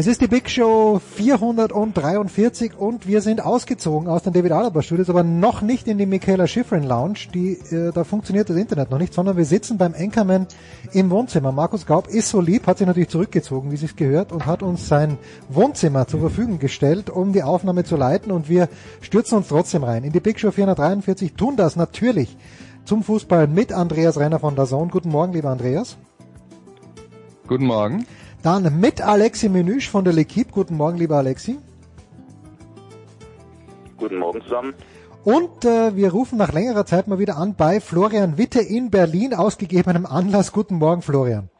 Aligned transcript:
Es 0.00 0.06
ist 0.06 0.22
die 0.22 0.28
Big 0.28 0.48
Show 0.48 0.98
443 0.98 2.72
und 2.74 3.06
wir 3.06 3.20
sind 3.20 3.44
ausgezogen 3.44 4.08
aus 4.08 4.22
den 4.22 4.32
David 4.32 4.52
Alaba 4.52 4.80
Studios, 4.80 5.10
aber 5.10 5.22
noch 5.22 5.60
nicht 5.60 5.86
in 5.88 5.98
die 5.98 6.06
Michaela 6.06 6.46
Schifrin 6.46 6.84
Lounge. 6.84 7.18
Die, 7.34 7.58
äh, 7.70 7.92
da 7.92 8.04
funktioniert 8.04 8.48
das 8.48 8.56
Internet 8.56 8.90
noch 8.90 8.96
nicht, 8.98 9.12
sondern 9.12 9.36
wir 9.36 9.44
sitzen 9.44 9.76
beim 9.76 9.92
Anchorman 9.92 10.46
im 10.94 11.10
Wohnzimmer. 11.10 11.52
Markus 11.52 11.84
Gaub 11.84 12.08
ist 12.08 12.30
so 12.30 12.40
lieb, 12.40 12.66
hat 12.66 12.78
sich 12.78 12.86
natürlich 12.86 13.10
zurückgezogen, 13.10 13.70
wie 13.70 13.74
es 13.74 13.94
gehört, 13.94 14.32
und 14.32 14.46
hat 14.46 14.62
uns 14.62 14.88
sein 14.88 15.18
Wohnzimmer 15.50 16.06
zur 16.06 16.20
Verfügung 16.20 16.58
gestellt, 16.58 17.10
um 17.10 17.34
die 17.34 17.42
Aufnahme 17.42 17.84
zu 17.84 17.96
leiten. 17.96 18.32
Und 18.32 18.48
wir 18.48 18.70
stürzen 19.02 19.36
uns 19.36 19.48
trotzdem 19.48 19.84
rein 19.84 20.04
in 20.04 20.12
die 20.12 20.20
Big 20.20 20.40
Show 20.40 20.50
443. 20.50 21.34
Tun 21.34 21.56
das 21.56 21.76
natürlich 21.76 22.38
zum 22.86 23.02
Fußball 23.02 23.48
mit 23.48 23.74
Andreas 23.74 24.18
Renner 24.18 24.38
von 24.38 24.56
der 24.56 24.64
Zone. 24.64 24.90
Guten 24.90 25.10
Morgen, 25.10 25.34
lieber 25.34 25.50
Andreas. 25.50 25.98
Guten 27.46 27.66
Morgen. 27.66 28.06
Dann 28.42 28.80
mit 28.80 29.02
Alexi 29.02 29.48
Menüsch 29.48 29.90
von 29.90 30.04
der 30.04 30.14
L'Equipe. 30.14 30.50
Guten 30.50 30.76
Morgen, 30.76 30.96
lieber 30.96 31.16
Alexi. 31.16 31.58
Guten 33.98 34.18
Morgen 34.18 34.40
zusammen. 34.42 34.74
Und 35.24 35.66
äh, 35.66 35.94
wir 35.94 36.12
rufen 36.12 36.38
nach 36.38 36.52
längerer 36.52 36.86
Zeit 36.86 37.06
mal 37.06 37.18
wieder 37.18 37.36
an 37.36 37.54
bei 37.54 37.80
Florian 37.80 38.38
Witte 38.38 38.60
in 38.60 38.90
Berlin, 38.90 39.34
ausgegebenem 39.34 40.06
Anlass. 40.06 40.52
Guten 40.52 40.76
Morgen, 40.76 41.02
Florian. 41.02 41.50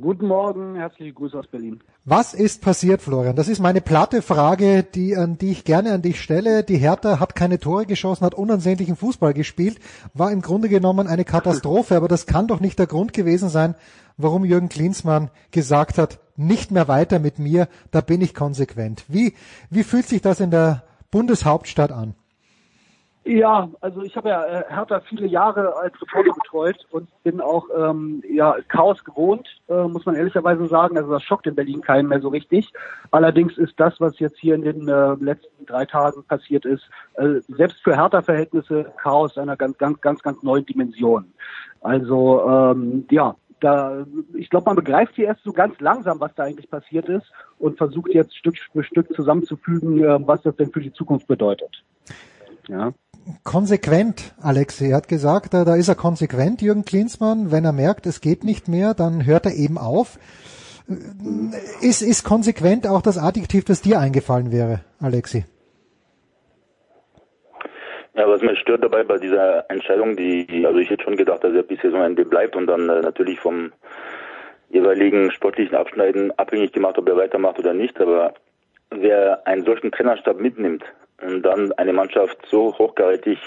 Guten 0.00 0.26
Morgen, 0.26 0.74
herzliche 0.74 1.12
Grüße 1.12 1.38
aus 1.38 1.46
Berlin. 1.48 1.82
Was 2.06 2.32
ist 2.32 2.62
passiert, 2.62 3.02
Florian? 3.02 3.36
Das 3.36 3.48
ist 3.48 3.60
meine 3.60 3.82
platte 3.82 4.22
Frage, 4.22 4.84
die, 4.84 5.18
an 5.18 5.36
die 5.36 5.50
ich 5.50 5.64
gerne 5.64 5.92
an 5.92 6.00
dich 6.00 6.22
stelle. 6.22 6.64
Die 6.64 6.78
Hertha 6.78 7.20
hat 7.20 7.34
keine 7.34 7.58
Tore 7.60 7.84
geschossen, 7.84 8.24
hat 8.24 8.32
unansehnlichen 8.32 8.96
Fußball 8.96 9.34
gespielt, 9.34 9.80
war 10.14 10.32
im 10.32 10.40
Grunde 10.40 10.70
genommen 10.70 11.08
eine 11.08 11.26
Katastrophe, 11.26 11.94
aber 11.94 12.08
das 12.08 12.24
kann 12.24 12.46
doch 12.46 12.58
nicht 12.58 12.78
der 12.78 12.86
Grund 12.86 13.12
gewesen 13.12 13.50
sein, 13.50 13.74
warum 14.16 14.46
Jürgen 14.46 14.70
Klinsmann 14.70 15.30
gesagt 15.50 15.98
hat, 15.98 16.20
nicht 16.36 16.70
mehr 16.70 16.88
weiter 16.88 17.18
mit 17.18 17.38
mir, 17.38 17.68
da 17.90 18.00
bin 18.00 18.22
ich 18.22 18.32
konsequent. 18.32 19.04
Wie, 19.08 19.34
wie 19.68 19.84
fühlt 19.84 20.08
sich 20.08 20.22
das 20.22 20.40
in 20.40 20.50
der 20.50 20.84
Bundeshauptstadt 21.10 21.92
an? 21.92 22.14
Ja, 23.24 23.70
also 23.80 24.02
ich 24.02 24.16
habe 24.16 24.30
ja 24.30 24.44
äh, 24.44 24.64
Hertha 24.68 24.98
viele 25.00 25.28
Jahre 25.28 25.76
als 25.76 25.94
Reporter 26.02 26.32
betreut 26.34 26.86
und 26.90 27.08
bin 27.22 27.40
auch 27.40 27.68
ähm, 27.76 28.20
ja 28.28 28.56
Chaos 28.66 29.04
gewohnt, 29.04 29.48
äh, 29.68 29.84
muss 29.84 30.04
man 30.04 30.16
ehrlicherweise 30.16 30.66
sagen. 30.66 30.98
Also 30.98 31.12
das 31.12 31.22
schockt 31.22 31.46
in 31.46 31.54
Berlin 31.54 31.82
keinen 31.82 32.08
mehr 32.08 32.20
so 32.20 32.28
richtig. 32.28 32.72
Allerdings 33.12 33.56
ist 33.58 33.78
das, 33.78 34.00
was 34.00 34.18
jetzt 34.18 34.38
hier 34.40 34.56
in 34.56 34.62
den 34.62 34.88
äh, 34.88 35.14
letzten 35.20 35.66
drei 35.66 35.84
Tagen 35.84 36.24
passiert 36.24 36.64
ist, 36.64 36.82
äh, 37.14 37.40
selbst 37.46 37.80
für 37.84 37.94
Hertha-Verhältnisse 37.94 38.92
Chaos 39.00 39.38
einer 39.38 39.56
ganz, 39.56 39.78
ganz, 39.78 40.00
ganz, 40.00 40.20
ganz 40.20 40.42
neuen 40.42 40.66
Dimension. 40.66 41.32
Also 41.80 42.44
ähm, 42.48 43.06
ja, 43.08 43.36
da, 43.60 44.04
ich 44.34 44.50
glaube, 44.50 44.66
man 44.66 44.74
begreift 44.74 45.14
hier 45.14 45.26
erst 45.26 45.44
so 45.44 45.52
ganz 45.52 45.78
langsam, 45.78 46.18
was 46.18 46.34
da 46.34 46.42
eigentlich 46.42 46.68
passiert 46.68 47.08
ist 47.08 47.30
und 47.60 47.78
versucht 47.78 48.12
jetzt 48.14 48.36
Stück 48.36 48.56
für 48.72 48.82
Stück 48.82 49.14
zusammenzufügen, 49.14 50.02
äh, 50.02 50.26
was 50.26 50.42
das 50.42 50.56
denn 50.56 50.72
für 50.72 50.80
die 50.80 50.92
Zukunft 50.92 51.28
bedeutet. 51.28 51.84
Ja 52.66 52.92
konsequent, 53.44 54.34
Alexi. 54.40 54.90
Er 54.90 54.96
hat 54.96 55.08
gesagt, 55.08 55.54
da, 55.54 55.64
da 55.64 55.76
ist 55.76 55.88
er 55.88 55.94
konsequent, 55.94 56.62
Jürgen 56.62 56.84
Klinsmann. 56.84 57.50
Wenn 57.50 57.64
er 57.64 57.72
merkt, 57.72 58.06
es 58.06 58.20
geht 58.20 58.44
nicht 58.44 58.68
mehr, 58.68 58.94
dann 58.94 59.26
hört 59.26 59.46
er 59.46 59.54
eben 59.54 59.78
auf. 59.78 60.18
Ist, 61.80 62.02
ist 62.02 62.24
konsequent 62.24 62.86
auch 62.86 63.02
das 63.02 63.18
Adjektiv, 63.18 63.64
das 63.64 63.82
dir 63.82 64.00
eingefallen 64.00 64.52
wäre, 64.52 64.80
Alexi? 65.00 65.44
Ja, 68.14 68.28
was 68.28 68.42
mich 68.42 68.58
stört 68.58 68.84
dabei 68.84 69.04
bei 69.04 69.16
dieser 69.16 69.70
Entscheidung, 69.70 70.16
die, 70.16 70.66
also 70.66 70.78
ich 70.78 70.90
hätte 70.90 71.04
schon 71.04 71.16
gedacht, 71.16 71.42
dass 71.44 71.54
er 71.54 71.62
bis 71.62 71.80
Saisonende 71.80 72.26
bleibt 72.26 72.56
und 72.56 72.66
dann 72.66 72.88
äh, 72.88 73.00
natürlich 73.00 73.40
vom 73.40 73.72
jeweiligen 74.68 75.30
sportlichen 75.30 75.76
Abschneiden 75.76 76.30
abhängig 76.38 76.72
gemacht, 76.72 76.98
ob 76.98 77.08
er 77.08 77.16
weitermacht 77.16 77.58
oder 77.58 77.72
nicht. 77.72 77.98
Aber 78.00 78.34
wer 79.00 79.46
einen 79.46 79.64
solchen 79.64 79.92
Trainerstab 79.92 80.38
mitnimmt 80.40 80.84
und 81.20 81.42
dann 81.42 81.72
eine 81.72 81.92
Mannschaft 81.92 82.38
so 82.46 82.76
hochkarätig 82.78 83.38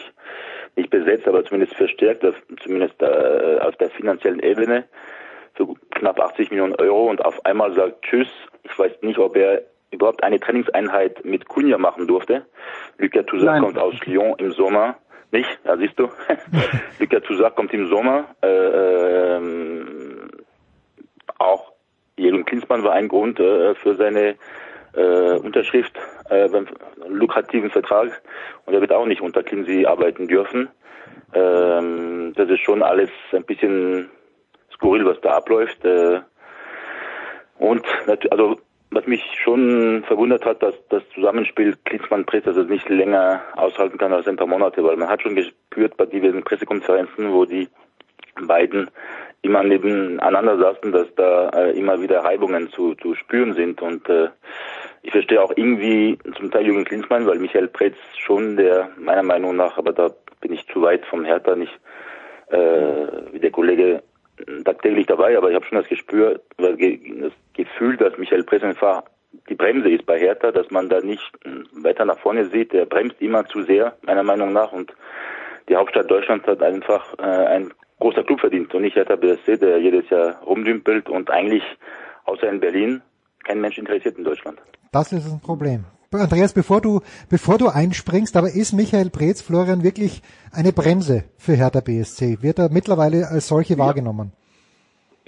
nicht 0.76 0.90
besetzt, 0.90 1.28
aber 1.28 1.44
zumindest 1.46 1.76
verstärkt, 1.76 2.26
zumindest 2.62 3.02
äh, 3.02 3.60
auf 3.62 3.76
der 3.78 3.90
finanziellen 3.92 4.40
Ebene, 4.40 4.86
für 5.54 5.68
knapp 5.92 6.20
80 6.20 6.52
Millionen 6.52 6.76
Euro 6.76 7.10
und 7.10 7.24
auf 7.24 7.46
einmal 7.46 7.74
sagt 7.74 8.04
Tschüss. 8.04 8.28
Ich 8.64 8.78
weiß 8.78 8.92
nicht, 9.02 9.18
ob 9.20 9.38
er 9.38 9.62
überhaupt 9.92 10.24
eine 10.24 10.40
Trainingseinheit 10.40 11.24
mit 11.24 11.48
Cunha 11.48 11.78
machen 11.78 12.08
durfte. 12.08 12.46
Lucas 12.98 13.26
Toussaint 13.26 13.64
kommt 13.64 13.78
aus 13.78 13.96
Lyon 14.06 14.36
im 14.38 14.52
Sommer. 14.52 14.98
Nicht? 15.32 15.48
Ja, 15.64 15.78
siehst 15.78 15.98
du. 15.98 16.10
Lucas 17.00 17.24
Toussaint 17.24 17.56
kommt 17.56 17.74
im 17.74 17.88
Sommer. 17.88 18.26
Äh, 18.42 19.38
ähm, 19.38 20.30
auch 21.38 21.72
Jürgen 22.18 22.46
Klinsmann 22.46 22.84
war 22.84 22.94
ein 22.94 23.08
Grund 23.08 23.40
äh, 23.40 23.76
für 23.76 23.96
seine 23.96 24.36
äh, 24.96 25.38
Unterschrift 25.38 25.98
äh, 26.30 26.48
beim 26.50 26.68
lukrativen 27.08 27.70
Vertrag 27.70 28.22
und 28.66 28.74
er 28.74 28.82
wird 28.82 28.94
auch 28.94 29.06
nicht 29.06 29.22
unter 29.22 29.44
Clincy 29.44 29.86
arbeiten 29.86 30.28
dürfen. 30.28 30.70
Ähm, 31.34 32.34
das 32.36 32.50
ist 32.50 32.62
schon 32.62 32.82
alles 32.82 33.10
ein 33.32 33.44
bisschen 33.44 34.10
skurril, 34.74 35.06
was 35.06 35.20
da 35.22 35.38
abläuft. 35.38 35.84
Äh, 35.86 36.22
und 37.58 37.86
also 38.30 38.58
was 38.92 39.08
mich 39.08 39.24
schon 39.44 40.04
verwundert 40.08 40.46
hat, 40.46 40.64
dass 40.64 40.76
das 40.90 41.04
Zusammenspiel 41.14 41.76
Klinsmann-Presse 41.84 42.48
also 42.48 42.64
nicht 42.64 42.88
länger 42.88 43.42
aushalten 43.56 43.98
kann 43.98 44.14
als 44.14 44.28
ein 44.28 44.38
paar 44.38 44.48
Monate, 44.48 44.84
weil 44.84 44.96
man 44.96 45.10
hat 45.10 45.22
schon 45.22 45.36
gespürt 45.36 45.98
bei 45.98 46.06
diversen 46.06 46.44
Pressekonferenzen, 46.44 47.34
wo 47.34 47.46
die 47.46 47.68
beiden 48.48 48.90
immer 49.42 49.64
nebeneinander 49.64 50.58
saßen, 50.58 50.92
dass 50.92 51.14
da 51.16 51.50
äh, 51.50 51.78
immer 51.78 52.02
wieder 52.02 52.24
Reibungen 52.24 52.70
zu, 52.70 52.96
zu 52.96 53.16
spüren 53.16 53.54
sind 53.54 53.82
und 53.82 54.08
äh, 54.10 54.30
ich 55.06 55.12
verstehe 55.12 55.42
auch 55.42 55.54
irgendwie 55.56 56.18
zum 56.36 56.50
Teil 56.50 56.66
Jürgen 56.66 56.84
Klinsmann, 56.84 57.28
weil 57.28 57.38
Michael 57.38 57.68
Pretz 57.68 57.96
schon 58.18 58.58
der 58.58 58.90
meiner 58.98 59.22
Meinung 59.22 59.56
nach, 59.56 59.78
aber 59.78 59.94
da 59.94 60.10
bin 60.42 60.52
ich 60.52 60.68
zu 60.68 60.82
weit 60.82 61.06
vom 61.06 61.24
Hertha 61.24 61.56
nicht 61.56 61.80
äh, 62.48 63.06
wie 63.32 63.40
der 63.40 63.52
Kollege 63.52 64.02
tagtäglich 64.64 65.06
dabei, 65.06 65.38
aber 65.38 65.50
ich 65.50 65.56
habe 65.56 65.66
schon 65.66 65.78
das 65.78 65.88
Gespür, 65.88 66.42
das 66.58 67.32
Gefühl, 67.54 67.98
dass 67.98 68.18
Michael 68.18 68.44
Pretz 68.44 68.64
einfach 68.64 69.04
die 69.48 69.56
Bremse 69.56 69.90
ist 69.90 70.08
bei 70.08 70.18
Hertha, 70.18 70.52
dass 70.52 70.72
man 70.72 70.90
da 70.90 71.00
nicht 71.02 71.32
weiter 71.74 72.06
nach 72.06 72.20
vorne 72.20 72.46
sieht. 72.46 72.74
Der 72.74 72.86
bremst 72.86 73.22
immer 73.22 73.46
zu 73.46 73.62
sehr, 73.64 73.96
meiner 74.02 74.24
Meinung 74.24 74.54
nach, 74.54 74.72
und 74.72 74.92
die 75.70 75.76
Hauptstadt 75.76 76.10
Deutschlands 76.10 76.48
hat 76.48 76.64
einfach 76.64 77.14
äh, 77.20 77.22
ein 77.22 77.74
großer 78.00 78.24
Club 78.24 78.40
verdient 78.40 78.74
und 78.74 78.82
nicht 78.82 78.96
Hertha 78.96 79.16
BSC, 79.16 79.58
der 79.58 79.78
jedes 79.78 80.10
Jahr 80.10 80.42
rumdümpelt 80.44 81.10
und 81.10 81.30
eigentlich 81.30 81.64
außer 82.26 82.50
in 82.50 82.60
Berlin 82.60 83.02
kein 83.46 83.62
Mensch 83.62 83.78
interessiert 83.78 84.18
in 84.18 84.24
Deutschland. 84.24 84.60
Das 84.92 85.14
ist 85.14 85.32
ein 85.32 85.40
Problem. 85.40 85.86
Andreas, 86.12 86.54
bevor 86.54 86.82
du, 86.82 87.02
bevor 87.30 87.58
du 87.58 87.68
einspringst, 87.68 88.38
aber 88.38 88.50
ist 88.50 88.74
Michael 88.74 89.10
Preetz, 89.10 89.42
Florian, 89.42 89.84
wirklich 89.84 90.22
eine 90.52 90.72
Bremse 90.72 91.26
für 91.38 91.54
Hertha 91.54 91.82
BSC? 91.82 92.42
Wird 92.42 92.60
er 92.60 92.70
mittlerweile 92.70 93.28
als 93.28 93.48
solche 93.48 93.74
ja. 93.74 93.80
wahrgenommen? 93.80 94.32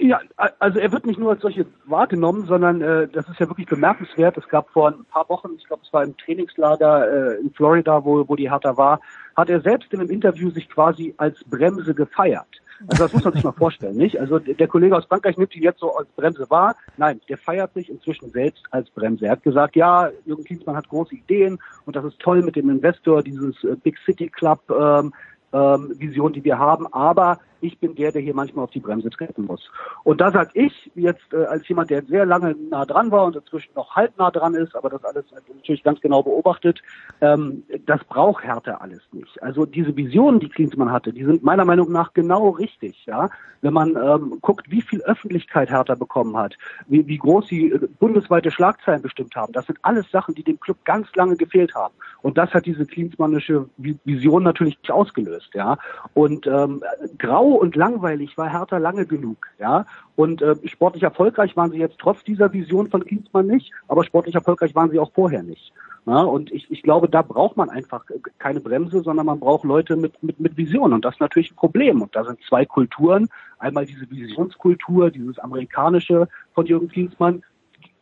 Ja, 0.00 0.20
also 0.60 0.78
er 0.78 0.92
wird 0.92 1.06
nicht 1.06 1.18
nur 1.18 1.32
als 1.32 1.42
solche 1.42 1.66
wahrgenommen, 1.84 2.46
sondern 2.46 2.80
äh, 2.80 3.08
das 3.08 3.28
ist 3.28 3.40
ja 3.40 3.48
wirklich 3.48 3.66
bemerkenswert. 3.66 4.38
Es 4.38 4.48
gab 4.48 4.70
vor 4.70 4.88
ein 4.88 5.04
paar 5.10 5.28
Wochen, 5.28 5.50
ich 5.58 5.66
glaube, 5.66 5.82
es 5.84 5.92
war 5.92 6.04
im 6.04 6.16
Trainingslager 6.16 7.32
äh, 7.32 7.40
in 7.40 7.50
Florida, 7.50 8.04
wo, 8.04 8.26
wo 8.28 8.36
die 8.36 8.48
Hertha 8.48 8.76
war, 8.76 9.00
hat 9.36 9.50
er 9.50 9.60
selbst 9.60 9.92
in 9.92 9.98
einem 9.98 10.10
Interview 10.10 10.50
sich 10.50 10.68
quasi 10.68 11.14
als 11.16 11.42
Bremse 11.44 11.94
gefeiert. 11.94 12.46
Also 12.86 13.04
das 13.04 13.12
muss 13.12 13.24
man 13.24 13.32
sich 13.34 13.44
mal 13.44 13.52
vorstellen, 13.52 13.96
nicht? 13.96 14.20
Also 14.20 14.38
der 14.38 14.68
Kollege 14.68 14.96
aus 14.96 15.04
Frankreich 15.06 15.36
nimmt 15.36 15.54
ihn 15.56 15.62
jetzt 15.62 15.80
so 15.80 15.94
als 15.96 16.08
Bremse 16.10 16.48
wahr. 16.48 16.76
Nein, 16.96 17.20
der 17.28 17.38
feiert 17.38 17.74
sich 17.74 17.90
inzwischen 17.90 18.30
selbst 18.30 18.64
als 18.70 18.88
Bremse. 18.90 19.26
Er 19.26 19.32
hat 19.32 19.42
gesagt, 19.42 19.74
ja, 19.74 20.10
Jürgen 20.24 20.44
Klinsmann 20.44 20.76
hat 20.76 20.88
große 20.88 21.16
Ideen 21.16 21.58
und 21.86 21.96
das 21.96 22.04
ist 22.04 22.18
toll 22.20 22.42
mit 22.42 22.56
dem 22.56 22.70
Investor, 22.70 23.22
dieses 23.22 23.62
äh, 23.64 23.74
Big 23.82 23.98
City 24.04 24.28
Club 24.28 24.60
ähm, 24.70 25.12
ähm, 25.52 25.92
Vision, 25.98 26.32
die 26.32 26.44
wir 26.44 26.58
haben, 26.58 26.86
aber 26.92 27.38
ich 27.60 27.78
bin 27.78 27.94
der, 27.94 28.12
der 28.12 28.22
hier 28.22 28.34
manchmal 28.34 28.64
auf 28.64 28.70
die 28.70 28.80
Bremse 28.80 29.10
treten 29.10 29.44
muss. 29.44 29.70
Und 30.04 30.20
da 30.20 30.30
sage 30.30 30.50
ich 30.54 30.90
jetzt 30.94 31.32
äh, 31.32 31.44
als 31.44 31.66
jemand, 31.68 31.90
der 31.90 32.02
sehr 32.02 32.26
lange 32.26 32.54
nah 32.70 32.84
dran 32.84 33.10
war 33.10 33.24
und 33.24 33.36
inzwischen 33.36 33.72
noch 33.74 33.96
halb 33.96 34.16
nah 34.18 34.30
dran 34.30 34.54
ist, 34.54 34.74
aber 34.76 34.90
das 34.90 35.04
alles 35.04 35.24
natürlich 35.54 35.82
ganz 35.82 36.00
genau 36.00 36.22
beobachtet, 36.22 36.82
ähm, 37.20 37.64
das 37.86 38.02
braucht 38.04 38.44
Härte 38.44 38.80
alles 38.80 39.02
nicht. 39.12 39.42
Also 39.42 39.66
diese 39.66 39.96
Visionen, 39.96 40.40
die 40.40 40.48
Klinsmann 40.48 40.92
hatte, 40.92 41.12
die 41.12 41.24
sind 41.24 41.42
meiner 41.42 41.64
Meinung 41.64 41.90
nach 41.90 42.12
genau 42.12 42.50
richtig. 42.50 43.06
Ja, 43.06 43.28
wenn 43.60 43.72
man 43.72 43.96
ähm, 43.96 44.38
guckt, 44.40 44.70
wie 44.70 44.82
viel 44.82 45.02
Öffentlichkeit 45.02 45.70
Hertha 45.70 45.94
bekommen 45.94 46.36
hat, 46.36 46.56
wie, 46.86 47.06
wie 47.06 47.18
groß 47.18 47.48
sie 47.48 47.70
äh, 47.70 47.88
bundesweite 47.98 48.50
Schlagzeilen 48.50 49.02
bestimmt 49.02 49.34
haben, 49.34 49.52
das 49.52 49.66
sind 49.66 49.78
alles 49.82 50.10
Sachen, 50.10 50.34
die 50.34 50.42
dem 50.42 50.60
Club 50.60 50.78
ganz 50.84 51.08
lange 51.14 51.36
gefehlt 51.36 51.74
haben. 51.74 51.94
Und 52.22 52.38
das 52.38 52.52
hat 52.52 52.66
diese 52.66 52.86
Klinsmannische 52.86 53.68
Vision 53.76 54.42
natürlich 54.42 54.78
ausgelöst. 54.88 55.50
Ja, 55.54 55.78
und 56.14 56.46
ähm, 56.46 56.82
grau 57.18 57.47
und 57.54 57.76
langweilig 57.76 58.36
war 58.36 58.50
Hertha 58.50 58.78
lange 58.78 59.06
genug, 59.06 59.46
ja. 59.58 59.86
Und 60.16 60.42
äh, 60.42 60.56
sportlich 60.64 61.02
erfolgreich 61.02 61.56
waren 61.56 61.70
sie 61.70 61.78
jetzt 61.78 61.98
trotz 61.98 62.24
dieser 62.24 62.52
Vision 62.52 62.88
von 62.90 63.04
Klinsmann 63.04 63.46
nicht, 63.46 63.72
aber 63.86 64.04
sportlich 64.04 64.34
erfolgreich 64.34 64.74
waren 64.74 64.90
sie 64.90 64.98
auch 64.98 65.12
vorher 65.12 65.42
nicht. 65.42 65.72
Ja, 66.06 66.22
und 66.22 66.50
ich, 66.52 66.70
ich 66.70 66.82
glaube, 66.82 67.06
da 67.06 67.20
braucht 67.20 67.58
man 67.58 67.68
einfach 67.68 68.02
keine 68.38 68.60
Bremse, 68.60 69.02
sondern 69.02 69.26
man 69.26 69.40
braucht 69.40 69.64
Leute 69.64 69.94
mit, 69.94 70.22
mit, 70.22 70.40
mit 70.40 70.56
Vision. 70.56 70.94
Und 70.94 71.04
das 71.04 71.16
ist 71.16 71.20
natürlich 71.20 71.50
ein 71.52 71.56
Problem. 71.56 72.00
Und 72.00 72.16
da 72.16 72.24
sind 72.24 72.38
zwei 72.48 72.64
Kulturen. 72.64 73.28
Einmal 73.58 73.84
diese 73.84 74.10
Visionskultur, 74.10 75.10
dieses 75.10 75.38
amerikanische 75.38 76.26
von 76.54 76.64
Jürgen 76.64 76.88
Klinsmann, 76.88 77.42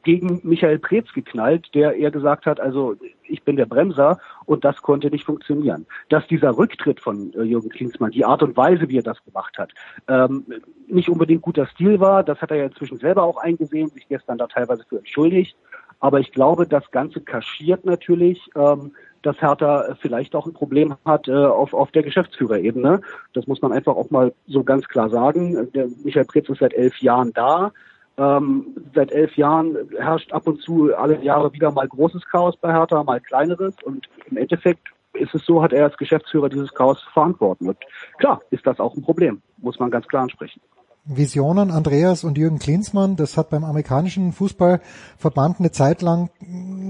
gegen 0.07 0.41
Michael 0.45 0.79
Preetz 0.79 1.13
geknallt, 1.13 1.75
der 1.75 1.97
eher 1.97 2.13
gesagt 2.13 2.47
hat, 2.47 2.61
also 2.61 2.95
ich 3.25 3.43
bin 3.43 3.57
der 3.57 3.67
Bremser 3.67 4.21
und 4.45 4.65
das 4.65 4.81
konnte 4.81 5.11
nicht 5.11 5.25
funktionieren. 5.25 5.85
Dass 6.11 6.25
dieser 6.29 6.57
Rücktritt 6.57 7.01
von 7.01 7.35
äh, 7.35 7.43
Jürgen 7.43 7.71
Klinsmann, 7.71 8.13
die 8.13 8.25
Art 8.25 8.41
und 8.45 8.57
Weise, 8.57 8.89
wie 8.89 8.99
er 8.99 9.03
das 9.03 9.23
gemacht 9.25 9.59
hat, 9.59 9.73
ähm, 10.07 10.47
nicht 10.87 11.09
unbedingt 11.09 11.43
guter 11.43 11.67
Stil 11.67 11.99
war, 11.99 12.23
das 12.23 12.41
hat 12.41 12.53
er 12.53 12.59
ja 12.59 12.65
inzwischen 12.67 12.99
selber 12.99 13.25
auch 13.25 13.39
eingesehen, 13.39 13.91
sich 13.91 14.07
gestern 14.07 14.39
da 14.39 14.47
teilweise 14.47 14.85
für 14.89 14.99
entschuldigt. 14.99 15.57
Aber 15.99 16.21
ich 16.21 16.31
glaube, 16.31 16.69
das 16.69 16.89
Ganze 16.93 17.21
kaschiert 17.21 17.85
natürlich, 17.85 18.49
ähm, 18.55 18.93
dass 19.23 19.43
Hertha 19.43 19.97
vielleicht 20.01 20.37
auch 20.37 20.47
ein 20.47 20.53
Problem 20.53 20.95
hat 21.05 21.27
äh, 21.27 21.33
auf, 21.33 21.75
auf 21.75 21.91
der 21.91 22.05
Geschäftsführerebene. 22.05 23.01
Das 23.33 23.49
muss 23.49 23.61
man 23.61 23.73
einfach 23.73 23.97
auch 23.97 24.11
mal 24.11 24.33
so 24.47 24.63
ganz 24.63 24.87
klar 24.87 25.11
sagen. 25.11 25.73
Der 25.73 25.89
Michael 26.05 26.27
Preetz 26.27 26.49
ist 26.49 26.61
seit 26.61 26.75
elf 26.75 26.97
Jahren 26.99 27.33
da. 27.33 27.73
Ähm, 28.19 28.75
seit 28.95 29.13
elf 29.13 29.37
Jahren 29.37 29.77
herrscht 29.99 30.33
ab 30.33 30.47
und 30.47 30.61
zu 30.63 30.95
alle 30.95 31.23
Jahre 31.23 31.53
wieder 31.53 31.71
mal 31.71 31.87
großes 31.87 32.25
Chaos 32.27 32.57
bei 32.57 32.73
Hertha, 32.73 33.03
mal 33.05 33.21
kleineres. 33.21 33.75
Und 33.83 34.09
im 34.31 34.39
Endeffekt 34.39 34.89
ist 35.13 35.35
es 35.35 35.45
so, 35.45 35.63
hat 35.63 35.73
er 35.73 35.85
als 35.85 35.97
Geschäftsführer 35.97 36.49
dieses 36.49 36.73
Chaos 36.75 37.03
verantworten. 37.13 37.69
Und 37.69 37.79
klar 38.19 38.41
ist 38.51 38.67
das 38.67 38.81
auch 38.81 38.95
ein 38.95 39.03
Problem, 39.03 39.43
muss 39.59 39.79
man 39.79 39.91
ganz 39.91 40.07
klar 40.09 40.23
ansprechen. 40.23 40.61
Visionen 41.09 41.71
Andreas 41.71 42.25
und 42.25 42.37
Jürgen 42.37 42.59
Klinsmann, 42.59 43.15
das 43.15 43.37
hat 43.37 43.51
beim 43.51 43.63
amerikanischen 43.63 44.33
Fußballverband 44.33 45.61
eine 45.61 45.71
Zeit 45.71 46.03
lang 46.03 46.31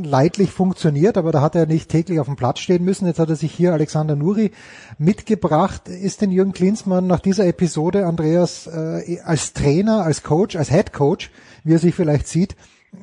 leidlich 0.02 0.50
funktioniert, 0.50 1.18
aber 1.18 1.32
da 1.32 1.42
hat 1.42 1.54
er 1.54 1.66
nicht 1.66 1.90
täglich 1.90 2.18
auf 2.18 2.26
dem 2.26 2.36
Platz 2.36 2.60
stehen 2.60 2.82
müssen. 2.82 3.06
Jetzt 3.06 3.18
hat 3.18 3.28
er 3.28 3.36
sich 3.36 3.52
hier 3.52 3.74
Alexander 3.74 4.16
Nuri 4.16 4.52
mitgebracht. 4.98 5.88
Ist 5.88 6.22
denn 6.22 6.30
Jürgen 6.30 6.52
Klinsmann 6.52 7.06
nach 7.06 7.20
dieser 7.20 7.46
Episode, 7.46 8.06
Andreas, 8.06 8.66
äh, 8.66 9.20
als 9.22 9.52
Trainer, 9.52 10.02
als 10.02 10.22
Coach, 10.22 10.56
als 10.56 10.70
Head 10.70 10.94
Coach, 10.94 11.30
wie 11.64 11.74
er 11.74 11.78
sich 11.78 11.94
vielleicht 11.94 12.26
sieht, 12.26 12.56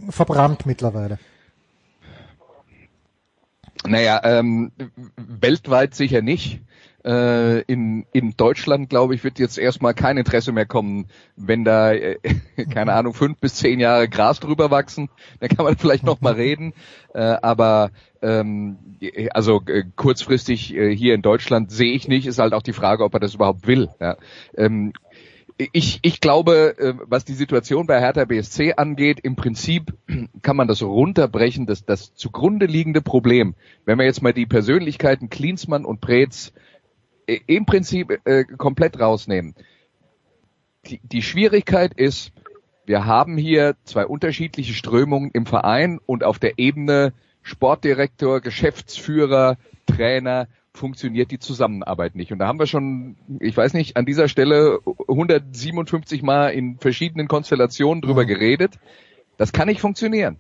verbrannt 0.10 0.66
mittlerweile? 0.66 1.20
Naja, 3.86 4.22
ähm, 4.24 4.72
weltweit 5.18 5.94
sicher 5.94 6.22
nicht. 6.22 6.62
Äh, 7.06 7.62
in, 7.64 8.06
in 8.14 8.36
Deutschland, 8.38 8.90
glaube 8.90 9.14
ich, 9.14 9.24
wird 9.24 9.38
jetzt 9.38 9.58
erstmal 9.58 9.94
kein 9.94 10.18
Interesse 10.18 10.54
mehr 10.54 10.66
kommen, 10.66 11.08
wenn 11.36 11.66
da, 11.66 11.92
äh, 11.92 12.18
keine 12.74 12.94
Ahnung, 12.94 13.14
fünf 13.14 13.38
bis 13.40 13.56
zehn 13.56 13.80
Jahre 13.80 14.08
Gras 14.08 14.40
drüber 14.40 14.72
wachsen. 14.72 15.10
Dann 15.40 15.50
kann 15.50 15.66
man 15.66 15.76
vielleicht 15.78 16.04
noch 16.04 16.22
mal 16.22 16.34
reden. 16.34 16.74
Äh, 17.14 17.20
aber 17.20 17.92
ähm, 18.22 18.78
also 19.32 19.62
äh, 19.68 19.84
kurzfristig 19.96 20.74
äh, 20.74 20.96
hier 20.96 21.14
in 21.14 21.22
Deutschland 21.22 21.72
sehe 21.72 21.94
ich 21.94 22.08
nicht. 22.08 22.26
Ist 22.26 22.40
halt 22.40 22.54
auch 22.54 22.64
die 22.64 22.74
Frage, 22.74 23.04
ob 23.04 23.14
er 23.14 23.20
das 23.20 23.36
überhaupt 23.36 23.68
will. 23.68 23.90
Ja. 24.00 24.16
Ähm, 24.56 24.94
ich, 25.58 26.00
ich 26.02 26.20
glaube, 26.20 26.78
äh, 26.78 26.94
was 27.06 27.26
die 27.26 27.34
Situation 27.34 27.86
bei 27.86 28.00
Hertha 28.00 28.26
BSC 28.26 28.74
angeht, 28.76 29.20
im 29.22 29.36
Prinzip 29.36 29.94
kann 30.42 30.56
man 30.56 30.68
das 30.68 30.82
runterbrechen, 30.82 31.66
dass 31.66 31.86
das 31.86 32.14
zugrunde 32.16 32.66
liegende 32.66 33.02
Problem, 33.02 33.56
wenn 33.86 33.98
wir 33.98 34.06
jetzt 34.06 34.22
mal 34.22 34.34
die 34.34 34.46
Persönlichkeiten 34.46 35.30
Klinsmann 35.30 35.86
und 35.86 36.02
Preetz 36.02 36.54
im 37.26 37.66
Prinzip 37.66 38.20
äh, 38.26 38.44
komplett 38.44 39.00
rausnehmen. 39.00 39.56
Die, 40.86 41.00
die 41.04 41.22
Schwierigkeit 41.22 41.94
ist, 41.94 42.32
wir 42.86 43.06
haben 43.06 43.38
hier 43.38 43.76
zwei 43.86 44.06
unterschiedliche 44.06 44.74
Strömungen 44.74 45.32
im 45.32 45.46
Verein 45.46 46.00
und 46.06 46.24
auf 46.24 46.40
der 46.40 46.60
Ebene 46.60 47.14
Sportdirektor, 47.42 48.42
Geschäftsführer, 48.42 49.58
Trainer 49.86 50.48
funktioniert 50.74 51.30
die 51.32 51.40
Zusammenarbeit 51.40 52.16
nicht. 52.16 52.32
Und 52.32 52.40
da 52.40 52.48
haben 52.48 52.60
wir 52.60 52.68
schon, 52.68 53.16
ich 53.40 53.56
weiß 53.56 53.74
nicht, 53.74 53.96
an 53.96 54.06
dieser 54.06 54.28
Stelle 54.28 54.80
157 55.08 56.24
Mal 56.24 56.50
in 56.50 56.80
verschiedenen 56.80 57.28
Konstellationen 57.28 58.02
drüber 58.02 58.26
geredet. 58.26 58.80
Das 59.38 59.54
kann 59.54 59.68
nicht 59.68 59.82
funktionieren. 59.82 60.38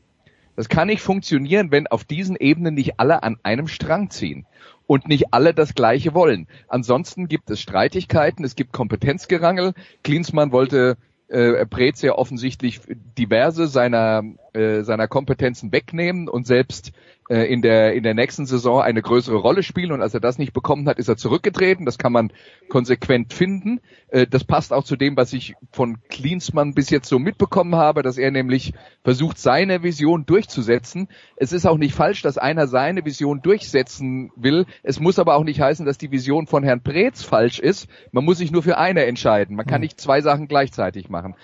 Das 0.55 0.69
kann 0.69 0.87
nicht 0.87 1.01
funktionieren, 1.01 1.71
wenn 1.71 1.87
auf 1.87 2.03
diesen 2.03 2.35
Ebenen 2.35 2.75
nicht 2.75 2.99
alle 2.99 3.23
an 3.23 3.37
einem 3.43 3.67
Strang 3.67 4.09
ziehen 4.09 4.45
und 4.85 5.07
nicht 5.07 5.33
alle 5.33 5.53
das 5.53 5.73
Gleiche 5.73 6.13
wollen. 6.13 6.47
Ansonsten 6.67 7.27
gibt 7.27 7.49
es 7.49 7.59
Streitigkeiten, 7.59 8.43
es 8.43 8.55
gibt 8.55 8.71
Kompetenzgerangel. 8.71 9.73
Klinsmann 10.03 10.51
wollte 10.51 10.97
äh, 11.29 11.65
Preetz 11.65 12.01
ja 12.01 12.13
offensichtlich 12.13 12.81
diverse 13.17 13.67
seiner, 13.67 14.23
äh, 14.53 14.81
seiner 14.83 15.07
Kompetenzen 15.07 15.71
wegnehmen 15.71 16.29
und 16.29 16.45
selbst 16.45 16.91
äh, 17.29 17.51
in 17.51 17.61
der 17.61 17.93
in 17.93 18.03
der 18.03 18.13
nächsten 18.13 18.45
Saison 18.45 18.81
eine 18.81 19.01
größere 19.01 19.37
Rolle 19.37 19.63
spielen 19.63 19.91
und 19.91 20.01
als 20.01 20.13
er 20.13 20.19
das 20.19 20.37
nicht 20.37 20.53
bekommen 20.53 20.87
hat, 20.87 20.99
ist 20.99 21.07
er 21.07 21.17
zurückgetreten. 21.17 21.85
Das 21.85 21.97
kann 21.97 22.11
man 22.11 22.31
konsequent 22.69 23.33
finden. 23.33 23.79
Äh, 24.09 24.27
das 24.27 24.43
passt 24.43 24.73
auch 24.73 24.83
zu 24.83 24.95
dem, 24.95 25.15
was 25.15 25.33
ich 25.33 25.55
von 25.71 25.97
Klinsmann 26.09 26.73
bis 26.73 26.89
jetzt 26.89 27.07
so 27.07 27.19
mitbekommen 27.19 27.75
habe, 27.75 28.03
dass 28.03 28.17
er 28.17 28.31
nämlich 28.31 28.73
versucht, 29.03 29.37
seine 29.37 29.83
Vision 29.83 30.25
durchzusetzen. 30.25 31.07
Es 31.35 31.53
ist 31.53 31.65
auch 31.65 31.77
nicht 31.77 31.95
falsch, 31.95 32.21
dass 32.21 32.37
einer 32.37 32.67
seine 32.67 33.05
Vision 33.05 33.41
durchsetzen 33.41 34.31
will. 34.35 34.65
Es 34.83 34.99
muss 34.99 35.19
aber 35.19 35.35
auch 35.35 35.43
nicht 35.43 35.61
heißen, 35.61 35.85
dass 35.85 35.97
die 35.97 36.11
Vision 36.11 36.47
von 36.47 36.63
Herrn 36.63 36.83
Preetz 36.83 37.23
falsch 37.23 37.59
ist. 37.59 37.87
Man 38.11 38.25
muss 38.25 38.37
sich 38.37 38.51
nur 38.51 38.63
für 38.63 38.77
eine 38.77 39.05
entscheiden. 39.05 39.55
Man 39.55 39.65
kann 39.65 39.81
nicht 39.81 39.99
zwei 39.99 40.21
Sachen 40.21 40.47
gleichzeitig 40.47 41.09
machen. 41.09 41.35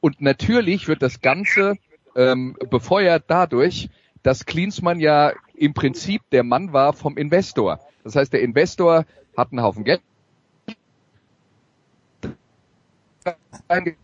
Und 0.00 0.20
natürlich 0.20 0.88
wird 0.88 1.02
das 1.02 1.20
Ganze 1.20 1.76
ähm, 2.16 2.56
befeuert 2.70 3.24
dadurch, 3.28 3.90
dass 4.22 4.46
Klinsmann 4.46 5.00
ja 5.00 5.32
im 5.54 5.74
Prinzip 5.74 6.22
der 6.30 6.42
Mann 6.42 6.72
war 6.72 6.92
vom 6.92 7.16
Investor. 7.16 7.80
Das 8.04 8.16
heißt, 8.16 8.32
der 8.32 8.42
Investor 8.42 9.04
hat 9.36 9.52
einen 9.52 9.62
Haufen 9.62 9.84
Geld, 9.84 10.02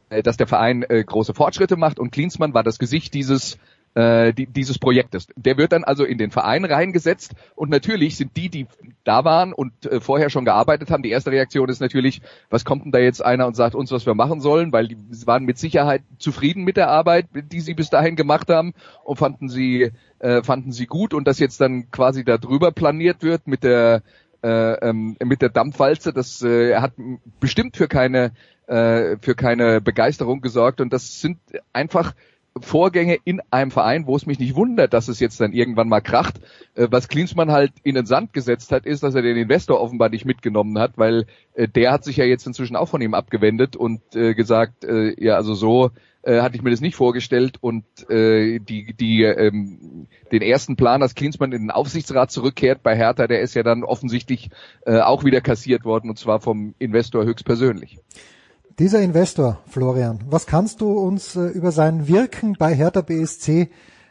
dass 0.09 0.37
der 0.37 0.47
Verein 0.47 0.85
äh, 0.89 1.03
große 1.03 1.35
Fortschritte 1.35 1.77
macht 1.77 1.99
und 1.99 2.11
Klinsmann 2.11 2.55
war 2.55 2.63
das 2.63 2.79
Gesicht 2.79 3.15
dieses 3.15 3.59
äh, 3.97 4.35
die, 4.35 4.47
dieses 4.47 4.79
Projektes. 4.79 5.27
Der 5.37 5.57
wird 5.57 5.73
dann 5.73 5.83
also 5.83 6.05
in 6.05 6.19
den 6.19 6.31
Verein 6.31 6.67
reingesetzt 6.67 7.35
und 7.55 7.71
natürlich 7.71 8.17
sind 8.17 8.37
die, 8.37 8.51
die 8.51 8.67
da 9.05 9.25
waren 9.25 9.55
und 9.55 9.87
äh, 9.87 10.01
vorher 10.01 10.29
schon 10.29 10.45
gearbeitet 10.45 10.91
haben, 10.91 11.03
die 11.03 11.11
erste 11.11 11.31
Reaktion 11.31 11.69
ist 11.71 11.81
natürlich, 11.81 12.21
was 12.51 12.67
kommt 12.67 12.85
denn 12.85 12.93
da 12.93 12.99
jetzt 12.99 13.25
einer 13.25 13.47
und 13.47 13.57
sagt 13.57 13.75
uns, 13.75 13.91
was 13.91 14.05
wir 14.05 14.15
machen 14.15 14.41
sollen, 14.41 14.71
weil 14.71 14.89
die 14.89 14.99
waren 15.25 15.45
mit 15.45 15.57
Sicherheit 15.57 16.03
zufrieden 16.19 16.63
mit 16.65 16.77
der 16.77 16.89
Arbeit, 16.91 17.27
die 17.33 17.61
sie 17.61 17.73
bis 17.73 17.89
dahin 17.89 18.17
gemacht 18.17 18.51
haben 18.51 18.75
und 19.03 19.17
fanden 19.17 19.49
sie 19.49 19.93
äh, 20.19 20.43
fanden 20.43 20.73
sie 20.73 20.87
gut. 20.87 21.15
Und 21.15 21.27
dass 21.27 21.39
jetzt 21.39 21.61
dann 21.63 21.91
quasi 21.91 22.23
da 22.23 22.37
drüber 22.37 22.73
planiert 22.73 23.23
wird 23.23 23.47
mit 23.47 23.65
der 23.65 24.03
äh, 24.43 24.73
ähm, 24.89 25.17
mit 25.25 25.41
der 25.41 25.49
Dampfwalze, 25.49 26.13
das 26.13 26.43
äh, 26.43 26.77
hat 26.77 26.93
bestimmt 27.41 27.79
für 27.79 27.89
keine 27.89 28.33
äh, 28.67 29.17
für 29.23 29.35
keine 29.35 29.81
Begeisterung 29.81 30.43
gesorgt. 30.43 30.83
Und 30.83 30.93
das 30.93 31.23
sind 31.23 31.39
einfach 31.73 32.15
Vorgänge 32.61 33.19
in 33.25 33.41
einem 33.51 33.71
Verein, 33.71 34.07
wo 34.07 34.17
es 34.17 34.27
mich 34.27 34.39
nicht 34.39 34.55
wundert, 34.55 34.93
dass 34.93 35.09
es 35.09 35.21
jetzt 35.21 35.41
dann 35.41 35.53
irgendwann 35.53 35.89
mal 35.89 36.01
kracht. 36.01 36.41
Äh, 36.75 36.89
was 36.91 37.09
Klinsmann 37.09 37.51
halt 37.51 37.73
in 37.83 37.95
den 37.95 38.07
Sand 38.07 38.33
gesetzt 38.33 38.73
hat, 38.73 38.87
ist, 38.87 39.03
dass 39.03 39.15
er 39.15 39.23
den 39.23 39.37
Investor 39.37 39.81
offenbar 39.81 40.09
nicht 40.09 40.25
mitgenommen 40.25 40.79
hat, 40.79 40.93
weil 40.97 41.27
äh, 41.55 41.69
der 41.69 41.93
hat 41.93 42.05
sich 42.05 42.17
ja 42.17 42.25
jetzt 42.25 42.47
inzwischen 42.47 42.77
auch 42.77 42.89
von 42.89 43.01
ihm 43.01 43.15
abgewendet 43.15 43.77
und 43.77 44.01
äh, 44.15 44.35
gesagt, 44.35 44.87
ja, 45.19 45.37
also 45.37 45.55
so 45.55 45.91
hatte 46.25 46.57
ich 46.57 46.63
mir 46.63 46.71
das 46.71 46.81
nicht 46.81 46.97
vorgestellt 46.97 47.59
und 47.61 47.85
äh, 48.11 48.59
die, 48.59 48.95
die, 48.95 49.23
ähm, 49.23 50.09
den 50.33 50.43
ersten 50.43 50.75
Plan, 50.75 51.01
dass 51.01 51.15
Klinsmann 51.15 51.53
in 51.53 51.63
den 51.63 51.71
Aufsichtsrat 51.71 52.33
zurückkehrt 52.33 52.83
bei 52.83 52.97
Hertha, 52.97 53.29
der 53.29 53.43
ist 53.43 53.55
ja 53.55 53.63
dann 53.63 53.85
offensichtlich 53.85 54.51
auch 54.85 55.23
wieder 55.23 55.41
kassiert 55.41 55.85
worden 55.85 56.11
und 56.11 56.19
zwar 56.19 56.41
vom 56.41 56.75
Investor 56.79 57.25
höchstpersönlich. 57.25 58.01
Dieser 58.79 59.01
Investor, 59.01 59.59
Florian, 59.67 60.21
was 60.29 60.45
kannst 60.45 60.83
du 60.83 60.93
uns 60.99 61.35
äh, 61.35 61.47
über 61.47 61.73
sein 61.73 62.09
Wirken 62.09 62.57
bei 62.59 62.75
Hertha 62.75 63.01
BSC 63.01 63.71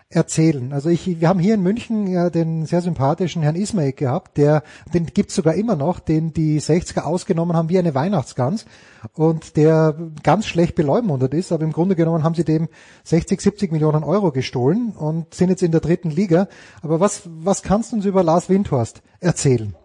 erzählen? 0.09 0.73
Also 0.73 0.89
ich, 0.89 1.21
wir 1.21 1.29
haben 1.29 1.39
hier 1.39 1.53
in 1.53 1.61
München 1.61 2.07
ja 2.07 2.31
den 2.31 2.65
sehr 2.65 2.81
sympathischen 2.81 3.43
Herrn 3.43 3.55
Ismail 3.55 3.93
gehabt, 3.93 4.37
der, 4.37 4.63
den 4.91 5.05
gibt's 5.05 5.35
sogar 5.35 5.53
immer 5.53 5.75
noch, 5.75 5.99
den 5.99 6.33
die 6.33 6.59
60er 6.59 7.01
ausgenommen 7.01 7.55
haben 7.55 7.69
wie 7.69 7.77
eine 7.77 7.93
Weihnachtsgans 7.93 8.65
und 9.13 9.55
der 9.55 9.95
ganz 10.23 10.47
schlecht 10.47 10.73
beleumundet 10.73 11.35
ist, 11.35 11.51
aber 11.51 11.63
im 11.63 11.71
Grunde 11.71 11.95
genommen 11.95 12.23
haben 12.23 12.33
sie 12.33 12.43
dem 12.43 12.67
60, 13.03 13.39
70 13.39 13.71
Millionen 13.71 14.03
Euro 14.03 14.31
gestohlen 14.31 14.93
und 14.97 15.35
sind 15.35 15.49
jetzt 15.49 15.61
in 15.61 15.73
der 15.73 15.81
dritten 15.81 16.09
Liga. 16.09 16.47
Aber 16.81 16.99
was, 16.99 17.29
was 17.37 17.61
kannst 17.61 17.91
du 17.91 17.97
uns 17.97 18.05
über 18.05 18.23
Lars 18.23 18.49
Windhorst 18.49 19.03
erzählen? 19.19 19.75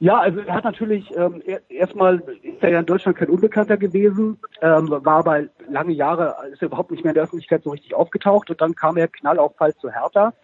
Ja, 0.00 0.18
also 0.18 0.40
er 0.40 0.54
hat 0.54 0.64
natürlich 0.64 1.10
ähm, 1.16 1.42
erstmal 1.68 2.22
ist 2.42 2.62
er 2.62 2.70
ja 2.70 2.80
in 2.80 2.86
Deutschland 2.86 3.18
kein 3.18 3.30
Unbekannter 3.30 3.76
gewesen, 3.76 4.38
ähm, 4.62 4.90
war 4.90 5.18
aber 5.18 5.44
lange 5.68 5.92
Jahre 5.92 6.36
ist 6.52 6.62
er 6.62 6.66
überhaupt 6.66 6.92
nicht 6.92 7.02
mehr 7.02 7.10
in 7.10 7.16
der 7.16 7.24
Öffentlichkeit 7.24 7.64
so 7.64 7.70
richtig 7.70 7.94
aufgetaucht 7.94 8.48
und 8.48 8.60
dann 8.60 8.76
kam 8.76 8.96
er 8.96 9.08
knallauffall 9.08 9.74
zu 9.74 9.90
Hertha 9.90 10.34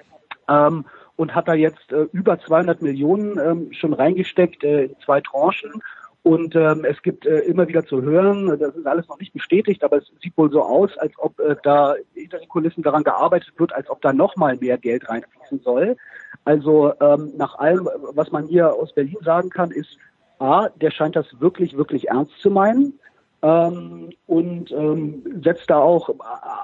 ähm, 0.48 0.86
und 1.14 1.36
hat 1.36 1.46
da 1.46 1.54
jetzt 1.54 1.92
äh, 1.92 2.08
über 2.12 2.40
200 2.40 2.82
Millionen 2.82 3.38
ähm, 3.38 3.72
schon 3.72 3.92
reingesteckt 3.92 4.64
äh, 4.64 4.86
in 4.86 4.96
zwei 5.04 5.20
Tranchen 5.20 5.82
und 6.24 6.56
ähm, 6.56 6.86
es 6.86 7.02
gibt 7.02 7.26
äh, 7.26 7.40
immer 7.40 7.68
wieder 7.68 7.84
zu 7.84 8.00
hören, 8.00 8.58
das 8.58 8.74
ist 8.74 8.86
alles 8.86 9.06
noch 9.08 9.20
nicht 9.20 9.34
bestätigt, 9.34 9.84
aber 9.84 9.98
es 9.98 10.10
sieht 10.22 10.36
wohl 10.38 10.50
so 10.50 10.62
aus, 10.62 10.96
als 10.96 11.12
ob 11.18 11.38
äh, 11.38 11.54
da 11.62 11.96
hinter 12.14 12.38
den 12.38 12.48
Kulissen 12.48 12.82
daran 12.82 13.04
gearbeitet 13.04 13.52
wird, 13.58 13.74
als 13.74 13.90
ob 13.90 14.00
da 14.00 14.14
nochmal 14.14 14.56
mehr 14.56 14.78
Geld 14.78 15.06
reinfließen 15.06 15.60
soll. 15.60 15.96
Also 16.44 16.92
ähm, 17.00 17.32
nach 17.36 17.58
allem, 17.58 17.88
was 18.12 18.30
man 18.32 18.46
hier 18.46 18.72
aus 18.72 18.92
Berlin 18.92 19.16
sagen 19.22 19.50
kann, 19.50 19.70
ist 19.70 19.96
A, 20.38 20.68
der 20.68 20.90
scheint 20.90 21.16
das 21.16 21.26
wirklich, 21.40 21.76
wirklich 21.76 22.08
ernst 22.08 22.38
zu 22.40 22.50
meinen 22.50 22.98
ähm, 23.42 24.10
und 24.26 24.72
ähm, 24.72 25.22
setzt 25.42 25.70
da 25.70 25.78
auch 25.78 26.10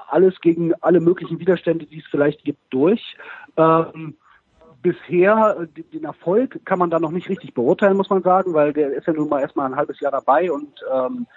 alles 0.09 0.39
gegen 0.41 0.73
alle 0.81 0.99
möglichen 0.99 1.39
Widerstände, 1.39 1.85
die 1.85 1.99
es 1.99 2.07
vielleicht 2.09 2.43
gibt, 2.43 2.61
durch. 2.69 3.15
Ähm, 3.57 4.15
bisher, 4.81 5.67
den 5.93 6.03
Erfolg 6.03 6.59
kann 6.65 6.79
man 6.79 6.89
da 6.89 6.99
noch 6.99 7.11
nicht 7.11 7.29
richtig 7.29 7.53
beurteilen, 7.53 7.97
muss 7.97 8.09
man 8.09 8.23
sagen, 8.23 8.53
weil 8.53 8.73
der 8.73 8.91
ist 8.93 9.07
ja 9.07 9.13
nun 9.13 9.29
mal 9.29 9.41
erstmal 9.41 9.67
ein 9.67 9.75
halbes 9.75 9.99
Jahr 9.99 10.11
dabei 10.11 10.51
und 10.51 10.83
ähm, 10.91 11.27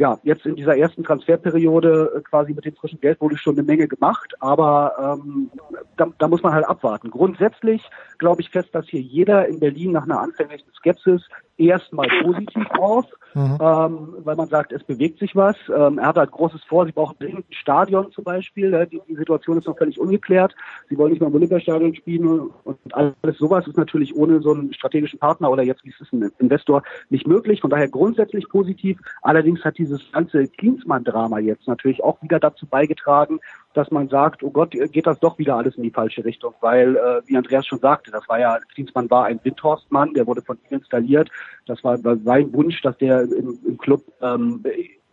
ja, 0.00 0.18
jetzt 0.22 0.46
in 0.46 0.56
dieser 0.56 0.78
ersten 0.78 1.04
Transferperiode 1.04 2.10
äh, 2.16 2.20
quasi 2.22 2.54
mit 2.54 2.64
dem 2.64 2.74
frischen 2.74 2.98
Geld 3.00 3.20
wurde 3.20 3.36
schon 3.36 3.54
eine 3.54 3.62
Menge 3.62 3.86
gemacht, 3.86 4.32
aber 4.40 5.20
ähm, 5.22 5.50
da, 5.98 6.06
da 6.18 6.26
muss 6.26 6.42
man 6.42 6.54
halt 6.54 6.66
abwarten. 6.66 7.10
Grundsätzlich 7.10 7.82
glaube 8.16 8.40
ich 8.40 8.48
fest, 8.48 8.70
dass 8.72 8.88
hier 8.88 9.02
jeder 9.02 9.46
in 9.46 9.60
Berlin 9.60 9.92
nach 9.92 10.04
einer 10.04 10.18
anfänglichen 10.18 10.72
Skepsis 10.72 11.28
erstmal 11.60 12.08
positiv 12.22 12.66
auf, 12.78 13.06
mhm. 13.34 13.58
ähm, 13.60 14.14
weil 14.24 14.36
man 14.36 14.48
sagt, 14.48 14.72
es 14.72 14.82
bewegt 14.84 15.18
sich 15.18 15.36
was. 15.36 15.56
Ähm, 15.68 15.98
er 15.98 16.08
hat 16.08 16.16
halt 16.16 16.30
großes 16.30 16.64
vor, 16.64 16.86
sie 16.86 16.92
brauchen 16.92 17.16
dringend 17.18 17.48
ein 17.50 17.54
Stadion 17.54 18.10
zum 18.12 18.24
Beispiel. 18.24 18.72
Äh, 18.74 18.86
die, 18.86 19.00
die, 19.08 19.16
Situation 19.16 19.58
ist 19.58 19.66
noch 19.66 19.76
völlig 19.76 20.00
ungeklärt. 20.00 20.54
Sie 20.88 20.96
wollen 20.96 21.12
nicht 21.12 21.20
mal 21.20 21.28
im 21.28 21.34
Olympiastadion 21.34 21.94
spielen 21.94 22.50
und 22.64 22.78
alles 22.92 23.38
sowas 23.38 23.66
ist 23.66 23.76
natürlich 23.76 24.14
ohne 24.16 24.40
so 24.40 24.52
einen 24.52 24.72
strategischen 24.72 25.18
Partner 25.18 25.50
oder 25.50 25.62
jetzt 25.62 25.84
wie 25.84 25.90
es 25.90 26.00
ist 26.00 26.12
ein 26.12 26.30
Investor 26.38 26.82
nicht 27.10 27.26
möglich. 27.26 27.60
Von 27.60 27.70
daher 27.70 27.88
grundsätzlich 27.88 28.48
positiv. 28.48 28.98
Allerdings 29.22 29.64
hat 29.64 29.78
dieses 29.78 30.00
ganze 30.12 30.48
Klinsmann-Drama 30.48 31.38
jetzt 31.38 31.68
natürlich 31.68 32.02
auch 32.02 32.20
wieder 32.22 32.40
dazu 32.40 32.66
beigetragen, 32.66 33.40
dass 33.74 33.90
man 33.90 34.08
sagt, 34.08 34.42
oh 34.42 34.50
Gott, 34.50 34.72
geht 34.72 35.06
das 35.06 35.20
doch 35.20 35.38
wieder 35.38 35.56
alles 35.56 35.76
in 35.76 35.82
die 35.82 35.90
falsche 35.90 36.24
Richtung, 36.24 36.54
weil, 36.60 36.96
äh, 36.96 37.22
wie 37.26 37.36
Andreas 37.36 37.66
schon 37.66 37.78
sagte, 37.78 38.10
das 38.10 38.28
war 38.28 38.40
ja, 38.40 38.58
Klinsmann 38.74 39.10
war 39.10 39.26
ein 39.26 39.40
Windhorstmann, 39.42 40.14
der 40.14 40.26
wurde 40.26 40.42
von 40.42 40.58
ihm 40.68 40.78
installiert. 40.78 41.30
Das 41.66 41.82
war, 41.84 41.98
sein 41.98 42.52
Wunsch, 42.52 42.80
dass 42.82 42.96
der 42.98 43.22
im, 43.22 43.58
im 43.64 43.78
Club 43.78 44.02
ähm, 44.20 44.62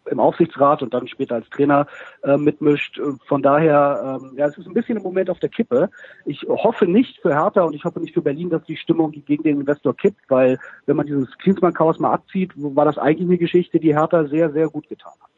im 0.10 0.20
Aufsichtsrat 0.20 0.82
und 0.82 0.94
dann 0.94 1.08
später 1.08 1.36
als 1.36 1.50
Trainer 1.50 1.88
äh, 2.24 2.38
mitmischt. 2.38 3.00
Von 3.28 3.42
daher, 3.42 4.20
ähm, 4.22 4.34
ja, 4.38 4.48
es 4.48 4.58
ist 4.58 4.68
ein 4.68 4.74
bisschen 4.74 4.98
im 4.98 5.04
Moment 5.04 5.30
auf 5.30 5.40
der 5.40 5.50
Kippe. 5.50 5.90
Ich 6.26 6.44
hoffe 6.48 6.86
nicht 6.86 7.20
für 7.22 7.34
Hertha 7.34 7.62
und 7.62 7.74
ich 7.74 7.84
hoffe 7.84 8.00
nicht 8.00 8.14
für 8.14 8.22
Berlin, 8.22 8.50
dass 8.50 8.64
die 8.64 8.78
Stimmung 8.78 9.12
gegen 9.12 9.44
den 9.44 9.60
Investor 9.60 9.96
kippt, 9.96 10.22
weil 10.30 10.58
wenn 10.86 10.96
man 10.96 11.08
dieses 11.08 11.38
Klinsmann-Chaos 11.40 12.00
mal 12.00 12.14
abzieht, 12.14 12.52
war 12.56 12.86
das 12.86 12.98
eigentlich 12.98 13.28
eine 13.28 13.38
Geschichte, 13.38 13.80
die 13.80 13.96
Hertha 13.96 14.26
sehr, 14.26 14.52
sehr 14.52 14.70
gut 14.70 14.88
getan 14.88 15.14
hat. 15.22 15.37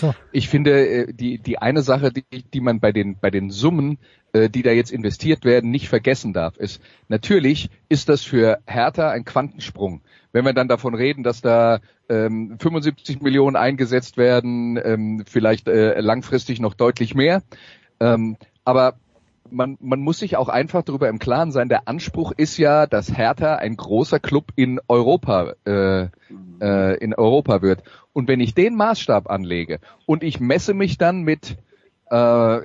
So. 0.00 0.14
Ich 0.32 0.48
finde, 0.48 0.86
äh, 0.86 1.12
die, 1.12 1.38
die 1.38 1.58
eine 1.58 1.82
Sache, 1.82 2.12
die, 2.12 2.24
die 2.42 2.60
man 2.60 2.80
bei 2.80 2.92
den, 2.92 3.18
bei 3.18 3.30
den 3.30 3.50
Summen, 3.50 3.98
äh, 4.32 4.48
die 4.48 4.62
da 4.62 4.70
jetzt 4.70 4.90
investiert 4.92 5.44
werden, 5.44 5.70
nicht 5.70 5.88
vergessen 5.88 6.32
darf, 6.32 6.56
ist, 6.56 6.80
natürlich 7.08 7.70
ist 7.88 8.08
das 8.08 8.22
für 8.22 8.60
Hertha 8.66 9.10
ein 9.10 9.24
Quantensprung. 9.24 10.02
Wenn 10.32 10.44
wir 10.44 10.52
dann 10.52 10.68
davon 10.68 10.94
reden, 10.94 11.22
dass 11.22 11.40
da 11.40 11.80
ähm, 12.08 12.56
75 12.58 13.20
Millionen 13.20 13.56
eingesetzt 13.56 14.16
werden, 14.16 14.80
ähm, 14.82 15.24
vielleicht 15.26 15.68
äh, 15.68 16.00
langfristig 16.00 16.60
noch 16.60 16.74
deutlich 16.74 17.14
mehr. 17.14 17.42
Ähm, 18.00 18.36
aber 18.64 18.96
man, 19.50 19.76
man 19.80 20.00
muss 20.00 20.18
sich 20.18 20.36
auch 20.36 20.48
einfach 20.48 20.82
darüber 20.82 21.08
im 21.08 21.18
Klaren 21.18 21.52
sein, 21.52 21.68
der 21.68 21.88
Anspruch 21.88 22.32
ist 22.36 22.56
ja, 22.56 22.86
dass 22.86 23.16
Hertha 23.16 23.56
ein 23.56 23.76
großer 23.76 24.18
Club 24.18 24.52
in 24.56 24.80
Europa, 24.88 25.54
äh, 25.64 26.08
äh, 26.60 26.96
in 26.98 27.14
Europa 27.14 27.62
wird. 27.62 27.82
Und 28.12 28.28
wenn 28.28 28.40
ich 28.40 28.54
den 28.54 28.76
Maßstab 28.76 29.30
anlege 29.30 29.80
und 30.06 30.22
ich 30.22 30.40
messe 30.40 30.74
mich 30.74 30.98
dann 30.98 31.22
mit 31.22 31.56
äh, 32.10 32.58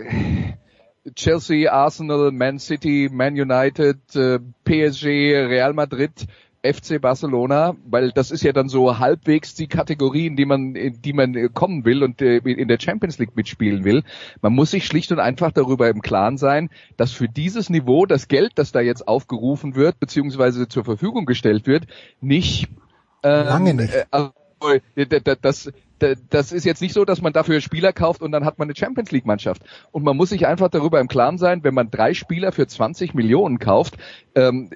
Chelsea, 1.16 1.72
Arsenal, 1.72 2.32
Man 2.32 2.60
City, 2.60 3.10
Man 3.12 3.34
United, 3.34 4.16
äh, 4.16 4.40
PSG, 4.66 5.06
Real 5.06 5.74
Madrid, 5.74 6.28
FC 6.64 7.02
Barcelona, 7.02 7.76
weil 7.86 8.12
das 8.12 8.32
ist 8.32 8.44
ja 8.44 8.52
dann 8.52 8.70
so 8.70 9.00
halbwegs 9.00 9.56
die 9.56 9.68
Kategorien, 9.68 10.36
die 10.36 10.46
man, 10.46 10.74
die 10.74 11.14
man 11.14 11.54
kommen 11.54 11.86
will 11.86 12.04
und 12.04 12.22
äh, 12.22 12.38
in 12.38 12.68
der 12.68 12.80
Champions 12.80 13.20
League 13.20 13.36
mitspielen 13.36 13.84
will. 13.84 14.04
Man 14.42 14.54
muss 14.54 14.72
sich 14.72 14.86
schlicht 14.86 15.12
und 15.12 15.20
einfach 15.20 15.52
darüber 15.52 15.90
im 15.90 16.02
Klaren 16.02 16.38
sein, 16.38 16.70
dass 16.98 17.12
für 17.12 17.28
dieses 17.28 17.70
Niveau 17.70 18.06
das 18.06 18.28
Geld, 18.28 18.54
das 18.56 18.72
da 18.72 18.82
jetzt 18.82 19.08
aufgerufen 19.08 19.76
wird, 19.76 20.00
beziehungsweise 20.00 20.68
zur 20.68 20.84
Verfügung 20.84 21.26
gestellt 21.26 21.68
wird, 21.68 21.88
nicht 22.22 22.68
ähm, 23.24 23.46
lange 23.46 23.74
nicht. 23.74 23.94
Äh, 23.94 24.06
also, 24.12 24.32
das, 25.42 25.72
das 26.30 26.52
ist 26.52 26.66
jetzt 26.66 26.82
nicht 26.82 26.94
so, 26.94 27.06
dass 27.06 27.22
man 27.22 27.34
dafür 27.34 27.62
Spieler 27.62 27.94
kauft 27.94 28.22
und 28.22 28.32
dann 28.32 28.46
hat 28.46 28.60
man 28.60 28.68
eine 28.68 28.76
Champions 28.76 29.12
League 29.12 29.26
Mannschaft. 29.26 29.64
Und 29.92 30.04
man 30.04 30.18
muss 30.18 30.30
sich 30.30 30.48
einfach 30.48 30.70
darüber 30.70 31.00
im 31.00 31.08
Klaren 31.08 31.38
sein, 31.38 31.64
wenn 31.64 31.74
man 31.74 31.90
drei 31.92 32.14
Spieler 32.14 32.52
für 32.52 32.68
20 32.68 33.14
Millionen 33.14 33.60
kauft, 33.60 33.98
ähm, 34.36 34.70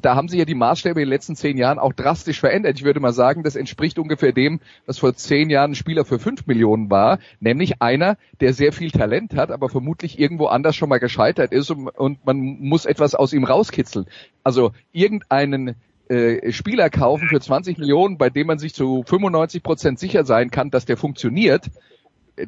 da 0.00 0.14
haben 0.14 0.28
sich 0.28 0.38
ja 0.38 0.44
die 0.44 0.54
Maßstäbe 0.54 1.00
in 1.00 1.06
den 1.06 1.12
letzten 1.12 1.36
zehn 1.36 1.56
Jahren 1.56 1.78
auch 1.78 1.92
drastisch 1.92 2.40
verändert. 2.40 2.78
Ich 2.78 2.84
würde 2.84 3.00
mal 3.00 3.12
sagen, 3.12 3.42
das 3.42 3.56
entspricht 3.56 3.98
ungefähr 3.98 4.32
dem, 4.32 4.60
was 4.86 4.98
vor 4.98 5.14
zehn 5.14 5.50
Jahren 5.50 5.72
ein 5.72 5.74
Spieler 5.74 6.04
für 6.04 6.18
fünf 6.18 6.46
Millionen 6.46 6.90
war, 6.90 7.18
nämlich 7.40 7.82
einer, 7.82 8.16
der 8.40 8.52
sehr 8.52 8.72
viel 8.72 8.90
Talent 8.90 9.34
hat, 9.34 9.50
aber 9.50 9.68
vermutlich 9.68 10.18
irgendwo 10.18 10.46
anders 10.46 10.76
schon 10.76 10.88
mal 10.88 10.98
gescheitert 10.98 11.52
ist 11.52 11.70
und, 11.70 11.88
und 11.88 12.24
man 12.24 12.38
muss 12.38 12.86
etwas 12.86 13.14
aus 13.14 13.32
ihm 13.32 13.44
rauskitzeln. 13.44 14.06
Also 14.44 14.72
irgendeinen 14.92 15.74
äh, 16.08 16.52
Spieler 16.52 16.90
kaufen 16.90 17.28
für 17.28 17.40
20 17.40 17.78
Millionen, 17.78 18.18
bei 18.18 18.30
dem 18.30 18.46
man 18.46 18.58
sich 18.58 18.74
zu 18.74 19.02
95 19.06 19.62
Prozent 19.62 19.98
sicher 19.98 20.24
sein 20.24 20.50
kann, 20.50 20.70
dass 20.70 20.84
der 20.84 20.96
funktioniert, 20.96 21.70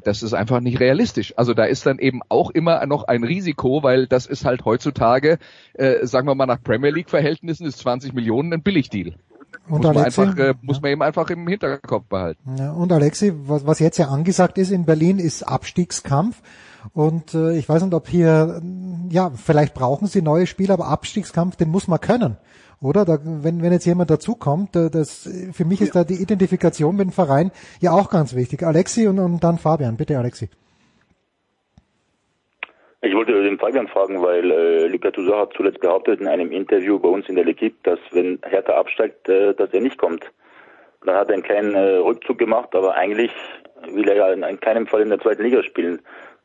das 0.04 0.22
ist 0.22 0.34
einfach 0.34 0.60
nicht 0.60 0.80
realistisch. 0.80 1.34
Also 1.36 1.54
da 1.54 1.64
ist 1.64 1.86
dann 1.86 1.98
eben 1.98 2.20
auch 2.28 2.50
immer 2.50 2.84
noch 2.86 3.04
ein 3.04 3.24
Risiko, 3.24 3.82
weil 3.82 4.06
das 4.06 4.26
ist 4.26 4.44
halt 4.44 4.64
heutzutage, 4.64 5.38
äh, 5.74 6.06
sagen 6.06 6.26
wir 6.26 6.34
mal 6.34 6.46
nach 6.46 6.62
Premier 6.62 6.90
League 6.90 7.10
Verhältnissen, 7.10 7.66
ist 7.66 7.78
20 7.78 8.12
Millionen 8.12 8.52
ein 8.52 8.62
Billigdeal. 8.62 9.14
Und 9.68 9.84
muss, 9.84 9.96
Alexi, 9.96 10.20
man 10.20 10.28
einfach, 10.30 10.44
äh, 10.44 10.54
muss 10.62 10.80
man 10.80 10.90
eben 10.90 11.02
einfach 11.02 11.30
im 11.30 11.46
Hinterkopf 11.46 12.06
behalten. 12.06 12.56
Ja, 12.58 12.72
und 12.72 12.92
Alexi, 12.92 13.32
was, 13.34 13.66
was 13.66 13.78
jetzt 13.78 13.98
ja 13.98 14.08
angesagt 14.08 14.58
ist 14.58 14.70
in 14.70 14.84
Berlin, 14.84 15.18
ist 15.18 15.42
Abstiegskampf. 15.42 16.40
Und 16.92 17.34
äh, 17.34 17.56
ich 17.56 17.68
weiß 17.68 17.82
nicht, 17.82 17.94
ob 17.94 18.08
hier, 18.08 18.62
ja, 19.10 19.30
vielleicht 19.30 19.74
brauchen 19.74 20.06
sie 20.06 20.22
neue 20.22 20.46
Spieler, 20.46 20.74
aber 20.74 20.86
Abstiegskampf, 20.86 21.56
den 21.56 21.70
muss 21.70 21.88
man 21.88 22.00
können 22.00 22.36
oder? 22.80 23.04
Da, 23.04 23.18
wenn, 23.22 23.62
wenn 23.62 23.72
jetzt 23.72 23.86
jemand 23.86 24.10
dazukommt, 24.10 24.74
das, 24.74 25.28
für 25.52 25.64
mich 25.64 25.80
ist 25.80 25.94
da 25.94 26.04
die 26.04 26.22
Identifikation 26.22 26.96
mit 26.96 27.06
dem 27.06 27.12
Verein 27.12 27.50
ja 27.80 27.92
auch 27.92 28.10
ganz 28.10 28.34
wichtig. 28.34 28.62
Alexi 28.62 29.06
und, 29.06 29.18
und 29.18 29.42
dann 29.42 29.58
Fabian. 29.58 29.96
Bitte, 29.96 30.18
Alexi. 30.18 30.48
Ich 33.00 33.14
wollte 33.14 33.32
den 33.42 33.58
Fabian 33.58 33.86
fragen, 33.86 34.20
weil 34.22 34.50
äh, 34.50 34.86
Luca 34.88 35.12
Toussaint 35.12 35.38
hat 35.38 35.52
zuletzt 35.56 35.80
behauptet 35.80 36.20
in 36.20 36.26
einem 36.26 36.50
Interview 36.50 36.98
bei 36.98 37.08
uns 37.08 37.28
in 37.28 37.36
der 37.36 37.44
L'Equipe, 37.44 37.74
dass 37.84 38.00
wenn 38.10 38.40
Hertha 38.44 38.74
absteigt, 38.74 39.28
äh, 39.28 39.54
dass 39.54 39.72
er 39.72 39.80
nicht 39.80 39.98
kommt. 39.98 40.24
Dann 41.04 41.14
hat 41.14 41.28
er 41.28 41.34
einen 41.34 41.44
kleinen 41.44 41.74
äh, 41.76 41.96
Rückzug 41.98 42.38
gemacht, 42.38 42.74
aber 42.74 42.94
eigentlich 42.94 43.30
will 43.92 44.08
er 44.08 44.16
ja 44.16 44.32
in, 44.32 44.42
in 44.42 44.58
keinem 44.58 44.88
Fall 44.88 45.02
in 45.02 45.10
der 45.10 45.20
zweiten 45.20 45.44
Liga 45.44 45.62
spielen. 45.62 46.00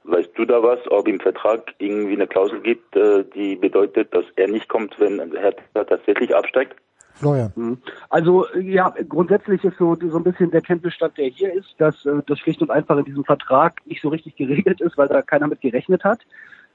Weißt 0.05 0.31
du 0.35 0.45
da 0.45 0.61
was, 0.61 0.79
ob 0.91 1.07
im 1.07 1.19
Vertrag 1.19 1.73
irgendwie 1.77 2.13
eine 2.13 2.27
Klausel 2.27 2.59
gibt, 2.59 2.95
äh, 2.95 3.23
die 3.35 3.55
bedeutet, 3.55 4.13
dass 4.13 4.25
er 4.35 4.49
nicht 4.49 4.67
kommt, 4.67 4.99
wenn 4.99 5.19
Hertha 5.31 5.83
tatsächlich 5.85 6.35
absteigt? 6.35 6.75
Florian. 7.13 7.53
Mhm. 7.55 7.77
Also 8.09 8.45
ja, 8.59 8.93
grundsätzlich 9.07 9.63
ist 9.63 9.77
so, 9.77 9.95
so 9.95 10.17
ein 10.17 10.23
bisschen 10.23 10.51
der 10.51 10.61
Kenntnisstand, 10.61 11.17
der 11.17 11.27
hier 11.27 11.53
ist, 11.53 11.75
dass 11.77 12.05
äh, 12.05 12.21
das 12.27 12.39
schlicht 12.39 12.61
und 12.61 12.71
einfach 12.71 12.97
in 12.97 13.05
diesem 13.05 13.23
Vertrag 13.23 13.85
nicht 13.85 14.01
so 14.01 14.09
richtig 14.09 14.35
geregelt 14.35 14.81
ist, 14.81 14.97
weil 14.97 15.07
da 15.07 15.21
keiner 15.21 15.47
mit 15.47 15.61
gerechnet 15.61 16.03
hat. 16.03 16.19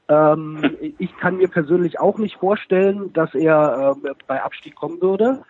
Ähm, 0.08 0.76
ich 0.99 1.14
kann 1.18 1.37
mir 1.37 1.49
persönlich 1.49 2.00
auch 2.00 2.18
nicht 2.18 2.37
vorstellen, 2.37 3.12
dass 3.12 3.35
er 3.35 3.97
äh, 4.04 4.11
bei 4.26 4.42
Abstieg 4.42 4.75
kommen 4.75 5.02
würde. 5.02 5.42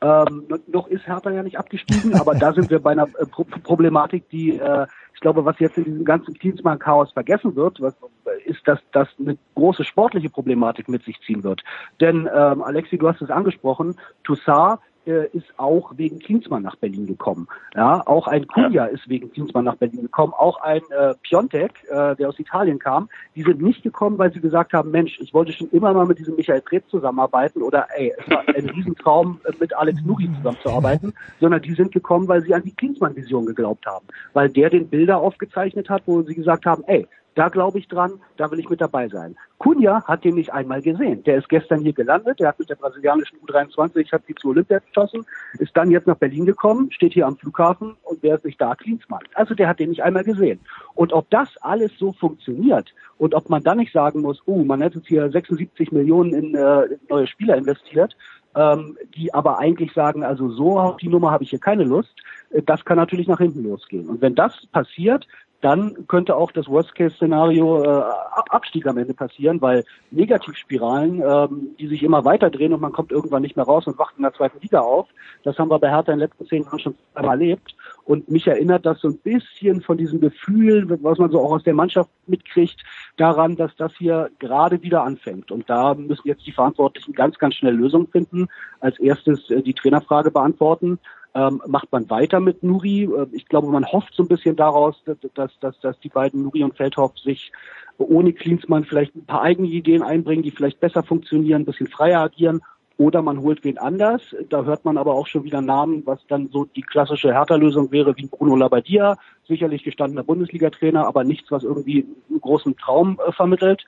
Ähm, 0.00 0.46
noch 0.66 0.88
ist 0.88 1.06
Hertha 1.06 1.30
ja 1.30 1.42
nicht 1.42 1.58
abgestiegen, 1.58 2.14
aber 2.20 2.34
da 2.34 2.52
sind 2.52 2.70
wir 2.70 2.80
bei 2.80 2.92
einer 2.92 3.08
äh, 3.18 3.26
Pro 3.26 3.44
Problematik, 3.44 4.28
die 4.30 4.58
äh, 4.58 4.86
ich 5.16 5.20
glaube, 5.20 5.46
was 5.46 5.58
jetzt 5.58 5.78
in 5.78 5.84
diesem 5.84 6.04
ganzen 6.04 6.34
Klinsmann-Chaos 6.34 7.10
vergessen 7.12 7.56
wird, 7.56 7.80
was, 7.80 7.96
ist, 8.44 8.60
dass 8.68 8.78
das 8.92 9.08
eine 9.18 9.38
große 9.54 9.82
sportliche 9.82 10.28
Problematik 10.28 10.90
mit 10.90 11.04
sich 11.04 11.18
ziehen 11.22 11.42
wird. 11.42 11.64
Denn 12.02 12.28
ähm, 12.32 12.62
Alexi, 12.62 12.98
du 12.98 13.08
hast 13.08 13.22
es 13.22 13.30
angesprochen, 13.30 13.96
Toussaint 14.24 14.78
äh, 15.06 15.28
ist 15.32 15.46
auch 15.56 15.92
wegen 15.96 16.18
Klinsmann 16.18 16.62
nach 16.62 16.76
Berlin 16.76 17.06
gekommen. 17.06 17.48
Ja, 17.74 18.06
auch 18.06 18.26
ein 18.26 18.46
Kunja 18.46 18.86
ist 18.86 19.08
wegen 19.08 19.30
Klinsmann 19.32 19.64
nach 19.64 19.76
Berlin 19.76 20.02
gekommen. 20.02 20.32
Auch 20.32 20.60
ein 20.60 20.82
äh, 20.90 21.14
Piontek, 21.22 21.72
äh, 21.88 22.16
der 22.16 22.28
aus 22.28 22.38
Italien 22.38 22.78
kam, 22.78 23.08
die 23.34 23.42
sind 23.42 23.62
nicht 23.62 23.82
gekommen, 23.82 24.18
weil 24.18 24.32
sie 24.32 24.40
gesagt 24.40 24.72
haben, 24.72 24.90
Mensch, 24.90 25.18
ich 25.20 25.32
wollte 25.32 25.52
schon 25.52 25.70
immer 25.70 25.92
mal 25.92 26.06
mit 26.06 26.18
diesem 26.18 26.36
Michael 26.36 26.62
Preetz 26.62 26.88
zusammenarbeiten 26.88 27.62
oder 27.62 27.86
ey, 27.96 28.12
es 28.18 28.30
war 28.30 28.42
ein 28.48 28.68
Riesentraum, 28.68 29.40
äh, 29.44 29.52
mit 29.58 29.74
Alex 29.76 30.02
Nuri 30.04 30.28
zusammenzuarbeiten, 30.36 31.14
sondern 31.40 31.62
die 31.62 31.74
sind 31.74 31.92
gekommen, 31.92 32.28
weil 32.28 32.42
sie 32.42 32.54
an 32.54 32.62
die 32.62 32.74
Klinsmann-Vision 32.74 33.46
geglaubt 33.46 33.86
haben. 33.86 34.06
Weil 34.32 34.48
der 34.48 34.70
den 34.70 34.88
Bilder 34.88 35.18
aufgezeichnet 35.18 35.88
hat, 35.88 36.02
wo 36.06 36.22
sie 36.22 36.34
gesagt 36.34 36.66
haben, 36.66 36.82
ey, 36.86 37.06
da 37.36 37.50
glaube 37.50 37.78
ich 37.78 37.86
dran, 37.86 38.20
da 38.38 38.50
will 38.50 38.58
ich 38.58 38.68
mit 38.68 38.80
dabei 38.80 39.08
sein. 39.08 39.36
Cunha 39.58 40.02
hat 40.04 40.24
den 40.24 40.34
nicht 40.34 40.52
einmal 40.52 40.82
gesehen. 40.82 41.22
Der 41.24 41.36
ist 41.36 41.48
gestern 41.48 41.82
hier 41.82 41.92
gelandet, 41.92 42.40
der 42.40 42.48
hat 42.48 42.58
mit 42.58 42.70
der 42.70 42.76
brasilianischen 42.76 43.38
U23, 43.40 44.10
hat 44.10 44.22
sie 44.26 44.34
zu 44.34 44.48
Olympia 44.48 44.78
geschossen, 44.78 45.24
ist 45.58 45.76
dann 45.76 45.90
jetzt 45.90 46.06
nach 46.06 46.16
Berlin 46.16 46.46
gekommen, 46.46 46.90
steht 46.90 47.12
hier 47.12 47.26
am 47.26 47.36
Flughafen 47.36 47.94
und 48.04 48.22
wer 48.22 48.36
ist 48.36 48.44
nicht 48.44 48.60
da? 48.60 48.74
Klinsmann. 48.74 49.20
Also 49.34 49.54
der 49.54 49.68
hat 49.68 49.78
den 49.78 49.90
nicht 49.90 50.02
einmal 50.02 50.24
gesehen. 50.24 50.60
Und 50.94 51.12
ob 51.12 51.28
das 51.30 51.48
alles 51.60 51.92
so 51.98 52.12
funktioniert 52.12 52.94
und 53.18 53.34
ob 53.34 53.50
man 53.50 53.62
dann 53.62 53.78
nicht 53.78 53.92
sagen 53.92 54.22
muss, 54.22 54.42
oh, 54.46 54.64
man 54.64 54.82
hat 54.82 54.94
jetzt 54.94 55.06
hier 55.06 55.30
76 55.30 55.92
Millionen 55.92 56.32
in, 56.32 56.54
äh, 56.54 56.88
neue 57.08 57.26
Spieler 57.26 57.56
investiert, 57.56 58.16
ähm, 58.54 58.96
die 59.14 59.32
aber 59.34 59.58
eigentlich 59.58 59.92
sagen, 59.92 60.24
also 60.24 60.48
so 60.50 60.78
auf 60.78 60.96
die 60.96 61.08
Nummer 61.08 61.30
habe 61.30 61.44
ich 61.44 61.50
hier 61.50 61.58
keine 61.58 61.84
Lust, 61.84 62.14
äh, 62.50 62.62
das 62.62 62.84
kann 62.84 62.96
natürlich 62.96 63.28
nach 63.28 63.38
hinten 63.38 63.62
losgehen. 63.62 64.08
Und 64.08 64.22
wenn 64.22 64.34
das 64.34 64.66
passiert, 64.72 65.26
dann 65.66 66.06
könnte 66.06 66.36
auch 66.36 66.52
das 66.52 66.68
Worst-Case-Szenario 66.68 67.82
äh, 67.82 68.02
Abstieg 68.50 68.86
am 68.86 68.98
Ende 68.98 69.14
passieren, 69.14 69.60
weil 69.60 69.84
Negativspiralen, 70.12 71.20
ähm, 71.26 71.70
die 71.76 71.88
sich 71.88 72.04
immer 72.04 72.24
weiter 72.24 72.50
drehen 72.50 72.72
und 72.72 72.80
man 72.80 72.92
kommt 72.92 73.10
irgendwann 73.10 73.42
nicht 73.42 73.56
mehr 73.56 73.64
raus 73.64 73.84
und 73.88 73.98
wacht 73.98 74.14
in 74.16 74.22
der 74.22 74.32
zweiten 74.32 74.60
Liga 74.60 74.78
auf, 74.78 75.08
das 75.42 75.58
haben 75.58 75.68
wir 75.68 75.80
bei 75.80 75.90
Hertha 75.90 76.12
in 76.12 76.20
den 76.20 76.28
letzten 76.28 76.46
zehn 76.46 76.62
Jahren 76.62 76.78
schon 76.78 76.94
einmal 77.14 77.40
erlebt. 77.40 77.74
Und 78.04 78.30
mich 78.30 78.46
erinnert 78.46 78.86
das 78.86 79.00
so 79.00 79.08
ein 79.08 79.18
bisschen 79.18 79.80
von 79.80 79.98
diesem 79.98 80.20
Gefühl, 80.20 80.86
was 81.02 81.18
man 81.18 81.32
so 81.32 81.40
auch 81.40 81.50
aus 81.50 81.64
der 81.64 81.74
Mannschaft 81.74 82.10
mitkriegt, 82.28 82.80
daran, 83.16 83.56
dass 83.56 83.74
das 83.74 83.92
hier 83.96 84.30
gerade 84.38 84.80
wieder 84.82 85.02
anfängt. 85.02 85.50
Und 85.50 85.68
da 85.68 85.94
müssen 85.94 86.28
jetzt 86.28 86.46
die 86.46 86.52
Verantwortlichen 86.52 87.12
ganz, 87.12 87.40
ganz 87.40 87.56
schnell 87.56 87.74
Lösungen 87.74 88.06
finden. 88.06 88.46
Als 88.78 89.00
erstes 89.00 89.50
äh, 89.50 89.62
die 89.62 89.74
Trainerfrage 89.74 90.30
beantworten 90.30 91.00
ähm, 91.36 91.60
macht 91.66 91.92
man 91.92 92.08
weiter 92.08 92.40
mit 92.40 92.62
Nuri. 92.62 93.04
Äh, 93.04 93.26
ich 93.32 93.46
glaube, 93.46 93.68
man 93.68 93.84
hofft 93.84 94.14
so 94.14 94.22
ein 94.22 94.28
bisschen 94.28 94.56
daraus, 94.56 95.02
dass, 95.04 95.18
dass, 95.34 95.58
dass, 95.60 95.78
dass 95.80 96.00
die 96.00 96.08
beiden 96.08 96.42
Nuri 96.42 96.64
und 96.64 96.76
Feldhoff 96.76 97.18
sich 97.18 97.52
ohne 97.98 98.32
Klinsmann 98.32 98.84
vielleicht 98.84 99.14
ein 99.14 99.26
paar 99.26 99.42
eigene 99.42 99.68
Ideen 99.68 100.02
einbringen, 100.02 100.42
die 100.42 100.50
vielleicht 100.50 100.80
besser 100.80 101.02
funktionieren, 101.02 101.62
ein 101.62 101.66
bisschen 101.66 101.88
freier 101.88 102.20
agieren. 102.20 102.62
Oder 102.98 103.20
man 103.20 103.42
holt 103.42 103.62
wen 103.62 103.76
anders. 103.76 104.22
Da 104.48 104.64
hört 104.64 104.86
man 104.86 104.96
aber 104.96 105.14
auch 105.14 105.26
schon 105.26 105.44
wieder 105.44 105.60
Namen, 105.60 106.06
was 106.06 106.18
dann 106.28 106.48
so 106.50 106.64
die 106.64 106.80
klassische 106.80 107.34
Hertha-Lösung 107.34 107.92
wäre, 107.92 108.16
wie 108.16 108.26
Bruno 108.26 108.56
Labbadia, 108.56 109.18
sicherlich 109.46 109.84
gestandener 109.84 110.24
Bundesliga-Trainer, 110.24 111.06
aber 111.06 111.22
nichts, 111.22 111.50
was 111.50 111.62
irgendwie 111.62 112.06
einen 112.30 112.40
großen 112.40 112.74
Traum 112.78 113.20
äh, 113.26 113.32
vermittelt. 113.32 113.84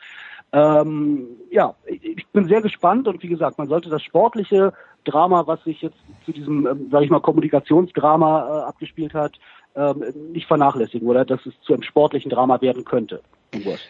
Ähm, 0.52 1.26
ja, 1.50 1.75
ich 1.87 2.26
bin 2.28 2.47
sehr 2.47 2.62
gespannt 2.62 3.07
und 3.07 3.23
wie 3.23 3.28
gesagt, 3.28 3.59
man 3.59 3.69
sollte 3.69 3.90
das 3.90 4.02
sportliche 4.02 4.73
Drama, 5.05 5.47
was 5.47 5.62
sich 5.64 5.83
jetzt 5.83 5.99
zu 6.25 6.33
diesem, 6.33 6.66
ähm, 6.66 6.88
sage 6.90 7.05
ich 7.05 7.11
mal, 7.11 7.20
Kommunikationsdrama 7.20 8.40
äh, 8.40 8.62
abgespielt 8.64 9.14
hat, 9.14 9.38
ähm, 9.77 10.05
nicht 10.33 10.46
vernachlässigen 10.46 11.07
oder 11.07 11.25
dass 11.25 11.44
es 11.46 11.55
zu 11.62 11.75
einem 11.75 11.83
sportlichen 11.83 12.31
Drama 12.31 12.61
werden 12.61 12.85
könnte. 12.85 13.20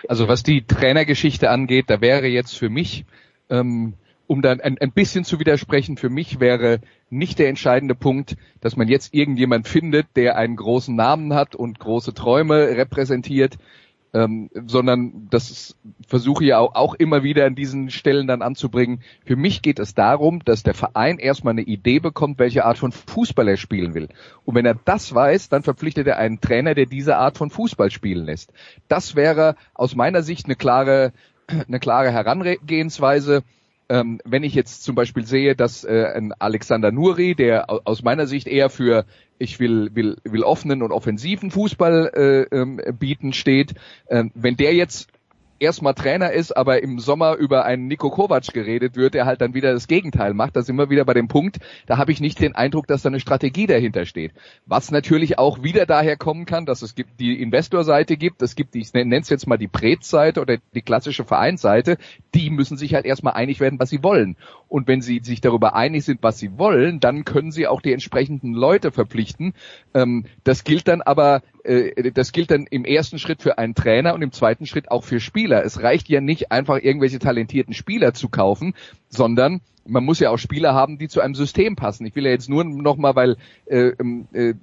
Also 0.09 0.28
was 0.28 0.42
die 0.42 0.64
Trainergeschichte 0.66 1.50
angeht, 1.50 1.87
da 1.88 2.00
wäre 2.00 2.26
jetzt 2.26 2.56
für 2.56 2.68
mich, 2.68 3.04
ähm, 3.50 3.94
um 4.26 4.42
dann 4.42 4.61
ein, 4.61 4.78
ein 4.78 4.92
bisschen 4.92 5.24
zu 5.24 5.40
widersprechen, 5.40 5.96
für 5.96 6.11
mich 6.11 6.38
wäre 6.38 6.80
nicht 7.11 7.38
der 7.38 7.48
entscheidende 7.48 7.94
Punkt, 7.94 8.37
dass 8.61 8.76
man 8.76 8.88
jetzt 8.88 9.14
irgendjemand 9.14 9.66
findet, 9.66 10.06
der 10.16 10.37
einen 10.37 10.56
großen 10.56 10.94
Namen 10.94 11.35
hat 11.35 11.54
und 11.54 11.78
große 11.78 12.14
Träume 12.14 12.76
repräsentiert, 12.76 13.59
ähm, 14.14 14.50
sondern 14.66 15.28
das 15.30 15.76
versuche 16.06 16.44
ich 16.44 16.54
auch, 16.54 16.74
auch 16.74 16.94
immer 16.94 17.22
wieder 17.22 17.46
an 17.46 17.54
diesen 17.54 17.90
Stellen 17.90 18.26
dann 18.26 18.42
anzubringen. 18.42 19.02
Für 19.24 19.36
mich 19.36 19.62
geht 19.62 19.78
es 19.78 19.94
darum, 19.94 20.42
dass 20.44 20.62
der 20.62 20.74
Verein 20.74 21.18
erstmal 21.18 21.52
eine 21.52 21.62
Idee 21.62 21.98
bekommt, 21.98 22.38
welche 22.38 22.64
Art 22.64 22.78
von 22.78 22.92
Fußball 22.92 23.48
er 23.48 23.56
spielen 23.56 23.94
will. 23.94 24.08
Und 24.44 24.54
wenn 24.54 24.66
er 24.66 24.78
das 24.84 25.14
weiß, 25.14 25.48
dann 25.48 25.62
verpflichtet 25.62 26.06
er 26.06 26.18
einen 26.18 26.40
Trainer, 26.40 26.74
der 26.74 26.86
diese 26.86 27.16
Art 27.16 27.36
von 27.36 27.50
Fußball 27.50 27.90
spielen 27.90 28.24
lässt. 28.24 28.52
Das 28.88 29.14
wäre 29.14 29.56
aus 29.74 29.94
meiner 29.94 30.22
Sicht 30.22 30.46
eine 30.46 30.56
klare, 30.56 31.12
eine 31.68 31.80
klare 31.80 32.10
Herangehensweise 32.10 33.42
ähm, 33.90 34.20
wenn 34.24 34.42
ich 34.42 34.54
jetzt 34.54 34.84
zum 34.84 34.94
Beispiel 34.94 35.24
sehe, 35.24 35.56
dass 35.56 35.84
äh, 35.84 36.12
ein 36.14 36.34
Alexander 36.38 36.92
Nuri, 36.92 37.34
der 37.34 37.70
aus 37.86 38.02
meiner 38.02 38.26
Sicht 38.26 38.46
eher 38.46 38.68
für 38.68 39.06
ich 39.38 39.61
will, 39.61 39.90
will, 39.94 40.16
will 40.24 40.42
offenen 40.42 40.83
und 40.83 40.92
offensiven 40.92 41.51
Fußball 41.51 42.11
äh, 42.53 42.57
ähm, 42.57 42.81
bieten 42.98 43.33
steht, 43.33 43.74
äh, 44.07 44.24
wenn 44.35 44.57
der 44.57 44.74
jetzt 44.74 45.09
erstmal 45.58 45.94
Trainer 45.94 46.32
ist, 46.32 46.56
aber 46.56 46.82
im 46.82 46.98
Sommer 46.98 47.36
über 47.36 47.64
einen 47.64 47.86
Niko 47.88 48.10
Kovac 48.10 48.52
geredet 48.52 48.96
wird, 48.96 49.14
der 49.14 49.26
halt 49.26 49.40
dann 49.40 49.54
wieder 49.54 49.72
das 49.72 49.88
Gegenteil 49.88 50.34
macht. 50.34 50.56
Da 50.56 50.62
sind 50.62 50.76
wir 50.76 50.90
wieder 50.90 51.04
bei 51.04 51.14
dem 51.14 51.28
Punkt, 51.28 51.58
da 51.86 51.98
habe 51.98 52.12
ich 52.12 52.20
nicht 52.20 52.40
den 52.40 52.54
Eindruck, 52.54 52.86
dass 52.86 53.02
da 53.02 53.08
eine 53.08 53.20
Strategie 53.20 53.66
dahinter 53.66 54.06
steht. 54.06 54.32
Was 54.66 54.90
natürlich 54.90 55.38
auch 55.38 55.62
wieder 55.62 55.86
daher 55.86 56.16
kommen 56.16 56.46
kann, 56.46 56.66
dass 56.66 56.82
es 56.82 56.94
gibt 56.94 57.20
die 57.20 57.40
Investorseite 57.40 58.16
gibt, 58.16 58.42
es 58.42 58.54
gibt 58.54 58.76
ich 58.76 58.92
nenne 58.92 59.16
es 59.16 59.28
jetzt 59.28 59.46
mal 59.46 59.58
die 59.58 59.68
Prez-Seite 59.68 60.40
oder 60.40 60.58
die 60.74 60.82
klassische 60.82 61.24
Vereinsseite, 61.24 61.98
die 62.34 62.50
müssen 62.50 62.76
sich 62.76 62.94
halt 62.94 63.04
erstmal 63.04 63.34
einig 63.34 63.60
werden, 63.60 63.78
was 63.78 63.90
sie 63.90 64.02
wollen. 64.02 64.36
Und 64.68 64.86
wenn 64.86 65.00
sie 65.00 65.20
sich 65.22 65.40
darüber 65.40 65.74
einig 65.74 66.04
sind, 66.04 66.22
was 66.22 66.38
sie 66.38 66.58
wollen, 66.58 67.00
dann 67.00 67.24
können 67.24 67.52
sie 67.52 67.66
auch 67.66 67.80
die 67.80 67.92
entsprechenden 67.92 68.52
Leute 68.52 68.92
verpflichten. 68.92 69.54
Ähm, 69.94 70.24
das 70.44 70.64
gilt 70.64 70.88
dann 70.88 71.02
aber 71.02 71.42
äh, 71.68 72.12
das 72.12 72.33
gilt 72.33 72.50
dann 72.50 72.66
im 72.66 72.85
ersten 72.85 73.18
Schritt 73.18 73.42
für 73.42 73.59
einen 73.59 73.74
Trainer 73.74 74.14
und 74.14 74.22
im 74.22 74.33
zweiten 74.33 74.66
Schritt 74.66 74.90
auch 74.90 75.04
für 75.04 75.20
Spieler. 75.20 75.64
Es 75.64 75.83
reicht 75.83 76.09
ja 76.09 76.20
nicht 76.20 76.50
einfach 76.50 76.78
irgendwelche 76.78 77.18
talentierten 77.18 77.74
Spieler 77.74 78.14
zu 78.14 78.28
kaufen, 78.28 78.74
sondern 79.09 79.61
man 79.87 80.04
muss 80.04 80.20
ja 80.20 80.31
auch 80.31 80.38
Spieler 80.38 80.74
haben, 80.74 80.98
die 80.98 81.09
zu 81.09 81.20
einem 81.20 81.35
System 81.35 81.76
passen. 81.76 82.07
Ich 82.07 82.14
will 82.14 82.24
ja 82.24 82.31
jetzt 82.31 82.48
nur 82.48 82.64
noch 82.64 82.96
mal, 82.96 83.14
weil 83.14 83.37
äh, 83.66 83.92
ähm, 83.98 84.28
äh, 84.33 84.54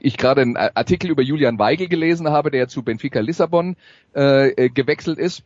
ich 0.00 0.16
gerade 0.16 0.42
einen 0.42 0.56
Artikel 0.56 1.10
über 1.10 1.22
Julian 1.22 1.58
Weigel 1.58 1.88
gelesen 1.88 2.28
habe, 2.28 2.50
der 2.50 2.68
zu 2.68 2.82
Benfica 2.82 3.20
Lissabon 3.20 3.76
äh, 4.14 4.48
äh, 4.50 4.68
gewechselt 4.68 5.18
ist. 5.18 5.44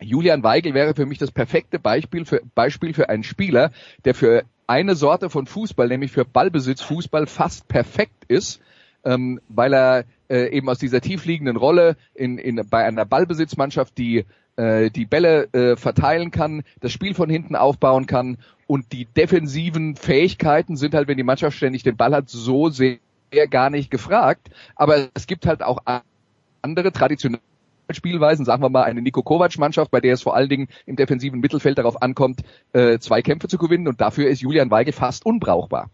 Julian 0.00 0.42
Weigel 0.42 0.72
wäre 0.72 0.94
für 0.94 1.04
mich 1.04 1.18
das 1.18 1.30
perfekte 1.30 1.78
Beispiel 1.78 2.24
für, 2.24 2.40
Beispiel 2.54 2.94
für 2.94 3.08
einen 3.08 3.24
Spieler, 3.24 3.72
der 4.04 4.14
für 4.14 4.44
eine 4.66 4.94
Sorte 4.94 5.30
von 5.30 5.46
Fußball, 5.46 5.88
nämlich 5.88 6.12
für 6.12 6.24
Ballbesitzfußball, 6.24 7.26
fast 7.26 7.66
perfekt 7.66 8.24
ist, 8.28 8.60
ähm, 9.04 9.40
weil 9.48 9.74
er 9.74 10.04
äh, 10.28 10.50
eben 10.50 10.68
aus 10.68 10.78
dieser 10.78 11.00
tiefliegenden 11.00 11.56
Rolle 11.56 11.96
in, 12.14 12.38
in, 12.38 12.60
bei 12.68 12.84
einer 12.84 13.04
Ballbesitzmannschaft, 13.04 13.96
die 13.98 14.24
äh, 14.56 14.90
die 14.90 15.06
Bälle 15.06 15.48
äh, 15.52 15.76
verteilen 15.76 16.30
kann, 16.30 16.62
das 16.80 16.92
Spiel 16.92 17.14
von 17.14 17.30
hinten 17.30 17.56
aufbauen 17.56 18.06
kann 18.06 18.38
und 18.66 18.92
die 18.92 19.06
defensiven 19.06 19.96
Fähigkeiten 19.96 20.76
sind 20.76 20.94
halt, 20.94 21.08
wenn 21.08 21.16
die 21.16 21.22
Mannschaft 21.22 21.56
ständig 21.56 21.82
den 21.82 21.96
Ball 21.96 22.14
hat, 22.14 22.28
so 22.28 22.68
sehr 22.68 22.98
gar 23.48 23.70
nicht 23.70 23.90
gefragt. 23.90 24.50
Aber 24.76 25.08
es 25.14 25.26
gibt 25.26 25.46
halt 25.46 25.62
auch 25.62 25.78
andere 26.62 26.92
traditionelle 26.92 27.42
Spielweisen, 27.90 28.44
sagen 28.44 28.62
wir 28.62 28.68
mal 28.68 28.84
eine 28.84 29.02
Niko 29.02 29.22
Kovac-Mannschaft, 29.22 29.90
bei 29.90 30.00
der 30.00 30.14
es 30.14 30.22
vor 30.22 30.36
allen 30.36 30.48
Dingen 30.48 30.68
im 30.86 30.96
defensiven 30.96 31.40
Mittelfeld 31.40 31.78
darauf 31.78 32.00
ankommt, 32.02 32.42
äh, 32.72 32.98
zwei 32.98 33.22
Kämpfe 33.22 33.48
zu 33.48 33.58
gewinnen 33.58 33.88
und 33.88 34.00
dafür 34.00 34.28
ist 34.28 34.40
Julian 34.40 34.70
Weigel 34.70 34.92
fast 34.92 35.26
unbrauchbar. 35.26 35.90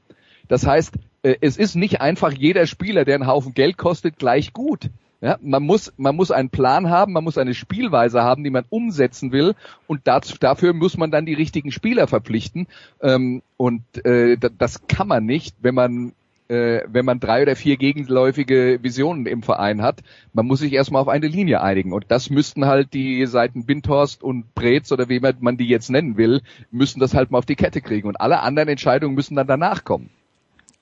Das 0.48 0.66
heißt, 0.66 0.94
äh, 1.26 1.36
es 1.40 1.56
ist 1.56 1.74
nicht 1.74 2.00
einfach 2.00 2.32
jeder 2.32 2.66
Spieler, 2.66 3.04
der 3.04 3.16
einen 3.16 3.26
Haufen 3.26 3.54
Geld 3.54 3.76
kostet, 3.76 4.18
gleich 4.18 4.52
gut. 4.52 4.90
Ja, 5.20 5.38
man 5.40 5.62
muss, 5.62 5.92
man 5.96 6.14
muss 6.14 6.30
einen 6.30 6.50
Plan 6.50 6.90
haben, 6.90 7.14
man 7.14 7.24
muss 7.24 7.38
eine 7.38 7.54
Spielweise 7.54 8.22
haben, 8.22 8.44
die 8.44 8.50
man 8.50 8.66
umsetzen 8.68 9.32
will, 9.32 9.54
und 9.86 10.02
dazu, 10.04 10.36
dafür 10.38 10.74
muss 10.74 10.98
man 10.98 11.10
dann 11.10 11.24
die 11.24 11.34
richtigen 11.34 11.72
Spieler 11.72 12.06
verpflichten. 12.06 12.68
Ähm, 13.00 13.42
und 13.56 13.82
äh, 14.04 14.36
das 14.36 14.86
kann 14.86 15.08
man 15.08 15.24
nicht, 15.24 15.56
wenn 15.60 15.74
man 15.74 16.12
äh, 16.48 16.82
wenn 16.86 17.04
man 17.04 17.18
drei 17.18 17.42
oder 17.42 17.56
vier 17.56 17.76
gegenläufige 17.76 18.78
Visionen 18.82 19.26
im 19.26 19.42
Verein 19.42 19.82
hat. 19.82 20.02
Man 20.32 20.46
muss 20.46 20.60
sich 20.60 20.72
erstmal 20.74 21.02
auf 21.02 21.08
eine 21.08 21.26
Linie 21.26 21.60
einigen. 21.60 21.92
Und 21.92 22.04
das 22.08 22.30
müssten 22.30 22.66
halt 22.66 22.94
die 22.94 23.26
Seiten 23.26 23.66
Bindhorst 23.66 24.22
und 24.22 24.54
Brez 24.54 24.92
oder 24.92 25.08
wie 25.08 25.18
man 25.18 25.56
die 25.56 25.66
jetzt 25.66 25.90
nennen 25.90 26.16
will, 26.16 26.42
müssen 26.70 27.00
das 27.00 27.14
halt 27.14 27.32
mal 27.32 27.38
auf 27.38 27.46
die 27.46 27.56
Kette 27.56 27.80
kriegen. 27.80 28.06
Und 28.06 28.20
alle 28.20 28.40
anderen 28.40 28.68
Entscheidungen 28.68 29.16
müssen 29.16 29.34
dann 29.34 29.48
danach 29.48 29.82
kommen. 29.82 30.10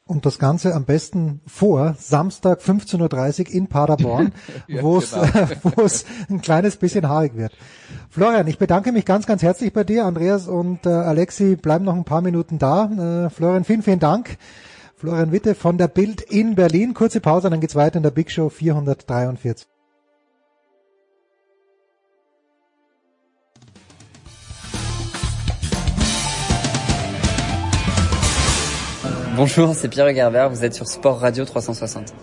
Und 0.07 0.27
das 0.27 0.38
Ganze 0.38 0.75
am 0.75 0.85
besten 0.85 1.40
vor 1.47 1.95
Samstag 1.99 2.61
15.30 2.61 3.49
Uhr 3.49 3.55
in 3.55 3.69
Paderborn, 3.69 4.33
ja, 4.69 4.83
wo 4.83 4.99
es 4.99 5.12
genau. 5.12 5.49
wo 5.77 5.83
es 5.83 6.05
ein 6.29 6.43
kleines 6.43 6.77
bisschen 6.77 7.09
haarig 7.09 7.37
wird. 7.37 7.57
Florian, 8.11 8.47
ich 8.47 8.59
bedanke 8.59 8.93
mich 8.93 9.07
ganz, 9.07 9.27
ganz 9.27 9.43
herzlich 9.43 9.73
bei 9.73 9.83
dir. 9.83 10.05
Andreas 10.05 10.47
und 10.47 10.85
äh, 10.85 10.90
Alexi 10.90 11.57
bleiben 11.57 11.87
noch 11.87 11.95
ein 11.95 12.05
paar 12.05 12.21
Minuten 12.21 12.59
da. 12.59 13.27
Äh, 13.27 13.31
Florian, 13.31 13.64
vielen, 13.64 13.83
vielen 13.83 13.99
Dank. 13.99 14.37
Florian 14.97 15.33
Witte 15.33 15.55
von 15.55 15.79
der 15.79 15.88
Bild 15.88 16.21
in 16.21 16.55
Berlin. 16.55 16.93
Kurze 16.93 17.21
Pause, 17.21 17.49
dann 17.49 17.61
geht's 17.61 17.75
weiter 17.75 17.97
in 17.97 18.03
der 18.03 18.11
Big 18.11 18.31
Show 18.31 18.51
443. 18.51 19.67
Bonjour, 29.37 29.75
c'est 29.75 29.88
Pierre 29.88 30.14
Gerber, 30.14 30.49
vous 30.49 30.64
êtes 30.64 30.75
sur 30.75 30.87
Sport 30.87 31.18
Radio 31.18 31.44
360. 31.44 32.14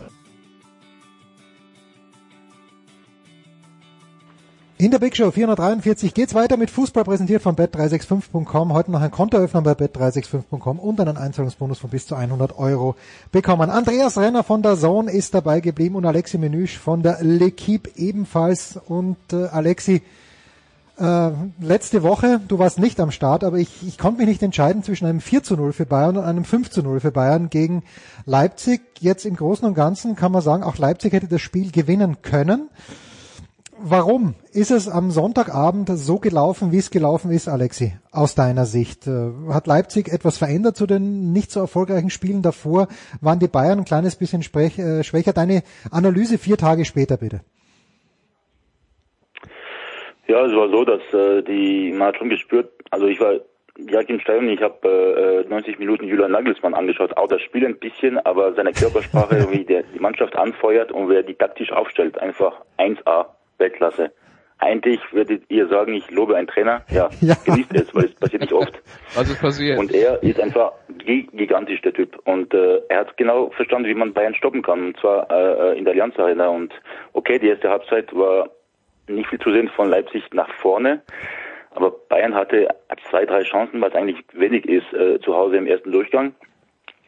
In 4.77 4.91
der 4.91 4.99
Big 4.99 5.13
Show 5.13 5.29
443 5.29 6.13
geht's 6.13 6.33
weiter 6.33 6.55
mit 6.55 6.71
Fußball 6.71 7.03
präsentiert 7.03 7.41
von 7.41 7.55
bet365.com. 7.57 8.73
Heute 8.73 8.91
noch 8.91 9.01
ein 9.01 9.11
Kontoöffner 9.11 9.61
bei 9.61 9.73
bet365.com 9.73 10.79
und 10.79 11.01
einen 11.01 11.17
Einzahlungsbonus 11.17 11.79
von 11.79 11.89
bis 11.89 12.07
zu 12.07 12.15
100 12.15 12.57
Euro 12.57 12.95
bekommen. 13.33 13.69
Andreas 13.69 14.17
Renner 14.17 14.43
von 14.43 14.63
der 14.63 14.77
Zone 14.77 15.11
ist 15.11 15.33
dabei 15.33 15.59
geblieben 15.59 15.95
und 15.95 16.05
Alexi 16.05 16.37
Menüsch 16.37 16.77
von 16.77 17.03
der 17.03 17.21
L'Equipe 17.21 17.89
ebenfalls. 17.97 18.79
Und 18.87 19.17
äh, 19.33 19.47
Alexi, 19.47 20.01
äh, 21.01 21.31
letzte 21.59 22.03
Woche, 22.03 22.39
du 22.47 22.59
warst 22.59 22.77
nicht 22.77 22.99
am 22.99 23.11
Start, 23.11 23.43
aber 23.43 23.57
ich, 23.57 23.69
ich 23.87 23.97
konnte 23.97 24.19
mich 24.19 24.27
nicht 24.27 24.43
entscheiden 24.43 24.83
zwischen 24.83 25.05
einem 25.05 25.19
4 25.19 25.41
zu 25.41 25.55
0 25.55 25.73
für 25.73 25.85
Bayern 25.85 26.17
und 26.17 26.23
einem 26.23 26.45
5 26.45 26.69
zu 26.69 26.83
0 26.83 26.99
für 26.99 27.11
Bayern 27.11 27.49
gegen 27.49 27.83
Leipzig. 28.25 28.81
Jetzt 28.99 29.25
im 29.25 29.35
Großen 29.35 29.67
und 29.67 29.73
Ganzen 29.73 30.15
kann 30.15 30.31
man 30.31 30.41
sagen, 30.41 30.63
auch 30.63 30.77
Leipzig 30.77 31.13
hätte 31.13 31.27
das 31.27 31.41
Spiel 31.41 31.71
gewinnen 31.71 32.21
können. 32.21 32.69
Warum 33.83 34.35
ist 34.51 34.69
es 34.69 34.87
am 34.87 35.09
Sonntagabend 35.09 35.89
so 35.95 36.19
gelaufen, 36.19 36.71
wie 36.71 36.77
es 36.77 36.91
gelaufen 36.91 37.31
ist, 37.31 37.47
Alexi, 37.47 37.93
aus 38.11 38.35
deiner 38.35 38.67
Sicht? 38.67 39.07
Äh, 39.07 39.31
hat 39.49 39.65
Leipzig 39.65 40.07
etwas 40.07 40.37
verändert 40.37 40.77
zu 40.77 40.85
den 40.85 41.33
nicht 41.33 41.51
so 41.51 41.61
erfolgreichen 41.61 42.11
Spielen 42.11 42.43
davor? 42.43 42.87
Waren 43.21 43.39
die 43.39 43.47
Bayern 43.47 43.79
ein 43.79 43.85
kleines 43.85 44.17
bisschen 44.17 44.41
äh, 44.41 45.03
schwächer? 45.03 45.33
Deine 45.33 45.63
Analyse 45.89 46.37
vier 46.37 46.57
Tage 46.57 46.85
später, 46.85 47.17
bitte. 47.17 47.41
Ja, 50.31 50.45
es 50.45 50.55
war 50.55 50.69
so, 50.69 50.85
dass 50.85 51.01
äh, 51.13 51.41
die, 51.41 51.91
man 51.91 52.07
hat 52.07 52.17
schon 52.17 52.29
gespürt, 52.29 52.71
also 52.89 53.05
ich 53.05 53.19
war 53.19 53.33
direkt 53.77 54.09
im 54.09 54.21
Stadion, 54.21 54.47
ich 54.47 54.61
habe 54.61 55.43
äh, 55.45 55.49
90 55.49 55.77
Minuten 55.77 56.07
Julian 56.07 56.31
Nagelsmann 56.31 56.73
angeschaut, 56.73 57.17
auch 57.17 57.27
das 57.27 57.41
Spiel 57.41 57.65
ein 57.65 57.77
bisschen, 57.77 58.17
aber 58.17 58.53
seine 58.53 58.71
Körpersprache, 58.71 59.47
wie 59.51 59.65
der 59.65 59.83
die 59.83 59.99
Mannschaft 59.99 60.37
anfeuert 60.37 60.93
und 60.93 61.09
wer 61.09 61.23
die 61.23 61.33
taktisch 61.33 61.73
aufstellt, 61.73 62.17
einfach 62.17 62.61
1A, 62.77 63.25
Weltklasse. 63.57 64.13
Eigentlich 64.59 65.01
würdet 65.11 65.43
ihr 65.49 65.67
sagen, 65.67 65.95
ich 65.95 66.09
lobe 66.09 66.37
einen 66.37 66.47
Trainer. 66.47 66.85
Ja, 66.91 67.09
ja. 67.19 67.35
genießt 67.43 67.73
es, 67.73 67.93
weil 67.93 68.05
es 68.05 68.15
passiert 68.15 68.43
nicht 68.43 68.53
oft. 68.53 68.81
Was 69.15 69.29
ist 69.29 69.41
passiert? 69.41 69.79
Und 69.79 69.93
er 69.93 70.23
ist 70.23 70.39
einfach 70.39 70.71
gigantisch, 70.97 71.81
der 71.81 71.91
Typ. 71.91 72.17
Und 72.23 72.53
äh, 72.53 72.79
er 72.87 72.99
hat 72.99 73.17
genau 73.17 73.49
verstanden, 73.49 73.89
wie 73.89 73.95
man 73.95 74.13
Bayern 74.13 74.35
stoppen 74.35 74.61
kann. 74.61 74.85
Und 74.85 74.99
zwar 75.01 75.29
äh, 75.29 75.77
in 75.77 75.83
der 75.83 75.91
Allianz 75.91 76.17
Arena. 76.17 76.47
Und 76.47 76.71
okay, 77.11 77.37
die 77.37 77.49
erste 77.49 77.69
Halbzeit 77.69 78.15
war 78.15 78.49
nicht 79.07 79.29
viel 79.29 79.39
zu 79.39 79.51
sehen 79.51 79.69
von 79.69 79.89
Leipzig 79.89 80.23
nach 80.33 80.49
vorne. 80.55 81.01
Aber 81.71 81.91
Bayern 82.09 82.35
hatte 82.35 82.67
zwei, 83.09 83.25
drei 83.25 83.43
Chancen, 83.43 83.81
was 83.81 83.93
eigentlich 83.93 84.17
wenig 84.33 84.65
ist, 84.65 84.91
äh, 84.93 85.19
zu 85.21 85.35
Hause 85.35 85.57
im 85.57 85.67
ersten 85.67 85.91
Durchgang. 85.91 86.35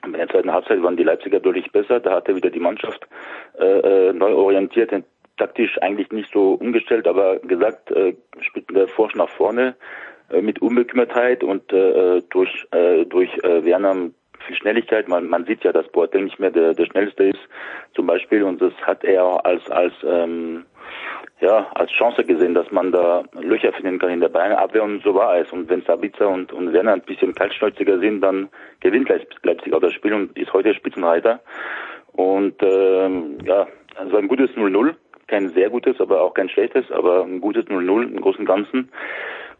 In 0.05 0.13
der 0.13 0.27
zweiten 0.27 0.51
Halbzeit 0.51 0.81
waren 0.83 0.97
die 0.97 1.03
Leipziger 1.03 1.39
deutlich 1.39 1.71
besser. 1.71 1.99
Da 1.99 2.15
hatte 2.15 2.35
wieder 2.35 2.49
die 2.49 2.59
Mannschaft 2.59 3.07
äh, 3.59 4.09
äh 4.09 4.13
neu 4.13 4.33
orientiert, 4.33 4.91
taktisch 5.37 5.81
eigentlich 5.81 6.11
nicht 6.11 6.31
so 6.31 6.53
umgestellt, 6.53 7.07
aber 7.07 7.39
gesagt, 7.39 7.91
äh, 7.91 8.13
spielt 8.41 8.69
der 8.69 8.87
Forsch 8.87 9.15
nach 9.15 9.29
vorne 9.29 9.75
äh, 10.29 10.41
mit 10.41 10.61
Unbekümmertheit 10.61 11.43
und 11.43 11.71
äh, 11.73 12.21
durch 12.29 12.67
äh, 12.71 13.05
durch 13.05 13.29
äh, 13.43 13.63
Werner 13.65 14.09
viel 14.45 14.55
Schnelligkeit. 14.57 15.07
Man, 15.07 15.27
man 15.27 15.45
sieht 15.45 15.63
ja, 15.63 15.71
dass 15.71 15.87
Boateng 15.89 16.25
nicht 16.25 16.39
mehr 16.39 16.51
der, 16.51 16.73
der 16.73 16.85
schnellste 16.85 17.23
ist, 17.23 17.39
zum 17.95 18.07
Beispiel, 18.07 18.43
und 18.43 18.61
das 18.61 18.73
hat 18.81 19.03
er 19.03 19.45
als 19.45 19.69
als 19.71 19.93
ähm, 20.05 20.65
ja, 21.39 21.67
als 21.73 21.91
Chance 21.91 22.23
gesehen, 22.23 22.53
dass 22.53 22.71
man 22.71 22.91
da 22.91 23.23
Löcher 23.33 23.73
finden 23.73 23.99
kann 23.99 24.11
in 24.11 24.21
der 24.21 24.29
Bayernabwehr 24.29 24.83
und 24.83 25.03
so 25.03 25.13
war 25.13 25.37
es. 25.37 25.51
Und 25.51 25.69
wenn 25.69 25.81
Sabitzer 25.81 26.29
und, 26.29 26.53
und 26.53 26.71
Werner 26.71 26.93
ein 26.93 27.01
bisschen 27.01 27.35
kaltschnäuziger 27.35 27.99
sind, 27.99 28.21
dann 28.21 28.49
gewinnt 28.79 29.09
Leipzig 29.09 29.73
auch 29.73 29.81
das 29.81 29.93
Spiel 29.93 30.13
und 30.13 30.37
ist 30.37 30.53
heute 30.53 30.73
Spitzenreiter. 30.73 31.41
Und 32.13 32.61
ähm, 32.61 33.39
ja, 33.45 33.67
war 34.09 34.19
ein 34.19 34.27
gutes 34.27 34.51
0-0. 34.51 34.95
Kein 35.27 35.49
sehr 35.49 35.69
gutes, 35.69 35.99
aber 35.99 36.21
auch 36.21 36.33
kein 36.33 36.49
schlechtes, 36.49 36.89
aber 36.91 37.23
ein 37.23 37.41
gutes 37.41 37.65
0-0 37.65 38.03
im 38.03 38.21
Großen 38.21 38.41
und 38.41 38.45
Ganzen. 38.45 38.89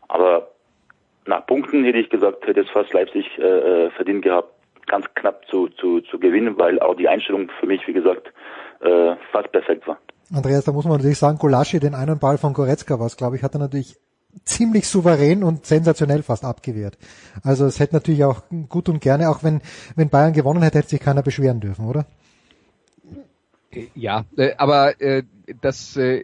Aber 0.07 0.51
nach 1.25 1.45
Punkten 1.45 1.83
hätte 1.83 1.99
ich 1.99 2.09
gesagt, 2.09 2.45
hätte 2.45 2.62
es 2.62 2.69
fast 2.69 2.93
Leipzig 2.93 3.25
äh, 3.39 3.41
äh 3.41 3.89
verdient 3.91 4.23
gehabt, 4.23 4.53
ganz 4.88 5.05
knapp 5.15 5.45
zu, 5.47 5.67
zu, 5.69 6.01
zu 6.01 6.19
gewinnen, 6.19 6.57
weil 6.57 6.79
auch 6.79 6.95
die 6.95 7.07
Einstellung 7.07 7.49
für 7.59 7.67
mich, 7.67 7.86
wie 7.88 7.93
gesagt, 7.93 8.31
äh, 8.81 9.15
fast 9.31 9.51
perfekt 9.51 9.88
war. 9.88 9.97
Andreas, 10.34 10.65
da 10.65 10.72
muss 10.72 10.86
man 10.86 10.98
natürlich 10.98 11.17
sagen, 11.17 11.38
Golaschi, 11.38 11.80
den 11.80 11.96
einen 11.96 12.19
Ball 12.19 12.38
von 12.38 12.54
Goretzka 12.54 13.00
was, 13.00 13.17
glaube 13.17 13.36
ich, 13.36 13.43
hat 13.43 13.56
er 13.56 13.60
natürlich 13.60 13.98
ziemlich 14.46 14.88
souverän 14.88 15.43
und 15.43 15.65
sensationell 15.65 16.24
fast 16.24 16.43
abgewehrt. 16.43 16.98
Also 17.43 17.65
es 17.65 17.80
hätte 17.80 17.93
natürlich 17.96 18.24
auch 18.24 18.41
gut 18.67 18.89
und 18.89 19.00
gerne, 19.00 19.30
auch 19.30 19.43
wenn, 19.43 19.62
wenn 19.96 20.10
Bayern 20.10 20.34
gewonnen 20.34 20.63
hätte, 20.63 20.80
hätte 20.80 20.89
sich 20.89 21.00
keiner 21.00 21.22
beschweren 21.22 21.60
dürfen, 21.60 21.86
oder? 21.86 22.06
Ja, 23.96 24.26
äh, 24.38 24.54
aber 24.58 25.00
äh, 25.02 25.24
das 25.62 25.98
äh, 25.98 26.24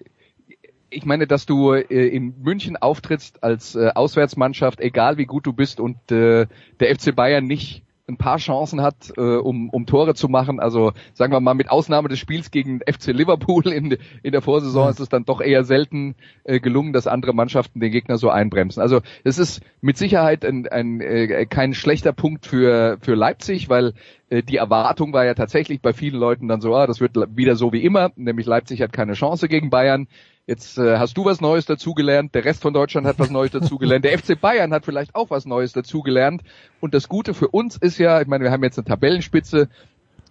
ich 0.90 1.06
meine, 1.06 1.28
dass 1.28 1.46
du 1.46 1.74
äh, 1.74 1.84
in 1.84 2.34
München 2.42 2.78
auftrittst 2.78 3.44
als 3.44 3.76
äh, 3.76 3.90
Auswärtsmannschaft, 3.94 4.80
egal 4.80 5.18
wie 5.18 5.26
gut 5.26 5.46
du 5.46 5.54
bist 5.54 5.80
und 5.80 6.12
äh, 6.12 6.48
der 6.80 6.96
FC 6.96 7.16
Bayern 7.16 7.46
nicht 7.46 7.84
ein 8.10 8.18
paar 8.18 8.38
Chancen 8.38 8.82
hat, 8.82 9.14
äh, 9.16 9.22
um, 9.22 9.70
um 9.70 9.86
Tore 9.86 10.16
zu 10.16 10.28
machen. 10.28 10.60
Also 10.60 10.92
sagen 11.14 11.32
wir 11.32 11.40
mal, 11.40 11.54
mit 11.54 11.70
Ausnahme 11.70 12.10
des 12.10 12.20
Spiels 12.20 12.52
gegen 12.52 12.80
FC 12.80 13.08
Liverpool 13.08 13.68
in, 13.68 13.98
in 14.24 14.32
der 14.32 14.42
Vorsaison 14.42 14.86
mhm. 14.86 14.92
ist 14.92 15.00
es 15.00 15.10
dann 15.10 15.26
doch 15.26 15.40
eher 15.40 15.64
selten 15.64 16.16
äh, 16.44 16.60
gelungen, 16.60 16.92
dass 16.92 17.08
andere 17.08 17.34
Mannschaften 17.34 17.80
den 17.80 17.92
Gegner 17.92 18.18
so 18.18 18.30
einbremsen. 18.30 18.82
Also 18.82 19.02
es 19.24 19.38
ist 19.38 19.62
mit 19.82 19.98
Sicherheit 19.98 20.44
ein, 20.44 20.68
ein, 20.68 21.00
äh, 21.00 21.46
kein 21.46 21.74
schlechter 21.74 22.12
Punkt 22.12 22.46
für, 22.46 22.98
für 23.02 23.16
Leipzig, 23.16 23.70
weil 23.70 23.94
äh, 24.30 24.44
die 24.44 24.58
Erwartung 24.58 25.14
war 25.14 25.26
ja 25.26 25.36
tatsächlich 25.36 25.82
bei 25.82 25.94
vielen 25.94 26.20
Leuten 26.20 26.48
dann 26.48 26.62
so, 26.62 26.76
ah, 26.76 26.88
das 26.88 27.00
wird 27.00 27.16
wieder 27.36 27.56
so 27.56 27.72
wie 27.72 27.84
immer, 27.84 28.12
nämlich 28.16 28.46
Leipzig 28.46 28.82
hat 28.82 28.92
keine 28.92 29.14
Chance 29.14 29.48
gegen 29.48 29.70
Bayern. 29.70 30.08
Jetzt 30.50 30.80
äh, 30.80 30.98
hast 30.98 31.16
du 31.16 31.26
was 31.26 31.42
Neues 31.42 31.68
dazugelernt, 31.68 32.34
der 32.34 32.44
Rest 32.44 32.64
von 32.64 32.74
Deutschland 32.74 33.06
hat 33.06 33.20
was 33.20 33.30
Neues 33.30 33.52
dazugelernt, 33.52 34.04
der 34.04 34.18
FC 34.18 34.42
Bayern 34.42 34.74
hat 34.74 34.84
vielleicht 34.84 35.14
auch 35.14 35.30
was 35.30 35.46
Neues 35.46 35.74
dazugelernt. 35.74 36.42
Und 36.80 36.96
das 36.96 37.08
Gute 37.08 37.36
für 37.36 37.50
uns 37.50 37.78
ist 37.78 38.00
ja, 38.00 38.20
ich 38.20 38.26
meine, 38.26 38.46
wir 38.46 38.52
haben 38.52 38.64
jetzt 38.64 38.80
eine 38.80 38.86
Tabellenspitze 38.86 39.70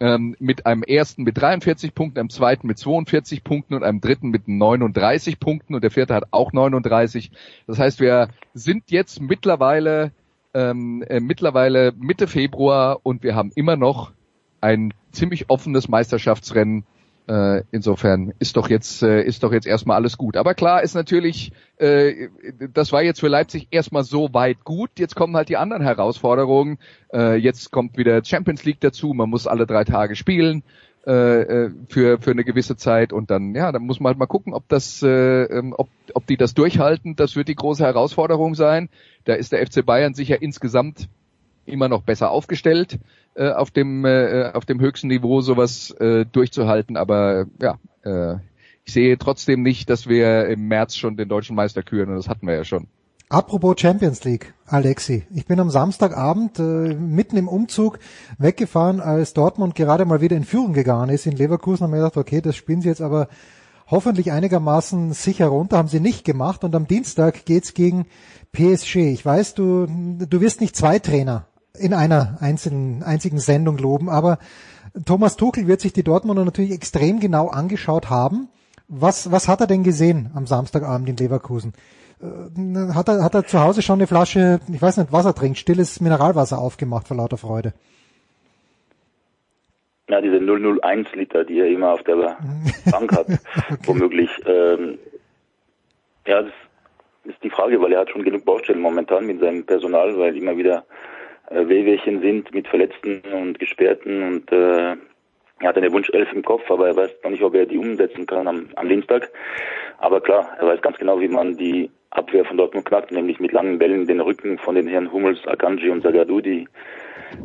ähm, 0.01 0.35
mit 0.41 0.67
einem 0.67 0.83
ersten 0.83 1.23
mit 1.23 1.41
43 1.41 1.95
Punkten, 1.95 2.19
einem 2.19 2.31
zweiten 2.31 2.67
mit 2.67 2.79
42 2.79 3.45
Punkten 3.45 3.75
und 3.75 3.85
einem 3.85 4.01
dritten 4.01 4.31
mit 4.31 4.49
39 4.49 5.39
Punkten 5.39 5.77
und 5.77 5.85
der 5.85 5.93
vierte 5.93 6.15
hat 6.15 6.25
auch 6.33 6.53
39. 6.53 7.31
Das 7.69 7.79
heißt, 7.79 8.01
wir 8.01 8.31
sind 8.55 8.91
jetzt 8.91 9.21
mittlerweile 9.21 10.11
ähm, 10.53 11.05
äh, 11.07 11.21
mittlerweile 11.21 11.93
Mitte 11.97 12.27
Februar 12.27 12.99
und 13.05 13.23
wir 13.23 13.37
haben 13.37 13.53
immer 13.55 13.77
noch 13.77 14.11
ein 14.61 14.93
ziemlich 15.13 15.49
offenes 15.49 15.87
Meisterschaftsrennen 15.87 16.85
äh, 17.29 17.63
insofern 17.73 18.33
ist 18.39 18.57
doch 18.57 18.71
jetzt 18.71 19.03
äh, 19.03 19.23
ist 19.23 19.43
doch 19.43 19.53
jetzt 19.53 19.67
erstmal 19.67 19.97
alles 19.97 20.17
gut. 20.17 20.37
Aber 20.37 20.55
klar 20.55 20.83
ist 20.83 20.95
natürlich, 20.95 21.53
äh, 21.77 22.29
das 22.73 22.91
war 22.91 23.03
jetzt 23.03 23.21
für 23.21 23.29
Leipzig 23.29 23.69
erstmal 23.71 24.05
so 24.05 24.33
weit 24.33 24.65
gut. 24.65 24.91
Jetzt 24.99 25.15
kommen 25.15 25.37
halt 25.37 25.51
die 25.51 25.59
anderen 25.59 25.83
Herausforderungen. 25.83 26.79
Äh, 27.13 27.37
jetzt 27.37 27.71
kommt 27.71 27.99
wieder 27.99 28.25
Champions 28.25 28.65
League 28.65 28.81
dazu. 28.81 29.13
Man 29.13 29.29
muss 29.29 29.47
alle 29.47 29.67
drei 29.67 29.85
Tage 29.85 30.17
spielen 30.17 30.63
äh, 31.07 31.43
äh 31.43 31.71
für 31.89 32.19
für 32.19 32.31
eine 32.31 32.45
gewisse 32.45 32.77
Zeit 32.77 33.13
und 33.13 33.31
dann 33.31 33.55
ja, 33.55 33.73
dann 33.73 33.83
muss 33.83 34.01
man 34.01 34.13
halt 34.13 34.19
mal 34.19 34.27
gucken, 34.27 34.55
ob 34.55 34.67
das 34.69 35.03
äh, 35.03 35.45
ähm, 35.45 35.75
ob 35.77 35.91
ob 36.15 36.27
die 36.27 36.39
das 36.39 36.55
durchhalten. 36.55 37.15
Das 37.15 37.37
wird 37.37 37.49
die 37.49 37.57
große 37.57 37.85
Herausforderung 37.85 38.55
sein. 38.55 38.89
Da 39.27 39.35
ist 39.35 39.53
der 39.53 39.67
FC 39.67 39.85
Bayern 39.85 40.15
sicher 40.15 40.41
insgesamt 40.41 41.09
immer 41.67 41.89
noch 41.89 42.03
besser 42.03 42.31
aufgestellt 42.31 42.99
äh, 43.39 43.53
auf 43.53 43.71
dem 43.71 44.05
äh, 44.05 44.51
auf 44.53 44.67
dem 44.67 44.81
höchsten 44.81 45.09
Niveau 45.09 45.41
sowas 45.41 45.91
äh, 45.93 46.27
durchzuhalten. 46.27 46.97
Aber 46.97 47.47
ja, 47.63 47.79
äh, 48.03 48.39
ich 48.85 48.93
sehe 48.93 49.17
trotzdem 49.17 49.63
nicht, 49.63 49.89
dass 49.91 50.09
wir 50.09 50.49
im 50.49 50.67
März 50.67 50.97
schon 50.97 51.17
den 51.17 51.29
deutschen 51.29 51.55
Meister 51.55 51.83
küren 51.83 52.11
und 52.11 52.17
das 52.17 52.29
hatten 52.29 52.47
wir 52.47 52.55
ja 52.55 52.65
schon. 52.65 52.89
Apropos 53.31 53.79
Champions 53.79 54.25
League, 54.25 54.55
Alexi. 54.65 55.27
Ich 55.35 55.45
bin 55.45 55.61
am 55.61 55.69
Samstagabend 55.69 56.59
äh, 56.59 56.95
mitten 56.95 57.37
im 57.37 57.47
Umzug 57.47 57.99
weggefahren, 58.39 59.01
als 59.01 59.35
Dortmund 59.35 59.75
gerade 59.75 60.07
mal 60.07 60.23
wieder 60.23 60.37
in 60.37 60.45
Führung 60.45 60.73
gegangen 60.73 61.11
ist 61.11 61.27
in 61.27 61.37
Leverkusen. 61.37 61.85
Haben 61.85 61.91
mir 61.91 61.99
gedacht, 61.99 62.17
okay, 62.17 62.41
das 62.41 62.57
spielen 62.57 62.81
sie 62.81 62.89
jetzt 62.89 63.03
aber 63.03 63.29
hoffentlich 63.87 64.33
einigermaßen 64.33 65.13
sicher 65.13 65.49
runter. 65.49 65.77
Haben 65.77 65.89
sie 65.89 66.01
nicht 66.01 66.25
gemacht. 66.25 66.65
Und 66.65 66.75
am 66.75 66.87
Dienstag 66.87 67.45
geht's 67.45 67.75
gegen 67.75 68.07
PSG. 68.53 69.13
Ich 69.13 69.27
weiß, 69.27 69.53
du, 69.53 69.87
du 69.87 70.41
wirst 70.41 70.63
nicht 70.63 70.75
zwei 70.75 70.99
Trainer 70.99 71.48
in 71.79 71.95
einer 71.95 72.39
einzelnen, 72.41 73.03
einzigen 73.03 73.39
Sendung 73.39 73.79
loben, 73.79 74.09
aber 74.09 74.39
Thomas 75.05 75.37
Tuchel 75.37 75.67
wird 75.67 75.81
sich 75.81 75.93
die 75.93 76.03
Dortmunder 76.03 76.45
natürlich 76.45 76.73
extrem 76.73 77.21
genau 77.21 77.49
angeschaut 77.49 78.11
haben. 78.11 78.49
Was, 78.89 79.31
was 79.31 79.49
hat 79.49 79.61
er 79.61 79.67
denn 79.67 79.83
gesehen 79.83 80.31
am 80.35 80.47
Samstagabend 80.47 81.09
in 81.09 81.17
Leverkusen? 81.17 81.75
Äh, 82.21 82.95
hat 82.95 83.09
er, 83.09 83.23
hat 83.23 83.35
er 83.35 83.45
zu 83.45 83.61
Hause 83.61 83.83
schon 83.83 83.99
eine 83.99 84.07
Flasche, 84.07 84.61
ich 84.73 84.81
weiß 84.81 84.97
nicht, 84.97 85.13
Wasser 85.13 85.35
trinkt, 85.35 85.59
stilles 85.59 86.01
Mineralwasser 86.01 86.59
aufgemacht 86.59 87.07
vor 87.07 87.17
lauter 87.17 87.37
Freude? 87.37 87.75
Ja, 90.09 90.23
diese 90.23 90.39
001 90.39 91.15
Liter, 91.15 91.45
die 91.45 91.61
er 91.61 91.67
immer 91.67 91.93
auf 91.93 92.03
der 92.03 92.17
Bank 92.91 93.13
hat, 93.13 93.27
okay. 93.29 93.77
womöglich. 93.85 94.31
Ähm, 94.47 94.99
ja, 96.27 96.43
das 96.43 96.53
ist 97.25 97.43
die 97.43 97.51
Frage, 97.51 97.81
weil 97.81 97.93
er 97.93 98.01
hat 98.01 98.11
schon 98.11 98.23
genug 98.23 98.45
Baustellen 98.45 98.81
momentan 98.81 99.27
mit 99.27 99.41
seinem 99.41 99.65
Personal, 99.65 100.19
weil 100.19 100.37
immer 100.37 100.57
wieder 100.57 100.85
äh, 101.51 101.69
Wehwehchen 101.69 102.21
sind 102.21 102.55
mit 102.55 102.69
Verletzten 102.69 103.23
und 103.33 103.59
Gesperrten 103.59 104.23
und 104.23 104.53
äh, 104.53 104.97
er 105.61 105.69
hat 105.69 105.77
eine 105.77 105.93
Wunschelf 105.93 106.33
im 106.33 106.43
Kopf, 106.43 106.71
aber 106.71 106.89
er 106.89 106.97
weiß 106.97 107.11
noch 107.25 107.31
nicht, 107.31 107.43
ob 107.43 107.55
er 107.55 107.67
die 107.67 107.79
umsetzen 107.79 108.27
kann 108.27 108.47
am, 108.47 108.69
am 108.77 108.89
Dienstag. 108.89 109.31
Aber 109.99 110.21
klar, 110.21 110.57
er 110.61 110.69
weiß 110.69 110.81
ganz 110.83 110.99
genau, 110.99 111.21
wie 111.21 111.29
man 111.29 111.57
die 111.57 111.91
Abwehr 112.11 112.45
von 112.45 112.57
Dortmund 112.57 112.87
knackt, 112.87 113.11
nämlich 113.11 113.41
mit 113.41 113.53
langen 113.53 113.79
Bällen 113.79 114.07
den 114.07 114.21
Rücken 114.21 114.59
von 114.59 114.77
den 114.77 114.87
Herren 114.87 115.13
Hummels, 115.13 115.47
Akanji 115.47 115.91
und 115.91 116.03
Zagadou, 116.03 116.41
die 116.41 116.69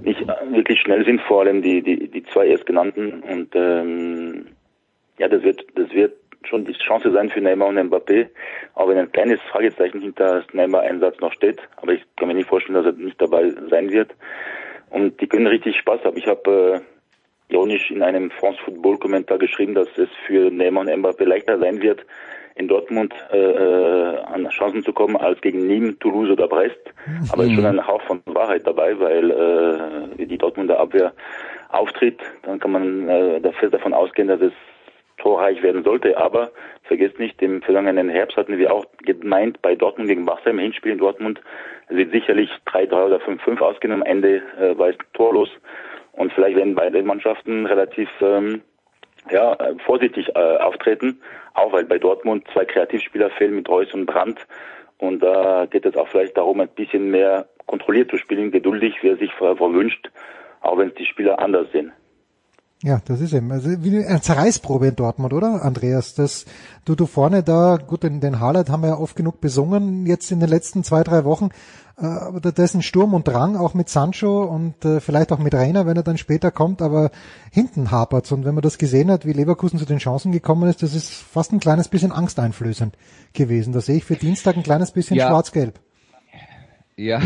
nicht 0.04 0.22
wirklich 0.52 0.80
schnell 0.80 1.04
sind, 1.06 1.22
vor 1.22 1.42
allem 1.42 1.62
die, 1.62 1.82
die, 1.82 2.08
die 2.08 2.24
zwei 2.26 2.48
erstgenannten. 2.48 3.22
Und 3.24 3.50
ähm, 3.56 4.46
ja, 5.18 5.28
das 5.28 5.44
wird, 5.44 5.66
das 5.76 5.92
wird 5.92 6.14
schon 6.48 6.66
die 6.66 6.74
Chance 6.74 7.12
sein 7.12 7.30
für 7.30 7.42
Neymar 7.42 7.70
und 7.70 7.78
Mbappé, 7.78 8.28
auch 8.76 8.88
wenn 8.88 8.98
ein 8.98 9.12
kleines 9.12 9.40
Fragezeichen 9.52 10.02
hinter 10.02 10.44
Neymar-Einsatz 10.54 11.20
noch 11.20 11.34
steht. 11.34 11.60
Aber 11.78 11.94
ich 11.94 12.04
kann 12.18 12.28
mir 12.28 12.34
nicht 12.34 12.50
vorstellen, 12.50 12.76
dass 12.76 12.86
er 12.86 12.94
nicht 12.94 13.22
dabei 13.22 13.52
sein 13.70 13.90
wird. 13.92 14.12
Und 14.90 15.20
die 15.22 15.28
können 15.28 15.48
richtig 15.48 15.78
Spaß 15.78 16.04
haben. 16.04 16.18
Ich 16.18 16.28
habe 16.28 16.84
äh, 17.50 17.54
ironisch 17.54 17.90
in 17.92 18.04
einem 18.04 18.32
France 18.32 18.60
Football 18.64 18.98
Kommentar 18.98 19.38
geschrieben, 19.38 19.74
dass 19.74 19.88
es 19.98 20.10
für 20.28 20.52
Neymar 20.52 20.82
und 20.82 20.90
Mbappé 20.90 21.26
leichter 21.26 21.60
sein 21.60 21.82
wird, 21.82 22.06
in 22.56 22.68
Dortmund 22.68 23.14
äh, 23.32 23.38
äh, 23.38 24.18
an 24.26 24.48
Chancen 24.50 24.84
zu 24.84 24.94
kommen 24.94 25.18
als 25.18 25.42
gegen 25.42 25.68
Nîmes, 25.68 25.98
Toulouse 26.00 26.30
oder 26.30 26.48
Brest. 26.48 26.78
Aber 27.32 27.44
es 27.44 27.50
ist 27.50 27.56
schon 27.56 27.66
ein 27.66 27.86
Hauch 27.86 28.02
von 28.04 28.22
Wahrheit 28.26 28.66
dabei, 28.66 29.00
weil 29.00 29.32
äh, 30.20 30.26
die 30.26 30.38
Dortmunder 30.38 30.80
Abwehr 30.80 31.14
auftritt, 31.70 32.20
dann 32.44 32.60
kann 32.60 32.72
man 32.72 33.10
äh, 33.10 33.42
dafür 33.42 33.70
davon 33.70 33.94
ausgehen, 33.94 34.28
dass 34.28 34.42
es 34.42 34.54
torreich 35.24 35.64
werden 35.64 35.84
sollte. 35.84 36.18
Aber 36.18 36.52
vergesst 36.84 37.18
nicht, 37.18 37.42
im 37.42 37.62
vergangenen 37.62 38.10
Herbst 38.10 38.38
hatten 38.38 38.58
wir 38.58 38.74
auch 38.74 38.86
gemeint, 39.00 39.62
bei 39.62 39.76
Dortmund 39.76 40.10
gegen 40.10 40.26
Barca 40.26 40.50
im 40.50 40.60
Hinspiel 40.60 40.92
in 40.92 40.98
Dortmund 41.00 41.42
wird 41.90 42.12
sicherlich 42.12 42.50
3-3 42.68 43.06
oder 43.06 43.18
5-5 43.18 43.60
ausgehen. 43.60 43.94
Am 43.94 44.04
Ende 44.04 44.42
äh, 44.60 44.78
war 44.78 44.90
es 44.90 44.98
torlos. 45.14 45.50
Und 46.12 46.32
vielleicht 46.34 46.58
werden 46.58 46.76
beide 46.76 47.02
Mannschaften 47.02 47.66
relativ 47.66 48.10
ähm, 48.22 48.62
ja, 49.32 49.54
äh, 49.54 49.76
vorsichtig 49.86 50.30
äh, 50.36 50.58
auftreten, 50.58 51.20
auch 51.54 51.72
weil 51.72 51.86
bei 51.86 51.98
Dortmund 51.98 52.46
zwei 52.54 52.66
Kreativspieler 52.66 53.30
fehlen 53.32 53.56
mit 53.56 53.70
Reus 53.70 53.94
und 53.94 54.06
Brandt. 54.06 54.46
Und 54.98 55.22
da 55.22 55.66
geht 55.70 55.86
es 55.86 55.96
auch 55.96 56.08
vielleicht 56.08 56.38
darum, 56.38 56.60
ein 56.60 56.68
bisschen 56.68 57.10
mehr 57.10 57.48
kontrolliert 57.66 58.12
zu 58.12 58.18
spielen, 58.18 58.52
geduldig, 58.52 59.02
wie 59.02 59.10
er 59.10 59.18
sich 59.18 59.34
verwünscht, 59.34 60.12
auch 60.62 60.78
wenn 60.78 60.90
es 60.90 60.96
die 60.96 61.06
Spieler 61.06 61.40
anders 61.40 61.72
sehen. 61.72 61.92
Ja, 62.84 63.02
das 63.06 63.22
ist 63.22 63.32
eben, 63.32 63.50
also 63.50 63.82
wie 63.82 64.06
eine 64.06 64.20
Zerreißprobe 64.20 64.88
in 64.88 64.96
Dortmund, 64.98 65.32
oder, 65.32 65.64
Andreas? 65.64 66.16
Das, 66.16 66.44
du, 66.84 66.96
du 66.96 67.06
vorne 67.06 67.42
da, 67.42 67.78
gut, 67.78 68.04
den, 68.04 68.20
den 68.20 68.42
Haaland 68.42 68.70
haben 68.70 68.84
wir 68.84 68.90
ja 68.90 68.98
oft 68.98 69.16
genug 69.16 69.40
besungen, 69.40 70.06
jetzt 70.06 70.30
in 70.34 70.42
den 70.42 70.50
letzten 70.50 70.84
zwei, 70.84 71.02
drei 71.02 71.24
Wochen, 71.24 71.48
äh, 71.98 72.06
aber 72.06 72.42
dessen 72.42 72.82
Sturm 72.82 73.14
und 73.14 73.26
Drang, 73.26 73.56
auch 73.56 73.74
mit 73.74 73.88
Sancho 73.88 74.44
und 74.44 74.84
äh, 74.84 75.00
vielleicht 75.00 75.32
auch 75.32 75.40
mit 75.40 75.56
Rainer, 75.56 75.86
wenn 75.86 75.96
er 75.96 76.04
dann 76.04 76.18
später 76.18 76.52
kommt, 76.52 76.82
aber 76.82 77.12
hinten 77.52 77.90
hapert's. 77.90 78.34
Und 78.34 78.44
wenn 78.44 78.54
man 78.54 78.64
das 78.64 78.78
gesehen 78.78 79.10
hat, 79.10 79.26
wie 79.26 79.32
Leverkusen 79.32 79.80
zu 79.80 79.86
den 79.86 80.00
Chancen 80.00 80.34
gekommen 80.34 80.70
ist, 80.70 80.84
das 80.84 80.94
ist 80.94 81.10
fast 81.10 81.54
ein 81.54 81.62
kleines 81.62 81.88
bisschen 81.88 82.12
angsteinflößend 82.12 82.98
gewesen. 83.32 83.72
Da 83.72 83.80
sehe 83.80 83.96
ich 83.96 84.04
für 84.04 84.18
Dienstag 84.18 84.58
ein 84.58 84.64
kleines 84.64 84.92
bisschen 84.92 85.16
ja. 85.16 85.30
schwarz-gelb. 85.30 85.80
Ja. 86.98 87.22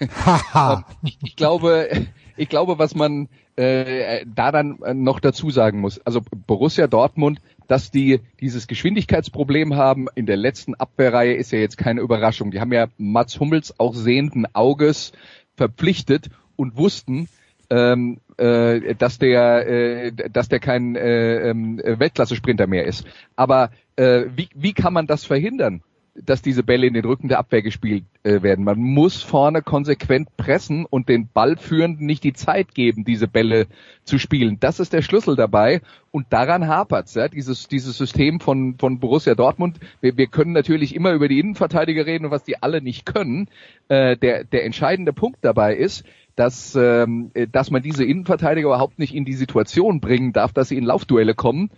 Haha. 0.24 0.86
ich 1.02 1.36
glaube, 1.36 1.90
ich 2.36 2.48
glaube, 2.48 2.78
was 2.78 2.94
man 2.94 3.28
äh, 3.56 4.24
da 4.26 4.52
dann 4.52 4.78
noch 4.94 5.20
dazu 5.20 5.50
sagen 5.50 5.80
muss, 5.80 6.00
also 6.00 6.22
Borussia 6.46 6.86
Dortmund, 6.86 7.40
dass 7.68 7.90
die 7.90 8.20
dieses 8.40 8.66
Geschwindigkeitsproblem 8.66 9.76
haben 9.76 10.06
in 10.14 10.26
der 10.26 10.36
letzten 10.36 10.74
Abwehrreihe 10.74 11.34
ist 11.34 11.52
ja 11.52 11.58
jetzt 11.58 11.78
keine 11.78 12.00
Überraschung. 12.00 12.50
Die 12.50 12.60
haben 12.60 12.72
ja 12.72 12.88
Mats 12.98 13.40
Hummels 13.40 13.78
auch 13.78 13.94
sehenden 13.94 14.46
Auges 14.54 15.12
verpflichtet 15.56 16.30
und 16.56 16.76
wussten, 16.76 17.28
ähm, 17.70 18.18
äh, 18.36 18.94
dass 18.94 19.18
der, 19.18 19.66
äh, 19.66 20.12
dass 20.12 20.48
der 20.48 20.60
kein 20.60 20.96
äh, 20.96 21.50
äh, 21.50 21.98
Weltklasse-Sprinter 21.98 22.66
mehr 22.66 22.84
ist. 22.84 23.06
Aber 23.36 23.70
äh, 23.96 24.24
wie, 24.34 24.48
wie 24.54 24.72
kann 24.72 24.92
man 24.92 25.06
das 25.06 25.24
verhindern? 25.24 25.82
Dass 26.14 26.42
diese 26.42 26.62
Bälle 26.62 26.86
in 26.86 26.94
den 26.94 27.04
Rücken 27.04 27.28
der 27.28 27.38
Abwehr 27.38 27.62
gespielt 27.62 28.04
äh, 28.22 28.42
werden. 28.42 28.64
Man 28.64 28.78
muss 28.78 29.22
vorne 29.22 29.62
konsequent 29.62 30.36
pressen 30.36 30.86
und 30.86 31.08
den 31.08 31.28
Ballführenden 31.28 32.06
nicht 32.06 32.22
die 32.22 32.32
Zeit 32.32 32.74
geben, 32.74 33.04
diese 33.04 33.26
Bälle 33.26 33.66
zu 34.04 34.18
spielen. 34.18 34.58
Das 34.60 34.78
ist 34.78 34.92
der 34.92 35.02
Schlüssel 35.02 35.34
dabei 35.34 35.80
und 36.12 36.32
daran 36.32 36.68
hapert's. 36.68 37.14
Ja? 37.14 37.28
Dieses, 37.28 37.66
dieses 37.66 37.98
System 37.98 38.38
von, 38.38 38.76
von 38.78 39.00
Borussia 39.00 39.34
Dortmund. 39.34 39.80
Wir, 40.00 40.16
wir 40.16 40.28
können 40.28 40.52
natürlich 40.52 40.94
immer 40.94 41.12
über 41.12 41.26
die 41.26 41.40
Innenverteidiger 41.40 42.06
reden 42.06 42.26
und 42.26 42.30
was 42.30 42.44
die 42.44 42.62
alle 42.62 42.80
nicht 42.80 43.06
können. 43.06 43.48
Äh, 43.88 44.16
der, 44.16 44.44
der 44.44 44.64
entscheidende 44.64 45.12
Punkt 45.12 45.38
dabei 45.42 45.74
ist, 45.74 46.04
dass, 46.36 46.76
ähm, 46.76 47.32
dass 47.50 47.72
man 47.72 47.82
diese 47.82 48.04
Innenverteidiger 48.04 48.68
überhaupt 48.68 49.00
nicht 49.00 49.14
in 49.14 49.24
die 49.24 49.34
Situation 49.34 50.00
bringen 50.00 50.32
darf, 50.32 50.52
dass 50.52 50.68
sie 50.68 50.76
in 50.76 50.84
Laufduelle 50.84 51.34
kommen. 51.34 51.70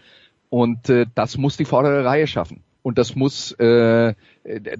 Und 0.51 0.91
äh, 0.91 1.07
das 1.15 1.39
muss 1.39 1.57
die 1.57 1.65
vordere 1.65 2.05
Reihe 2.05 2.27
schaffen 2.27 2.66
und 2.87 2.99
das 2.99 3.17
muss 3.17 3.51
äh, 3.59 4.15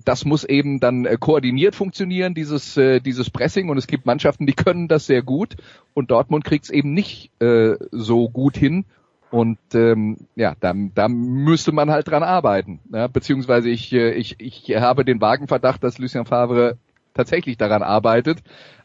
das 0.05 0.25
muss 0.25 0.45
eben 0.45 0.79
dann 0.79 1.07
äh, 1.07 1.17
koordiniert 1.19 1.75
funktionieren 1.75 2.35
dieses 2.35 2.77
äh, 2.77 3.01
dieses 3.01 3.31
Pressing. 3.31 3.69
Und 3.69 3.79
es 3.79 3.89
gibt 3.89 4.07
Mannschaften 4.07 4.47
die 4.47 4.53
können 4.53 4.87
das 4.87 5.07
sehr 5.07 5.23
gut. 5.23 5.57
Und 5.93 6.13
Dortmund 6.13 6.45
kriegt 6.45 6.67
es 6.67 6.71
eben 6.71 6.95
nicht 6.95 7.33
äh, 7.43 7.75
so 7.91 8.29
gut 8.29 8.57
hin. 8.57 8.85
Und 9.33 9.59
ähm, 9.75 10.19
ja 10.37 10.55
da, 10.61 10.73
da 10.95 11.09
müsste 11.09 11.73
man 11.73 11.91
halt 11.91 12.07
dran 12.07 12.23
arbeiten 12.23 12.79
ja? 12.93 13.09
beziehungsweise 13.09 13.71
ich 13.71 13.93
äh, 13.93 14.13
ich 14.13 14.37
ich 14.39 14.77
habe 14.77 15.05
den 15.05 15.21
Wagenverdacht 15.21 15.83
dass 15.83 15.99
Lucien 15.99 16.27
Favre 16.27 16.79
tatsächlich 17.13 17.57
daran 17.57 17.83
arbeitet. 17.83 18.39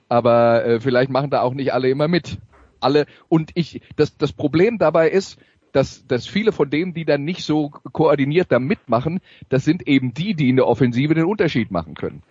Aber 0.09 0.65
äh, 0.65 0.79
vielleicht 0.79 1.11
machen 1.11 1.29
da 1.29 1.41
auch 1.41 1.53
nicht 1.53 1.73
alle 1.73 1.91
immer 1.91 2.07
mit. 2.07 2.39
Alle 2.79 3.05
und 3.29 3.51
ich 3.53 3.81
das 3.97 4.17
das 4.17 4.33
Problem 4.33 4.79
dabei 4.79 5.11
ist 5.11 5.37
dass, 5.71 6.05
dass 6.07 6.27
viele 6.27 6.51
von 6.51 6.69
denen, 6.69 6.93
die 6.93 7.05
dann 7.05 7.23
nicht 7.23 7.43
so 7.43 7.69
koordiniert 7.69 8.51
da 8.51 8.59
mitmachen, 8.59 9.21
das 9.49 9.65
sind 9.65 9.87
eben 9.87 10.13
die, 10.13 10.33
die 10.33 10.49
in 10.49 10.55
der 10.55 10.67
Offensive 10.67 11.13
den 11.13 11.25
Unterschied 11.25 11.71
machen 11.71 11.95
können. 11.95 12.23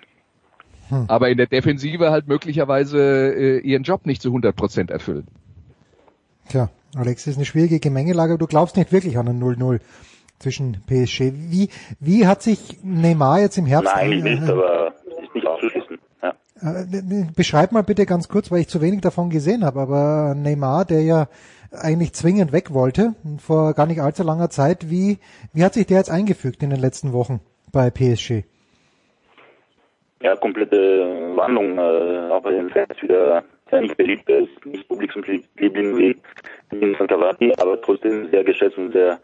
Hm. 0.88 1.04
Aber 1.08 1.28
in 1.30 1.38
der 1.38 1.46
Defensive 1.46 2.10
halt 2.10 2.28
möglicherweise 2.28 2.98
äh, 2.98 3.58
ihren 3.60 3.84
Job 3.84 4.06
nicht 4.06 4.22
zu 4.22 4.28
100 4.28 4.54
Prozent 4.54 4.90
erfüllen. 4.90 5.26
Tja, 6.48 6.68
Alex, 6.96 7.24
das 7.24 7.32
ist 7.32 7.38
eine 7.38 7.46
schwierige 7.46 7.78
Gemengelage, 7.78 8.32
aber 8.32 8.38
du 8.38 8.46
glaubst 8.46 8.76
nicht 8.76 8.92
wirklich 8.92 9.16
an 9.16 9.28
ein 9.28 9.40
0-0 9.40 9.80
zwischen 10.40 10.82
PSG. 10.86 11.32
Wie, 11.50 11.68
wie 12.00 12.26
hat 12.26 12.42
sich 12.42 12.78
Neymar 12.82 13.40
jetzt 13.40 13.56
im 13.56 13.66
Herbst... 13.66 13.92
Nein, 13.94 14.04
eigentlich 14.04 14.40
nicht, 14.40 14.50
aber 14.50 14.94
ist 15.22 15.34
nicht 15.34 15.46
auszuschließen. 15.46 15.98
Ja. 16.22 16.34
Äh, 16.60 17.26
beschreib 17.36 17.72
mal 17.72 17.82
bitte 17.82 18.06
ganz 18.06 18.28
kurz, 18.28 18.50
weil 18.50 18.62
ich 18.62 18.68
zu 18.68 18.80
wenig 18.80 19.02
davon 19.02 19.30
gesehen 19.30 19.64
habe, 19.64 19.80
aber 19.80 20.34
Neymar, 20.34 20.84
der 20.86 21.02
ja 21.02 21.28
eigentlich 21.72 22.12
zwingend 22.12 22.52
weg 22.52 22.72
wollte, 22.72 23.14
vor 23.38 23.74
gar 23.74 23.86
nicht 23.86 24.00
allzu 24.00 24.22
langer 24.22 24.50
Zeit. 24.50 24.90
Wie, 24.90 25.18
wie 25.52 25.64
hat 25.64 25.74
sich 25.74 25.86
der 25.86 25.98
jetzt 25.98 26.10
eingefügt 26.10 26.62
in 26.62 26.70
den 26.70 26.80
letzten 26.80 27.12
Wochen 27.12 27.40
bei 27.72 27.90
PSG? 27.90 28.44
Ja, 30.22 30.36
komplette 30.36 31.32
Wandlung, 31.36 31.78
äh, 31.78 32.32
auch 32.32 32.42
bei 32.42 32.52
den 32.52 32.68
Fans 32.70 33.00
wieder 33.00 33.42
sehr 33.70 33.80
nicht 33.80 33.96
beliebt, 33.96 34.28
ist 34.28 34.66
nicht 34.66 34.86
Publikumsliebling 34.88 35.96
wie 35.96 36.16
in 36.72 36.94
Santavati, 36.96 37.52
aber 37.58 37.80
trotzdem 37.80 38.28
sehr 38.30 38.44
geschätzt 38.44 38.76
und 38.76 38.92
sehr 38.92 39.18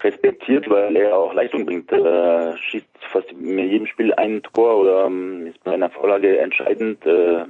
respektiert, 0.00 0.68
weil 0.70 0.96
er 0.96 1.16
auch 1.16 1.34
Leistung 1.34 1.66
bringt. 1.66 1.90
Er 1.92 2.56
schießt 2.56 2.86
fast 3.12 3.30
in 3.32 3.58
jedem 3.58 3.86
Spiel 3.86 4.14
ein 4.14 4.42
Tor 4.42 4.78
oder 4.78 5.06
ähm, 5.06 5.46
ist 5.48 5.62
bei 5.64 5.72
einer 5.72 5.90
Vorlage 5.90 6.38
entscheidend. 6.38 7.04
Äh, 7.04 7.44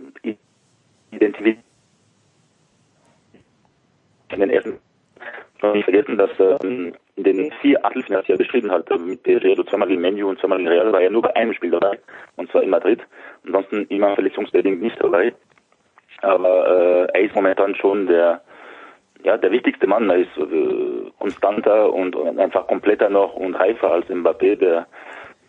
identifiziert 1.12 1.65
in 4.32 4.40
den 4.40 4.50
ersten 4.50 4.78
nicht 5.72 5.84
vergessen, 5.84 6.18
dass 6.18 6.30
ähm, 6.62 6.94
in 7.16 7.24
den 7.24 7.50
vier 7.60 7.84
Achtelfinals, 7.84 8.26
die 8.26 8.32
er 8.32 8.38
bestritten 8.38 8.70
hat, 8.70 8.88
mit 9.00 9.22
PSG, 9.22 9.46
also 9.46 9.64
zweimal 9.64 9.88
gegen 9.88 10.02
Menu 10.02 10.28
und 10.28 10.38
zweimal 10.38 10.58
gegen 10.58 10.68
Real, 10.68 10.92
war 10.92 11.00
er 11.00 11.10
nur 11.10 11.22
bei 11.22 11.34
einem 11.34 11.54
Spiel 11.54 11.70
dabei, 11.70 11.98
und 12.36 12.50
zwar 12.50 12.62
in 12.62 12.70
Madrid. 12.70 13.00
Ansonsten 13.46 13.86
immer 13.88 14.14
verletzungsbedingt 14.14 14.82
nicht 14.82 15.02
dabei. 15.02 15.34
Aber 16.22 17.08
äh, 17.12 17.18
er 17.18 17.20
ist 17.24 17.34
momentan 17.34 17.74
schon 17.74 18.06
der 18.06 18.42
ja, 19.24 19.36
der 19.36 19.50
wichtigste 19.50 19.86
Mann. 19.86 20.08
Er 20.08 20.18
ist 20.18 20.36
äh, 20.36 21.10
konstanter 21.18 21.92
und, 21.92 22.14
und 22.14 22.38
einfach 22.38 22.66
kompletter 22.66 23.08
noch 23.08 23.34
und 23.34 23.54
reifer 23.54 23.90
als 23.90 24.06
Mbappé, 24.08 24.56
der 24.56 24.86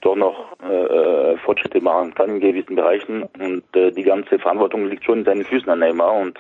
doch 0.02 0.16
noch 0.16 0.60
äh, 0.62 1.38
Fortschritte 1.38 1.82
machen 1.82 2.14
kann 2.14 2.30
in 2.30 2.40
gewissen 2.40 2.76
Bereichen. 2.76 3.24
Und 3.40 3.64
äh, 3.76 3.92
die 3.92 4.04
ganze 4.04 4.40
Verantwortung 4.40 4.88
liegt 4.88 5.06
schon 5.06 5.20
in 5.20 5.26
seinen 5.26 5.46
Füßen 5.46 5.70
an 5.70 5.80
Neymar. 5.80 6.14
Und 6.14 6.40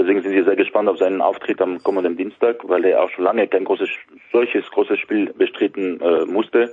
deswegen 0.00 0.22
sind 0.22 0.32
wir 0.32 0.44
sehr 0.44 0.56
gespannt 0.56 0.88
auf 0.88 0.98
seinen 0.98 1.20
Auftritt 1.20 1.60
am 1.60 1.82
kommenden 1.82 2.16
Dienstag, 2.16 2.56
weil 2.68 2.84
er 2.84 3.02
auch 3.02 3.10
schon 3.10 3.24
lange 3.24 3.46
kein 3.46 3.64
großes, 3.64 3.88
solches 4.32 4.68
großes 4.70 4.98
Spiel 4.98 5.32
bestritten 5.32 6.00
äh, 6.00 6.24
musste. 6.24 6.72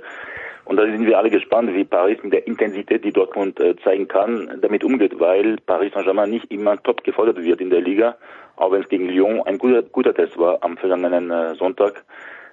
Und 0.64 0.76
da 0.76 0.84
sind 0.84 1.06
wir 1.06 1.16
alle 1.16 1.30
gespannt, 1.30 1.72
wie 1.72 1.84
Paris 1.84 2.18
mit 2.22 2.32
der 2.32 2.46
Intensität, 2.46 3.02
die 3.04 3.12
Dortmund 3.12 3.58
äh, 3.58 3.74
zeigen 3.84 4.06
kann, 4.06 4.58
damit 4.60 4.84
umgeht, 4.84 5.18
weil 5.18 5.56
Paris 5.64 5.92
Saint-Germain 5.94 6.28
nicht 6.28 6.50
immer 6.50 6.76
top 6.82 7.04
gefordert 7.04 7.42
wird 7.42 7.60
in 7.60 7.70
der 7.70 7.80
Liga, 7.80 8.16
auch 8.56 8.72
wenn 8.72 8.82
es 8.82 8.88
gegen 8.88 9.08
Lyon 9.08 9.40
ein 9.46 9.56
guter, 9.56 9.82
guter 9.82 10.12
Test 10.12 10.36
war 10.38 10.58
am 10.62 10.76
vergangenen 10.76 11.30
äh, 11.30 11.54
Sonntag. 11.54 12.04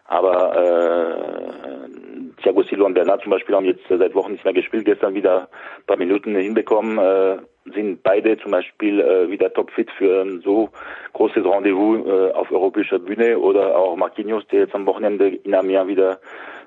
Aber 0.06 0.56
äh, 0.56 2.42
Thiago 2.42 2.64
Silva 2.64 2.86
und 2.86 2.94
Bernard 2.94 3.24
zum 3.24 3.32
Beispiel 3.32 3.56
haben 3.56 3.66
jetzt 3.66 3.84
seit 3.90 4.14
Wochen 4.14 4.34
nicht 4.34 4.46
mehr 4.46 4.54
gespielt, 4.54 4.86
gestern 4.86 5.16
wieder 5.16 5.50
ein 5.80 5.86
paar 5.88 5.98
Minuten 5.98 6.36
hinbekommen, 6.36 6.98
äh, 6.98 7.38
sind 7.74 8.04
beide 8.04 8.38
zum 8.38 8.52
Beispiel 8.52 9.00
äh, 9.00 9.30
wieder 9.30 9.52
topfit 9.52 9.90
für 9.98 10.22
ein 10.22 10.42
so 10.42 10.70
großes 11.14 11.44
Rendezvous 11.44 12.06
äh, 12.06 12.32
auf 12.34 12.52
europäischer 12.52 13.00
Bühne 13.00 13.40
oder 13.40 13.76
auch 13.76 13.96
Marquinhos, 13.96 14.46
der 14.48 14.62
jetzt 14.62 14.76
am 14.76 14.86
Wochenende 14.86 15.30
in 15.30 15.56
Amiens 15.56 15.88
wieder 15.88 16.20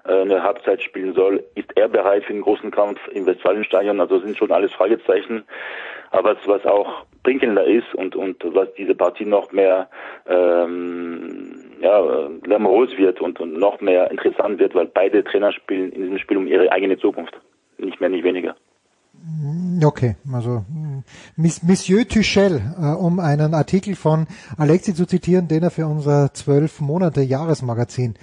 äh, 0.06 0.22
eine 0.22 0.42
Halbzeit 0.42 0.82
spielen 0.82 1.14
soll. 1.14 1.44
Ist 1.54 1.70
er 1.76 1.88
bereit 1.88 2.24
für 2.24 2.32
den 2.32 2.42
großen 2.42 2.70
Kampf 2.70 2.98
im 3.12 3.26
Westfalenstadion? 3.26 4.00
Also 4.00 4.18
sind 4.18 4.36
schon 4.36 4.50
alles 4.50 4.72
Fragezeichen. 4.72 5.44
Aber 6.10 6.36
was, 6.36 6.48
was 6.48 6.66
auch 6.66 7.04
prickelnder 7.22 7.64
ist 7.64 7.94
und, 7.94 8.16
und 8.16 8.42
was 8.54 8.72
diese 8.74 8.94
Partie 8.94 9.26
noch 9.26 9.52
mehr 9.52 9.88
ähm, 10.26 11.54
ja, 11.80 12.28
glamourös 12.42 12.96
wird 12.96 13.20
und, 13.20 13.38
und 13.40 13.52
noch 13.52 13.80
mehr 13.80 14.10
interessant 14.10 14.58
wird, 14.58 14.74
weil 14.74 14.86
beide 14.86 15.22
Trainer 15.22 15.52
spielen 15.52 15.92
in 15.92 16.02
diesem 16.02 16.18
Spiel 16.18 16.38
um 16.38 16.46
ihre 16.46 16.72
eigene 16.72 16.98
Zukunft. 16.98 17.38
Nicht 17.76 18.00
mehr, 18.00 18.08
nicht 18.08 18.24
weniger. 18.24 18.56
Okay, 19.82 20.16
also 20.32 20.64
Monsieur 21.36 22.08
Tuchel, 22.08 22.62
äh, 22.80 22.86
um 22.86 23.20
einen 23.20 23.54
Artikel 23.54 23.94
von 23.94 24.26
Alexi 24.56 24.94
zu 24.94 25.06
zitieren, 25.06 25.48
den 25.48 25.62
er 25.62 25.70
für 25.70 25.86
unser 25.86 26.32
zwölf 26.34 26.80
Monate 26.80 27.22
Jahresmagazin 27.22 28.14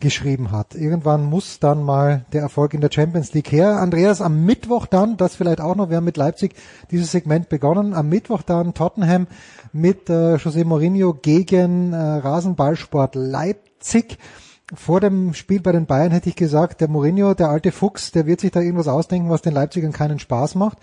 geschrieben 0.00 0.52
hat. 0.52 0.74
Irgendwann 0.74 1.24
muss 1.24 1.58
dann 1.58 1.82
mal 1.82 2.24
der 2.32 2.42
Erfolg 2.42 2.74
in 2.74 2.80
der 2.80 2.90
Champions 2.92 3.34
League 3.34 3.50
her. 3.50 3.80
Andreas, 3.80 4.20
am 4.20 4.44
Mittwoch 4.44 4.86
dann, 4.86 5.16
das 5.16 5.34
vielleicht 5.34 5.60
auch 5.60 5.74
noch, 5.74 5.90
wir 5.90 5.96
haben 5.96 6.04
mit 6.04 6.16
Leipzig 6.16 6.54
dieses 6.90 7.10
Segment 7.10 7.48
begonnen, 7.48 7.94
am 7.94 8.08
Mittwoch 8.08 8.42
dann 8.42 8.74
Tottenham 8.74 9.26
mit 9.72 10.08
äh, 10.08 10.36
José 10.36 10.64
Mourinho 10.64 11.14
gegen 11.14 11.92
äh, 11.92 11.96
Rasenballsport 11.96 13.14
Leipzig. 13.16 14.18
Vor 14.74 15.00
dem 15.00 15.32
Spiel 15.32 15.60
bei 15.60 15.72
den 15.72 15.86
Bayern 15.86 16.12
hätte 16.12 16.28
ich 16.28 16.36
gesagt, 16.36 16.80
der 16.80 16.88
Mourinho, 16.88 17.34
der 17.34 17.48
alte 17.48 17.72
Fuchs, 17.72 18.12
der 18.12 18.26
wird 18.26 18.40
sich 18.40 18.50
da 18.50 18.60
irgendwas 18.60 18.88
ausdenken, 18.88 19.30
was 19.30 19.40
den 19.40 19.54
Leipzigern 19.54 19.92
keinen 19.92 20.18
Spaß 20.18 20.56
macht. 20.56 20.78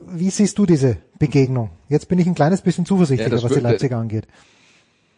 Wie 0.00 0.30
siehst 0.30 0.58
du 0.58 0.66
diese 0.66 0.98
Begegnung? 1.18 1.70
Jetzt 1.88 2.08
bin 2.08 2.18
ich 2.18 2.26
ein 2.26 2.34
kleines 2.34 2.60
bisschen 2.60 2.84
zuversichtlicher, 2.84 3.36
ja, 3.36 3.42
was 3.42 3.52
die 3.52 3.60
Leipziger 3.60 3.96
angeht. 3.96 4.26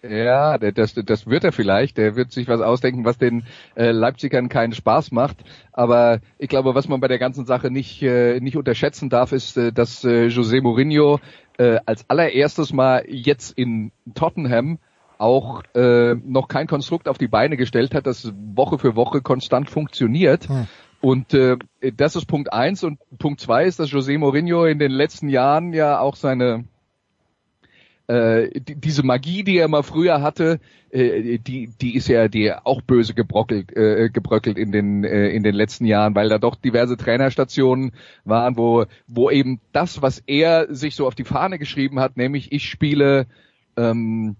Ja, 0.08 0.58
das, 0.58 0.94
das 0.94 1.26
wird 1.26 1.44
er 1.44 1.52
vielleicht. 1.52 1.96
Der 1.96 2.14
wird 2.14 2.30
sich 2.30 2.46
was 2.46 2.60
ausdenken, 2.60 3.04
was 3.06 3.16
den 3.16 3.44
äh, 3.74 3.90
Leipzigern 3.90 4.50
keinen 4.50 4.74
Spaß 4.74 5.12
macht. 5.12 5.38
Aber 5.72 6.20
ich 6.38 6.48
glaube, 6.48 6.74
was 6.74 6.88
man 6.88 7.00
bei 7.00 7.08
der 7.08 7.18
ganzen 7.18 7.46
Sache 7.46 7.70
nicht, 7.70 8.02
äh, 8.02 8.38
nicht 8.40 8.56
unterschätzen 8.56 9.08
darf, 9.08 9.32
ist, 9.32 9.56
äh, 9.56 9.72
dass 9.72 10.04
äh, 10.04 10.26
José 10.26 10.60
Mourinho 10.60 11.20
äh, 11.56 11.78
als 11.86 12.08
allererstes 12.10 12.74
Mal 12.74 13.04
jetzt 13.08 13.52
in 13.56 13.92
Tottenham 14.14 14.78
auch 15.24 15.62
äh, 15.74 16.14
noch 16.14 16.48
kein 16.48 16.66
Konstrukt 16.66 17.08
auf 17.08 17.18
die 17.18 17.28
Beine 17.28 17.56
gestellt 17.56 17.94
hat, 17.94 18.06
das 18.06 18.32
Woche 18.54 18.78
für 18.78 18.94
Woche 18.94 19.22
konstant 19.22 19.70
funktioniert. 19.70 20.48
Hm. 20.48 20.66
Und 21.00 21.34
äh, 21.34 21.56
das 21.96 22.14
ist 22.16 22.26
Punkt 22.26 22.52
eins. 22.52 22.84
Und 22.84 22.98
Punkt 23.18 23.40
zwei 23.40 23.64
ist, 23.64 23.78
dass 23.78 23.90
José 23.90 24.18
Mourinho 24.18 24.66
in 24.66 24.78
den 24.78 24.92
letzten 24.92 25.28
Jahren 25.28 25.72
ja 25.72 25.98
auch 25.98 26.16
seine 26.16 26.64
äh, 28.06 28.60
die, 28.60 28.74
diese 28.74 29.02
Magie, 29.02 29.44
die 29.44 29.56
er 29.56 29.68
mal 29.68 29.82
früher 29.82 30.20
hatte, 30.20 30.60
äh, 30.90 31.38
die, 31.38 31.70
die 31.80 31.94
ist 31.94 32.08
ja 32.08 32.28
die 32.28 32.52
auch 32.52 32.82
böse 32.82 33.14
gebrockelt, 33.14 33.74
äh, 33.74 34.10
gebröckelt 34.10 34.58
in 34.58 34.72
den 34.72 35.04
äh, 35.04 35.28
in 35.28 35.42
den 35.42 35.54
letzten 35.54 35.86
Jahren, 35.86 36.14
weil 36.14 36.28
da 36.28 36.38
doch 36.38 36.56
diverse 36.56 36.96
Trainerstationen 36.96 37.92
waren, 38.24 38.56
wo 38.56 38.84
wo 39.06 39.30
eben 39.30 39.60
das, 39.72 40.02
was 40.02 40.22
er 40.26 40.74
sich 40.74 40.94
so 40.96 41.06
auf 41.06 41.14
die 41.14 41.24
Fahne 41.24 41.58
geschrieben 41.58 41.98
hat, 42.00 42.16
nämlich 42.16 42.52
ich 42.52 42.68
spiele 42.68 43.26
ähm, 43.76 44.36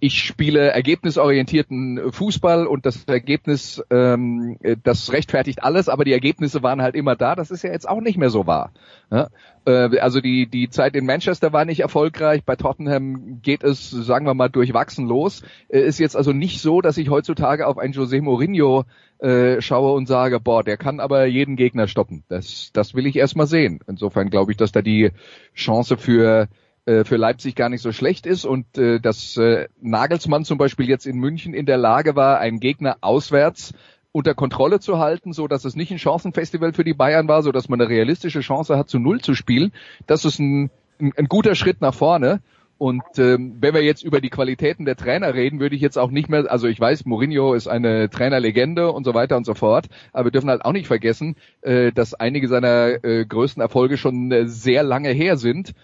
ich 0.00 0.22
spiele 0.22 0.70
ergebnisorientierten 0.70 2.12
Fußball 2.12 2.66
und 2.66 2.86
das 2.86 3.04
Ergebnis, 3.04 3.82
ähm, 3.90 4.58
das 4.82 5.12
rechtfertigt 5.12 5.62
alles, 5.62 5.88
aber 5.88 6.04
die 6.04 6.12
Ergebnisse 6.12 6.62
waren 6.62 6.82
halt 6.82 6.94
immer 6.94 7.16
da. 7.16 7.34
Das 7.34 7.50
ist 7.50 7.62
ja 7.62 7.70
jetzt 7.70 7.88
auch 7.88 8.00
nicht 8.00 8.18
mehr 8.18 8.30
so 8.30 8.46
wahr. 8.46 8.72
Ja? 9.10 9.28
Äh, 9.66 9.98
also 9.98 10.20
die, 10.20 10.46
die 10.46 10.70
Zeit 10.70 10.96
in 10.96 11.06
Manchester 11.06 11.52
war 11.52 11.64
nicht 11.64 11.80
erfolgreich. 11.80 12.44
Bei 12.44 12.56
Tottenham 12.56 13.40
geht 13.42 13.62
es, 13.62 13.90
sagen 13.90 14.26
wir 14.26 14.34
mal, 14.34 14.48
durchwachsen 14.48 15.06
los. 15.06 15.42
Äh, 15.68 15.80
ist 15.80 15.98
jetzt 15.98 16.16
also 16.16 16.32
nicht 16.32 16.60
so, 16.60 16.80
dass 16.80 16.96
ich 16.96 17.10
heutzutage 17.10 17.66
auf 17.66 17.78
einen 17.78 17.92
José 17.92 18.22
Mourinho 18.22 18.84
äh, 19.18 19.60
schaue 19.60 19.92
und 19.92 20.06
sage, 20.06 20.40
boah, 20.40 20.62
der 20.62 20.76
kann 20.76 21.00
aber 21.00 21.26
jeden 21.26 21.56
Gegner 21.56 21.88
stoppen. 21.88 22.24
Das, 22.28 22.70
das 22.72 22.94
will 22.94 23.06
ich 23.06 23.16
erstmal 23.16 23.46
sehen. 23.46 23.80
Insofern 23.86 24.30
glaube 24.30 24.52
ich, 24.52 24.56
dass 24.56 24.72
da 24.72 24.82
die 24.82 25.10
Chance 25.54 25.96
für 25.96 26.48
äh, 26.86 27.04
für 27.04 27.16
Leipzig 27.16 27.54
gar 27.54 27.68
nicht 27.68 27.82
so 27.82 27.92
schlecht 27.92 28.26
ist 28.26 28.44
und 28.44 28.78
äh, 28.78 29.00
dass 29.00 29.36
äh, 29.36 29.68
Nagelsmann 29.80 30.44
zum 30.44 30.56
Beispiel 30.56 30.88
jetzt 30.88 31.06
in 31.06 31.18
München 31.18 31.52
in 31.52 31.66
der 31.66 31.76
Lage 31.78 32.16
war, 32.16 32.38
einen 32.38 32.60
Gegner 32.60 32.98
auswärts 33.00 33.74
unter 34.12 34.34
Kontrolle 34.34 34.80
zu 34.80 34.98
halten, 34.98 35.32
so 35.32 35.46
dass 35.48 35.64
es 35.64 35.76
nicht 35.76 35.90
ein 35.90 35.98
Chancenfestival 35.98 36.72
für 36.72 36.84
die 36.84 36.94
Bayern 36.94 37.28
war, 37.28 37.42
so 37.42 37.52
dass 37.52 37.68
man 37.68 37.80
eine 37.80 37.90
realistische 37.90 38.40
Chance 38.40 38.78
hat, 38.78 38.88
zu 38.88 38.98
Null 38.98 39.20
zu 39.20 39.34
spielen. 39.34 39.72
Das 40.06 40.24
ist 40.24 40.38
ein, 40.38 40.70
ein, 41.00 41.12
ein 41.16 41.26
guter 41.26 41.54
Schritt 41.54 41.80
nach 41.80 41.92
vorne. 41.92 42.40
Und 42.78 43.02
ähm, 43.18 43.56
wenn 43.60 43.74
wir 43.74 43.82
jetzt 43.82 44.02
über 44.02 44.20
die 44.20 44.28
Qualitäten 44.28 44.84
der 44.84 44.96
Trainer 44.96 45.34
reden, 45.34 45.60
würde 45.60 45.74
ich 45.74 45.80
jetzt 45.80 45.96
auch 45.96 46.10
nicht 46.10 46.28
mehr, 46.28 46.50
also 46.50 46.66
ich 46.66 46.78
weiß, 46.78 47.06
Mourinho 47.06 47.54
ist 47.54 47.68
eine 47.68 48.10
Trainerlegende 48.10 48.92
und 48.92 49.04
so 49.04 49.12
weiter 49.12 49.36
und 49.36 49.44
so 49.44 49.54
fort, 49.54 49.86
aber 50.12 50.26
wir 50.26 50.30
dürfen 50.30 50.50
halt 50.50 50.64
auch 50.64 50.72
nicht 50.72 50.86
vergessen, 50.86 51.36
äh, 51.62 51.90
dass 51.90 52.12
einige 52.12 52.48
seiner 52.48 53.02
äh, 53.02 53.24
größten 53.24 53.62
Erfolge 53.62 53.96
schon 53.96 54.30
äh, 54.30 54.46
sehr 54.46 54.82
lange 54.82 55.08
her 55.08 55.38
sind 55.38 55.74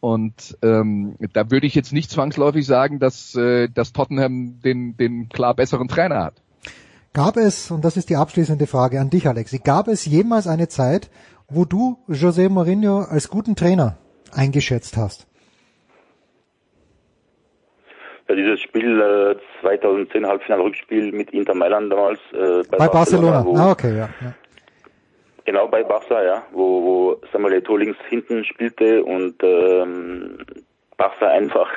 und 0.00 0.56
ähm, 0.62 1.16
da 1.32 1.50
würde 1.50 1.66
ich 1.66 1.74
jetzt 1.74 1.92
nicht 1.92 2.10
zwangsläufig 2.10 2.66
sagen, 2.66 2.98
dass, 2.98 3.34
äh, 3.36 3.68
dass 3.68 3.92
Tottenham 3.92 4.60
den, 4.62 4.96
den 4.96 5.28
klar 5.28 5.54
besseren 5.54 5.88
Trainer 5.88 6.24
hat. 6.24 6.34
Gab 7.12 7.36
es, 7.36 7.70
und 7.70 7.84
das 7.84 7.96
ist 7.96 8.08
die 8.08 8.16
abschließende 8.16 8.66
Frage 8.66 9.00
an 9.00 9.10
dich, 9.10 9.26
Alexi, 9.26 9.58
gab 9.58 9.88
es 9.88 10.06
jemals 10.06 10.46
eine 10.46 10.68
Zeit, 10.68 11.10
wo 11.48 11.64
du 11.64 11.98
José 12.08 12.48
Mourinho 12.48 13.00
als 13.00 13.28
guten 13.28 13.56
Trainer 13.56 13.98
eingeschätzt 14.32 14.96
hast? 14.96 15.26
Ja, 18.28 18.36
dieses 18.36 18.60
Spiel 18.60 19.00
äh, 19.00 19.60
2010 19.60 20.24
Halbfinal-Rückspiel 20.24 21.10
mit 21.10 21.32
Inter 21.32 21.54
Mailand 21.54 21.92
damals 21.92 22.20
äh, 22.32 22.62
bei, 22.70 22.78
bei 22.78 22.88
Barcelona. 22.88 23.42
Barcelona. 23.42 23.64
ah, 23.64 23.70
okay, 23.72 23.96
ja. 23.96 24.08
ja. 24.20 24.34
Genau, 25.44 25.68
bei 25.68 25.82
Barca, 25.82 26.22
ja, 26.22 26.42
wo, 26.52 26.82
wo 26.82 27.20
Samuel 27.32 27.54
Eto'o 27.54 27.78
links 27.78 27.98
hinten 28.08 28.44
spielte 28.44 29.02
und 29.04 29.42
ähm, 29.42 30.38
Barca 30.96 31.28
einfach, 31.28 31.70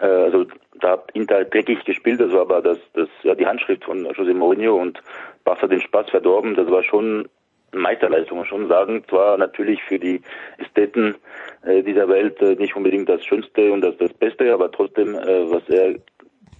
äh, 0.00 0.06
also 0.06 0.46
da 0.80 0.92
hat 0.92 1.10
Inter 1.14 1.44
dreckig 1.44 1.84
gespielt, 1.84 2.20
das 2.20 2.32
war 2.32 2.42
aber 2.42 2.62
das, 2.62 2.78
das, 2.94 3.08
ja, 3.22 3.34
die 3.34 3.46
Handschrift 3.46 3.84
von 3.84 4.06
José 4.06 4.34
Mourinho 4.34 4.74
und 4.76 5.00
Barca 5.44 5.66
den 5.66 5.80
Spaß 5.80 6.10
verdorben, 6.10 6.54
das 6.54 6.70
war 6.70 6.82
schon 6.82 7.28
Meisterleistung, 7.72 8.44
schon 8.44 8.68
sagen. 8.68 9.04
Zwar 9.08 9.36
natürlich 9.36 9.82
für 9.84 9.98
die 9.98 10.22
Ästheten 10.58 11.16
äh, 11.64 11.82
dieser 11.82 12.08
Welt 12.08 12.40
äh, 12.40 12.54
nicht 12.54 12.74
unbedingt 12.76 13.08
das 13.08 13.24
Schönste 13.24 13.72
und 13.72 13.82
das, 13.82 13.96
das 13.98 14.12
Beste, 14.14 14.52
aber 14.52 14.70
trotzdem, 14.70 15.14
äh, 15.14 15.50
was 15.50 15.62
er 15.68 15.96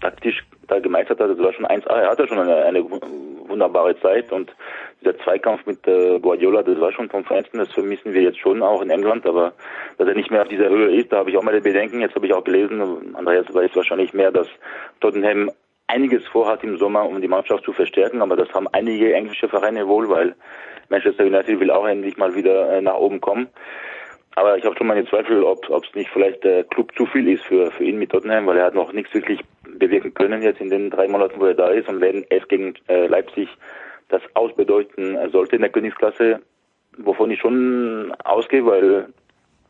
taktisch 0.01 0.45
da 0.69 0.79
gemeistert 0.79 1.21
hat, 1.21 1.31
das 1.31 1.39
war 1.39 1.53
schon 1.53 1.67
1A. 1.67 1.89
Er 1.89 2.11
hatte 2.11 2.29
schon 2.29 2.39
eine, 2.39 2.57
eine 2.57 2.85
wunderbare 2.85 3.99
Zeit 4.01 4.31
und 4.33 4.55
dieser 5.01 5.19
Zweikampf 5.19 5.65
mit 5.67 5.87
äh, 5.87 6.19
Guardiola, 6.19 6.63
das 6.63 6.81
war 6.81 6.93
schon 6.93 7.09
vom 7.09 7.25
Feinsten, 7.25 7.59
das 7.59 7.73
vermissen 7.73 8.13
wir 8.13 8.23
jetzt 8.23 8.39
schon 8.39 8.63
auch 8.63 8.83
in 8.83 8.91
England, 8.91 9.27
aber 9.27 9.53
dass 9.97 10.09
er 10.09 10.15
nicht 10.15 10.31
mehr 10.31 10.43
auf 10.43 10.49
dieser 10.49 10.69
Höhe 10.69 10.95
ist, 10.95 11.13
da 11.13 11.19
habe 11.19 11.31
ich 11.31 11.37
auch 11.37 11.43
meine 11.43 11.61
Bedenken. 11.61 12.01
Jetzt 12.01 12.15
habe 12.15 12.27
ich 12.27 12.35
auch 12.35 12.45
gelesen, 12.45 13.15
Andreas 13.15 13.53
weiß 13.53 13.71
wahrscheinlich 13.75 14.13
mehr, 14.13 14.33
dass 14.33 14.49
Tottenham 15.01 15.51
einiges 15.87 16.27
vorhat 16.27 16.63
im 16.65 16.77
Sommer, 16.77 17.07
um 17.07 17.21
die 17.21 17.29
Mannschaft 17.29 17.65
zu 17.65 17.73
verstärken, 17.73 18.23
aber 18.23 18.37
das 18.37 18.53
haben 18.53 18.69
einige 18.73 19.15
englische 19.15 19.49
Vereine 19.49 19.89
wohl, 19.89 20.09
weil 20.09 20.35
Manchester 20.89 21.25
United 21.25 21.61
will 21.61 21.71
auch 21.71 21.87
endlich 21.87 22.17
mal 22.17 22.35
wieder 22.35 22.73
äh, 22.73 22.81
nach 22.81 22.97
oben 22.97 23.21
kommen. 23.21 23.49
aber 24.35 24.57
ich 24.57 24.65
habe 24.65 24.77
schon 24.77 24.87
meine 24.87 25.07
Zweifel, 25.07 25.43
ob 25.43 25.65
es 25.67 25.95
nicht 25.95 26.11
vielleicht 26.11 26.45
der 26.45 26.65
Club 26.65 26.93
zu 26.97 27.07
viel 27.07 27.29
ist 27.29 27.45
für, 27.45 27.71
für 27.71 27.85
ihn 27.85 27.99
mit 27.99 28.11
Tottenham, 28.11 28.47
weil 28.47 28.59
er 28.59 28.67
hat 28.67 28.75
noch 28.75 28.93
nichts 28.93 29.13
wirklich 29.15 29.41
bewirken 29.79 30.15
können 30.15 30.43
jetzt 30.43 30.61
in 30.61 30.71
den 30.71 30.91
drei 30.91 31.09
Monaten, 31.09 31.41
wo 31.41 31.47
er 31.47 31.55
da 31.55 31.71
ist. 31.71 31.89
Und 31.89 32.01
wenn 32.01 32.25
es 32.31 32.47
gegen 32.49 32.75
äh, 32.89 33.07
Leipzig 33.07 33.49
das 34.09 34.23
ausbedeuten 34.35 35.17
sollte 35.31 35.57
in 35.57 35.63
der 35.63 35.71
Königsklasse, 35.71 36.41
wovon 36.97 37.31
ich 37.31 37.41
schon 37.41 38.15
ausgehe, 38.25 38.65
weil 38.65 39.09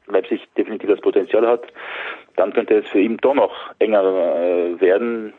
Leipzig 0.07 0.49
definitiv 0.57 0.89
das 0.89 1.01
Potenzial 1.01 1.47
hat, 1.47 1.63
dann 2.37 2.53
könnte 2.53 2.79
es 2.79 2.89
für 2.89 3.01
ihn 3.01 3.17
doch 3.19 3.35
noch 3.35 3.53
enger 3.79 4.03
äh, 4.03 4.81
werden. 4.81 5.35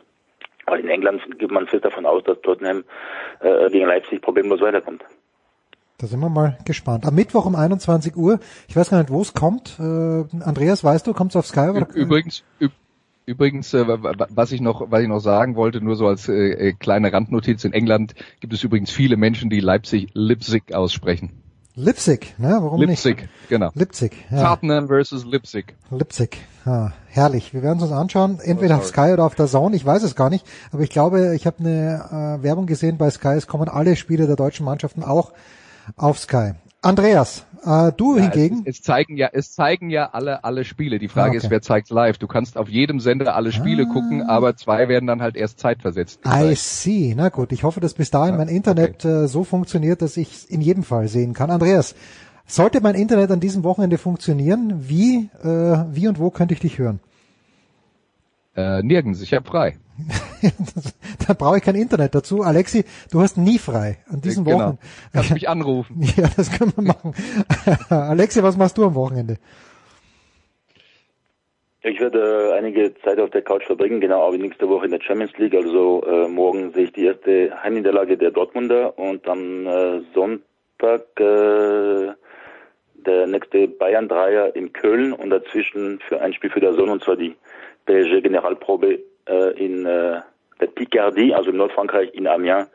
Weil 0.65 0.81
in 0.81 0.89
England 0.89 1.39
geht 1.39 1.51
man 1.51 1.67
fest 1.67 1.85
davon 1.85 2.05
aus, 2.05 2.23
dass 2.23 2.39
Tottenham 2.41 2.83
äh, 3.39 3.69
gegen 3.69 3.87
Leipzig 3.87 4.21
problemlos 4.21 4.61
weiterkommt. 4.61 5.03
Da 5.97 6.07
sind 6.07 6.19
wir 6.19 6.29
mal 6.29 6.57
gespannt. 6.65 7.05
Am 7.05 7.15
Mittwoch 7.15 7.45
um 7.45 7.55
21 7.55 8.15
Uhr, 8.15 8.39
ich 8.67 8.75
weiß 8.75 8.89
gar 8.89 8.99
nicht, 8.99 9.09
wo 9.09 9.21
es 9.21 9.33
kommt. 9.33 9.77
Äh, 9.79 9.83
Andreas, 10.43 10.83
weißt 10.83 11.07
du, 11.07 11.13
kommt 11.13 11.31
es 11.31 11.35
auf 11.35 11.47
Sky? 11.47 11.69
Oder? 11.71 11.87
Übrigens, 11.93 12.45
übrigens, 13.29 13.73
äh, 13.73 13.85
was 13.87 14.51
ich 14.51 14.59
noch, 14.59 14.91
was 14.91 15.01
ich 15.01 15.07
noch 15.07 15.19
sagen 15.19 15.55
wollte, 15.55 15.81
nur 15.81 15.95
so 15.95 16.07
als 16.07 16.27
äh, 16.27 16.33
äh, 16.33 16.73
kleine 16.73 17.13
Randnotiz: 17.13 17.63
In 17.63 17.73
England 17.73 18.15
gibt 18.39 18.53
es 18.53 18.63
übrigens 18.63 18.91
viele 18.91 19.15
Menschen, 19.15 19.49
die 19.49 19.59
Leipzig 19.59 20.09
Leipzig 20.13 20.73
aussprechen. 20.73 21.31
Leipzig, 21.75 22.35
ne? 22.39 22.57
Warum 22.59 22.81
Leipzig, 22.81 23.21
nicht? 23.21 23.29
genau. 23.47 23.69
Leipzig, 23.73 24.11
ja. 24.31 24.49
Tottenham 24.49 24.87
versus 24.87 25.23
Leipzig. 25.23 25.75
Leipzig, 25.91 26.37
ja, 26.65 26.91
herrlich. 27.07 27.53
Wir 27.53 27.63
werden 27.63 27.77
es 27.77 27.83
uns 27.83 27.93
anschauen, 27.93 28.39
entweder 28.41 28.77
auf 28.77 28.85
Sky 28.85 29.11
oder 29.13 29.23
auf 29.23 29.35
der 29.35 29.47
Zone. 29.47 29.75
Ich 29.75 29.85
weiß 29.85 30.03
es 30.03 30.15
gar 30.15 30.29
nicht, 30.29 30.45
aber 30.71 30.81
ich 30.81 30.89
glaube, 30.89 31.35
ich 31.35 31.45
habe 31.45 31.59
eine 31.59 32.39
äh, 32.39 32.43
Werbung 32.43 32.65
gesehen 32.65 32.97
bei 32.97 33.09
Sky. 33.09 33.29
Es 33.29 33.47
kommen 33.47 33.69
alle 33.69 33.95
Spiele 33.95 34.27
der 34.27 34.35
deutschen 34.35 34.65
Mannschaften 34.65 35.03
auch 35.03 35.31
auf 35.95 36.19
Sky. 36.19 36.53
Andreas, 36.81 37.45
äh, 37.65 37.91
du 37.91 38.15
ja, 38.15 38.23
hingegen? 38.23 38.61
Es, 38.65 38.77
es, 38.77 38.81
zeigen 38.83 39.17
ja, 39.17 39.29
es 39.33 39.51
zeigen 39.51 39.89
ja 39.89 40.11
alle 40.11 40.43
alle 40.45 40.63
Spiele. 40.63 40.97
Die 40.97 41.09
Frage 41.09 41.25
ah, 41.25 41.29
okay. 41.29 41.37
ist, 41.37 41.49
wer 41.49 41.61
zeigt 41.61 41.89
live? 41.89 42.17
Du 42.17 42.27
kannst 42.27 42.57
auf 42.57 42.69
jedem 42.69 43.01
Sender 43.01 43.35
alle 43.35 43.51
Spiele 43.51 43.85
ah. 43.89 43.93
gucken, 43.93 44.21
aber 44.21 44.55
zwei 44.55 44.87
werden 44.87 45.05
dann 45.05 45.21
halt 45.21 45.35
erst 45.35 45.59
zeitversetzt. 45.59 46.21
I 46.25 46.55
see. 46.55 47.13
Na 47.17 47.29
gut, 47.29 47.51
ich 47.51 47.63
hoffe, 47.63 47.81
dass 47.81 47.93
bis 47.95 48.11
dahin 48.11 48.35
ja, 48.35 48.37
mein 48.37 48.47
Internet 48.47 49.05
okay. 49.05 49.23
äh, 49.23 49.27
so 49.27 49.43
funktioniert, 49.43 50.01
dass 50.01 50.15
ich 50.15 50.31
es 50.31 50.45
in 50.45 50.61
jedem 50.61 50.83
Fall 50.83 51.09
sehen 51.09 51.33
kann. 51.33 51.51
Andreas, 51.51 51.95
sollte 52.45 52.79
mein 52.81 52.95
Internet 52.95 53.31
an 53.31 53.41
diesem 53.41 53.63
Wochenende 53.63 53.97
funktionieren, 53.97 54.87
wie 54.87 55.29
äh, 55.43 55.83
wie 55.91 56.07
und 56.07 56.17
wo 56.17 56.29
könnte 56.29 56.53
ich 56.53 56.61
dich 56.61 56.77
hören? 56.77 57.01
Äh, 58.55 58.83
nirgends, 58.83 59.21
ich 59.21 59.33
habe 59.33 59.45
frei. 59.45 59.77
da 61.27 61.33
brauche 61.33 61.57
ich 61.57 61.63
kein 61.63 61.75
Internet 61.75 62.15
dazu. 62.15 62.41
Alexi, 62.41 62.85
du 63.11 63.21
hast 63.21 63.37
nie 63.37 63.57
frei 63.57 63.97
an 64.09 64.21
diesen 64.21 64.45
genau. 64.45 64.59
Wochen. 64.59 64.79
Kannst 65.13 65.31
mich 65.33 65.49
anrufen. 65.49 66.01
ja, 66.15 66.29
das 66.35 66.51
können 66.51 66.73
wir 66.75 66.83
machen. 66.83 67.13
Alexi, 67.89 68.43
was 68.43 68.57
machst 68.57 68.77
du 68.77 68.85
am 68.85 68.95
Wochenende? 68.95 69.37
Ich 71.81 71.99
werde 71.99 72.51
äh, 72.51 72.57
einige 72.57 72.93
Zeit 73.03 73.19
auf 73.19 73.29
der 73.29 73.41
Couch 73.41 73.65
verbringen, 73.65 74.01
genau, 74.01 74.27
aber 74.27 74.37
nächste 74.37 74.67
Woche 74.67 74.85
in 74.85 74.91
der 74.91 75.01
Champions 75.01 75.37
League. 75.37 75.55
Also 75.55 76.03
äh, 76.05 76.27
morgen 76.27 76.73
sehe 76.73 76.85
ich 76.85 76.91
die 76.91 77.05
erste 77.05 77.51
Heimniederlage 77.63 78.17
der 78.17 78.31
Dortmunder 78.31 78.99
und 78.99 79.25
am 79.27 79.65
äh, 79.65 80.01
Sonntag 80.13 81.19
äh, 81.19 82.11
der 83.05 83.27
nächste 83.27 83.69
Bayern-Dreier 83.69 84.55
in 84.57 84.73
Köln 84.73 85.13
und 85.13 85.29
dazwischen 85.29 85.99
für 86.07 86.19
ein 86.21 86.33
Spiel 86.33 86.49
für 86.49 86.59
der 86.59 86.73
Sonne 86.73 86.91
und 86.91 87.03
zwar 87.03 87.15
die 87.15 87.35
PSG 87.85 88.21
Generalprobe 88.21 88.99
äh, 89.27 89.65
in 89.65 89.85
äh, 89.85 90.19
der 90.59 90.67
Picardie, 90.67 91.33
also 91.33 91.51
Nordfrankreich, 91.51 92.13
in 92.13 92.27
Amiens. 92.27 92.67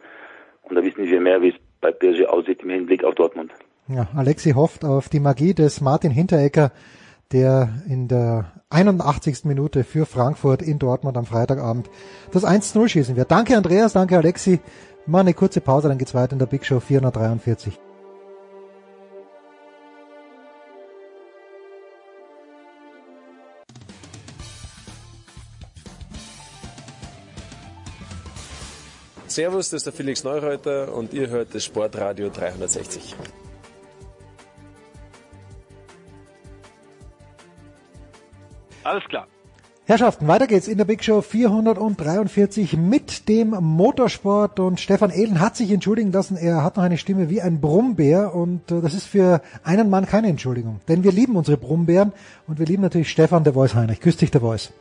Und 0.63 0.77
da 0.77 0.83
wissen 0.83 1.05
wir 1.05 1.21
mehr, 1.21 1.43
wie 1.43 1.51
es 1.51 1.55
bei 1.81 1.93
PSG 1.93 2.27
aussieht 2.27 2.63
im 2.63 2.71
Hinblick 2.71 3.05
auf 3.05 3.15
Dortmund. 3.15 3.53
Ja, 3.89 4.09
Alexi 4.17 4.53
hofft 4.53 4.85
auf 4.85 5.11
die 5.11 5.21
Magie 5.21 5.53
des 5.53 5.83
Martin 5.83 6.11
Hinteregger, 6.11 6.73
der 7.33 7.69
in 7.87 8.09
der 8.09 8.53
81. 8.71 9.45
Minute 9.45 9.85
für 9.85 10.07
Frankfurt 10.07 10.63
in 10.63 10.79
Dortmund 10.79 11.17
am 11.17 11.27
Freitagabend 11.27 11.91
das 12.33 12.45
1-0 12.45 12.89
schießen 12.89 13.17
wird. 13.17 13.31
Danke 13.31 13.57
Andreas, 13.57 13.93
danke 13.93 14.17
Alexi. 14.17 14.61
Mal 15.07 15.21
eine 15.21 15.35
kurze 15.35 15.61
Pause, 15.61 15.89
dann 15.89 15.99
geht's 15.99 16.15
weiter 16.15 16.33
in 16.33 16.39
der 16.39 16.47
Big 16.47 16.65
Show 16.65 16.81
443. 16.81 17.79
Servus, 29.35 29.71
das 29.71 29.79
ist 29.79 29.87
der 29.87 29.93
Felix 29.93 30.23
Neureuter 30.23 30.95
und 30.95 31.13
ihr 31.13 31.29
hört 31.29 31.53
das 31.57 31.65
Sportradio 31.65 32.31
360. 32.31 33.17
Alles 38.85 39.03
klar. 39.09 39.27
Herrschaften, 39.87 40.29
weiter 40.29 40.47
geht's 40.47 40.69
in 40.69 40.79
der 40.79 40.85
Big 40.85 41.03
Show 41.03 41.21
443 41.21 42.77
mit 42.77 43.29
dem 43.29 43.51
Motorsport 43.51 44.61
und 44.61 44.79
Stefan 44.79 45.11
Ehlen 45.11 45.41
hat 45.41 45.57
sich 45.57 45.73
entschuldigen 45.73 46.13
lassen, 46.13 46.37
er 46.37 46.63
hat 46.63 46.77
noch 46.77 46.85
eine 46.85 46.97
Stimme 46.97 47.29
wie 47.29 47.43
ein 47.43 47.61
Brummbär 47.61 48.37
und 48.37 48.71
äh, 48.71 48.81
das 48.81 48.95
ist 48.95 49.09
für 49.09 49.43
einen 49.65 49.91
Mann 49.91 50.07
keine 50.07 50.29
Entschuldigung, 50.29 50.81
denn 50.87 51.03
wir 51.03 51.11
lieben 51.11 51.35
unsere 51.35 51.57
Brummbären 51.57 52.13
und 52.47 52.61
wir 52.61 52.67
lieben 52.67 52.83
natürlich 52.83 53.11
Stefan 53.11 53.43
der 53.43 53.55
Voice 53.55 53.75
Heinrich. 53.75 54.01
Küss 54.01 54.17
dich 54.17 54.31
der 54.31 54.43
Voice. 54.43 54.73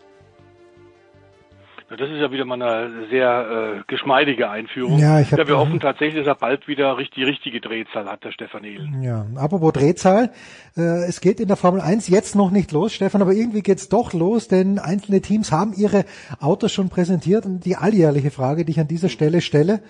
Das 1.97 2.09
ist 2.09 2.17
ja 2.17 2.31
wieder 2.31 2.45
mal 2.45 2.61
eine 2.61 3.07
sehr 3.09 3.77
äh, 3.77 3.83
geschmeidige 3.87 4.49
Einführung. 4.49 4.97
Ja, 4.99 5.19
ich 5.19 5.31
hab, 5.31 5.39
ja, 5.39 5.47
wir 5.47 5.57
hoffen 5.57 5.79
tatsächlich, 5.79 6.23
dass 6.23 6.27
er 6.27 6.35
bald 6.35 6.67
wieder 6.67 6.97
richtig, 6.97 7.15
die 7.15 7.23
richtige 7.23 7.61
Drehzahl 7.61 8.07
hat, 8.07 8.23
der 8.23 8.31
Stefan 8.31 8.63
Ehlen. 8.63 9.01
Ja, 9.03 9.25
apropos 9.35 9.73
Drehzahl, 9.73 10.31
äh, 10.75 10.81
es 11.07 11.21
geht 11.21 11.39
in 11.39 11.47
der 11.47 11.57
Formel 11.57 11.81
1 11.81 12.07
jetzt 12.07 12.35
noch 12.35 12.51
nicht 12.51 12.71
los, 12.71 12.93
Stefan, 12.93 13.21
aber 13.21 13.33
irgendwie 13.33 13.61
geht's 13.61 13.89
doch 13.89 14.13
los, 14.13 14.47
denn 14.47 14.79
einzelne 14.79 15.21
Teams 15.21 15.51
haben 15.51 15.73
ihre 15.73 16.05
Autos 16.39 16.71
schon 16.71 16.89
präsentiert 16.89 17.45
und 17.45 17.65
die 17.65 17.75
alljährliche 17.75 18.31
Frage, 18.31 18.65
die 18.65 18.71
ich 18.71 18.79
an 18.79 18.87
dieser 18.87 19.09
Stelle 19.09 19.41
stelle, 19.41 19.81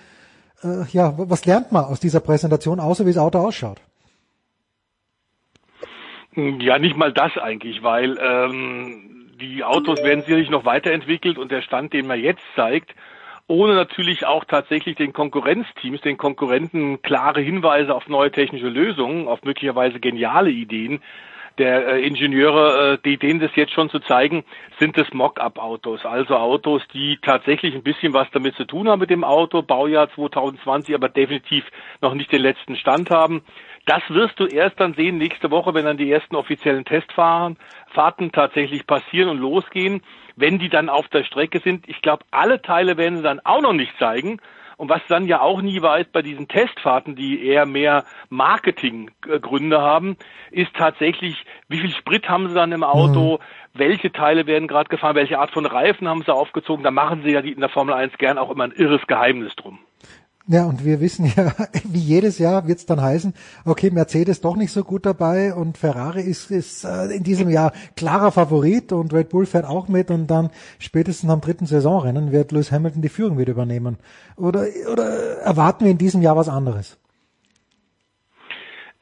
äh, 0.62 0.84
ja, 0.92 1.14
was 1.16 1.46
lernt 1.46 1.72
man 1.72 1.84
aus 1.84 2.00
dieser 2.00 2.20
Präsentation, 2.20 2.80
außer 2.80 3.06
wie 3.06 3.12
das 3.12 3.18
Auto 3.18 3.38
ausschaut? 3.38 3.80
Ja, 6.36 6.78
nicht 6.78 6.96
mal 6.96 7.12
das 7.12 7.36
eigentlich, 7.38 7.82
weil 7.82 8.18
ähm, 8.20 9.23
die 9.40 9.64
Autos 9.64 10.02
werden 10.02 10.22
sicherlich 10.22 10.50
noch 10.50 10.64
weiterentwickelt 10.64 11.38
und 11.38 11.50
der 11.50 11.62
Stand, 11.62 11.92
den 11.92 12.06
man 12.06 12.20
jetzt 12.20 12.42
zeigt, 12.54 12.94
ohne 13.46 13.74
natürlich 13.74 14.24
auch 14.26 14.44
tatsächlich 14.44 14.96
den 14.96 15.12
Konkurrenzteams, 15.12 16.00
den 16.00 16.16
Konkurrenten 16.16 17.02
klare 17.02 17.40
Hinweise 17.40 17.94
auf 17.94 18.08
neue 18.08 18.32
technische 18.32 18.68
Lösungen, 18.68 19.28
auf 19.28 19.42
möglicherweise 19.42 20.00
geniale 20.00 20.50
Ideen 20.50 21.02
der 21.58 21.86
äh, 21.86 22.06
Ingenieure, 22.06 22.94
äh, 22.94 22.98
die, 23.04 23.16
denen 23.16 23.40
das 23.40 23.54
jetzt 23.54 23.72
schon 23.72 23.90
zu 23.90 24.00
zeigen, 24.00 24.44
sind 24.78 24.98
es 24.98 25.12
Mock-up-Autos, 25.12 26.04
also 26.04 26.36
Autos, 26.36 26.82
die 26.92 27.18
tatsächlich 27.22 27.74
ein 27.74 27.82
bisschen 27.82 28.12
was 28.12 28.28
damit 28.32 28.56
zu 28.56 28.64
tun 28.64 28.88
haben 28.88 29.00
mit 29.00 29.10
dem 29.10 29.24
Auto, 29.24 29.62
Baujahr 29.62 30.10
2020, 30.14 30.94
aber 30.94 31.08
definitiv 31.08 31.64
noch 32.00 32.14
nicht 32.14 32.32
den 32.32 32.42
letzten 32.42 32.76
Stand 32.76 33.10
haben. 33.10 33.42
Das 33.86 34.02
wirst 34.08 34.40
du 34.40 34.46
erst 34.46 34.80
dann 34.80 34.94
sehen 34.94 35.18
nächste 35.18 35.50
Woche, 35.50 35.74
wenn 35.74 35.84
dann 35.84 35.98
die 35.98 36.10
ersten 36.10 36.36
offiziellen 36.36 36.84
Testfahrten 36.84 37.58
Fahrten 37.94 38.32
tatsächlich 38.32 38.86
passieren 38.86 39.28
und 39.28 39.38
losgehen, 39.38 40.02
wenn 40.36 40.58
die 40.58 40.68
dann 40.68 40.88
auf 40.88 41.08
der 41.08 41.24
Strecke 41.24 41.60
sind. 41.60 41.88
Ich 41.88 42.02
glaube, 42.02 42.24
alle 42.30 42.60
Teile 42.60 42.96
werden 42.96 43.18
sie 43.18 43.22
dann 43.22 43.40
auch 43.40 43.62
noch 43.62 43.72
nicht 43.72 43.96
zeigen. 43.98 44.40
Und 44.76 44.88
was 44.88 45.02
dann 45.08 45.26
ja 45.26 45.40
auch 45.40 45.62
nie 45.62 45.80
weiß 45.80 46.06
bei 46.12 46.20
diesen 46.20 46.48
Testfahrten, 46.48 47.14
die 47.14 47.46
eher 47.46 47.64
mehr 47.64 48.04
Marketinggründe 48.28 49.80
haben, 49.80 50.16
ist 50.50 50.74
tatsächlich, 50.74 51.44
wie 51.68 51.78
viel 51.78 51.94
Sprit 51.94 52.28
haben 52.28 52.48
sie 52.48 52.54
dann 52.54 52.72
im 52.72 52.82
Auto, 52.82 53.34
mhm. 53.34 53.78
welche 53.78 54.10
Teile 54.10 54.48
werden 54.48 54.66
gerade 54.66 54.88
gefahren, 54.88 55.14
welche 55.14 55.38
Art 55.38 55.52
von 55.52 55.64
Reifen 55.64 56.08
haben 56.08 56.22
sie 56.22 56.34
aufgezogen. 56.34 56.82
Da 56.82 56.90
machen 56.90 57.22
sie 57.22 57.30
ja 57.30 57.40
in 57.40 57.60
der 57.60 57.68
Formel 57.68 57.94
1 57.94 58.18
gern 58.18 58.36
auch 58.36 58.50
immer 58.50 58.64
ein 58.64 58.72
irres 58.72 59.06
Geheimnis 59.06 59.54
drum. 59.54 59.78
Ja, 60.46 60.66
und 60.66 60.84
wir 60.84 61.00
wissen 61.00 61.32
ja, 61.34 61.54
wie 61.84 62.00
jedes 62.00 62.38
Jahr 62.38 62.68
wird 62.68 62.78
es 62.78 62.84
dann 62.84 63.00
heißen, 63.00 63.32
okay, 63.64 63.90
Mercedes 63.90 64.42
doch 64.42 64.56
nicht 64.56 64.72
so 64.72 64.84
gut 64.84 65.06
dabei 65.06 65.54
und 65.54 65.78
Ferrari 65.78 66.20
ist, 66.20 66.50
ist 66.50 66.84
äh, 66.84 67.06
in 67.06 67.22
diesem 67.22 67.48
Jahr 67.48 67.72
klarer 67.96 68.30
Favorit 68.30 68.92
und 68.92 69.14
Red 69.14 69.30
Bull 69.30 69.46
fährt 69.46 69.64
auch 69.64 69.88
mit 69.88 70.10
und 70.10 70.26
dann 70.26 70.50
spätestens 70.78 71.30
am 71.30 71.40
dritten 71.40 71.64
Saisonrennen 71.64 72.30
wird 72.30 72.52
Lewis 72.52 72.72
Hamilton 72.72 73.00
die 73.00 73.08
Führung 73.08 73.38
wieder 73.38 73.52
übernehmen. 73.52 73.96
Oder, 74.36 74.66
oder 74.92 75.38
erwarten 75.38 75.84
wir 75.84 75.92
in 75.92 75.98
diesem 75.98 76.20
Jahr 76.20 76.36
was 76.36 76.50
anderes? 76.50 76.98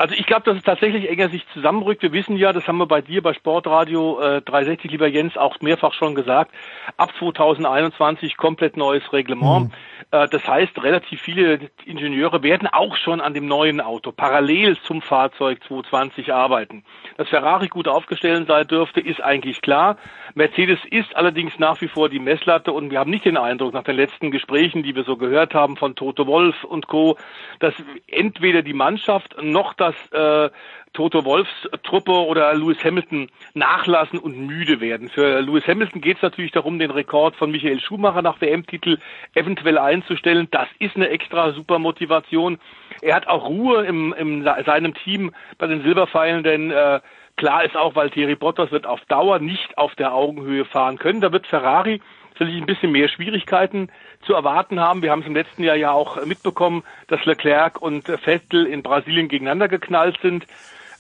Also 0.03 0.17
ich 0.17 0.27
glaube, 0.27 0.43
dass 0.43 0.57
es 0.57 0.65
tatsächlich 0.65 1.09
enger 1.09 1.29
sich 1.29 1.47
zusammenrückt. 1.55 2.03
Wir 2.03 2.11
wissen 2.11 2.37
ja, 2.37 2.53
das 2.53 2.67
haben 2.67 2.79
wir 2.79 2.87
bei 2.87 3.03
dir 3.03 3.23
bei 3.23 3.35
Sportradio 3.35 4.21
äh, 4.21 4.43
360, 4.43 4.91
lieber 4.91 5.07
Jens, 5.07 5.37
auch 5.37 5.61
mehrfach 5.61 5.93
schon 5.93 6.17
gesagt, 6.17 6.51
ab 6.97 7.13
2021 7.21 8.37
komplett 8.37 8.77
neues 8.77 9.13
Reglement. 9.13 9.67
Mhm. 9.67 9.73
Äh, 10.11 10.27
das 10.27 10.45
heißt, 10.45 10.83
relativ 10.83 11.21
viele 11.21 11.71
Ingenieure 11.85 12.43
werden 12.43 12.67
auch 12.67 12.97
schon 12.97 13.21
an 13.21 13.33
dem 13.33 13.47
neuen 13.47 13.81
Auto 13.81 14.11
parallel 14.11 14.77
zum 14.79 15.03
Fahrzeug 15.03 15.63
220 15.69 16.33
arbeiten. 16.33 16.83
Dass 17.17 17.29
Ferrari 17.29 17.69
gut 17.69 17.87
aufgestellt 17.87 18.49
sein 18.49 18.67
dürfte, 18.67 18.99
ist 18.99 19.23
eigentlich 19.23 19.63
klar. 19.63 19.99
Mercedes 20.35 20.81
ist 20.91 21.15
allerdings 21.15 21.61
nach 21.61 21.81
wie 21.81 21.87
vor 21.87 22.09
die 22.09 22.19
Messlatte 22.19 22.73
und 22.73 22.91
wir 22.91 22.99
haben 22.99 23.11
nicht 23.11 23.25
den 23.25 23.37
Eindruck 23.37 23.73
nach 23.73 23.85
den 23.85 23.95
letzten 23.95 24.33
Gesprächen, 24.33 24.83
die 24.83 24.97
wir 24.97 25.05
so 25.05 25.17
gehört 25.17 25.55
haben 25.55 25.77
von 25.77 25.95
Toto 25.95 26.27
Wolf 26.27 26.65
und 26.65 26.89
Co., 26.89 27.17
dass 27.61 27.75
entweder 28.09 28.63
die 28.63 28.73
Mannschaft 28.73 29.37
noch 29.41 29.75
das 29.75 29.92
dass 29.93 30.49
äh, 30.49 30.51
Toto 30.93 31.25
Wolfs 31.25 31.51
Truppe 31.83 32.13
oder 32.13 32.53
Lewis 32.55 32.83
Hamilton 32.85 33.29
nachlassen 33.55 34.19
und 34.19 34.39
müde 34.47 34.81
werden. 34.81 35.09
Für 35.09 35.41
Lewis 35.41 35.67
Hamilton 35.67 36.01
geht 36.01 36.17
es 36.17 36.23
natürlich 36.23 36.53
darum, 36.53 36.79
den 36.79 36.91
Rekord 36.91 37.35
von 37.37 37.51
Michael 37.51 37.81
Schumacher 37.81 38.21
nach 38.23 38.41
WM-Titel 38.41 38.99
eventuell 39.35 39.79
einzustellen. 39.79 40.49
Das 40.51 40.69
ist 40.79 40.97
eine 40.97 41.09
extra 41.09 41.53
super 41.53 41.79
Motivation. 41.79 42.59
Er 43.01 43.17
hat 43.17 43.27
auch 43.27 43.49
Ruhe 43.49 43.85
im, 43.85 44.13
im 44.13 44.45
seinem 44.45 44.95
Team 44.95 45.33
bei 45.59 45.67
den 45.67 45.83
Silberpfeilen, 45.83 46.43
denn 46.43 46.71
äh, 46.71 47.01
klar 47.37 47.65
ist 47.65 47.77
auch, 47.77 47.95
weil 47.95 48.11
Thierry 48.11 48.35
Bottas 48.35 48.71
wird 48.71 48.87
auf 48.87 49.01
Dauer 49.07 49.39
nicht 49.39 49.79
auf 49.79 49.95
der 49.95 50.13
Augenhöhe 50.13 50.67
fahren 50.67 50.99
können. 50.99 51.23
Da 51.23 51.33
wird 51.33 51.47
Ferrari 51.47 52.03
sicherlich 52.33 52.61
ein 52.61 52.67
bisschen 52.67 52.93
mehr 52.93 53.09
Schwierigkeiten 53.09 53.91
zu 54.27 54.35
erwarten 54.35 54.81
haben. 54.81 55.03
Wir 55.03 55.11
haben 55.11 55.21
es 55.21 55.27
im 55.27 55.35
letzten 55.35 55.63
Jahr 55.63 55.77
ja 55.77 55.93
auch 55.93 56.25
mitbekommen, 56.25 56.83
dass 57.09 57.25
Leclerc 57.25 57.81
und 57.81 58.07
Vettel 58.07 58.67
in 58.67 58.83
Brasilien 58.83 59.29
gegeneinander 59.29 59.69
geknallt 59.69 60.19
sind. 60.23 60.47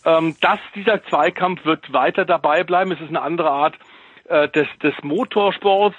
Ähm, 0.04 0.36
dass 0.40 0.58
dieser 0.74 1.04
Zweikampf 1.04 1.64
wird 1.64 1.92
weiter 1.92 2.24
dabei 2.24 2.64
bleiben. 2.64 2.90
Es 2.90 3.00
ist 3.00 3.08
eine 3.08 3.22
andere 3.22 3.50
Art 3.50 3.78
äh, 4.28 4.48
des, 4.48 4.66
des 4.82 4.94
Motorsports. 5.02 5.96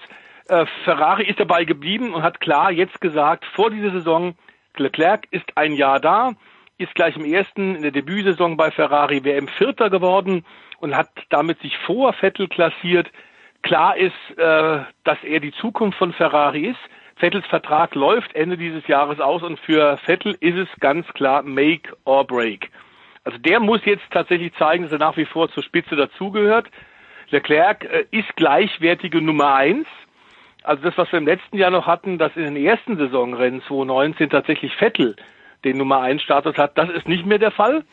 Äh, 0.50 0.66
Ferrari 0.84 1.24
ist 1.24 1.40
dabei 1.40 1.64
geblieben 1.64 2.14
und 2.14 2.22
hat 2.22 2.42
klar 2.42 2.72
jetzt 2.72 3.00
gesagt, 3.00 3.46
vor 3.56 3.70
dieser 3.70 3.92
Saison, 3.92 4.36
Leclerc 4.76 5.28
ist 5.32 5.56
ein 5.56 5.74
Jahr 5.74 6.00
da, 6.00 6.34
ist 6.78 6.96
gleich 6.96 7.16
im 7.16 7.26
ersten 7.26 7.76
in 7.76 7.82
der 7.82 7.92
Debütsaison 7.92 8.58
bei 8.58 8.72
Ferrari 8.72 9.24
WM 9.24 9.48
Vierter 9.48 9.90
geworden 9.90 10.46
und 10.80 10.96
hat 10.96 11.10
damit 11.30 11.62
sich 11.62 11.78
vor 11.78 12.12
Vettel 12.14 12.50
klassiert. 12.50 13.10
Klar 13.64 13.96
ist, 13.98 14.14
äh, 14.38 14.80
dass 15.04 15.18
er 15.24 15.40
die 15.40 15.54
Zukunft 15.54 15.98
von 15.98 16.14
Ferrari 16.14 16.68
ist. 16.68 16.80
Vettels 17.16 17.46
Vertrag 17.48 17.96
läuft 17.96 18.36
Ende 18.36 18.58
dieses 18.58 18.86
Jahres 18.88 19.20
aus 19.20 19.42
und 19.42 19.60
für 19.60 19.98
Vettel 20.06 20.36
ist 20.40 20.58
es 20.58 20.68
ganz 20.80 21.08
klar 21.14 21.44
Make 21.44 21.96
or 22.06 22.28
Break. 22.28 22.70
Also 23.24 23.38
der 23.38 23.60
muss 23.62 23.86
jetzt 23.86 24.04
tatsächlich 24.12 24.54
zeigen, 24.56 24.84
dass 24.84 24.92
er 24.92 25.00
nach 25.00 25.16
wie 25.16 25.26
vor 25.26 25.50
zur 25.50 25.64
Spitze 25.64 25.96
dazugehört. 25.96 26.68
Leclerc 27.30 27.86
äh, 27.86 28.06
ist 28.12 28.36
gleichwertige 28.36 29.22
Nummer 29.22 29.56
eins. 29.56 29.88
Also 30.64 30.84
das, 30.84 30.98
was 30.98 31.12
wir 31.12 31.20
im 31.20 31.26
letzten 31.26 31.58
Jahr 31.58 31.72
noch 31.72 31.88
hatten, 31.88 32.18
dass 32.18 32.36
in 32.36 32.44
den 32.44 32.58
ersten 32.58 32.98
Saisonrennen 32.98 33.62
2019 33.62 34.30
tatsächlich 34.30 34.76
Vettel 34.76 35.16
den 35.64 35.78
Nummer 35.78 36.02
eins 36.02 36.22
Status 36.22 36.58
hat, 36.58 36.78
das 36.78 36.90
ist 36.90 37.08
nicht 37.08 37.26
mehr 37.26 37.40
der 37.40 37.52
Fall. 37.52 37.86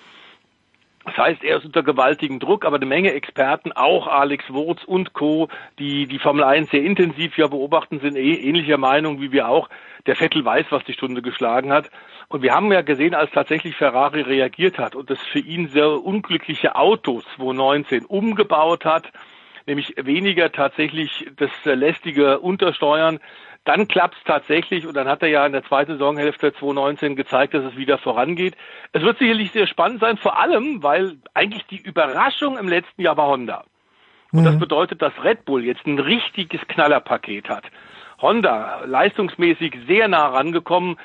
Das 1.05 1.17
heißt, 1.17 1.43
er 1.43 1.59
ist 1.59 1.65
unter 1.65 1.83
gewaltigem 1.83 2.41
Druck, 2.41 2.65
aber 2.67 2.77
eine 2.77 2.87
Menge 2.87 3.13
Experten, 3.15 3.73
auch 3.73 4.07
Alex 4.07 4.53
Wurz 4.53 4.85
und 4.85 5.15
Co., 5.15 5.49
die 5.79 6.07
die 6.07 6.19
Formel 6.19 6.45
1 6.45 6.71
sehr 6.71 6.83
intensiv 6.83 7.39
ja 7.39 7.47
beobachten, 7.47 8.01
sind 8.01 8.17
eh 8.17 8.35
ähnlicher 8.35 8.77
Meinung 8.77 9.21
wie 9.21 9.33
wir 9.33 9.49
auch. 9.49 9.71
Der 10.07 10.17
Vettel 10.17 10.45
weiß, 10.45 10.67
was 10.71 10.85
die 10.85 10.93
Stunde 10.93 11.23
geschlagen 11.23 11.73
hat. 11.73 11.91
Und 12.29 12.43
wir 12.43 12.55
haben 12.55 12.71
ja 12.71 12.83
gesehen, 12.83 13.15
als 13.15 13.31
tatsächlich 13.31 13.77
Ferrari 13.77 14.21
reagiert 14.21 14.79
hat 14.79 14.95
und 14.95 15.09
das 15.11 15.19
für 15.33 15.41
ihn 15.41 15.69
sehr 15.69 15.91
unglückliche 15.91 16.77
Autos 16.77 17.25
2019 17.37 18.05
umgebaut 18.05 18.85
hat, 18.85 19.11
nämlich 19.67 19.95
weniger 19.97 20.53
tatsächlich 20.53 21.27
das 21.37 21.51
lästige 21.65 22.41
Untersteuern, 22.41 23.21
dann 23.65 23.89
klappt 23.89 24.17
es 24.17 24.25
tatsächlich 24.25 24.87
und 24.87 24.97
dann 24.97 25.07
hat 25.07 25.23
er 25.23 25.29
ja 25.29 25.45
in 25.45 25.53
der 25.53 25.65
zweiten 25.65 25.93
Saisonhälfte 25.93 26.53
2019 26.53 27.15
gezeigt, 27.15 27.55
dass 27.55 27.65
es 27.65 27.77
wieder 27.77 27.99
vorangeht. 27.99 28.57
Es 28.93 29.03
wird 29.03 29.19
sicherlich 29.19 29.53
sehr 29.53 29.67
spannend 29.67 30.01
sein, 30.01 30.17
vor 30.17 30.39
allem, 30.39 30.83
weil 30.83 31.17
eigentlich 31.35 31.67
die 31.67 31.81
Überraschung 31.81 32.57
im 32.57 32.69
letzten 32.69 33.03
Jahr 33.03 33.17
war 33.17 33.29
Honda. 33.29 33.65
Und 34.33 34.41
mhm. 34.41 34.45
das 34.45 34.59
bedeutet, 34.59 35.03
dass 35.03 35.13
Red 35.23 35.45
Bull 35.45 35.65
jetzt 35.65 35.87
ein 35.87 35.99
richtiges 35.99 36.61
Knallerpaket 36.69 37.49
hat. 37.49 37.65
Honda 38.21 38.85
leistungsmäßig 38.87 39.75
sehr 39.87 40.09
nah 40.09 40.29
rangekommen, 40.29 40.97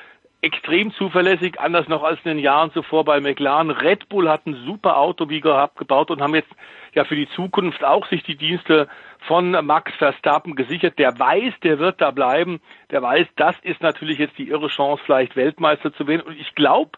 extrem 0.42 0.92
zuverlässig, 0.92 1.58
anders 1.58 1.88
noch 1.88 2.02
als 2.02 2.20
in 2.24 2.36
den 2.36 2.38
Jahren 2.38 2.70
zuvor 2.72 3.04
bei 3.04 3.20
McLaren. 3.20 3.70
Red 3.70 4.08
Bull 4.08 4.28
hat 4.28 4.46
ein 4.46 4.54
super 4.66 4.98
Auto 4.98 5.28
wie 5.28 5.40
gehabt 5.40 5.76
gebaut 5.76 6.10
und 6.10 6.20
haben 6.20 6.34
jetzt 6.34 6.52
ja 6.94 7.04
für 7.04 7.16
die 7.16 7.28
Zukunft 7.30 7.82
auch 7.82 8.06
sich 8.06 8.22
die 8.22 8.36
Dienste 8.36 8.88
von 9.20 9.50
Max 9.50 9.92
Verstappen 9.96 10.54
gesichert. 10.54 10.98
Der 10.98 11.18
weiß, 11.18 11.54
der 11.62 11.78
wird 11.78 12.00
da 12.00 12.10
bleiben. 12.10 12.60
Der 12.90 13.02
weiß, 13.02 13.26
das 13.36 13.56
ist 13.62 13.82
natürlich 13.82 14.18
jetzt 14.18 14.38
die 14.38 14.48
irre 14.48 14.68
Chance, 14.68 15.02
vielleicht 15.04 15.36
Weltmeister 15.36 15.92
zu 15.94 16.06
werden. 16.06 16.22
Und 16.22 16.38
ich 16.38 16.54
glaube, 16.54 16.92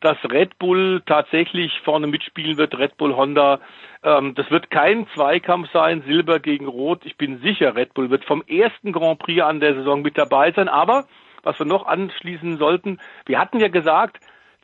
dass 0.00 0.18
Red 0.30 0.58
Bull 0.58 1.02
tatsächlich 1.06 1.80
vorne 1.82 2.06
mitspielen 2.06 2.58
wird, 2.58 2.78
Red 2.78 2.96
Bull 2.98 3.16
Honda. 3.16 3.60
Ähm, 4.02 4.34
das 4.34 4.50
wird 4.50 4.70
kein 4.70 5.06
Zweikampf 5.14 5.70
sein, 5.72 6.02
Silber 6.02 6.40
gegen 6.40 6.66
Rot. 6.66 7.06
Ich 7.06 7.16
bin 7.16 7.40
sicher, 7.40 7.74
Red 7.74 7.94
Bull 7.94 8.10
wird 8.10 8.24
vom 8.24 8.42
ersten 8.46 8.92
Grand 8.92 9.18
Prix 9.18 9.42
an 9.42 9.60
der 9.60 9.74
Saison 9.74 10.02
mit 10.02 10.18
dabei 10.18 10.52
sein. 10.52 10.68
Aber 10.68 11.06
was 11.42 11.58
wir 11.58 11.66
noch 11.66 11.86
anschließen 11.86 12.58
sollten, 12.58 13.00
wir 13.26 13.38
hatten 13.38 13.60
ja 13.60 13.68
gesagt, 13.68 14.18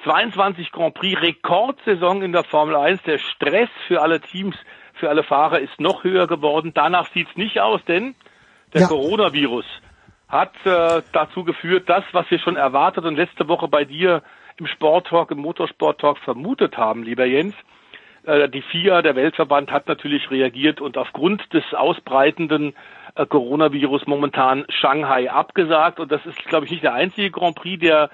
22 0.04 0.72
Grand 0.72 0.94
Prix 0.94 1.20
Rekordsaison 1.20 2.22
in 2.22 2.32
der 2.32 2.44
Formel 2.44 2.76
1. 2.76 3.02
Der 3.02 3.18
Stress 3.18 3.68
für 3.86 4.00
alle 4.00 4.20
Teams 4.20 4.56
für 5.00 5.08
alle 5.08 5.24
Fahrer 5.24 5.58
ist 5.58 5.80
noch 5.80 6.04
höher 6.04 6.26
geworden. 6.26 6.72
Danach 6.74 7.08
sieht 7.12 7.28
es 7.28 7.36
nicht 7.36 7.58
aus, 7.60 7.80
denn 7.86 8.14
der 8.72 8.82
ja. 8.82 8.86
Coronavirus 8.86 9.64
hat 10.28 10.54
äh, 10.64 11.02
dazu 11.12 11.42
geführt, 11.42 11.88
das, 11.88 12.04
was 12.12 12.30
wir 12.30 12.38
schon 12.38 12.56
erwartet 12.56 13.04
und 13.04 13.16
letzte 13.16 13.48
Woche 13.48 13.66
bei 13.66 13.84
dir 13.84 14.22
im 14.58 14.66
Sporttalk, 14.66 15.32
im 15.32 15.38
Motorsporttalk 15.38 16.18
vermutet 16.18 16.76
haben, 16.76 17.02
lieber 17.02 17.24
Jens. 17.24 17.54
Äh, 18.24 18.48
die 18.48 18.62
FIA, 18.62 19.02
der 19.02 19.16
Weltverband, 19.16 19.72
hat 19.72 19.88
natürlich 19.88 20.30
reagiert 20.30 20.80
und 20.80 20.96
aufgrund 20.96 21.52
des 21.52 21.64
ausbreitenden 21.74 22.74
äh, 23.16 23.26
Coronavirus 23.26 24.06
momentan 24.06 24.64
Shanghai 24.68 25.30
abgesagt. 25.30 25.98
Und 25.98 26.12
das 26.12 26.24
ist, 26.26 26.38
glaube 26.44 26.66
ich, 26.66 26.70
nicht 26.70 26.84
der 26.84 26.94
einzige 26.94 27.30
Grand 27.30 27.56
Prix, 27.56 27.80
der 27.80 28.10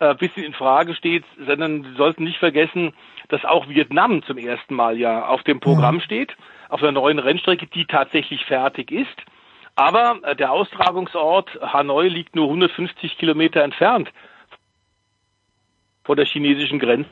äh, 0.00 0.14
bisschen 0.14 0.44
in 0.44 0.54
Frage 0.54 0.94
steht, 0.94 1.24
sondern 1.46 1.84
Sie 1.84 1.94
sollten 1.94 2.24
nicht 2.24 2.38
vergessen, 2.38 2.92
dass 3.28 3.44
auch 3.44 3.68
Vietnam 3.68 4.22
zum 4.24 4.38
ersten 4.38 4.74
Mal 4.74 4.98
ja 4.98 5.26
auf 5.26 5.42
dem 5.44 5.60
Programm 5.60 6.00
steht, 6.00 6.36
auf 6.68 6.82
einer 6.82 6.92
neuen 6.92 7.18
Rennstrecke, 7.18 7.66
die 7.66 7.84
tatsächlich 7.84 8.44
fertig 8.44 8.90
ist. 8.90 9.16
Aber 9.76 10.18
äh, 10.22 10.34
der 10.34 10.52
Austragungsort 10.52 11.58
Hanoi 11.60 12.08
liegt 12.08 12.34
nur 12.34 12.46
150 12.46 13.18
Kilometer 13.18 13.62
entfernt 13.62 14.10
vor 16.02 16.16
der 16.16 16.26
chinesischen 16.26 16.78
Grenze. 16.78 17.10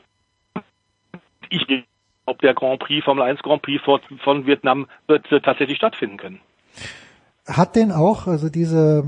Ich 1.49 1.65
ob 2.25 2.41
der 2.41 2.53
Grand 2.53 2.79
Prix, 2.79 3.03
Formel 3.03 3.23
1 3.23 3.41
Grand 3.41 3.61
Prix 3.61 3.81
von 3.83 4.45
Vietnam 4.45 4.87
wird 5.07 5.31
äh, 5.31 5.41
tatsächlich 5.41 5.77
stattfinden 5.77 6.17
können. 6.17 6.41
Hat 7.45 7.75
denn 7.75 7.91
auch, 7.91 8.27
also 8.27 8.49
diese 8.49 9.03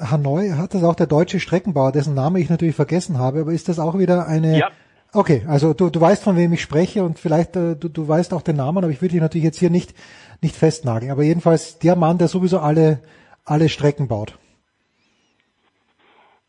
äh, 0.00 0.04
Hanoi, 0.04 0.50
hat 0.50 0.74
das 0.74 0.82
auch 0.82 0.96
der 0.96 1.06
deutsche 1.06 1.38
Streckenbauer, 1.38 1.92
dessen 1.92 2.14
Name 2.14 2.40
ich 2.40 2.50
natürlich 2.50 2.74
vergessen 2.74 3.18
habe, 3.18 3.40
aber 3.40 3.52
ist 3.52 3.68
das 3.68 3.78
auch 3.78 3.98
wieder 3.98 4.26
eine 4.26 4.58
ja. 4.58 4.70
Okay, 5.12 5.44
also 5.48 5.72
du, 5.72 5.88
du 5.88 5.98
weißt, 5.98 6.22
von 6.22 6.36
wem 6.36 6.52
ich 6.52 6.60
spreche 6.60 7.02
und 7.02 7.18
vielleicht 7.18 7.56
äh, 7.56 7.74
du, 7.74 7.88
du 7.88 8.06
weißt 8.06 8.34
auch 8.34 8.42
den 8.42 8.56
Namen, 8.56 8.84
aber 8.84 8.90
ich 8.90 9.00
würde 9.00 9.12
dich 9.12 9.20
natürlich 9.22 9.44
jetzt 9.44 9.58
hier 9.58 9.70
nicht, 9.70 9.94
nicht 10.42 10.54
festnageln. 10.54 11.10
Aber 11.10 11.22
jedenfalls 11.22 11.78
der 11.78 11.96
Mann, 11.96 12.18
der 12.18 12.28
sowieso 12.28 12.58
alle, 12.58 13.00
alle 13.44 13.70
Strecken 13.70 14.08
baut. 14.08 14.38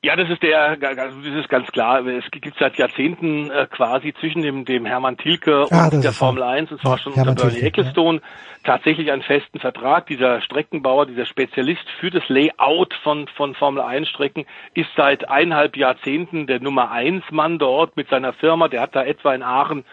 Ja, 0.03 0.15
das 0.15 0.29
ist 0.29 0.43
der, 0.43 0.77
also 0.79 1.21
das 1.21 1.35
ist 1.35 1.49
ganz 1.49 1.71
klar. 1.71 2.05
Es 2.05 2.29
gibt 2.29 2.55
seit 2.59 2.77
Jahrzehnten 2.77 3.49
äh, 3.49 3.65
quasi 3.65 4.13
zwischen 4.19 4.43
dem, 4.43 4.63
dem 4.63 4.85
Hermann 4.85 5.17
Tilke 5.17 5.63
und 5.63 5.73
ah, 5.73 5.89
der 5.89 6.11
Formel 6.11 6.43
1, 6.43 6.71
und 6.71 6.81
zwar 6.81 6.99
schon 6.99 7.13
Hermann 7.13 7.31
unter 7.31 7.47
Bernie 7.47 7.61
Ecclestone, 7.61 8.19
ja. 8.19 8.23
tatsächlich 8.63 9.11
einen 9.11 9.23
festen 9.23 9.59
Vertrag. 9.59 10.05
Dieser 10.05 10.39
Streckenbauer, 10.41 11.07
dieser 11.07 11.25
Spezialist 11.25 11.89
für 11.99 12.11
das 12.11 12.21
Layout 12.29 12.93
von, 13.01 13.27
von 13.27 13.55
Formel 13.55 13.81
1 13.81 14.07
Strecken 14.07 14.45
ist 14.75 14.89
seit 14.95 15.27
eineinhalb 15.29 15.75
Jahrzehnten 15.75 16.45
der 16.45 16.59
Nummer 16.59 16.91
1 16.91 17.23
Mann 17.31 17.57
dort 17.57 17.97
mit 17.97 18.07
seiner 18.07 18.33
Firma. 18.33 18.67
Der 18.67 18.81
hat 18.81 18.95
da 18.95 19.03
etwa 19.03 19.33
in 19.33 19.41
Aachen 19.41 19.83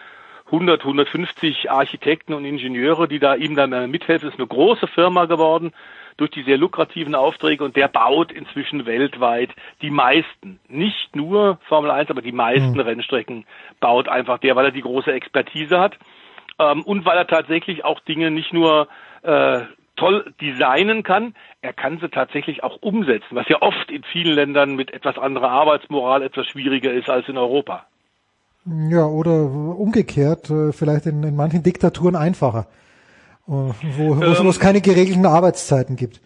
100, 0.45 0.81
150 0.81 1.71
Architekten 1.71 2.35
und 2.35 2.45
Ingenieure, 2.45 3.07
die 3.07 3.17
da 3.17 3.33
ihm 3.33 3.55
dann 3.55 3.89
mithelfen. 3.89 4.27
Das 4.27 4.35
ist 4.35 4.39
eine 4.39 4.47
große 4.47 4.85
Firma 4.85 5.25
geworden 5.25 5.73
durch 6.17 6.31
die 6.31 6.43
sehr 6.43 6.57
lukrativen 6.57 7.15
Aufträge 7.15 7.63
und 7.63 7.75
der 7.75 7.87
baut 7.87 8.31
inzwischen 8.31 8.85
weltweit 8.85 9.49
die 9.81 9.89
meisten, 9.89 10.59
nicht 10.67 11.15
nur 11.15 11.59
Formel 11.67 11.91
1, 11.91 12.09
aber 12.09 12.21
die 12.21 12.31
meisten 12.31 12.73
mhm. 12.73 12.79
Rennstrecken 12.79 13.45
baut 13.79 14.07
einfach 14.07 14.39
der, 14.39 14.55
weil 14.55 14.65
er 14.65 14.71
die 14.71 14.81
große 14.81 15.11
Expertise 15.11 15.79
hat 15.79 15.97
ähm, 16.59 16.83
und 16.83 17.05
weil 17.05 17.17
er 17.17 17.27
tatsächlich 17.27 17.83
auch 17.83 17.99
Dinge 18.01 18.31
nicht 18.31 18.53
nur 18.53 18.87
äh, 19.23 19.61
toll 19.95 20.33
designen 20.41 21.03
kann, 21.03 21.35
er 21.61 21.73
kann 21.73 21.99
sie 21.99 22.09
tatsächlich 22.09 22.63
auch 22.63 22.81
umsetzen, 22.81 23.35
was 23.35 23.47
ja 23.47 23.61
oft 23.61 23.89
in 23.89 24.03
vielen 24.03 24.35
Ländern 24.35 24.75
mit 24.75 24.93
etwas 24.93 25.17
anderer 25.17 25.49
Arbeitsmoral 25.49 26.21
etwas 26.21 26.47
schwieriger 26.47 26.91
ist 26.91 27.09
als 27.09 27.27
in 27.27 27.37
Europa. 27.37 27.85
Ja, 28.65 29.05
oder 29.05 29.43
umgekehrt, 29.43 30.49
äh, 30.49 30.71
vielleicht 30.71 31.05
in, 31.05 31.23
in 31.23 31.35
manchen 31.35 31.61
Diktaturen 31.61 32.15
einfacher. 32.15 32.65
Wo, 33.47 33.75
wo, 33.97 34.23
ähm, 34.23 34.47
es 34.47 34.59
keine 34.59 34.81
geregelten 34.81 35.25
Arbeitszeiten 35.25 35.95
gibt. 35.95 36.19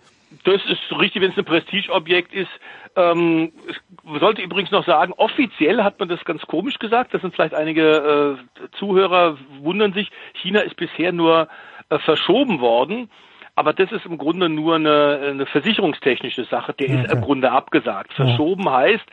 Das 0.46 0.62
ist 0.66 1.00
richtig, 1.00 1.22
wenn 1.22 1.32
es 1.32 1.38
ein 1.38 1.46
Prestigeobjekt 1.46 2.34
ist. 2.34 2.50
Ähm, 2.96 3.52
ich 3.68 4.20
sollte 4.20 4.42
übrigens 4.42 4.72
noch 4.72 4.86
sagen, 4.86 5.14
offiziell 5.18 5.84
hat 5.84 6.00
man 6.00 6.08
das 6.08 6.24
ganz 6.24 6.42
komisch 6.44 6.80
gesagt. 6.80 7.14
Das 7.14 7.22
sind 7.22 7.36
vielleicht 7.36 7.54
einige 7.54 8.38
äh, 8.40 8.68
Zuhörer 8.78 9.38
wundern 9.62 9.94
sich. 9.94 10.10
China 10.34 10.62
ist 10.62 10.78
bisher 10.78 11.12
nur 11.12 11.50
äh, 11.90 12.00
verschoben 12.00 12.62
worden. 12.62 13.10
Aber 13.56 13.74
das 13.74 13.92
ist 13.92 14.06
im 14.06 14.18
Grunde 14.18 14.48
nur 14.48 14.76
eine, 14.76 15.20
eine 15.32 15.46
versicherungstechnische 15.46 16.46
Sache. 16.46 16.74
Der 16.74 16.88
okay. 16.90 17.04
ist 17.04 17.12
im 17.12 17.22
Grunde 17.22 17.52
abgesagt. 17.52 18.14
Verschoben 18.14 18.70
heißt, 18.70 19.04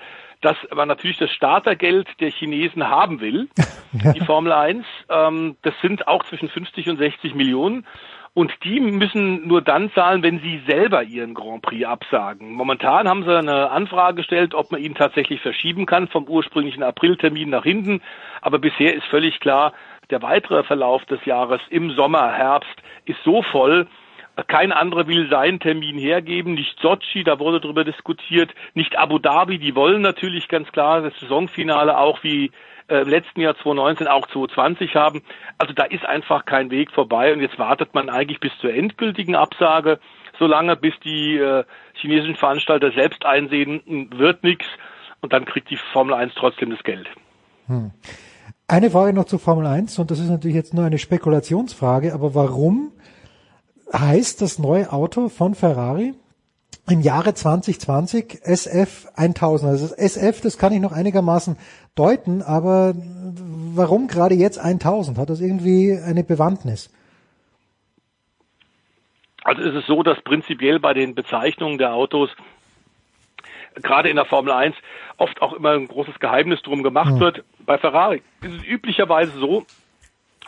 dass 0.46 0.56
man 0.72 0.86
natürlich 0.86 1.18
das 1.18 1.32
Startergeld 1.32 2.06
der 2.20 2.30
Chinesen 2.30 2.88
haben 2.88 3.20
will, 3.20 3.48
die 4.14 4.20
Formel 4.20 4.52
1. 4.52 4.86
Ähm, 5.10 5.56
das 5.62 5.74
sind 5.82 6.06
auch 6.06 6.24
zwischen 6.24 6.48
50 6.48 6.88
und 6.88 6.98
60 6.98 7.34
Millionen. 7.34 7.84
Und 8.32 8.52
die 8.62 8.78
müssen 8.78 9.48
nur 9.48 9.60
dann 9.60 9.90
zahlen, 9.92 10.22
wenn 10.22 10.38
sie 10.40 10.62
selber 10.68 11.02
ihren 11.02 11.34
Grand 11.34 11.62
Prix 11.62 11.84
absagen. 11.84 12.52
Momentan 12.52 13.08
haben 13.08 13.24
sie 13.24 13.36
eine 13.36 13.70
Anfrage 13.70 14.18
gestellt, 14.18 14.54
ob 14.54 14.70
man 14.70 14.80
ihn 14.80 14.94
tatsächlich 14.94 15.40
verschieben 15.40 15.84
kann 15.84 16.06
vom 16.06 16.28
ursprünglichen 16.28 16.84
Apriltermin 16.84 17.50
nach 17.50 17.64
hinten. 17.64 18.00
Aber 18.40 18.60
bisher 18.60 18.94
ist 18.94 19.06
völlig 19.06 19.40
klar, 19.40 19.72
der 20.10 20.22
weitere 20.22 20.62
Verlauf 20.62 21.04
des 21.06 21.24
Jahres 21.24 21.60
im 21.70 21.90
Sommer, 21.92 22.30
Herbst 22.30 22.76
ist 23.06 23.18
so 23.24 23.42
voll, 23.42 23.88
kein 24.42 24.72
anderer 24.72 25.06
will 25.06 25.28
seinen 25.30 25.60
Termin 25.60 25.98
hergeben, 25.98 26.54
nicht 26.54 26.78
Sochi, 26.80 27.24
da 27.24 27.38
wurde 27.38 27.60
darüber 27.60 27.84
diskutiert, 27.84 28.54
nicht 28.74 28.98
Abu 28.98 29.18
Dhabi, 29.18 29.58
die 29.58 29.74
wollen 29.74 30.02
natürlich 30.02 30.48
ganz 30.48 30.70
klar 30.72 31.00
das 31.00 31.18
Saisonfinale 31.20 31.96
auch 31.96 32.22
wie 32.22 32.50
äh, 32.88 33.02
im 33.02 33.08
letzten 33.08 33.40
Jahr 33.40 33.54
2019 33.54 34.06
auch 34.08 34.26
2020 34.26 34.94
haben. 34.94 35.22
Also 35.58 35.72
da 35.72 35.84
ist 35.84 36.04
einfach 36.04 36.44
kein 36.44 36.70
Weg 36.70 36.92
vorbei 36.92 37.32
und 37.32 37.40
jetzt 37.40 37.58
wartet 37.58 37.94
man 37.94 38.10
eigentlich 38.10 38.40
bis 38.40 38.52
zur 38.60 38.72
endgültigen 38.72 39.34
Absage, 39.34 39.98
solange 40.38 40.76
bis 40.76 40.94
die 41.02 41.38
äh, 41.38 41.64
chinesischen 41.94 42.36
Veranstalter 42.36 42.92
selbst 42.92 43.24
einsehen, 43.24 43.80
hm, 43.86 44.10
wird 44.18 44.44
nichts 44.44 44.66
und 45.22 45.32
dann 45.32 45.46
kriegt 45.46 45.70
die 45.70 45.78
Formel 45.92 46.14
1 46.14 46.34
trotzdem 46.34 46.70
das 46.70 46.82
Geld. 46.84 47.08
Hm. 47.68 47.90
Eine 48.68 48.90
Frage 48.90 49.12
noch 49.12 49.24
zu 49.24 49.38
Formel 49.38 49.66
1 49.66 49.98
und 49.98 50.10
das 50.10 50.18
ist 50.18 50.28
natürlich 50.28 50.56
jetzt 50.56 50.74
nur 50.74 50.84
eine 50.84 50.98
Spekulationsfrage, 50.98 52.12
aber 52.12 52.34
warum 52.34 52.92
heißt 53.92 54.42
das 54.42 54.58
neue 54.58 54.92
Auto 54.92 55.28
von 55.28 55.54
Ferrari 55.54 56.14
im 56.88 57.00
Jahre 57.00 57.34
2020 57.34 58.40
SF 58.42 59.08
1000. 59.16 59.70
Also 59.70 59.88
das 59.88 59.92
SF, 59.92 60.40
das 60.40 60.58
kann 60.58 60.72
ich 60.72 60.80
noch 60.80 60.92
einigermaßen 60.92 61.56
deuten, 61.94 62.42
aber 62.42 62.94
warum 63.74 64.06
gerade 64.06 64.34
jetzt 64.34 64.58
1000? 64.58 65.18
Hat 65.18 65.30
das 65.30 65.40
irgendwie 65.40 65.98
eine 65.98 66.22
Bewandtnis? 66.22 66.92
Also 69.42 69.62
ist 69.62 69.74
es 69.74 69.86
so, 69.86 70.02
dass 70.02 70.20
prinzipiell 70.22 70.80
bei 70.80 70.92
den 70.92 71.14
Bezeichnungen 71.14 71.78
der 71.78 71.94
Autos 71.94 72.30
gerade 73.82 74.08
in 74.08 74.16
der 74.16 74.24
Formel 74.24 74.52
1 74.52 74.74
oft 75.18 75.40
auch 75.42 75.52
immer 75.52 75.72
ein 75.72 75.88
großes 75.88 76.18
Geheimnis 76.18 76.62
drum 76.62 76.82
gemacht 76.82 77.12
hm. 77.12 77.20
wird. 77.20 77.44
Bei 77.64 77.78
Ferrari 77.78 78.22
ist 78.42 78.54
es 78.54 78.66
üblicherweise 78.66 79.38
so, 79.38 79.66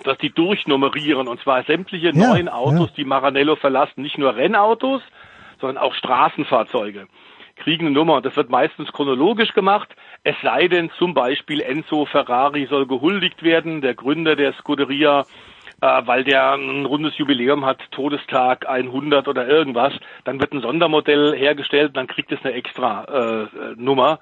dass 0.05 0.19
die 0.19 0.31
durchnummerieren 0.31 1.29
und 1.29 1.41
zwar 1.41 1.63
sämtliche 1.65 2.13
ja, 2.15 2.29
neuen 2.29 2.49
Autos, 2.49 2.89
ja. 2.89 2.95
die 2.97 3.05
Maranello 3.05 3.57
verlassen, 3.57 4.03
nicht 4.03 4.19
nur 4.19 4.37
Rennautos, 4.37 5.03
sondern 5.61 5.79
auch 5.79 5.95
Straßenfahrzeuge 5.95 7.07
kriegen 7.59 7.87
eine 7.87 7.95
Nummer 7.95 8.15
und 8.15 8.27
das 8.27 8.37
wird 8.37 8.51
meistens 8.51 8.93
chronologisch 8.93 9.53
gemacht, 9.53 9.89
es 10.25 10.37
sei 10.43 10.69
denn 10.69 10.91
zum 10.99 11.15
Beispiel 11.15 11.61
Enzo 11.61 12.07
Ferrari 12.07 12.67
soll 12.67 12.87
gehuldigt 12.87 13.43
werden, 13.43 13.81
der 13.81 13.95
Gründer 13.95 14.37
der 14.37 14.55
Scuderia, 14.55 15.25
äh, 15.81 16.03
weil 16.07 16.25
der 16.25 16.53
ein 16.53 16.87
rundes 16.87 17.17
Jubiläum 17.19 17.65
hat, 17.65 17.81
Todestag 17.91 18.69
100 18.69 19.29
oder 19.29 19.47
irgendwas, 19.47 19.93
dann 20.25 20.41
wird 20.41 20.53
ein 20.53 20.63
Sondermodell 20.63 21.37
hergestellt, 21.37 21.97
dann 21.97 22.07
kriegt 22.07 22.33
es 22.33 22.45
eine 22.45 22.55
extra 22.55 23.05
äh, 23.05 23.75
Nummer. 23.77 24.21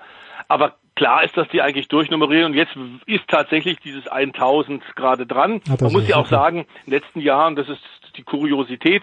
Aber 0.48 0.74
klar 0.97 1.22
ist, 1.22 1.36
dass 1.36 1.47
die 1.49 1.62
eigentlich 1.62 1.88
durchnummerieren 1.88 2.53
und 2.53 2.55
jetzt 2.55 2.76
ist 3.07 3.28
tatsächlich 3.28 3.78
dieses 3.78 4.09
1000 4.09 4.82
gerade 4.97 5.26
dran. 5.26 5.61
Ja, 5.66 5.76
Man 5.80 5.92
muss 5.92 6.09
ja 6.09 6.16
auch 6.16 6.26
sagen, 6.26 6.61
in 6.84 6.90
den 6.90 7.01
letzten 7.01 7.20
Jahren, 7.20 7.55
das 7.55 7.68
ist 7.68 7.82
die 8.16 8.24
Kuriosität, 8.24 9.03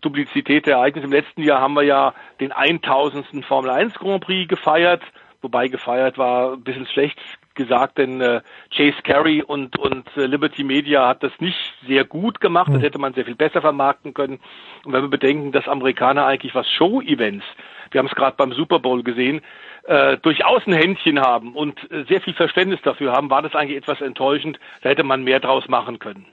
Duplizität 0.00 0.66
der 0.66 0.76
Ereignisse. 0.76 1.06
Im 1.06 1.12
letzten 1.12 1.42
Jahr 1.42 1.60
haben 1.60 1.74
wir 1.74 1.82
ja 1.82 2.14
den 2.40 2.52
1000. 2.52 3.44
Formel 3.44 3.70
1 3.70 3.94
Grand 3.94 4.24
Prix 4.24 4.48
gefeiert, 4.48 5.02
wobei 5.42 5.68
gefeiert 5.68 6.18
war 6.18 6.54
ein 6.54 6.64
bisschen 6.64 6.86
schlecht 6.86 7.18
gesagt, 7.56 7.98
denn 7.98 8.20
äh, 8.20 8.42
Chase 8.70 9.02
Carey 9.02 9.42
und, 9.42 9.78
und 9.78 10.06
äh, 10.16 10.26
Liberty 10.26 10.62
Media 10.62 11.08
hat 11.08 11.22
das 11.22 11.32
nicht 11.40 11.56
sehr 11.88 12.04
gut 12.04 12.40
gemacht. 12.40 12.68
Das 12.68 12.76
hm. 12.76 12.82
hätte 12.82 12.98
man 12.98 13.14
sehr 13.14 13.24
viel 13.24 13.34
besser 13.34 13.62
vermarkten 13.62 14.14
können. 14.14 14.38
Und 14.84 14.92
wenn 14.92 15.02
wir 15.02 15.08
bedenken, 15.08 15.52
dass 15.52 15.66
Amerikaner 15.66 16.26
eigentlich 16.26 16.54
was 16.54 16.70
Show-Events, 16.70 17.44
wir 17.90 17.98
haben 17.98 18.06
es 18.06 18.14
gerade 18.14 18.36
beim 18.36 18.52
Super 18.52 18.78
Bowl 18.78 19.02
gesehen, 19.02 19.40
äh, 19.84 20.16
durchaus 20.18 20.62
ein 20.66 20.72
Händchen 20.72 21.20
haben 21.20 21.54
und 21.54 21.78
äh, 21.90 22.04
sehr 22.08 22.20
viel 22.20 22.34
Verständnis 22.34 22.80
dafür 22.82 23.12
haben, 23.12 23.30
war 23.30 23.42
das 23.42 23.54
eigentlich 23.54 23.78
etwas 23.78 24.00
enttäuschend. 24.00 24.58
Da 24.82 24.90
hätte 24.90 25.04
man 25.04 25.24
mehr 25.24 25.40
draus 25.40 25.68
machen 25.68 25.98
können. 25.98 26.26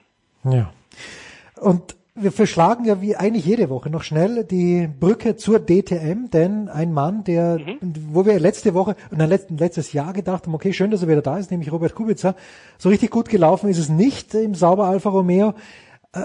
Ja. 0.43 0.71
Und 1.59 1.95
wir 2.15 2.31
verschlagen 2.31 2.85
ja 2.85 3.01
wie 3.01 3.15
eigentlich 3.15 3.45
jede 3.45 3.69
Woche 3.69 3.89
noch 3.89 4.03
schnell 4.03 4.43
die 4.43 4.87
Brücke 4.87 5.35
zur 5.35 5.59
DTM, 5.59 6.29
denn 6.31 6.69
ein 6.69 6.93
Mann, 6.93 7.23
der, 7.23 7.57
mhm. 7.57 7.79
wo 8.11 8.25
wir 8.25 8.39
letzte 8.39 8.75
Woche 8.75 8.95
und 9.09 9.19
dann 9.19 9.29
letztes 9.29 9.93
Jahr 9.93 10.13
gedacht 10.13 10.45
haben, 10.45 10.53
okay, 10.53 10.73
schön, 10.73 10.91
dass 10.91 11.01
er 11.01 11.07
wieder 11.07 11.23
da 11.23 11.37
ist, 11.37 11.49
nämlich 11.49 11.71
Robert 11.71 11.95
Kubica. 11.95 12.35
So 12.77 12.89
richtig 12.89 13.09
gut 13.09 13.29
gelaufen 13.29 13.67
ist 13.69 13.79
es 13.79 13.89
nicht 13.89 14.35
im 14.35 14.53
Sauber 14.53 14.85
Alfa 14.85 15.09
Romeo. 15.09 15.55
Äh, 16.13 16.19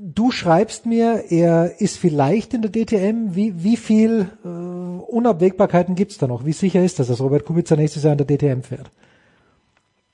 du 0.00 0.30
schreibst 0.30 0.86
mir, 0.86 1.24
er 1.30 1.80
ist 1.80 1.98
vielleicht 1.98 2.54
in 2.54 2.62
der 2.62 2.70
DTM. 2.70 3.34
Wie, 3.34 3.64
wie 3.64 3.76
viel 3.76 4.30
äh, 4.44 4.48
Unabwägbarkeiten 4.48 5.96
gibt's 5.96 6.18
da 6.18 6.28
noch? 6.28 6.44
Wie 6.44 6.52
sicher 6.52 6.82
ist 6.82 7.00
das, 7.00 7.08
dass 7.08 7.20
Robert 7.20 7.44
Kubica 7.44 7.74
nächstes 7.74 8.04
Jahr 8.04 8.12
in 8.12 8.24
der 8.24 8.26
DTM 8.26 8.62
fährt? 8.62 8.90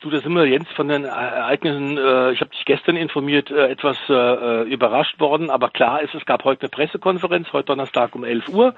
Du, 0.00 0.08
da 0.08 0.18
sind 0.20 0.32
wir 0.32 0.46
Jens 0.46 0.66
von 0.74 0.88
den 0.88 1.04
Ereignissen, 1.04 1.98
äh, 1.98 2.32
ich 2.32 2.40
habe 2.40 2.50
dich 2.50 2.64
gestern 2.64 2.96
informiert, 2.96 3.50
äh, 3.50 3.68
etwas 3.68 3.98
äh, 4.08 4.62
überrascht 4.62 5.20
worden, 5.20 5.50
aber 5.50 5.68
klar 5.68 6.00
ist, 6.00 6.14
es 6.14 6.24
gab 6.24 6.44
heute 6.44 6.62
eine 6.62 6.70
Pressekonferenz, 6.70 7.52
heute 7.52 7.66
Donnerstag 7.66 8.14
um 8.14 8.24
11 8.24 8.48
Uhr. 8.48 8.74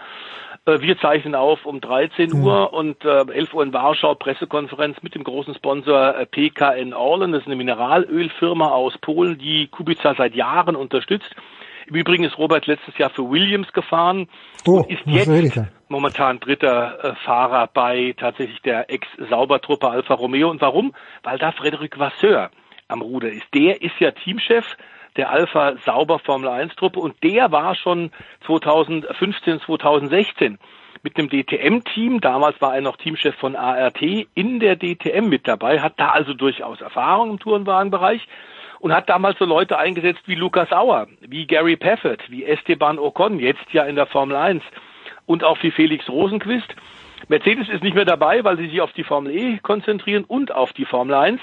Äh, 0.64 0.80
wir 0.80 0.98
zeichnen 0.98 1.34
auf 1.34 1.66
um 1.66 1.80
13 1.80 2.30
mhm. 2.30 2.44
Uhr 2.44 2.72
und 2.72 3.04
äh, 3.04 3.24
11 3.26 3.54
Uhr 3.54 3.62
in 3.62 3.72
Warschau 3.72 4.14
Pressekonferenz 4.14 5.02
mit 5.02 5.14
dem 5.14 5.24
großen 5.24 5.54
Sponsor 5.54 6.16
äh, 6.16 6.26
PKN 6.26 6.94
Orlen, 6.94 7.32
das 7.32 7.42
ist 7.42 7.46
eine 7.46 7.56
Mineralölfirma 7.56 8.68
aus 8.68 8.96
Polen, 8.98 9.38
die 9.38 9.68
Kubica 9.68 10.14
seit 10.16 10.34
Jahren 10.34 10.76
unterstützt. 10.76 11.34
Im 11.88 11.96
Übrigen 11.96 12.24
ist 12.24 12.38
Robert 12.38 12.66
letztes 12.66 12.96
Jahr 12.96 13.10
für 13.10 13.28
Williams 13.28 13.72
gefahren 13.72 14.28
oh, 14.66 14.78
und 14.78 14.90
ist 14.90 15.02
jetzt 15.04 15.60
momentan 15.88 16.38
dritter 16.38 17.04
äh, 17.04 17.14
Fahrer 17.24 17.66
bei 17.66 18.14
tatsächlich 18.16 18.62
der 18.62 18.88
Ex-Saubertruppe 18.88 19.90
Alfa 19.90 20.14
Romeo. 20.14 20.48
Und 20.48 20.60
warum? 20.60 20.94
Weil 21.24 21.38
da 21.38 21.50
Frederic 21.50 21.98
Vasseur 21.98 22.50
am 22.88 23.02
Ruder 23.02 23.30
ist. 23.30 23.46
Der 23.52 23.82
ist 23.82 23.98
ja 23.98 24.12
Teamchef 24.12 24.76
der 25.16 25.30
Alpha 25.30 25.76
Sauber 25.84 26.18
Formel 26.18 26.48
1 26.48 26.74
Truppe 26.76 27.00
und 27.00 27.22
der 27.22 27.52
war 27.52 27.74
schon 27.74 28.10
2015, 28.46 29.60
2016 29.60 30.58
mit 31.02 31.18
einem 31.18 31.28
DTM-Team, 31.28 32.20
damals 32.20 32.60
war 32.60 32.74
er 32.74 32.80
noch 32.80 32.96
Teamchef 32.96 33.34
von 33.34 33.56
ART, 33.56 34.00
in 34.02 34.60
der 34.60 34.76
DTM 34.76 35.28
mit 35.28 35.48
dabei, 35.48 35.80
hat 35.80 35.94
da 35.96 36.10
also 36.10 36.32
durchaus 36.32 36.80
Erfahrung 36.80 37.30
im 37.30 37.38
Tourenwagenbereich 37.40 38.28
und 38.78 38.92
hat 38.92 39.08
damals 39.08 39.38
so 39.38 39.44
Leute 39.44 39.78
eingesetzt 39.78 40.22
wie 40.26 40.34
Lukas 40.34 40.72
Auer, 40.72 41.08
wie 41.20 41.46
Gary 41.46 41.76
Paffett, 41.76 42.20
wie 42.30 42.44
Esteban 42.44 42.98
Ocon, 42.98 43.38
jetzt 43.38 43.72
ja 43.72 43.84
in 43.84 43.96
der 43.96 44.06
Formel 44.06 44.36
1 44.36 44.62
und 45.26 45.44
auch 45.44 45.60
wie 45.62 45.70
Felix 45.70 46.08
Rosenquist. 46.08 46.74
Mercedes 47.28 47.68
ist 47.68 47.82
nicht 47.82 47.94
mehr 47.94 48.04
dabei, 48.04 48.44
weil 48.44 48.56
sie 48.56 48.68
sich 48.68 48.80
auf 48.80 48.92
die 48.92 49.04
Formel 49.04 49.34
E 49.34 49.58
konzentrieren 49.58 50.24
und 50.24 50.52
auf 50.52 50.72
die 50.72 50.84
Formel 50.84 51.14
1. 51.14 51.40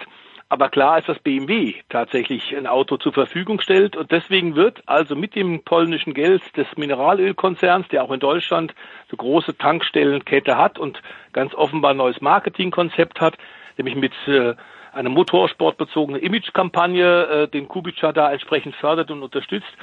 Aber 0.51 0.69
klar 0.69 0.97
ist, 0.97 1.07
dass 1.07 1.19
BMW 1.19 1.75
tatsächlich 1.89 2.57
ein 2.57 2.65
Auto 2.65 2.97
zur 2.97 3.13
Verfügung 3.13 3.61
stellt 3.61 3.95
und 3.95 4.11
deswegen 4.11 4.55
wird 4.55 4.81
also 4.87 5.15
mit 5.15 5.35
dem 5.35 5.63
polnischen 5.63 6.15
Geld 6.15 6.41
des 6.57 6.65
Mineralölkonzerns, 6.75 7.87
der 7.89 8.03
auch 8.03 8.11
in 8.11 8.19
Deutschland 8.19 8.73
so 9.11 9.17
große 9.17 9.57
Tankstellenkette 9.57 10.57
hat 10.57 10.79
und 10.79 11.03
ganz 11.33 11.53
offenbar 11.53 11.91
ein 11.91 11.97
neues 11.97 12.19
Marketingkonzept 12.19 13.21
hat, 13.21 13.37
nämlich 13.77 13.95
mit 13.95 14.13
äh, 14.27 14.55
einer 14.91 15.09
motorsportbezogene 15.09 16.17
Imagekampagne, 16.17 17.23
äh, 17.25 17.47
den 17.47 17.67
Kubica 17.67 18.11
da 18.11 18.31
entsprechend 18.31 18.75
fördert 18.75 19.11
und 19.11 19.21
unterstützt, 19.21 19.77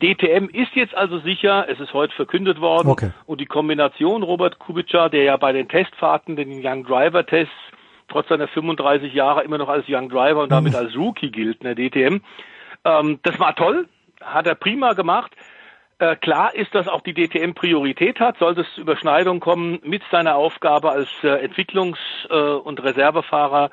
DTM 0.00 0.48
ist 0.52 0.74
jetzt 0.74 0.94
also 0.94 1.18
sicher, 1.18 1.66
es 1.68 1.80
ist 1.80 1.92
heute 1.92 2.14
verkündet 2.14 2.60
worden. 2.60 2.88
Okay. 2.88 3.10
Und 3.26 3.40
die 3.40 3.46
Kombination 3.46 4.22
Robert 4.22 4.58
Kubica, 4.58 5.08
der 5.08 5.22
ja 5.22 5.36
bei 5.36 5.52
den 5.52 5.68
Testfahrten, 5.68 6.36
den 6.36 6.50
Young 6.64 6.84
Driver 6.84 7.24
Tests, 7.24 7.52
trotz 8.14 8.28
seiner 8.28 8.46
35 8.46 9.12
Jahre 9.12 9.42
immer 9.42 9.58
noch 9.58 9.68
als 9.68 9.86
Young 9.88 10.08
Driver 10.08 10.44
und 10.44 10.52
damit 10.52 10.72
mhm. 10.72 10.78
als 10.78 10.96
Rookie 10.96 11.32
gilt 11.32 11.62
in 11.62 11.74
der 11.74 11.74
DTM. 11.74 12.20
Ähm, 12.84 13.18
das 13.24 13.40
war 13.40 13.56
toll, 13.56 13.88
hat 14.22 14.46
er 14.46 14.54
prima 14.54 14.92
gemacht. 14.92 15.32
Äh, 15.98 16.14
klar 16.16 16.54
ist, 16.54 16.72
dass 16.74 16.86
auch 16.86 17.00
die 17.00 17.12
DTM 17.12 17.54
Priorität 17.54 18.20
hat. 18.20 18.38
Sollte 18.38 18.60
es 18.60 18.78
Überschneidung 18.78 19.40
kommen 19.40 19.80
mit 19.82 20.02
seiner 20.12 20.36
Aufgabe 20.36 20.90
als 20.90 21.08
äh, 21.24 21.44
Entwicklungs- 21.44 22.28
äh, 22.30 22.56
und 22.56 22.82
Reservefahrer 22.82 23.70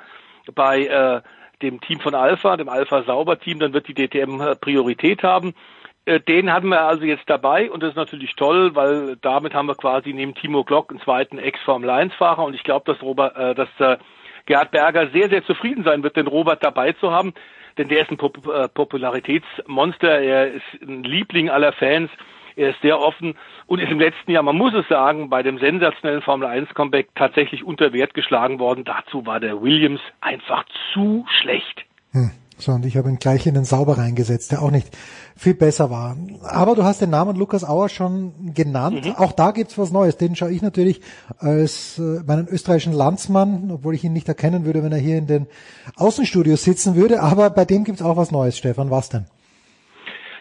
bei 0.55 0.85
äh, 0.85 1.21
dem 1.61 1.79
Team 1.81 1.99
von 1.99 2.15
Alpha, 2.15 2.57
dem 2.57 2.69
Alpha 2.69 3.03
Sauber 3.03 3.39
Team, 3.39 3.59
dann 3.59 3.73
wird 3.73 3.87
die 3.87 3.93
DTM 3.93 4.41
äh, 4.41 4.55
Priorität 4.55 5.21
haben. 5.21 5.53
Äh, 6.05 6.19
den 6.19 6.51
haben 6.51 6.69
wir 6.69 6.81
also 6.81 7.05
jetzt 7.05 7.27
dabei 7.29 7.69
und 7.69 7.83
das 7.83 7.91
ist 7.91 7.95
natürlich 7.95 8.35
toll, 8.35 8.73
weil 8.73 9.17
damit 9.21 9.53
haben 9.53 9.67
wir 9.67 9.75
quasi 9.75 10.13
neben 10.13 10.33
Timo 10.33 10.63
Glock 10.63 10.89
einen 10.89 11.01
zweiten 11.01 11.37
Ex-Formel 11.37 11.89
1-Fahrer 11.89 12.43
und 12.43 12.55
ich 12.55 12.63
glaube, 12.63 12.91
dass 12.91 13.03
Robert, 13.03 13.37
äh, 13.37 13.53
dass 13.53 13.69
Gerhard 14.45 14.71
Berger 14.71 15.09
sehr, 15.11 15.29
sehr 15.29 15.43
zufrieden 15.45 15.83
sein 15.83 16.03
wird, 16.03 16.15
den 16.15 16.27
Robert 16.27 16.63
dabei 16.63 16.93
zu 16.93 17.11
haben, 17.11 17.33
denn 17.77 17.87
der 17.87 18.01
ist 18.01 18.11
ein 18.11 18.17
Pop 18.17 18.45
äh, 18.47 18.67
Popularitätsmonster, 18.67 20.19
er 20.19 20.51
ist 20.53 20.81
ein 20.81 21.03
Liebling 21.03 21.49
aller 21.49 21.73
Fans. 21.73 22.09
Er 22.57 22.71
ist 22.71 22.81
sehr 22.81 22.99
offen 22.99 23.35
und 23.65 23.79
ist 23.79 23.89
im 23.89 23.99
letzten 23.99 24.29
Jahr, 24.31 24.43
man 24.43 24.57
muss 24.57 24.73
es 24.73 24.87
sagen, 24.89 25.29
bei 25.29 25.41
dem 25.41 25.57
sensationellen 25.57 26.21
Formel 26.21 26.47
1 26.47 26.73
Comeback 26.73 27.07
tatsächlich 27.15 27.63
unter 27.63 27.93
Wert 27.93 28.13
geschlagen 28.13 28.59
worden. 28.59 28.83
Dazu 28.83 29.25
war 29.25 29.39
der 29.39 29.61
Williams 29.61 30.01
einfach 30.19 30.65
zu 30.93 31.25
schlecht. 31.39 31.85
Hm. 32.11 32.31
So, 32.61 32.73
und 32.73 32.85
ich 32.85 32.95
habe 32.97 33.09
ihn 33.09 33.17
gleich 33.17 33.47
in 33.47 33.55
den 33.55 33.65
Sauber 33.65 33.97
reingesetzt, 33.97 34.51
der 34.51 34.61
auch 34.61 34.71
nicht 34.71 34.95
viel 35.35 35.53
besser 35.53 35.89
war. 35.89 36.15
Aber 36.43 36.75
du 36.75 36.83
hast 36.83 37.01
den 37.01 37.09
Namen 37.09 37.35
Lukas 37.35 37.63
Auer 37.63 37.89
schon 37.89 38.53
genannt. 38.53 39.05
Mhm. 39.05 39.15
Auch 39.15 39.31
da 39.31 39.51
gibt's 39.51 39.77
was 39.77 39.91
Neues. 39.91 40.17
Den 40.17 40.35
schaue 40.35 40.51
ich 40.51 40.61
natürlich 40.61 41.01
als 41.39 41.97
äh, 41.97 42.21
meinen 42.25 42.47
österreichischen 42.47 42.93
Landsmann, 42.93 43.71
obwohl 43.71 43.95
ich 43.95 44.03
ihn 44.03 44.13
nicht 44.13 44.27
erkennen 44.27 44.65
würde, 44.65 44.83
wenn 44.83 44.91
er 44.91 44.99
hier 44.99 45.17
in 45.17 45.27
den 45.27 45.47
Außenstudios 45.95 46.63
sitzen 46.63 46.95
würde. 46.95 47.21
Aber 47.21 47.49
bei 47.49 47.65
dem 47.65 47.83
gibt's 47.83 48.01
auch 48.01 48.17
was 48.17 48.31
Neues, 48.31 48.57
Stefan. 48.57 48.91
Was 48.91 49.09
denn? 49.09 49.25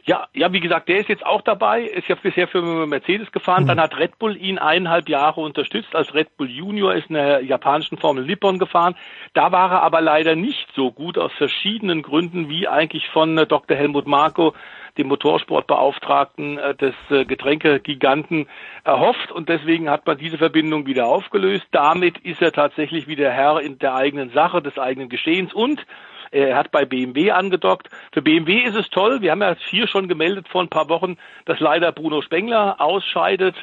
Ja, 0.04 0.28
ja, 0.34 0.52
wie 0.52 0.60
gesagt, 0.60 0.88
der 0.88 0.98
ist 0.98 1.08
jetzt 1.08 1.24
auch 1.24 1.42
dabei, 1.42 1.82
ist 1.82 2.08
ja 2.08 2.14
bisher 2.14 2.48
für 2.48 2.62
Mercedes 2.86 3.30
gefahren, 3.32 3.64
mhm. 3.64 3.68
dann 3.68 3.80
hat 3.80 3.98
Red 3.98 4.18
Bull 4.18 4.36
ihn 4.36 4.58
eineinhalb 4.58 5.08
Jahre 5.08 5.40
unterstützt, 5.40 5.94
als 5.94 6.14
Red 6.14 6.36
Bull 6.36 6.50
Junior 6.50 6.94
ist 6.94 7.08
in 7.08 7.14
der 7.14 7.42
japanischen 7.42 7.98
Formel 7.98 8.24
Nippon 8.24 8.58
gefahren. 8.58 8.96
Da 9.34 9.52
war 9.52 9.70
er 9.72 9.82
aber 9.82 10.00
leider 10.00 10.36
nicht 10.36 10.68
so 10.74 10.90
gut 10.90 11.18
aus 11.18 11.32
verschiedenen 11.32 12.02
Gründen, 12.02 12.48
wie 12.48 12.66
eigentlich 12.66 13.08
von 13.08 13.36
äh, 13.36 13.46
Dr. 13.46 13.76
Helmut 13.76 14.06
Marko, 14.06 14.54
dem 14.96 15.08
Motorsportbeauftragten 15.08 16.58
äh, 16.58 16.74
des 16.74 16.94
äh, 17.10 17.24
Getränkegiganten, 17.24 18.48
erhofft 18.84 19.30
und 19.32 19.48
deswegen 19.48 19.90
hat 19.90 20.06
man 20.06 20.18
diese 20.18 20.38
Verbindung 20.38 20.86
wieder 20.86 21.06
aufgelöst. 21.06 21.66
Damit 21.72 22.18
ist 22.18 22.40
er 22.40 22.52
tatsächlich 22.52 23.06
wieder 23.06 23.30
Herr 23.30 23.60
in 23.60 23.78
der 23.78 23.94
eigenen 23.94 24.30
Sache, 24.30 24.62
des 24.62 24.78
eigenen 24.78 25.08
Geschehens 25.08 25.52
und 25.52 25.84
er 26.30 26.56
hat 26.56 26.70
bei 26.70 26.84
BMW 26.84 27.30
angedockt. 27.32 27.88
Für 28.12 28.22
BMW 28.22 28.62
ist 28.62 28.76
es 28.76 28.88
toll. 28.90 29.20
Wir 29.20 29.32
haben 29.32 29.42
ja 29.42 29.56
hier 29.68 29.88
schon 29.88 30.08
gemeldet 30.08 30.48
vor 30.48 30.62
ein 30.62 30.68
paar 30.68 30.88
Wochen, 30.88 31.16
dass 31.44 31.60
leider 31.60 31.92
Bruno 31.92 32.22
Spengler 32.22 32.80
ausscheidet 32.80 33.56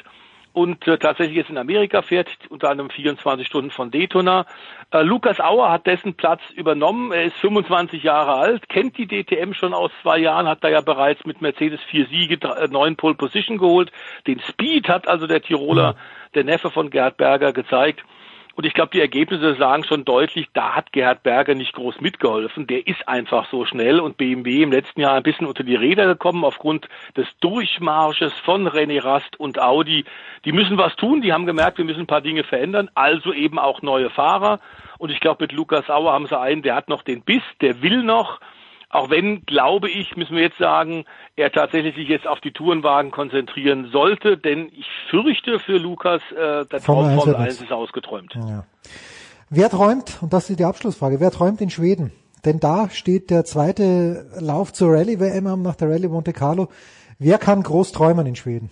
und 0.52 0.86
äh, 0.88 0.98
tatsächlich 0.98 1.36
jetzt 1.36 1.50
in 1.50 1.58
Amerika 1.58 2.02
fährt, 2.02 2.28
unter 2.48 2.70
anderem 2.70 2.90
24 2.90 3.46
Stunden 3.46 3.70
von 3.70 3.90
Daytona. 3.90 4.44
Äh, 4.90 5.02
Lukas 5.02 5.40
Auer 5.40 5.70
hat 5.70 5.86
dessen 5.86 6.14
Platz 6.14 6.40
übernommen. 6.54 7.12
Er 7.12 7.24
ist 7.24 7.36
25 7.36 8.02
Jahre 8.02 8.34
alt, 8.34 8.68
kennt 8.68 8.98
die 8.98 9.06
DTM 9.06 9.52
schon 9.52 9.72
aus 9.72 9.90
zwei 10.02 10.18
Jahren, 10.18 10.48
hat 10.48 10.64
da 10.64 10.68
ja 10.68 10.80
bereits 10.80 11.24
mit 11.24 11.40
Mercedes 11.40 11.80
vier 11.84 12.06
Siege, 12.06 12.38
äh, 12.48 12.68
neun 12.68 12.96
Pole 12.96 13.14
Position 13.14 13.58
geholt. 13.58 13.92
Den 14.26 14.40
Speed 14.40 14.88
hat 14.88 15.06
also 15.06 15.26
der 15.26 15.42
Tiroler, 15.42 15.94
der 16.34 16.44
Neffe 16.44 16.70
von 16.70 16.90
Gerhard 16.90 17.16
Berger, 17.18 17.52
gezeigt. 17.52 18.04
Und 18.58 18.66
ich 18.66 18.74
glaube, 18.74 18.90
die 18.92 19.00
Ergebnisse 19.00 19.54
sagen 19.54 19.84
schon 19.84 20.04
deutlich, 20.04 20.48
da 20.52 20.74
hat 20.74 20.90
Gerhard 20.90 21.22
Berger 21.22 21.54
nicht 21.54 21.74
groß 21.74 22.00
mitgeholfen. 22.00 22.66
Der 22.66 22.84
ist 22.88 23.06
einfach 23.06 23.48
so 23.52 23.64
schnell 23.64 24.00
und 24.00 24.16
BMW 24.16 24.64
im 24.64 24.72
letzten 24.72 25.00
Jahr 25.00 25.14
ein 25.14 25.22
bisschen 25.22 25.46
unter 25.46 25.62
die 25.62 25.76
Räder 25.76 26.06
gekommen 26.06 26.44
aufgrund 26.44 26.88
des 27.16 27.28
Durchmarsches 27.38 28.32
von 28.40 28.66
René 28.66 29.00
Rast 29.00 29.38
und 29.38 29.60
Audi. 29.60 30.04
Die 30.44 30.50
müssen 30.50 30.76
was 30.76 30.96
tun, 30.96 31.22
die 31.22 31.32
haben 31.32 31.46
gemerkt, 31.46 31.78
wir 31.78 31.84
müssen 31.84 32.00
ein 32.00 32.06
paar 32.08 32.20
Dinge 32.20 32.42
verändern, 32.42 32.90
also 32.96 33.32
eben 33.32 33.60
auch 33.60 33.80
neue 33.80 34.10
Fahrer. 34.10 34.58
Und 34.98 35.10
ich 35.10 35.20
glaube, 35.20 35.44
mit 35.44 35.52
Lukas 35.52 35.86
Sauer 35.86 36.12
haben 36.12 36.26
sie 36.26 36.36
einen, 36.36 36.62
der 36.62 36.74
hat 36.74 36.88
noch 36.88 37.02
den 37.02 37.22
Biss, 37.22 37.44
der 37.60 37.80
will 37.80 38.02
noch. 38.02 38.40
Auch 38.90 39.10
wenn, 39.10 39.44
glaube 39.44 39.90
ich, 39.90 40.16
müssen 40.16 40.36
wir 40.36 40.42
jetzt 40.42 40.56
sagen, 40.56 41.04
er 41.36 41.52
tatsächlich 41.52 41.94
sich 41.94 42.08
jetzt 42.08 42.26
auf 42.26 42.40
die 42.40 42.52
Tourenwagen 42.52 43.10
konzentrieren 43.10 43.90
sollte, 43.92 44.38
denn 44.38 44.70
ich 44.72 44.86
fürchte 45.10 45.58
für 45.58 45.76
Lukas, 45.76 46.22
äh, 46.32 46.64
der 46.64 46.80
Traum 46.80 47.14
Formel 47.14 47.36
1 47.36 47.60
ist 47.60 47.72
ausgeträumt. 47.72 48.34
Ja. 48.34 48.64
Wer 49.50 49.68
träumt, 49.68 50.18
und 50.22 50.32
das 50.32 50.48
ist 50.48 50.58
die 50.58 50.64
Abschlussfrage, 50.64 51.20
wer 51.20 51.30
träumt 51.30 51.60
in 51.60 51.68
Schweden? 51.68 52.12
Denn 52.44 52.60
da 52.60 52.88
steht 52.88 53.30
der 53.30 53.44
zweite 53.44 54.26
Lauf 54.38 54.72
zur 54.72 54.92
Rallye-WM 54.92 55.60
nach 55.60 55.74
der 55.74 55.90
Rallye 55.90 56.08
Monte 56.08 56.32
Carlo. 56.32 56.68
Wer 57.18 57.38
kann 57.38 57.62
groß 57.62 57.92
träumen 57.92 58.26
in 58.26 58.36
Schweden? 58.36 58.70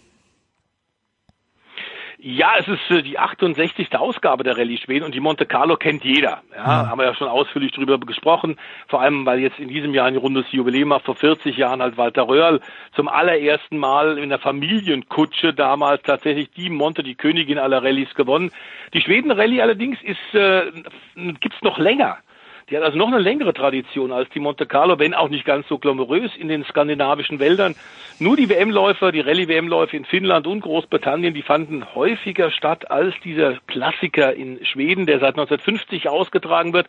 Ja, 2.29 2.55
es 2.59 2.67
ist 2.67 2.91
äh, 2.91 3.05
die 3.05 3.21
68. 3.21 3.97
Ausgabe 3.97 4.43
der 4.43 4.59
Rallye 4.59 4.79
Schweden 4.79 5.05
und 5.05 5.15
die 5.15 5.21
Monte 5.21 5.47
Carlo 5.47 5.77
kennt 5.77 6.03
jeder. 6.03 6.43
Ja, 6.51 6.57
ja, 6.57 6.89
haben 6.89 6.99
wir 6.99 7.07
ja 7.07 7.15
schon 7.15 7.29
ausführlich 7.29 7.71
drüber 7.71 8.01
gesprochen. 8.01 8.57
Vor 8.89 9.01
allem, 9.01 9.25
weil 9.25 9.39
jetzt 9.39 9.61
in 9.61 9.69
diesem 9.69 9.95
Jahr 9.95 10.09
ein 10.09 10.17
rundes 10.17 10.45
Jubiläum 10.51 10.91
war. 10.91 10.99
Vor 10.99 11.15
40 11.15 11.57
Jahren 11.57 11.81
hat 11.81 11.97
Walter 11.97 12.27
Röhrl 12.27 12.61
zum 12.97 13.07
allerersten 13.07 13.79
Mal 13.79 14.19
in 14.19 14.31
der 14.31 14.41
Familienkutsche 14.41 15.55
damals 15.55 16.03
tatsächlich 16.03 16.51
die 16.51 16.69
Monte, 16.69 17.05
die 17.05 17.15
Königin 17.15 17.61
aller 17.61 17.85
Rallyes 17.85 18.13
gewonnen. 18.17 18.51
Die 18.93 19.03
Schweden 19.03 19.31
Rallye 19.31 19.63
allerdings 19.63 20.03
ist, 20.03 20.35
äh, 20.35 20.73
gibt's 21.15 21.63
noch 21.63 21.79
länger. 21.79 22.19
Die 22.69 22.77
hat 22.77 22.83
also 22.83 22.99
noch 22.99 23.07
eine 23.07 23.21
längere 23.21 23.55
Tradition 23.55 24.11
als 24.11 24.29
die 24.31 24.41
Monte 24.41 24.67
Carlo, 24.67 24.99
wenn 24.99 25.15
auch 25.15 25.29
nicht 25.29 25.45
ganz 25.45 25.69
so 25.69 25.79
glamourös 25.79 26.35
in 26.37 26.49
den 26.49 26.65
skandinavischen 26.65 27.39
Wäldern. 27.39 27.77
Nur 28.19 28.37
die 28.37 28.49
WM-Läufer, 28.49 29.13
die 29.13 29.21
Rallye-WM-Läufe 29.21 29.97
in 29.97 30.05
Finnland 30.05 30.49
und 30.49 30.63
Großbritannien, 30.63 31.33
die 31.33 31.43
fanden 31.43 31.95
häufiger 31.95 32.51
statt 32.51 32.91
als 32.91 33.15
dieser 33.23 33.59
Klassiker 33.69 34.35
in 34.35 34.65
Schweden, 34.65 35.07
der 35.07 35.21
seit 35.21 35.37
1950 35.39 36.09
ausgetragen 36.09 36.73
wird 36.73 36.89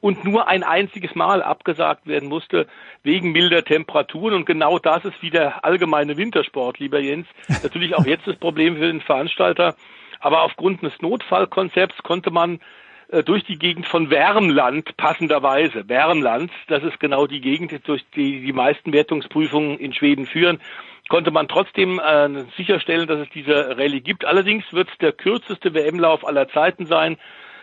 und 0.00 0.24
nur 0.24 0.48
ein 0.48 0.62
einziges 0.62 1.14
Mal 1.14 1.42
abgesagt 1.42 2.06
werden 2.06 2.30
musste 2.30 2.66
wegen 3.02 3.30
milder 3.30 3.64
Temperaturen. 3.64 4.32
Und 4.32 4.46
genau 4.46 4.78
das 4.78 5.04
ist 5.04 5.20
wie 5.20 5.30
der 5.30 5.62
allgemeine 5.62 6.16
Wintersport, 6.16 6.78
lieber 6.78 7.00
Jens. 7.00 7.26
Natürlich 7.62 7.94
auch 7.94 8.06
jetzt 8.06 8.26
das 8.26 8.36
Problem 8.36 8.76
für 8.76 8.86
den 8.86 9.02
Veranstalter. 9.02 9.74
Aber 10.20 10.42
aufgrund 10.42 10.82
des 10.82 10.98
Notfallkonzepts 11.02 12.02
konnte 12.02 12.30
man 12.30 12.60
äh, 13.08 13.22
durch 13.22 13.44
die 13.44 13.58
Gegend 13.58 13.86
von 13.86 14.10
Wärmland 14.10 14.96
passenderweise. 14.96 15.88
Wärmland, 15.88 16.50
das 16.68 16.82
ist 16.82 17.00
genau 17.00 17.26
die 17.26 17.40
Gegend, 17.40 17.72
durch 17.88 18.04
die 18.14 18.40
die 18.40 18.52
meisten 18.52 18.92
Wertungsprüfungen 18.92 19.78
in 19.78 19.94
Schweden 19.94 20.26
führen, 20.26 20.60
konnte 21.08 21.30
man 21.30 21.48
trotzdem 21.48 21.98
äh, 21.98 22.44
sicherstellen, 22.56 23.06
dass 23.06 23.20
es 23.20 23.28
diese 23.32 23.76
Rallye 23.78 24.00
gibt. 24.00 24.24
Allerdings 24.24 24.64
wird 24.72 24.88
es 24.90 24.98
der 24.98 25.12
kürzeste 25.12 25.72
WM-Lauf 25.72 26.26
aller 26.26 26.48
Zeiten 26.48 26.86
sein. 26.86 27.16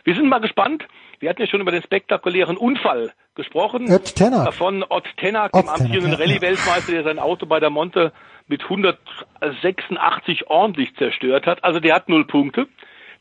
Wir 0.03 0.15
sind 0.15 0.29
mal 0.29 0.39
gespannt. 0.39 0.85
Wir 1.19 1.29
hatten 1.29 1.41
ja 1.41 1.47
schon 1.47 1.61
über 1.61 1.71
den 1.71 1.81
spektakulären 1.81 2.57
Unfall 2.57 3.13
gesprochen. 3.35 3.91
Ott 3.91 4.15
Tenak. 4.15 4.53
Von 4.53 4.83
Ott 4.87 5.07
Tenak, 5.17 5.51
dem 5.51 5.67
amtierenden 5.69 6.11
ja, 6.11 6.17
Rallye-Weltmeister, 6.17 6.91
der 6.91 7.03
sein 7.03 7.19
Auto 7.19 7.45
bei 7.45 7.59
der 7.59 7.69
Monte 7.69 8.11
mit 8.47 8.63
186 8.63 10.47
ordentlich 10.47 10.95
zerstört 10.95 11.45
hat. 11.45 11.63
Also 11.63 11.79
der 11.79 11.95
hat 11.95 12.09
null 12.09 12.25
Punkte. 12.25 12.67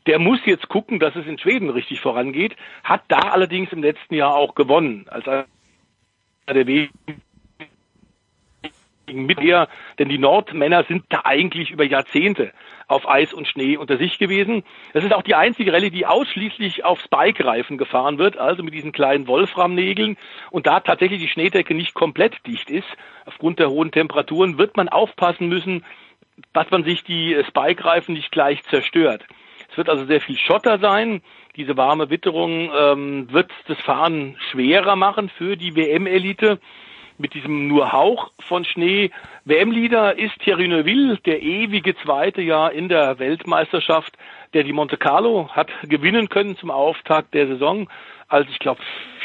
Der 0.07 0.19
muss 0.19 0.39
jetzt 0.45 0.69
gucken, 0.69 0.99
dass 0.99 1.15
es 1.15 1.25
in 1.25 1.39
Schweden 1.39 1.69
richtig 1.69 1.99
vorangeht, 1.99 2.55
hat 2.83 3.03
da 3.07 3.19
allerdings 3.19 3.71
im 3.71 3.81
letzten 3.81 4.15
Jahr 4.15 4.35
auch 4.35 4.55
gewonnen, 4.55 5.07
als 5.09 5.27
einer 5.27 5.45
der 6.47 6.67
wenigen 6.67 6.91
mit 9.07 9.39
ihr, 9.41 9.67
denn 9.99 10.09
die 10.09 10.17
Nordmänner 10.17 10.83
sind 10.83 11.05
da 11.09 11.21
eigentlich 11.25 11.71
über 11.71 11.83
Jahrzehnte 11.83 12.51
auf 12.87 13.07
Eis 13.07 13.33
und 13.33 13.47
Schnee 13.47 13.77
unter 13.77 13.97
sich 13.97 14.17
gewesen. 14.17 14.63
Das 14.93 15.03
ist 15.03 15.13
auch 15.13 15.21
die 15.21 15.35
einzige 15.35 15.73
Rallye, 15.73 15.89
die 15.89 16.05
ausschließlich 16.05 16.85
auf 16.85 16.99
Spike-Reifen 17.01 17.77
gefahren 17.77 18.17
wird, 18.17 18.37
also 18.37 18.63
mit 18.63 18.73
diesen 18.73 18.91
kleinen 18.91 19.27
Wolframnägeln. 19.27 20.17
Und 20.51 20.67
da 20.67 20.79
tatsächlich 20.79 21.21
die 21.21 21.27
Schneedecke 21.27 21.73
nicht 21.73 21.93
komplett 21.93 22.45
dicht 22.45 22.69
ist, 22.69 22.87
aufgrund 23.25 23.59
der 23.59 23.69
hohen 23.69 23.91
Temperaturen, 23.91 24.57
wird 24.57 24.77
man 24.77 24.89
aufpassen 24.89 25.47
müssen, 25.47 25.83
dass 26.53 26.69
man 26.69 26.83
sich 26.83 27.03
die 27.03 27.37
Spike-Reifen 27.47 28.13
nicht 28.13 28.31
gleich 28.31 28.63
zerstört. 28.63 29.25
Es 29.75 29.77
wird 29.77 29.89
also 29.89 30.05
sehr 30.05 30.21
viel 30.21 30.37
Schotter 30.37 30.79
sein. 30.79 31.21
Diese 31.57 31.75
warme 31.75 32.09
Witterung 32.09 32.71
ähm, 32.73 33.27
wird 33.33 33.51
das 33.67 33.77
Fahren 33.81 34.37
schwerer 34.49 34.95
machen 34.95 35.27
für 35.27 35.57
die 35.57 35.75
WM-Elite 35.75 36.61
mit 37.17 37.33
diesem 37.33 37.67
nur 37.67 37.91
Hauch 37.91 38.31
von 38.39 38.63
Schnee. 38.63 39.11
WM-Leader 39.43 40.17
ist 40.17 40.39
Thierry 40.39 40.69
Neuville, 40.69 41.17
der 41.25 41.41
ewige 41.41 41.93
zweite 41.97 42.41
Jahr 42.41 42.71
in 42.71 42.87
der 42.87 43.19
Weltmeisterschaft, 43.19 44.17
der 44.53 44.63
die 44.63 44.71
Monte 44.71 44.95
Carlo 44.95 45.49
hat 45.51 45.67
gewinnen 45.83 46.29
können 46.29 46.55
zum 46.55 46.71
Auftakt 46.71 47.33
der 47.33 47.47
Saison. 47.47 47.89
Als 48.29 48.47
ich 48.49 48.59
glaube 48.59 48.79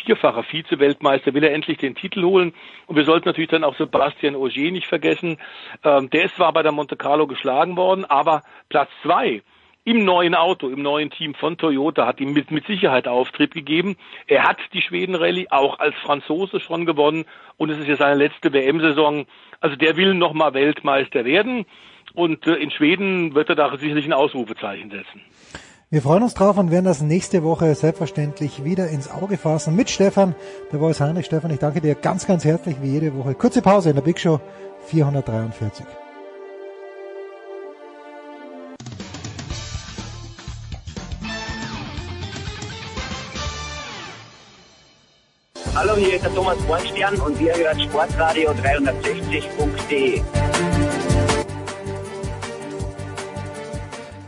vierfacher 0.05 0.43
Vize-Weltmeister 0.43 1.33
will 1.33 1.45
er 1.45 1.55
endlich 1.55 1.79
den 1.79 1.95
Titel 1.95 2.25
holen. 2.25 2.55
Und 2.89 2.97
wir 2.97 3.05
sollten 3.05 3.29
natürlich 3.29 3.51
dann 3.51 3.63
auch 3.63 3.77
Sebastian 3.77 4.35
Auger 4.35 4.73
nicht 4.73 4.89
vergessen. 4.89 5.39
Ähm, 5.85 6.11
der 6.11 6.25
ist 6.25 6.35
zwar 6.35 6.53
bei 6.53 6.65
der 6.65 6.73
Monte 6.73 6.97
Carlo 6.97 7.29
geschlagen 7.29 7.77
worden, 7.77 8.05
aber 8.05 8.43
Platz 8.69 8.91
zwei 9.05 9.43
im 9.85 10.05
neuen 10.05 10.35
Auto, 10.35 10.68
im 10.68 10.83
neuen 10.83 11.11
Team 11.11 11.35
von 11.35 11.57
Toyota, 11.57 12.07
hat 12.07 12.20
ihm 12.20 12.33
mit, 12.33 12.51
mit 12.51 12.66
Sicherheit 12.66 13.09
Auftrieb 13.09 13.55
gegeben. 13.55 13.97
Er 14.26 14.45
hat 14.45 14.59
die 14.72 14.83
Schweden-Rallye 14.83 15.49
auch 15.51 15.78
als 15.78 15.95
Franzose 16.05 16.61
schon 16.61 16.87
gewonnen 16.87 17.24
und 17.57 17.70
es 17.70 17.78
ist 17.78 17.89
ja 17.89 17.97
seine 17.97 18.16
letzte 18.16 18.53
WM-Saison. 18.53 19.26
Also 19.61 19.76
der 19.76 19.97
will 19.97 20.14
nochmal 20.14 20.55
Weltmeister 20.55 21.24
werden 21.24 21.66
und 22.14 22.47
äh, 22.47 22.55
in 22.55 22.70
Schweden 22.70 23.35
wird 23.35 23.49
er 23.49 23.57
da 23.57 23.76
sicherlich 23.76 24.05
ein 24.05 24.12
Ausrufezeichen 24.12 24.91
setzen. 24.91 25.22
Wir 25.93 26.03
freuen 26.03 26.22
uns 26.22 26.35
drauf 26.35 26.57
und 26.57 26.70
werden 26.70 26.85
das 26.85 27.03
nächste 27.03 27.43
Woche 27.43 27.74
selbstverständlich 27.74 28.62
wieder 28.62 28.89
ins 28.89 29.11
Auge 29.11 29.37
fassen 29.37 29.74
mit 29.74 29.91
Stefan, 29.91 30.37
der 30.70 30.78
Voice 30.78 31.01
Heinrich. 31.01 31.26
Stefan, 31.26 31.51
ich 31.51 31.59
danke 31.59 31.81
dir 31.81 31.97
ganz, 31.97 32.28
ganz 32.28 32.45
herzlich 32.45 32.76
wie 32.81 32.93
jede 32.93 33.16
Woche. 33.16 33.35
Kurze 33.35 33.61
Pause 33.61 33.91
in 33.91 33.97
der 33.97 34.03
Big 34.03 34.20
Show 34.20 34.41
443. 34.87 35.85
Hallo, 45.73 45.95
hier 45.95 46.16
ist 46.16 46.25
der 46.25 46.35
Thomas 46.35 46.59
Bornstern 46.66 47.14
und 47.21 47.41
ihr 47.41 47.55
hört 47.55 47.81
Sportradio 47.81 48.51
360.de. 48.51 50.21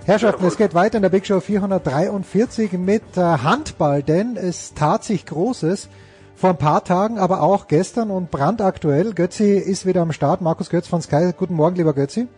Herrschaften, 0.07 0.47
es 0.47 0.57
geht 0.57 0.75
weiter 0.75 0.97
in 0.97 1.03
der 1.03 1.11
Big 1.11 1.27
Show 1.27 1.41
443 1.41 2.73
mit 2.73 3.03
äh, 3.17 3.21
Handball, 3.21 4.05
denn 4.05 4.37
es 4.37 4.75
tat 4.75 5.03
sich 5.03 5.27
Großes 5.27 5.89
vor 6.37 6.51
ein 6.51 6.59
paar 6.59 6.85
Tagen, 6.85 7.19
aber 7.19 7.43
auch 7.43 7.67
gestern 7.67 8.11
und 8.11 8.31
brandaktuell. 8.31 9.13
Götzi 9.13 9.59
ist 9.59 9.85
wieder 9.85 10.03
am 10.03 10.13
Start. 10.13 10.43
Markus 10.43 10.71
Götz 10.71 10.87
von 10.87 11.03
Sky. 11.03 11.33
Guten 11.37 11.55
Morgen, 11.55 11.77
lieber 11.77 11.93
Götzi. 11.93 12.29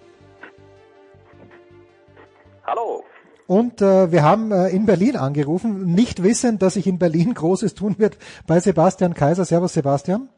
Hallo. 2.67 3.05
Und 3.47 3.83
äh, 3.83 4.11
wir 4.11 4.23
haben 4.23 4.53
äh, 4.53 4.69
in 4.69 4.87
Berlin 4.87 5.17
angerufen, 5.17 5.95
nicht 5.95 6.23
wissend, 6.23 6.63
dass 6.63 6.75
sich 6.75 6.87
in 6.87 6.99
Berlin 6.99 7.35
Großes 7.35 7.75
tun 7.75 7.97
wird 7.99 8.17
bei 8.47 8.59
Sebastian 8.61 9.15
Kaiser. 9.15 9.45
Servus, 9.45 9.75
Sebastian. 9.75 10.29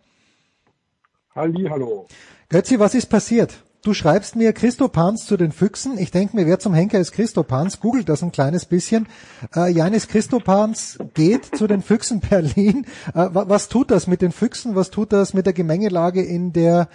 Halli, 1.35 1.69
hallo. 1.71 2.07
Götzi, 2.49 2.79
was 2.79 2.95
ist 2.95 3.07
passiert? 3.07 3.63
Du 3.87 3.95
schreibst 3.95 4.35
mir 4.35 4.53
Christopans 4.53 5.27
zu 5.27 5.37
den 5.37 5.53
Füchsen. 5.53 5.97
Ich 5.97 6.11
denke 6.11 6.35
mir, 6.35 6.47
wer 6.47 6.59
zum 6.59 6.75
Henker 6.75 6.99
ist 6.99 7.13
Christopans? 7.13 7.79
Googelt 7.79 8.09
das 8.09 8.21
ein 8.23 8.33
kleines 8.33 8.65
bisschen. 8.65 9.07
Äh, 9.55 9.71
Janis 9.71 10.09
Christopans 10.09 10.99
geht 11.15 11.45
zu 11.57 11.69
den 11.69 11.83
Füchsen 11.83 12.19
Berlin. 12.19 12.85
Äh, 13.15 13.29
was 13.31 13.69
tut 13.69 13.93
das 13.93 14.09
mit 14.09 14.23
den 14.23 14.33
Füchsen? 14.33 14.75
Was 14.75 14.91
tut 14.91 15.13
das 15.13 15.35
mit 15.35 15.47
der 15.47 15.53
Gemengelage 15.53 16.21
in 16.21 16.53
der, 16.53 16.89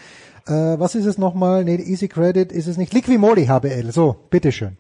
äh, 0.47 0.51
was 0.51 0.95
ist 0.95 1.05
es 1.05 1.17
nochmal? 1.17 1.63
Nee, 1.63 1.75
Easy 1.75 2.09
Credit 2.09 2.51
ist 2.51 2.67
es 2.67 2.75
nicht. 2.75 2.93
Liquimoli 2.93 3.45
HBL. 3.45 3.93
So, 3.93 4.17
bitteschön. 4.29 4.77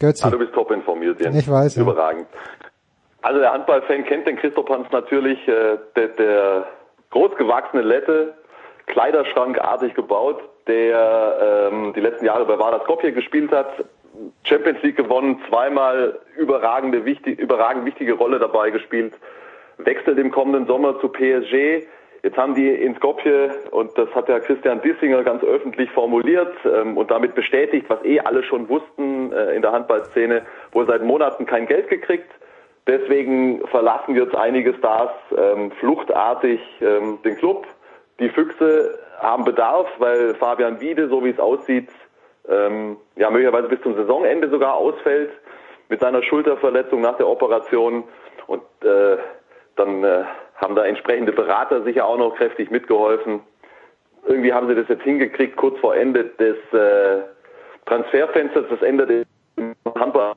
Götzi. 0.00 0.24
Ah, 0.24 0.30
du 0.30 0.38
bist 0.38 0.52
top 0.52 0.70
informiert, 0.70 1.20
Jens. 1.20 1.36
Ich 1.36 1.50
weiß. 1.50 1.76
Überragend. 1.76 2.26
Ja. 2.32 2.68
Also 3.22 3.40
der 3.40 3.52
Handballfan 3.52 4.04
kennt 4.04 4.26
den 4.26 4.36
Christopans 4.36 4.86
natürlich, 4.92 5.46
äh, 5.48 5.76
der, 5.96 6.08
der 6.08 6.66
großgewachsene 7.10 7.82
Lette, 7.82 8.34
Kleiderschrankartig 8.86 9.94
gebaut, 9.94 10.40
der 10.66 11.68
ähm, 11.72 11.92
die 11.94 12.00
letzten 12.00 12.24
Jahre 12.24 12.46
bei 12.46 12.58
Vardar 12.58 12.82
Skopje 12.84 13.12
gespielt 13.12 13.50
hat, 13.50 13.68
Champions 14.44 14.82
League 14.82 14.96
gewonnen, 14.96 15.40
zweimal 15.48 16.18
überragende, 16.36 17.04
wichtig, 17.04 17.38
überragend 17.38 17.84
wichtige 17.84 18.14
Rolle 18.14 18.38
dabei 18.38 18.70
gespielt, 18.70 19.14
wechselt 19.78 20.18
im 20.18 20.30
kommenden 20.30 20.66
Sommer 20.66 21.00
zu 21.00 21.08
PSG. 21.08 21.86
Jetzt 22.22 22.36
haben 22.36 22.54
die 22.54 22.68
in 22.68 22.96
Skopje, 22.96 23.50
und 23.70 23.96
das 23.96 24.12
hat 24.14 24.28
der 24.28 24.40
Christian 24.40 24.82
Dissinger 24.82 25.22
ganz 25.22 25.44
öffentlich 25.44 25.90
formuliert 25.92 26.52
ähm, 26.64 26.96
und 26.96 27.10
damit 27.10 27.34
bestätigt, 27.34 27.86
was 27.88 28.04
eh 28.04 28.20
alle 28.20 28.42
schon 28.42 28.68
wussten 28.68 29.32
äh, 29.32 29.54
in 29.54 29.62
der 29.62 29.72
Handballszene, 29.72 30.42
wohl 30.72 30.86
seit 30.86 31.02
Monaten 31.02 31.46
kein 31.46 31.66
Geld 31.66 31.88
gekriegt. 31.88 32.28
Deswegen 32.88 33.64
verlassen 33.68 34.16
jetzt 34.16 34.34
einige 34.34 34.74
Stars 34.74 35.12
ähm, 35.36 35.70
fluchtartig 35.72 36.60
ähm, 36.80 37.18
den 37.22 37.36
Club. 37.36 37.66
Die 38.18 38.30
Füchse 38.30 38.98
haben 39.20 39.44
Bedarf, 39.44 39.86
weil 39.98 40.34
Fabian 40.34 40.80
Wiede, 40.80 41.08
so 41.08 41.22
wie 41.24 41.30
es 41.30 41.38
aussieht, 41.38 41.88
ähm, 42.48 42.96
ja 43.16 43.30
möglicherweise 43.30 43.68
bis 43.68 43.80
zum 43.82 43.94
Saisonende 43.94 44.48
sogar 44.48 44.74
ausfällt 44.74 45.30
mit 45.88 46.00
seiner 46.00 46.22
Schulterverletzung 46.22 47.00
nach 47.00 47.16
der 47.16 47.28
Operation. 47.28 48.04
Und 48.46 48.62
äh, 48.82 49.18
dann 49.76 50.02
äh, 50.02 50.24
haben 50.58 50.74
da 50.74 50.84
entsprechende 50.84 51.32
Berater 51.32 51.82
sicher 51.82 52.06
auch 52.06 52.18
noch 52.18 52.36
kräftig 52.36 52.70
mitgeholfen. 52.70 53.40
Irgendwie 54.26 54.52
haben 54.52 54.68
sie 54.68 54.74
das 54.74 54.88
jetzt 54.88 55.02
hingekriegt, 55.02 55.56
kurz 55.56 55.78
vor 55.80 55.96
Ende 55.96 56.24
des 56.24 56.56
äh, 56.72 57.22
Transferfensters, 57.86 58.66
das 58.68 58.82
Ende 58.82 59.06
des 59.06 59.26
Handball 59.94 60.34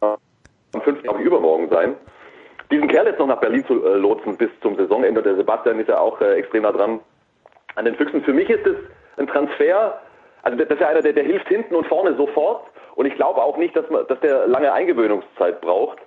am 0.00 0.82
5. 0.82 1.02
übermorgen 1.20 1.68
sein 1.70 1.94
diesen 2.70 2.88
Kerl 2.88 3.06
jetzt 3.06 3.18
noch 3.18 3.26
nach 3.26 3.40
Berlin 3.40 3.64
zu 3.66 3.84
äh, 3.84 3.94
lotsen 3.94 4.36
bis 4.36 4.50
zum 4.60 4.76
Saisonende. 4.76 5.22
Der 5.22 5.36
Sebastian 5.36 5.80
ist 5.80 5.88
ja 5.88 5.98
auch 5.98 6.20
äh, 6.20 6.34
extrem 6.34 6.62
nah 6.62 6.72
dran 6.72 7.00
an 7.76 7.84
den 7.84 7.94
Füchsen. 7.94 8.22
Für 8.22 8.32
mich 8.32 8.48
ist 8.50 8.66
es 8.66 8.76
ein 9.16 9.26
Transfer, 9.26 10.00
also 10.42 10.58
das 10.58 10.68
ist 10.68 10.80
ja 10.80 10.88
einer, 10.88 11.02
der, 11.02 11.12
der 11.12 11.24
hilft 11.24 11.48
hinten 11.48 11.74
und 11.74 11.86
vorne 11.86 12.14
sofort. 12.16 12.66
Und 12.94 13.06
ich 13.06 13.14
glaube 13.14 13.42
auch 13.42 13.56
nicht, 13.56 13.76
dass, 13.76 13.88
man, 13.90 14.06
dass 14.08 14.20
der 14.20 14.46
lange 14.48 14.72
Eingewöhnungszeit 14.72 15.60
braucht. 15.60 15.98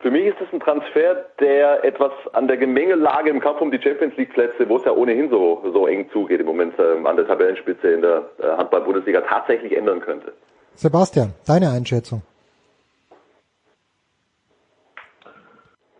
Für 0.00 0.10
mich 0.10 0.26
ist 0.26 0.40
es 0.40 0.52
ein 0.52 0.60
Transfer, 0.60 1.26
der 1.40 1.84
etwas 1.84 2.12
an 2.32 2.48
der 2.48 2.56
Gemengelage 2.56 3.30
im 3.30 3.40
Kampf 3.40 3.60
um 3.60 3.70
die 3.70 3.80
Champions 3.80 4.16
League 4.16 4.32
Plätze, 4.32 4.68
wo 4.68 4.76
es 4.76 4.84
ja 4.84 4.92
ohnehin 4.92 5.28
so, 5.28 5.62
so 5.72 5.86
eng 5.86 6.08
zugeht 6.10 6.40
im 6.40 6.46
Moment 6.46 6.78
äh, 6.78 7.06
an 7.06 7.16
der 7.16 7.26
Tabellenspitze 7.26 7.88
in 7.88 8.00
der 8.00 8.24
äh, 8.38 8.56
Handball-Bundesliga, 8.56 9.20
tatsächlich 9.20 9.76
ändern 9.76 10.00
könnte. 10.00 10.32
Sebastian, 10.74 11.34
deine 11.46 11.70
Einschätzung? 11.70 12.22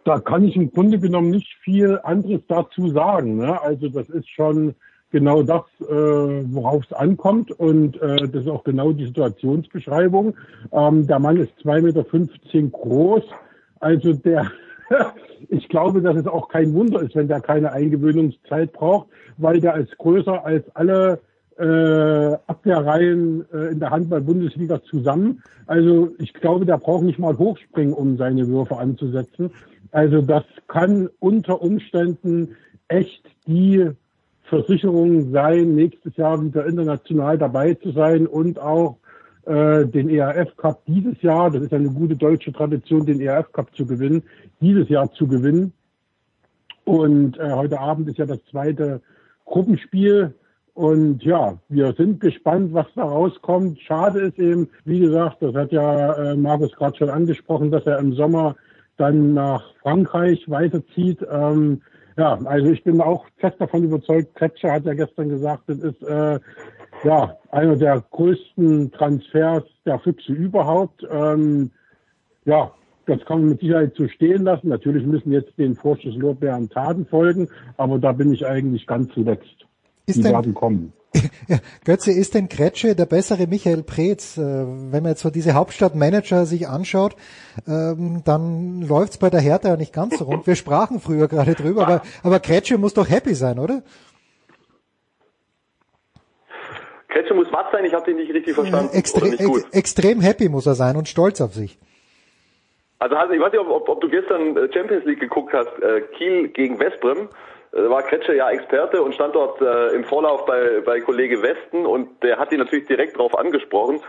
da 0.04 0.18
kann 0.18 0.44
ich 0.44 0.56
im 0.56 0.72
Grunde 0.72 0.98
genommen 0.98 1.30
nicht 1.30 1.54
viel 1.62 2.00
anderes 2.02 2.40
dazu 2.48 2.88
sagen. 2.88 3.36
Ne? 3.36 3.60
Also 3.60 3.88
das 3.88 4.08
ist 4.08 4.28
schon 4.28 4.74
genau 5.10 5.42
das, 5.42 5.62
äh, 5.80 5.84
worauf 5.88 6.84
es 6.84 6.92
ankommt 6.92 7.52
und 7.52 8.00
äh, 8.00 8.28
das 8.28 8.42
ist 8.42 8.48
auch 8.48 8.64
genau 8.64 8.92
die 8.92 9.06
Situationsbeschreibung. 9.06 10.34
Ähm, 10.72 11.06
der 11.06 11.18
Mann 11.18 11.36
ist 11.36 11.52
2,15 11.64 11.82
Meter 11.82 12.68
groß, 12.70 13.22
also 13.80 14.12
der, 14.12 14.50
ich 15.48 15.68
glaube, 15.68 16.00
dass 16.02 16.16
es 16.16 16.26
auch 16.26 16.48
kein 16.48 16.72
Wunder 16.74 17.02
ist, 17.02 17.14
wenn 17.14 17.28
der 17.28 17.40
keine 17.40 17.72
Eingewöhnungszeit 17.72 18.72
braucht, 18.72 19.08
weil 19.38 19.60
der 19.60 19.76
ist 19.76 19.96
größer 19.98 20.44
als 20.44 20.64
alle 20.74 21.20
äh, 21.58 22.36
Abwehrreihen 22.46 23.44
äh, 23.52 23.72
in 23.72 23.80
der 23.80 23.90
Handball-Bundesliga 23.90 24.82
zusammen. 24.84 25.42
Also 25.66 26.10
ich 26.18 26.32
glaube, 26.32 26.64
der 26.64 26.78
braucht 26.78 27.04
nicht 27.04 27.18
mal 27.18 27.36
hochspringen, 27.36 27.92
um 27.92 28.16
seine 28.16 28.46
Würfe 28.48 28.78
anzusetzen. 28.78 29.50
Also 29.92 30.22
das 30.22 30.44
kann 30.68 31.08
unter 31.18 31.60
Umständen 31.60 32.56
echt 32.88 33.24
die 33.46 33.90
Versicherung 34.44 35.30
sein, 35.32 35.74
nächstes 35.74 36.16
Jahr 36.16 36.42
wieder 36.42 36.66
international 36.66 37.38
dabei 37.38 37.74
zu 37.74 37.92
sein 37.92 38.26
und 38.26 38.58
auch 38.58 38.96
äh, 39.50 39.86
den 39.86 40.08
ERF 40.08 40.56
Cup 40.56 40.82
dieses 40.86 41.20
Jahr, 41.22 41.50
das 41.50 41.62
ist 41.62 41.74
eine 41.74 41.90
gute 41.90 42.14
deutsche 42.14 42.52
Tradition, 42.52 43.04
den 43.04 43.20
ERF 43.20 43.50
Cup 43.52 43.74
zu 43.74 43.84
gewinnen, 43.84 44.22
dieses 44.60 44.88
Jahr 44.88 45.10
zu 45.12 45.26
gewinnen. 45.26 45.72
Und 46.84 47.36
äh, 47.38 47.50
heute 47.50 47.80
Abend 47.80 48.08
ist 48.08 48.18
ja 48.18 48.26
das 48.26 48.38
zweite 48.50 49.00
Gruppenspiel. 49.46 50.34
Und 50.74 51.24
ja, 51.24 51.58
wir 51.68 51.92
sind 51.94 52.20
gespannt, 52.20 52.72
was 52.72 52.86
da 52.94 53.02
rauskommt. 53.02 53.80
Schade 53.80 54.20
ist 54.20 54.38
eben, 54.38 54.68
wie 54.84 55.00
gesagt, 55.00 55.42
das 55.42 55.54
hat 55.54 55.72
ja 55.72 56.12
äh, 56.12 56.36
Markus 56.36 56.72
gerade 56.76 56.96
schon 56.96 57.10
angesprochen, 57.10 57.72
dass 57.72 57.84
er 57.86 57.98
im 57.98 58.12
Sommer 58.12 58.54
dann 58.98 59.34
nach 59.34 59.62
Frankreich 59.82 60.48
weiterzieht. 60.48 61.26
Ähm, 61.28 61.82
ja, 62.16 62.38
also 62.44 62.70
ich 62.70 62.84
bin 62.84 63.00
auch 63.00 63.24
fest 63.38 63.56
davon 63.58 63.82
überzeugt, 63.82 64.36
Kretscher 64.36 64.72
hat 64.72 64.84
ja 64.84 64.94
gestern 64.94 65.28
gesagt, 65.28 65.64
das 65.66 65.78
ist 65.78 66.02
äh, 66.02 66.38
ja 67.04 67.36
einer 67.50 67.76
der 67.76 68.02
größten 68.10 68.92
Transfers 68.92 69.64
der 69.84 69.98
Füchse 69.98 70.32
überhaupt. 70.32 71.06
Ähm, 71.10 71.70
ja, 72.44 72.72
das 73.06 73.24
kann 73.26 73.40
man 73.40 73.50
mit 73.50 73.60
Sicherheit 73.60 73.94
so 73.96 74.06
stehen 74.08 74.44
lassen. 74.44 74.68
Natürlich 74.68 75.06
müssen 75.06 75.32
jetzt 75.32 75.56
den 75.58 75.74
Vorschusslorbeeren 75.74 76.68
Taten 76.68 77.06
folgen, 77.06 77.48
aber 77.76 77.98
da 77.98 78.12
bin 78.12 78.32
ich 78.32 78.46
eigentlich 78.46 78.86
ganz 78.86 79.12
zuletzt. 79.12 79.66
Ist 80.06 80.18
Die 80.18 80.22
denn, 80.22 80.32
werden 80.32 80.54
kommen. 80.54 80.92
Götze, 81.84 82.12
ist 82.12 82.34
denn 82.34 82.48
Kretsche 82.48 82.94
der 82.94 83.06
bessere 83.06 83.46
Michael 83.48 83.82
Preetz? 83.82 84.38
Äh, 84.38 84.42
wenn 84.42 85.02
man 85.02 85.12
jetzt 85.12 85.22
so 85.22 85.30
diese 85.30 85.54
Hauptstadtmanager 85.54 86.46
sich 86.46 86.68
anschaut, 86.68 87.16
ähm, 87.66 88.22
dann 88.24 88.82
läuft's 88.82 89.18
bei 89.18 89.28
der 89.28 89.40
Hertha 89.40 89.70
ja 89.70 89.76
nicht 89.76 89.92
ganz 89.92 90.18
so 90.18 90.24
rund. 90.24 90.46
Wir 90.46 90.54
sprachen 90.54 91.00
früher 91.00 91.26
gerade 91.26 91.54
drüber, 91.54 91.86
aber, 91.86 92.02
aber 92.22 92.38
Kretsche 92.38 92.78
muss 92.78 92.94
doch 92.94 93.08
happy 93.08 93.34
sein, 93.34 93.58
oder? 93.58 93.82
Kretsche 97.10 97.34
muss 97.34 97.48
was 97.52 97.70
sein? 97.72 97.84
Ich 97.84 97.92
habe 97.92 98.04
den 98.04 98.16
nicht 98.16 98.32
richtig 98.32 98.54
verstanden. 98.54 98.94
Extre 98.94 99.26
ex 99.26 99.68
extrem 99.72 100.20
happy 100.20 100.48
muss 100.48 100.66
er 100.66 100.74
sein 100.74 100.96
und 100.96 101.08
stolz 101.08 101.40
auf 101.40 101.52
sich. 101.52 101.78
Also, 102.98 103.16
also 103.16 103.32
ich 103.32 103.40
weiß 103.40 103.52
nicht, 103.52 103.60
ob, 103.60 103.88
ob, 103.88 104.00
du 104.00 104.08
gestern 104.08 104.56
äh, 104.56 104.72
Champions 104.72 105.04
League 105.04 105.20
geguckt 105.20 105.52
hast, 105.52 105.70
äh, 105.82 106.02
Kiel 106.16 106.48
gegen 106.48 106.78
Westbrem. 106.78 107.28
Äh, 107.72 107.88
war 107.88 108.02
Kretscher 108.02 108.34
ja 108.34 108.50
Experte 108.50 109.02
und 109.02 109.14
stand 109.14 109.34
dort 109.34 109.60
im 109.94 110.04
Vorlauf 110.04 110.44
bei, 110.46 110.80
bei 110.84 111.00
Kollege 111.00 111.42
Westen 111.42 111.86
und 111.86 112.22
der 112.22 112.38
hat 112.38 112.52
ihn 112.52 112.58
natürlich 112.58 112.86
direkt 112.86 113.16
darauf 113.16 113.38
angesprochen. 113.38 114.00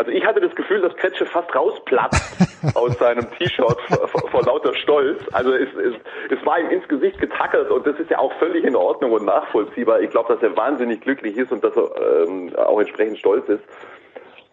Also 0.00 0.12
ich 0.12 0.24
hatte 0.24 0.40
das 0.40 0.54
Gefühl, 0.54 0.80
dass 0.80 0.96
Kretsche 0.96 1.26
fast 1.26 1.54
rausplatzt 1.54 2.38
aus 2.74 2.98
seinem 2.98 3.30
T-Shirt 3.32 3.78
vor, 3.82 4.30
vor, 4.30 4.42
lauter 4.44 4.74
Stolz. 4.74 5.20
Also 5.32 5.52
es, 5.52 5.68
es, 5.74 5.94
es 6.30 6.46
war 6.46 6.58
ihm 6.58 6.70
ins 6.70 6.88
Gesicht 6.88 7.20
getackert 7.20 7.70
und 7.70 7.86
das 7.86 8.00
ist 8.00 8.08
ja 8.08 8.18
auch 8.18 8.32
völlig 8.38 8.64
in 8.64 8.74
Ordnung 8.74 9.12
und 9.12 9.26
nachvollziehbar. 9.26 10.00
Ich 10.00 10.08
glaube, 10.08 10.32
dass 10.32 10.42
er 10.42 10.56
wahnsinnig 10.56 11.02
glücklich 11.02 11.36
ist 11.36 11.52
und 11.52 11.62
dass 11.62 11.76
er 11.76 11.90
ähm, 12.26 12.50
auch 12.56 12.80
entsprechend 12.80 13.18
stolz 13.18 13.46
ist. 13.50 13.62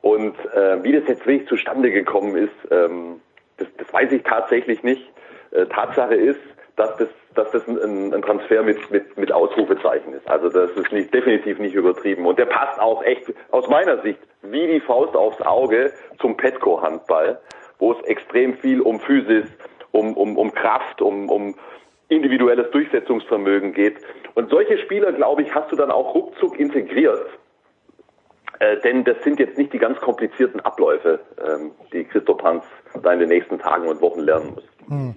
Und 0.02 0.36
äh, 0.54 0.84
wie 0.84 0.92
das 0.92 1.08
jetzt 1.08 1.26
wirklich 1.26 1.48
zustande 1.48 1.92
gekommen 1.92 2.36
ist, 2.36 2.70
ähm, 2.70 3.22
das, 3.56 3.70
das 3.78 3.94
weiß 3.94 4.12
ich 4.12 4.24
tatsächlich 4.24 4.84
nicht. 4.84 5.10
Äh, 5.52 5.66
Tatsache 5.68 6.16
ist, 6.16 6.42
dass 6.78 6.96
das, 6.98 7.10
dass 7.34 7.52
das 7.52 7.68
ein, 7.68 8.14
ein 8.14 8.22
Transfer 8.22 8.64
mit, 8.64 8.90
mit, 8.92 9.18
mit 9.18 9.32
Ausrufezeichen 9.32 10.14
ist. 10.14 10.28
Also 10.30 10.48
das 10.50 10.72
ist 10.72 10.92
nicht, 10.92 11.14
definitiv 11.14 11.60
nicht 11.60 11.74
übertrieben. 11.74 12.26
Und 12.26 12.40
der 12.40 12.46
passt 12.46 12.80
auch 12.80 13.04
echt 13.04 13.34
aus 13.52 13.68
meiner 13.68 14.02
Sicht 14.04 14.20
wie 14.44 14.68
die 14.68 14.80
Faust 14.80 15.16
aufs 15.16 15.42
Auge 15.42 15.92
zum 16.20 16.38
Petco-Handball, 16.38 17.40
wo 17.80 17.92
es 17.94 18.02
extrem 18.06 18.58
viel 18.60 18.80
um 18.80 19.00
Physis, 19.00 19.48
um, 19.92 20.16
um, 20.16 20.38
um 20.38 20.54
Kraft, 20.54 21.02
um, 21.02 21.30
um 21.30 21.56
individuelles 22.10 22.70
Durchsetzungsvermögen 22.72 23.74
geht. 23.74 23.98
Und 24.36 24.50
solche 24.52 24.78
Spieler, 24.78 25.12
glaube 25.12 25.42
ich, 25.42 25.54
hast 25.54 25.72
du 25.72 25.76
dann 25.76 25.92
auch 25.92 26.14
ruckzuck 26.14 26.60
integriert 26.60 27.28
Äh, 28.60 28.80
denn 28.82 29.04
das 29.04 29.18
sind 29.24 29.40
jetzt 29.40 29.58
nicht 29.58 29.72
die 29.72 29.78
ganz 29.78 30.00
komplizierten 30.00 30.60
Abläufe, 30.62 31.20
ähm, 31.46 31.72
die 31.94 32.06
Christoph 32.06 32.42
Hans 32.42 32.64
da 33.04 33.14
in 33.14 33.20
den 33.20 33.30
nächsten 33.30 33.60
Tagen 33.60 33.88
und 33.88 34.02
Wochen 34.02 34.22
lernen 34.22 34.56
muss. 34.56 34.64
Hm. 34.88 35.16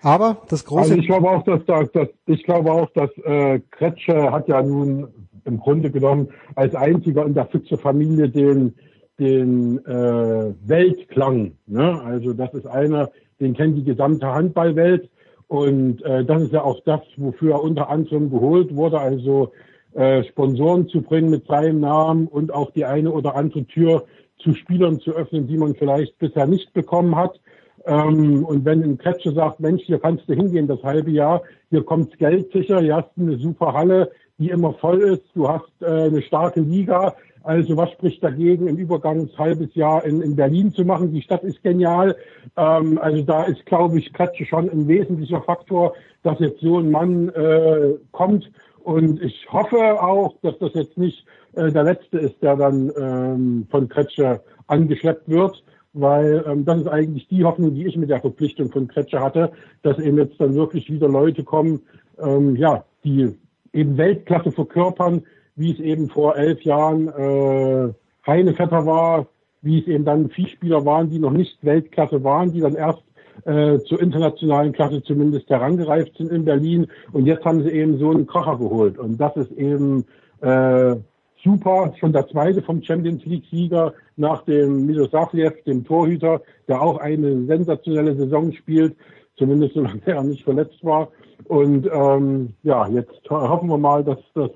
Aber 0.00 0.42
das 0.48 0.64
große. 0.64 0.82
Also 0.82 0.94
ich 0.94 1.06
glaube 1.06 1.30
auch, 1.30 1.42
dass, 1.44 1.64
dass, 1.66 1.92
dass 1.92 2.08
ich 2.26 2.42
glaube 2.44 2.72
auch, 2.72 2.90
dass 2.90 3.10
äh, 3.24 3.60
Kretsche 3.70 4.32
hat 4.32 4.48
ja 4.48 4.62
nun 4.62 5.08
im 5.44 5.58
Grunde 5.58 5.90
genommen 5.90 6.28
als 6.54 6.74
einziger 6.74 7.26
in 7.26 7.34
der 7.34 7.46
Füchse-Familie 7.46 8.28
den 8.28 8.74
den 9.18 9.84
äh, 9.86 10.54
Weltklang. 10.66 11.52
Ne? 11.66 12.00
Also 12.02 12.32
das 12.32 12.52
ist 12.54 12.66
einer, 12.66 13.10
den 13.40 13.54
kennt 13.54 13.76
die 13.76 13.84
gesamte 13.84 14.26
Handballwelt 14.26 15.10
und 15.48 16.02
äh, 16.02 16.24
das 16.24 16.42
ist 16.42 16.52
ja 16.52 16.62
auch 16.62 16.80
das, 16.84 17.00
wofür 17.16 17.52
er 17.52 17.62
unter 17.62 17.88
anderem 17.88 18.30
geholt 18.30 18.74
wurde. 18.74 18.98
Also 18.98 19.52
äh, 19.92 20.24
Sponsoren 20.24 20.88
zu 20.88 21.02
bringen 21.02 21.30
mit 21.30 21.46
seinem 21.46 21.80
Namen 21.80 22.26
und 22.26 22.52
auch 22.52 22.70
die 22.70 22.84
eine 22.84 23.10
oder 23.10 23.36
andere 23.36 23.64
Tür 23.66 24.04
zu 24.38 24.54
Spielern 24.54 24.98
zu 24.98 25.12
öffnen, 25.12 25.46
die 25.46 25.58
man 25.58 25.74
vielleicht 25.74 26.18
bisher 26.18 26.46
nicht 26.46 26.72
bekommen 26.72 27.14
hat. 27.14 27.38
Ähm, 27.86 28.44
und 28.44 28.64
wenn 28.64 28.82
ein 28.82 28.98
Kretsche 28.98 29.32
sagt, 29.32 29.60
Mensch, 29.60 29.82
hier 29.84 29.98
kannst 29.98 30.28
du 30.28 30.34
hingehen 30.34 30.66
das 30.66 30.82
halbe 30.82 31.10
Jahr, 31.10 31.42
hier 31.70 31.84
kommt's 31.84 32.16
Geld 32.18 32.52
sicher, 32.52 32.80
hier 32.80 32.96
hast 32.96 33.10
du 33.16 33.22
eine 33.22 33.38
super 33.38 33.72
Halle, 33.72 34.10
die 34.38 34.50
immer 34.50 34.72
voll 34.74 35.00
ist, 35.02 35.24
du 35.34 35.48
hast 35.48 35.70
äh, 35.80 35.86
eine 35.86 36.22
starke 36.22 36.60
Liga. 36.60 37.14
Also 37.44 37.76
was 37.76 37.90
spricht 37.90 38.22
dagegen, 38.22 38.68
ein 38.68 38.76
übergangshalbes 38.76 39.74
Jahr 39.74 40.04
in, 40.04 40.22
in 40.22 40.36
Berlin 40.36 40.72
zu 40.72 40.84
machen? 40.84 41.12
Die 41.12 41.22
Stadt 41.22 41.42
ist 41.42 41.62
genial. 41.62 42.16
Ähm, 42.56 42.98
also 42.98 43.22
da 43.22 43.44
ist, 43.44 43.66
glaube 43.66 43.98
ich, 43.98 44.12
Kretsche 44.12 44.44
schon 44.46 44.70
ein 44.70 44.86
wesentlicher 44.86 45.42
Faktor, 45.42 45.94
dass 46.22 46.38
jetzt 46.38 46.60
so 46.60 46.78
ein 46.78 46.90
Mann 46.90 47.30
äh, 47.30 47.94
kommt 48.12 48.48
und 48.84 49.22
ich 49.22 49.46
hoffe 49.50 50.02
auch, 50.02 50.34
dass 50.42 50.58
das 50.58 50.74
jetzt 50.74 50.98
nicht 50.98 51.24
äh, 51.54 51.70
der 51.70 51.84
letzte 51.84 52.18
ist, 52.18 52.42
der 52.42 52.56
dann 52.56 52.92
ähm, 52.96 53.66
von 53.70 53.88
Kretscher 53.88 54.40
angeschleppt 54.66 55.28
wird, 55.28 55.62
weil 55.92 56.44
ähm, 56.46 56.64
das 56.64 56.80
ist 56.80 56.88
eigentlich 56.88 57.28
die 57.28 57.44
Hoffnung, 57.44 57.74
die 57.74 57.86
ich 57.86 57.96
mit 57.96 58.10
der 58.10 58.20
Verpflichtung 58.20 58.70
von 58.70 58.88
Kretscher 58.88 59.20
hatte, 59.20 59.52
dass 59.82 59.98
eben 59.98 60.18
jetzt 60.18 60.40
dann 60.40 60.54
wirklich 60.54 60.90
wieder 60.90 61.08
Leute 61.08 61.44
kommen, 61.44 61.80
ähm, 62.18 62.56
ja, 62.56 62.84
die 63.04 63.34
eben 63.72 63.96
Weltklasse 63.96 64.52
verkörpern, 64.52 65.22
wie 65.56 65.72
es 65.72 65.80
eben 65.80 66.08
vor 66.08 66.36
elf 66.36 66.62
Jahren 66.62 67.08
äh, 67.08 67.92
Heinevetter 68.26 68.86
war, 68.86 69.26
wie 69.60 69.80
es 69.80 69.86
eben 69.86 70.04
dann 70.04 70.30
Viehspieler 70.30 70.84
waren, 70.84 71.10
die 71.10 71.18
noch 71.18 71.30
nicht 71.30 71.58
Weltklasse 71.62 72.22
waren, 72.24 72.52
die 72.52 72.60
dann 72.60 72.74
erst 72.74 73.02
äh, 73.44 73.78
zur 73.80 74.00
internationalen 74.00 74.72
Klasse 74.72 75.02
zumindest 75.02 75.48
herangereift 75.48 76.16
sind 76.16 76.30
in 76.30 76.44
Berlin. 76.44 76.86
Und 77.12 77.26
jetzt 77.26 77.44
haben 77.44 77.62
sie 77.62 77.70
eben 77.70 77.98
so 77.98 78.10
einen 78.10 78.26
Kracher 78.26 78.58
geholt. 78.58 78.98
Und 78.98 79.18
das 79.18 79.36
ist 79.36 79.52
eben 79.52 80.04
äh, 80.40 80.96
super. 81.42 81.92
Schon 81.98 82.12
der 82.12 82.26
zweite 82.28 82.62
vom 82.62 82.82
Champions 82.82 83.24
League-Sieger 83.24 83.94
nach 84.16 84.42
dem 84.44 84.86
Milosavljev, 84.86 85.62
dem 85.64 85.84
Torhüter, 85.84 86.40
der 86.68 86.80
auch 86.80 86.98
eine 86.98 87.44
sensationelle 87.46 88.14
Saison 88.16 88.52
spielt, 88.52 88.96
zumindest 89.36 89.74
solange 89.74 90.00
er 90.06 90.22
nicht 90.22 90.44
verletzt 90.44 90.82
war. 90.82 91.08
Und 91.44 91.88
ähm, 91.92 92.54
ja, 92.62 92.86
jetzt 92.88 93.28
hoffen 93.28 93.68
wir 93.68 93.78
mal, 93.78 94.04
dass 94.04 94.18
das 94.34 94.50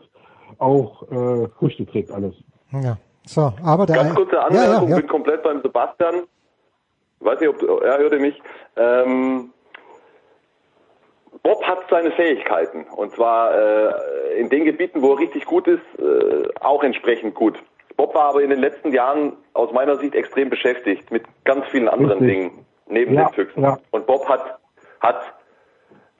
auch 0.59 1.03
äh, 1.11 1.49
Früchte 1.59 1.85
trägt 1.87 2.11
alles. 2.11 2.35
Ja. 2.73 2.97
So, 3.27 3.53
aber 3.65 3.87
der 3.87 3.97
Ganz 3.97 4.15
kurze 4.15 4.41
Anmerkung, 4.41 4.73
ja, 4.73 4.81
ja, 4.83 4.89
ja. 4.89 4.97
bin 4.99 5.09
komplett 5.09 5.43
beim 5.43 5.61
Sebastian. 5.61 6.23
Weiß 7.19 7.41
nicht, 7.41 7.49
ob 7.49 7.83
er 7.83 7.99
hörte 7.99 8.21
mich. 8.21 8.41
Ähm, 8.77 9.51
Bob 11.43 11.63
hat 11.65 11.79
seine 11.91 12.11
Fähigkeiten 12.13 12.85
und 12.97 13.13
zwar 13.13 13.55
äh, 13.55 14.39
in 14.41 14.49
den 14.49 14.65
Gebieten, 14.65 15.03
wo 15.03 15.13
er 15.15 15.21
richtig 15.21 15.45
gut 15.45 15.67
ist, 15.69 15.83
äh, 15.99 16.49
auch 16.61 16.83
entsprechend 16.83 17.35
gut. 17.35 17.55
Bob 17.97 18.15
war 18.15 18.25
aber 18.31 18.43
in 18.43 18.51
den 18.51 18.61
letzten 18.61 18.93
Jahren 18.93 19.33
aus 19.55 19.73
meiner 19.73 19.97
Sicht 19.97 20.15
extrem 20.15 20.51
beschäftigt 20.51 21.11
mit 21.11 21.25
ganz 21.45 21.67
vielen 21.69 21.89
anderen 21.89 22.19
Richtig. 22.19 22.37
Dingen 22.51 22.67
neben 22.89 23.15
Ja, 23.15 23.27
den 23.27 23.35
Füchsen. 23.35 23.63
ja. 23.63 23.79
Und 23.91 24.07
Bob 24.07 24.29
hat 24.29 24.59
hat 25.01 25.21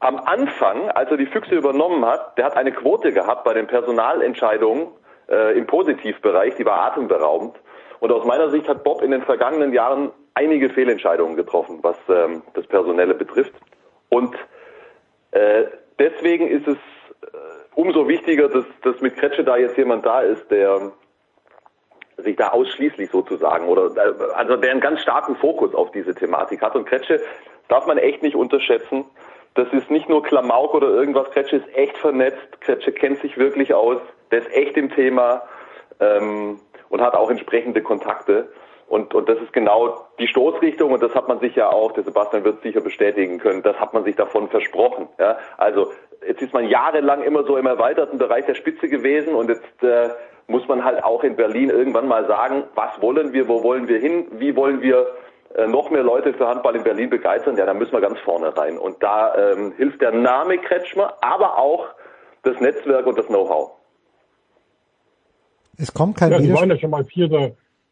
am 0.01 0.19
Anfang, 0.19 0.91
als 0.91 1.11
er 1.11 1.17
die 1.17 1.27
Füchse 1.27 1.55
übernommen 1.55 2.05
hat, 2.05 2.37
der 2.39 2.45
hat 2.47 2.57
eine 2.57 2.73
Quote 2.73 3.13
gehabt 3.13 3.45
bei 3.45 3.55
den 3.55 3.67
Personalentscheidungen 3.67 4.89
äh, 5.31 5.57
im 5.59 5.67
Positivbereich, 5.67 6.55
die 6.57 6.65
war 6.67 6.81
atemberaubend. 6.83 7.57
Und 8.01 8.13
aus 8.13 8.25
meiner 8.27 8.51
Sicht 8.51 8.69
hat 8.69 8.85
Bob 8.85 9.03
in 9.03 9.11
den 9.11 9.23
vergangenen 9.23 9.73
Jahren 9.73 10.11
einige 10.35 10.69
Fehlentscheidungen 10.69 11.35
getroffen, 11.37 11.79
was 11.83 11.97
ähm, 12.11 12.43
das 12.55 12.67
Personelle 12.67 13.15
betrifft. 13.15 13.55
Und 14.11 14.37
deswegen 15.99 16.49
ist 16.49 16.67
es 16.67 16.77
äh, 16.77 17.37
umso 17.75 18.09
wichtiger, 18.09 18.49
dass, 18.49 18.65
dass 18.83 19.01
mit 19.01 19.17
Kretsche 19.17 19.45
da 19.45 19.57
jetzt 19.57 19.77
jemand 19.77 20.05
da 20.07 20.21
ist, 20.21 20.51
der 20.51 20.93
sich 22.19 22.37
da 22.37 22.49
ausschließlich 22.49 23.11
sozusagen 23.11 23.69
oder 23.69 23.91
äh, 23.97 24.33
also 24.35 24.57
der 24.57 24.71
einen 24.71 24.81
ganz 24.81 25.01
starken 25.01 25.37
Fokus 25.37 25.75
auf 25.75 25.91
diese 25.93 26.15
Thematik 26.15 26.63
hat. 26.63 26.75
Und 26.75 26.87
Kretsche 26.87 27.21
darf 27.69 27.87
man 27.87 27.99
echt 27.99 28.23
nicht 28.23 28.37
unterschätzen. 28.37 29.05
Das 29.55 29.73
ist 29.73 29.91
nicht 29.91 30.09
nur 30.09 30.23
Klamauk 30.23 30.75
oder 30.75 30.89
irgendwas. 30.89 31.31
Kretsche 31.31 31.57
ist 31.57 31.75
echt 31.75 31.97
vernetzt. 31.99 32.61
Kretsche 32.61 32.93
kennt 32.93 33.21
sich 33.21 33.39
wirklich 33.39 33.75
aus. 33.75 34.01
Der 34.31 34.41
ist 34.41 34.53
echt 34.53 34.77
im 34.77 34.91
Thema 34.91 35.43
ähm, 36.01 36.61
und 36.89 37.01
hat 37.01 37.15
auch 37.15 37.31
entsprechende 37.31 37.83
Kontakte. 37.83 38.49
Und, 38.89 39.15
und 39.15 39.29
das 39.29 39.39
ist 39.39 39.53
genau 39.53 40.07
die 40.21 40.29
Stoßrichtung 40.29 40.93
und 40.93 41.03
das 41.03 41.13
hat 41.15 41.27
man 41.27 41.41
sich 41.41 41.57
ja 41.57 41.71
auch, 41.71 41.93
der 41.93 42.05
Sebastian 42.05 42.45
wird 42.45 42.59
es 42.59 42.63
sicher 42.63 42.81
bestätigen 42.81 43.39
können, 43.39 43.63
das 43.63 43.77
hat 43.81 43.93
man 43.93 44.05
sich 44.05 44.15
davon 44.15 44.49
versprochen. 44.49 45.09
Ja? 45.19 45.39
Also 45.57 45.91
jetzt 46.27 46.41
ist 46.41 46.53
man 46.53 46.69
jahrelang 46.69 47.23
immer 47.23 47.45
so 47.45 47.57
im 47.57 47.67
erweiterten 47.67 48.19
Bereich 48.19 48.47
der 48.47 48.55
Spitze 48.55 48.89
gewesen 48.89 49.35
und 49.35 49.49
jetzt 49.49 49.83
äh, 49.83 50.11
muss 50.47 50.67
man 50.69 50.85
halt 50.85 51.03
auch 51.03 51.25
in 51.25 51.35
Berlin 51.35 51.71
irgendwann 51.71 52.07
mal 52.07 52.27
sagen, 52.29 52.65
was 52.77 53.01
wollen 53.03 53.33
wir, 53.33 53.49
wo 53.49 53.65
wollen 53.65 53.89
wir 53.89 53.99
hin, 53.99 54.29
wie 54.39 54.55
wollen 54.55 54.81
wir 54.81 55.07
äh, 55.57 55.67
noch 55.67 55.91
mehr 55.91 56.05
Leute 56.05 56.33
für 56.35 56.47
Handball 56.47 56.77
in 56.77 56.85
Berlin 56.85 57.11
begeistern, 57.11 57.57
ja, 57.57 57.67
da 57.67 57.75
müssen 57.75 57.93
wir 57.93 58.01
ganz 58.01 58.19
vorne 58.21 58.57
rein. 58.57 58.79
Und 58.79 59.03
da 59.03 59.35
ähm, 59.35 59.73
hilft 59.77 60.01
der 60.01 60.13
Name 60.13 60.59
Kretschmer, 60.59 61.15
aber 61.21 61.59
auch 61.59 61.89
das 62.43 62.61
Netzwerk 62.61 63.07
und 63.07 63.19
das 63.19 63.27
Know-how. 63.27 63.73
Es 65.79 65.93
kommt 65.93 66.17
kein 66.17 66.31
Ja, 66.31 66.39
sie 66.39 66.53
waren 66.55 66.65
Widerspruch. 66.65 66.75
ja 66.75 66.81
schon 66.81 66.91
mal 66.91 67.05
Vierter, 67.05 67.51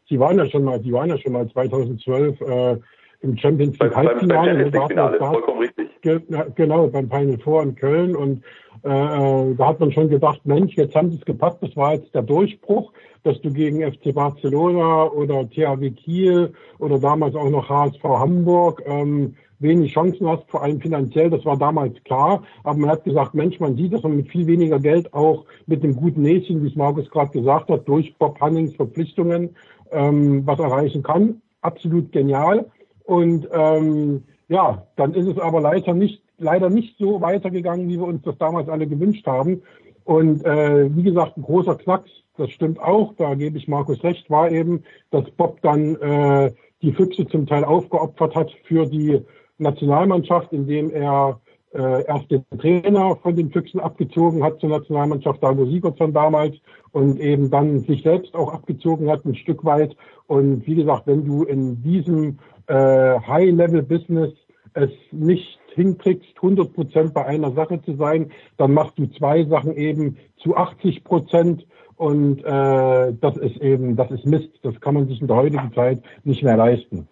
sie 0.09 0.19
waren 0.19 0.37
ja 0.37 0.45
schon 0.47 0.63
mal, 0.63 0.81
sie 0.81 0.91
waren 0.91 1.09
ja 1.09 1.17
schon 1.17 1.33
mal 1.33 1.47
2012 1.47 2.41
äh, 2.41 2.77
im 3.21 3.37
Champions 3.37 3.77
League 3.79 3.95
Halbfinale. 3.95 4.71
Vollkommen 5.17 5.59
richtig. 5.59 5.89
Ge 6.01 6.21
genau, 6.55 6.87
beim 6.87 7.09
Final 7.09 7.37
Four 7.39 7.63
in 7.63 7.75
Köln 7.75 8.15
und 8.15 8.43
äh, 8.83 8.89
äh, 8.89 9.55
da 9.55 9.67
hat 9.67 9.79
man 9.79 9.91
schon 9.91 10.09
gedacht, 10.09 10.41
Mensch, 10.43 10.75
jetzt 10.75 10.95
haben 10.95 11.09
sie 11.09 11.17
es 11.17 11.25
gepackt, 11.25 11.63
das 11.63 11.75
war 11.75 11.93
jetzt 11.93 12.13
der 12.13 12.21
Durchbruch, 12.21 12.93
dass 13.23 13.41
du 13.41 13.51
gegen 13.51 13.81
FC 13.81 14.13
Barcelona 14.13 15.05
oder 15.05 15.49
THW 15.49 15.89
Kiel 15.89 16.53
oder 16.77 16.99
damals 16.99 17.35
auch 17.35 17.49
noch 17.49 17.67
HSV 17.67 18.03
Hamburg 18.03 18.83
ähm, 18.85 19.33
wenig 19.59 19.93
Chancen 19.93 20.27
hast, 20.27 20.43
vor 20.49 20.61
allem 20.61 20.79
finanziell, 20.79 21.29
das 21.29 21.45
war 21.45 21.57
damals 21.57 21.95
klar, 22.03 22.43
aber 22.63 22.77
man 22.77 22.91
hat 22.91 23.03
gesagt, 23.05 23.33
Mensch, 23.33 23.59
man 23.59 23.75
sieht, 23.75 23.93
dass 23.93 24.03
man 24.03 24.17
mit 24.17 24.29
viel 24.29 24.45
weniger 24.45 24.79
Geld 24.79 25.11
auch 25.13 25.45
mit 25.65 25.81
dem 25.81 25.95
guten 25.95 26.21
Näschen, 26.21 26.63
wie 26.63 26.67
es 26.67 26.75
Markus 26.75 27.09
gerade 27.09 27.31
gesagt 27.31 27.69
hat, 27.69 27.87
durch 27.87 28.15
Bob 28.17 28.39
Hannings 28.39 28.75
Verpflichtungen 28.75 29.55
ähm, 29.95 30.45
was 30.45 30.59
erreichen 30.59 31.03
kann. 31.03 31.41
Absolut 31.61 32.11
genial. 32.11 32.65
Und 33.05 33.47
ähm, 33.51 34.23
ja, 34.47 34.85
dann 34.95 35.13
ist 35.13 35.27
es 35.27 35.39
aber 35.39 35.61
leider 35.61 35.93
nicht, 35.93 36.21
leider 36.37 36.69
nicht 36.69 36.97
so 36.97 37.21
weitergegangen, 37.21 37.87
wie 37.87 37.97
wir 37.97 38.05
uns 38.05 38.21
das 38.23 38.37
damals 38.37 38.69
alle 38.69 38.87
gewünscht 38.87 39.25
haben. 39.25 39.61
Und 40.03 40.45
äh, 40.45 40.95
wie 40.95 41.03
gesagt, 41.03 41.37
ein 41.37 41.43
großer 41.43 41.75
Knacks, 41.75 42.11
das 42.37 42.51
stimmt 42.51 42.79
auch, 42.79 43.13
da 43.17 43.33
gebe 43.33 43.57
ich 43.57 43.67
Markus 43.67 44.03
recht, 44.03 44.29
war 44.29 44.51
eben, 44.51 44.83
dass 45.09 45.29
Bob 45.31 45.61
dann 45.61 45.95
äh, 45.95 46.51
die 46.81 46.91
Füchse 46.91 47.25
zum 47.27 47.47
Teil 47.47 47.63
aufgeopfert 47.63 48.35
hat 48.35 48.51
für 48.65 48.85
die 48.85 49.21
Nationalmannschaft, 49.57 50.51
indem 50.51 50.91
er 50.91 51.39
äh, 51.75 52.05
erst 52.05 52.31
den 52.31 52.45
Trainer 52.59 53.15
von 53.17 53.35
den 53.35 53.51
Füchsen 53.51 53.79
abgezogen 53.79 54.43
hat 54.43 54.59
zur 54.59 54.69
Nationalmannschaft, 54.69 55.43
Dago 55.43 55.65
Sigurdsson 55.65 56.13
damals, 56.13 56.55
und 56.91 57.19
eben 57.19 57.51
dann 57.51 57.81
sich 57.81 58.03
selbst 58.03 58.33
auch 58.35 58.53
abgezogen 58.53 59.09
hat, 59.09 59.25
ein 59.25 59.35
Stück 59.35 59.65
weit. 59.65 59.95
Und 60.27 60.65
wie 60.65 60.75
gesagt, 60.75 61.07
wenn 61.07 61.25
du 61.25 61.43
in 61.43 61.83
diesem 61.83 62.39
äh, 62.67 63.19
High-Level-Business 63.19 64.33
es 64.73 64.91
nicht 65.11 65.59
hinkriegst, 65.73 66.35
100 66.37 66.73
Prozent 66.73 67.13
bei 67.13 67.25
einer 67.25 67.51
Sache 67.51 67.81
zu 67.81 67.95
sein, 67.95 68.31
dann 68.57 68.73
machst 68.73 68.97
du 68.97 69.07
zwei 69.07 69.43
Sachen 69.45 69.75
eben 69.75 70.17
zu 70.37 70.55
80 70.55 71.03
Prozent 71.03 71.65
und 71.97 72.39
äh, 72.43 73.13
das 73.21 73.37
ist 73.37 73.57
eben, 73.57 73.95
das 73.95 74.11
ist 74.11 74.25
Mist. 74.25 74.49
Das 74.63 74.79
kann 74.81 74.95
man 74.95 75.07
sich 75.07 75.21
in 75.21 75.27
der 75.27 75.37
heutigen 75.37 75.71
Zeit 75.73 76.01
nicht 76.23 76.43
mehr 76.43 76.57
leisten. 76.57 77.07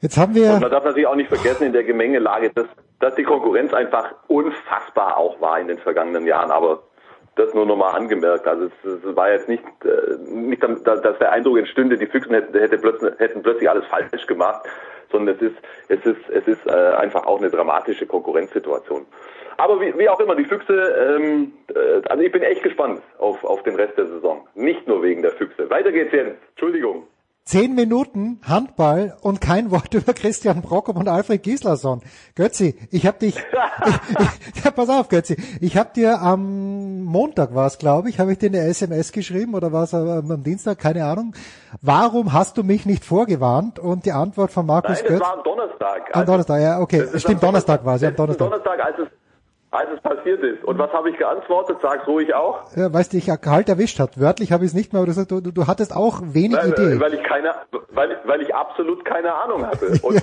Jetzt 0.00 0.16
haben 0.16 0.34
Und 0.34 0.40
wir, 0.40 0.58
man 0.58 0.70
darf 0.70 0.84
natürlich 0.84 1.06
auch 1.06 1.14
nicht 1.14 1.28
vergessen 1.28 1.64
in 1.64 1.72
der 1.72 1.84
Gemengelage, 1.84 2.50
dass, 2.50 2.66
dass 3.02 3.16
die 3.16 3.24
Konkurrenz 3.24 3.74
einfach 3.74 4.14
unfassbar 4.28 5.16
auch 5.16 5.40
war 5.40 5.58
in 5.58 5.66
den 5.66 5.78
vergangenen 5.78 6.24
Jahren. 6.24 6.52
Aber 6.52 6.84
das 7.34 7.52
nur 7.52 7.66
nochmal 7.66 7.96
angemerkt. 7.96 8.46
Also 8.46 8.66
es, 8.66 8.84
es 8.84 9.16
war 9.16 9.32
jetzt 9.32 9.48
nicht, 9.48 9.64
äh, 9.84 10.16
nicht, 10.30 10.62
dass 10.62 11.18
der 11.18 11.32
Eindruck 11.32 11.58
entstünde, 11.58 11.96
die 11.96 12.06
Füchsen 12.06 12.34
hätten, 12.34 12.56
hätte 12.56 12.78
plötzlich, 12.78 13.12
hätten 13.18 13.42
plötzlich 13.42 13.68
alles 13.68 13.84
falsch 13.86 14.26
gemacht, 14.26 14.64
sondern 15.10 15.34
es 15.34 15.42
ist, 15.42 15.56
es 15.88 16.04
ist, 16.04 16.28
es 16.30 16.46
ist 16.46 16.66
äh, 16.66 16.70
einfach 16.70 17.26
auch 17.26 17.38
eine 17.38 17.50
dramatische 17.50 18.06
Konkurrenzsituation. 18.06 19.06
Aber 19.56 19.80
wie, 19.80 19.96
wie 19.98 20.08
auch 20.08 20.20
immer, 20.20 20.36
die 20.36 20.44
Füchse, 20.44 20.74
ähm, 20.74 21.52
äh, 21.74 22.06
also 22.08 22.22
ich 22.22 22.30
bin 22.30 22.42
echt 22.42 22.62
gespannt 22.62 23.02
auf, 23.18 23.42
auf 23.44 23.62
den 23.64 23.74
Rest 23.74 23.98
der 23.98 24.06
Saison. 24.06 24.46
Nicht 24.54 24.86
nur 24.86 25.02
wegen 25.02 25.22
der 25.22 25.32
Füchse. 25.32 25.68
Weiter 25.70 25.90
geht's 25.90 26.12
jetzt. 26.12 26.38
Entschuldigung. 26.50 27.06
Zehn 27.44 27.74
Minuten 27.74 28.40
Handball 28.44 29.16
und 29.20 29.40
kein 29.40 29.72
Wort 29.72 29.92
über 29.94 30.14
Christian 30.14 30.62
Prokop 30.62 30.96
und 30.96 31.08
Alfred 31.08 31.42
Gislason. 31.42 32.00
Götzi, 32.36 32.76
ich 32.90 33.06
hab 33.06 33.18
dich, 33.18 33.36
ich, 34.54 34.64
ja, 34.64 34.70
pass 34.76 34.88
auf 34.88 35.08
Götzi, 35.08 35.36
ich 35.60 35.76
hab 35.76 35.92
dir 35.94 36.20
am 36.20 37.02
Montag 37.02 37.54
war 37.54 37.66
es, 37.66 37.78
glaube 37.78 38.10
ich, 38.10 38.20
habe 38.20 38.32
ich 38.32 38.38
dir 38.38 38.46
eine 38.46 38.60
SMS 38.60 39.10
geschrieben 39.10 39.54
oder 39.54 39.72
war 39.72 39.84
es 39.84 39.92
am 39.92 40.44
Dienstag, 40.44 40.78
keine 40.78 41.04
Ahnung. 41.04 41.34
Warum 41.80 42.32
hast 42.32 42.58
du 42.58 42.62
mich 42.62 42.86
nicht 42.86 43.04
vorgewarnt? 43.04 43.80
Und 43.80 44.06
die 44.06 44.12
Antwort 44.12 44.52
von 44.52 44.64
Markus 44.64 44.98
Nein, 44.98 44.98
das 45.02 45.08
Götz. 45.08 45.20
war 45.20 45.38
am 45.38 45.42
Donnerstag. 45.42 46.16
Am 46.16 46.26
Donnerstag, 46.26 46.60
ja, 46.60 46.80
okay. 46.80 47.08
Das 47.12 47.22
Stimmt, 47.22 47.42
am 47.42 47.48
Donnerstag 47.48 47.84
war 47.84 47.96
es, 47.96 48.02
ja, 48.02 48.08
am 48.10 48.16
Donnerstag. 48.16 48.50
Donnerstag, 48.50 48.80
als 48.84 48.98
es, 49.00 49.08
als 49.72 49.88
es 49.94 50.00
passiert 50.02 50.42
ist. 50.42 50.62
Und 50.64 50.78
was 50.78 50.92
habe 50.92 51.10
ich 51.10 51.16
geantwortet? 51.16 51.78
Sag's 51.82 52.06
ruhig 52.06 52.34
auch. 52.34 52.60
Ja, 52.76 52.92
weißt 52.92 53.12
du, 53.12 53.16
ich 53.16 53.26
kalt 53.40 53.68
erwischt 53.68 53.98
hat. 53.98 54.20
Wörtlich 54.20 54.52
habe 54.52 54.64
ich 54.64 54.70
es 54.70 54.74
nicht 54.74 54.92
mehr, 54.92 55.02
aber 55.02 55.12
du, 55.12 55.40
du, 55.40 55.50
du 55.50 55.66
hattest 55.66 55.96
auch 55.96 56.20
wenig 56.22 56.56
Weil, 56.58 56.68
Idee. 56.70 56.92
äh, 56.94 57.00
weil 57.00 57.14
ich 57.14 57.22
keine, 57.22 57.54
weil, 57.90 58.18
weil 58.26 58.42
ich 58.42 58.54
absolut 58.54 59.04
keine 59.04 59.32
Ahnung 59.34 59.66
hatte. 59.66 59.86
Und 60.02 60.16
äh, 60.16 60.22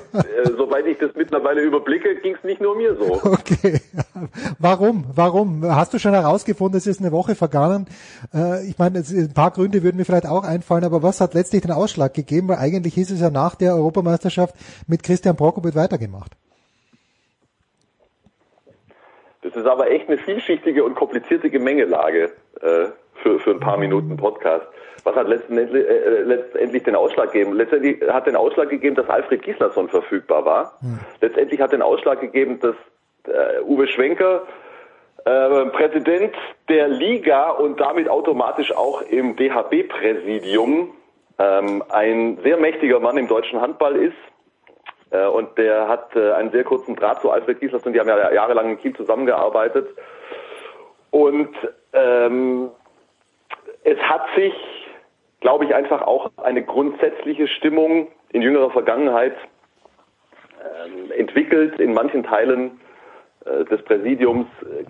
soweit 0.56 0.86
ich 0.86 0.98
das 1.00 1.10
mittlerweile 1.16 1.62
überblicke, 1.62 2.16
ging 2.22 2.36
es 2.36 2.44
nicht 2.44 2.62
nur 2.62 2.76
mir 2.78 2.96
so. 2.96 3.20
Okay. 3.30 3.82
Warum? 4.60 5.06
Warum? 5.16 5.66
Hast 5.66 5.94
du 5.94 6.00
schon 6.00 6.14
herausgefunden, 6.14 6.78
es 6.78 6.86
ist 6.88 7.00
eine 7.02 7.12
Woche 7.12 7.34
vergangen? 7.36 7.88
Äh, 8.34 8.68
ich 8.68 8.78
meine, 8.78 9.00
es- 9.00 9.12
ein 9.12 9.34
paar 9.34 9.52
Gründe 9.52 9.82
würden 9.84 9.98
mir 9.98 10.06
vielleicht 10.06 10.28
auch 10.28 10.44
einfallen, 10.44 10.84
aber 10.84 11.02
was 11.04 11.22
hat 11.22 11.34
letztlich 11.34 11.64
den 11.64 11.72
Ausschlag 11.72 12.14
gegeben? 12.14 12.48
Weil 12.50 12.58
eigentlich 12.58 12.94
hieß 12.94 13.12
es 13.12 13.20
ja 13.20 13.30
nach 13.30 13.56
der 13.56 13.74
Europameisterschaft 13.76 14.54
mit 14.88 15.02
Christian 15.04 15.36
Prokopit 15.36 15.76
weitergemacht. 15.76 16.34
Das 19.50 19.64
ist 19.64 19.68
aber 19.68 19.90
echt 19.90 20.08
eine 20.08 20.20
vielschichtige 20.20 20.84
und 20.84 20.94
komplizierte 20.94 21.50
Gemengelage 21.50 22.32
äh, 22.62 22.86
für, 23.16 23.40
für 23.40 23.52
ein 23.52 23.60
paar 23.60 23.78
Minuten 23.78 24.16
Podcast. 24.16 24.66
Was 25.04 25.16
hat 25.16 25.28
letztendlich, 25.28 25.74
äh, 25.74 26.22
letztendlich 26.22 26.84
den 26.84 26.96
Ausschlag 26.96 27.32
gegeben? 27.32 27.54
Letztendlich 27.54 28.00
hat 28.08 28.28
den 28.28 28.36
Ausschlag 28.36 28.70
gegeben, 28.70 28.96
dass 28.96 29.10
Alfred 29.10 29.42
Gislason 29.42 29.90
verfügbar 29.90 30.46
war. 30.46 30.74
Letztendlich 31.22 31.60
hat 31.60 31.72
den 31.72 31.82
Ausschlag 31.82 32.22
gegeben, 32.22 32.60
dass 32.60 32.76
äh, 33.26 33.62
Uwe 33.64 33.88
Schwenker, 33.88 34.44
äh, 35.26 35.66
Präsident 35.66 36.36
der 36.68 36.88
Liga 36.88 37.50
und 37.50 37.80
damit 37.80 38.08
automatisch 38.08 38.72
auch 38.72 39.02
im 39.02 39.36
DHB-Präsidium, 39.36 40.92
ähm, 41.40 41.84
ein 41.90 42.38
sehr 42.44 42.58
mächtiger 42.58 43.00
Mann 43.00 43.18
im 43.18 43.28
deutschen 43.28 43.60
Handball 43.62 43.96
ist. 43.96 44.18
Äh, 45.12 45.26
und 45.28 45.58
der 45.58 45.88
hat 45.88 46.16
äh, 46.16 46.32
einen 46.34 46.52
sehr 46.52 46.64
kurzen 46.64 46.96
Draht 46.96 47.22
zu 47.22 47.32
Alfred 47.32 47.60
Gislason. 47.60 47.94
Die 47.94 48.00
haben 48.00 48.08
ja 48.08 48.32
jahrelang 48.32 48.70
in 48.70 48.78
Kiel 48.78 48.96
zusammengearbeitet. 48.96 49.88
Und 51.12 51.56
ähm, 51.94 52.70
es 53.84 53.98
hat 54.00 54.26
sich, 54.36 54.54
glaube 55.40 55.66
ich, 55.66 55.74
einfach 55.74 56.02
auch 56.04 56.32
eine 56.38 56.64
grundsätzliche 56.64 57.48
Stimmung 57.48 58.10
in 58.32 58.42
jüngerer 58.42 58.70
Vergangenheit 58.70 59.36
ähm, 60.60 61.12
entwickelt 61.12 61.80
in 61.80 61.94
manchen 61.94 62.24
Teilen 62.24 62.80
äh, 63.46 63.66
des 63.66 63.82
Präsidiums 63.84 64.48
äh, 64.62 64.86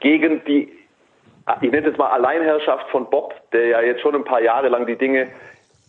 gegen 0.00 0.44
die, 0.44 0.70
ich 1.62 1.70
nenne 1.70 1.88
es 1.88 1.96
mal 1.96 2.10
Alleinherrschaft 2.10 2.90
von 2.90 3.08
Bob, 3.08 3.34
der 3.52 3.66
ja 3.68 3.80
jetzt 3.80 4.02
schon 4.02 4.14
ein 4.14 4.24
paar 4.24 4.42
Jahre 4.42 4.68
lang 4.68 4.86
die 4.86 4.96
Dinge 4.96 5.28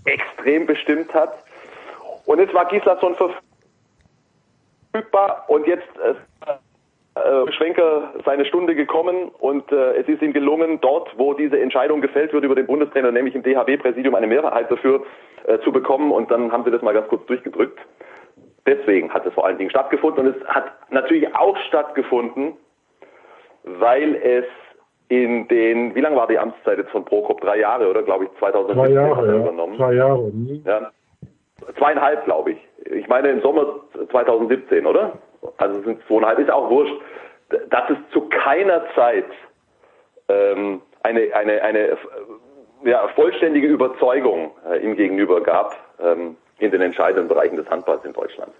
extrem 0.05 0.65
bestimmt 0.65 1.13
hat. 1.13 1.43
Und 2.25 2.39
jetzt 2.39 2.53
war 2.53 2.65
Gislason 2.65 3.15
verfügbar 3.15 3.46
und 5.47 5.67
jetzt 5.67 5.87
äh, 6.03 6.13
äh, 7.17 7.51
Schwenker 7.51 8.13
seine 8.25 8.45
Stunde 8.45 8.75
gekommen 8.75 9.29
und 9.39 9.71
äh, 9.71 9.95
es 9.95 10.07
ist 10.07 10.21
ihm 10.21 10.33
gelungen, 10.33 10.79
dort, 10.81 11.09
wo 11.17 11.33
diese 11.33 11.59
Entscheidung 11.59 12.01
gefällt 12.01 12.33
wird 12.33 12.43
über 12.43 12.55
den 12.55 12.67
Bundestrainer, 12.67 13.11
nämlich 13.11 13.35
im 13.35 13.43
DHB-Präsidium, 13.43 14.15
eine 14.15 14.27
Mehrheit 14.27 14.69
dafür 14.69 15.03
äh, 15.45 15.59
zu 15.59 15.71
bekommen 15.71 16.11
und 16.11 16.29
dann 16.31 16.51
haben 16.51 16.63
sie 16.63 16.71
das 16.71 16.81
mal 16.81 16.93
ganz 16.93 17.07
kurz 17.07 17.25
durchgedrückt. 17.25 17.79
Deswegen 18.65 19.13
hat 19.13 19.25
es 19.25 19.33
vor 19.33 19.45
allen 19.45 19.57
Dingen 19.57 19.69
stattgefunden 19.69 20.27
und 20.27 20.35
es 20.35 20.47
hat 20.47 20.65
natürlich 20.91 21.33
auch 21.35 21.57
stattgefunden, 21.67 22.53
weil 23.63 24.15
es 24.15 24.45
in 25.09 25.47
den, 25.47 25.95
wie 25.95 26.01
lange 26.01 26.17
war 26.17 26.27
die 26.27 26.37
Amtszeit 26.37 26.77
jetzt 26.77 26.91
von 26.91 27.05
Prokop? 27.05 27.39
Drei 27.39 27.59
Jahre, 27.59 27.89
oder? 27.89 28.03
Glaube 28.03 28.25
ich, 28.25 28.39
2017 28.39 28.75
Zwei 28.75 28.83
hat 28.83 28.89
er 28.89 29.07
Jahre, 29.07 29.27
ja. 29.27 29.35
übernommen. 29.41 29.77
Zwei 29.77 29.93
Jahre. 29.93 30.25
hm. 30.25 30.63
Ja. 30.65 30.91
Zweieinhalb, 31.77 32.25
glaube 32.25 32.51
ich. 32.51 32.57
Ich 32.85 33.07
meine 33.07 33.29
im 33.29 33.41
Sommer 33.41 33.81
2017, 34.11 34.85
oder? 34.85 35.17
Also 35.57 35.79
es 35.79 35.85
sind 35.85 36.01
zweieinhalb, 36.07 36.39
ist 36.39 36.51
auch 36.51 36.69
wurscht. 36.69 36.95
Dass 37.69 37.89
es 37.89 37.97
zu 38.11 38.21
keiner 38.29 38.83
Zeit 38.93 39.25
ähm, 40.27 40.81
eine, 41.03 41.33
eine, 41.33 41.61
eine 41.61 41.79
äh, 41.79 41.97
ja, 42.83 43.07
vollständige 43.15 43.67
Überzeugung 43.67 44.51
äh, 44.69 44.83
ihm 44.83 44.95
gegenüber 44.95 45.41
gab 45.41 45.75
ähm, 45.99 46.35
in 46.59 46.71
den 46.71 46.81
entscheidenden 46.81 47.27
Bereichen 47.27 47.55
des 47.55 47.69
Handballs 47.69 48.03
in 48.03 48.13
Deutschland. 48.13 48.51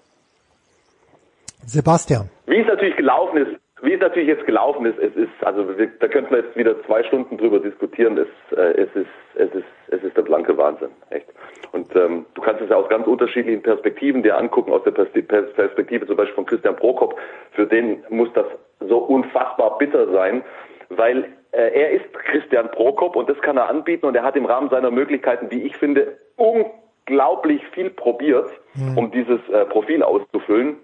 Sebastian. 1.65 2.29
Wie 2.45 2.61
es 2.61 2.67
natürlich 2.67 2.95
gelaufen 2.95 3.37
ist, 3.37 3.59
wie 3.81 3.93
es 3.93 3.99
natürlich 3.99 4.27
jetzt 4.27 4.45
gelaufen 4.45 4.85
ist, 4.85 4.97
es 4.97 5.15
ist, 5.15 5.29
also 5.41 5.77
wir, 5.77 5.87
da 5.99 6.07
könnten 6.07 6.31
wir 6.31 6.39
jetzt 6.39 6.57
wieder 6.57 6.81
zwei 6.85 7.03
Stunden 7.03 7.37
drüber 7.37 7.59
diskutieren. 7.59 8.17
Es, 8.17 8.57
äh, 8.57 8.71
es 8.81 8.89
ist, 8.95 9.07
es 9.35 9.53
ist, 9.53 9.67
es 9.89 10.03
ist 10.03 10.17
der 10.17 10.23
blanke 10.23 10.57
Wahnsinn, 10.57 10.89
echt. 11.11 11.27
Und 11.73 11.95
ähm, 11.95 12.25
du 12.33 12.41
kannst 12.41 12.61
es 12.61 12.69
ja 12.69 12.75
aus 12.75 12.89
ganz 12.89 13.05
unterschiedlichen 13.05 13.61
Perspektiven 13.61 14.23
dir 14.23 14.37
angucken, 14.37 14.71
aus 14.71 14.83
der 14.83 14.91
Pers 14.91 15.09
Pers- 15.09 15.53
Perspektive 15.53 16.07
zum 16.07 16.15
Beispiel 16.15 16.35
von 16.35 16.45
Christian 16.47 16.75
Prokop. 16.75 17.19
Für 17.51 17.67
den 17.67 18.03
muss 18.09 18.29
das 18.33 18.47
so 18.79 18.97
unfassbar 18.97 19.77
bitter 19.77 20.11
sein, 20.11 20.43
weil 20.89 21.25
äh, 21.51 21.69
er 21.79 21.91
ist 21.91 22.13
Christian 22.13 22.71
Prokop 22.71 23.15
und 23.15 23.29
das 23.29 23.39
kann 23.41 23.57
er 23.57 23.69
anbieten 23.69 24.05
und 24.05 24.15
er 24.15 24.23
hat 24.23 24.35
im 24.35 24.45
Rahmen 24.45 24.69
seiner 24.69 24.89
Möglichkeiten, 24.89 25.51
wie 25.51 25.63
ich 25.63 25.77
finde, 25.77 26.17
unglaublich 26.35 27.61
viel 27.73 27.89
probiert, 27.91 28.49
um 28.95 29.11
dieses 29.11 29.39
äh, 29.49 29.65
Profil 29.65 30.01
auszufüllen. 30.01 30.77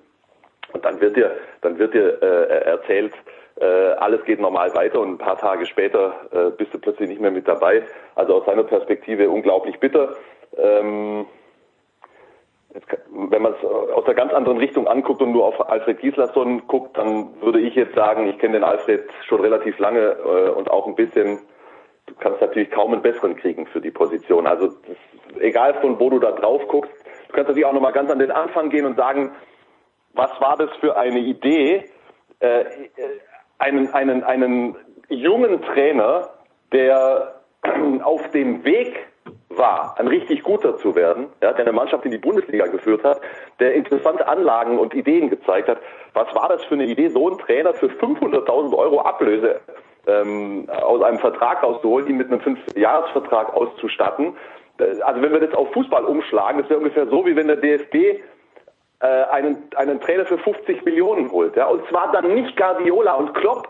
Und 0.72 0.86
dann 0.86 1.00
wird 1.02 1.18
dir, 1.18 1.36
dann 1.62 1.78
wird 1.78 1.94
dir 1.94 2.22
äh, 2.22 2.66
erzählt, 2.66 3.14
äh, 3.60 3.66
alles 3.66 4.24
geht 4.26 4.40
normal 4.40 4.74
weiter 4.74 5.00
und 5.00 5.12
ein 5.12 5.18
paar 5.18 5.38
Tage 5.38 5.66
später 5.66 6.16
äh, 6.32 6.50
bist 6.52 6.74
du 6.74 6.80
plötzlich 6.80 7.10
nicht 7.10 7.22
mehr 7.22 7.32
mit 7.32 7.48
dabei. 7.48 7.84
Also 8.16 8.36
aus 8.36 8.46
seiner 8.46 8.64
Perspektive 8.64 9.30
unglaublich 9.30 9.80
bitter. 9.80 10.16
Ähm, 10.58 11.28
jetzt, 12.74 12.88
wenn 13.12 13.42
man 13.42 13.54
es 13.54 13.64
aus 13.64 14.06
einer 14.06 14.16
ganz 14.16 14.34
anderen 14.34 14.58
Richtung 14.58 14.88
anguckt 14.88 15.22
und 15.22 15.32
nur 15.32 15.46
auf 15.46 15.70
Alfred 15.70 16.00
Gislason 16.00 16.68
guckt, 16.68 16.98
dann 16.98 17.30
würde 17.42 17.60
ich 17.60 17.76
jetzt 17.76 17.94
sagen, 17.94 18.28
ich 18.28 18.40
kenne 18.40 18.54
den 18.54 18.64
Alfred 18.64 19.08
schon 19.28 19.42
relativ 19.42 19.78
lange 19.78 20.18
äh, 20.26 20.50
und 20.50 20.72
auch 20.72 20.88
ein 20.88 20.96
bisschen, 20.96 21.40
du 22.08 22.16
kannst 22.20 22.42
natürlich 22.42 22.72
kaum 22.72 22.94
einen 22.94 23.04
besseren 23.04 23.36
kriegen 23.36 23.68
für 23.68 23.82
die 23.82 23.92
Position. 23.92 24.48
Also 24.48 24.68
das, 24.68 25.42
egal 25.42 25.76
von 25.76 26.00
wo 26.00 26.10
du 26.10 26.18
da 26.18 26.32
drauf 26.32 26.68
guckst, 26.68 26.92
du 27.28 27.34
kannst 27.34 27.50
natürlich 27.50 27.66
auch 27.66 27.74
nochmal 27.74 27.94
ganz 27.94 28.10
an 28.10 28.20
den 28.20 28.32
Anfang 28.32 28.72
gehen 28.72 28.88
und 28.88 28.98
sagen, 28.98 29.32
was 30.14 30.30
war 30.40 30.58
das 30.58 30.70
für 30.80 30.96
eine 30.96 31.20
Idee, 31.20 31.86
äh, 32.40 32.66
einen, 33.58 33.94
einen, 33.94 34.24
einen 34.24 34.76
jungen 35.10 35.62
Trainer, 35.62 36.30
der 36.72 37.36
auf 38.04 38.30
dem 38.32 38.64
Weg 38.64 39.08
war, 39.50 39.96
ein 39.98 40.08
richtig 40.08 40.44
guter 40.44 40.78
zu 40.78 40.96
werden, 40.96 41.28
ja, 41.42 41.54
der 41.54 41.66
eine 41.66 41.72
Mannschaft 41.72 42.06
in 42.06 42.12
die 42.12 42.18
Bundesliga 42.18 42.66
geführt 42.68 43.04
hat, 43.04 43.22
der 43.60 43.74
interessante 43.74 44.28
Anlagen 44.28 44.80
und 44.80 44.94
Ideen 44.94 45.30
gezeigt 45.30 45.68
hat. 45.68 45.78
Was 46.14 46.34
war 46.36 46.50
das 46.50 46.64
für 46.66 46.74
eine 46.74 46.86
Idee, 46.86 47.10
so 47.10 47.28
einen 47.28 47.38
Trainer 47.38 47.74
für 47.74 47.88
500.000 47.88 48.76
Euro 48.76 49.02
Ablöse 49.02 49.62
ähm, 50.08 50.68
aus 50.70 51.02
einem 51.04 51.20
Vertrag 51.20 51.64
rauszuholen, 51.64 52.08
ihn 52.08 52.18
mit 52.18 52.28
einem 52.28 52.42
Fünfjahresvertrag 52.42 53.54
auszustatten? 53.54 54.36
Äh, 54.80 55.02
Also 55.02 55.22
wenn 55.22 55.32
wir 55.32 55.40
das 55.40 55.54
auf 55.54 55.72
Fußball 55.74 56.04
umschlagen, 56.06 56.62
das 56.62 56.70
wäre 56.70 56.80
ungefähr 56.80 57.08
so, 57.08 57.26
wie 57.26 57.36
wenn 57.36 57.48
der 57.48 57.58
DFB 57.58 58.22
äh, 59.04 59.26
einen, 59.32 59.58
einen 59.76 60.00
Trainer 60.00 60.26
für 60.26 60.38
50 60.38 60.86
Millionen 60.86 61.30
holt. 61.30 61.58
Ja? 61.58 61.68
Und 61.68 61.86
zwar 61.90 62.12
dann 62.14 62.34
nicht 62.34 62.56
Guardiola 62.56 63.16
und 63.16 63.34
Klopp, 63.34 63.68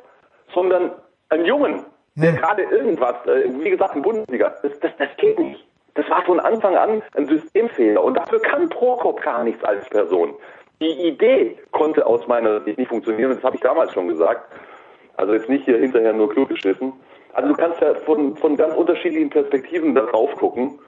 sondern 0.53 0.91
einen 1.29 1.45
Jungen, 1.45 1.84
der 2.13 2.34
gerade 2.34 2.61
irgendwas, 2.61 3.15
äh, 3.25 3.49
wie 3.59 3.71
gesagt, 3.71 3.95
in 3.95 4.03
Bundesliga, 4.03 4.53
das, 4.61 4.80
das, 4.80 4.91
das 4.97 5.10
geht 5.18 5.39
nicht. 5.39 5.65
Das 5.95 6.07
war 6.07 6.23
von 6.23 6.39
Anfang 6.39 6.76
an 6.76 7.01
ein 7.15 7.26
Systemfehler. 7.26 8.03
Und 8.03 8.15
dafür 8.15 8.39
kann 8.41 8.69
Prokop 8.69 9.22
gar 9.23 9.43
nichts 9.43 9.64
als 9.64 9.89
Person. 9.89 10.35
Die 10.80 11.07
Idee 11.07 11.57
konnte 11.72 12.05
aus 12.05 12.27
meiner 12.27 12.61
Sicht 12.61 12.77
nicht 12.77 12.89
funktionieren. 12.89 13.31
Das 13.34 13.43
habe 13.43 13.55
ich 13.55 13.61
damals 13.61 13.91
schon 13.91 14.07
gesagt. 14.07 14.51
Also 15.18 15.34
jetzt 15.34 15.49
nicht 15.49 15.65
hier 15.65 15.80
hinterher 15.80 16.14
nur 16.14 16.30
klug 16.30 16.49
geschnitten. 16.49 16.93
Also 17.34 17.49
du 17.49 17.55
kannst 17.55 17.81
ja 17.81 17.95
von, 18.05 18.35
von 18.38 18.55
ganz 18.55 18.76
unterschiedlichen 18.76 19.31
Perspektiven 19.31 19.95
darauf 19.95 20.35
gucken. 20.35 20.80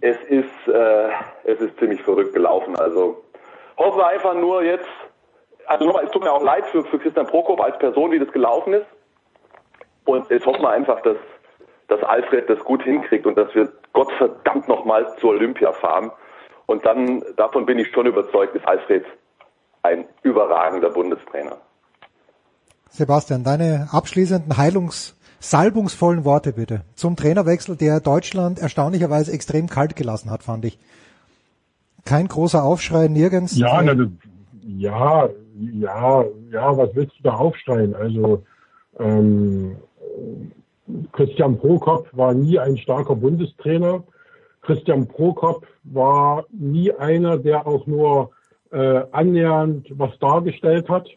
Es 0.00 0.16
ist, 0.28 0.68
äh, 0.68 1.08
es 1.44 1.60
ist 1.60 1.76
ziemlich 1.78 2.02
verrückt 2.02 2.34
gelaufen. 2.34 2.76
Also 2.76 3.23
hoffen 3.76 3.98
wir 3.98 4.06
einfach 4.06 4.34
nur 4.34 4.62
jetzt, 4.62 4.88
also 5.66 5.84
nochmal, 5.84 6.04
es 6.04 6.10
tut 6.10 6.22
mir 6.22 6.32
auch 6.32 6.42
leid 6.42 6.66
für, 6.66 6.84
für 6.84 6.98
Christian 6.98 7.26
Prokop 7.26 7.60
als 7.60 7.78
Person, 7.78 8.10
wie 8.10 8.18
das 8.18 8.32
gelaufen 8.32 8.74
ist. 8.74 8.86
Und 10.04 10.28
jetzt 10.30 10.46
hoffen 10.46 10.62
wir 10.62 10.70
einfach, 10.70 11.00
dass, 11.02 11.16
dass 11.88 12.02
Alfred 12.02 12.48
das 12.48 12.58
gut 12.60 12.82
hinkriegt 12.82 13.26
und 13.26 13.36
dass 13.36 13.54
wir 13.54 13.72
Gottverdammt 13.92 14.68
nochmal 14.68 15.06
zur 15.18 15.30
Olympia 15.30 15.72
fahren. 15.72 16.10
Und 16.66 16.84
dann, 16.84 17.22
davon 17.36 17.66
bin 17.66 17.78
ich 17.78 17.90
schon 17.92 18.06
überzeugt, 18.06 18.54
ist 18.54 18.66
Alfred 18.66 19.04
ein 19.82 20.06
überragender 20.22 20.90
Bundestrainer. 20.90 21.58
Sebastian, 22.88 23.44
deine 23.44 23.88
abschließenden 23.92 24.56
Heilungs 24.56 25.18
salbungsvollen 25.40 26.24
Worte 26.24 26.52
bitte 26.52 26.82
zum 26.94 27.16
Trainerwechsel, 27.16 27.76
der 27.76 28.00
Deutschland 28.00 28.58
erstaunlicherweise 28.58 29.32
extrem 29.32 29.68
kalt 29.68 29.94
gelassen 29.94 30.30
hat, 30.30 30.42
fand 30.42 30.64
ich. 30.64 30.78
Kein 32.04 32.28
großer 32.28 32.62
Aufschrei 32.62 33.08
nirgends. 33.08 33.56
Ja, 33.56 33.82
na, 33.82 33.94
das, 33.94 34.08
ja, 34.62 35.28
ja, 35.56 36.24
ja, 36.50 36.76
was 36.76 36.94
willst 36.94 37.18
du 37.18 37.22
da 37.22 37.34
aufschreien? 37.34 37.94
Also 37.94 38.42
ähm, 38.98 39.76
Christian 41.12 41.58
Prokop 41.58 42.08
war 42.12 42.34
nie 42.34 42.58
ein 42.58 42.76
starker 42.76 43.16
Bundestrainer. 43.16 44.02
Christian 44.62 45.06
Prokop 45.06 45.66
war 45.84 46.44
nie 46.50 46.92
einer, 46.92 47.38
der 47.38 47.66
auch 47.66 47.86
nur 47.86 48.30
äh, 48.70 49.02
annähernd 49.12 49.86
was 49.90 50.18
dargestellt 50.18 50.88
hat. 50.88 51.08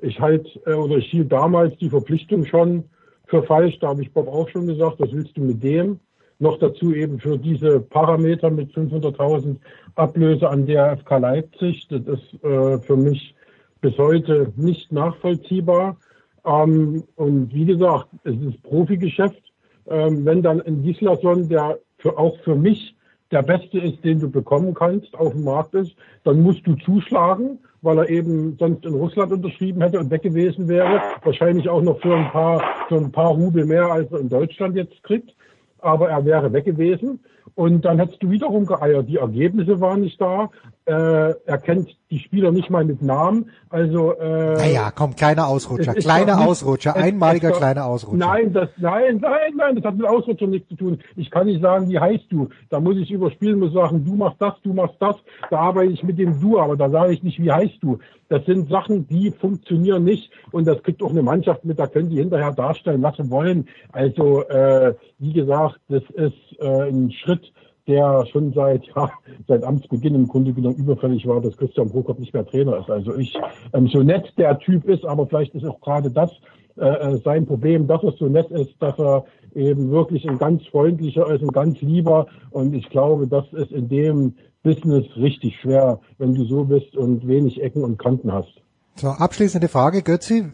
Ich 0.00 0.20
halt 0.20 0.46
äh, 0.66 0.74
oder 0.74 0.96
ich 0.96 1.10
hielt 1.10 1.32
damals 1.32 1.76
die 1.78 1.90
Verpflichtung 1.90 2.44
schon 2.44 2.84
für 3.26 3.42
falsch. 3.42 3.78
Da 3.80 3.88
habe 3.88 4.02
ich 4.02 4.12
Bob 4.12 4.28
auch 4.28 4.48
schon 4.48 4.66
gesagt, 4.66 5.00
was 5.00 5.12
willst 5.12 5.36
du 5.36 5.42
mit 5.42 5.62
dem? 5.62 6.00
Noch 6.40 6.58
dazu 6.58 6.94
eben 6.94 7.18
für 7.18 7.36
diese 7.36 7.80
Parameter 7.80 8.50
mit 8.50 8.72
500.000 8.72 9.56
Ablöse 9.96 10.48
an 10.48 10.66
der 10.66 10.96
FK 10.98 11.18
Leipzig. 11.18 11.88
Das 11.88 12.02
ist 12.02 12.44
äh, 12.44 12.78
für 12.78 12.96
mich 12.96 13.34
bis 13.80 13.98
heute 13.98 14.52
nicht 14.56 14.92
nachvollziehbar. 14.92 15.96
Ähm, 16.44 17.04
und 17.16 17.52
wie 17.52 17.64
gesagt, 17.64 18.08
es 18.24 18.36
ist 18.36 18.62
Profigeschäft. 18.62 19.42
Ähm, 19.88 20.24
wenn 20.24 20.42
dann 20.42 20.60
ein 20.62 20.82
Gislason, 20.82 21.48
der 21.48 21.78
für, 21.98 22.16
auch 22.16 22.38
für 22.40 22.54
mich 22.54 22.94
der 23.30 23.42
beste 23.42 23.78
ist, 23.78 24.04
den 24.04 24.20
du 24.20 24.30
bekommen 24.30 24.74
kannst, 24.74 25.14
auf 25.14 25.32
dem 25.32 25.44
Markt 25.44 25.74
ist, 25.74 25.94
dann 26.24 26.42
musst 26.42 26.66
du 26.66 26.74
zuschlagen, 26.76 27.58
weil 27.82 27.98
er 27.98 28.08
eben 28.08 28.56
sonst 28.58 28.84
in 28.84 28.94
Russland 28.94 29.32
unterschrieben 29.32 29.82
hätte 29.82 29.98
und 29.98 30.10
weg 30.10 30.22
gewesen 30.22 30.68
wäre. 30.68 31.00
Wahrscheinlich 31.22 31.68
auch 31.68 31.82
noch 31.82 32.00
für 32.00 32.14
ein 32.14 32.30
paar, 32.30 32.62
für 32.88 32.96
ein 32.96 33.12
paar 33.12 33.30
Rubel 33.30 33.66
mehr, 33.66 33.86
als 33.86 34.10
er 34.12 34.20
in 34.20 34.28
Deutschland 34.28 34.76
jetzt 34.76 35.02
kriegt. 35.02 35.34
Aber 35.80 36.10
er 36.10 36.24
wäre 36.24 36.52
weg 36.52 36.64
gewesen. 36.64 37.20
Und 37.54 37.84
dann 37.84 37.98
hättest 37.98 38.22
du 38.22 38.30
wiederum 38.30 38.66
geeiert. 38.66 39.08
Die 39.08 39.16
Ergebnisse 39.16 39.80
waren 39.80 40.00
nicht 40.00 40.20
da. 40.20 40.50
Äh, 40.84 41.34
er 41.44 41.58
kennt 41.58 41.96
die 42.10 42.18
Spieler 42.18 42.50
nicht 42.50 42.70
mal 42.70 42.84
mit 42.84 43.02
Namen. 43.02 43.50
Also 43.68 44.12
äh, 44.14 44.54
naja, 44.54 44.90
komm, 44.94 45.14
kleiner 45.14 45.46
Ausrutscher, 45.46 45.92
kleiner 45.94 46.40
Ausrutscher, 46.40 46.96
einmaliger 46.96 47.50
kleiner 47.50 47.84
Ausrutscher. 47.84 48.16
Nein, 48.16 48.52
das, 48.54 48.70
nein, 48.78 49.18
nein, 49.20 49.52
nein, 49.56 49.76
das 49.76 49.84
hat 49.84 49.96
mit 49.96 50.06
Ausrutscher 50.06 50.46
nichts 50.46 50.70
zu 50.70 50.76
tun. 50.76 50.98
Ich 51.16 51.30
kann 51.30 51.46
nicht 51.46 51.60
sagen, 51.60 51.90
wie 51.90 51.98
heißt 51.98 52.24
du. 52.30 52.48
Da 52.70 52.80
muss 52.80 52.96
ich 52.96 53.10
überspielen, 53.10 53.58
muss 53.58 53.74
sagen, 53.74 54.04
du 54.04 54.14
machst 54.14 54.40
das, 54.40 54.54
du 54.62 54.72
machst 54.72 54.96
das. 55.00 55.16
Da 55.50 55.58
arbeite 55.58 55.92
ich 55.92 56.02
mit 56.02 56.18
dem 56.18 56.40
Du, 56.40 56.58
aber 56.58 56.76
da 56.76 56.88
sage 56.88 57.12
ich 57.12 57.22
nicht, 57.22 57.42
wie 57.42 57.52
heißt 57.52 57.78
du. 57.82 57.98
Das 58.30 58.44
sind 58.44 58.68
Sachen, 58.68 59.06
die 59.08 59.30
funktionieren 59.30 60.04
nicht 60.04 60.30
und 60.52 60.66
das 60.66 60.82
kriegt 60.82 61.02
auch 61.02 61.10
eine 61.10 61.22
Mannschaft 61.22 61.64
mit. 61.64 61.78
Da 61.78 61.86
können 61.86 62.10
die 62.10 62.18
hinterher 62.18 62.52
darstellen, 62.52 63.02
was 63.02 63.16
sie 63.16 63.30
wollen. 63.30 63.68
Also 63.92 64.42
äh, 64.48 64.94
wie 65.18 65.32
gesagt, 65.32 65.80
das 65.88 66.02
ist 66.14 66.60
äh, 66.60 66.88
ein 66.90 67.10
Schritt 67.10 67.37
der 67.88 68.26
schon 68.26 68.52
seit, 68.52 68.84
ja, 68.94 69.10
seit 69.48 69.64
Amtsbeginn 69.64 70.14
im 70.14 70.28
Grunde 70.28 70.52
genommen 70.52 70.76
überfällig 70.76 71.26
war, 71.26 71.40
dass 71.40 71.56
Christian 71.56 71.90
Prokop 71.90 72.18
nicht 72.18 72.34
mehr 72.34 72.46
Trainer 72.46 72.78
ist. 72.78 72.90
Also 72.90 73.16
ich, 73.16 73.36
ähm, 73.72 73.88
so 73.88 74.02
nett 74.02 74.32
der 74.36 74.58
Typ 74.58 74.84
ist, 74.84 75.04
aber 75.04 75.26
vielleicht 75.26 75.54
ist 75.54 75.64
auch 75.64 75.80
gerade 75.80 76.10
das 76.10 76.30
äh, 76.78 77.14
äh, 77.14 77.20
sein 77.24 77.44
Problem, 77.46 77.88
dass 77.88 78.02
er 78.04 78.12
so 78.12 78.28
nett 78.28 78.50
ist, 78.50 78.74
dass 78.78 78.96
er 78.98 79.24
eben 79.54 79.90
wirklich 79.90 80.28
ein 80.28 80.38
ganz 80.38 80.64
freundlicher 80.66 81.28
ist, 81.32 81.42
ein 81.42 81.48
ganz 81.48 81.80
lieber. 81.80 82.28
Und 82.50 82.72
ich 82.74 82.88
glaube, 82.90 83.26
das 83.26 83.44
ist 83.52 83.72
in 83.72 83.88
dem 83.88 84.34
Business 84.62 85.04
richtig 85.16 85.56
schwer, 85.60 86.00
wenn 86.18 86.34
du 86.34 86.44
so 86.44 86.64
bist 86.64 86.96
und 86.96 87.26
wenig 87.26 87.62
Ecken 87.62 87.82
und 87.82 87.98
Kanten 87.98 88.32
hast. 88.32 88.52
So, 88.94 89.08
abschließende 89.08 89.68
Frage, 89.68 90.02
Götzi. 90.02 90.44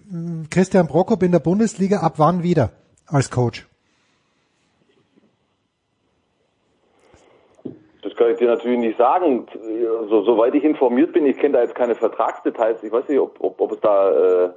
Christian 0.51 0.87
Prokop 0.87 1.23
in 1.23 1.33
der 1.33 1.41
Bundesliga 1.41 1.99
ab 1.99 2.15
wann 2.17 2.43
wieder 2.43 2.71
als 3.07 3.31
Coach? 3.31 3.67
Das 8.15 8.19
kann 8.19 8.31
ich 8.31 8.39
dir 8.39 8.49
natürlich 8.49 8.79
nicht 8.79 8.97
sagen. 8.97 9.47
So, 10.09 10.23
soweit 10.23 10.55
ich 10.55 10.63
informiert 10.63 11.13
bin, 11.13 11.27
ich 11.27 11.37
kenne 11.37 11.55
da 11.55 11.63
jetzt 11.63 11.75
keine 11.75 11.97
Vertragsdetails. 11.97 12.85
Ich 12.85 12.93
weiß 12.93 13.09
nicht, 13.09 13.19
ob, 13.19 13.35
ob, 13.41 13.61
ob 13.61 13.73
es 13.73 13.81
da 13.81 14.45
äh, 14.45 14.51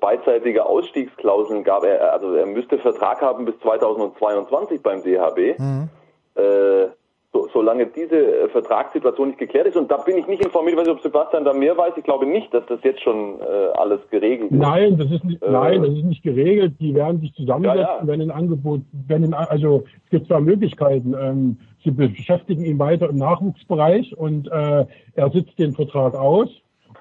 beidseitige 0.00 0.64
Ausstiegsklauseln 0.64 1.62
gab. 1.62 1.84
Er, 1.84 2.10
also 2.10 2.34
er 2.34 2.46
müsste 2.46 2.78
Vertrag 2.78 3.20
haben 3.20 3.44
bis 3.44 3.58
2022 3.60 4.82
beim 4.82 5.02
DHB. 5.02 5.58
Mhm. 5.58 5.88
Äh, 6.36 6.84
so, 7.32 7.48
solange 7.52 7.86
diese 7.86 8.16
äh, 8.16 8.48
Vertragssituation 8.48 9.28
nicht 9.28 9.38
geklärt 9.38 9.68
ist. 9.68 9.76
Und 9.76 9.90
da 9.90 9.98
bin 9.98 10.18
ich 10.18 10.26
nicht 10.26 10.44
informiert, 10.44 10.74
ich 10.74 10.78
weiß 10.78 10.86
nicht, 10.88 10.96
ob 10.96 11.02
Sebastian 11.02 11.44
da 11.44 11.52
mehr 11.52 11.76
weiß. 11.76 11.92
Ich 11.96 12.04
glaube 12.04 12.26
nicht, 12.26 12.52
dass 12.52 12.66
das 12.66 12.80
jetzt 12.82 13.02
schon 13.02 13.40
äh, 13.40 13.44
alles 13.74 14.00
geregelt 14.10 14.50
ist. 14.50 14.58
Nein, 14.58 14.98
das 14.98 15.10
ist 15.10 15.24
nicht, 15.24 15.42
äh, 15.42 15.50
nein, 15.50 15.82
das 15.82 15.92
ist 15.92 16.04
nicht 16.04 16.22
geregelt. 16.22 16.74
Die 16.80 16.94
werden 16.94 17.20
sich 17.20 17.32
zusammensetzen, 17.34 17.80
ja, 17.80 18.00
ja. 18.00 18.06
wenn 18.06 18.20
ein 18.20 18.30
Angebot, 18.30 18.80
wenn 19.06 19.24
ein, 19.24 19.34
also 19.34 19.84
es 20.04 20.10
gibt 20.10 20.26
zwei 20.26 20.40
Möglichkeiten. 20.40 21.14
Ähm, 21.18 21.56
sie 21.84 21.92
beschäftigen 21.92 22.64
ihn 22.64 22.78
weiter 22.78 23.08
im 23.08 23.16
Nachwuchsbereich 23.16 24.16
und 24.16 24.48
äh, 24.48 24.86
er 25.14 25.30
sitzt 25.30 25.58
den 25.58 25.72
Vertrag 25.72 26.14
aus. 26.14 26.48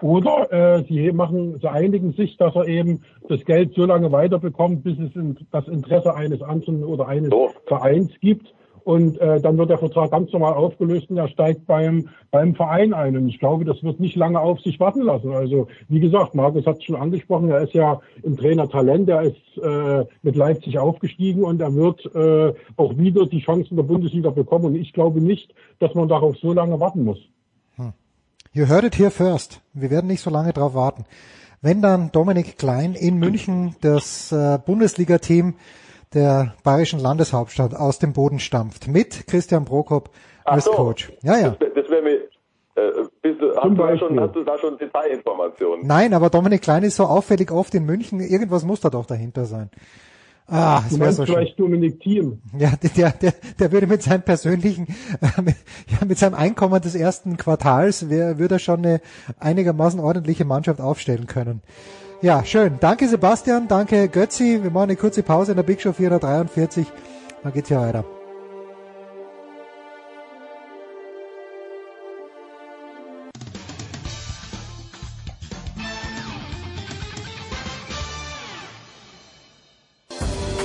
Oder 0.01 0.77
äh, 0.77 0.83
sie 0.83 1.11
machen, 1.11 1.59
sie 1.59 1.69
einigen 1.69 2.13
sich, 2.13 2.37
dass 2.37 2.55
er 2.55 2.67
eben 2.67 3.01
das 3.27 3.43
Geld 3.43 3.73
so 3.73 3.85
lange 3.85 4.11
weiterbekommt, 4.11 4.83
bis 4.83 4.97
es 4.97 5.13
in, 5.15 5.35
das 5.51 5.67
Interesse 5.67 6.15
eines 6.15 6.41
anderen 6.41 6.85
oder 6.85 7.07
eines 7.07 7.31
so. 7.31 7.49
Vereins 7.65 8.11
gibt 8.21 8.53
und 8.89 9.21
äh, 9.21 9.39
dann 9.39 9.59
wird 9.59 9.69
der 9.69 9.77
Vertrag 9.77 10.09
ganz 10.09 10.33
normal 10.33 10.55
aufgelöst 10.55 11.11
und 11.11 11.17
er 11.17 11.27
steigt 11.27 11.67
beim, 11.67 12.09
beim 12.31 12.55
Verein 12.55 12.95
ein. 12.95 13.15
Und 13.15 13.29
ich 13.29 13.37
glaube, 13.37 13.63
das 13.63 13.83
wird 13.83 13.99
nicht 13.99 14.15
lange 14.15 14.39
auf 14.39 14.59
sich 14.61 14.79
warten 14.79 15.03
lassen. 15.03 15.31
Also 15.31 15.67
wie 15.89 15.99
gesagt, 15.99 16.33
Markus 16.33 16.65
hat 16.65 16.79
es 16.79 16.85
schon 16.85 16.95
angesprochen, 16.95 17.51
er 17.51 17.61
ist 17.61 17.73
ja 17.73 18.01
ein 18.25 18.35
Trainer 18.35 18.67
Talent, 18.67 19.07
er 19.07 19.21
ist 19.21 19.35
äh, 19.61 20.05
mit 20.23 20.35
Leipzig 20.35 20.79
aufgestiegen 20.79 21.43
und 21.43 21.61
er 21.61 21.75
wird 21.75 22.03
äh, 22.15 22.51
auch 22.77 22.97
wieder 22.97 23.27
die 23.27 23.41
Chancen 23.41 23.75
der 23.75 23.83
Bundesliga 23.83 24.31
bekommen. 24.31 24.65
Und 24.65 24.75
ich 24.75 24.91
glaube 24.91 25.21
nicht, 25.21 25.53
dass 25.77 25.93
man 25.93 26.07
darauf 26.07 26.35
so 26.37 26.51
lange 26.53 26.79
warten 26.79 27.03
muss. 27.03 27.19
Hm. 27.75 27.93
You 28.53 28.67
heard 28.67 28.85
it 28.85 28.97
here 28.97 29.11
first. 29.11 29.61
Wir 29.75 29.91
werden 29.91 30.07
nicht 30.07 30.21
so 30.21 30.31
lange 30.31 30.51
darauf 30.51 30.73
warten. 30.73 31.05
Wenn 31.61 31.83
dann 31.83 32.11
Dominik 32.11 32.57
Klein 32.57 32.95
in 32.95 33.19
München 33.19 33.75
das 33.81 34.31
äh, 34.31 34.57
Bundesliga-Team 34.65 35.53
der 36.13 36.55
bayerischen 36.63 36.99
Landeshauptstadt 36.99 37.75
aus 37.75 37.99
dem 37.99 38.13
Boden 38.13 38.39
stampft. 38.39 38.87
Mit 38.87 39.27
Christian 39.27 39.65
Prokop 39.65 40.09
als 40.43 40.65
so, 40.65 40.71
Coach. 40.71 41.11
Ja, 41.21 41.37
ja. 41.37 41.49
Das, 41.59 41.69
das 41.75 41.89
wäre 41.89 42.01
mir, 42.01 42.15
äh, 42.75 43.03
bist 43.21 43.41
du, 43.41 43.55
hast, 43.55 43.63
du 43.63 43.75
da 43.75 43.97
schon, 43.97 44.19
hast 44.19 44.35
du 44.35 44.43
da 44.43 44.57
schon 44.57 44.77
Detailinformationen? 44.77 45.85
Nein, 45.85 46.13
aber 46.13 46.29
Dominik 46.29 46.61
Klein 46.61 46.83
ist 46.83 46.95
so 46.95 47.05
auffällig 47.05 47.51
oft 47.51 47.73
in 47.75 47.85
München. 47.85 48.19
Irgendwas 48.19 48.65
muss 48.65 48.79
da 48.79 48.89
doch 48.89 49.05
dahinter 49.05 49.45
sein. 49.45 49.69
Ah, 50.51 50.81
das 50.81 50.99
wäre 50.99 51.11
so 51.11 51.25
vielleicht 51.25 51.57
schön. 51.57 51.65
Dominik 51.65 51.99
Thiem. 51.99 52.41
Ja, 52.57 52.71
der, 52.97 53.11
der, 53.11 53.33
der 53.59 53.71
würde 53.71 53.85
mit 53.85 54.01
seinem 54.01 54.23
persönlichen, 54.23 54.87
äh, 55.21 55.41
mit, 55.41 55.55
ja, 55.87 56.05
mit 56.07 56.17
seinem 56.17 56.33
Einkommen 56.33 56.81
des 56.81 56.95
ersten 56.95 57.37
Quartals, 57.37 58.09
wär, 58.09 58.39
würde 58.39 58.55
er 58.55 58.59
schon 58.59 58.79
eine 58.79 59.01
einigermaßen 59.39 59.99
ordentliche 59.99 60.45
Mannschaft 60.45 60.81
aufstellen 60.81 61.27
können. 61.27 61.61
Ja, 62.21 62.43
schön. 62.43 62.79
Danke 62.81 63.07
Sebastian, 63.07 63.69
danke 63.69 64.09
Götzi. 64.09 64.61
Wir 64.61 64.71
machen 64.71 64.89
eine 64.89 64.97
kurze 64.97 65.23
Pause 65.23 65.53
in 65.53 65.55
der 65.55 65.63
Big 65.63 65.81
Show 65.81 65.93
443. 65.93 66.85
Dann 67.43 67.53
geht's 67.53 67.69
hier 67.69 67.79
weiter. 67.79 68.03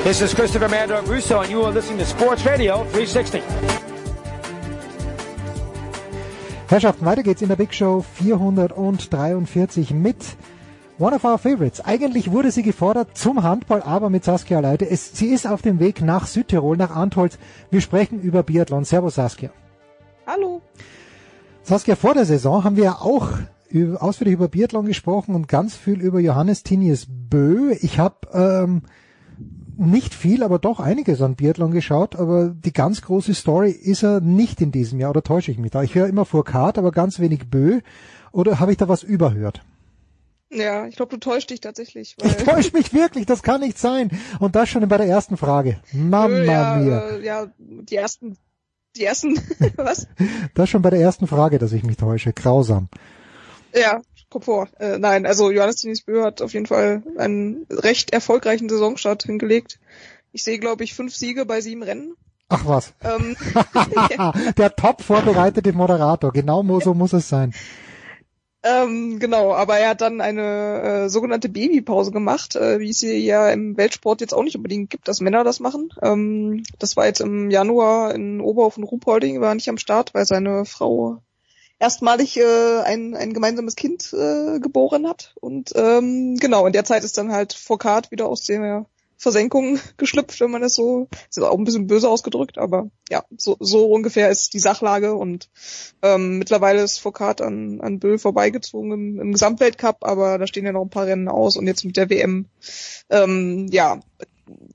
This 0.03 0.21
is 0.21 0.35
Christopher 0.35 0.69
Mando 0.69 0.99
Russo, 1.09 1.39
and 1.39 1.51
you 1.51 1.63
are 1.63 1.73
listening 1.73 1.99
to 2.01 2.05
Sports 2.05 2.45
Radio 2.45 2.85
360. 2.93 3.43
Herrschaften, 6.69 7.07
weiter 7.07 7.23
geht's 7.23 7.43
in 7.43 7.49
der 7.49 7.57
Big 7.57 7.73
Show 7.73 8.05
443 8.17 9.93
mit 9.93 10.17
One 10.97 11.13
of 11.13 11.25
our 11.25 11.39
favorites. 11.39 11.85
Eigentlich 11.85 12.31
wurde 12.31 12.53
sie 12.53 12.63
gefordert 12.63 13.19
zum 13.19 13.43
Handball, 13.43 13.83
aber 13.83 14.11
mit 14.11 14.23
Saskia 14.23 14.61
Leite. 14.61 14.89
Es, 14.89 15.13
sie 15.13 15.27
ist 15.27 15.45
auf 15.45 15.61
dem 15.61 15.81
Weg 15.81 16.01
nach 16.01 16.29
Südtirol, 16.29 16.77
nach 16.77 16.95
Antholz. 16.95 17.37
Wir 17.73 17.81
sprechen 17.81 18.21
über 18.21 18.45
Biathlon. 18.45 18.85
Servus 18.85 19.17
Saskia. 19.17 19.51
Hallo. 20.25 20.63
Saskia, 21.65 21.97
vor 21.97 22.15
der 22.15 22.25
Saison 22.27 22.63
haben 22.63 22.77
wir 22.77 22.85
ja 22.85 22.99
auch 23.01 23.29
ausführlich 23.99 24.35
über 24.35 24.47
Biathlon 24.47 24.87
gesprochen 24.87 25.35
und 25.35 25.49
ganz 25.49 25.75
viel 25.75 26.01
über 26.01 26.21
Johannes 26.21 26.63
Tinius 26.63 27.09
Bö. 27.09 27.75
Ich 27.81 27.99
habe 27.99 28.29
ähm, 28.33 28.83
nicht 29.77 30.15
viel, 30.15 30.45
aber 30.45 30.61
doch 30.61 30.79
einiges 30.79 31.21
an 31.23 31.35
Biathlon 31.35 31.73
geschaut, 31.73 32.15
aber 32.15 32.51
die 32.51 32.73
ganz 32.73 33.03
große 33.03 33.35
Story 33.35 33.71
ist 33.73 34.05
er 34.05 34.21
nicht 34.21 34.61
in 34.61 34.71
diesem 34.71 35.01
Jahr, 35.01 35.11
oder 35.11 35.25
täusche 35.25 35.51
ich 35.51 35.59
mich 35.59 35.73
da? 35.73 35.83
Ich 35.83 35.97
höre 35.97 36.07
immer 36.07 36.25
Furkat, 36.25 36.79
aber 36.79 36.93
ganz 36.93 37.19
wenig 37.19 37.51
Bö. 37.51 37.81
Oder 38.31 38.61
habe 38.61 38.71
ich 38.71 38.79
da 38.79 38.89
was 38.89 39.03
überhört? 39.03 39.63
Ja, 40.55 40.87
ich 40.87 40.97
glaube, 40.97 41.11
du 41.11 41.17
täuschst 41.19 41.51
dich 41.51 41.61
tatsächlich. 41.61 42.17
ich 42.23 42.37
täusche 42.37 42.71
mich 42.73 42.93
wirklich, 42.95 43.27
das 43.27 43.43
kann 43.43 43.61
nicht 43.61 43.79
sein. 43.79 44.11
Und 44.39 44.55
das 44.55 44.69
schon 44.69 44.87
bei 44.89 44.99
der 44.99 45.07
ersten 45.07 45.37
Frage. 45.37 45.81
Mama 45.93 46.39
ja, 46.39 46.77
mia. 46.77 47.09
Äh, 47.09 47.25
ja, 47.25 47.47
die 47.59 47.97
ersten, 47.97 48.37
die 48.97 49.05
ersten, 49.05 49.41
was? 49.77 50.07
Das 50.55 50.71
schon 50.71 50.83
bei 50.83 50.91
der 50.91 51.01
ersten 51.01 51.27
Frage, 51.27 51.59
dass 51.59 51.73
ich 51.73 51.83
mich 51.83 51.97
täusche. 51.97 52.33
Grausam. 52.33 52.89
Ja, 53.75 54.01
Komfort. 54.31 54.69
Äh, 54.79 54.99
nein, 54.99 55.27
also 55.27 55.51
Johannes 55.51 55.77
Denis 55.77 56.03
Bö 56.03 56.23
hat 56.23 56.41
auf 56.43 56.55
jeden 56.55 56.67
Fall 56.67 57.03
einen 57.19 57.67
recht 57.71 58.13
erfolgreichen 58.13 58.69
Saisonstart 58.69 59.25
hingelegt. 59.25 59.81
Ich 60.33 60.45
sehe, 60.45 60.59
glaube 60.59 60.85
ich, 60.85 60.95
fünf 60.95 61.15
Siege 61.15 61.47
bei 61.47 61.61
sieben 61.61 61.83
Rennen. 61.83 62.17
Ach 62.49 62.67
was. 62.67 62.93
Ähm, 63.03 63.37
Der 64.57 64.77
top 64.77 65.03
vorbereitete 65.03 65.73
Moderator. 65.73 66.33
Genau 66.33 66.63
so 66.81 66.95
muss 66.95 67.13
es 67.13 67.29
sein. 67.29 67.55
Ähm, 68.65 69.19
genau, 69.19 69.53
aber 69.53 69.79
er 69.79 69.91
hat 69.91 70.01
dann 70.01 70.21
eine 70.21 70.81
äh, 71.05 71.09
sogenannte 71.11 71.51
Babypause 71.51 72.11
gemacht, 72.11 72.57
äh, 72.57 72.81
wie 72.81 72.89
es 72.89 73.01
hier 73.01 73.19
ja 73.21 73.51
im 73.51 73.77
Weltsport 73.77 74.23
jetzt 74.23 74.33
auch 74.33 74.43
nicht 74.43 74.57
unbedingt 74.57 74.89
gibt, 74.89 75.07
dass 75.07 75.21
Männer 75.21 75.45
das 75.45 75.61
machen. 75.61 75.91
Ähm, 76.03 76.63
das 76.79 76.97
war 76.97 77.07
jetzt 77.07 77.21
im 77.21 77.51
Januar 77.51 78.15
in 78.15 78.41
Oberhof 78.41 78.79
und 78.79 78.85
Ruhpolding, 78.85 79.41
war 79.41 79.55
nicht 79.55 79.69
am 79.69 79.79
Start, 79.79 80.15
weil 80.15 80.25
seine 80.25 80.65
Frau 80.65 81.21
erstmalig 81.79 82.39
äh, 82.39 82.81
ein, 82.85 83.15
ein 83.15 83.35
gemeinsames 83.35 83.77
Kind 83.77 84.13
äh, 84.15 84.59
geboren 84.59 85.07
hat. 85.07 85.35
Und 85.41 85.73
ähm, 85.77 86.37
genau, 86.37 86.67
in 86.67 86.73
der 86.73 86.85
Zeit 86.85 87.05
ist 87.05 87.19
dann 87.19 87.33
halt 87.33 87.53
Foucault 87.53 88.11
wieder 88.11 88.27
aus 88.27 88.45
der 88.45 88.87
Versenkung 89.17 89.79
geschlüpft, 89.97 90.41
wenn 90.41 90.51
man 90.51 90.63
das 90.63 90.75
so, 90.75 91.09
ist 91.29 91.41
auch 91.41 91.57
ein 91.57 91.65
bisschen 91.65 91.87
böse 91.87 92.09
ausgedrückt, 92.09 92.59
aber 92.59 92.91
ja, 93.11 93.25
so, 93.37 93.57
so 93.61 93.87
ungefähr 93.91 94.31
ist 94.31 94.55
die 94.55 94.59
Sachlage 94.59 95.15
und 95.15 95.49
ähm, 96.03 96.39
mittlerweile 96.39 96.83
ist 96.83 96.99
Foucault 96.99 97.41
an, 97.41 97.81
an 97.81 97.99
Böll 97.99 98.19
vorbeigezogen 98.19 98.93
im, 98.93 99.21
im 99.21 99.33
Gesamtweltcup, 99.33 99.99
aber 100.03 100.39
da 100.39 100.47
stehen 100.47 100.67
ja 100.67 100.73
noch 100.73 100.83
ein 100.83 100.91
paar 100.91 101.07
Rennen 101.07 101.29
aus 101.29 101.57
und 101.57 101.67
jetzt 101.67 101.85
mit 101.85 101.97
der 101.97 102.11
WM, 102.11 102.47
ähm, 103.11 103.69
ja, 103.71 104.01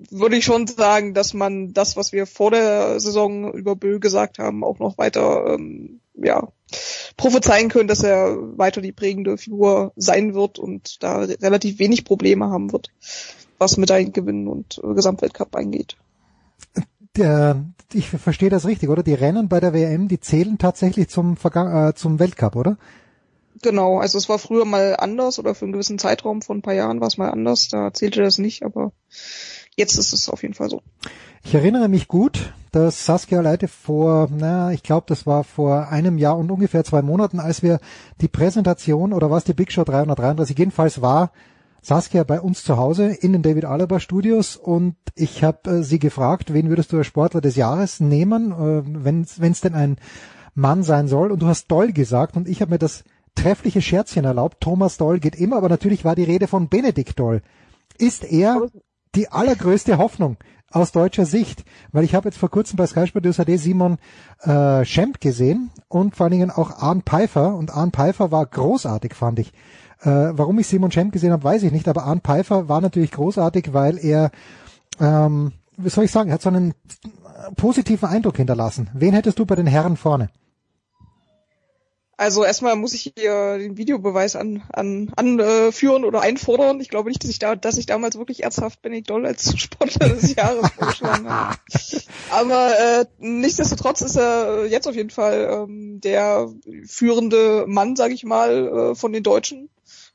würde 0.10 0.36
ich 0.36 0.46
schon 0.46 0.66
sagen, 0.66 1.14
dass 1.14 1.34
man 1.34 1.74
das, 1.74 1.96
was 1.96 2.12
wir 2.12 2.26
vor 2.26 2.52
der 2.52 3.00
Saison 3.00 3.54
über 3.54 3.76
Böll 3.76 4.00
gesagt 4.00 4.40
haben, 4.40 4.64
auch 4.64 4.80
noch 4.80 4.98
weiter 4.98 5.54
ähm, 5.54 6.00
ja, 6.16 6.48
prophezeien 7.18 7.70
können, 7.70 7.88
dass 7.88 8.04
er 8.04 8.36
weiter 8.58 8.82
die 8.82 8.92
prägende 8.92 9.38
Figur 9.38 9.94
sein 9.96 10.34
wird 10.34 10.60
und 10.60 11.04
da 11.04 11.20
relativ 11.20 11.80
wenig 11.80 12.04
Probleme 12.06 12.50
haben 12.50 12.72
wird 12.72 12.90
was 13.60 13.78
Medaillengewinnen 13.78 14.48
und 14.48 14.82
äh, 14.84 14.94
Gesamtweltcup 14.94 15.56
eingeht. 15.56 15.98
Der, 17.16 17.64
ich 17.94 18.10
verstehe 18.10 18.50
das 18.50 18.66
richtig, 18.66 18.90
oder? 18.90 19.04
Die 19.04 19.14
Rennen 19.14 19.50
bei 19.50 19.60
der 19.60 19.74
WM, 19.74 20.08
die 20.08 20.20
zählen 20.20 20.58
tatsächlich 20.58 21.10
zum, 21.10 21.38
Vergang 21.38 21.90
äh, 21.90 21.94
zum 21.94 22.20
Weltcup, 22.20 22.56
oder? 22.56 22.78
Genau, 23.62 24.00
also 24.00 24.18
es 24.18 24.30
war 24.30 24.40
früher 24.40 24.66
mal 24.66 24.96
anders 24.98 25.38
oder 25.38 25.54
für 25.54 25.66
einen 25.66 25.74
gewissen 25.74 26.00
Zeitraum 26.00 26.42
von 26.42 26.60
ein 26.60 26.62
paar 26.62 26.74
Jahren 26.74 27.02
war 27.02 27.08
es 27.08 27.18
mal 27.18 27.30
anders, 27.30 27.68
da 27.68 27.94
zählte 27.94 28.22
das 28.22 28.38
nicht, 28.38 28.64
aber 28.64 28.94
jetzt 29.76 29.98
ist 29.98 30.14
es 30.14 30.30
auf 30.30 30.44
jeden 30.44 30.54
Fall 30.54 30.70
so. 30.70 30.82
Ich 31.44 31.54
erinnere 31.54 31.90
mich 31.90 32.08
gut, 32.08 32.54
dass 32.72 33.06
Saskia 33.06 33.42
Leite 33.42 33.68
vor, 33.68 34.30
na, 34.32 34.72
ich 34.72 34.84
glaube, 34.84 35.06
das 35.08 35.26
war 35.26 35.44
vor 35.44 35.90
einem 35.90 36.18
Jahr 36.18 36.38
und 36.38 36.52
ungefähr 36.52 36.84
zwei 36.84 37.02
Monaten, 37.02 37.40
als 37.40 37.64
wir 37.64 37.80
die 38.22 38.28
Präsentation 38.28 39.14
oder 39.14 39.30
was 39.30 39.44
die 39.44 39.54
Big 39.54 39.72
Show 39.72 39.84
333 39.84 40.58
jedenfalls 40.58 41.02
war, 41.02 41.32
Saskia 41.82 42.24
bei 42.24 42.42
uns 42.42 42.64
zu 42.64 42.78
Hause 42.78 43.08
in 43.08 43.34
den 43.34 43.42
David 43.42 43.66
Alaba 43.66 44.00
Studios 44.00 44.56
und 44.56 44.96
ich 45.16 45.44
habe 45.44 45.70
äh, 45.70 45.84
sie 45.84 46.00
gefragt, 46.00 46.54
wen 46.54 46.70
würdest 46.70 46.92
du 46.92 46.98
als 46.98 47.08
Sportler 47.08 47.42
des 47.42 47.56
Jahres 47.56 48.00
nehmen, 48.00 48.52
äh, 48.52 48.82
wenn 48.86 49.22
es 49.22 49.62
denn 49.62 49.76
ein 49.76 49.98
Mann 50.56 50.84
sein 50.84 51.08
soll 51.08 51.32
und 51.32 51.42
du 51.42 51.48
hast 51.48 51.68
Doll 51.68 51.92
gesagt 51.94 52.36
und 52.36 52.48
ich 52.48 52.62
habe 52.62 52.72
mir 52.72 52.80
das 52.80 53.04
treffliche 53.36 53.82
Scherzchen 53.82 54.26
erlaubt, 54.26 54.58
Thomas 54.60 54.98
Doll 54.98 55.20
geht 55.20 55.36
immer, 55.36 55.58
aber 55.58 55.70
natürlich 55.70 56.04
war 56.04 56.16
die 56.16 56.24
Rede 56.24 56.48
von 56.48 56.68
Benedikt 56.68 57.20
Doll. 57.20 57.42
Ist 57.98 58.24
er 58.24 58.68
die 59.16 59.30
allergrößte 59.30 59.98
Hoffnung 59.98 60.38
aus 60.72 60.92
deutscher 60.92 61.26
Sicht? 61.26 61.64
Weil 61.92 62.04
ich 62.04 62.16
habe 62.16 62.28
jetzt 62.28 62.38
vor 62.38 62.50
kurzem 62.50 62.78
bei 62.78 62.88
Sky 62.88 63.08
Sport 63.08 63.26
HD 63.26 63.58
Simon 63.58 63.98
äh, 64.42 64.84
Schemp 64.86 65.22
gesehen 65.22 65.72
und 65.88 66.16
vor 66.16 66.26
allen 66.26 66.34
Dingen 66.34 66.52
auch 66.52 66.72
Arne 66.72 67.02
Pfeiffer 67.06 67.56
und 67.56 67.74
Arne 67.74 67.92
Pfeiffer 67.92 68.32
war 68.32 68.46
großartig, 68.46 69.14
fand 69.14 69.40
ich. 69.40 69.54
Äh, 70.02 70.32
warum 70.34 70.60
ich 70.60 70.68
Simon 70.68 70.92
Schemp 70.92 71.12
gesehen 71.12 71.32
habe, 71.32 71.44
weiß 71.44 71.64
ich 71.64 71.72
nicht, 71.72 71.88
aber 71.88 72.04
Arne 72.04 72.22
Pfeiffer 72.22 72.70
war 72.70 72.82
natürlich 72.82 73.12
großartig, 73.12 73.74
weil 73.74 73.98
er, 73.98 74.32
ähm, 75.00 75.52
wie 75.78 75.90
soll 75.90 76.06
ich 76.06 76.12
sagen, 76.12 76.30
er 76.30 76.36
hat 76.36 76.42
so 76.42 76.50
einen 76.50 76.74
positiven 77.56 78.08
Eindruck 78.08 78.38
hinterlassen. 78.38 78.90
Wen 78.94 79.14
hättest 79.14 79.40
du 79.40 79.46
bei 79.46 79.56
den 79.56 79.68
Herren 79.68 79.98
vorne? 79.98 80.30
Also 82.20 82.44
erstmal 82.44 82.76
muss 82.76 82.94
ich 82.94 83.14
hier 83.16 83.58
den 83.58 83.78
Videobeweis 83.78 84.36
an, 84.36 84.62
an, 84.74 85.10
anführen 85.16 86.04
oder 86.04 86.20
einfordern. 86.20 86.82
Ich 86.82 86.90
glaube 86.90 87.08
nicht, 87.08 87.24
dass 87.24 87.32
ich 87.32 87.40
da, 87.40 87.56
dass 87.56 87.78
ich 87.78 87.86
damals 87.86 88.18
wirklich 88.18 88.44
ernsthaft 88.44 88.82
Benny 88.82 89.04
Doll 89.04 89.26
als 89.26 89.58
Sportler 89.58 90.10
des 90.10 90.36
Jahres 90.36 90.70
vorgeschlagen 90.72 91.30
habe. 91.30 91.58
Aber 92.30 92.72
äh, 92.78 93.06
nichtsdestotrotz 93.20 94.02
ist 94.02 94.18
er 94.18 94.66
jetzt 94.66 94.86
auf 94.86 94.96
jeden 94.96 95.12
Fall 95.12 95.50
ähm, 95.50 96.02
der 96.02 96.50
führende 96.86 97.64
Mann, 97.68 97.96
sage 97.96 98.14
ich 98.14 98.26
mal, 98.26 98.68
äh, 98.68 98.96
von 98.96 99.14
den 99.14 99.24
Deutschen 99.24 99.70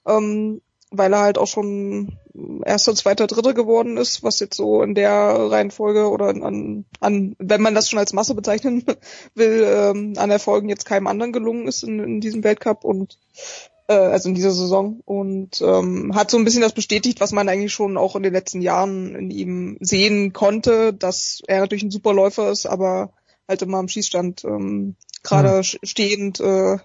ähm, 0.07 0.61
weil 0.91 1.13
er 1.13 1.21
halt 1.21 1.39
auch 1.39 1.47
schon 1.47 2.19
erster, 2.65 2.95
zweiter, 2.95 3.27
dritter 3.27 3.55
geworden 3.55 3.97
ist, 3.97 4.23
was 4.23 4.41
jetzt 4.41 4.57
so 4.57 4.83
in 4.83 4.95
der 4.95 5.11
Reihenfolge 5.11 6.09
oder 6.09 6.29
an, 6.29 6.85
an 7.01 7.37
wenn 7.39 7.63
man 7.63 7.75
das 7.75 7.89
schon 7.89 7.99
als 7.99 8.13
Masse 8.13 8.35
bezeichnen 8.35 8.85
will, 9.35 9.65
ähm, 9.67 10.15
an 10.17 10.31
Erfolgen 10.31 10.69
jetzt 10.69 10.85
keinem 10.85 11.07
anderen 11.07 11.33
gelungen 11.33 11.67
ist 11.67 11.83
in, 11.83 12.01
in 12.01 12.21
diesem 12.21 12.45
Weltcup 12.45 12.85
und 12.85 13.19
äh, 13.89 13.95
also 13.95 14.29
in 14.29 14.35
dieser 14.35 14.53
Saison. 14.53 15.01
Und 15.05 15.61
ähm, 15.61 16.15
hat 16.15 16.31
so 16.31 16.39
ein 16.39 16.45
bisschen 16.45 16.63
das 16.63 16.73
bestätigt, 16.73 17.21
was 17.21 17.33
man 17.33 17.49
eigentlich 17.49 17.73
schon 17.73 17.97
auch 17.97 18.17
in 18.17 18.23
den 18.23 18.33
letzten 18.33 18.63
Jahren 18.63 19.15
in 19.15 19.31
ihm 19.31 19.79
sehen 19.81 20.33
konnte, 20.33 20.93
dass 20.93 21.41
er 21.47 21.61
natürlich 21.61 21.85
ein 21.85 21.91
super 21.91 22.13
Läufer 22.13 22.51
ist, 22.51 22.67
aber 22.67 23.13
halt 23.49 23.63
immer 23.63 23.79
am 23.79 23.89
Schießstand 23.89 24.45
ähm, 24.45 24.97
gerade 25.25 25.49
ja. 25.49 25.63
stehend, 25.63 26.39
äh, 26.39 26.79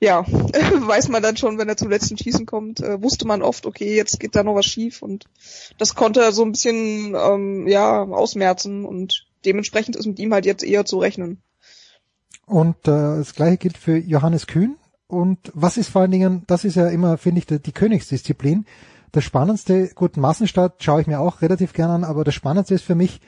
ja, 0.00 0.24
weiß 0.28 1.08
man 1.08 1.22
dann 1.22 1.36
schon, 1.36 1.58
wenn 1.58 1.68
er 1.68 1.76
zum 1.76 1.90
letzten 1.90 2.16
Schießen 2.16 2.46
kommt, 2.46 2.80
äh, 2.80 3.02
wusste 3.02 3.26
man 3.26 3.42
oft, 3.42 3.66
okay, 3.66 3.96
jetzt 3.96 4.20
geht 4.20 4.36
da 4.36 4.44
noch 4.44 4.54
was 4.54 4.66
schief 4.66 5.02
und 5.02 5.24
das 5.78 5.96
konnte 5.96 6.20
er 6.20 6.30
so 6.30 6.44
ein 6.44 6.52
bisschen, 6.52 7.16
ähm, 7.16 7.66
ja, 7.66 8.02
ausmerzen 8.02 8.84
und 8.84 9.26
dementsprechend 9.44 9.96
ist 9.96 10.06
mit 10.06 10.20
ihm 10.20 10.32
halt 10.32 10.46
jetzt 10.46 10.62
eher 10.62 10.84
zu 10.84 10.98
rechnen. 10.98 11.42
Und 12.46 12.76
äh, 12.86 13.16
das 13.18 13.34
gleiche 13.34 13.56
gilt 13.56 13.78
für 13.78 13.96
Johannes 13.96 14.46
Kühn. 14.46 14.76
Und 15.06 15.50
was 15.54 15.76
ist 15.76 15.88
vor 15.88 16.02
allen 16.02 16.10
Dingen, 16.10 16.42
das 16.46 16.64
ist 16.64 16.76
ja 16.76 16.88
immer, 16.88 17.18
finde 17.18 17.40
ich, 17.40 17.46
die, 17.46 17.58
die 17.58 17.72
Königsdisziplin. 17.72 18.66
Das 19.10 19.24
Spannendste, 19.24 19.90
gut, 19.94 20.16
Massenstart 20.16 20.82
schaue 20.82 21.02
ich 21.02 21.06
mir 21.06 21.20
auch 21.20 21.42
relativ 21.42 21.74
gern 21.74 21.90
an, 21.90 22.04
aber 22.04 22.24
das 22.24 22.34
Spannendste 22.34 22.74
ist 22.74 22.84
für 22.84 22.94
mich 22.94 23.20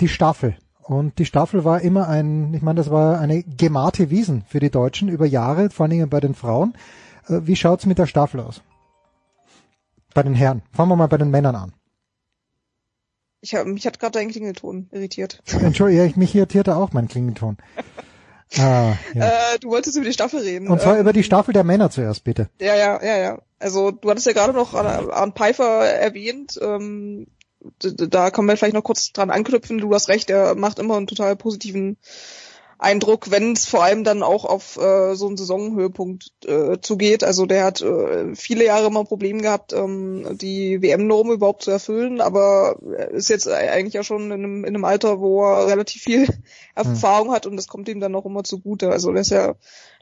die 0.00 0.08
Staffel. 0.08 0.56
Und 0.86 1.18
die 1.18 1.24
Staffel 1.24 1.64
war 1.64 1.80
immer 1.80 2.08
ein, 2.08 2.54
ich 2.54 2.62
meine, 2.62 2.78
das 2.78 2.90
war 2.90 3.18
eine 3.18 3.42
gemarte 3.42 4.08
Wiesen 4.10 4.44
für 4.48 4.60
die 4.60 4.70
Deutschen 4.70 5.08
über 5.08 5.26
Jahre, 5.26 5.68
vor 5.70 5.84
allen 5.84 5.90
Dingen 5.90 6.08
bei 6.08 6.20
den 6.20 6.34
Frauen. 6.34 6.74
Äh, 7.26 7.40
wie 7.42 7.56
schaut's 7.56 7.86
mit 7.86 7.98
der 7.98 8.06
Staffel 8.06 8.38
aus? 8.38 8.62
Bei 10.14 10.22
den 10.22 10.34
Herren. 10.34 10.62
Fangen 10.72 10.90
wir 10.90 10.96
mal 10.96 11.08
bei 11.08 11.18
den 11.18 11.30
Männern 11.30 11.56
an. 11.56 11.72
Ich 13.40 13.54
hab, 13.56 13.66
mich 13.66 13.84
hat 13.84 13.98
gerade 13.98 14.12
dein 14.12 14.30
Klingelton 14.30 14.88
irritiert. 14.92 15.42
Entschuldige, 15.60 16.12
mich 16.18 16.34
irritierte 16.36 16.76
auch 16.76 16.92
mein 16.92 17.08
Klingelton. 17.08 17.56
Ah, 18.56 18.94
ja. 19.12 19.54
äh, 19.54 19.58
du 19.58 19.70
wolltest 19.70 19.96
über 19.96 20.06
die 20.06 20.12
Staffel 20.12 20.38
reden. 20.38 20.68
Und 20.68 20.80
zwar 20.80 20.94
ähm, 20.94 21.00
über 21.00 21.12
die 21.12 21.24
Staffel 21.24 21.52
der 21.52 21.64
Männer 21.64 21.90
zuerst, 21.90 22.22
bitte. 22.22 22.48
Ja, 22.60 22.76
ja, 22.76 23.02
ja, 23.04 23.16
ja. 23.18 23.42
Also 23.58 23.90
du 23.90 24.08
hattest 24.08 24.28
ja 24.28 24.34
gerade 24.34 24.52
noch 24.52 24.72
Arne 24.72 25.32
Pfeiffer 25.32 25.84
erwähnt. 25.84 26.56
Ähm, 26.62 27.26
da 27.78 28.30
können 28.30 28.48
wir 28.48 28.56
vielleicht 28.56 28.74
noch 28.74 28.84
kurz 28.84 29.12
dran 29.12 29.30
anknüpfen. 29.30 29.78
Du 29.78 29.92
hast 29.94 30.08
recht, 30.08 30.30
er 30.30 30.54
macht 30.54 30.78
immer 30.78 30.96
einen 30.96 31.06
total 31.06 31.36
positiven 31.36 31.96
Eindruck, 32.78 33.30
wenn 33.30 33.52
es 33.52 33.64
vor 33.66 33.82
allem 33.82 34.04
dann 34.04 34.22
auch 34.22 34.44
auf 34.44 34.76
äh, 34.76 35.14
so 35.14 35.26
einen 35.26 35.38
Saisonhöhepunkt 35.38 36.30
äh, 36.44 36.78
zugeht. 36.80 37.24
Also 37.24 37.46
der 37.46 37.64
hat 37.64 37.80
äh, 37.80 38.34
viele 38.34 38.66
Jahre 38.66 38.88
immer 38.88 39.00
ein 39.00 39.06
Problem 39.06 39.40
gehabt, 39.40 39.72
ähm, 39.72 40.36
die 40.38 40.82
WM-Norm 40.82 41.30
überhaupt 41.30 41.62
zu 41.62 41.70
erfüllen, 41.70 42.20
aber 42.20 42.78
ist 43.12 43.30
jetzt 43.30 43.48
eigentlich 43.48 43.94
ja 43.94 44.02
schon 44.02 44.26
in 44.26 44.32
einem, 44.32 44.64
in 44.64 44.74
einem 44.74 44.84
Alter, 44.84 45.20
wo 45.20 45.42
er 45.42 45.68
relativ 45.68 46.02
viel 46.02 46.28
Erfahrung 46.74 47.32
hat 47.32 47.46
und 47.46 47.56
das 47.56 47.66
kommt 47.66 47.88
ihm 47.88 48.00
dann 48.00 48.14
auch 48.14 48.26
immer 48.26 48.44
zugute. 48.44 48.90
Also 48.90 49.10
der 49.10 49.22
ist 49.22 49.30
ja 49.30 49.54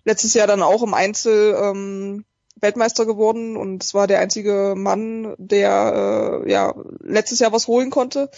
letztes 0.05 0.35
Jahr 0.35 0.49
dann 0.49 0.63
auch 0.63 0.83
im 0.83 0.95
Einzel 0.95 1.57
ähm, 1.57 2.25
Weltmeister 2.65 3.07
geworden 3.07 3.57
und 3.57 3.85
es 3.85 3.95
war 3.95 4.09
der 4.09 4.19
einzige 4.19 4.75
Mann, 4.77 5.35
der 5.39 6.43
äh, 6.45 6.51
ja 6.51 6.75
letztes 7.01 7.39
Jahr 7.39 7.53
was 7.53 7.69
holen 7.69 7.91
konnte. 7.91 8.31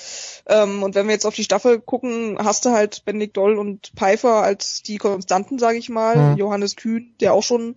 Ähm, 0.46 0.82
und 0.82 0.94
wenn 0.94 1.06
wir 1.06 1.14
jetzt 1.14 1.24
auf 1.24 1.34
die 1.34 1.44
Staffel 1.44 1.80
gucken, 1.80 2.36
hast 2.38 2.66
du 2.66 2.70
halt 2.70 3.04
Benedikt 3.06 3.36
Doll 3.36 3.56
und 3.56 3.92
Pfeiffer 3.96 4.42
als 4.42 4.82
die 4.82 4.98
Konstanten, 4.98 5.58
sage 5.58 5.78
ich 5.78 5.88
mal. 5.88 6.32
Mhm. 6.32 6.36
Johannes 6.36 6.76
Kühn, 6.76 7.14
der 7.20 7.32
auch 7.32 7.42
schon 7.42 7.76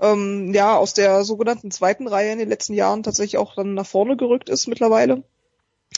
ähm, 0.00 0.52
ja 0.52 0.76
aus 0.76 0.94
der 0.94 1.24
sogenannten 1.24 1.70
zweiten 1.70 2.08
Reihe 2.08 2.32
in 2.32 2.38
den 2.38 2.48
letzten 2.48 2.74
Jahren 2.74 3.02
tatsächlich 3.02 3.38
auch 3.38 3.54
dann 3.54 3.74
nach 3.74 3.86
vorne 3.86 4.16
gerückt 4.16 4.48
ist 4.48 4.66
mittlerweile. 4.66 5.22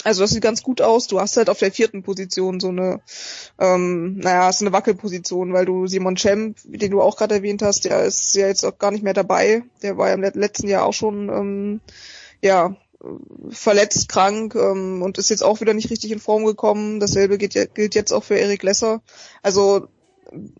Also 0.06 0.22
das 0.22 0.30
sieht 0.30 0.42
ganz 0.42 0.62
gut 0.62 0.80
aus. 0.82 1.08
Du 1.08 1.20
hast 1.20 1.36
halt 1.36 1.50
auf 1.50 1.58
der 1.58 1.72
vierten 1.72 2.04
Position 2.04 2.60
so 2.60 2.68
eine, 2.68 3.00
ähm, 3.58 4.18
naja, 4.18 4.48
ist 4.48 4.60
eine 4.60 4.70
Wackelposition, 4.72 5.52
weil 5.52 5.66
du 5.66 5.88
Simon 5.88 6.16
Schemp, 6.16 6.58
den 6.62 6.92
du 6.92 7.02
auch 7.02 7.16
gerade 7.16 7.34
erwähnt 7.34 7.60
hast, 7.60 7.86
der 7.86 8.04
ist 8.04 8.36
ja 8.36 8.46
jetzt 8.46 8.64
auch 8.64 8.78
gar 8.78 8.92
nicht 8.92 9.02
mehr 9.02 9.14
dabei. 9.14 9.64
Der 9.82 9.98
war 9.98 10.08
ja 10.08 10.14
im 10.14 10.22
letzten 10.22 10.68
Jahr 10.68 10.86
auch 10.86 10.92
schon, 10.92 11.28
ähm, 11.28 11.80
ja, 12.40 12.76
verletzt, 13.50 14.08
krank 14.08 14.54
ähm, 14.54 15.02
und 15.02 15.18
ist 15.18 15.28
jetzt 15.28 15.42
auch 15.42 15.60
wieder 15.60 15.74
nicht 15.74 15.90
richtig 15.90 16.12
in 16.12 16.20
Form 16.20 16.44
gekommen. 16.44 17.00
Dasselbe 17.00 17.36
gilt, 17.36 17.74
gilt 17.74 17.96
jetzt 17.96 18.12
auch 18.12 18.22
für 18.22 18.36
Erik 18.36 18.62
Lesser. 18.62 19.02
Also 19.42 19.88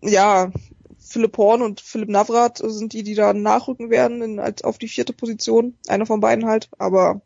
ja, 0.01 0.51
Philipp 0.99 1.37
Horn 1.37 1.61
und 1.61 1.79
Philipp 1.79 2.09
Navrat 2.09 2.57
sind 2.61 2.91
die, 2.91 3.03
die 3.03 3.15
da 3.15 3.31
nachrücken 3.31 3.89
werden 3.89 4.21
in, 4.21 4.39
als 4.39 4.65
auf 4.65 4.77
die 4.77 4.89
vierte 4.89 5.13
Position. 5.13 5.77
Einer 5.87 6.05
von 6.05 6.19
beiden 6.19 6.45
halt. 6.47 6.69
Aber 6.77 7.21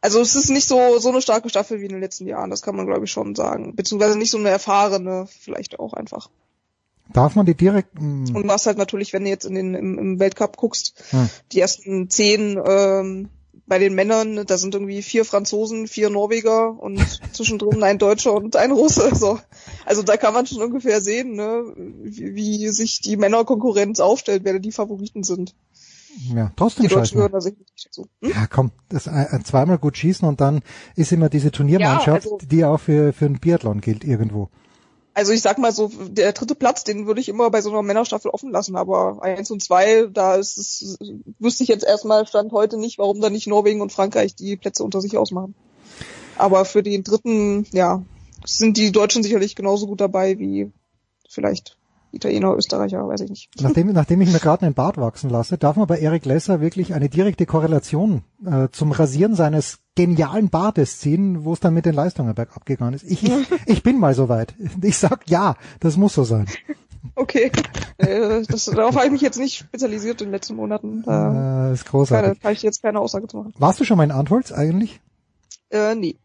also 0.00 0.20
es 0.20 0.34
ist 0.34 0.50
nicht 0.50 0.68
so 0.68 0.98
so 0.98 1.08
eine 1.08 1.22
starke 1.22 1.48
Staffel 1.48 1.80
wie 1.80 1.84
in 1.86 1.92
den 1.92 2.00
letzten 2.00 2.26
Jahren. 2.26 2.50
Das 2.50 2.62
kann 2.62 2.76
man 2.76 2.86
glaube 2.86 3.04
ich 3.04 3.10
schon 3.10 3.34
sagen. 3.34 3.74
Beziehungsweise 3.74 4.18
nicht 4.18 4.30
so 4.30 4.38
eine 4.38 4.50
erfahrene, 4.50 5.26
vielleicht 5.40 5.78
auch 5.78 5.92
einfach. 5.94 6.30
Darf 7.12 7.36
man 7.36 7.46
die 7.46 7.54
direkt? 7.54 8.00
Mh. 8.00 8.36
Und 8.36 8.48
was 8.48 8.66
halt 8.66 8.78
natürlich, 8.78 9.12
wenn 9.12 9.24
du 9.24 9.30
jetzt 9.30 9.44
in 9.44 9.54
den 9.54 9.74
im, 9.74 9.98
im 9.98 10.18
Weltcup 10.18 10.56
guckst, 10.56 10.94
Hm. 11.10 11.28
die 11.52 11.60
ersten 11.60 12.10
zehn 12.10 12.60
ähm, 12.66 13.28
bei 13.66 13.78
den 13.78 13.94
Männern, 13.94 14.44
da 14.46 14.58
sind 14.58 14.74
irgendwie 14.74 15.02
vier 15.02 15.24
Franzosen, 15.24 15.88
vier 15.88 16.10
Norweger 16.10 16.80
und 16.80 17.00
zwischendrin 17.32 17.82
ein 17.82 17.98
Deutscher 17.98 18.32
und 18.32 18.56
ein 18.56 18.70
Russe. 18.70 19.10
So. 19.14 19.38
Also 19.84 20.02
da 20.02 20.16
kann 20.16 20.34
man 20.34 20.46
schon 20.46 20.62
ungefähr 20.62 21.00
sehen, 21.00 21.34
ne, 21.34 21.64
wie, 21.76 22.34
wie 22.34 22.68
sich 22.68 23.00
die 23.00 23.16
Männerkonkurrenz 23.16 24.00
aufstellt, 24.00 24.42
wer 24.44 24.58
die 24.58 24.72
Favoriten 24.72 25.24
sind. 25.24 25.54
Ja, 26.34 26.52
trotzdem 26.56 26.84
Die 26.84 26.88
scheiß 26.88 26.98
Deutschen 26.98 27.18
mal. 27.18 27.28
gehören 27.28 27.32
da 27.32 27.40
sicher 27.40 27.56
nicht 27.72 27.86
dazu. 27.86 28.06
Hm? 28.22 28.30
Ja, 28.30 28.46
komm, 28.46 28.70
das 28.88 29.06
ein, 29.08 29.26
ein, 29.26 29.44
zweimal 29.44 29.78
gut 29.78 29.96
schießen 29.96 30.26
und 30.26 30.40
dann 30.40 30.62
ist 30.94 31.12
immer 31.12 31.28
diese 31.28 31.50
Turniermannschaft, 31.50 32.24
Ja, 32.26 32.32
also- 32.32 32.46
die 32.46 32.64
auch 32.64 32.78
für, 32.80 33.12
für 33.12 33.26
einen 33.26 33.38
Biathlon 33.38 33.80
gilt 33.80 34.04
irgendwo. 34.04 34.48
Also 35.14 35.32
ich 35.32 35.40
sag 35.40 35.56
mal 35.56 35.72
so, 35.72 35.90
der 36.08 36.32
dritte 36.32 36.54
Platz, 36.54 36.84
den 36.84 37.06
würde 37.06 37.20
ich 37.22 37.30
immer 37.30 37.50
bei 37.50 37.62
so 37.62 37.70
einer 37.70 37.80
Männerstaffel 37.82 38.30
offen 38.30 38.50
lassen, 38.50 38.76
aber 38.76 39.22
eins 39.22 39.50
und 39.50 39.62
zwei, 39.62 40.08
da 40.12 40.34
ist 40.34 40.58
es, 40.58 40.98
wüsste 41.38 41.62
ich 41.62 41.70
jetzt 41.70 41.84
erstmal 41.86 42.26
Stand 42.26 42.52
heute 42.52 42.76
nicht, 42.76 42.98
warum 42.98 43.22
da 43.22 43.30
nicht 43.30 43.46
Norwegen 43.46 43.80
und 43.80 43.92
Frankreich 43.92 44.34
die 44.34 44.56
Plätze 44.58 44.84
unter 44.84 45.00
sich 45.00 45.16
ausmachen. 45.16 45.54
Aber 46.36 46.66
für 46.66 46.82
den 46.82 47.02
dritten, 47.02 47.66
ja, 47.72 48.02
sind 48.44 48.76
die 48.76 48.92
Deutschen 48.92 49.22
sicherlich 49.22 49.56
genauso 49.56 49.86
gut 49.86 50.02
dabei 50.02 50.38
wie 50.38 50.70
vielleicht 51.30 51.78
Italiener, 52.12 52.54
Österreicher, 52.54 53.06
weiß 53.06 53.20
ich 53.22 53.30
nicht. 53.30 53.50
Nachdem, 53.60 53.92
nachdem 53.92 54.20
ich 54.20 54.32
mir 54.32 54.38
gerade 54.38 54.64
einen 54.64 54.74
Bart 54.74 54.96
wachsen 54.96 55.30
lasse, 55.30 55.58
darf 55.58 55.76
man 55.76 55.86
bei 55.86 55.98
Eric 55.98 56.24
Lesser 56.24 56.60
wirklich 56.60 56.94
eine 56.94 57.08
direkte 57.08 57.46
Korrelation 57.46 58.22
äh, 58.44 58.68
zum 58.70 58.92
Rasieren 58.92 59.34
seines 59.34 59.78
genialen 59.94 60.48
Bartes 60.48 60.98
ziehen, 60.98 61.44
wo 61.44 61.52
es 61.52 61.60
dann 61.60 61.74
mit 61.74 61.86
den 61.86 61.94
Leistungen 61.94 62.34
bergab 62.34 62.64
gegangen 62.64 62.94
ist. 62.94 63.04
Ich, 63.04 63.22
ich, 63.22 63.32
ich 63.66 63.82
bin 63.82 63.98
mal 63.98 64.14
soweit. 64.14 64.54
Ich 64.82 64.98
sag 64.98 65.28
ja, 65.28 65.56
das 65.80 65.96
muss 65.96 66.14
so 66.14 66.24
sein. 66.24 66.46
Okay, 67.14 67.52
äh, 67.98 68.42
das, 68.48 68.64
darauf 68.66 68.96
habe 68.96 69.06
ich 69.06 69.12
mich 69.12 69.20
jetzt 69.20 69.38
nicht 69.38 69.56
spezialisiert 69.56 70.20
in 70.20 70.28
den 70.28 70.32
letzten 70.32 70.56
Monaten. 70.56 71.04
Äh, 71.06 71.72
ist 71.72 71.86
großartig. 71.86 72.24
keine, 72.24 72.36
kann 72.36 72.52
ich 72.52 72.62
jetzt 72.62 72.82
keine 72.82 73.00
Aussage 73.00 73.26
zu 73.28 73.38
machen. 73.38 73.54
Warst 73.58 73.80
du 73.80 73.84
schon 73.84 73.96
mal 73.96 74.04
in 74.04 74.10
Antholz 74.10 74.52
eigentlich? 74.52 75.00
Äh, 75.70 75.94
nee. 75.94 76.16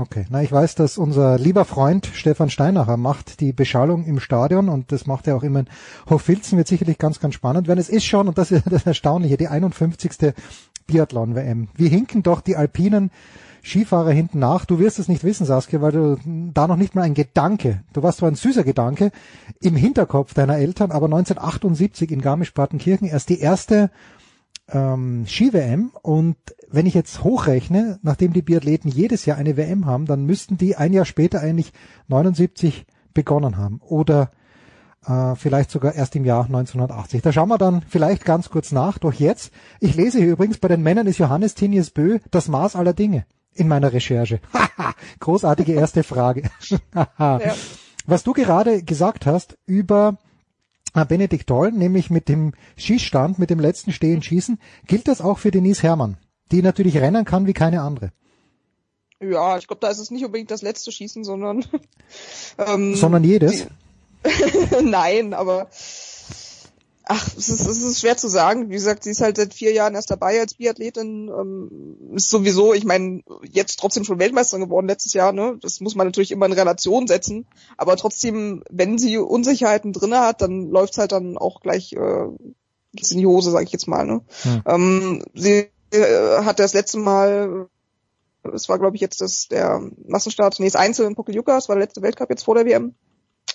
Okay, 0.00 0.26
na 0.30 0.44
ich 0.44 0.52
weiß, 0.52 0.76
dass 0.76 0.96
unser 0.96 1.38
lieber 1.38 1.64
Freund 1.64 2.08
Stefan 2.14 2.50
Steinacher 2.50 2.96
macht 2.96 3.40
die 3.40 3.52
Beschallung 3.52 4.04
im 4.04 4.20
Stadion 4.20 4.68
und 4.68 4.92
das 4.92 5.06
macht 5.06 5.26
er 5.26 5.36
auch 5.36 5.42
immer 5.42 5.60
in 5.60 5.68
Hochfilzen, 6.08 6.56
wird 6.56 6.68
sicherlich 6.68 6.98
ganz, 6.98 7.18
ganz 7.18 7.34
spannend 7.34 7.66
werden. 7.66 7.80
Es 7.80 7.88
ist 7.88 8.04
schon, 8.04 8.28
und 8.28 8.38
das 8.38 8.52
ist 8.52 8.62
das 8.70 8.86
Erstaunliche, 8.86 9.36
die 9.36 9.48
51. 9.48 10.34
Biathlon-WM. 10.86 11.66
Wir 11.74 11.88
hinken 11.88 12.22
doch 12.22 12.40
die 12.40 12.54
alpinen 12.54 13.10
Skifahrer 13.64 14.12
hinten 14.12 14.38
nach. 14.38 14.66
Du 14.66 14.78
wirst 14.78 15.00
es 15.00 15.08
nicht 15.08 15.24
wissen, 15.24 15.44
Saskia, 15.44 15.82
weil 15.82 15.90
du 15.90 16.16
da 16.54 16.68
noch 16.68 16.76
nicht 16.76 16.94
mal 16.94 17.02
ein 17.02 17.14
Gedanke, 17.14 17.82
du 17.92 18.00
warst 18.04 18.18
zwar 18.18 18.30
ein 18.30 18.36
süßer 18.36 18.62
Gedanke 18.62 19.10
im 19.60 19.74
Hinterkopf 19.74 20.32
deiner 20.32 20.58
Eltern, 20.58 20.92
aber 20.92 21.06
1978 21.06 22.12
in 22.12 22.22
Garmisch-Partenkirchen 22.22 23.08
erst 23.08 23.30
die 23.30 23.40
erste 23.40 23.90
ähm, 24.70 25.24
Ski-WM 25.26 25.92
und 26.02 26.36
wenn 26.70 26.86
ich 26.86 26.94
jetzt 26.94 27.24
hochrechne, 27.24 27.98
nachdem 28.02 28.32
die 28.32 28.42
Biathleten 28.42 28.90
jedes 28.90 29.24
Jahr 29.24 29.38
eine 29.38 29.56
WM 29.56 29.86
haben, 29.86 30.06
dann 30.06 30.24
müssten 30.24 30.58
die 30.58 30.76
ein 30.76 30.92
Jahr 30.92 31.04
später 31.04 31.40
eigentlich 31.40 31.72
79 32.08 32.86
begonnen 33.14 33.56
haben 33.56 33.80
oder 33.80 34.30
äh, 35.06 35.34
vielleicht 35.36 35.70
sogar 35.70 35.94
erst 35.94 36.14
im 36.16 36.24
Jahr 36.24 36.44
1980. 36.44 37.22
Da 37.22 37.32
schauen 37.32 37.48
wir 37.48 37.58
dann 37.58 37.82
vielleicht 37.88 38.24
ganz 38.24 38.50
kurz 38.50 38.72
nach. 38.72 38.98
Doch 38.98 39.14
jetzt, 39.14 39.52
ich 39.80 39.96
lese 39.96 40.18
hier 40.18 40.28
übrigens, 40.28 40.58
bei 40.58 40.68
den 40.68 40.82
Männern 40.82 41.06
ist 41.06 41.18
Johannes 41.18 41.54
Tinius 41.54 41.90
Bö 41.90 42.18
das 42.30 42.48
Maß 42.48 42.76
aller 42.76 42.92
Dinge 42.92 43.24
in 43.54 43.68
meiner 43.68 43.92
Recherche. 43.92 44.40
Großartige 45.20 45.72
erste 45.72 46.02
Frage. 46.02 46.42
Was 48.06 48.22
du 48.22 48.32
gerade 48.32 48.82
gesagt 48.82 49.26
hast 49.26 49.58
über 49.66 50.18
äh, 51.02 51.06
Benedikt 51.06 51.48
Doll, 51.48 51.72
nämlich 51.72 52.10
mit 52.10 52.28
dem 52.28 52.52
Schießstand, 52.76 53.38
mit 53.38 53.50
dem 53.50 53.60
letzten 53.60 53.92
Stehen 53.92 54.22
schießen, 54.22 54.58
gilt 54.86 55.08
das 55.08 55.20
auch 55.20 55.38
für 55.38 55.50
Denise 55.50 55.82
Herrmann, 55.82 56.16
die 56.52 56.62
natürlich 56.62 56.96
rennen 56.98 57.24
kann 57.24 57.46
wie 57.46 57.52
keine 57.52 57.82
andere. 57.82 58.12
Ja, 59.20 59.58
ich 59.58 59.66
glaube, 59.66 59.80
da 59.80 59.88
ist 59.88 59.98
es 59.98 60.10
nicht 60.10 60.24
unbedingt 60.24 60.50
das 60.50 60.62
letzte 60.62 60.92
Schießen, 60.92 61.24
sondern 61.24 61.64
ähm, 62.58 62.94
Sondern 62.94 63.24
jedes. 63.24 63.66
Nein, 64.82 65.34
aber 65.34 65.68
ach, 67.08 67.26
es 67.36 67.48
ist, 67.48 67.66
es 67.66 67.82
ist 67.82 68.00
schwer 68.00 68.16
zu 68.16 68.28
sagen. 68.28 68.68
Wie 68.68 68.74
gesagt, 68.74 69.02
sie 69.02 69.10
ist 69.10 69.20
halt 69.20 69.36
seit 69.36 69.54
vier 69.54 69.72
Jahren 69.72 69.94
erst 69.94 70.10
dabei 70.10 70.38
als 70.38 70.54
Biathletin. 70.54 71.28
Ähm, 71.28 72.14
ist 72.14 72.28
sowieso, 72.28 72.74
ich 72.74 72.84
meine, 72.84 73.22
jetzt 73.50 73.80
trotzdem 73.80 74.04
schon 74.04 74.18
Weltmeisterin 74.18 74.64
geworden 74.64 74.86
letztes 74.86 75.14
Jahr. 75.14 75.32
Ne, 75.32 75.58
das 75.60 75.80
muss 75.80 75.94
man 75.94 76.06
natürlich 76.06 76.30
immer 76.30 76.46
in 76.46 76.52
Relation 76.52 77.06
setzen. 77.06 77.46
Aber 77.76 77.96
trotzdem, 77.96 78.62
wenn 78.70 78.98
sie 78.98 79.16
Unsicherheiten 79.18 79.92
drinne 79.92 80.20
hat, 80.20 80.42
dann 80.42 80.68
läuft's 80.68 80.98
halt 80.98 81.12
dann 81.12 81.38
auch 81.38 81.60
gleich 81.60 81.94
äh, 81.94 82.26
geht's 82.92 83.10
in 83.10 83.18
die 83.18 83.26
Hose, 83.26 83.50
sage 83.50 83.64
ich 83.64 83.72
jetzt 83.72 83.88
mal. 83.88 84.04
Ne? 84.04 84.20
Hm. 84.42 84.62
Ähm, 84.66 85.24
sie 85.34 85.68
äh, 85.90 86.42
hat 86.44 86.58
das 86.60 86.74
letzte 86.74 86.98
Mal 86.98 87.68
es 88.54 88.68
war, 88.68 88.78
glaube 88.78 88.96
ich, 88.96 89.02
jetzt 89.02 89.20
das 89.20 89.48
der 89.48 89.82
Massenstart, 90.06 90.58
nee, 90.60 90.66
das 90.66 90.76
Einzel 90.76 91.06
in 91.06 91.14
Pokljuka, 91.14 91.54
das 91.54 91.68
war 91.68 91.76
der 91.76 91.84
letzte 91.84 92.02
Weltcup 92.02 92.30
jetzt 92.30 92.44
vor 92.44 92.54
der 92.54 92.64
WM, 92.66 92.94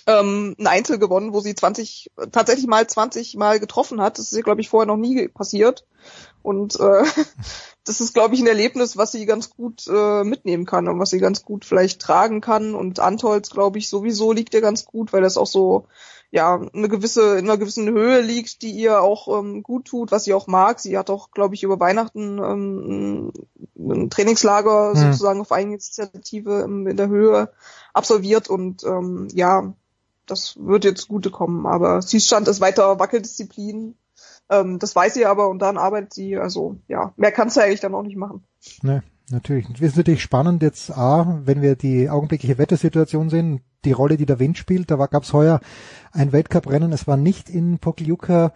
ähm, 0.06 0.54
ein 0.58 0.66
Einzel 0.66 0.98
gewonnen, 0.98 1.32
wo 1.32 1.40
sie 1.40 1.54
20, 1.54 2.10
tatsächlich 2.32 2.66
mal 2.66 2.86
20 2.86 3.36
Mal 3.36 3.60
getroffen 3.60 4.00
hat. 4.00 4.18
Das 4.18 4.26
ist 4.30 4.36
ihr, 4.36 4.42
glaube 4.42 4.60
ich, 4.60 4.68
vorher 4.68 4.86
noch 4.86 4.96
nie 4.96 5.28
passiert. 5.28 5.86
Und 6.42 6.78
äh, 6.78 7.04
das 7.84 8.00
ist, 8.00 8.14
glaube 8.14 8.34
ich, 8.34 8.40
ein 8.40 8.46
Erlebnis, 8.46 8.96
was 8.96 9.12
sie 9.12 9.26
ganz 9.26 9.50
gut 9.50 9.86
äh, 9.88 10.24
mitnehmen 10.24 10.66
kann 10.66 10.88
und 10.88 10.98
was 10.98 11.10
sie 11.10 11.18
ganz 11.18 11.42
gut 11.42 11.64
vielleicht 11.64 12.00
tragen 12.00 12.40
kann. 12.40 12.74
Und 12.74 13.00
Antolz, 13.00 13.50
glaube 13.50 13.78
ich, 13.78 13.88
sowieso 13.88 14.32
liegt 14.32 14.54
ihr 14.54 14.60
ganz 14.60 14.84
gut, 14.84 15.12
weil 15.12 15.22
das 15.22 15.36
auch 15.36 15.46
so 15.46 15.86
ja 16.30 16.60
eine 16.74 16.88
gewisse 16.88 17.38
in 17.38 17.48
einer 17.48 17.58
gewissen 17.58 17.88
Höhe 17.88 18.20
liegt, 18.20 18.62
die 18.62 18.72
ihr 18.72 19.00
auch 19.00 19.38
ähm, 19.38 19.62
gut 19.62 19.86
tut, 19.86 20.10
was 20.10 20.24
sie 20.24 20.34
auch 20.34 20.48
mag. 20.48 20.80
Sie 20.80 20.98
hat 20.98 21.08
auch, 21.08 21.30
glaube 21.30 21.54
ich, 21.54 21.62
über 21.62 21.78
Weihnachten 21.78 22.38
ähm, 22.38 23.32
ein 23.78 24.10
Trainingslager 24.10 24.94
Hm. 24.94 24.96
sozusagen 24.96 25.40
auf 25.40 25.52
Eigeninitiative 25.52 26.62
ähm, 26.64 26.88
in 26.88 26.96
der 26.96 27.08
Höhe 27.08 27.52
absolviert 27.92 28.50
und 28.50 28.82
ähm, 28.82 29.28
ja, 29.32 29.74
das 30.26 30.56
wird 30.58 30.84
jetzt 30.84 31.08
gute 31.08 31.30
kommen. 31.30 31.66
Aber 31.66 32.02
Schießstand 32.02 32.48
ist 32.48 32.60
weiter 32.60 32.98
Wackeldisziplin. 32.98 33.94
Ähm, 34.50 34.78
das 34.78 34.94
weiß 34.94 35.14
sie 35.14 35.26
aber 35.26 35.48
und 35.48 35.60
daran 35.60 35.78
arbeitet 35.78 36.12
sie. 36.12 36.36
Also 36.36 36.76
ja, 36.88 37.12
mehr 37.16 37.32
kannst 37.32 37.56
du 37.56 37.60
eigentlich 37.60 37.80
dann 37.80 37.94
auch 37.94 38.02
nicht 38.02 38.16
machen. 38.16 38.44
Ne, 38.82 39.02
natürlich. 39.30 39.66
Es 39.74 39.80
ist 39.80 39.96
natürlich 39.96 40.22
spannend 40.22 40.62
jetzt 40.62 40.90
A, 40.96 41.40
wenn 41.44 41.62
wir 41.62 41.76
die 41.76 42.10
augenblickliche 42.10 42.58
Wettersituation 42.58 43.30
sehen, 43.30 43.60
die 43.84 43.92
Rolle, 43.92 44.16
die 44.16 44.26
der 44.26 44.38
Wind 44.38 44.58
spielt. 44.58 44.90
Da 44.90 44.96
gab 45.06 45.22
es 45.22 45.32
heuer 45.32 45.60
ein 46.12 46.32
Weltcuprennen. 46.32 46.92
Es 46.92 47.06
war 47.06 47.16
nicht 47.16 47.48
in 47.50 47.78
Pokljuka. 47.78 48.52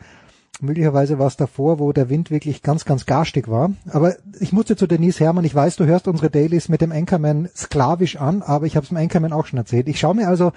Möglicherweise 0.61 1.21
war 1.21 1.29
es 1.29 1.37
davor, 1.37 1.79
wo 1.79 1.93
der 1.93 2.09
Wind 2.09 2.33
wirklich 2.33 2.63
ganz, 2.63 2.85
ganz 2.85 3.07
garstig 3.07 3.49
war. 3.49 3.71
Aber 3.91 4.17
ich 4.41 4.53
musste 4.53 4.75
zu 4.75 4.89
Denise 4.89 5.21
Herrmann. 5.21 5.45
Ich 5.45 5.55
weiß, 5.55 5.77
du 5.77 5.85
hörst 5.85 6.09
unsere 6.09 6.31
Dailies 6.31 6.69
mit 6.69 6.81
dem 6.81 6.91
Anchorman 6.91 7.49
sklavisch 7.55 8.17
an, 8.17 8.43
aber 8.43 8.67
ich 8.67 8.75
habe 8.75 8.83
es 8.83 8.89
dem 8.89 8.97
Anchorman 8.97 9.33
auch 9.33 9.47
schon 9.47 9.59
erzählt. 9.59 9.89
Ich 9.89 10.01
schaue 10.01 10.17
mir 10.17 10.27
also 10.27 10.53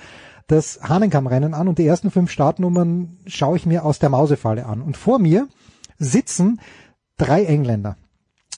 das 0.47 0.80
Hahnenkammrennen 0.81 1.53
an 1.53 1.68
und 1.68 1.77
die 1.77 1.85
ersten 1.85 2.11
fünf 2.11 2.31
Startnummern 2.31 3.18
schaue 3.26 3.57
ich 3.57 3.65
mir 3.65 3.85
aus 3.85 3.99
der 3.99 4.09
Mausefalle 4.09 4.65
an. 4.65 4.81
Und 4.81 4.97
vor 4.97 5.19
mir 5.19 5.47
sitzen 5.97 6.59
drei 7.18 7.45
Engländer 7.45 7.97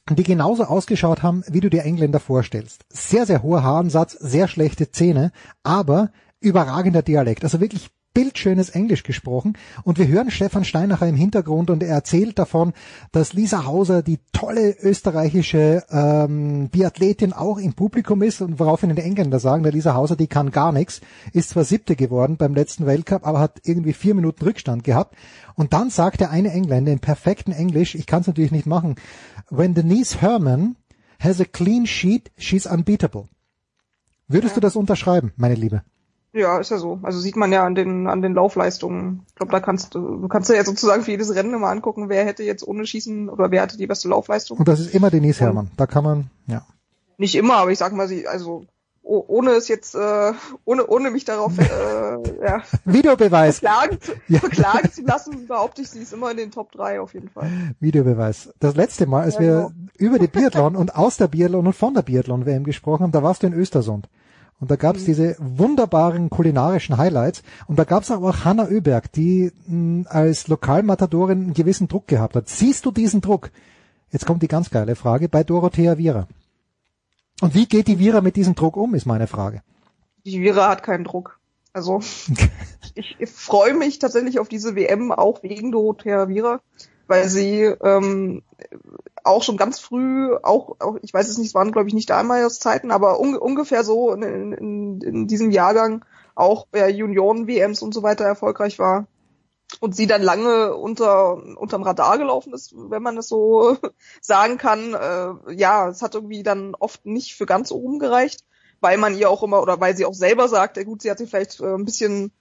die 0.09 0.23
genauso 0.23 0.65
ausgeschaut 0.65 1.23
haben, 1.23 1.43
wie 1.47 1.61
du 1.61 1.69
dir 1.69 1.83
Engländer 1.83 2.19
vorstellst. 2.19 2.85
Sehr, 2.89 3.25
sehr 3.25 3.41
hoher 3.41 3.63
Haaransatz, 3.63 4.13
sehr 4.13 4.47
schlechte 4.47 4.91
Zähne, 4.91 5.31
aber 5.63 6.11
überragender 6.41 7.01
Dialekt. 7.01 7.43
Also 7.43 7.61
wirklich 7.61 7.89
bildschönes 8.13 8.69
Englisch 8.69 9.03
gesprochen. 9.03 9.57
Und 9.83 9.97
wir 9.97 10.07
hören 10.07 10.31
Stefan 10.31 10.65
Steinacher 10.65 11.07
im 11.07 11.15
Hintergrund 11.15 11.69
und 11.69 11.81
er 11.83 11.89
erzählt 11.89 12.37
davon, 12.37 12.73
dass 13.11 13.33
Lisa 13.33 13.65
Hauser 13.65 14.03
die 14.03 14.19
tolle 14.31 14.75
österreichische 14.79 15.83
ähm, 15.89 16.69
Biathletin 16.69 17.33
auch 17.33 17.57
im 17.57 17.73
Publikum 17.73 18.21
ist 18.21 18.41
und 18.41 18.59
woraufhin 18.59 18.95
die 18.95 19.01
Engländer 19.01 19.39
sagen, 19.39 19.63
der 19.63 19.71
Lisa 19.71 19.95
Hauser, 19.95 20.15
die 20.15 20.27
kann 20.27 20.51
gar 20.51 20.71
nichts, 20.71 21.01
ist 21.31 21.49
zwar 21.49 21.63
siebte 21.63 21.95
geworden 21.95 22.37
beim 22.37 22.53
letzten 22.53 22.85
Weltcup, 22.85 23.25
aber 23.25 23.39
hat 23.39 23.61
irgendwie 23.63 23.93
vier 23.93 24.13
Minuten 24.13 24.43
Rückstand 24.43 24.83
gehabt. 24.83 25.15
Und 25.55 25.73
dann 25.73 25.89
sagt 25.89 26.19
der 26.19 26.29
eine 26.29 26.51
Engländer 26.51 26.91
im 26.91 26.99
perfekten 26.99 27.51
Englisch, 27.51 27.95
ich 27.95 28.05
kann 28.05 28.21
es 28.21 28.27
natürlich 28.27 28.51
nicht 28.51 28.67
machen, 28.67 28.95
when 29.49 29.73
Denise 29.73 30.21
Herman 30.21 30.75
has 31.19 31.39
a 31.39 31.45
clean 31.45 31.85
sheet, 31.85 32.31
she's 32.37 32.65
unbeatable. 32.65 33.29
Würdest 34.27 34.55
du 34.55 34.61
das 34.61 34.75
unterschreiben, 34.75 35.31
meine 35.35 35.55
Liebe? 35.55 35.83
Ja, 36.33 36.57
ist 36.59 36.71
ja 36.71 36.77
so. 36.79 36.99
Also 37.03 37.19
sieht 37.19 37.35
man 37.35 37.51
ja 37.51 37.63
an 37.63 37.75
den 37.75 38.07
an 38.07 38.21
den 38.23 38.33
Laufleistungen. 38.33 39.23
Ich 39.29 39.35
glaube, 39.35 39.51
da 39.51 39.59
kannst 39.59 39.93
du 39.93 40.17
du 40.17 40.27
kannst 40.27 40.49
ja 40.49 40.63
sozusagen 40.65 41.03
für 41.03 41.11
jedes 41.11 41.33
Rennen 41.35 41.53
immer 41.53 41.67
angucken, 41.69 42.09
wer 42.09 42.25
hätte 42.25 42.41
jetzt 42.43 42.67
ohne 42.67 42.85
Schießen 42.87 43.29
oder 43.29 43.51
wer 43.51 43.61
hatte 43.61 43.77
die 43.77 43.85
beste 43.87 44.09
Laufleistung. 44.09 44.57
Und 44.57 44.67
das 44.67 44.79
ist 44.79 44.95
immer 44.95 45.11
Denise 45.11 45.39
Herrmann. 45.41 45.69
Da 45.77 45.85
kann 45.85 46.03
man, 46.03 46.29
ja. 46.47 46.65
Nicht 47.17 47.35
immer, 47.35 47.57
aber 47.57 47.71
ich 47.71 47.77
sag 47.77 47.93
mal, 47.93 48.07
sie 48.07 48.27
also 48.27 48.65
oh, 49.03 49.23
ohne 49.27 49.51
es 49.51 49.67
jetzt, 49.67 49.93
äh, 49.93 50.31
ohne, 50.65 50.87
ohne 50.87 51.11
mich 51.11 51.23
darauf 51.25 51.51
äh, 51.59 51.63
ja, 52.43 52.63
Videobeweis. 52.85 53.59
verklagen, 53.59 54.01
zu, 54.01 54.13
Ja. 54.27 54.39
verklagen 54.39 54.91
zu 54.91 55.03
lassen, 55.03 55.45
behaupte 55.47 55.83
ich, 55.83 55.89
sie 55.91 55.99
ist 55.99 56.13
immer 56.13 56.31
in 56.31 56.37
den 56.37 56.49
Top 56.51 56.71
3 56.71 56.99
auf 56.99 57.13
jeden 57.13 57.29
Fall. 57.29 57.47
Videobeweis. 57.79 58.51
Das 58.59 58.75
letzte 58.75 59.05
Mal, 59.05 59.23
als 59.23 59.35
Ja, 59.35 59.39
wir 59.41 59.51
genau. 59.55 59.71
über 59.97 60.17
die 60.17 60.27
Biathlon 60.27 60.75
und 60.75 60.95
aus 60.95 61.17
der 61.17 61.27
Biathlon 61.27 61.67
und 61.67 61.73
von 61.73 61.93
der 61.93 62.01
Biathlon-WM 62.01 62.63
gesprochen 62.63 63.03
haben, 63.03 63.11
da 63.11 63.21
warst 63.21 63.43
du 63.43 63.47
in 63.47 63.53
Östersund. 63.53 64.07
Und 64.59 64.71
da 64.71 64.75
Mhm. 64.75 64.79
gab's 64.79 65.05
diese 65.05 65.35
wunderbaren 65.39 66.29
kulinarischen 66.29 66.97
Highlights. 66.97 67.43
Und 67.67 67.77
da 67.79 67.83
gab's 67.83 68.11
auch 68.11 68.45
Hanna 68.45 68.67
Oeberg, 68.69 69.11
die 69.11 69.51
mh, 69.67 70.09
als 70.09 70.47
Lokalmatadorin 70.47 71.43
einen 71.43 71.53
gewissen 71.53 71.87
Druck 71.87 72.07
gehabt 72.07 72.35
hat. 72.35 72.47
Siehst 72.49 72.85
du 72.85 72.91
diesen 72.91 73.21
Druck? 73.21 73.51
Jetzt 74.11 74.25
kommt 74.25 74.43
die 74.43 74.47
ganz 74.47 74.69
geile 74.69 74.95
Frage 74.95 75.27
bei 75.27 75.43
Dorothea 75.43 75.97
Viera. 75.97 76.27
Und 77.41 77.55
wie 77.55 77.65
geht 77.65 77.87
die 77.87 77.99
Viera 77.99 78.21
mit 78.21 78.35
diesem 78.35 78.55
Druck 78.55 78.77
um, 78.77 78.93
ist 78.95 79.05
meine 79.05 79.27
Frage. 79.27 79.63
Die 80.25 80.39
Vira 80.41 80.69
hat 80.69 80.83
keinen 80.83 81.03
Druck. 81.03 81.39
Also 81.73 81.99
ich, 82.95 83.15
ich 83.19 83.29
freue 83.29 83.73
mich 83.73 83.99
tatsächlich 83.99 84.39
auf 84.39 84.47
diese 84.47 84.75
WM 84.75 85.11
auch 85.11 85.41
wegen 85.43 85.71
Dorothea 85.71 86.27
Vira, 86.29 86.61
weil 87.07 87.27
sie 87.27 87.63
ähm, 87.63 88.43
auch 89.23 89.43
schon 89.43 89.57
ganz 89.57 89.79
früh, 89.79 90.35
auch, 90.35 90.75
auch 90.79 90.97
ich 91.01 91.13
weiß 91.13 91.29
es 91.29 91.37
nicht, 91.37 91.47
es 91.47 91.55
waren 91.55 91.71
glaube 91.71 91.87
ich 91.87 91.93
nicht 91.93 92.09
damals 92.09 92.59
Zeiten, 92.59 92.91
aber 92.91 93.19
un, 93.19 93.35
ungefähr 93.35 93.83
so 93.83 94.11
in, 94.11 94.23
in, 94.53 95.01
in 95.01 95.27
diesem 95.27 95.51
Jahrgang 95.51 96.05
auch 96.35 96.67
bei 96.67 96.89
Junioren-WMs 96.89 97.81
und 97.81 97.93
so 97.93 98.03
weiter 98.03 98.25
erfolgreich 98.25 98.79
war. 98.79 99.07
Und 99.79 99.95
sie 99.95 100.05
dann 100.05 100.21
lange 100.21 100.75
unter 100.75 101.33
unterm 101.57 101.81
Radar 101.81 102.19
gelaufen 102.19 102.53
ist, 102.53 102.75
wenn 102.75 103.01
man 103.01 103.15
das 103.15 103.27
so 103.27 103.77
sagen 104.21 104.57
kann. 104.57 104.93
Äh, 104.93 105.53
ja, 105.55 105.89
es 105.89 106.03
hat 106.03 106.13
irgendwie 106.13 106.43
dann 106.43 106.75
oft 106.75 107.05
nicht 107.05 107.35
für 107.35 107.47
ganz 107.47 107.71
oben 107.71 107.97
gereicht 107.97 108.43
weil 108.83 108.97
man 108.97 109.17
ihr 109.17 109.29
auch 109.29 109.41
immer 109.43 109.61
oder 109.61 109.79
weil 109.79 109.95
sie 109.95 110.05
auch 110.05 110.13
selber 110.13 110.49
sagt, 110.49 110.75
ja 110.75 110.83
gut, 110.83 111.01
sie 111.01 111.09
hat 111.09 111.17
sich 111.17 111.29
vielleicht 111.29 111.59
äh, 111.61 111.73
ein 111.73 111.85
bisschen 111.85 112.33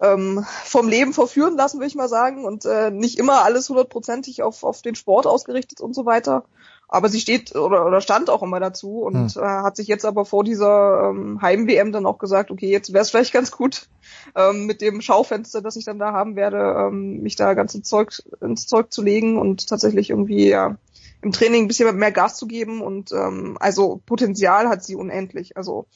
ähm, 0.00 0.44
vom 0.64 0.88
Leben 0.88 1.12
verführen 1.12 1.56
lassen, 1.56 1.80
will 1.80 1.86
ich 1.86 1.94
mal 1.94 2.08
sagen, 2.08 2.44
und 2.44 2.64
äh, 2.64 2.90
nicht 2.90 3.18
immer 3.18 3.42
alles 3.44 3.68
hundertprozentig 3.68 4.42
auf, 4.42 4.64
auf 4.64 4.82
den 4.82 4.94
Sport 4.94 5.26
ausgerichtet 5.26 5.80
und 5.80 5.94
so 5.94 6.06
weiter. 6.06 6.44
Aber 6.92 7.08
sie 7.08 7.20
steht 7.20 7.54
oder, 7.54 7.86
oder 7.86 8.00
stand 8.00 8.30
auch 8.30 8.42
immer 8.42 8.58
dazu 8.58 9.02
und 9.02 9.34
Hm. 9.34 9.42
äh, 9.42 9.46
hat 9.46 9.76
sich 9.76 9.86
jetzt 9.86 10.04
aber 10.04 10.24
vor 10.24 10.42
dieser 10.42 11.10
ähm, 11.10 11.40
Heim-WM 11.40 11.92
dann 11.92 12.06
auch 12.06 12.18
gesagt, 12.18 12.50
okay, 12.50 12.68
jetzt 12.68 12.92
wäre 12.92 13.02
es 13.02 13.10
vielleicht 13.10 13.32
ganz 13.32 13.52
gut, 13.52 13.88
ähm, 14.34 14.66
mit 14.66 14.80
dem 14.80 15.00
Schaufenster, 15.00 15.62
das 15.62 15.76
ich 15.76 15.84
dann 15.84 16.00
da 16.00 16.12
haben 16.12 16.34
werde, 16.34 16.88
ähm, 16.88 17.20
mich 17.22 17.36
da 17.36 17.54
ganz 17.54 17.74
ins 17.74 17.88
Zeug, 17.88 18.22
ins 18.40 18.66
Zeug 18.66 18.92
zu 18.92 19.02
legen 19.02 19.38
und 19.38 19.68
tatsächlich 19.68 20.10
irgendwie 20.10 20.48
ja 20.48 20.78
im 21.22 21.32
Training 21.32 21.64
ein 21.64 21.68
bisschen 21.68 21.94
mehr 21.96 22.12
Gas 22.12 22.36
zu 22.36 22.46
geben 22.46 22.80
und 22.80 23.12
ähm, 23.12 23.56
also 23.60 24.00
Potenzial 24.06 24.68
hat 24.68 24.82
sie 24.82 24.96
unendlich. 24.96 25.56
Also 25.56 25.86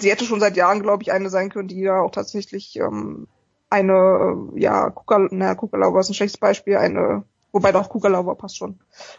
sie 0.00 0.10
hätte 0.10 0.24
schon 0.24 0.40
seit 0.40 0.56
Jahren, 0.56 0.82
glaube 0.82 1.02
ich, 1.02 1.12
eine 1.12 1.30
sein 1.30 1.50
können, 1.50 1.68
die 1.68 1.82
da 1.84 2.00
auch 2.00 2.10
tatsächlich 2.10 2.76
ähm, 2.76 3.26
eine, 3.70 3.92
äh, 4.54 4.60
ja, 4.60 4.90
Kukal, 4.90 5.28
na, 5.30 5.54
Kukalauber 5.54 6.00
ist 6.00 6.08
ein 6.10 6.14
schlechtes 6.14 6.38
Beispiel, 6.40 6.76
eine, 6.76 7.24
wobei 7.52 7.72
doch 7.72 7.88
Kukalauber 7.88 8.34
passt 8.34 8.56
schon, 8.56 8.78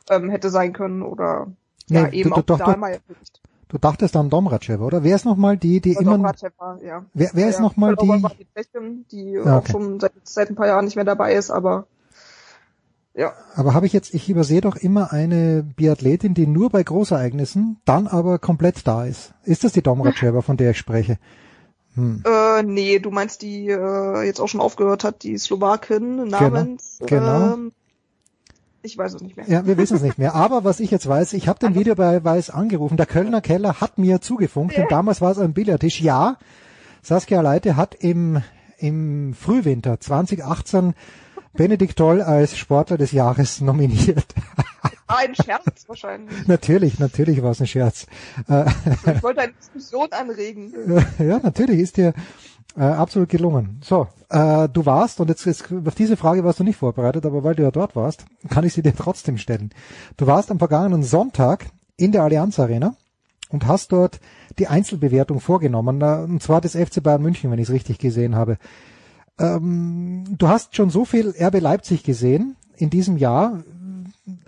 ähm, 0.10 0.30
hätte 0.30 0.50
sein 0.50 0.74
können 0.74 1.02
oder 1.04 1.48
ja, 1.88 2.04
Nee, 2.08 2.20
eben 2.20 2.30
du- 2.32 2.36
auch 2.38 2.42
doch. 2.42 2.58
Dahlmeier 2.60 3.00
vielleicht. 3.06 3.42
Du 3.68 3.78
dachtest 3.78 4.16
an 4.16 4.32
Domracheva, 4.32 4.84
oder? 4.84 5.04
Wer 5.04 5.16
ist 5.16 5.26
nochmal 5.26 5.56
die, 5.56 5.80
die 5.80 5.92
immer... 5.94 6.14
Domracheva, 6.14 6.80
ja. 6.84 7.06
Wer- 7.14 7.30
wer 7.34 7.50
ist 7.50 7.58
ja, 7.58 7.62
noch 7.62 7.78
mal 7.78 7.96
Kukalauber 7.96 8.30
die- 8.30 8.44
die 8.46 8.48
Tschechin, 8.56 9.06
die 9.12 9.32
Ja, 9.34 9.58
auch 9.58 9.62
okay. 9.62 9.72
schon 9.74 10.00
seit, 10.00 10.14
seit 10.24 10.50
ein 10.50 10.56
paar 10.56 10.66
Jahren 10.68 10.86
nicht 10.86 10.96
mehr 10.96 11.06
dabei 11.06 11.34
ist, 11.36 11.52
aber 11.52 11.86
ja. 13.16 13.34
Aber 13.56 13.74
habe 13.74 13.86
ich 13.86 13.94
jetzt, 13.94 14.14
ich 14.14 14.30
übersehe 14.30 14.62
doch 14.62 14.76
immer 14.76 15.12
eine 15.12 15.64
Biathletin, 15.64 16.34
die 16.34 16.48
nur 16.48 16.70
bei 16.70 16.84
Großereignissen 16.84 17.82
dann 17.86 18.08
aber 18.08 18.40
komplett 18.40 18.88
da 18.88 19.06
ist. 19.06 19.34
Ist 19.44 19.64
das 19.64 19.74
die 19.74 19.82
Domracheva, 19.82 20.42
von 20.42 20.58
der 20.58 20.72
ich 20.72 20.78
spreche? 20.78 21.18
Hm. 21.96 22.24
Äh, 22.26 22.64
nee, 22.64 23.00
du 23.00 23.12
meinst 23.12 23.42
die 23.42 23.68
äh, 23.68 24.24
jetzt 24.24 24.40
auch 24.40 24.48
schon 24.48 24.62
aufgehört 24.62 25.04
hat, 25.04 25.24
die 25.24 25.38
Slowakin 25.38 26.28
namens. 26.28 27.00
genau. 27.06 27.54
Ähm, 27.54 27.72
ich 28.82 28.98
weiß 28.98 29.16
es 29.16 29.22
nicht 29.22 29.36
mehr. 29.36 29.46
Ja, 29.50 29.66
wir 29.66 29.78
wissen 29.78 29.98
es 29.98 30.04
nicht 30.04 30.18
mehr. 30.18 30.36
Aber 30.36 30.64
was 30.64 30.80
ich 30.80 30.90
jetzt 30.90 31.08
weiß, 31.08 31.34
ich 31.34 31.48
habe 31.50 31.60
den 31.60 31.76
Videobeweis 31.76 32.50
angerufen. 32.50 32.96
Der 32.96 33.06
Kölner 33.06 33.42
Keller 33.42 33.82
hat 33.82 33.98
mir 33.98 34.22
zugefunkt 34.22 34.78
und 34.78 34.90
damals 34.90 35.20
war 35.20 35.32
es 35.32 35.40
am 35.40 35.54
Billardtisch. 35.54 36.00
Ja, 36.00 36.38
Saskia 37.02 37.42
Leite 37.42 37.76
hat 37.76 37.96
im, 37.96 38.42
im 38.78 39.34
Frühwinter 39.34 40.00
2018 40.00 40.94
Benedikt 41.54 41.98
Toll 41.98 42.22
als 42.22 42.58
Sportler 42.58 42.98
des 42.98 43.12
Jahres 43.12 43.62
nominiert. 43.62 44.34
War 45.08 45.18
ein 45.20 45.36
Scherz 45.36 45.86
wahrscheinlich. 45.88 46.36
natürlich, 46.48 47.00
natürlich 47.00 47.42
war 47.42 47.52
es 47.52 47.62
ein 47.62 47.68
Scherz. 47.68 48.06
Äh, 48.48 48.66
Ich 49.16 49.24
wollte 49.24 49.42
eine 49.42 49.54
Diskussion 49.54 50.08
anregen. 50.12 50.72
ja, 51.20 51.40
natürlich 51.40 51.80
ist 51.80 51.98
dir 51.98 52.14
äh, 52.78 52.84
absolut 52.84 53.30
gelungen. 53.30 53.82
So, 53.84 54.08
äh, 54.30 54.70
du 54.70 54.86
warst, 54.86 55.20
und 55.20 55.30
jetzt, 55.30 55.46
jetzt 55.46 55.66
auf 55.86 55.96
diese 55.96 56.18
Frage 56.18 56.44
warst 56.44 56.60
du 56.60 56.64
nicht 56.64 56.78
vorbereitet, 56.78 57.26
aber 57.26 57.44
weil 57.44 57.56
du 57.56 57.64
ja 57.64 57.72
dort 57.72 57.96
warst, 57.96 58.26
kann 58.50 58.64
ich 58.64 58.74
sie 58.74 58.84
dir 58.84 58.96
trotzdem 58.96 59.38
stellen. 59.38 59.72
Du 60.18 60.28
warst 60.28 60.52
am 60.52 60.60
vergangenen 60.60 61.04
Sonntag 61.04 61.66
in 61.98 62.12
der 62.12 62.24
Allianz 62.24 62.60
Arena 62.60 62.96
und 63.50 63.66
hast 63.66 63.92
dort 63.92 64.20
die 64.60 64.68
Einzelbewertung 64.68 65.40
vorgenommen, 65.40 66.02
und 66.04 66.44
zwar 66.44 66.62
des 66.62 66.76
FC 66.76 67.02
Bayern 67.02 67.22
München, 67.22 67.50
wenn 67.50 67.60
ich 67.60 67.68
es 67.70 67.74
richtig 67.74 67.98
gesehen 67.98 68.36
habe. 68.36 68.58
Ähm, 69.40 70.24
du 70.38 70.48
hast 70.48 70.76
schon 70.76 70.90
so 70.90 71.06
viel 71.06 71.34
RB 71.40 71.60
Leipzig 71.62 72.04
gesehen 72.04 72.56
in 72.78 72.90
diesem 72.90 73.18
Jahr. 73.18 73.64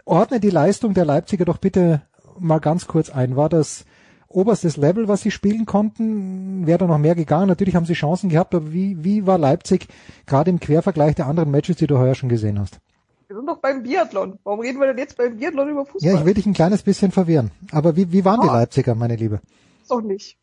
Ordne 0.06 0.40
die 0.40 0.50
Leistung 0.50 0.94
der 0.94 1.06
Leipziger 1.06 1.46
doch 1.46 1.58
bitte 1.58 2.02
mal 2.40 2.60
ganz 2.60 2.88
kurz 2.88 3.10
ein. 3.10 3.36
War 3.36 3.50
das 3.50 3.86
oberstes 4.28 4.78
Level, 4.78 5.08
was 5.08 5.22
sie 5.22 5.32
spielen 5.32 5.66
konnten? 5.66 6.66
Wäre 6.68 6.80
da 6.80 6.88
noch 6.88 6.98
mehr 6.98 7.16
gegangen? 7.16 7.48
Natürlich 7.48 7.76
haben 7.76 7.86
sie 7.86 7.94
Chancen 7.94 8.30
gehabt, 8.30 8.54
aber 8.56 8.72
wie, 8.74 9.04
wie 9.04 9.26
war 9.26 9.38
Leipzig 9.38 9.88
gerade 10.26 10.50
im 10.50 10.60
Quervergleich 10.60 11.16
der 11.16 11.28
anderen 11.28 11.52
Matches, 11.52 11.78
die 11.78 11.88
du 11.88 11.98
heuer 11.98 12.16
schon 12.16 12.30
gesehen 12.30 12.60
hast? 12.60 12.80
Wir 13.28 13.38
sind 13.38 13.48
doch 13.48 13.58
beim 13.60 13.84
Biathlon. 13.84 14.40
Warum 14.44 14.60
reden 14.60 14.80
wir 14.80 14.88
denn 14.88 14.98
jetzt 14.98 15.18
beim 15.18 15.38
Biathlon 15.38 15.70
über 15.70 15.86
Fußball? 15.86 16.12
Ja, 16.12 16.20
ich 16.20 16.26
will 16.26 16.34
dich 16.34 16.46
ein 16.46 16.54
kleines 16.54 16.84
bisschen 16.84 17.12
verwirren. 17.12 17.52
Aber 17.72 17.96
wie, 17.96 18.12
wie 18.12 18.26
waren 18.26 18.42
die 18.42 18.50
Ah. 18.50 18.54
Leipziger, 18.60 18.94
meine 18.96 19.16
Liebe? 19.16 19.40
Doch 19.88 20.02
nicht. 20.02 20.38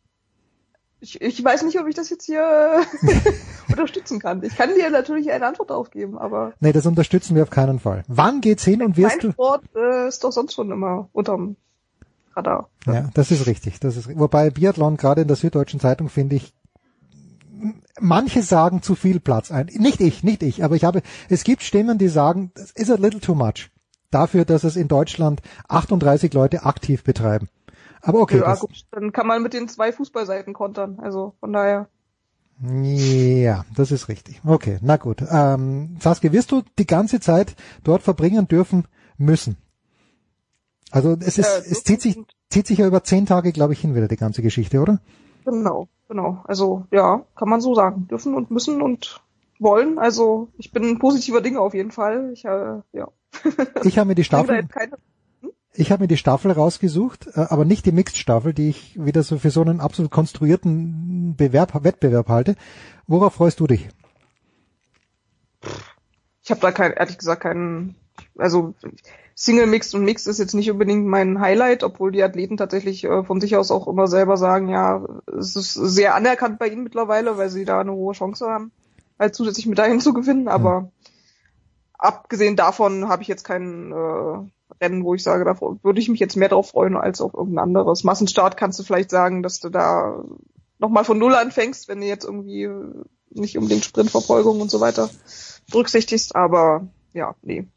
Ich, 1.01 1.21
ich 1.21 1.43
weiß 1.43 1.63
nicht, 1.63 1.79
ob 1.79 1.87
ich 1.87 1.95
das 1.95 2.09
jetzt 2.09 2.25
hier 2.25 2.43
unterstützen 3.69 4.19
kann. 4.19 4.43
Ich 4.43 4.55
kann 4.55 4.75
dir 4.75 4.89
natürlich 4.89 5.31
eine 5.31 5.45
Antwort 5.45 5.69
darauf 5.69 5.91
geben, 5.91 6.17
aber 6.17 6.53
Nee, 6.59 6.73
das 6.73 6.85
unterstützen 6.85 7.35
wir 7.35 7.43
auf 7.43 7.49
keinen 7.49 7.79
Fall. 7.79 8.03
Wann 8.07 8.41
geht's 8.41 8.63
hin 8.65 8.81
und 8.81 8.97
wirst 8.97 9.17
mein 9.17 9.27
du... 9.27 9.31
Sport 9.31 9.63
äh, 9.75 10.07
ist 10.07 10.23
doch 10.23 10.31
sonst 10.31 10.53
schon 10.53 10.71
immer 10.71 11.09
unterm 11.13 11.55
Radar. 12.35 12.69
Ja, 12.85 13.09
das 13.13 13.31
ist 13.31 13.47
richtig. 13.47 13.79
Das 13.79 13.97
ist, 13.97 14.17
wobei 14.17 14.49
Biathlon 14.49 14.97
gerade 14.97 15.21
in 15.21 15.27
der 15.27 15.37
Süddeutschen 15.37 15.79
Zeitung 15.79 16.09
finde 16.09 16.35
ich, 16.35 16.53
manche 17.99 18.43
sagen 18.43 18.81
zu 18.81 18.95
viel 18.95 19.19
Platz 19.19 19.51
ein. 19.51 19.67
Nicht 19.77 20.01
ich, 20.01 20.23
nicht 20.23 20.43
ich, 20.43 20.63
aber 20.63 20.75
ich 20.75 20.83
habe, 20.83 21.01
es 21.29 21.43
gibt 21.43 21.63
Stimmen, 21.63 21.97
die 21.97 22.07
sagen, 22.07 22.51
das 22.55 22.71
is 22.71 22.89
a 22.89 22.95
little 22.95 23.19
too 23.19 23.35
much. 23.35 23.69
Dafür, 24.11 24.43
dass 24.45 24.63
es 24.63 24.75
in 24.75 24.87
Deutschland 24.87 25.41
38 25.67 26.33
Leute 26.33 26.63
aktiv 26.63 27.03
betreiben. 27.03 27.47
Aber 28.01 28.21
okay, 28.21 28.39
ja, 28.39 28.55
gut, 28.55 28.85
dann 28.91 29.11
kann 29.11 29.27
man 29.27 29.41
mit 29.43 29.53
den 29.53 29.67
zwei 29.67 29.91
Fußballseiten 29.91 30.53
kontern. 30.53 30.99
Also 31.01 31.33
von 31.39 31.53
daher. 31.53 31.89
ja, 32.61 33.65
das 33.75 33.91
ist 33.91 34.07
richtig. 34.09 34.41
Okay, 34.45 34.79
na 34.81 34.97
gut. 34.97 35.23
Ähm, 35.29 35.97
Saskia, 35.99 36.31
wirst 36.31 36.51
du 36.51 36.63
die 36.77 36.87
ganze 36.87 37.19
Zeit 37.19 37.55
dort 37.83 38.01
verbringen 38.01 38.47
dürfen 38.47 38.87
müssen? 39.17 39.57
Also 40.91 41.15
es 41.19 41.37
ist, 41.37 41.47
Äh, 41.47 41.71
es 41.71 41.83
zieht 41.83 42.01
sich, 42.01 42.17
zieht 42.49 42.67
sich 42.67 42.79
ja 42.79 42.87
über 42.87 43.03
zehn 43.03 43.25
Tage, 43.25 43.51
glaube 43.51 43.73
ich, 43.73 43.81
hin 43.81 43.95
wieder 43.95 44.07
die 44.07 44.17
ganze 44.17 44.41
Geschichte, 44.41 44.79
oder? 44.79 44.99
Genau, 45.45 45.87
genau. 46.07 46.43
Also 46.45 46.85
ja, 46.91 47.25
kann 47.35 47.49
man 47.49 47.61
so 47.61 47.75
sagen. 47.75 48.07
Dürfen 48.07 48.33
und 48.33 48.51
müssen 48.51 48.81
und 48.81 49.21
wollen. 49.59 49.99
Also 49.99 50.49
ich 50.57 50.71
bin 50.71 50.83
ein 50.83 50.99
positiver 50.99 51.41
Dinge 51.41 51.59
auf 51.59 51.73
jeden 51.73 51.91
Fall. 51.91 52.31
Ich 52.33 52.45
äh, 52.45 52.79
ja. 52.93 53.07
Ich 53.83 53.97
habe 53.97 54.07
mir 54.07 54.15
die 54.15 54.21
Ich 54.21 54.27
Staffel, 54.27 54.55
jetzt 54.55 54.71
keine 54.71 54.97
ich 55.73 55.91
habe 55.91 56.03
mir 56.03 56.07
die 56.07 56.17
Staffel 56.17 56.51
rausgesucht, 56.51 57.27
äh, 57.35 57.45
aber 57.49 57.65
nicht 57.65 57.85
die 57.85 57.91
Mixed-Staffel, 57.91 58.53
die 58.53 58.69
ich 58.69 59.03
wieder 59.03 59.23
so 59.23 59.37
für 59.37 59.51
so 59.51 59.61
einen 59.61 59.79
absolut 59.79 60.11
konstruierten 60.11 61.35
Bewerb, 61.35 61.83
Wettbewerb 61.83 62.29
halte. 62.29 62.55
Worauf 63.07 63.35
freust 63.35 63.59
du 63.59 63.67
dich? 63.67 63.89
Ich 66.43 66.51
habe 66.51 66.61
da 66.61 66.71
kein, 66.71 66.93
ehrlich 66.93 67.17
gesagt 67.17 67.43
keinen, 67.43 67.95
also 68.37 68.73
Single 69.35 69.67
Mixed 69.67 69.95
und 69.95 70.03
Mixed 70.03 70.27
ist 70.27 70.39
jetzt 70.39 70.53
nicht 70.53 70.69
unbedingt 70.69 71.05
mein 71.05 71.39
Highlight, 71.39 71.83
obwohl 71.83 72.11
die 72.11 72.23
Athleten 72.23 72.57
tatsächlich 72.57 73.05
äh, 73.05 73.23
von 73.23 73.39
sich 73.39 73.55
aus 73.55 73.71
auch 73.71 73.87
immer 73.87 74.07
selber 74.07 74.35
sagen, 74.35 74.67
ja, 74.67 75.05
es 75.27 75.55
ist 75.55 75.73
sehr 75.73 76.15
anerkannt 76.15 76.59
bei 76.59 76.67
ihnen 76.67 76.83
mittlerweile, 76.83 77.37
weil 77.37 77.49
sie 77.49 77.63
da 77.63 77.79
eine 77.79 77.93
hohe 77.93 78.13
Chance 78.13 78.47
haben, 78.47 78.71
halt 79.17 79.35
zusätzlich 79.35 79.65
Medaillen 79.65 80.01
zu 80.01 80.13
gewinnen. 80.13 80.47
Aber 80.49 80.91
abgesehen 81.97 82.57
davon 82.57 83.07
habe 83.07 83.21
ich 83.21 83.27
jetzt 83.27 83.43
kein 83.43 83.93
äh, 83.93 84.49
Rennen, 84.81 85.03
wo 85.03 85.13
ich 85.13 85.23
sage, 85.23 85.45
da 85.45 85.59
würde 85.59 85.99
ich 85.99 86.09
mich 86.09 86.19
jetzt 86.19 86.35
mehr 86.35 86.49
drauf 86.49 86.69
freuen 86.69 86.95
als 86.95 87.21
auf 87.21 87.33
irgendein 87.33 87.63
anderes. 87.63 88.03
Massenstart 88.03 88.57
kannst 88.57 88.79
du 88.79 88.83
vielleicht 88.83 89.09
sagen, 89.09 89.43
dass 89.43 89.59
du 89.59 89.69
da 89.69 90.23
nochmal 90.77 91.03
von 91.03 91.17
Null 91.17 91.35
anfängst, 91.35 91.87
wenn 91.87 92.01
du 92.01 92.07
jetzt 92.07 92.25
irgendwie 92.25 92.69
nicht 93.31 93.57
unbedingt 93.57 93.85
Sprintverfolgung 93.85 94.61
und 94.61 94.71
so 94.71 94.79
weiter 94.79 95.09
berücksichtigst, 95.71 96.35
aber 96.35 96.87
ja, 97.13 97.35
nee, 97.41 97.67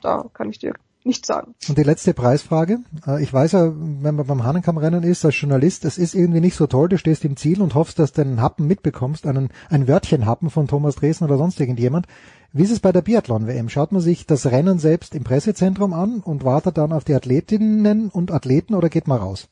da 0.00 0.26
kann 0.32 0.50
ich 0.50 0.58
dir 0.58 0.74
nicht 1.04 1.26
sagen. 1.26 1.54
Und 1.68 1.78
die 1.78 1.82
letzte 1.82 2.14
Preisfrage. 2.14 2.80
Äh, 3.06 3.22
Ich 3.22 3.32
weiß 3.32 3.52
ja, 3.52 3.72
wenn 3.74 4.16
man 4.16 4.26
beim 4.26 4.44
Hahnenkammrennen 4.44 5.02
ist 5.02 5.24
als 5.24 5.40
Journalist, 5.40 5.84
es 5.84 5.98
ist 5.98 6.14
irgendwie 6.14 6.40
nicht 6.40 6.56
so 6.56 6.66
toll, 6.66 6.88
du 6.88 6.98
stehst 6.98 7.24
im 7.24 7.36
Ziel 7.36 7.60
und 7.62 7.74
hoffst, 7.74 7.98
dass 7.98 8.12
du 8.12 8.22
einen 8.22 8.40
Happen 8.40 8.66
mitbekommst, 8.66 9.26
einen, 9.26 9.50
ein 9.70 9.88
Wörtchenhappen 9.88 10.50
von 10.50 10.68
Thomas 10.68 10.96
Dresden 10.96 11.24
oder 11.24 11.38
sonst 11.38 11.60
irgendjemand. 11.60 12.06
Wie 12.52 12.62
ist 12.62 12.70
es 12.70 12.80
bei 12.80 12.92
der 12.92 13.00
Biathlon-WM? 13.00 13.68
Schaut 13.70 13.92
man 13.92 14.02
sich 14.02 14.26
das 14.26 14.46
Rennen 14.46 14.78
selbst 14.78 15.14
im 15.14 15.24
Pressezentrum 15.24 15.94
an 15.94 16.20
und 16.20 16.44
wartet 16.44 16.76
dann 16.76 16.92
auf 16.92 17.04
die 17.04 17.14
Athletinnen 17.14 18.10
und 18.10 18.30
Athleten 18.30 18.74
oder 18.74 18.90
geht 18.90 19.08
man 19.08 19.18
raus? 19.18 19.48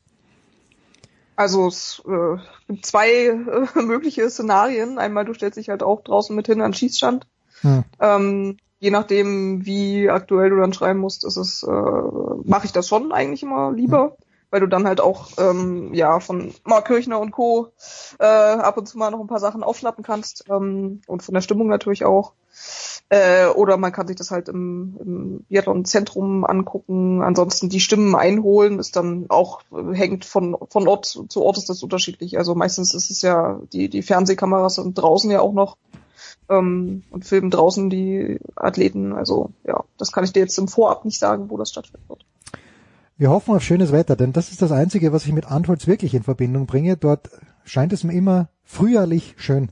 Also 1.35 1.69
es 1.69 2.03
äh, 2.07 2.37
gibt 2.69 2.85
zwei 2.85 3.09
äh, 3.09 3.37
mögliche 3.83 4.29
Szenarien. 4.29 4.99
Einmal, 4.99 5.25
du 5.25 5.33
stellst 5.33 5.57
dich 5.57 5.71
halt 5.71 5.83
auch 5.83 6.03
draußen 6.03 6.37
mit 6.37 6.47
hin 6.47 6.61
an 6.61 6.73
den 6.73 6.77
Schießstand. 6.77 7.27
Hm. 7.63 7.85
Ähm, 7.99 8.57
je 8.81 8.91
nachdem, 8.91 9.65
wie 9.65 10.11
aktuell 10.11 10.51
du 10.51 10.57
dann 10.57 10.73
schreiben 10.73 10.99
musst, 10.99 11.25
ist 11.25 11.37
es, 11.37 11.63
äh, 11.63 11.71
mache 11.71 12.65
ich 12.65 12.73
das 12.73 12.89
schon 12.89 13.13
eigentlich 13.13 13.43
immer 13.43 13.73
lieber, 13.73 14.17
weil 14.51 14.61
du 14.61 14.67
dann 14.67 14.87
halt 14.87 15.01
auch 15.01 15.29
ähm, 15.39 15.95
ja 15.95 16.19
von 16.19 16.53
Mark 16.65 16.87
Kirchner 16.87 17.21
und 17.21 17.31
Co. 17.31 17.69
Äh, 18.19 18.25
ab 18.25 18.79
und 18.79 18.89
zu 18.89 18.99
mal 18.99 19.11
noch 19.11 19.21
ein 19.21 19.29
paar 19.29 19.39
Sachen 19.39 19.63
aufschnappen 19.63 20.03
kannst 20.03 20.47
ähm, 20.51 21.03
und 21.07 21.23
von 21.23 21.35
der 21.35 21.43
Stimmung 21.43 21.69
natürlich 21.69 22.05
auch. 22.05 22.33
Äh, 23.11 23.49
oder 23.49 23.77
man 23.77 23.93
kann 23.93 24.07
sich 24.07 24.17
das 24.17 24.31
halt 24.31 24.49
im, 24.49 24.97
im 25.01 25.45
Biathlon-Zentrum 25.49 26.45
angucken. 26.45 27.23
Ansonsten 27.23 27.69
die 27.69 27.81
Stimmen 27.81 28.15
einholen 28.15 28.79
ist 28.79 28.97
dann 28.97 29.27
auch 29.29 29.61
äh, 29.73 29.95
hängt 29.95 30.25
von 30.25 30.57
von 30.71 30.89
Ort 30.89 31.05
zu 31.05 31.27
zu 31.27 31.43
Ort 31.43 31.59
ist 31.59 31.69
das 31.69 31.83
unterschiedlich. 31.83 32.39
Also 32.39 32.55
meistens 32.55 32.95
ist 32.95 33.11
es 33.11 33.21
ja 33.21 33.61
die 33.73 33.89
die 33.89 34.03
Fernsehkameras 34.03 34.77
sind 34.77 34.95
draußen 34.95 35.31
ja 35.31 35.41
auch 35.41 35.53
noch 35.53 35.77
ähm, 36.51 37.05
und 37.11 37.25
filmen 37.25 37.51
draußen 37.51 37.89
die 37.89 38.39
Athleten. 38.57 39.13
Also 39.13 39.51
ja, 39.67 39.85
das 39.97 40.13
kann 40.13 40.25
ich 40.25 40.33
dir 40.33 40.41
jetzt 40.41 40.59
im 40.59 40.69
Vorab 40.69 41.05
nicht 41.05 41.19
sagen, 41.19 41.49
wo 41.49 41.57
das 41.57 41.71
stattfinden 41.71 42.09
wird. 42.09 42.27
Wir 43.17 43.31
hoffen 43.31 43.55
auf 43.55 43.63
schönes 43.63 43.93
Wetter, 43.93 44.17
denn 44.17 44.33
das 44.33 44.51
ist 44.51 44.63
das 44.63 44.73
Einzige, 44.73 45.13
was 45.13 45.27
ich 45.27 45.33
mit 45.33 45.51
Antholz 45.51 45.87
wirklich 45.87 46.15
in 46.15 46.23
Verbindung 46.23 46.67
bringe. 46.67 46.97
Dort 46.97 47.31
scheint 47.65 47.93
es 47.93 48.03
mir 48.03 48.15
immer 48.15 48.49
frühjahrlich 48.65 49.35
schön 49.37 49.71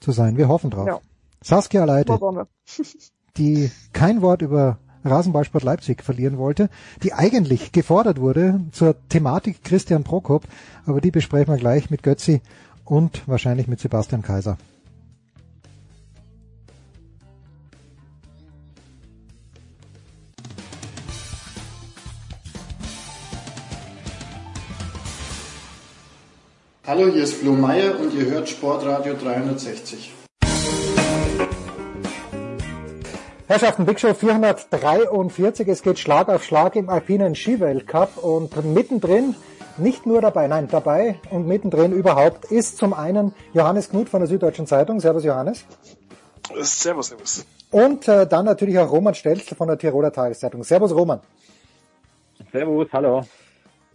zu 0.00 0.12
sein. 0.12 0.36
Wir 0.36 0.48
hoffen 0.48 0.70
drauf. 0.70 0.86
Ja. 0.86 1.00
Saskia 1.42 1.84
Leite, 1.84 2.18
die 3.36 3.70
kein 3.92 4.22
Wort 4.22 4.42
über 4.42 4.78
Rasenballsport 5.04 5.62
Leipzig 5.62 6.02
verlieren 6.02 6.38
wollte, 6.38 6.68
die 7.02 7.12
eigentlich 7.12 7.70
gefordert 7.70 8.20
wurde 8.20 8.60
zur 8.72 8.96
Thematik 9.08 9.62
Christian 9.62 10.02
Prokop, 10.02 10.44
aber 10.84 11.00
die 11.00 11.10
besprechen 11.10 11.52
wir 11.52 11.58
gleich 11.58 11.90
mit 11.90 12.02
Götzi 12.02 12.40
und 12.84 13.28
wahrscheinlich 13.28 13.68
mit 13.68 13.78
Sebastian 13.78 14.22
Kaiser. 14.22 14.56
Hallo, 26.86 27.08
hier 27.08 27.24
ist 27.24 27.34
Flo 27.34 27.50
Meyer 27.52 27.98
und 27.98 28.14
ihr 28.14 28.26
hört 28.26 28.48
Sportradio 28.48 29.14
360. 29.14 30.12
Herrschaften, 33.48 33.84
Big 33.86 33.98
Show 33.98 34.14
443. 34.14 35.66
Es 35.66 35.82
geht 35.82 35.98
Schlag 35.98 36.28
auf 36.28 36.44
Schlag 36.44 36.76
im 36.76 36.88
alpinen 36.88 37.34
Skiweltcup 37.34 38.18
und 38.18 38.64
mittendrin, 38.72 39.34
nicht 39.78 40.06
nur 40.06 40.20
dabei, 40.20 40.46
nein, 40.46 40.68
dabei 40.70 41.18
und 41.30 41.48
mittendrin 41.48 41.90
überhaupt 41.90 42.44
ist 42.52 42.76
zum 42.76 42.94
einen 42.94 43.34
Johannes 43.52 43.90
Knut 43.90 44.08
von 44.08 44.20
der 44.20 44.28
Süddeutschen 44.28 44.68
Zeitung. 44.68 45.00
Servus 45.00 45.24
Johannes. 45.24 45.64
Servus, 46.60 47.08
servus. 47.08 47.44
Und 47.72 48.06
äh, 48.06 48.28
dann 48.28 48.44
natürlich 48.44 48.78
auch 48.78 48.92
Roman 48.92 49.16
Stelzl 49.16 49.56
von 49.56 49.66
der 49.66 49.76
Tiroler 49.76 50.12
Tageszeitung. 50.12 50.62
Servus 50.62 50.94
Roman. 50.94 51.18
Servus, 52.52 52.86
hallo. 52.92 53.24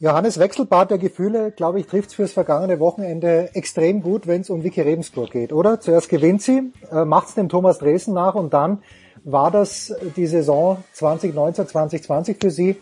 Johannes 0.01 0.39
Wechselbad 0.39 0.89
der 0.89 0.97
Gefühle, 0.97 1.51
glaube 1.51 1.79
ich, 1.79 1.85
trifft 1.85 2.15
fürs 2.15 2.33
vergangene 2.33 2.79
Wochenende 2.79 3.51
extrem 3.53 4.01
gut, 4.01 4.25
wenn 4.25 4.41
es 4.41 4.49
um 4.49 4.63
Vicky 4.63 4.81
Rebensburg 4.81 5.29
geht, 5.29 5.53
oder? 5.53 5.79
Zuerst 5.79 6.09
gewinnt 6.09 6.41
sie, 6.41 6.73
äh, 6.91 7.05
macht 7.05 7.27
es 7.27 7.35
dem 7.35 7.49
Thomas 7.49 7.77
Dresden 7.77 8.13
nach 8.13 8.33
und 8.33 8.51
dann 8.51 8.81
war 9.23 9.51
das 9.51 9.93
die 10.15 10.25
Saison 10.25 10.83
2019, 10.93 11.67
2020 11.67 12.37
für 12.41 12.49
sie. 12.49 12.81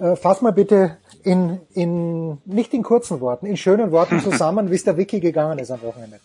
Äh, 0.00 0.16
fass 0.16 0.42
mal 0.42 0.52
bitte 0.52 0.96
in, 1.22 1.60
in, 1.74 2.38
nicht 2.44 2.74
in 2.74 2.82
kurzen 2.82 3.20
Worten, 3.20 3.46
in 3.46 3.56
schönen 3.56 3.92
Worten 3.92 4.18
zusammen, 4.24 4.68
wie 4.72 4.74
es 4.74 4.82
der 4.82 4.96
Vicky 4.96 5.20
gegangen 5.20 5.60
ist 5.60 5.70
am 5.70 5.80
Wochenende. 5.82 6.18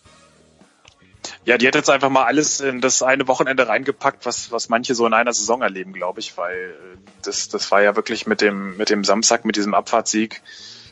Ja, 1.46 1.58
die 1.58 1.66
hat 1.66 1.74
jetzt 1.74 1.90
einfach 1.90 2.08
mal 2.08 2.24
alles 2.24 2.60
in 2.60 2.80
das 2.80 3.02
eine 3.02 3.28
Wochenende 3.28 3.68
reingepackt, 3.68 4.24
was, 4.24 4.50
was 4.50 4.70
manche 4.70 4.94
so 4.94 5.06
in 5.06 5.12
einer 5.12 5.34
Saison 5.34 5.60
erleben, 5.60 5.92
glaube 5.92 6.20
ich, 6.20 6.38
weil 6.38 6.56
äh, 6.56 6.96
das, 7.22 7.48
das 7.48 7.70
war 7.70 7.82
ja 7.82 7.96
wirklich 7.96 8.26
mit 8.26 8.40
dem, 8.40 8.76
mit 8.78 8.88
dem 8.88 9.04
Samstag, 9.04 9.44
mit 9.44 9.56
diesem 9.56 9.74
Abfahrtssieg, 9.74 10.40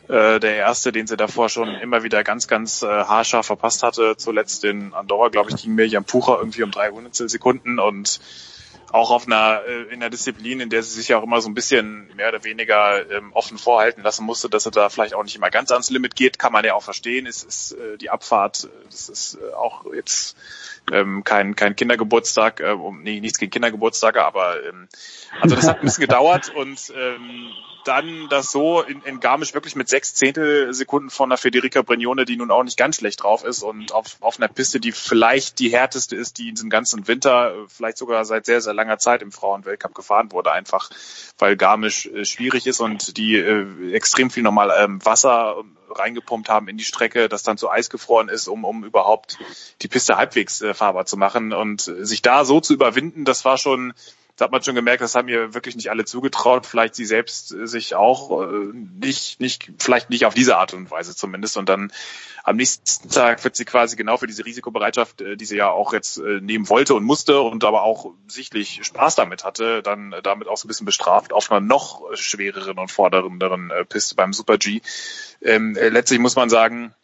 äh, 0.09 0.39
der 0.39 0.55
erste, 0.55 0.91
den 0.91 1.07
sie 1.07 1.17
davor 1.17 1.49
schon 1.49 1.69
immer 1.69 2.03
wieder 2.03 2.23
ganz, 2.23 2.47
ganz 2.47 2.83
äh, 2.83 2.87
haarscharf 2.87 3.47
verpasst 3.47 3.81
hatte. 3.81 4.15
Zuletzt 4.17 4.63
in 4.63 4.93
Andorra, 4.93 5.29
glaube 5.29 5.49
ich, 5.49 5.63
ging 5.63 5.73
Mirjam 5.73 6.03
Pucher 6.03 6.37
irgendwie 6.37 6.61
um 6.61 6.71
drei 6.71 6.89
Hundertstel 6.89 7.29
Sekunden 7.29 7.79
und 7.79 8.19
auch 8.93 9.09
auf 9.09 9.25
einer 9.25 9.63
äh, 9.67 9.81
in 9.85 9.95
einer 9.95 10.11
Disziplin, 10.11 10.59
in 10.59 10.69
der 10.69 10.83
sie 10.83 10.91
sich 10.91 11.07
ja 11.07 11.17
auch 11.17 11.23
immer 11.23 11.41
so 11.41 11.49
ein 11.49 11.55
bisschen 11.55 12.15
mehr 12.15 12.29
oder 12.29 12.43
weniger 12.43 13.09
ähm, 13.09 13.33
offen 13.33 13.57
vorhalten 13.57 14.03
lassen 14.03 14.23
musste, 14.23 14.49
dass 14.49 14.65
sie 14.65 14.71
da 14.71 14.87
vielleicht 14.89 15.15
auch 15.15 15.23
nicht 15.23 15.35
immer 15.35 15.49
ganz 15.49 15.71
ans 15.71 15.89
Limit 15.89 16.15
geht, 16.15 16.37
kann 16.37 16.53
man 16.53 16.63
ja 16.63 16.75
auch 16.75 16.83
verstehen. 16.83 17.25
Es 17.25 17.43
ist 17.43 17.71
äh, 17.71 17.97
die 17.97 18.11
Abfahrt, 18.11 18.69
das 18.85 19.09
ist 19.09 19.39
äh, 19.41 19.53
auch 19.55 19.91
jetzt 19.91 20.37
ähm, 20.91 21.23
kein 21.23 21.55
kein 21.55 21.75
Kindergeburtstag, 21.75 22.59
äh, 22.59 22.75
nee, 23.01 23.19
nichts 23.19 23.39
gegen 23.39 23.49
Kindergeburtstage, 23.49 24.23
aber 24.23 24.63
ähm, 24.63 24.87
also 25.41 25.55
das 25.55 25.67
hat 25.67 25.79
ein 25.79 25.85
bisschen 25.85 26.01
gedauert 26.01 26.53
und 26.53 26.93
ähm, 26.95 27.49
dann 27.85 28.27
das 28.29 28.51
so 28.51 28.81
in, 28.81 29.01
in 29.03 29.19
Garmisch 29.19 29.53
wirklich 29.53 29.75
mit 29.75 29.89
sechs 29.89 30.13
Zehntelsekunden 30.15 31.09
von 31.09 31.29
der 31.29 31.37
Federica 31.37 31.81
Brignone, 31.81 32.25
die 32.25 32.37
nun 32.37 32.51
auch 32.51 32.63
nicht 32.63 32.77
ganz 32.77 32.97
schlecht 32.97 33.23
drauf 33.23 33.43
ist 33.43 33.63
und 33.63 33.93
auf, 33.93 34.17
auf 34.21 34.37
einer 34.37 34.47
Piste, 34.47 34.79
die 34.79 34.91
vielleicht 34.91 35.59
die 35.59 35.69
härteste 35.69 36.15
ist, 36.15 36.37
die 36.37 36.49
in 36.49 36.55
diesem 36.55 36.69
ganzen 36.69 37.07
Winter, 37.07 37.53
vielleicht 37.67 37.97
sogar 37.97 38.25
seit 38.25 38.45
sehr, 38.45 38.61
sehr 38.61 38.73
langer 38.73 38.97
Zeit 38.97 39.21
im 39.21 39.31
Frauenweltcup 39.31 39.93
gefahren 39.93 40.31
wurde, 40.31 40.51
einfach 40.51 40.89
weil 41.37 41.55
Garmisch 41.55 42.05
äh, 42.07 42.25
schwierig 42.25 42.67
ist 42.67 42.79
und 42.79 43.17
die 43.17 43.35
äh, 43.35 43.93
extrem 43.93 44.29
viel 44.29 44.43
nochmal 44.43 44.71
ähm, 44.77 45.03
Wasser 45.05 45.55
reingepumpt 45.89 46.49
haben 46.49 46.67
in 46.67 46.77
die 46.77 46.83
Strecke, 46.83 47.29
das 47.29 47.43
dann 47.43 47.57
zu 47.57 47.69
Eis 47.69 47.89
gefroren 47.89 48.29
ist, 48.29 48.47
um, 48.47 48.63
um 48.63 48.83
überhaupt 48.83 49.37
die 49.81 49.87
Piste 49.87 50.17
halbwegs 50.17 50.61
äh, 50.61 50.73
fahrbar 50.73 51.05
zu 51.05 51.17
machen 51.17 51.53
und 51.53 51.81
sich 51.81 52.21
da 52.21 52.45
so 52.45 52.59
zu 52.61 52.73
überwinden, 52.73 53.25
das 53.25 53.45
war 53.45 53.57
schon 53.57 53.93
da 54.35 54.45
hat 54.45 54.51
man 54.51 54.63
schon 54.63 54.73
gemerkt, 54.73 55.01
das 55.01 55.13
haben 55.13 55.25
mir 55.25 55.53
wirklich 55.53 55.75
nicht 55.75 55.91
alle 55.91 56.05
zugetraut, 56.05 56.65
vielleicht 56.65 56.95
sie 56.95 57.05
selbst 57.05 57.53
äh, 57.53 57.67
sich 57.67 57.93
auch 57.93 58.41
äh, 58.41 58.71
nicht, 58.73 59.39
nicht, 59.39 59.71
vielleicht 59.77 60.09
nicht 60.09 60.25
auf 60.25 60.33
diese 60.33 60.57
Art 60.57 60.73
und 60.73 60.89
Weise 60.89 61.15
zumindest. 61.15 61.57
Und 61.57 61.69
dann 61.69 61.91
am 62.43 62.55
nächsten 62.55 63.09
Tag 63.09 63.43
wird 63.43 63.55
sie 63.55 63.65
quasi 63.65 63.95
genau 63.95 64.17
für 64.17 64.25
diese 64.25 64.45
Risikobereitschaft, 64.45 65.21
äh, 65.21 65.37
die 65.37 65.45
sie 65.45 65.57
ja 65.57 65.69
auch 65.69 65.93
jetzt 65.93 66.17
äh, 66.17 66.41
nehmen 66.41 66.67
wollte 66.69 66.95
und 66.95 67.03
musste 67.03 67.41
und 67.41 67.63
aber 67.63 67.83
auch 67.83 68.11
sichtlich 68.27 68.83
Spaß 68.83 69.15
damit 69.15 69.43
hatte, 69.43 69.83
dann 69.83 70.13
äh, 70.13 70.23
damit 70.23 70.47
auch 70.47 70.57
so 70.57 70.65
ein 70.65 70.69
bisschen 70.69 70.85
bestraft 70.85 71.31
auf 71.31 71.51
einer 71.51 71.61
noch 71.61 72.01
schwereren 72.15 72.79
und 72.79 72.91
fordernderen 72.91 73.69
äh, 73.69 73.85
Piste 73.85 74.15
beim 74.15 74.33
Super 74.33 74.57
G. 74.57 74.81
Ähm, 75.41 75.75
äh, 75.75 75.89
letztlich 75.89 76.19
muss 76.19 76.35
man 76.35 76.49
sagen, 76.49 76.95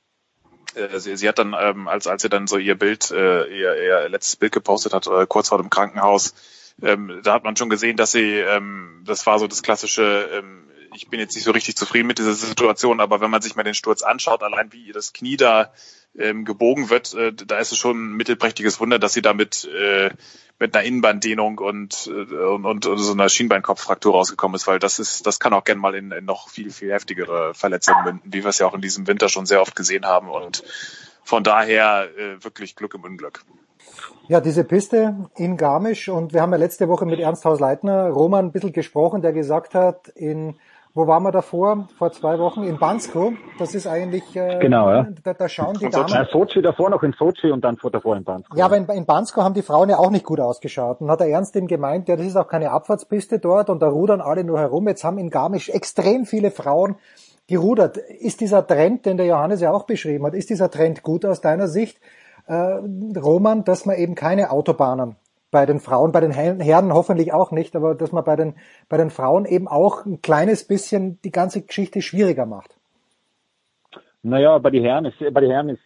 äh, 0.73 0.99
Sie, 0.99 1.15
sie 1.15 1.27
hat 1.27 1.37
dann, 1.37 1.55
ähm, 1.59 1.87
als, 1.87 2.07
als 2.07 2.23
sie 2.23 2.29
dann 2.29 2.47
so 2.47 2.57
ihr 2.57 2.75
Bild, 2.75 3.11
äh, 3.11 3.45
ihr, 3.45 3.75
ihr 3.75 4.09
letztes 4.09 4.35
Bild 4.35 4.51
gepostet 4.51 4.93
hat, 4.93 5.05
äh, 5.07 5.27
kurz 5.27 5.49
vor 5.49 5.59
dem 5.59 5.69
Krankenhaus, 5.69 6.33
ähm, 6.81 7.21
da 7.23 7.33
hat 7.33 7.43
man 7.43 7.55
schon 7.55 7.69
gesehen, 7.69 7.97
dass 7.97 8.11
sie, 8.11 8.35
ähm, 8.35 9.03
das 9.05 9.25
war 9.25 9.39
so 9.39 9.47
das 9.47 9.63
klassische, 9.63 10.29
ähm, 10.33 10.67
ich 10.95 11.09
bin 11.09 11.19
jetzt 11.19 11.35
nicht 11.35 11.43
so 11.43 11.51
richtig 11.51 11.75
zufrieden 11.75 12.07
mit 12.07 12.19
dieser 12.19 12.33
Situation, 12.33 12.99
aber 12.99 13.21
wenn 13.21 13.31
man 13.31 13.41
sich 13.41 13.55
mal 13.55 13.63
den 13.63 13.73
Sturz 13.73 14.01
anschaut, 14.01 14.43
allein 14.43 14.71
wie 14.73 14.85
ihr 14.85 14.93
das 14.93 15.13
Knie 15.13 15.37
da 15.37 15.71
ähm, 16.17 16.45
gebogen 16.45 16.89
wird, 16.89 17.13
äh, 17.13 17.33
da 17.33 17.59
ist 17.59 17.71
es 17.71 17.77
schon 17.77 18.11
ein 18.11 18.17
mittelprächtiges 18.17 18.79
Wunder, 18.79 18.99
dass 18.99 19.13
sie 19.13 19.21
damit 19.21 19.65
äh, 19.65 20.09
mit 20.57 20.75
einer 20.75 20.85
Innenbanddehnung 20.85 21.59
und, 21.59 22.07
äh, 22.07 22.33
und, 22.33 22.65
und, 22.65 22.85
und 22.85 22.97
so 22.97 23.13
einer 23.13 23.29
Schienbeinkopffraktur 23.29 24.13
rausgekommen 24.13 24.55
ist, 24.55 24.67
weil 24.67 24.79
das 24.79 24.99
ist, 24.99 25.25
das 25.25 25.39
kann 25.39 25.53
auch 25.53 25.63
gern 25.63 25.77
mal 25.77 25.95
in, 25.95 26.11
in 26.11 26.25
noch 26.25 26.49
viel, 26.49 26.71
viel 26.71 26.91
heftigere 26.91 27.53
Verletzungen 27.53 28.03
münden, 28.03 28.33
wie 28.33 28.43
wir 28.43 28.49
es 28.49 28.59
ja 28.59 28.67
auch 28.67 28.73
in 28.73 28.81
diesem 28.81 29.07
Winter 29.07 29.29
schon 29.29 29.45
sehr 29.45 29.61
oft 29.61 29.75
gesehen 29.75 30.05
haben 30.05 30.29
und 30.29 30.63
von 31.23 31.43
daher 31.43 32.09
äh, 32.17 32.43
wirklich 32.43 32.75
Glück 32.75 32.95
im 32.95 33.03
Unglück. 33.03 33.43
Ja, 34.27 34.41
diese 34.41 34.63
Piste 34.63 35.15
in 35.35 35.57
Garmisch 35.57 36.07
und 36.09 36.33
wir 36.33 36.41
haben 36.41 36.51
ja 36.51 36.57
letzte 36.57 36.87
Woche 36.87 37.05
mit 37.05 37.19
Ernst 37.19 37.45
Haus-Leitner 37.45 38.09
Roman 38.09 38.45
ein 38.45 38.51
bisschen 38.51 38.73
gesprochen, 38.73 39.21
der 39.21 39.33
gesagt 39.33 39.73
hat, 39.73 40.07
in 40.09 40.55
wo 40.95 41.05
waren 41.05 41.21
wir 41.21 41.31
davor? 41.31 41.87
Vor 41.97 42.11
zwei 42.11 42.39
Wochen 42.39 42.63
in 42.63 42.79
Bansko. 42.79 43.33
Das 43.59 43.75
ist 43.75 43.85
eigentlich 43.85 44.35
äh, 44.35 44.57
Genau, 44.59 44.89
ja. 44.89 45.07
da, 45.23 45.33
da 45.33 45.47
schauen 45.47 45.77
die 45.79 45.87
Damen. 45.87 46.11
äh, 46.11 46.25
Sochi 46.31 46.61
davor 46.63 46.89
noch 46.89 47.03
in 47.03 47.13
Sochi 47.13 47.51
und 47.51 47.63
dann 47.63 47.77
vor 47.77 47.91
davor 47.91 48.17
in 48.17 48.23
Bansko. 48.23 48.57
Ja, 48.57 48.65
aber 48.65 48.77
in, 48.77 48.85
in 48.85 49.05
Bansko 49.05 49.43
haben 49.43 49.53
die 49.53 49.61
Frauen 49.61 49.89
ja 49.89 49.97
auch 49.97 50.09
nicht 50.09 50.25
gut 50.25 50.39
ausgeschaut. 50.39 50.99
Und 50.99 51.11
hat 51.11 51.19
der 51.19 51.29
Ernst 51.29 51.55
ihm 51.55 51.67
gemeint, 51.67 52.09
ja, 52.09 52.15
das 52.15 52.25
ist 52.25 52.35
auch 52.35 52.47
keine 52.47 52.71
Abfahrtspiste 52.71 53.37
dort 53.37 53.69
und 53.69 53.81
da 53.81 53.87
rudern 53.87 54.19
alle 54.19 54.43
nur 54.43 54.59
herum. 54.59 54.87
Jetzt 54.87 55.03
haben 55.03 55.19
in 55.19 55.29
Garmisch 55.29 55.69
extrem 55.69 56.25
viele 56.25 56.49
Frauen 56.49 56.95
gerudert. 57.47 57.97
Ist 57.97 58.41
dieser 58.41 58.65
Trend, 58.65 59.05
den 59.05 59.17
der 59.17 59.27
Johannes 59.27 59.61
ja 59.61 59.71
auch 59.71 59.83
beschrieben 59.83 60.25
hat, 60.25 60.33
ist 60.33 60.49
dieser 60.49 60.71
Trend 60.71 61.03
gut 61.03 61.23
aus 61.23 61.39
deiner 61.39 61.67
Sicht, 61.67 61.99
äh, 62.49 63.19
Roman, 63.19 63.63
dass 63.63 63.85
man 63.85 63.95
eben 63.95 64.15
keine 64.15 64.51
Autobahnen 64.51 65.15
bei 65.51 65.65
den 65.65 65.79
Frauen, 65.79 66.11
bei 66.11 66.19
den 66.19 66.31
Herren 66.31 66.93
hoffentlich 66.93 67.31
auch 67.33 67.51
nicht, 67.51 67.75
aber 67.75 67.95
dass 67.95 68.11
man 68.11 68.23
bei 68.23 68.35
den, 68.35 68.55
bei 68.87 68.97
den 68.97 69.09
Frauen 69.09 69.45
eben 69.45 69.67
auch 69.67 70.05
ein 70.05 70.21
kleines 70.21 70.67
bisschen 70.67 71.19
die 71.23 71.31
ganze 71.31 71.61
Geschichte 71.61 72.01
schwieriger 72.01 72.45
macht. 72.45 72.75
Naja, 74.21 74.57
bei 74.57 74.69
den 74.69 74.83
Herren 74.83 75.05
ist, 75.05 75.17
bei 75.19 75.41
den 75.41 75.49
Herren 75.49 75.69
ist 75.69 75.81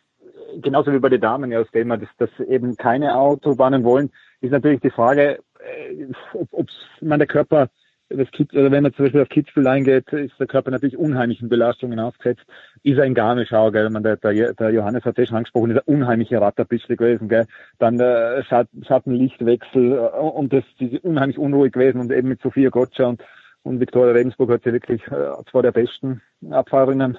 genauso 0.61 0.91
wie 0.91 0.99
bei 0.99 1.09
den 1.09 1.21
Damen, 1.21 1.51
ja, 1.51 1.63
dem 1.63 1.87
wir, 1.87 1.97
dass, 1.97 2.09
dass 2.17 2.47
eben 2.47 2.75
keine 2.75 3.15
Autobahnen 3.15 3.83
wollen, 3.83 4.11
ist 4.41 4.51
natürlich 4.51 4.81
die 4.81 4.89
Frage, 4.89 5.39
äh, 5.59 6.07
ob, 6.33 6.47
ob 6.51 6.67
man 7.01 7.19
der 7.19 7.27
Körper 7.27 7.69
das 8.17 8.31
Kids, 8.31 8.53
oder 8.53 8.71
wenn 8.71 8.83
man 8.83 8.93
zum 8.93 9.05
Beispiel 9.05 9.21
auf 9.21 9.29
Kitzbühel 9.29 9.67
eingeht, 9.67 10.11
ist 10.13 10.39
der 10.39 10.47
Körper 10.47 10.71
natürlich 10.71 10.97
unheimlichen 10.97 11.49
Belastungen 11.49 11.99
ausgesetzt. 11.99 12.43
Ist 12.83 12.97
er 12.97 13.05
in 13.05 13.13
Garmischau, 13.13 13.71
gell? 13.71 13.89
Man, 13.89 14.03
der, 14.03 14.17
der, 14.17 14.53
der 14.53 14.69
Johannes 14.71 15.03
hat 15.03 15.17
das 15.17 15.27
schon 15.27 15.37
angesprochen, 15.37 15.71
ist 15.71 15.87
ein 15.87 15.95
unheimlicher 15.95 16.41
Ratterbischel 16.41 16.95
gewesen, 16.95 17.29
gell? 17.29 17.45
Dann 17.79 17.97
der 17.97 18.43
Schattenlichtwechsel 18.43 19.93
äh, 19.93 20.19
und 20.19 20.53
das, 20.53 20.63
diese 20.79 20.99
unheimlich 21.01 21.37
unruhig 21.37 21.73
gewesen 21.73 21.99
und 22.01 22.11
eben 22.11 22.29
mit 22.29 22.41
Sophia 22.41 22.69
Gotcha 22.69 23.05
und, 23.05 23.23
und 23.63 23.79
Viktoria 23.79 24.13
Regensburg 24.13 24.51
hat 24.51 24.63
sie 24.63 24.73
wirklich 24.73 25.01
äh, 25.07 25.43
zwei 25.49 25.61
der 25.61 25.71
besten 25.71 26.21
Abfahrerinnen 26.49 27.17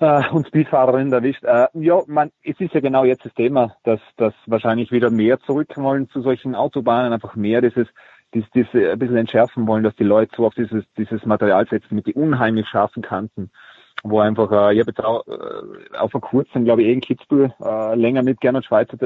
äh, 0.00 0.28
und 0.30 0.46
Speedfahrerinnen 0.46 1.12
erwischt. 1.12 1.44
Äh, 1.44 1.66
ja, 1.74 2.00
man, 2.06 2.30
es 2.42 2.58
ist 2.60 2.74
ja 2.74 2.80
genau 2.80 3.04
jetzt 3.04 3.24
das 3.24 3.34
Thema, 3.34 3.76
dass, 3.84 4.00
dass 4.16 4.34
wahrscheinlich 4.46 4.92
wieder 4.92 5.10
mehr 5.10 5.38
zurück 5.40 5.76
wollen 5.76 6.08
zu 6.10 6.22
solchen 6.22 6.54
Autobahnen, 6.54 7.12
einfach 7.12 7.36
mehr 7.36 7.60
dieses 7.60 7.88
dies, 8.34 8.44
dies 8.54 8.66
ein 8.74 8.98
bisschen 8.98 9.16
entschärfen 9.16 9.66
wollen, 9.66 9.84
dass 9.84 9.96
die 9.96 10.04
Leute 10.04 10.32
so 10.36 10.46
auf 10.46 10.54
dieses, 10.54 10.84
dieses 10.96 11.24
Material 11.24 11.66
setzen 11.66 11.94
mit 11.94 12.06
die 12.06 12.14
unheimlich 12.14 12.68
scharfen 12.68 13.02
Kanten, 13.02 13.50
wo 14.02 14.20
einfach, 14.20 14.50
äh, 14.50 14.74
ich 14.74 14.80
habe 14.80 14.90
jetzt 14.90 15.04
auch 15.04 15.26
äh, 15.26 15.96
auf 15.96 16.12
vor 16.12 16.20
kurzem, 16.20 16.64
glaube 16.64 16.82
ich, 16.82 16.88
eh 16.88 16.92
in 16.92 17.00
Kitzbühel 17.00 17.52
äh, 17.60 17.94
länger 17.94 18.22
mit 18.22 18.40
Gernot 18.40 18.64
Schweizer 18.64 18.96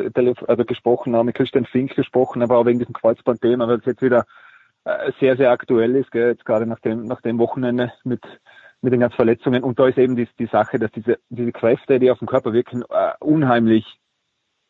also 0.48 0.64
gesprochen 0.64 1.14
haben, 1.16 1.26
mit 1.26 1.36
Christian 1.36 1.66
Fink 1.66 1.94
gesprochen, 1.94 2.42
aber 2.42 2.58
auch 2.58 2.66
wegen 2.66 2.78
diesem 2.78 2.94
Kreuzbandthema, 2.94 3.68
weil 3.68 3.78
es 3.78 3.86
jetzt 3.86 4.02
wieder 4.02 4.24
äh, 4.84 5.12
sehr, 5.20 5.36
sehr 5.36 5.50
aktuell 5.50 5.96
ist, 5.96 6.10
gell, 6.10 6.30
jetzt 6.30 6.44
gerade 6.44 6.66
nach 6.66 6.80
dem, 6.80 7.04
nach 7.04 7.20
dem 7.20 7.38
Wochenende 7.38 7.92
mit 8.04 8.22
mit 8.82 8.92
den 8.92 9.00
ganzen 9.00 9.16
Verletzungen. 9.16 9.62
Und 9.62 9.78
da 9.78 9.86
ist 9.86 9.96
eben 9.96 10.16
die, 10.16 10.28
die 10.38 10.46
Sache, 10.46 10.78
dass 10.78 10.90
diese, 10.90 11.18
diese 11.30 11.52
Kräfte, 11.52 11.98
die 11.98 12.10
auf 12.10 12.18
den 12.18 12.28
Körper 12.28 12.52
wirken, 12.52 12.82
äh, 12.90 13.12
unheimlich, 13.20 13.86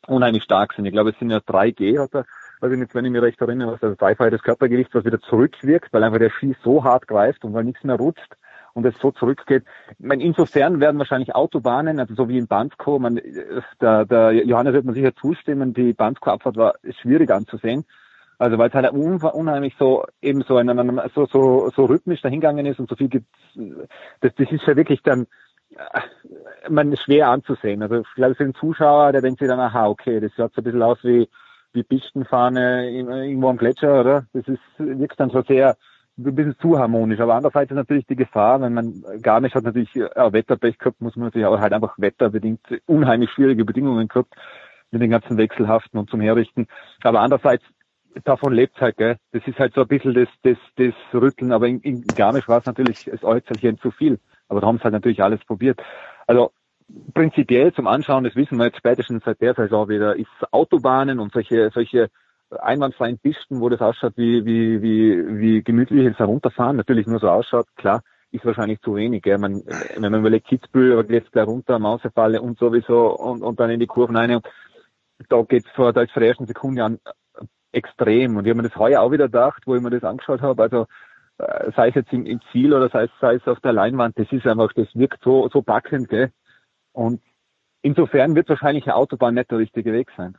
unheimlich 0.06 0.44
stark 0.44 0.74
sind. 0.74 0.84
Ich 0.84 0.92
glaube, 0.92 1.10
es 1.10 1.18
sind 1.18 1.30
ja 1.30 1.38
3G, 1.38 1.98
hat 1.98 2.14
er 2.14 2.26
weiß 2.62 2.72
ich 2.72 2.78
nicht, 2.78 2.94
wenn 2.94 3.04
ich 3.04 3.10
mich 3.10 3.22
recht 3.22 3.40
erinnere, 3.40 3.72
was 3.72 3.82
also 3.82 3.96
dreifache 3.96 4.30
des 4.30 4.42
Körpergewichts, 4.42 4.94
was 4.94 5.04
wieder 5.04 5.20
zurückwirkt, 5.20 5.92
weil 5.92 6.04
einfach 6.04 6.18
der 6.18 6.30
Ski 6.30 6.54
so 6.62 6.84
hart 6.84 7.08
greift 7.08 7.44
und 7.44 7.52
weil 7.52 7.64
nichts 7.64 7.82
mehr 7.82 7.96
rutscht 7.96 8.36
und 8.74 8.86
es 8.86 8.94
so 9.00 9.10
zurückgeht. 9.10 9.64
Ich 9.98 10.06
meine, 10.06 10.22
insofern 10.22 10.80
werden 10.80 10.98
wahrscheinlich 10.98 11.34
Autobahnen, 11.34 11.98
also 11.98 12.14
so 12.14 12.28
wie 12.28 12.38
in 12.38 12.46
Bansko, 12.46 12.98
man, 12.98 13.20
der, 13.80 14.04
der 14.04 14.32
Johannes 14.32 14.74
wird 14.74 14.84
man 14.84 14.94
sicher 14.94 15.14
zustimmen, 15.14 15.74
die 15.74 15.92
Bansko-Abfahrt 15.92 16.56
war 16.56 16.74
schwierig 17.00 17.30
anzusehen. 17.30 17.84
Also 18.38 18.58
weil 18.58 18.68
es 18.68 18.74
halt 18.74 18.90
unheimlich 18.90 19.74
so 19.78 20.04
eben 20.20 20.42
so, 20.42 20.58
in 20.58 21.00
so, 21.14 21.26
so, 21.26 21.70
so 21.70 21.84
rhythmisch 21.84 22.22
dahingegangen 22.22 22.66
ist 22.66 22.80
und 22.80 22.88
so 22.88 22.96
viel 22.96 23.08
gibt 23.08 23.26
das, 24.20 24.34
das 24.34 24.50
ist 24.50 24.66
ja 24.66 24.74
wirklich 24.74 25.00
dann 25.02 25.26
äh, 25.70 26.68
man 26.68 26.96
schwer 26.96 27.28
anzusehen. 27.28 27.82
Also 27.82 28.00
ich 28.00 28.14
glaube 28.16 28.34
für 28.34 28.44
den 28.44 28.54
Zuschauer, 28.54 29.12
der 29.12 29.20
denkt 29.20 29.38
sich 29.38 29.48
dann, 29.48 29.60
aha, 29.60 29.86
okay, 29.86 30.18
das 30.18 30.32
schaut 30.32 30.54
so 30.54 30.60
ein 30.60 30.64
bisschen 30.64 30.82
aus 30.82 30.98
wie 31.02 31.28
wie 31.72 31.82
Pistenfahne 31.82 32.90
irgendwo 32.90 33.48
am 33.48 33.56
Gletscher, 33.56 34.00
oder? 34.00 34.26
Das 34.32 34.46
ist, 34.48 34.60
wirkt 34.78 35.18
dann 35.20 35.30
so 35.30 35.42
sehr, 35.42 35.76
ein 36.18 36.34
bisschen 36.34 36.58
zu 36.58 36.78
harmonisch. 36.78 37.20
Aber 37.20 37.34
andererseits 37.34 37.70
ist 37.70 37.76
natürlich 37.76 38.06
die 38.06 38.16
Gefahr, 38.16 38.60
wenn 38.60 38.74
man, 38.74 39.02
Garmisch 39.22 39.54
hat 39.54 39.64
natürlich 39.64 39.90
auch 40.16 40.32
Wetterpech 40.32 40.78
gehabt, 40.78 41.00
muss 41.00 41.16
man 41.16 41.26
natürlich 41.26 41.46
auch 41.46 41.58
halt 41.58 41.72
einfach 41.72 41.94
wetterbedingt 41.96 42.60
unheimlich 42.86 43.30
schwierige 43.30 43.64
Bedingungen 43.64 44.08
gehabt, 44.08 44.34
mit 44.90 45.00
den 45.00 45.10
ganzen 45.10 45.38
Wechselhaften 45.38 45.98
und 45.98 46.10
zum 46.10 46.20
Herrichten. 46.20 46.66
Aber 47.02 47.20
andererseits, 47.20 47.64
davon 48.24 48.52
lebt 48.52 48.78
halt, 48.80 48.98
gell. 48.98 49.16
Das 49.32 49.46
ist 49.46 49.58
halt 49.58 49.74
so 49.74 49.82
ein 49.82 49.88
bisschen 49.88 50.12
das, 50.14 50.28
das, 50.42 50.58
das 50.76 50.94
Rütteln. 51.14 51.52
Aber 51.52 51.66
in, 51.66 51.80
in 51.80 52.02
Garmisch 52.02 52.46
war 52.46 52.58
es 52.58 52.66
natürlich 52.66 53.06
das 53.06 53.24
Äußerchen 53.24 53.78
zu 53.78 53.90
viel. 53.90 54.18
Aber 54.48 54.60
da 54.60 54.66
haben 54.66 54.76
sie 54.78 54.84
halt 54.84 54.92
natürlich 54.92 55.22
alles 55.22 55.42
probiert. 55.46 55.80
Also, 56.26 56.52
prinzipiell 57.14 57.72
zum 57.72 57.86
Anschauen, 57.86 58.24
das 58.24 58.36
wissen 58.36 58.58
wir 58.58 58.66
jetzt 58.66 58.78
spätestens 58.78 59.24
seit 59.24 59.40
der 59.40 59.54
Saison 59.54 59.88
wieder, 59.88 60.16
ist 60.16 60.28
Autobahnen 60.50 61.20
und 61.20 61.32
solche, 61.32 61.70
solche 61.72 62.10
einwandfreien 62.50 63.18
Pisten, 63.18 63.60
wo 63.60 63.68
das 63.68 63.80
ausschaut 63.80 64.14
wie, 64.16 64.44
wie, 64.44 64.82
wie, 64.82 65.40
wie 65.40 65.62
gemütliches 65.62 66.18
Herunterfahren, 66.18 66.76
natürlich 66.76 67.06
nur 67.06 67.18
so 67.18 67.28
ausschaut, 67.28 67.66
klar, 67.76 68.02
ist 68.30 68.44
wahrscheinlich 68.44 68.80
zu 68.80 68.96
wenig. 68.96 69.22
Gell? 69.22 69.38
Man, 69.38 69.62
wenn 69.96 70.10
man 70.10 70.20
überlegt, 70.20 70.48
Kitzbühel 70.48 71.04
geht 71.04 71.30
gleich 71.32 71.46
runter, 71.46 71.78
Mausefalle 71.78 72.40
und 72.40 72.58
sowieso 72.58 73.14
und, 73.14 73.42
und 73.42 73.60
dann 73.60 73.70
in 73.70 73.80
die 73.80 73.86
Kurven 73.86 74.16
rein. 74.16 74.34
Und 74.36 74.46
da 75.28 75.42
geht's 75.42 75.70
vor, 75.74 75.92
da 75.92 76.04
der 76.04 76.22
ersten 76.22 76.46
Sekunde 76.46 76.82
an 76.82 76.98
extrem. 77.72 78.36
Und 78.36 78.46
ich 78.46 78.50
habe 78.50 78.62
mir 78.62 78.68
das 78.68 78.78
heuer 78.78 79.02
auch 79.02 79.12
wieder 79.12 79.26
gedacht, 79.26 79.62
wo 79.66 79.76
ich 79.76 79.82
mir 79.82 79.90
das 79.90 80.04
angeschaut 80.04 80.40
habe. 80.40 80.62
Also 80.62 80.86
äh, 81.38 81.70
sei 81.76 81.88
es 81.88 81.94
jetzt 81.94 82.12
im, 82.12 82.24
im 82.26 82.40
Ziel 82.50 82.72
oder 82.72 82.88
sei 82.88 83.04
es, 83.04 83.10
sei 83.20 83.34
es 83.34 83.46
auf 83.46 83.60
der 83.60 83.72
Leinwand, 83.72 84.18
das 84.18 84.30
ist 84.32 84.46
einfach, 84.46 84.72
das 84.74 84.88
wirkt 84.94 85.22
so, 85.22 85.48
so 85.52 85.62
packend, 85.62 86.08
gell? 86.08 86.30
Und 86.92 87.22
insofern 87.82 88.34
wird 88.34 88.48
wahrscheinlich 88.48 88.84
eine 88.84 88.96
Autobahn 88.96 89.34
nicht 89.34 89.50
der 89.50 89.58
richtige 89.58 89.92
Weg 89.92 90.10
sein. 90.16 90.38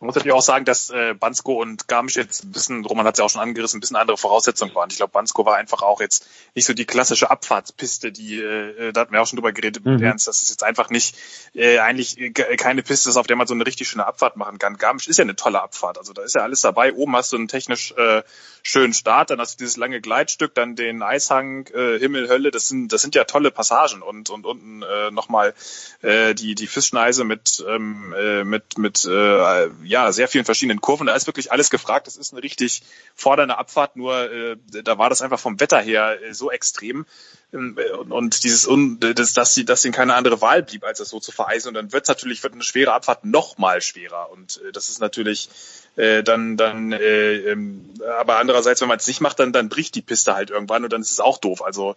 Man 0.00 0.06
muss 0.06 0.14
natürlich 0.14 0.34
auch 0.34 0.42
sagen, 0.42 0.64
dass 0.64 0.90
äh, 0.90 1.14
Bansko 1.14 1.60
und 1.60 1.88
Garmisch 1.88 2.16
jetzt 2.16 2.44
ein 2.44 2.52
bisschen, 2.52 2.84
Roman 2.84 3.06
hat 3.06 3.14
es 3.14 3.18
ja 3.18 3.24
auch 3.24 3.30
schon 3.30 3.40
angerissen, 3.40 3.78
ein 3.78 3.80
bisschen 3.80 3.96
andere 3.96 4.16
Voraussetzungen 4.16 4.74
waren. 4.74 4.90
Ich 4.90 4.96
glaube, 4.96 5.12
Bansko 5.12 5.44
war 5.44 5.56
einfach 5.56 5.82
auch 5.82 6.00
jetzt 6.00 6.26
nicht 6.54 6.66
so 6.66 6.74
die 6.74 6.84
klassische 6.84 7.30
Abfahrtspiste, 7.30 8.12
die, 8.12 8.40
äh, 8.40 8.92
da 8.92 9.02
hatten 9.02 9.12
wir 9.12 9.22
auch 9.22 9.26
schon 9.26 9.36
drüber 9.36 9.52
geredet 9.52 9.84
mhm. 9.84 9.94
mit 9.94 10.02
Ernst, 10.02 10.28
dass 10.28 10.42
es 10.42 10.50
jetzt 10.50 10.62
einfach 10.62 10.90
nicht 10.90 11.16
äh, 11.54 11.78
eigentlich 11.78 12.18
äh, 12.18 12.30
keine 12.30 12.82
Piste 12.82 13.08
ist, 13.08 13.16
auf 13.16 13.26
der 13.26 13.36
man 13.36 13.46
so 13.46 13.54
eine 13.54 13.66
richtig 13.66 13.88
schöne 13.88 14.06
Abfahrt 14.06 14.36
machen 14.36 14.58
kann. 14.58 14.76
Garmisch 14.76 15.08
ist 15.08 15.18
ja 15.18 15.24
eine 15.24 15.36
tolle 15.36 15.62
Abfahrt, 15.62 15.98
also 15.98 16.12
da 16.12 16.22
ist 16.22 16.34
ja 16.34 16.42
alles 16.42 16.60
dabei. 16.60 16.92
Oben 16.92 17.16
hast 17.16 17.32
du 17.32 17.36
einen 17.36 17.48
technisch 17.48 17.92
äh, 17.96 18.22
schönen 18.62 18.92
Start, 18.92 19.30
dann 19.30 19.40
hast 19.40 19.54
du 19.54 19.58
dieses 19.64 19.76
lange 19.76 20.00
Gleitstück, 20.00 20.54
dann 20.54 20.76
den 20.76 21.02
Eishang, 21.02 21.66
äh, 21.68 21.98
Himmel, 21.98 22.28
Hölle, 22.28 22.50
das 22.50 22.68
sind, 22.68 22.92
das 22.92 23.02
sind 23.02 23.14
ja 23.14 23.24
tolle 23.24 23.50
Passagen 23.50 24.02
und, 24.02 24.30
und 24.30 24.46
unten 24.46 24.82
äh, 24.82 25.10
nochmal 25.10 25.54
äh, 26.02 26.34
die, 26.34 26.54
die 26.54 26.66
Fischneise 26.66 27.24
mit, 27.24 27.64
ähm, 27.68 28.14
äh, 28.16 28.44
mit, 28.44 28.78
mit 28.78 29.04
äh, 29.04 29.68
ja, 29.84 30.12
sehr 30.12 30.28
vielen 30.28 30.44
verschiedenen 30.44 30.80
Kurven. 30.80 31.06
Da 31.06 31.14
ist 31.14 31.26
wirklich 31.26 31.52
alles 31.52 31.70
gefragt. 31.70 32.06
Das 32.06 32.16
ist 32.16 32.32
eine 32.32 32.42
richtig 32.42 32.82
fordernde 33.14 33.58
Abfahrt, 33.58 33.96
nur 33.96 34.30
äh, 34.30 34.56
da 34.84 34.98
war 34.98 35.10
das 35.10 35.22
einfach 35.22 35.38
vom 35.38 35.60
Wetter 35.60 35.80
her 35.80 36.18
äh, 36.22 36.34
so 36.34 36.50
extrem. 36.50 37.06
Ähm, 37.52 37.78
und, 37.98 38.12
und 38.12 38.44
dieses, 38.44 38.66
un, 38.66 38.98
das, 39.00 39.32
dass, 39.32 39.54
sie, 39.54 39.64
dass 39.64 39.84
ihnen 39.84 39.94
keine 39.94 40.14
andere 40.14 40.40
Wahl 40.40 40.62
blieb, 40.62 40.84
als 40.84 40.98
das 40.98 41.08
so 41.08 41.20
zu 41.20 41.32
vereisen. 41.32 41.68
Und 41.68 41.74
dann 41.74 41.92
wird 41.92 42.08
natürlich 42.08 42.42
wird 42.42 42.54
eine 42.54 42.62
schwere 42.62 42.92
Abfahrt 42.92 43.24
noch 43.24 43.58
mal 43.58 43.80
schwerer. 43.80 44.30
Und 44.30 44.60
äh, 44.68 44.72
das 44.72 44.88
ist 44.88 45.00
natürlich 45.00 45.48
äh, 45.96 46.22
dann, 46.22 46.56
dann, 46.56 46.92
äh, 46.92 47.34
ähm, 47.50 47.94
aber 48.18 48.38
andererseits, 48.38 48.80
wenn 48.80 48.88
man 48.88 48.98
es 48.98 49.06
nicht 49.06 49.20
macht, 49.20 49.38
dann, 49.40 49.52
dann 49.52 49.68
bricht 49.68 49.94
die 49.94 50.02
Piste 50.02 50.34
halt 50.34 50.50
irgendwann 50.50 50.84
und 50.84 50.92
dann 50.92 51.02
ist 51.02 51.12
es 51.12 51.20
auch 51.20 51.38
doof. 51.38 51.62
Also 51.62 51.94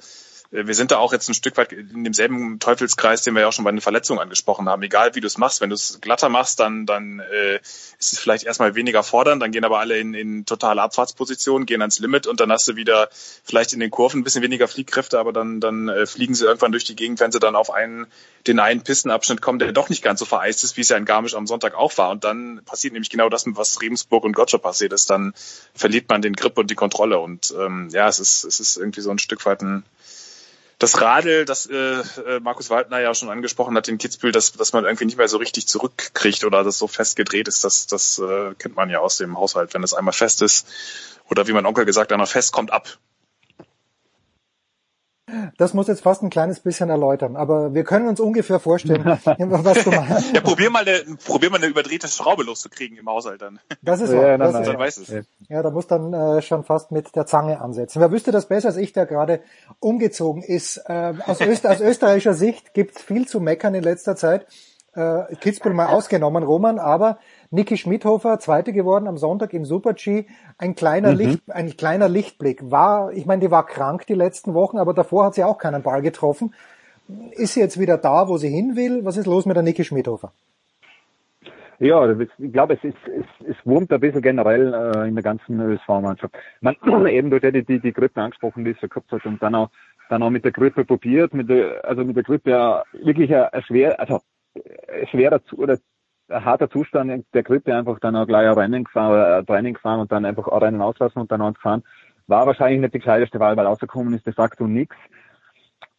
wir 0.51 0.75
sind 0.75 0.91
da 0.91 0.97
auch 0.97 1.13
jetzt 1.13 1.29
ein 1.29 1.33
Stück 1.33 1.55
weit 1.55 1.71
in 1.71 2.03
demselben 2.03 2.59
Teufelskreis, 2.59 3.21
den 3.21 3.35
wir 3.35 3.41
ja 3.41 3.47
auch 3.47 3.53
schon 3.53 3.63
bei 3.63 3.71
den 3.71 3.79
Verletzungen 3.79 4.19
angesprochen 4.19 4.67
haben. 4.67 4.83
Egal 4.83 5.15
wie 5.15 5.21
du 5.21 5.27
es 5.27 5.37
machst, 5.37 5.61
wenn 5.61 5.69
du 5.69 5.75
es 5.75 5.99
glatter 6.01 6.27
machst, 6.27 6.59
dann, 6.59 6.85
dann 6.85 7.19
äh, 7.19 7.55
ist 7.55 8.13
es 8.13 8.19
vielleicht 8.19 8.43
erstmal 8.43 8.75
weniger 8.75 9.01
fordernd, 9.01 9.41
dann 9.41 9.51
gehen 9.51 9.63
aber 9.63 9.79
alle 9.79 9.97
in, 9.97 10.13
in 10.13 10.45
totale 10.45 10.81
Abfahrtsposition, 10.81 11.65
gehen 11.65 11.81
ans 11.81 11.99
Limit 11.99 12.27
und 12.27 12.41
dann 12.41 12.51
hast 12.51 12.67
du 12.67 12.75
wieder 12.75 13.07
vielleicht 13.45 13.71
in 13.71 13.79
den 13.79 13.91
Kurven 13.91 14.19
ein 14.19 14.23
bisschen 14.25 14.43
weniger 14.43 14.67
Fliehkräfte, 14.67 15.19
aber 15.19 15.31
dann, 15.31 15.61
dann 15.61 15.87
äh, 15.87 16.05
fliegen 16.05 16.35
sie 16.35 16.43
irgendwann 16.43 16.73
durch 16.73 16.83
die 16.83 16.97
Gegend, 16.97 17.21
wenn 17.21 17.31
sie 17.31 17.39
dann 17.39 17.55
auf 17.55 17.71
einen, 17.71 18.07
den 18.45 18.59
einen 18.59 18.83
Pistenabschnitt 18.83 19.41
kommen, 19.41 19.59
der 19.59 19.71
doch 19.71 19.87
nicht 19.87 20.03
ganz 20.03 20.19
so 20.19 20.25
vereist 20.25 20.65
ist, 20.65 20.75
wie 20.75 20.81
es 20.81 20.89
ja 20.89 20.97
in 20.97 21.05
Garmisch 21.05 21.33
am 21.33 21.47
Sonntag 21.47 21.75
auch 21.75 21.97
war. 21.97 22.09
Und 22.09 22.25
dann 22.25 22.61
passiert 22.65 22.91
nämlich 22.91 23.09
genau 23.09 23.29
das, 23.29 23.45
was 23.47 23.81
Regensburg 23.81 24.25
und 24.25 24.33
Gotcha 24.33 24.57
passiert 24.57 24.91
ist. 24.91 25.09
Dann 25.09 25.33
verliert 25.73 26.09
man 26.09 26.21
den 26.21 26.33
Grip 26.33 26.57
und 26.57 26.69
die 26.69 26.75
Kontrolle. 26.75 27.19
Und 27.19 27.53
ähm, 27.57 27.87
ja, 27.91 28.09
es 28.09 28.19
ist, 28.19 28.43
es 28.43 28.59
ist 28.59 28.75
irgendwie 28.75 29.01
so 29.01 29.11
ein 29.11 29.19
Stück 29.19 29.45
weit 29.45 29.61
ein 29.61 29.83
das 30.81 30.99
Radl, 30.99 31.45
das 31.45 31.67
äh, 31.67 31.75
äh, 31.75 32.39
Markus 32.41 32.71
Waldner 32.71 32.99
ja 32.99 33.13
schon 33.13 33.29
angesprochen 33.29 33.77
hat 33.77 33.87
in 33.87 33.99
Kitzbühel, 33.99 34.31
dass, 34.31 34.53
dass 34.53 34.73
man 34.73 34.83
irgendwie 34.85 35.05
nicht 35.05 35.17
mehr 35.17 35.27
so 35.27 35.37
richtig 35.37 35.67
zurückkriegt 35.67 36.43
oder 36.43 36.63
das 36.63 36.79
so 36.79 36.87
festgedreht 36.87 37.47
ist, 37.47 37.63
das, 37.63 37.85
das 37.85 38.17
äh, 38.17 38.55
kennt 38.55 38.75
man 38.75 38.89
ja 38.89 38.99
aus 38.99 39.17
dem 39.17 39.37
Haushalt, 39.37 39.75
wenn 39.75 39.83
es 39.83 39.93
einmal 39.93 40.13
fest 40.13 40.41
ist. 40.41 40.67
Oder 41.29 41.47
wie 41.47 41.53
mein 41.53 41.67
Onkel 41.67 41.85
gesagt 41.85 42.11
einmal 42.11 42.27
fest 42.27 42.51
kommt 42.51 42.73
ab. 42.73 42.97
Das 45.57 45.73
muss 45.73 45.87
jetzt 45.87 46.01
fast 46.01 46.23
ein 46.23 46.29
kleines 46.29 46.59
bisschen 46.59 46.89
erläutern, 46.89 47.35
aber 47.35 47.73
wir 47.73 47.83
können 47.83 48.07
uns 48.07 48.19
ungefähr 48.19 48.59
vorstellen, 48.59 49.05
was 49.25 49.83
du 49.83 49.91
meinst. 49.91 50.33
Ja, 50.33 50.41
probier 50.41 50.69
mal 50.69 50.87
eine, 50.87 51.15
probier 51.25 51.49
mal 51.49 51.57
eine 51.57 51.67
überdrehte 51.67 52.07
Schraube 52.07 52.43
loszukriegen 52.43 52.97
im 52.97 53.07
Haushalt 53.07 53.41
dann. 53.41 53.59
Das 53.81 54.01
ist 54.01 54.11
ja, 54.11 54.37
das 54.37 54.53
nein, 54.53 54.61
ist 54.61 54.67
nein, 54.69 54.79
weiß 54.79 54.97
es. 54.97 55.25
Ja, 55.49 55.61
da 55.61 55.69
muss 55.71 55.87
dann 55.87 56.13
äh, 56.13 56.41
schon 56.41 56.63
fast 56.63 56.91
mit 56.91 57.15
der 57.15 57.25
Zange 57.25 57.61
ansetzen. 57.61 58.01
Wer 58.01 58.11
wüsste 58.11 58.31
das 58.31 58.47
besser 58.47 58.69
als 58.69 58.77
ich, 58.77 58.93
der 58.93 59.05
gerade 59.05 59.41
umgezogen 59.79 60.43
ist? 60.43 60.77
Äh, 60.87 61.13
aus, 61.25 61.41
Öster 61.41 61.71
aus 61.71 61.81
österreichischer 61.81 62.33
Sicht 62.33 62.73
gibt's 62.73 63.01
viel 63.01 63.27
zu 63.27 63.39
meckern 63.39 63.75
in 63.75 63.83
letzter 63.83 64.15
Zeit. 64.15 64.45
Äh, 64.93 65.35
Kitzbühel 65.39 65.73
mal 65.73 65.87
ausgenommen, 65.87 66.43
Roman, 66.43 66.77
aber 66.77 67.17
Niki 67.53 67.75
Schmidhofer, 67.75 68.39
Zweite 68.39 68.71
geworden 68.71 69.07
am 69.07 69.17
Sonntag 69.17 69.53
im 69.53 69.65
Super-G. 69.65 70.25
Ein 70.57 70.73
kleiner, 70.73 71.11
mhm. 71.11 71.17
Licht, 71.17 71.51
ein 71.51 71.69
kleiner 71.75 72.07
Lichtblick. 72.07 72.71
War, 72.71 73.11
ich 73.11 73.25
meine, 73.25 73.41
die 73.41 73.51
war 73.51 73.65
krank 73.65 74.07
die 74.07 74.13
letzten 74.13 74.53
Wochen, 74.53 74.77
aber 74.77 74.93
davor 74.93 75.25
hat 75.25 75.35
sie 75.35 75.43
auch 75.43 75.57
keinen 75.57 75.83
Ball 75.83 76.01
getroffen. 76.01 76.53
Ist 77.31 77.55
sie 77.55 77.59
jetzt 77.59 77.77
wieder 77.77 77.97
da, 77.97 78.29
wo 78.29 78.37
sie 78.37 78.47
hin 78.47 78.77
will? 78.77 79.03
Was 79.03 79.17
ist 79.17 79.25
los 79.25 79.45
mit 79.45 79.57
der 79.57 79.63
Niki 79.63 79.83
Schmidhofer? 79.83 80.31
Ja, 81.79 82.09
ich 82.09 82.53
glaube, 82.53 82.75
es 82.75 82.83
ist, 82.85 82.95
es, 83.07 83.47
es 83.47 83.55
wurmt 83.65 83.91
ein 83.91 83.99
bisschen 83.99 84.21
generell 84.21 84.73
äh, 84.73 85.07
in 85.09 85.15
der 85.15 85.23
ganzen 85.23 85.59
ÖSV-Mannschaft. 85.59 86.33
Man 86.61 86.77
eben 87.07 87.31
durch 87.31 87.41
die, 87.41 87.65
die, 87.65 87.79
die 87.79 87.91
Grippe 87.91 88.21
angesprochen, 88.21 88.63
die 88.63 88.71
es 88.71 88.79
gehabt 88.79 89.11
hat 89.11 89.25
und 89.25 89.43
dann 89.43 89.55
auch, 89.55 89.71
dann 90.07 90.23
auch 90.23 90.29
mit 90.29 90.45
der 90.45 90.53
Grippe 90.53 90.85
probiert, 90.85 91.33
mit 91.33 91.49
der, 91.49 91.83
also 91.83 92.05
mit 92.05 92.15
der 92.15 92.23
Grippe 92.23 92.51
ja 92.51 92.83
wirklich 92.93 93.35
ein, 93.35 93.45
ein 93.45 93.63
schwer, 93.63 93.99
also 93.99 94.21
ein 94.55 95.07
schwerer 95.07 95.41
oder 95.57 95.79
harter 96.31 96.69
Zustand 96.69 97.25
der 97.33 97.43
Grippe 97.43 97.75
einfach 97.75 97.99
dann 97.99 98.15
auch 98.15 98.27
gleich 98.27 98.47
ein 98.47 98.57
Rennen 98.57 98.83
gefahren, 98.83 99.39
ein 99.39 99.45
Training 99.45 99.73
gefahren 99.73 99.99
und 99.99 100.11
dann 100.11 100.25
einfach 100.25 100.47
auch 100.47 100.61
Rennen 100.61 100.81
auslassen 100.81 101.21
und 101.21 101.31
dann 101.31 101.53
gefahren. 101.53 101.83
War 102.27 102.45
wahrscheinlich 102.45 102.79
nicht 102.79 102.93
die 102.93 102.99
gescheiteste 102.99 103.39
Wahl, 103.39 103.57
weil 103.57 103.65
rausgekommen 103.65 104.13
ist 104.13 104.25
de 104.25 104.33
facto 104.33 104.65
nichts. 104.67 104.95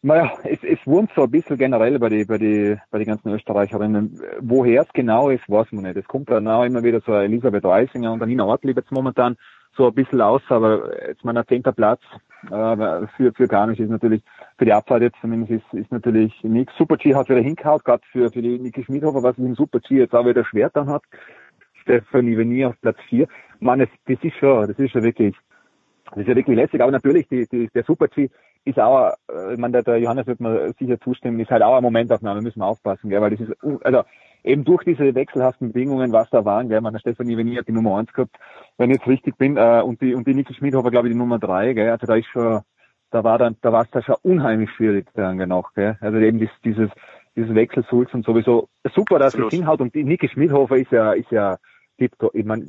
Naja, 0.01 0.33
es, 0.43 0.59
es 0.63 0.79
wurmt 0.85 1.11
so 1.15 1.23
ein 1.23 1.31
bisschen 1.31 1.57
generell 1.57 1.97
bei 1.97 2.09
die, 2.09 2.25
bei 2.25 2.37
die, 2.37 2.77
bei 2.91 2.99
die 2.99 3.05
ganzen 3.05 3.29
Österreicherinnen. 3.29 4.19
Woher 4.41 4.81
es 4.81 4.91
genau 4.93 5.29
ist, 5.29 5.49
weiß 5.49 5.71
man 5.71 5.85
nicht. 5.85 5.95
Es 5.95 6.07
kommt 6.07 6.29
dann 6.29 6.47
auch 6.47 6.63
immer 6.63 6.83
wieder 6.83 6.99
so 6.99 7.13
Elisabeth 7.13 7.63
Reisinger 7.63 8.11
und 8.11 8.25
Nina 8.25 8.43
Ortlieb 8.43 8.75
jetzt 8.75 8.91
momentan 8.91 9.37
so 9.77 9.87
ein 9.87 9.93
bisschen 9.93 10.21
aus, 10.21 10.41
aber 10.49 11.07
jetzt 11.07 11.23
mein 11.23 11.41
zehnter 11.47 11.71
Platz 11.71 12.01
äh, 12.51 13.07
für, 13.15 13.31
für 13.33 13.47
Garmisch 13.47 13.79
ist 13.79 13.89
natürlich, 13.89 14.21
für 14.57 14.65
die 14.65 14.73
Abfahrt 14.73 15.01
jetzt 15.01 15.19
zumindest 15.21 15.51
ist, 15.51 15.73
ist 15.73 15.91
natürlich 15.91 16.33
nichts. 16.43 16.73
Super 16.77 16.97
G 16.97 17.15
hat 17.15 17.29
wieder 17.29 17.41
hingehauen, 17.41 17.81
gerade 17.83 18.03
für, 18.11 18.29
für 18.29 18.41
die 18.41 18.59
Niki 18.59 18.83
Schmidhofer, 18.83 19.23
was 19.23 19.37
im 19.37 19.55
Super 19.55 19.79
G 19.79 19.97
jetzt 19.97 20.13
auch 20.13 20.25
wieder 20.25 20.45
schwer 20.45 20.69
dann 20.69 20.89
hat. 20.89 21.03
Stephanie 21.81 22.37
Venier 22.37 22.69
auf 22.69 22.81
Platz 22.81 22.97
vier. 23.09 23.27
Man, 23.59 23.79
das, 23.79 23.89
das 24.05 24.17
ist 24.21 24.35
schon, 24.37 24.67
das 24.67 24.77
ist 24.79 24.91
schon 24.91 25.03
wirklich, 25.03 25.35
das 26.09 26.19
ist 26.19 26.27
ja 26.27 26.35
wirklich 26.35 26.55
lässig, 26.55 26.81
aber 26.81 26.91
natürlich, 26.91 27.27
die, 27.27 27.47
die, 27.47 27.69
der 27.73 27.83
Super 27.83 28.07
G 28.07 28.29
ist 28.65 28.79
auch, 28.79 29.13
äh, 29.29 29.53
ich 29.53 29.59
meine, 29.59 29.73
der, 29.73 29.83
der 29.83 29.97
Johannes 29.97 30.27
wird 30.27 30.39
mir 30.39 30.73
sicher 30.79 30.99
zustimmen, 31.01 31.39
ist 31.39 31.51
halt 31.51 31.63
auch 31.63 31.73
eine 31.73 31.81
Momentaufnahme, 31.81 32.41
müssen 32.41 32.59
wir 32.59 32.67
aufpassen, 32.67 33.09
gell, 33.09 33.21
weil 33.21 33.31
das 33.31 33.41
ist, 33.41 33.53
also 33.83 34.03
eben 34.43 34.63
durch 34.63 34.83
diese 34.83 35.15
wechselhaften 35.15 35.71
Bedingungen, 35.71 36.11
was 36.11 36.29
da 36.29 36.45
waren, 36.45 36.69
gell, 36.69 36.79
man, 36.81 36.93
der 36.93 36.99
Stefanie 36.99 37.37
Venier 37.37 37.59
hat 37.59 37.67
die 37.67 37.73
Nummer 37.73 37.97
eins 37.97 38.13
gehabt, 38.13 38.37
wenn 38.77 38.89
ich 38.89 38.97
jetzt 38.97 39.07
richtig 39.07 39.37
bin, 39.37 39.57
äh, 39.57 39.81
und 39.83 40.01
die, 40.01 40.13
und 40.13 40.25
die 40.27 40.33
Niki 40.33 40.53
Schmidhofer, 40.53 40.91
glaube 40.91 41.07
ich, 41.07 41.13
die 41.13 41.19
Nummer 41.19 41.39
drei, 41.39 41.73
gell, 41.73 41.89
also 41.89 42.05
da 42.05 42.15
ist 42.15 42.27
schon, 42.27 42.61
da 43.13 43.23
war 43.23 43.37
dann, 43.37 43.55
da 43.61 43.71
war 43.71 43.83
es 43.83 43.91
da 43.91 44.01
schon 44.01 44.15
unheimlich 44.23 44.71
schwierig 44.71 45.05
dann 45.13 45.37
noch, 45.47 45.73
gell, 45.73 45.97
also 46.01 46.17
eben 46.17 46.39
dieses, 46.39 46.55
dieses, 46.65 46.89
dieses 47.35 47.53
Wechselsulz 47.53 48.11
und 48.13 48.25
sowieso 48.25 48.69
super, 48.93 49.19
dass 49.19 49.35
es 49.35 49.53
hinhaut 49.53 49.81
und 49.81 49.93
die 49.93 50.03
Niki 50.03 50.27
Schmidhofer 50.27 50.77
ist 50.77 50.91
ja, 50.91 51.13
ist 51.13 51.29
ja, 51.31 51.57
tiptop, 51.99 52.33
ich 52.33 52.45
meine, 52.45 52.63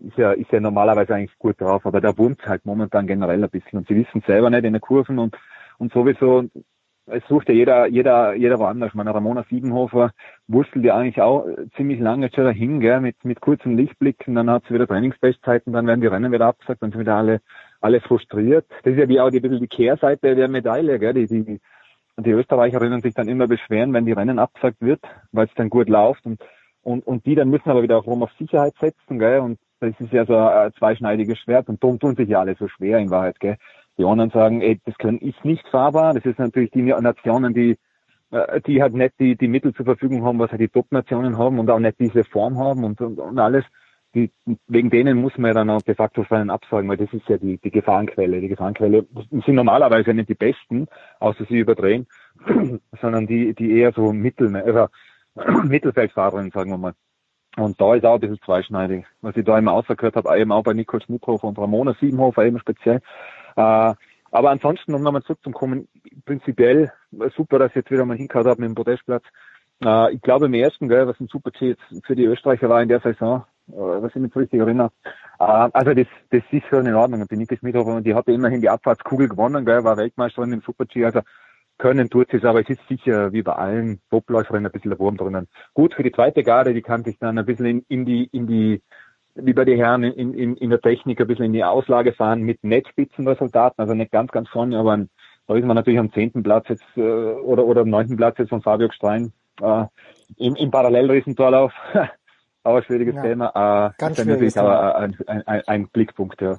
ist 0.00 0.16
ja, 0.16 0.32
ist 0.32 0.52
ja 0.52 0.60
normalerweise 0.60 1.16
eigentlich 1.16 1.36
gut 1.38 1.60
drauf, 1.60 1.84
aber 1.84 2.00
da 2.00 2.16
wurmt 2.16 2.46
halt 2.46 2.64
momentan 2.64 3.08
generell 3.08 3.42
ein 3.42 3.50
bisschen 3.50 3.80
und 3.80 3.88
sie 3.88 3.96
wissen 3.96 4.22
selber 4.24 4.50
nicht 4.50 4.64
in 4.64 4.72
den 4.72 4.80
Kurven 4.80 5.18
und, 5.18 5.36
und 5.78 5.92
sowieso, 5.92 6.44
es 7.06 7.22
sucht 7.28 7.48
ja 7.48 7.54
jeder, 7.54 7.86
jeder, 7.86 8.34
jeder 8.34 8.58
woanders. 8.58 8.90
Ich 8.90 8.94
meine, 8.94 9.14
Ramona 9.14 9.44
Siebenhofer 9.48 10.12
wurstelt 10.46 10.84
ja 10.84 10.96
eigentlich 10.96 11.20
auch 11.20 11.46
ziemlich 11.76 11.98
lange 11.98 12.30
schon 12.32 12.44
dahin, 12.44 12.78
gell, 12.80 13.00
mit, 13.00 13.24
mit 13.24 13.40
kurzen 13.40 13.76
Lichtblicken, 13.76 14.36
dann 14.36 14.50
hat 14.50 14.64
sie 14.68 14.74
wieder 14.74 14.86
Trainingsbestzeiten, 14.86 15.72
dann 15.72 15.86
werden 15.86 16.02
die 16.02 16.06
Rennen 16.06 16.30
wieder 16.30 16.46
abgesagt, 16.46 16.82
dann 16.82 16.92
sind 16.92 17.00
wieder 17.00 17.16
alle, 17.16 17.40
alle 17.80 18.00
frustriert. 18.00 18.66
Das 18.82 18.92
ist 18.92 18.98
ja 18.98 19.08
wie 19.08 19.20
auch 19.20 19.30
die, 19.30 19.40
bisschen 19.40 19.60
die 19.60 19.68
Kehrseite 19.68 20.34
der 20.34 20.48
Medaille, 20.48 20.98
gell, 20.98 21.14
die, 21.14 21.26
die, 21.26 21.60
die 22.16 22.30
Österreicherinnen 22.30 23.00
sich 23.00 23.14
dann 23.14 23.28
immer 23.28 23.46
beschweren, 23.46 23.92
wenn 23.92 24.06
die 24.06 24.12
Rennen 24.12 24.38
abgesagt 24.38 24.80
wird, 24.80 25.00
weil 25.32 25.46
es 25.46 25.54
dann 25.54 25.70
gut 25.70 25.88
läuft 25.88 26.26
und, 26.26 26.40
und, 26.82 27.06
und 27.06 27.24
die 27.26 27.34
dann 27.34 27.50
müssen 27.50 27.70
aber 27.70 27.82
wieder 27.82 27.98
auch 27.98 28.06
rum 28.06 28.22
auf 28.22 28.32
Sicherheit 28.38 28.74
setzen, 28.80 29.18
gell, 29.18 29.40
und 29.40 29.58
das 29.80 29.94
ist 30.00 30.12
ja 30.12 30.26
so 30.26 30.36
ein 30.36 30.72
zweischneidiges 30.74 31.38
Schwert 31.38 31.68
und 31.68 31.82
darum 31.82 32.00
tun 32.00 32.16
sich 32.16 32.28
ja 32.28 32.40
alle 32.40 32.56
so 32.56 32.66
schwer 32.68 32.98
in 32.98 33.10
Wahrheit, 33.10 33.38
gell. 33.38 33.56
Die 33.96 34.04
anderen 34.04 34.30
sagen, 34.30 34.60
ey, 34.60 34.80
das 34.84 34.96
können 34.98 35.18
ist 35.18 35.44
nicht 35.44 35.66
fahrbar. 35.68 36.14
Das 36.14 36.24
ist 36.24 36.38
natürlich 36.38 36.70
die 36.70 36.82
Nationen, 36.82 37.52
die 37.52 37.76
äh, 38.30 38.60
die 38.60 38.82
halt 38.82 38.94
nicht 38.94 39.14
die, 39.18 39.36
die 39.36 39.48
Mittel 39.48 39.74
zur 39.74 39.86
Verfügung 39.86 40.24
haben, 40.24 40.38
was 40.38 40.50
halt 40.50 40.60
die 40.60 40.68
Top-Nationen 40.68 41.38
haben 41.38 41.58
und 41.58 41.70
auch 41.70 41.78
nicht 41.78 41.98
diese 41.98 42.24
Form 42.24 42.58
haben 42.58 42.84
und, 42.84 43.00
und, 43.00 43.18
und 43.18 43.38
alles. 43.38 43.64
Die, 44.14 44.30
wegen 44.66 44.90
denen 44.90 45.18
muss 45.18 45.36
man 45.36 45.50
ja 45.50 45.54
dann 45.54 45.70
auch 45.70 45.82
de 45.82 45.94
facto 45.94 46.22
Rennen 46.22 46.50
absagen, 46.50 46.88
weil 46.88 46.96
das 46.96 47.12
ist 47.12 47.28
ja 47.28 47.36
die, 47.36 47.58
die 47.58 47.70
Gefahrenquelle. 47.70 48.40
Die 48.40 48.48
Gefahrenquelle 48.48 49.06
sind 49.30 49.48
normalerweise 49.48 50.14
nicht 50.14 50.30
die 50.30 50.34
besten, 50.34 50.86
außer 51.20 51.44
sie 51.44 51.58
überdrehen, 51.58 52.06
sondern 53.00 53.26
die, 53.26 53.54
die 53.54 53.78
eher 53.78 53.92
so 53.92 54.12
Mittel, 54.12 54.56
also 54.56 54.88
Mittelfeldfahrerinnen, 55.64 56.52
sagen 56.52 56.70
wir 56.70 56.78
mal. 56.78 56.94
Und 57.56 57.80
da 57.80 57.94
ist 57.94 58.04
auch 58.04 58.14
ein 58.14 58.20
bisschen 58.20 58.40
zweischneidig. 58.44 59.04
Was 59.20 59.36
ich 59.36 59.44
da 59.44 59.58
immer 59.58 59.72
ausgehört 59.72 60.16
habe, 60.16 60.38
eben 60.38 60.52
auch 60.52 60.62
bei 60.62 60.74
Nicole 60.74 61.02
Schmidhofer 61.02 61.48
und 61.48 61.58
Ramona 61.58 61.94
Siebenhofer 62.00 62.44
eben 62.44 62.58
speziell. 62.60 63.00
Äh, 63.56 63.94
aber 64.30 64.50
ansonsten, 64.50 64.94
um 64.94 65.02
nochmal 65.02 65.22
zurückzukommen, 65.22 65.88
prinzipiell 66.24 66.92
super, 67.36 67.58
dass 67.58 67.70
ich 67.70 67.76
jetzt 67.76 67.90
wieder 67.90 68.04
mal 68.04 68.16
hingehauen 68.16 68.46
habe 68.46 68.60
mit 68.60 68.68
dem 68.68 68.74
Podestplatz. 68.74 69.24
Äh, 69.84 70.14
ich 70.14 70.22
glaube 70.22 70.46
im 70.46 70.54
ersten, 70.54 70.88
gell, 70.88 71.06
was 71.06 71.18
ein 71.20 71.28
super 71.28 71.52
Ziel 71.52 71.76
für 72.04 72.14
die 72.14 72.24
Österreicher 72.24 72.68
war 72.68 72.82
in 72.82 72.88
der 72.88 73.00
Saison, 73.00 73.44
was 73.68 74.14
ich 74.14 74.20
mich 74.20 74.32
so 74.32 74.40
richtig 74.40 74.60
erinnere. 74.60 74.90
Äh, 75.38 75.44
also 75.44 75.94
das, 75.94 76.06
das 76.30 76.42
ist 76.50 76.66
schon 76.68 76.86
in 76.86 76.94
Ordnung. 76.94 77.22
Und 77.22 77.30
die 77.30 77.36
Niki 77.36 77.56
Schmidhofer, 77.56 78.00
die 78.00 78.14
hatte 78.14 78.32
immerhin 78.32 78.60
die 78.60 78.70
Abfahrtskugel 78.70 79.28
gewonnen, 79.28 79.64
gell, 79.64 79.84
war 79.84 79.96
Weltmeisterin 79.96 80.52
im 80.52 80.60
Super-G. 80.60 81.04
Also 81.04 81.20
können 81.78 82.10
tut 82.10 82.34
es, 82.34 82.44
aber 82.44 82.60
es 82.60 82.68
ist 82.68 82.86
sicher 82.88 83.32
wie 83.32 83.42
bei 83.42 83.52
allen 83.52 84.00
Topläuferinnen 84.10 84.66
ein 84.66 84.72
bisschen 84.72 84.90
der 84.90 84.98
Wurm 84.98 85.16
drinnen. 85.16 85.46
Gut 85.74 85.94
für 85.94 86.02
die 86.02 86.12
zweite 86.12 86.42
Garde, 86.42 86.74
die 86.74 86.82
kann 86.82 87.04
sich 87.04 87.18
dann 87.18 87.38
ein 87.38 87.46
bisschen 87.46 87.66
in, 87.66 87.84
in 87.88 88.04
die, 88.04 88.24
in 88.24 88.46
die, 88.48 88.82
wie 89.36 89.52
bei 89.52 89.64
den 89.64 89.78
Herren 89.78 90.02
in, 90.02 90.34
in, 90.34 90.56
in 90.56 90.70
der 90.70 90.80
Technik 90.80 91.20
ein 91.20 91.28
bisschen 91.28 91.46
in 91.46 91.52
die 91.52 91.62
Auslage 91.62 92.12
fahren 92.12 92.42
mit 92.42 92.64
Netzspitzenresultaten, 92.64 93.80
also 93.80 93.94
nicht 93.94 94.10
ganz, 94.10 94.32
ganz 94.32 94.48
vorne, 94.48 94.76
aber 94.76 95.06
da 95.46 95.54
ist 95.54 95.64
man 95.64 95.76
natürlich 95.76 96.00
am 96.00 96.12
zehnten 96.12 96.42
Platz 96.42 96.68
jetzt 96.68 96.84
äh, 96.96 97.00
oder 97.00 97.64
oder 97.64 97.82
am 97.82 97.90
neunten 97.90 98.16
Platz 98.16 98.38
jetzt 98.38 98.50
von 98.50 98.60
Fabio 98.60 98.88
Gstein 98.88 99.32
äh, 99.62 99.84
im, 100.36 100.56
im 100.56 100.70
Parallelriesentorlauf. 100.70 101.72
aber 102.62 102.82
schwieriges 102.82 103.14
ja, 103.14 103.22
Thema. 103.22 103.48
Äh, 103.48 103.90
ganz 103.98 104.18
ist 104.18 104.26
natürlich 104.26 104.58
aber 104.58 104.96
ein, 104.96 105.16
ein, 105.26 105.46
ein, 105.46 105.62
ein 105.66 105.88
Blickpunkt, 105.88 106.40
ja. 106.40 106.58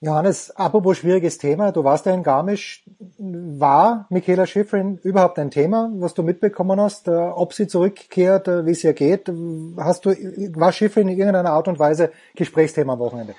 Johannes, 0.00 0.52
apropos 0.54 0.98
schwieriges 0.98 1.38
Thema, 1.38 1.72
du 1.72 1.82
warst 1.82 2.06
ja 2.06 2.14
in 2.14 2.22
Garmisch. 2.22 2.84
War 3.18 4.06
Michaela 4.10 4.46
Schifrin 4.46 4.98
überhaupt 5.02 5.40
ein 5.40 5.50
Thema, 5.50 5.90
was 5.94 6.14
du 6.14 6.22
mitbekommen 6.22 6.80
hast, 6.80 7.08
äh, 7.08 7.10
ob 7.10 7.52
sie 7.52 7.66
zurückkehrt, 7.66 8.46
äh, 8.46 8.64
wie 8.64 8.70
es 8.70 8.84
ihr 8.84 8.92
geht? 8.92 9.28
Hast 9.76 10.04
du, 10.04 10.10
war 10.54 10.70
Schifrin 10.70 11.08
in 11.08 11.18
irgendeiner 11.18 11.50
Art 11.50 11.66
und 11.66 11.80
Weise 11.80 12.12
Gesprächsthema 12.36 12.92
am 12.92 13.00
Wochenende? 13.00 13.34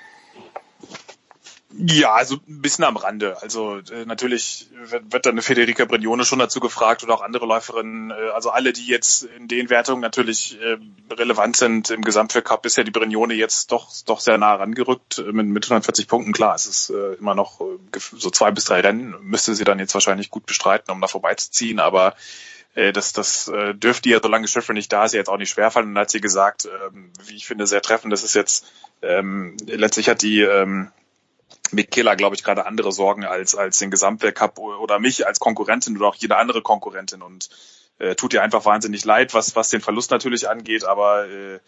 Ja, 1.72 2.14
also 2.14 2.36
ein 2.48 2.60
bisschen 2.60 2.84
am 2.84 2.96
Rande. 2.96 3.40
Also 3.42 3.78
äh, 3.78 4.04
natürlich 4.04 4.68
wird, 4.72 5.12
wird 5.12 5.26
dann 5.26 5.40
Federica 5.40 5.84
Brignone 5.84 6.24
schon 6.24 6.40
dazu 6.40 6.58
gefragt 6.58 7.04
oder 7.04 7.14
auch 7.14 7.22
andere 7.22 7.46
Läuferinnen. 7.46 8.10
Äh, 8.10 8.14
also 8.34 8.50
alle, 8.50 8.72
die 8.72 8.86
jetzt 8.86 9.22
in 9.22 9.46
den 9.46 9.70
Wertungen 9.70 10.00
natürlich 10.00 10.58
äh, 10.60 10.78
relevant 11.12 11.56
sind 11.56 11.90
im 11.90 12.02
Gesamtweltcup, 12.02 12.66
ist 12.66 12.76
ja 12.76 12.82
die 12.82 12.90
Brignone 12.90 13.34
jetzt 13.34 13.70
doch 13.70 13.88
doch 14.04 14.18
sehr 14.18 14.36
nah 14.36 14.54
rangerückt 14.54 15.18
äh, 15.18 15.32
mit, 15.32 15.46
mit 15.46 15.64
140 15.64 16.08
Punkten. 16.08 16.32
Klar, 16.32 16.56
es 16.56 16.66
ist 16.66 16.90
äh, 16.90 17.14
immer 17.14 17.36
noch 17.36 17.60
äh, 17.60 17.98
so 18.16 18.30
zwei 18.30 18.50
bis 18.50 18.64
drei 18.64 18.80
Rennen 18.80 19.14
müsste 19.22 19.54
sie 19.54 19.64
dann 19.64 19.78
jetzt 19.78 19.94
wahrscheinlich 19.94 20.30
gut 20.30 20.46
bestreiten, 20.46 20.90
um 20.90 21.00
da 21.00 21.06
vorbeizuziehen. 21.06 21.78
Aber 21.78 22.16
äh, 22.74 22.92
das, 22.92 23.12
das 23.12 23.46
äh, 23.46 23.74
dürfte 23.76 24.08
ihr, 24.08 24.20
solange 24.20 24.48
Schiffer 24.48 24.72
nicht 24.72 24.92
da 24.92 25.04
ist, 25.04 25.14
jetzt 25.14 25.28
auch 25.28 25.38
nicht 25.38 25.50
schwerfallen. 25.50 25.88
Und 25.88 25.94
dann 25.94 26.02
hat 26.02 26.10
sie 26.10 26.20
gesagt, 26.20 26.66
ähm, 26.66 27.12
wie 27.26 27.36
ich 27.36 27.46
finde, 27.46 27.68
sehr 27.68 27.80
treffend, 27.80 28.12
das 28.12 28.24
ist 28.24 28.34
jetzt 28.34 28.66
ähm, 29.02 29.56
letztlich 29.66 30.08
hat 30.08 30.22
die 30.22 30.40
ähm, 30.40 30.90
Michaela, 31.72 32.14
glaube 32.14 32.36
ich, 32.36 32.44
gerade 32.44 32.66
andere 32.66 32.92
Sorgen 32.92 33.24
als, 33.24 33.54
als 33.54 33.78
den 33.78 33.90
Gesamtweltcup 33.90 34.58
oder 34.58 34.98
mich 34.98 35.26
als 35.26 35.40
Konkurrentin 35.40 35.96
oder 35.96 36.08
auch 36.08 36.16
jede 36.16 36.36
andere 36.36 36.62
Konkurrentin 36.62 37.22
und 37.22 37.48
äh, 37.98 38.14
tut 38.14 38.32
ihr 38.32 38.42
einfach 38.42 38.64
wahnsinnig 38.64 39.04
leid, 39.04 39.34
was, 39.34 39.56
was 39.56 39.68
den 39.68 39.80
Verlust 39.80 40.10
natürlich 40.10 40.48
angeht, 40.48 40.84
aber 40.84 41.28
äh, 41.28 41.60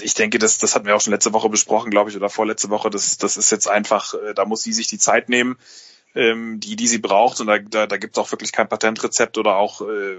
ich 0.00 0.14
denke, 0.14 0.38
das, 0.38 0.58
das 0.58 0.74
hatten 0.74 0.86
wir 0.86 0.96
auch 0.96 1.00
schon 1.00 1.12
letzte 1.12 1.32
Woche 1.32 1.48
besprochen, 1.48 1.90
glaube 1.90 2.10
ich, 2.10 2.16
oder 2.16 2.28
vorletzte 2.28 2.70
Woche. 2.70 2.90
Das, 2.90 3.18
das 3.18 3.36
ist 3.36 3.50
jetzt 3.50 3.68
einfach, 3.68 4.14
äh, 4.14 4.34
da 4.34 4.44
muss 4.44 4.62
sie 4.62 4.72
sich 4.72 4.86
die 4.86 4.98
Zeit 4.98 5.28
nehmen, 5.28 5.58
ähm, 6.14 6.60
die, 6.60 6.76
die 6.76 6.88
sie 6.88 6.98
braucht. 6.98 7.40
Und 7.40 7.48
da, 7.48 7.58
da, 7.58 7.86
da 7.86 7.96
gibt 7.96 8.16
es 8.16 8.22
auch 8.22 8.30
wirklich 8.32 8.52
kein 8.52 8.68
Patentrezept 8.68 9.38
oder 9.38 9.56
auch, 9.56 9.82
äh, 9.82 10.18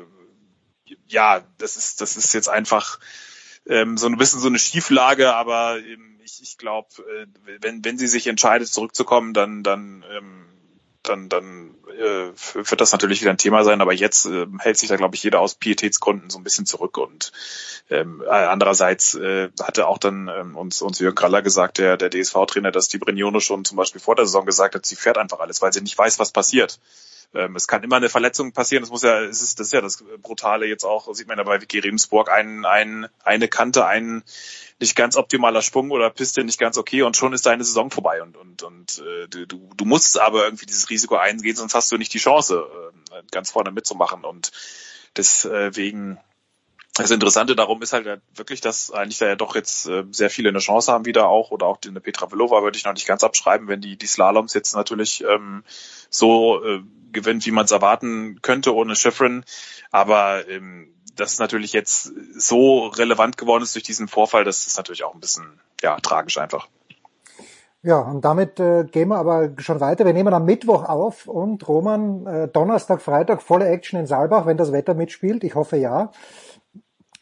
ja, 1.07 1.41
das 1.57 1.77
ist, 1.77 2.01
das 2.01 2.17
ist 2.17 2.33
jetzt 2.33 2.49
einfach 2.49 2.99
ähm, 3.67 3.97
so 3.97 4.07
ein 4.07 4.17
bisschen 4.17 4.39
so 4.39 4.47
eine 4.47 4.59
Schieflage, 4.59 5.33
aber 5.33 5.77
ähm, 5.79 6.19
ich, 6.23 6.41
ich 6.41 6.57
glaube, 6.57 6.89
äh, 6.99 7.27
wenn, 7.61 7.83
wenn 7.83 7.97
sie 7.97 8.07
sich 8.07 8.27
entscheidet, 8.27 8.67
zurückzukommen, 8.67 9.33
dann, 9.33 9.63
dann, 9.63 10.03
ähm, 10.11 10.45
dann, 11.03 11.29
dann 11.29 11.75
äh, 11.97 12.31
wird 12.53 12.81
das 12.81 12.91
natürlich 12.91 13.21
wieder 13.21 13.31
ein 13.31 13.37
Thema 13.37 13.63
sein, 13.63 13.81
aber 13.81 13.93
jetzt 13.93 14.25
äh, 14.25 14.45
hält 14.59 14.77
sich 14.77 14.89
da, 14.89 14.95
glaube 14.95 15.15
ich, 15.15 15.23
jeder 15.23 15.39
aus 15.39 15.55
Pietätsgründen 15.55 16.29
so 16.29 16.39
ein 16.39 16.43
bisschen 16.43 16.65
zurück 16.65 16.97
und 16.97 17.31
ähm, 17.89 18.23
andererseits 18.27 19.15
äh, 19.15 19.49
hatte 19.61 19.87
auch 19.87 19.97
dann 19.97 20.29
ähm, 20.33 20.55
uns, 20.55 20.81
uns 20.81 20.99
Jürgen 20.99 21.15
Kraller 21.15 21.41
gesagt, 21.41 21.77
der, 21.77 21.97
der 21.97 22.09
DSV-Trainer, 22.09 22.71
dass 22.71 22.87
die 22.87 22.99
Brignone 22.99 23.41
schon 23.41 23.65
zum 23.65 23.77
Beispiel 23.77 24.01
vor 24.01 24.15
der 24.15 24.25
Saison 24.25 24.45
gesagt 24.45 24.75
hat, 24.75 24.85
sie 24.85 24.95
fährt 24.95 25.17
einfach 25.17 25.39
alles, 25.39 25.61
weil 25.61 25.73
sie 25.73 25.81
nicht 25.81 25.97
weiß, 25.97 26.19
was 26.19 26.31
passiert. 26.31 26.79
Ähm, 27.33 27.55
es 27.55 27.67
kann 27.67 27.83
immer 27.83 27.97
eine 27.97 28.09
Verletzung 28.09 28.51
passieren. 28.51 28.83
Das 28.83 28.91
muss 28.91 29.03
ja, 29.03 29.21
es 29.21 29.41
ist, 29.41 29.59
das 29.59 29.67
ist 29.67 29.73
ja 29.73 29.81
das 29.81 30.03
Brutale 30.21 30.65
jetzt 30.65 30.83
auch, 30.83 31.13
sieht 31.13 31.27
man 31.27 31.37
ja 31.37 31.43
bei 31.43 31.61
Vicky 31.61 31.79
Rebensburg, 31.79 32.29
ein, 32.29 32.65
ein, 32.65 33.07
eine 33.23 33.47
Kante, 33.47 33.85
ein 33.85 34.23
nicht 34.79 34.95
ganz 34.95 35.15
optimaler 35.15 35.61
Sprung 35.61 35.91
oder 35.91 36.09
Piste 36.09 36.43
nicht 36.43 36.59
ganz 36.59 36.77
okay 36.77 37.03
und 37.03 37.15
schon 37.15 37.33
ist 37.33 37.45
deine 37.45 37.63
Saison 37.63 37.91
vorbei 37.91 38.21
und, 38.23 38.35
und, 38.35 38.63
und 38.63 39.03
äh, 39.05 39.27
du, 39.27 39.45
du 39.45 39.85
musst 39.85 40.19
aber 40.19 40.45
irgendwie 40.45 40.65
dieses 40.65 40.89
Risiko 40.89 41.15
eingehen, 41.15 41.55
sonst 41.55 41.75
hast 41.75 41.91
du 41.91 41.97
nicht 41.97 42.13
die 42.13 42.19
Chance, 42.19 42.65
äh, 43.11 43.21
ganz 43.31 43.51
vorne 43.51 43.71
mitzumachen 43.71 44.25
und 44.25 44.51
deswegen 45.15 46.17
Das 47.01 47.11
Interessante 47.11 47.55
darum 47.55 47.81
ist 47.81 47.93
halt 47.93 48.21
wirklich, 48.35 48.61
dass 48.61 48.91
eigentlich 48.91 49.17
da 49.17 49.25
ja 49.25 49.35
doch 49.35 49.55
jetzt 49.55 49.87
äh, 49.87 50.03
sehr 50.11 50.29
viele 50.29 50.49
eine 50.49 50.59
Chance 50.59 50.91
haben 50.91 51.05
wieder 51.05 51.27
auch 51.27 51.49
oder 51.49 51.65
auch 51.65 51.79
eine 51.85 51.99
Petra 51.99 52.31
Velova 52.31 52.61
würde 52.61 52.77
ich 52.77 52.85
noch 52.85 52.93
nicht 52.93 53.07
ganz 53.07 53.23
abschreiben, 53.23 53.67
wenn 53.67 53.81
die 53.81 53.97
die 53.97 54.05
Slaloms 54.05 54.53
jetzt 54.53 54.75
natürlich 54.75 55.23
ähm, 55.27 55.63
so 56.11 56.63
äh, 56.63 56.81
gewinnt, 57.11 57.45
wie 57.47 57.51
man 57.51 57.65
es 57.65 57.71
erwarten 57.71 58.39
könnte 58.43 58.75
ohne 58.75 58.95
Schifrin. 58.95 59.43
Aber 59.89 60.47
ähm, 60.47 60.93
dass 61.15 61.33
es 61.33 61.39
natürlich 61.39 61.73
jetzt 61.73 62.11
so 62.35 62.87
relevant 62.87 63.35
geworden 63.35 63.63
ist 63.63 63.73
durch 63.73 63.83
diesen 63.83 64.07
Vorfall, 64.07 64.43
das 64.43 64.67
ist 64.67 64.77
natürlich 64.77 65.03
auch 65.03 65.15
ein 65.15 65.19
bisschen 65.19 65.59
ja 65.81 65.99
tragisch 65.99 66.37
einfach. 66.37 66.67
Ja, 67.83 67.99
und 67.99 68.23
damit 68.23 68.59
äh, 68.59 68.83
gehen 68.83 69.07
wir 69.07 69.17
aber 69.17 69.53
schon 69.57 69.79
weiter. 69.79 70.05
Wir 70.05 70.13
nehmen 70.13 70.35
am 70.35 70.45
Mittwoch 70.45 70.87
auf 70.87 71.27
und 71.27 71.67
Roman, 71.67 72.27
äh, 72.27 72.47
Donnerstag, 72.47 73.01
Freitag 73.01 73.41
volle 73.41 73.67
Action 73.67 73.99
in 73.99 74.05
Saalbach, 74.05 74.45
wenn 74.45 74.57
das 74.57 74.71
Wetter 74.71 74.93
mitspielt. 74.93 75.43
Ich 75.43 75.55
hoffe 75.55 75.77
ja. 75.77 76.11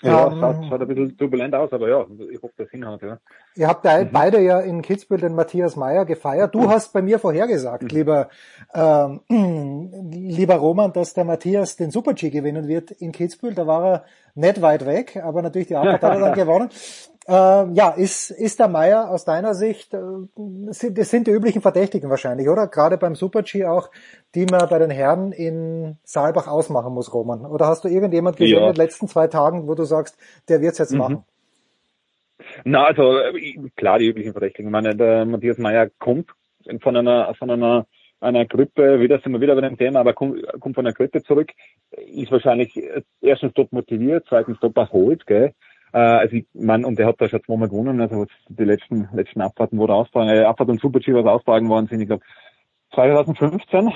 Ja, 0.02 0.28
ähm, 0.28 0.40
schaut, 0.40 0.66
schaut 0.70 0.82
ein 0.82 0.88
bisschen 0.88 1.18
turbulent 1.18 1.54
aus, 1.54 1.74
aber 1.74 1.90
ja, 1.90 2.06
ich 2.32 2.42
hoffe, 2.42 2.54
das 2.58 2.70
hinhaut, 2.70 3.02
ja. 3.02 3.20
Ihr 3.56 3.68
habt 3.68 3.84
mhm. 3.84 4.10
beide 4.12 4.40
ja 4.40 4.60
in 4.62 4.82
Kitzbühel 4.82 5.20
den 5.20 5.36
Matthias 5.36 5.76
Meyer 5.76 6.06
gefeiert. 6.06 6.56
Du 6.56 6.70
hast 6.70 6.94
bei 6.94 7.02
mir 7.02 7.20
vorhergesagt, 7.20 7.84
mhm. 7.84 7.90
lieber, 7.90 8.30
ähm, 8.74 9.22
lieber 10.12 10.56
Roman, 10.56 10.94
dass 10.94 11.14
der 11.14 11.26
Matthias 11.26 11.76
den 11.76 11.92
Super-G 11.92 12.30
gewinnen 12.30 12.68
wird 12.68 12.92
in 12.92 13.12
Kitzbühel. 13.12 13.54
Da 13.54 13.68
war 13.68 13.86
er 13.86 14.04
nicht 14.40 14.62
weit 14.62 14.86
weg, 14.86 15.22
aber 15.24 15.42
natürlich 15.42 15.68
die 15.68 15.76
Arbeit 15.76 16.02
hat 16.02 16.14
er 16.14 16.20
dann 16.20 16.34
gewonnen. 16.36 16.70
Ähm, 17.28 17.76
ja, 17.76 17.90
ist, 17.92 18.32
ist 18.32 18.60
der 18.60 18.68
Meier 18.68 19.12
aus 19.12 19.24
deiner 19.24 19.54
Sicht, 19.54 19.94
äh, 19.94 20.00
sind, 20.72 20.98
das 20.98 21.12
sind 21.12 21.28
die 21.28 21.32
üblichen 21.32 21.62
Verdächtigen 21.62 22.10
wahrscheinlich, 22.10 22.50
oder? 22.50 22.66
Gerade 22.68 22.98
beim 22.98 23.14
Super-G 23.14 23.66
auch, 23.66 23.92
die 24.34 24.48
man 24.48 24.68
bei 24.68 24.80
den 24.80 24.90
Herren 24.90 25.32
in 25.32 25.98
Saalbach 26.04 26.48
ausmachen 26.48 26.92
muss, 26.92 27.14
Roman. 27.14 27.46
Oder 27.46 27.68
hast 27.68 27.84
du 27.84 27.88
irgendjemand 27.88 28.38
gesehen 28.38 28.58
ja. 28.58 28.68
in 28.68 28.74
den 28.74 28.78
letzten 28.78 29.08
zwei 29.08 29.28
Tagen, 29.28 29.68
wo 29.68 29.76
du 29.76 29.84
sagst, 29.84 30.18
der 30.48 30.62
wird's 30.62 30.80
jetzt 30.80 30.94
mhm. 30.94 30.98
machen? 30.98 31.24
Na, 32.64 32.86
also 32.86 33.20
klar, 33.76 34.00
die 34.00 34.08
üblichen 34.08 34.32
Verdächtigen. 34.32 34.70
Ich 34.70 34.72
meine, 34.72 34.96
der 34.96 35.26
Matthias 35.26 35.60
Meyer 35.60 35.90
kommt 36.00 36.32
von 36.82 36.96
einer, 36.96 37.34
von 37.36 37.52
einer 37.52 37.86
einer 38.20 38.46
Gruppe, 38.46 39.00
wieder 39.00 39.20
sind 39.20 39.32
wir 39.34 39.42
wieder 39.42 39.56
bei 39.56 39.62
dem 39.62 39.78
Thema, 39.78 40.00
aber 40.02 40.14
kommt, 40.14 40.42
kommt 40.60 40.76
von 40.76 40.86
einer 40.86 40.94
Gruppe 40.94 41.24
zurück, 41.24 41.52
ist 41.92 42.32
wahrscheinlich 42.32 42.78
erstens 43.22 43.54
top 43.54 43.72
motiviert, 43.72 44.26
zweitens 44.28 44.60
top 44.60 44.78
erholt, 44.78 45.26
gell. 45.26 45.54
Äh, 45.94 45.98
also 45.98 46.36
ich 46.36 46.46
mein, 46.54 46.86
und 46.86 47.00
der 47.00 47.08
hat 47.08 47.20
da 47.20 47.28
schon 47.28 47.44
zweimal 47.44 47.70
gewonnen, 47.70 48.02
also 48.02 48.26
die 48.50 48.64
letzten, 48.64 49.08
letzten 49.14 49.42
Abfahrten, 49.42 49.80
wo 49.80 49.88
der 49.88 49.96
austragen, 49.96 50.30
äh, 50.30 50.44
Abfahrt 50.44 50.70
und 50.70 50.82
Super-G 50.82 51.14
was 51.14 51.26
austragen 51.26 51.70
worden 51.70 51.88
sind, 51.88 52.02
ich 52.02 52.08
glaube 52.08 52.24
2015, 52.94 53.92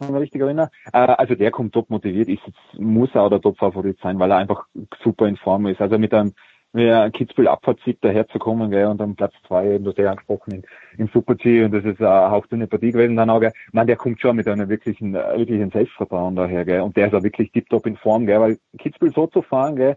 wenn 0.00 0.14
ich 0.14 0.20
richtig 0.22 0.40
erinnere. 0.40 0.70
Äh, 0.92 0.98
also 0.98 1.34
der 1.34 1.50
kommt 1.50 1.72
top 1.72 1.90
motiviert, 1.90 2.28
ist 2.28 2.42
muss 2.78 3.14
auch 3.14 3.30
der 3.30 3.40
Top-Favorit 3.40 3.98
sein, 4.02 4.18
weil 4.18 4.30
er 4.30 4.38
einfach 4.38 4.66
super 5.02 5.26
in 5.26 5.36
Form 5.36 5.66
ist. 5.66 5.80
Also 5.80 5.98
mit 5.98 6.12
einem, 6.12 6.34
einem 6.74 7.12
Kitzbühel 7.12 7.48
Abfahrtssieg 7.48 8.00
daherzukommen, 8.00 8.70
gell, 8.70 8.86
und 8.86 8.98
dann 8.98 9.16
Platz 9.16 9.32
zwei, 9.46 9.74
eben, 9.74 9.84
du 9.84 9.90
hast 9.90 9.98
ja 9.98 10.10
angesprochen, 10.10 10.54
in, 10.54 10.62
im 10.98 11.08
Super-G, 11.08 11.64
und 11.64 11.72
das 11.72 11.84
ist 11.84 12.00
eine 12.00 12.30
hauchdünne 12.30 12.66
Partie 12.66 12.92
gewesen 12.92 13.16
dann 13.16 13.30
auch, 13.30 13.40
gell. 13.40 13.52
Man, 13.72 13.86
der 13.86 13.96
kommt 13.96 14.20
schon 14.20 14.36
mit 14.36 14.46
einem 14.48 14.68
wirklichen, 14.68 15.14
wirklichen 15.14 15.70
Selbstvertrauen 15.70 16.36
daher, 16.36 16.64
gell, 16.64 16.82
und 16.82 16.96
der 16.96 17.08
ist 17.08 17.14
auch 17.14 17.22
wirklich 17.22 17.50
tiptop 17.52 17.86
in 17.86 17.96
Form, 17.96 18.26
gell, 18.26 18.40
weil 18.40 18.58
Kitzbühel 18.78 19.12
so 19.12 19.26
zu 19.26 19.42
fahren, 19.42 19.76
gell, 19.76 19.96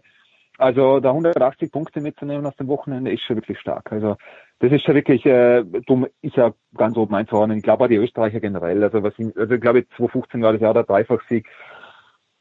also 0.58 1.00
da 1.00 1.10
180 1.10 1.72
Punkte 1.72 2.00
mitzunehmen 2.00 2.46
aus 2.46 2.56
dem 2.56 2.68
Wochenende 2.68 3.10
ist 3.12 3.22
schon 3.22 3.36
wirklich 3.36 3.58
stark. 3.58 3.90
Also 3.90 4.16
das 4.60 4.70
ist 4.70 4.84
schon 4.84 4.94
wirklich, 4.94 5.26
äh, 5.26 5.64
dumm, 5.86 6.06
ist 6.20 6.36
ja 6.36 6.52
ganz 6.76 6.96
oben 6.96 7.14
einzuordnen. 7.14 7.58
Ich 7.58 7.64
glaube 7.64 7.84
auch 7.84 7.88
die 7.88 7.96
Österreicher 7.96 8.38
generell. 8.38 8.82
Also 8.84 9.02
was 9.02 9.14
ich, 9.18 9.36
also 9.36 9.54
ich 9.54 9.60
glaube 9.60 9.86
2015 9.96 10.42
war 10.42 10.52
das 10.52 10.62
Jahr 10.62 10.74
der 10.74 10.84
Dreifachsieg. 10.84 11.48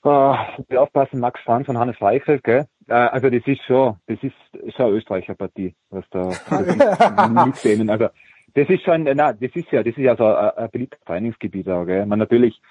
Äh, 0.03 0.33
ich 0.67 0.77
aufpassen, 0.77 1.19
Max 1.19 1.39
Franz 1.41 1.67
und 1.69 1.79
Hannes 1.79 2.01
Reichelt, 2.01 2.43
gell? 2.43 2.65
Äh, 2.91 3.09
also 3.09 3.29
das 3.29 3.41
ist 3.45 3.63
schon, 3.63 3.95
das 4.07 4.19
ist 4.21 4.35
schon 4.75 4.85
eine 4.87 4.95
Österreicher 4.95 5.35
Partie, 5.35 5.73
was 5.89 6.03
da 6.09 6.27
mit 7.45 7.63
denen. 7.63 7.89
Also 7.89 8.09
das 8.53 8.69
ist 8.69 8.83
schon, 8.83 9.03
na, 9.03 9.31
das 9.31 9.55
ist 9.55 9.71
ja, 9.71 9.81
das 9.81 9.95
ist 9.95 10.03
ja 10.03 10.15
so 10.17 10.25
ein, 10.25 10.51
ein 10.57 10.69
beliebtes 10.69 10.99
Trainingsgebiet 11.05 11.69
auch, 11.69 11.85
gell? 11.85 12.05
Man 12.05 12.19
natürlich 12.19 12.61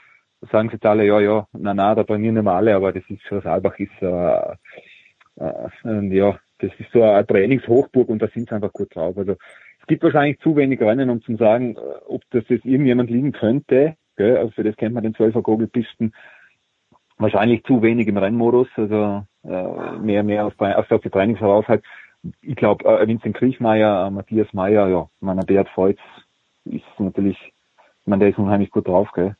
sagen 0.52 0.68
sie 0.68 0.74
jetzt 0.74 0.84
alle, 0.84 1.06
ja, 1.06 1.20
ja, 1.20 1.46
na, 1.52 1.72
na, 1.72 1.94
da 1.94 2.04
trainieren 2.04 2.34
nicht 2.34 2.44
mehr 2.44 2.52
alle, 2.52 2.74
aber 2.74 2.92
das 2.92 3.02
ist 3.08 3.22
für 3.22 3.36
das 3.36 3.46
Albach 3.46 3.78
ist 3.78 3.90
äh, 4.02 4.56
äh, 5.40 6.14
ja, 6.14 6.38
das 6.58 6.70
ist 6.78 6.92
so 6.92 7.02
eine 7.02 7.26
Trainingshochburg 7.26 8.10
und 8.10 8.20
da 8.20 8.28
sind 8.28 8.48
sie 8.48 8.54
einfach 8.54 8.72
gut 8.72 8.94
drauf. 8.94 9.16
Also 9.16 9.32
es 9.80 9.86
gibt 9.86 10.02
wahrscheinlich 10.02 10.38
zu 10.40 10.54
wenig 10.54 10.80
Rennen, 10.80 11.08
um 11.08 11.22
zu 11.22 11.36
sagen, 11.36 11.76
äh, 11.76 11.80
ob 12.06 12.22
das 12.30 12.44
jetzt 12.48 12.66
irgendjemand 12.66 13.08
liegen 13.08 13.32
könnte. 13.32 13.96
Gell? 14.16 14.36
Also 14.36 14.50
für 14.50 14.64
das 14.64 14.76
kennt 14.76 14.94
man 14.94 15.02
den 15.02 15.14
12er 15.14 15.40
Gogelpisten. 15.40 16.12
Wahrscheinlich 17.16 17.64
zu 17.64 17.80
wenig 17.80 18.06
im 18.06 18.16
Rennmodus, 18.18 18.68
also 18.76 19.24
äh, 19.44 19.98
mehr, 19.98 20.22
mehr 20.22 20.46
auf, 20.46 20.54
auf, 20.58 20.90
auf 20.90 21.02
die 21.02 21.10
Trainingsvorausheit. 21.10 21.82
Ich 22.42 22.56
glaube, 22.56 22.84
äh, 22.84 23.06
Vincent 23.06 23.36
Kriechmeier, 23.36 24.06
äh, 24.06 24.10
Matthias 24.10 24.52
Meyer, 24.52 24.88
ja, 24.88 25.08
meiner 25.20 25.42
Beat 25.42 25.68
Feutz 25.70 25.98
ist 26.64 26.84
natürlich, 26.98 27.38
ich 27.38 28.06
meine, 28.06 28.20
der 28.20 28.30
ist 28.30 28.38
unheimlich 28.38 28.70
gut 28.70 28.86
drauf, 28.86 29.10
gell. 29.12 29.36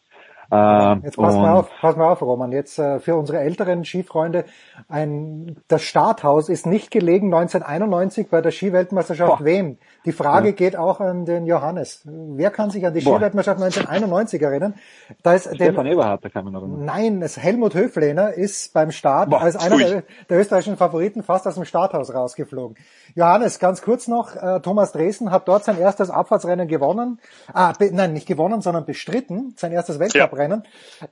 Äh, 0.50 0.94
jetzt 1.04 1.16
pass 1.16 1.34
mal 1.36 1.52
auf, 1.52 1.70
pass 1.80 1.96
mal 1.96 2.10
auf, 2.10 2.22
Roman. 2.22 2.50
Jetzt 2.50 2.78
äh, 2.78 2.98
für 2.98 3.14
unsere 3.14 3.38
älteren 3.38 3.84
Skifreunde, 3.84 4.44
ein, 4.88 5.56
das 5.68 5.82
Starthaus 5.82 6.48
ist 6.48 6.66
nicht 6.66 6.90
gelegen 6.90 7.32
1991 7.32 8.28
bei 8.28 8.40
der 8.40 8.50
Skiweltmeisterschaft 8.50 9.38
Boah. 9.38 9.44
Wem. 9.44 9.78
Die 10.04 10.12
Frage 10.12 10.48
ja. 10.48 10.54
geht 10.54 10.76
auch 10.76 11.00
an 11.00 11.24
den 11.24 11.46
Johannes. 11.46 12.02
Wer 12.04 12.50
kann 12.50 12.70
sich 12.70 12.84
an 12.84 12.94
die 12.94 13.00
Skiweltmeisterschaft 13.00 13.62
1991 13.62 14.42
erinnern? 14.42 14.74
Da 15.22 15.34
ist 15.34 15.54
Stefan 15.54 15.84
den, 15.84 15.92
Eberhardt, 15.92 16.24
da 16.24 16.28
kann 16.30 16.44
man 16.44 16.52
noch 16.52 16.62
erinnern. 16.62 16.84
Nein, 16.84 17.22
es 17.22 17.36
Helmut 17.36 17.74
Höflehner 17.74 18.32
ist 18.32 18.72
beim 18.72 18.90
Start 18.90 19.30
Boah, 19.30 19.42
als 19.42 19.54
einer 19.54 19.78
der, 19.78 20.02
der, 20.28 20.40
österreichischen 20.40 20.76
Favoriten 20.76 21.22
fast 21.22 21.46
aus 21.46 21.54
dem 21.54 21.64
Starthaus 21.64 22.12
rausgeflogen. 22.12 22.76
Johannes, 23.14 23.60
ganz 23.60 23.82
kurz 23.82 24.08
noch, 24.08 24.34
äh, 24.34 24.60
Thomas 24.60 24.92
Dresden 24.92 25.30
hat 25.30 25.46
dort 25.46 25.64
sein 25.64 25.78
erstes 25.78 26.10
Abfahrtsrennen 26.10 26.66
gewonnen. 26.66 27.20
Ah, 27.52 27.72
be, 27.78 27.90
nein, 27.92 28.12
nicht 28.12 28.26
gewonnen, 28.26 28.62
sondern 28.62 28.84
bestritten, 28.84 29.54
sein 29.56 29.70
erstes 29.70 30.00
Weltcuprennen. 30.00 30.39
Ja. 30.39 30.39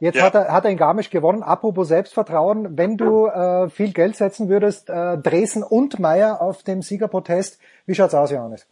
Jetzt 0.00 0.16
ja. 0.16 0.24
hat, 0.24 0.34
er, 0.34 0.52
hat 0.52 0.64
er 0.64 0.70
in 0.70 0.76
Garmisch 0.76 1.10
gewonnen. 1.10 1.42
Apropos 1.42 1.88
Selbstvertrauen, 1.88 2.76
wenn 2.76 2.96
du 2.96 3.26
äh, 3.26 3.68
viel 3.68 3.92
Geld 3.92 4.16
setzen 4.16 4.48
würdest, 4.48 4.88
äh, 4.88 5.18
Dresden 5.18 5.62
und 5.62 5.98
Meier 5.98 6.40
auf 6.40 6.62
dem 6.62 6.82
Siegerprotest, 6.82 7.58
wie 7.86 7.94
schaut's 7.94 8.14
aus, 8.14 8.30
Johannes? 8.30 8.66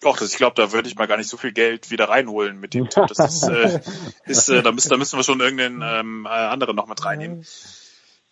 Doch, 0.00 0.16
das, 0.16 0.30
ich 0.30 0.38
glaube, 0.38 0.54
da 0.56 0.72
würde 0.72 0.88
ich 0.88 0.96
mal 0.96 1.06
gar 1.06 1.18
nicht 1.18 1.28
so 1.28 1.36
viel 1.36 1.52
Geld 1.52 1.90
wieder 1.90 2.08
reinholen 2.08 2.58
mit 2.58 2.72
dem 2.72 2.88
Tipp. 2.88 3.06
Das 3.08 3.18
ist, 3.18 3.48
äh, 3.48 3.80
ist 4.24 4.48
äh, 4.48 4.62
da, 4.62 4.72
müssen, 4.72 4.88
da 4.88 4.96
müssen 4.96 5.18
wir 5.18 5.24
schon 5.24 5.40
irgendeinen 5.40 5.82
ähm, 5.82 6.26
äh, 6.26 6.30
anderen 6.30 6.74
noch 6.74 6.86
mit 6.86 7.04
reinnehmen. 7.04 7.44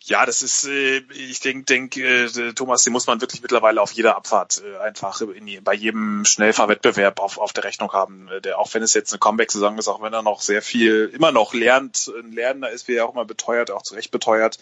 Ja, 0.01 0.25
das 0.25 0.41
ist, 0.43 0.65
äh, 0.65 1.03
ich 1.13 1.41
denke, 1.41 1.65
denk, 1.65 1.97
äh, 1.97 2.53
Thomas, 2.53 2.83
den 2.83 2.93
muss 2.93 3.07
man 3.07 3.19
wirklich 3.19 3.41
mittlerweile 3.41 3.81
auf 3.81 3.91
jeder 3.91 4.15
Abfahrt 4.15 4.63
äh, 4.63 4.77
einfach 4.77 5.21
in, 5.21 5.63
bei 5.63 5.73
jedem 5.73 6.23
Schnellfahrwettbewerb 6.23 7.19
auf, 7.19 7.37
auf 7.37 7.51
der 7.51 7.65
Rechnung 7.65 7.91
haben. 7.91 8.29
Äh, 8.29 8.41
der, 8.41 8.59
auch 8.59 8.73
wenn 8.73 8.81
es 8.81 8.93
jetzt 8.93 9.11
eine 9.11 9.19
Comeback-Saison 9.19 9.77
ist, 9.77 9.89
auch 9.89 10.01
wenn 10.01 10.13
er 10.13 10.23
noch 10.23 10.41
sehr 10.41 10.61
viel, 10.61 11.11
immer 11.13 11.31
noch 11.33 11.53
lernt, 11.53 12.11
ein 12.17 12.31
Lernender 12.31 12.71
ist, 12.71 12.87
wie 12.87 12.95
er 12.95 13.05
auch 13.05 13.13
immer 13.13 13.25
beteuert, 13.25 13.71
auch 13.71 13.83
zu 13.83 13.95
Recht 13.95 14.11
beteuert. 14.11 14.57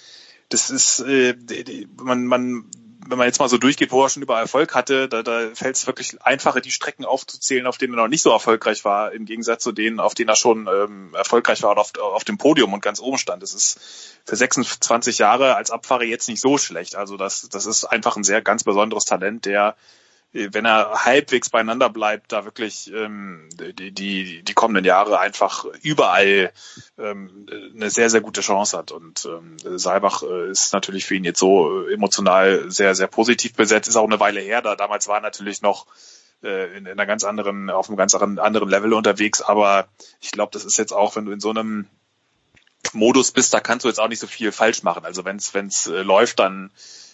Das 0.50 0.72
ist, 0.72 1.02
äh, 1.02 1.36
man, 1.98 2.26
man 2.26 2.66
wenn 3.10 3.18
man 3.18 3.28
jetzt 3.28 3.40
mal 3.40 3.50
so 3.50 3.58
durchgeht, 3.58 3.92
wo 3.92 4.04
er 4.04 4.10
schon 4.10 4.24
über 4.24 4.40
Erfolg 4.40 4.76
hatte, 4.76 5.08
da, 5.08 5.24
da 5.24 5.50
fällt 5.54 5.76
es 5.76 5.88
wirklich 5.88 6.22
einfacher, 6.22 6.62
die 6.62 6.72
Strecken 6.72 7.06
aufzuzählen, 7.06 7.66
auf 7.66 7.78
denen 7.78 7.94
er 7.94 8.04
noch 8.04 8.08
nicht 8.08 8.22
so 8.22 8.32
erfolgreich 8.32 8.84
war, 8.86 9.12
im 9.14 9.26
Gegensatz 9.26 9.64
zu 9.64 9.72
denen, 9.72 10.00
auf 10.00 10.14
denen 10.14 10.30
er 10.30 10.36
schon 10.36 10.68
ähm, 10.68 11.14
erfolgreich 11.16 11.64
war 11.64 11.72
und 11.72 11.78
auf, 11.78 11.98
auf 11.98 12.24
dem 12.24 12.38
Podium 12.38 12.74
und 12.74 12.82
ganz 12.82 13.00
oben 13.00 13.18
stand. 13.18 13.44
Das 13.44 13.54
ist 13.54 13.80
für 14.26 14.36
26 14.36 15.18
Jahre 15.18 15.56
als 15.56 15.72
Abfahrer 15.72 16.04
jetzt 16.04 16.28
nicht 16.28 16.42
so 16.42 16.58
schlecht. 16.58 16.96
Also 16.96 17.18
das, 17.18 17.48
das 17.50 17.66
ist 17.66 17.86
einfach 17.86 18.18
ein 18.18 18.24
sehr 18.24 18.42
ganz 18.42 18.64
besonderes 18.64 19.06
Talent, 19.06 19.46
der 19.46 19.76
wenn 20.34 20.66
er 20.66 21.06
halbwegs 21.06 21.50
beieinander 21.50 21.90
bleibt, 21.90 22.32
da 22.32 22.46
wirklich 22.46 22.92
ähm, 22.94 23.50
die, 23.54 23.92
die, 23.92 24.44
die 24.44 24.54
kommenden 24.54 24.86
Jahre 24.86 25.20
einfach 25.20 25.66
überall 25.82 26.52
ähm, 26.98 27.48
eine 27.74 27.90
sehr, 27.90 28.10
sehr 28.10 28.22
gute 28.22 28.42
Chance 28.42 28.78
hat. 28.78 28.92
Und 28.92 29.26
ähm, 29.26 29.58
Saalbach 29.78 30.24
äh, 30.24 30.52
ist 30.52 30.74
natürlich 30.74 31.06
für 31.06 31.16
ihn 31.16 31.24
jetzt 31.24 31.40
so 31.40 31.88
emotional 31.88 32.70
sehr, 32.70 32.94
sehr 32.94 33.08
positiv 33.08 33.54
besetzt, 33.54 33.88
ist 33.88 33.96
auch 33.96 34.06
eine 34.06 34.20
Weile 34.20 34.42
her. 34.42 34.62
Da 34.62 34.76
damals 34.76 35.08
war 35.08 35.16
er 35.16 35.22
natürlich 35.22 35.62
noch 35.62 35.88
äh, 36.44 36.78
in, 36.78 36.86
in 36.86 36.92
einer 36.92 37.06
ganz 37.06 37.24
anderen, 37.24 37.70
auf 37.70 37.88
einem 37.88 37.98
ganz 37.98 38.14
anderen 38.14 38.70
Level 38.70 38.94
unterwegs, 38.94 39.42
aber 39.42 39.88
ich 40.20 40.32
glaube, 40.32 40.52
das 40.54 40.66
ist 40.66 40.78
jetzt 40.78 40.94
auch, 40.94 41.16
wenn 41.16 41.26
du 41.26 41.32
in 41.32 41.40
so 41.40 41.50
einem 41.50 41.88
Modus 42.94 43.32
bist, 43.32 43.54
da 43.54 43.60
kannst 43.60 43.86
du 43.86 43.90
jetzt 43.90 44.00
auch 44.00 44.08
nicht 44.08 44.20
so 44.20 44.28
viel 44.28 44.52
falsch 44.52 44.84
machen. 44.84 45.06
Also 45.06 45.26
wenn 45.26 45.38
es 45.38 45.88
äh, 45.88 46.02
läuft, 46.04 46.40
dann 46.40 46.72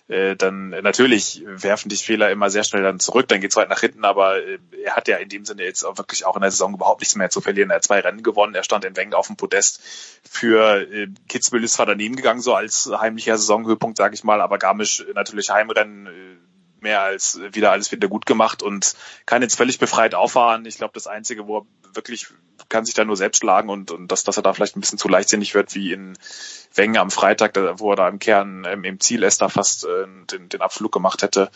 äh, 0.08 0.36
dann 0.36 0.70
natürlich 0.70 1.44
werfen 1.46 1.90
dich 1.90 2.04
Fehler 2.04 2.30
immer 2.30 2.50
sehr 2.50 2.64
schnell 2.64 2.84
dann 2.84 3.00
zurück, 3.00 3.28
dann 3.30 3.40
geht's 3.40 3.56
weit 3.56 3.70
nach 3.70 3.80
hinten, 3.80 4.04
aber 4.04 4.44
äh, 4.44 4.60
er 4.84 4.96
hat 4.96 5.08
ja 5.08 5.18
in 5.18 5.30
dem 5.30 5.46
Sinne 5.46 5.64
jetzt 5.64 5.84
auch 5.84 5.98
wirklich 5.98 6.26
auch 6.26 6.36
in 6.36 6.42
der 6.42 6.52
Saison 6.52 6.74
überhaupt 6.74 7.02
nichts 7.02 7.16
mehr 7.16 7.30
zu 7.30 7.40
verlieren. 7.40 7.70
Er 7.70 7.78
hat 7.78 7.84
zwei 7.84 8.02
Rennen 8.02 8.24
gewonnen, 8.24 8.54
er 8.54 8.64
stand 8.64 8.84
in 8.86 8.96
Wengen 8.98 9.14
auf 9.14 9.28
dem 9.28 9.38
Podest. 9.38 9.82
Für 10.30 10.82
äh, 10.92 11.08
Kitzbühel 11.30 11.64
ist 11.64 11.74
zwar 11.74 11.86
daneben 11.86 12.16
gegangen, 12.16 12.42
so 12.42 12.54
als 12.54 12.92
heimlicher 12.92 13.38
Saisonhöhepunkt, 13.38 13.98
sage 13.98 14.16
ich 14.16 14.24
mal, 14.24 14.42
aber 14.42 14.58
Garmisch 14.58 15.06
natürlich 15.14 15.50
Heimrennen 15.50 16.10
mehr 16.82 17.02
als 17.02 17.40
wieder 17.54 17.72
alles 17.72 17.92
wieder 17.92 18.10
gut 18.10 18.26
gemacht 18.26 18.62
und 18.62 18.96
kann 19.26 19.42
jetzt 19.42 19.56
völlig 19.56 19.80
befreit 19.80 20.16
auffahren. 20.16 20.66
Ich 20.66 20.78
glaube, 20.78 20.94
das 20.94 21.08
Einzige, 21.08 21.48
wo 21.48 21.60
er 21.60 21.66
wirklich 21.96 22.28
kann 22.70 22.86
sich 22.86 22.94
da 22.96 23.06
nur 23.06 23.18
selbst 23.18 23.40
schlagen 23.40 23.70
und, 23.70 23.92
und 23.92 24.08
dass, 24.12 24.24
dass 24.24 24.38
er 24.38 24.44
da 24.44 24.54
vielleicht 24.54 24.76
ein 24.76 24.82
bisschen 24.82 24.98
zu 24.98 25.08
leichtsinnig 25.08 25.54
wird 25.54 25.76
wie 25.76 25.94
in 25.94 26.18
Wengen 26.74 26.98
am 26.98 27.12
Freitag, 27.12 27.54
da, 27.54 27.80
wo 27.80 27.92
er 27.92 27.96
da 27.96 28.08
im 28.08 28.20
Kern 28.20 28.66
ähm, 28.68 28.84
im 28.84 29.00
Ziel 29.00 29.24
Esther 29.24 29.50
fast 29.50 29.86
äh, 29.86 30.08
den, 30.32 30.50
den 30.50 30.62
Abflug 30.62 30.92
gemacht 30.92 31.22
hätte. 31.22 31.52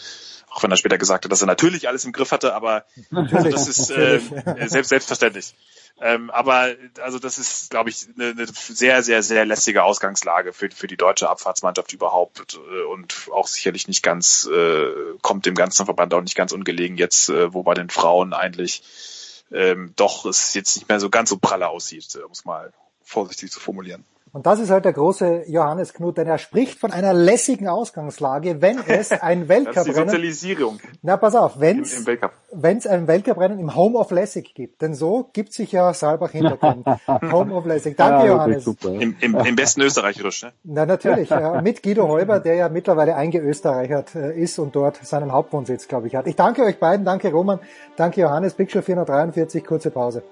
Auch 0.50 0.64
wenn 0.64 0.72
er 0.72 0.78
später 0.78 0.98
gesagt 0.98 1.26
hat, 1.26 1.32
dass 1.32 1.42
er 1.42 1.48
natürlich 1.48 1.88
alles 1.88 2.06
im 2.06 2.12
Griff 2.12 2.32
hatte, 2.32 2.54
aber 2.54 2.86
also 3.12 3.50
das 3.50 3.68
ist 3.68 3.90
äh, 3.90 4.20
selbst, 4.68 4.90
selbstverständlich. 4.90 5.54
Ähm, 6.00 6.30
aber 6.30 6.76
also 7.02 7.18
das 7.18 7.40
ist, 7.40 7.72
glaube 7.72 7.90
ich, 7.90 8.08
eine, 8.16 8.30
eine 8.30 8.46
sehr, 8.48 9.02
sehr, 9.02 9.24
sehr 9.24 9.46
lässige 9.46 9.84
Ausgangslage 9.84 10.54
für, 10.54 10.70
für 10.70 10.86
die 10.86 10.98
deutsche 10.98 11.30
Abfahrtsmannschaft 11.30 11.92
überhaupt 11.94 12.60
äh, 12.72 12.84
und 12.84 13.30
auch 13.34 13.48
sicherlich 13.48 13.88
nicht 13.88 14.04
ganz, 14.04 14.48
äh, 14.52 14.92
kommt 15.22 15.48
dem 15.48 15.56
ganzen 15.56 15.86
Verband 15.86 16.14
auch 16.14 16.22
nicht 16.22 16.36
ganz 16.36 16.52
ungelegen 16.52 16.98
jetzt, 16.98 17.30
äh, 17.30 17.52
wo 17.52 17.64
bei 17.64 17.74
den 17.74 17.90
Frauen 17.90 18.34
eigentlich 18.34 18.84
ähm, 19.52 19.94
doch 19.96 20.26
es 20.26 20.54
jetzt 20.54 20.76
nicht 20.76 20.90
mehr 20.90 21.00
so 21.00 21.10
ganz 21.10 21.30
so 21.30 21.38
pralle 21.38 21.70
aussieht, 21.70 22.16
um 22.18 22.32
es 22.32 22.46
mal 22.46 22.74
vorsichtig 23.02 23.52
zu 23.52 23.60
formulieren. 23.60 24.04
Und 24.34 24.46
das 24.46 24.60
ist 24.60 24.70
halt 24.70 24.86
der 24.86 24.94
große 24.94 25.44
Johannes 25.48 25.94
Knut, 25.94 26.18
denn 26.18 26.28
er 26.28 26.38
spricht 26.38 26.80
von 26.80 26.92
einer 26.92 27.14
lässigen 27.14 27.68
Ausgangslage, 27.68 28.62
wenn 28.62 28.80
es 28.88 29.12
ein 29.12 29.48
Weltcuprennen... 29.48 29.74
das 29.76 29.88
ist 29.88 29.96
die 29.96 30.02
Sozialisierung. 30.02 30.80
Na, 31.02 31.18
pass 31.18 31.36
auf, 31.36 31.60
wenn 31.60 31.82
es 31.82 32.88
ein 32.88 33.08
Weltcuprennen 33.08 33.60
im 33.60 33.76
Home 33.76 33.98
of 33.98 34.12
Lessig 34.12 34.54
gibt, 34.54 34.82
denn 34.82 34.94
so 34.94 35.30
gibt 35.34 35.54
sich 35.54 35.72
ja 35.72 35.94
Saalbach 35.94 36.32
Hintergrund. 36.32 36.86
Home 37.32 37.54
of 37.54 37.66
Lessig. 37.66 37.96
Danke, 37.98 38.28
ja, 38.28 38.34
Johannes. 38.34 38.64
Super. 38.64 38.90
Im, 38.90 39.16
im, 39.20 39.36
Im 39.36 39.56
besten 39.56 39.82
Österreicherisch, 39.82 40.44
ne? 40.44 40.52
Na, 40.64 40.86
natürlich. 40.86 41.30
Ja, 41.30 41.62
mit 41.62 41.82
Guido 41.84 42.08
Heuber, 42.08 42.40
der 42.40 42.56
ja 42.56 42.70
mittlerweile 42.70 43.16
eingeösterreichert 43.16 44.16
äh, 44.16 44.40
ist 44.40 44.60
und 44.60 44.76
dort 44.76 44.98
seinen 45.06 45.32
Hauptwohnsitz, 45.32 45.88
glaube 45.88 46.08
ich, 46.08 46.16
hat. 46.16 46.28
Ich 46.28 46.36
danke 46.36 46.64
euch 46.64 46.80
beiden, 46.80 47.06
danke 47.06 47.32
Roman, 47.32 47.60
danke 47.96 48.22
Johannes, 48.22 48.54
Big 48.54 48.72
Show 48.72 48.82
443, 48.82 49.66
kurze 49.66 49.92
Pause. 49.92 50.24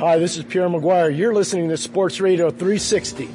Hi, 0.00 0.16
this 0.16 0.36
is 0.36 0.44
Pierre 0.44 0.68
Maguire. 0.68 1.10
You're 1.10 1.34
listening 1.34 1.68
to 1.70 1.76
Sports 1.76 2.20
Radio 2.20 2.50
360. 2.50 3.28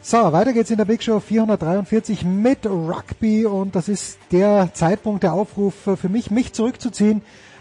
So, 0.00 0.32
weiter 0.32 0.54
geht's 0.54 0.70
in 0.70 0.78
der 0.78 0.86
Big 0.86 1.02
Show 1.02 1.20
443 1.20 2.24
mit 2.24 2.64
Rugby 2.64 3.44
und 3.44 3.76
das 3.76 3.90
ist 3.90 4.18
der 4.32 4.70
Zeitpunkt, 4.72 5.22
der 5.22 5.34
Aufruf 5.34 5.74
für 5.74 6.08
mich, 6.08 6.30
mich 6.30 6.54
zurückzuziehen 6.54 7.20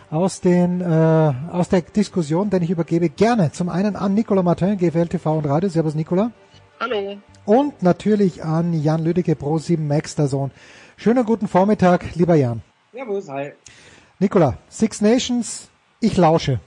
aus 0.09 0.39
den 0.39 0.79
äh, 0.79 1.33
aus 1.51 1.67
der 1.67 1.81
Diskussion, 1.81 2.49
denn 2.49 2.63
ich 2.63 2.69
übergebe 2.69 3.09
gerne 3.09 3.51
zum 3.51 3.67
einen 3.67 3.97
an 3.97 4.13
Nicolas 4.13 4.45
Martin, 4.45 4.77
GFL 4.77 5.07
TV 5.07 5.39
und 5.39 5.45
Radio. 5.45 5.67
Servus 5.67 5.93
Nicolas. 5.93 6.31
Hallo. 6.79 7.17
Und 7.43 7.83
natürlich 7.83 8.45
an 8.45 8.71
Jan 8.71 9.03
Lüdecke, 9.03 9.35
Pro 9.35 9.57
7 9.57 9.85
Max 9.85 10.15
der 10.15 10.29
Sohn. 10.29 10.51
Schönen 10.95 11.25
guten 11.25 11.49
Vormittag, 11.49 12.15
lieber 12.15 12.35
Jan. 12.35 12.61
Servus, 12.93 13.27
hi. 13.27 13.53
Nicola, 14.19 14.57
Six 14.69 15.01
Nations, 15.01 15.67
ich 15.99 16.15
lausche. 16.17 16.59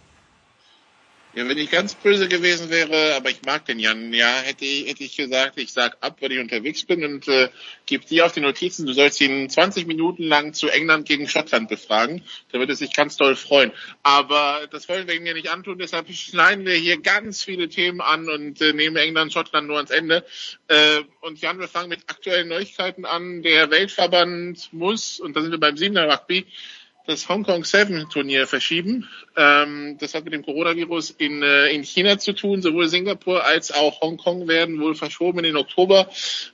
Ja, 1.33 1.49
wenn 1.49 1.59
ich 1.59 1.71
ganz 1.71 1.95
böse 1.95 2.27
gewesen 2.27 2.71
wäre, 2.71 3.15
aber 3.15 3.31
ich 3.31 3.43
mag 3.43 3.65
den 3.65 3.79
Jan, 3.79 4.13
ja, 4.13 4.41
hätte 4.41 4.65
ich, 4.65 4.89
hätte 4.89 5.05
ich 5.05 5.17
gesagt, 5.17 5.61
ich 5.61 5.73
sag 5.73 5.97
ab, 6.01 6.17
wenn 6.19 6.33
ich 6.33 6.41
unterwegs 6.41 6.85
bin 6.85 7.05
und 7.05 7.29
äh, 7.29 7.51
gebe 7.87 8.05
dir 8.05 8.27
auf 8.27 8.33
die 8.33 8.41
Notizen, 8.41 8.85
du 8.85 8.93
sollst 8.95 9.21
ihn 9.21 9.49
20 9.49 9.87
Minuten 9.87 10.25
lang 10.25 10.55
zu 10.55 10.69
England 10.69 11.07
gegen 11.07 11.29
Schottland 11.29 11.69
befragen. 11.69 12.25
Da 12.51 12.59
würde 12.59 12.73
er 12.73 12.77
sich 12.77 12.93
ganz 12.93 13.17
doll 13.17 13.37
freuen. 13.37 13.71
Aber 14.03 14.67
das 14.73 14.89
wollen 14.89 15.07
wir 15.07 15.15
ihm 15.15 15.25
ja 15.25 15.35
nicht 15.35 15.53
antun, 15.53 15.79
deshalb 15.79 16.11
schneiden 16.11 16.67
wir 16.67 16.75
hier 16.75 17.01
ganz 17.01 17.45
viele 17.45 17.69
Themen 17.69 18.01
an 18.01 18.29
und 18.29 18.61
äh, 18.61 18.73
nehmen 18.73 18.97
England, 18.97 19.33
Schottland 19.33 19.69
nur 19.69 19.77
ans 19.77 19.93
Ende. 19.93 20.25
Äh, 20.67 21.03
und 21.21 21.41
Jan, 21.41 21.61
wir 21.61 21.69
fangen 21.69 21.91
mit 21.91 22.01
aktuellen 22.09 22.49
Neuigkeiten 22.49 23.05
an. 23.05 23.43
Der 23.43 23.71
Weltverband 23.71 24.73
muss, 24.73 25.21
und 25.21 25.37
da 25.37 25.43
sind 25.43 25.53
wir 25.53 25.61
beim 25.61 25.77
Siebener 25.77 26.09
Rugby, 26.13 26.47
das 27.11 27.29
Hong 27.29 27.43
Kong 27.45 27.65
Seven 27.65 28.09
Turnier 28.09 28.47
verschieben. 28.47 29.09
Ähm, 29.37 29.97
das 29.99 30.15
hat 30.15 30.25
mit 30.25 30.33
dem 30.33 30.45
Coronavirus 30.45 31.11
in, 31.11 31.43
äh, 31.43 31.69
in 31.69 31.83
China 31.83 32.19
zu 32.19 32.33
tun. 32.33 32.63
Sowohl 32.63 32.89
Singapur 32.89 33.45
als 33.45 33.73
auch 33.73 34.01
Hongkong 34.01 34.49
werden 34.49 34.81
wohl 34.81 34.95
verschoben 34.95 35.41
in 35.41 35.45
den 35.45 35.57
Oktober. 35.57 36.09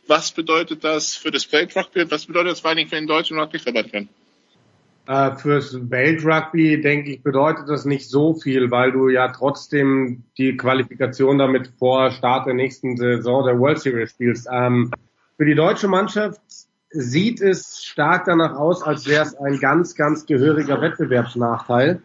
Was 0.06 0.32
bedeutet 0.32 0.82
das 0.82 1.14
für 1.14 1.30
das 1.30 1.52
Weltrugby? 1.52 2.10
Was 2.10 2.26
bedeutet 2.26 2.52
das 2.52 2.60
vor 2.60 2.70
allen 2.70 2.78
Dingen 2.78 2.88
für 2.88 2.96
den 2.96 3.06
deutschen 3.06 3.38
Rugbyverband? 3.38 4.08
Äh, 5.08 5.36
fürs 5.36 5.78
Weltrugby, 5.90 6.80
denke 6.80 7.12
ich, 7.12 7.22
bedeutet 7.22 7.68
das 7.68 7.84
nicht 7.84 8.08
so 8.08 8.34
viel, 8.34 8.70
weil 8.70 8.90
du 8.90 9.08
ja 9.08 9.28
trotzdem 9.28 10.24
die 10.36 10.56
Qualifikation 10.56 11.38
damit 11.38 11.70
vor 11.78 12.10
Start 12.10 12.46
der 12.46 12.54
nächsten 12.54 12.96
Saison 12.96 13.44
der 13.44 13.58
World 13.58 13.78
Series 13.78 14.10
spielst. 14.10 14.48
Ähm, 14.50 14.90
für 15.36 15.44
die 15.44 15.54
deutsche 15.54 15.86
Mannschaft 15.86 16.40
sieht 16.90 17.40
es 17.40 17.84
stark 17.84 18.24
danach 18.26 18.56
aus, 18.56 18.82
als 18.82 19.06
wäre 19.06 19.24
es 19.24 19.34
ein 19.34 19.58
ganz, 19.58 19.94
ganz 19.94 20.26
gehöriger 20.26 20.80
Wettbewerbsnachteil. 20.80 22.00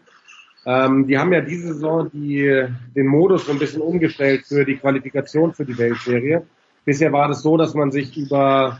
Ähm, 0.64 1.06
die 1.06 1.18
haben 1.18 1.32
ja 1.32 1.40
diese 1.40 1.74
Saison 1.74 2.10
die, 2.12 2.66
den 2.94 3.06
Modus 3.06 3.46
so 3.46 3.52
ein 3.52 3.58
bisschen 3.58 3.82
umgestellt 3.82 4.44
für 4.46 4.64
die 4.64 4.76
Qualifikation 4.76 5.52
für 5.52 5.64
die 5.64 5.76
Weltserie. 5.76 6.46
Bisher 6.84 7.12
war 7.12 7.28
das 7.28 7.42
so, 7.42 7.56
dass 7.56 7.74
man 7.74 7.90
sich 7.90 8.16
über 8.16 8.78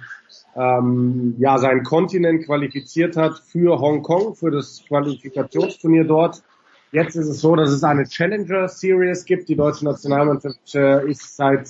ähm, 0.57 1.35
ja, 1.39 1.59
seinen 1.59 1.83
Kontinent 1.83 2.47
qualifiziert 2.47 3.16
hat 3.16 3.39
für 3.39 3.79
Hongkong, 3.81 4.35
für 4.35 4.51
das 4.51 4.83
Qualifikationsturnier 4.87 6.05
dort. 6.05 6.43
Jetzt 6.93 7.16
ist 7.16 7.29
es 7.29 7.41
so, 7.41 7.57
dass 7.57 7.70
es 7.70 7.83
eine 7.85 8.05
Challenger 8.05 8.69
Series 8.69 9.24
gibt. 9.24 9.49
Die 9.49 9.57
deutsche 9.57 9.85
Nationalmannschaft 9.85 10.74
äh, 10.74 11.09
ist 11.09 11.37
seit 11.37 11.69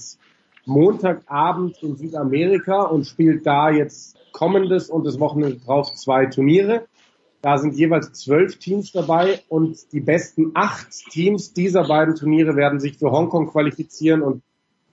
Montagabend 0.64 1.82
in 1.82 1.97
Südamerika 1.97 2.82
und 2.82 3.06
spielt 3.06 3.47
da 3.47 3.70
jetzt 3.70 4.16
kommendes 4.32 4.90
und 4.90 5.05
das 5.05 5.18
Wochenende 5.18 5.59
drauf 5.59 5.94
zwei 5.94 6.26
Turniere. 6.26 6.86
Da 7.43 7.59
sind 7.59 7.74
jeweils 7.74 8.12
zwölf 8.12 8.59
Teams 8.59 8.93
dabei 8.93 9.40
und 9.48 9.93
die 9.93 10.01
besten 10.01 10.52
acht 10.55 10.90
Teams 11.10 11.52
dieser 11.52 11.89
beiden 11.89 12.14
Turniere 12.14 12.55
werden 12.55 12.78
sich 12.78 12.98
für 12.98 13.10
Hongkong 13.10 13.48
qualifizieren 13.48 14.22
und 14.22 14.43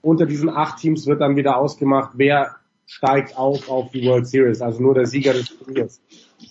unter 0.02 0.26
diesen 0.26 0.48
acht 0.48 0.78
Teams 0.78 1.06
wird 1.06 1.20
dann 1.20 1.36
wieder 1.36 1.56
ausgemacht, 1.56 2.12
wer 2.14 2.56
steigt 2.86 3.36
auf 3.36 3.68
auf 3.68 3.90
die 3.92 4.04
World 4.04 4.26
Series, 4.26 4.60
also 4.60 4.82
nur 4.82 4.94
der 4.94 5.06
Sieger 5.06 5.32
des 5.32 5.56
Turniers. 5.56 6.00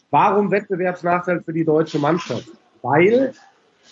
Warum 0.09 0.51
Wettbewerbsnachteil 0.51 1.41
für 1.43 1.51
die 1.51 1.65
deutsche 1.65 1.99
Mannschaft? 1.99 2.47
Weil 2.81 3.33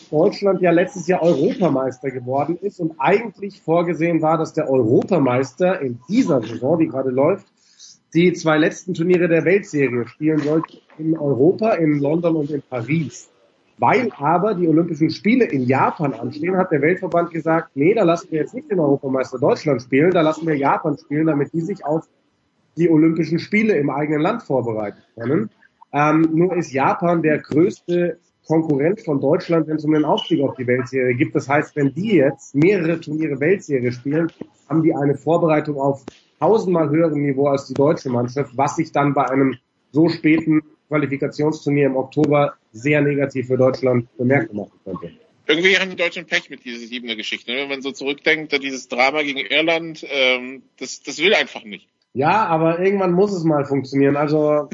Deutschland 0.10 0.62
ja 0.62 0.72
letztes 0.72 1.08
Jahr 1.08 1.22
Europameister 1.22 2.12
geworden 2.12 2.58
ist 2.62 2.80
und 2.80 2.94
eigentlich 2.98 3.62
vorgesehen 3.62 4.22
war, 4.22 4.38
dass 4.38 4.54
der 4.54 4.70
Europameister 4.70 5.82
in 5.82 6.00
dieser 6.08 6.42
Saison, 6.42 6.80
die 6.80 6.88
gerade 6.88 7.10
läuft, 7.10 7.48
die 8.14 8.34
zwei 8.34 8.58
letzten 8.58 8.94
Turniere 8.94 9.28
der 9.28 9.44
Weltserie 9.46 10.08
spielen 10.08 10.40
sollte 10.40 10.78
in 10.98 11.18
Europa, 11.18 11.74
in 11.74 12.00
London 12.00 12.36
und 12.38 12.52
in 12.52 12.62
Paris. 12.62 13.30
Weil 13.80 14.10
aber 14.18 14.56
die 14.56 14.68
Olympischen 14.68 15.12
Spiele 15.12 15.46
in 15.46 15.64
Japan 15.64 16.14
anstehen, 16.14 16.58
hat 16.58 16.72
der 16.72 16.82
Weltverband 16.82 17.30
gesagt, 17.30 17.72
nee, 17.76 17.94
da 17.94 18.04
lassen 18.04 18.32
wir 18.32 18.40
jetzt 18.40 18.56
nicht 18.56 18.72
den 18.72 18.80
Europameister 18.80 19.38
Deutschland 19.38 19.84
spielen, 19.84 20.12
da 20.12 20.22
lassen 20.22 20.48
wir 20.48 20.56
Japan 20.56 20.98
spielen, 20.98 21.28
damit 21.28 21.54
die 21.54 21.62
sich 21.62 21.86
auf 21.86 22.08
die 22.76 22.90
Olympischen 22.90 23.40
Spiele 23.40 23.76
im 23.78 23.90
eigenen 23.90 24.22
Land 24.22 24.44
vorbereiten 24.44 25.02
können. 25.16 25.50
Ähm, 25.94 26.30
nur 26.34 26.56
ist 26.56 26.72
Japan 26.72 27.22
der 27.22 27.40
größte 27.40 28.20
Konkurrent 28.48 29.02
von 29.02 29.20
Deutschland, 29.20 29.68
wenn 29.68 29.76
es 29.76 29.86
um 29.86 29.94
den 29.94 30.06
Aufstieg 30.06 30.42
auf 30.42 30.56
die 30.56 30.66
Weltserie 30.66 31.16
geht. 31.16 31.36
Das 31.36 31.50
heißt, 31.50 31.76
wenn 31.76 31.94
die 31.94 32.16
jetzt 32.16 32.56
mehrere 32.56 33.00
Turniere 33.00 33.40
Weltserie 33.40 33.92
spielen, 33.92 34.32
haben 34.70 34.84
die 34.84 34.96
eine 34.96 35.16
Vorbereitung 35.16 35.78
auf 35.78 36.04
tausendmal 36.40 36.90
höherem 36.90 37.22
Niveau 37.22 37.48
als 37.48 37.68
die 37.68 37.74
deutsche 37.74 38.10
Mannschaft, 38.10 38.56
was 38.56 38.78
sich 38.78 38.92
dann 38.92 39.14
bei 39.14 39.30
einem 39.30 39.56
so 39.92 40.08
späten 40.10 40.62
Qualifikationsturnier 40.88 41.88
im 41.88 41.98
Oktober 41.98 42.54
sehr 42.72 43.02
negativ 43.02 43.48
für 43.48 43.58
Deutschland 43.58 44.08
bemerkbar 44.18 44.66
machen 44.66 44.80
könnte. 44.84 45.12
Irgendwie 45.48 45.78
haben 45.78 45.90
die 45.90 45.96
Deutschen 45.96 46.26
Pech 46.26 46.50
mit 46.50 46.66
dieser 46.66 46.86
siebener 46.86 47.16
Geschichte. 47.16 47.52
Ne? 47.52 47.62
Wenn 47.62 47.70
man 47.70 47.82
so 47.82 47.92
zurückdenkt, 47.92 48.52
dieses 48.64 48.88
Drama 48.88 49.24
gegen 49.24 49.40
Irland, 49.40 50.06
ähm, 50.10 50.64
das, 50.78 51.02
das 51.04 51.20
will 51.20 51.34
einfach 51.34 51.64
nicht. 51.64 51.88
Ja, 52.14 52.46
aber 52.46 52.80
irgendwann 52.80 53.14
muss 53.14 53.34
es 53.34 53.44
mal 53.44 53.66
funktionieren. 53.66 54.18
Also 54.18 54.70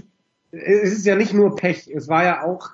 es 0.51 0.93
ist 0.93 1.05
ja 1.05 1.15
nicht 1.15 1.33
nur 1.33 1.55
Pech, 1.55 1.87
es 1.93 2.07
war 2.07 2.23
ja 2.23 2.43
auch 2.43 2.69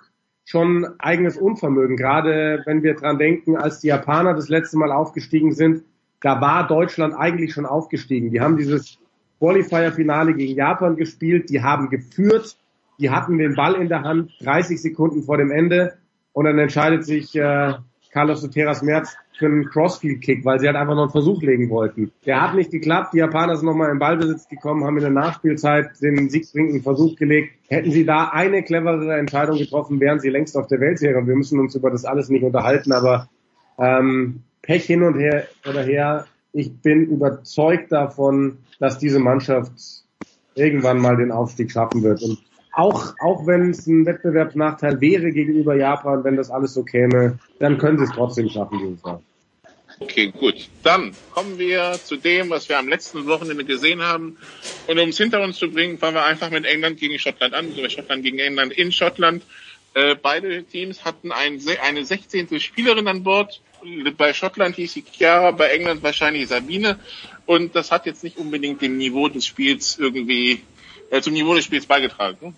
schon 0.50 0.88
eigenes 0.98 1.38
Unvermögen. 1.38 1.96
Gerade 1.96 2.64
wenn 2.66 2.82
wir 2.82 2.96
dran 2.96 3.20
denken, 3.20 3.56
als 3.56 3.82
die 3.82 3.88
Japaner 3.88 4.34
das 4.34 4.50
letzte 4.50 4.78
Mal 4.78 4.92
aufgestiegen 4.92 5.52
sind, 5.52 5.84
da 6.22 6.42
war 6.42 6.68
Deutschland 6.68 7.14
eigentlich 7.14 7.54
schon 7.54 7.68
aufgestiegen. 7.68 8.32
Die 8.32 8.42
haben 8.42 8.58
dieses 8.58 8.98
Qualifier-Finale 9.38 10.34
gegen 10.34 10.56
Japan 10.56 10.96
gespielt, 10.96 11.52
die 11.52 11.62
haben 11.62 11.92
geführt, 11.92 12.58
die 13.00 13.12
hatten 13.12 13.38
den 13.38 13.54
Ball 13.54 13.76
in 13.76 13.90
der 13.90 14.02
Hand, 14.02 14.32
30 14.42 14.82
Sekunden 14.82 15.22
vor 15.22 15.38
dem 15.38 15.52
Ende 15.52 16.00
und 16.34 16.46
dann 16.46 16.58
entscheidet 16.58 17.06
sich 17.06 17.36
äh, 17.36 17.74
Carlos 18.12 18.42
Soteras 18.42 18.82
Merz 18.82 19.16
für 19.38 19.46
einen 19.46 19.70
Crossfield-Kick, 19.70 20.44
weil 20.44 20.60
sie 20.60 20.68
halt 20.68 20.76
einfach 20.76 20.96
noch 20.96 21.04
einen 21.04 21.12
Versuch 21.12 21.42
legen 21.42 21.70
wollten. 21.70 22.12
Der 22.26 22.42
hat 22.42 22.56
nicht 22.56 22.72
geklappt, 22.72 23.14
die 23.14 23.20
Japaner 23.20 23.56
sind 23.56 23.66
nochmal 23.66 23.90
im 23.90 24.00
Ballbesitz 24.00 24.48
gekommen, 24.50 24.84
haben 24.84 24.98
in 24.98 25.04
der 25.04 25.12
Nachspielzeit 25.12 25.92
den 26.02 26.30
siegbringenden 26.30 26.84
Versuch 26.84 27.16
gelegt. 27.16 27.54
Hätten 27.70 27.92
sie 27.92 28.06
da 28.06 28.30
eine 28.30 28.64
cleverere 28.64 29.18
Entscheidung 29.18 29.58
getroffen, 29.58 30.00
wären 30.00 30.20
sie 30.20 30.30
längst 30.30 30.58
auf 30.58 30.68
der 30.68 30.82
Weltserie. 30.82 31.26
Wir 31.26 31.36
müssen 31.36 31.60
uns 31.60 31.76
über 31.76 31.90
das 31.90 32.04
alles 32.04 32.30
nicht 32.30 32.44
unterhalten, 32.44 32.92
aber 32.92 33.30
ähm, 33.78 34.42
Pech 34.62 34.86
hin 34.86 35.04
und 35.04 35.18
her 35.18 35.48
oder 35.68 35.84
her. 35.84 36.26
Ich 36.52 36.74
bin 36.82 37.06
überzeugt 37.06 37.92
davon, 37.92 38.58
dass 38.80 38.98
diese 38.98 39.20
Mannschaft 39.20 39.72
irgendwann 40.56 41.00
mal 41.00 41.16
den 41.16 41.32
Aufstieg 41.32 41.72
schaffen 41.72 42.04
wird. 42.04 42.22
Und 42.22 42.40
auch, 42.80 43.14
auch 43.20 43.46
wenn 43.46 43.72
es 43.72 43.88
ein 43.88 44.06
Wettbewerbsnachteil 44.06 45.02
wäre 45.02 45.32
gegenüber 45.32 45.76
Japan, 45.76 46.24
wenn 46.24 46.38
das 46.38 46.50
alles 46.50 46.74
so 46.74 46.84
käme, 46.84 47.38
dann 47.60 47.78
können 47.78 47.98
sie 47.98 48.06
es 48.06 48.12
trotzdem 48.12 48.50
schaffen 48.50 49.00
Jahr. 49.04 49.22
Okay, 50.02 50.32
gut. 50.32 50.70
Dann 50.84 51.14
kommen 51.34 51.60
wir 51.60 52.00
zu 52.02 52.16
dem, 52.16 52.50
was 52.50 52.70
wir 52.70 52.80
am 52.80 52.88
letzten 52.88 53.26
Wochenende 53.28 53.66
gesehen 53.66 54.02
haben. 54.02 54.38
Und 54.88 54.98
um 54.98 55.10
es 55.10 55.18
hinter 55.18 55.42
uns 55.42 55.58
zu 55.58 55.70
bringen, 55.70 55.98
fangen 55.98 56.16
wir 56.16 56.24
einfach 56.24 56.50
mit 56.52 56.66
England 56.66 57.00
gegen 57.00 57.20
Schottland 57.20 57.54
an. 57.54 57.68
Also 57.68 57.90
Schottland 57.90 58.24
gegen 58.24 58.40
England 58.40 58.72
in 58.72 58.94
Schottland. 58.94 59.44
Äh, 59.96 60.16
beide 60.16 60.64
Teams 60.64 61.04
hatten 61.04 61.34
ein, 61.34 61.60
eine 61.86 62.06
16. 62.06 62.60
Spielerin 62.62 63.08
an 63.10 63.24
Bord. 63.24 63.62
Bei 64.18 64.34
Schottland 64.34 64.76
hieß 64.76 64.94
sie 64.94 65.04
Chiara, 65.04 65.52
bei 65.52 65.68
England 65.70 66.02
wahrscheinlich 66.02 66.48
Sabine. 66.48 66.98
Und 67.46 67.76
das 67.76 67.92
hat 67.92 68.06
jetzt 68.06 68.24
nicht 68.24 68.38
unbedingt 68.38 68.82
dem 68.82 68.98
Niveau 68.98 69.28
des 69.28 69.46
Spiels 69.46 69.98
irgendwie, 70.00 70.62
äh, 71.10 71.22
zum 71.22 71.34
Niveau 71.34 71.56
des 71.56 71.66
Spiels 71.66 71.86
beigetragen. 71.86 72.56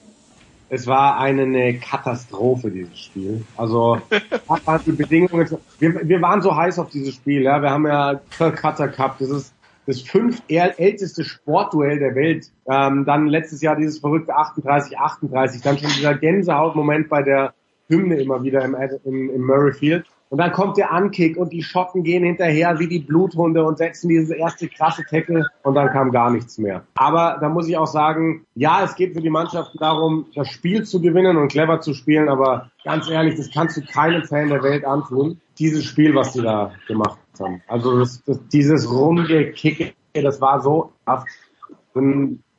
Es 0.73 0.87
war 0.87 1.19
eine, 1.19 1.77
Katastrophe, 1.79 2.71
dieses 2.71 2.97
Spiel. 2.97 3.43
Also, 3.57 3.99
die 4.85 4.93
Bedingungen, 4.93 5.57
wir, 5.79 6.07
wir 6.07 6.21
waren 6.21 6.41
so 6.41 6.55
heiß 6.55 6.79
auf 6.79 6.89
dieses 6.89 7.15
Spiel, 7.15 7.41
ja. 7.41 7.61
Wir 7.61 7.71
haben 7.71 7.85
ja 7.85 8.21
Calcutta 8.37 8.87
Cup, 8.87 9.17
das 9.19 9.29
ist 9.31 9.53
das 9.85 10.01
fünf 10.01 10.41
älteste 10.47 11.25
Sportduell 11.25 11.99
der 11.99 12.15
Welt. 12.15 12.51
Ähm, 12.69 13.03
dann 13.03 13.27
letztes 13.27 13.61
Jahr 13.61 13.75
dieses 13.75 13.99
verrückte 13.99 14.33
38, 14.33 14.97
38, 14.97 15.61
dann 15.61 15.77
schon 15.77 15.89
dieser 15.89 16.15
Gänsehautmoment 16.15 17.09
bei 17.09 17.21
der 17.21 17.53
Hymne 17.89 18.21
immer 18.21 18.41
wieder 18.41 18.63
im, 18.63 18.77
im, 19.03 19.29
im 19.29 19.45
Murray 19.45 19.73
Field. 19.73 20.05
Und 20.31 20.37
dann 20.37 20.53
kommt 20.53 20.77
der 20.77 20.93
Ankick 20.93 21.35
und 21.35 21.51
die 21.51 21.61
Schotten 21.61 22.03
gehen 22.03 22.23
hinterher 22.23 22.79
wie 22.79 22.87
die 22.87 22.99
Bluthunde 22.99 23.65
und 23.65 23.77
setzen 23.77 24.07
dieses 24.07 24.29
erste 24.29 24.69
krasse 24.69 25.03
Tackle 25.03 25.45
und 25.63 25.75
dann 25.75 25.89
kam 25.89 26.09
gar 26.13 26.31
nichts 26.31 26.57
mehr. 26.57 26.85
Aber 26.95 27.37
da 27.41 27.49
muss 27.49 27.67
ich 27.67 27.75
auch 27.75 27.85
sagen, 27.85 28.45
ja, 28.55 28.81
es 28.81 28.95
geht 28.95 29.13
für 29.13 29.19
die 29.19 29.29
Mannschaft 29.29 29.71
darum, 29.77 30.27
das 30.33 30.47
Spiel 30.47 30.83
zu 30.83 31.01
gewinnen 31.01 31.35
und 31.35 31.49
clever 31.49 31.81
zu 31.81 31.93
spielen, 31.93 32.29
aber 32.29 32.71
ganz 32.85 33.09
ehrlich, 33.09 33.35
das 33.35 33.51
kannst 33.53 33.75
du 33.75 33.81
keinem 33.81 34.23
Fan 34.23 34.47
der 34.47 34.63
Welt 34.63 34.85
antun. 34.85 35.41
Dieses 35.59 35.83
Spiel, 35.83 36.15
was 36.15 36.31
die 36.31 36.41
da 36.41 36.71
gemacht 36.87 37.19
haben. 37.37 37.61
Also 37.67 37.99
das, 37.99 38.23
das, 38.23 38.39
dieses 38.53 38.89
runde 38.89 39.51
Kick, 39.51 39.93
das 40.13 40.39
war 40.39 40.61
so 40.61 40.93
aft. 41.03 41.27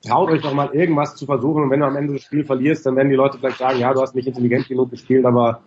traut 0.07 0.31
euch 0.31 0.43
doch 0.43 0.53
mal 0.53 0.75
irgendwas 0.75 1.17
zu 1.17 1.25
versuchen 1.25 1.63
und 1.63 1.71
wenn 1.71 1.81
du 1.81 1.87
am 1.87 1.97
Ende 1.97 2.13
das 2.13 2.23
Spiel 2.23 2.45
verlierst, 2.45 2.85
dann 2.85 2.97
werden 2.97 3.09
die 3.09 3.17
Leute 3.17 3.39
vielleicht 3.39 3.59
sagen, 3.59 3.79
ja, 3.79 3.95
du 3.95 4.03
hast 4.03 4.15
nicht 4.15 4.29
intelligent 4.29 4.69
genug 4.69 4.91
gespielt, 4.91 5.25
aber 5.25 5.63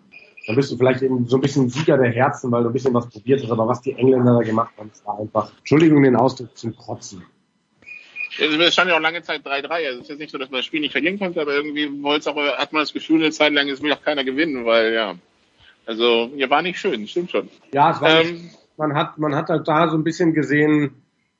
dann 0.47 0.55
bist 0.55 0.71
du 0.71 0.77
vielleicht 0.77 1.01
eben 1.01 1.27
so 1.27 1.37
ein 1.37 1.41
bisschen 1.41 1.69
Sieger 1.69 1.97
der 1.97 2.11
Herzen, 2.11 2.51
weil 2.51 2.63
du 2.63 2.69
ein 2.69 2.73
bisschen 2.73 2.93
was 2.93 3.09
probiert 3.09 3.41
hast. 3.41 3.51
Aber 3.51 3.67
was 3.67 3.81
die 3.81 3.93
Engländer 3.93 4.37
da 4.37 4.43
gemacht 4.43 4.73
haben, 4.77 4.89
das 4.89 5.05
war 5.05 5.19
einfach, 5.19 5.51
Entschuldigung 5.57 6.03
den 6.03 6.15
Ausdruck, 6.15 6.55
zum 6.57 6.75
Kotzen. 6.75 7.23
Es 8.37 8.73
stand 8.73 8.89
ja 8.89 8.97
auch 8.97 9.01
lange 9.01 9.21
Zeit 9.23 9.45
3-3. 9.45 9.69
Also 9.69 9.85
es 9.85 9.99
ist 10.01 10.09
jetzt 10.09 10.19
nicht 10.19 10.31
so, 10.31 10.37
dass 10.37 10.51
man 10.51 10.59
das 10.59 10.65
Spiel 10.65 10.81
nicht 10.81 10.91
verlieren 10.91 11.17
konnte, 11.17 11.41
aber 11.41 11.53
irgendwie 11.53 12.03
wollte 12.03 12.31
auch, 12.31 12.35
hat 12.57 12.73
man 12.73 12.81
das 12.81 12.93
Gefühl, 12.93 13.21
eine 13.21 13.31
Zeit 13.31 13.53
lang, 13.53 13.69
es 13.69 13.81
will 13.81 13.93
auch 13.93 14.01
keiner 14.01 14.23
gewinnen, 14.23 14.65
weil 14.65 14.93
ja. 14.93 15.15
Also, 15.87 16.31
ja, 16.35 16.49
war 16.49 16.61
nicht 16.61 16.79
schön, 16.79 17.07
stimmt 17.07 17.31
schon. 17.31 17.49
Ja, 17.71 17.91
es 17.91 18.01
war 18.01 18.21
ähm, 18.21 18.49
man 18.77 18.95
hat, 18.95 19.17
man 19.17 19.35
hat 19.35 19.49
halt 19.49 19.67
da 19.67 19.87
so 19.89 19.97
ein 19.97 20.03
bisschen 20.03 20.33
gesehen, 20.33 20.95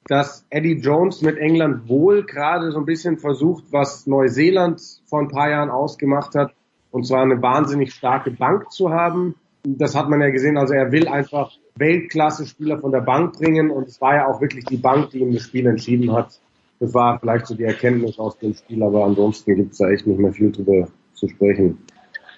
dass 0.07 0.45
Eddie 0.49 0.80
Jones 0.80 1.22
mit 1.22 1.38
England 1.38 1.90
wohl 1.90 2.23
gerade 2.23 2.72
so 2.72 2.77
ein 2.77 2.86
bisschen 2.86 3.18
versucht, 3.18 3.65
was 3.72 4.06
Neuseeland 4.06 4.82
vor 5.06 5.19
ein 5.19 5.30
paar 5.30 5.49
Jahren 5.49 5.69
ausgemacht 5.69 6.36
hat, 6.36 6.53
und 6.96 7.06
zwar 7.06 7.24
eine 7.24 7.42
wahnsinnig 7.42 7.94
starke 7.94 8.32
Bank 8.32 8.72
zu 8.72 8.90
haben. 8.90 9.36
Das 9.66 9.96
hat 9.96 10.08
man 10.08 10.22
ja 10.22 10.30
gesehen, 10.30 10.58
also 10.58 10.74
er 10.74 10.94
will 10.94 11.10
einfach 11.10 11.52
Weltklasse-Spieler 11.76 12.80
von 12.80 12.94
der 12.94 13.02
Bank 13.02 13.34
bringen 13.34 13.70
und 13.70 13.90
es 13.90 14.00
war 14.00 14.16
ja 14.16 14.28
auch 14.28 14.40
wirklich 14.40 14.64
die 14.64 14.78
Bank, 14.78 15.10
die 15.10 15.20
ihm 15.20 15.34
das 15.34 15.44
Spiel 15.44 15.68
entschieden 15.68 16.14
hat. 16.14 16.40
Das 16.80 16.94
war 16.94 17.20
vielleicht 17.20 17.48
so 17.48 17.56
die 17.56 17.66
Erkenntnis 17.66 18.18
aus 18.18 18.38
dem 18.38 18.54
Spiel, 18.54 18.82
aber 18.82 19.04
ansonsten 19.04 19.58
gibt 19.58 19.74
es 19.74 19.80
da 19.80 19.90
echt 19.90 20.08
nicht 20.08 20.20
mehr 20.20 20.32
viel 20.32 20.54
drüber 20.54 20.88
zu 21.16 21.28
sprechen. 21.28 21.80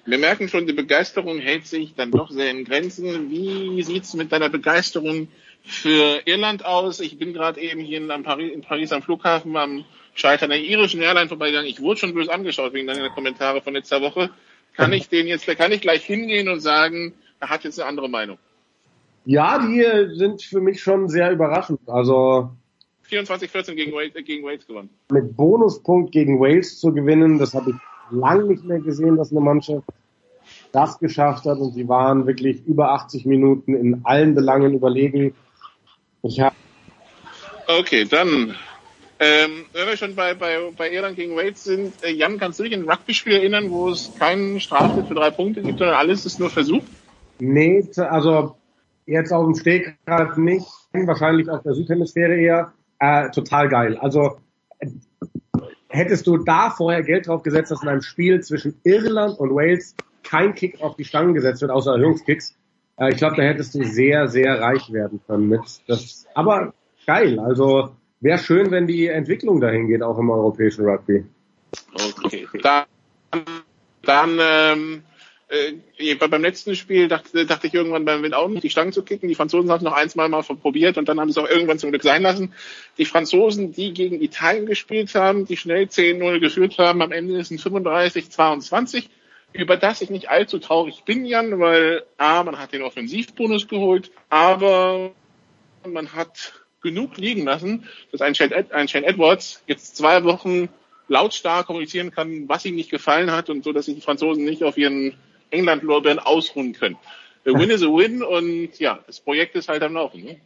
Wir 0.06 0.18
merken 0.18 0.48
schon, 0.48 0.66
die 0.66 0.72
Begeisterung 0.72 1.38
hält 1.38 1.66
sich 1.66 1.94
dann 1.94 2.10
doch 2.10 2.28
sehr 2.28 2.50
in 2.50 2.64
Grenzen. 2.64 3.30
Wie 3.30 3.80
sieht's 3.84 4.14
mit 4.14 4.32
deiner 4.32 4.48
Begeisterung 4.48 5.28
für 5.62 6.22
Irland 6.24 6.64
aus? 6.64 6.98
Ich 6.98 7.16
bin 7.16 7.32
gerade 7.32 7.60
eben 7.60 7.78
hier 7.78 7.98
in 7.98 8.22
Paris, 8.24 8.52
in 8.52 8.62
Paris 8.62 8.90
am 8.90 9.02
Flughafen 9.02 9.56
am 9.56 9.84
Scheitern 10.14 10.50
der 10.50 10.58
irischen 10.58 11.00
Airline 11.00 11.28
vorbeigegangen. 11.28 11.70
Ich 11.70 11.80
wurde 11.80 12.00
schon 12.00 12.12
böse 12.12 12.32
angeschaut 12.32 12.72
wegen 12.72 12.88
deiner 12.88 13.10
Kommentare 13.10 13.62
von 13.62 13.74
letzter 13.74 14.00
Woche 14.00 14.30
kann 14.78 14.92
ich 14.92 15.08
den 15.08 15.26
jetzt, 15.26 15.46
kann 15.46 15.72
ich 15.72 15.80
gleich 15.80 16.04
hingehen 16.04 16.48
und 16.48 16.60
sagen, 16.60 17.12
er 17.40 17.50
hat 17.50 17.64
jetzt 17.64 17.78
eine 17.78 17.88
andere 17.88 18.08
Meinung? 18.08 18.38
Ja, 19.24 19.58
die 19.58 20.16
sind 20.16 20.42
für 20.42 20.60
mich 20.60 20.80
schon 20.80 21.08
sehr 21.08 21.30
überraschend. 21.32 21.80
Also 21.86 22.50
24-14 23.10 23.74
gegen 23.74 23.92
Wales, 23.92 24.14
äh, 24.14 24.22
gegen 24.22 24.44
Wales 24.44 24.66
gewonnen. 24.66 24.90
Mit 25.10 25.36
Bonuspunkt 25.36 26.12
gegen 26.12 26.40
Wales 26.40 26.78
zu 26.78 26.92
gewinnen, 26.92 27.38
das 27.38 27.54
habe 27.54 27.70
ich 27.70 27.76
lange 28.10 28.44
nicht 28.44 28.64
mehr 28.64 28.78
gesehen, 28.78 29.16
dass 29.16 29.32
eine 29.32 29.40
Mannschaft 29.40 29.84
das 30.72 30.98
geschafft 30.98 31.44
hat 31.44 31.58
und 31.58 31.72
sie 31.72 31.88
waren 31.88 32.26
wirklich 32.26 32.64
über 32.64 32.92
80 32.92 33.26
Minuten 33.26 33.74
in 33.74 34.00
allen 34.04 34.34
Belangen 34.34 34.74
überlegen. 34.74 35.34
Ich 36.22 36.40
habe 36.40 36.54
Okay, 37.66 38.06
dann 38.06 38.54
ähm, 39.20 39.64
wenn 39.72 39.86
wir 39.88 39.96
schon 39.96 40.14
bei, 40.14 40.34
bei, 40.34 40.58
bei 40.76 40.90
Irland 40.92 41.16
gegen 41.16 41.34
Wales 41.34 41.64
sind, 41.64 41.92
äh, 42.04 42.10
Jan, 42.10 42.38
kannst 42.38 42.58
du 42.58 42.64
dich 42.64 42.74
an 42.74 42.88
Rugby-Spiel 42.88 43.34
erinnern, 43.34 43.70
wo 43.70 43.88
es 43.88 44.12
keinen 44.18 44.60
Strafschritt 44.60 45.08
für 45.08 45.14
drei 45.14 45.30
Punkte 45.30 45.62
gibt, 45.62 45.78
sondern 45.78 45.96
alles 45.96 46.24
ist 46.24 46.38
nur 46.38 46.50
Versuch? 46.50 46.82
Nee, 47.40 47.84
also 47.96 48.56
jetzt 49.06 49.32
auf 49.32 49.44
dem 49.44 49.54
Steg 49.54 49.96
gerade 50.06 50.40
nicht, 50.40 50.66
wahrscheinlich 50.92 51.48
auf 51.50 51.62
der 51.62 51.74
Südhemisphäre 51.74 52.36
eher. 52.36 52.72
Äh, 53.00 53.30
total 53.30 53.68
geil. 53.68 53.96
Also 53.98 54.38
hättest 55.88 56.26
du 56.26 56.36
da 56.38 56.70
vorher 56.70 57.02
Geld 57.02 57.26
drauf 57.26 57.42
gesetzt, 57.42 57.70
dass 57.70 57.82
in 57.82 57.88
einem 57.88 58.02
Spiel 58.02 58.40
zwischen 58.40 58.80
Irland 58.84 59.38
und 59.38 59.50
Wales 59.50 59.94
kein 60.22 60.54
Kick 60.54 60.80
auf 60.80 60.96
die 60.96 61.04
Stangen 61.04 61.34
gesetzt 61.34 61.62
wird, 61.62 61.70
außer 61.70 61.92
Erhöhungskicks, 61.92 62.54
äh, 62.98 63.10
ich 63.10 63.16
glaube, 63.16 63.36
da 63.36 63.42
hättest 63.42 63.74
du 63.74 63.84
sehr, 63.84 64.28
sehr 64.28 64.60
reich 64.60 64.92
werden 64.92 65.20
können 65.26 65.48
mit. 65.48 65.60
Das, 65.86 66.26
aber 66.34 66.74
geil. 67.06 67.38
Also 67.40 67.96
wäre 68.20 68.38
schön, 68.38 68.70
wenn 68.70 68.86
die 68.86 69.06
Entwicklung 69.06 69.60
dahin 69.60 69.86
geht, 69.86 70.02
auch 70.02 70.18
im 70.18 70.30
europäischen 70.30 70.84
Rugby. 70.84 71.24
Okay, 72.24 72.46
dann, 72.62 72.84
dann 74.02 74.38
ähm, 74.40 75.02
äh, 75.48 76.14
beim 76.14 76.42
letzten 76.42 76.74
Spiel 76.74 77.08
dachte, 77.08 77.46
dachte 77.46 77.66
ich 77.66 77.74
irgendwann 77.74 78.04
beim 78.04 78.22
Wind 78.22 78.34
auch 78.34 78.48
nicht, 78.48 78.62
die 78.62 78.70
Stangen 78.70 78.92
zu 78.92 79.02
kicken. 79.02 79.28
Die 79.28 79.34
Franzosen 79.34 79.70
haben 79.70 79.78
es 79.78 79.84
noch 79.84 79.92
ein, 79.92 80.08
zwei 80.08 80.28
Mal 80.28 80.42
probiert 80.42 80.98
und 80.98 81.08
dann 81.08 81.20
haben 81.20 81.30
sie 81.30 81.40
es 81.40 81.44
auch 81.44 81.50
irgendwann 81.50 81.78
zum 81.78 81.90
Glück 81.90 82.02
sein 82.02 82.22
lassen. 82.22 82.52
Die 82.98 83.04
Franzosen, 83.04 83.72
die 83.72 83.92
gegen 83.92 84.20
Italien 84.20 84.66
gespielt 84.66 85.14
haben, 85.14 85.46
die 85.46 85.56
schnell 85.56 85.84
10-0 85.84 86.40
geführt 86.40 86.78
haben, 86.78 87.02
am 87.02 87.12
Ende 87.12 87.38
ist 87.38 87.50
es 87.50 87.64
35-22 87.64 89.08
über 89.52 89.76
das 89.76 90.02
ich 90.02 90.10
nicht 90.10 90.28
allzu 90.28 90.58
traurig 90.58 91.04
bin, 91.04 91.24
Jan, 91.24 91.58
weil 91.58 92.04
A, 92.16 92.44
man 92.44 92.58
hat 92.58 92.72
den 92.72 92.82
Offensivbonus 92.82 93.68
geholt, 93.68 94.10
aber 94.28 95.12
man 95.86 96.12
hat 96.12 96.52
genug 96.88 97.16
liegen 97.16 97.44
lassen, 97.44 97.84
dass 98.12 98.20
ein 98.20 98.34
Shane, 98.34 98.52
Ed, 98.52 98.72
ein 98.72 98.88
Shane 98.88 99.04
Edwards 99.04 99.62
jetzt 99.66 99.96
zwei 99.96 100.24
Wochen 100.24 100.68
lautstark 101.08 101.66
kommunizieren 101.66 102.10
kann, 102.10 102.48
was 102.48 102.64
ihm 102.64 102.74
nicht 102.74 102.90
gefallen 102.90 103.30
hat 103.30 103.50
und 103.50 103.64
so, 103.64 103.72
dass 103.72 103.86
sich 103.86 103.94
die 103.94 104.00
Franzosen 104.00 104.44
nicht 104.44 104.62
auf 104.62 104.76
ihren 104.76 105.14
England-Lorbeeren 105.50 106.18
ausruhen 106.18 106.72
können. 106.72 106.96
The 107.44 107.54
win 107.54 107.70
is 107.70 107.82
a 107.82 107.86
win 107.86 108.22
und 108.22 108.78
ja, 108.78 108.98
das 109.06 109.20
Projekt 109.20 109.54
ist 109.54 109.68
halt 109.68 109.82
am 109.82 109.94
Laufen. 109.94 110.22
Ne? 110.22 110.36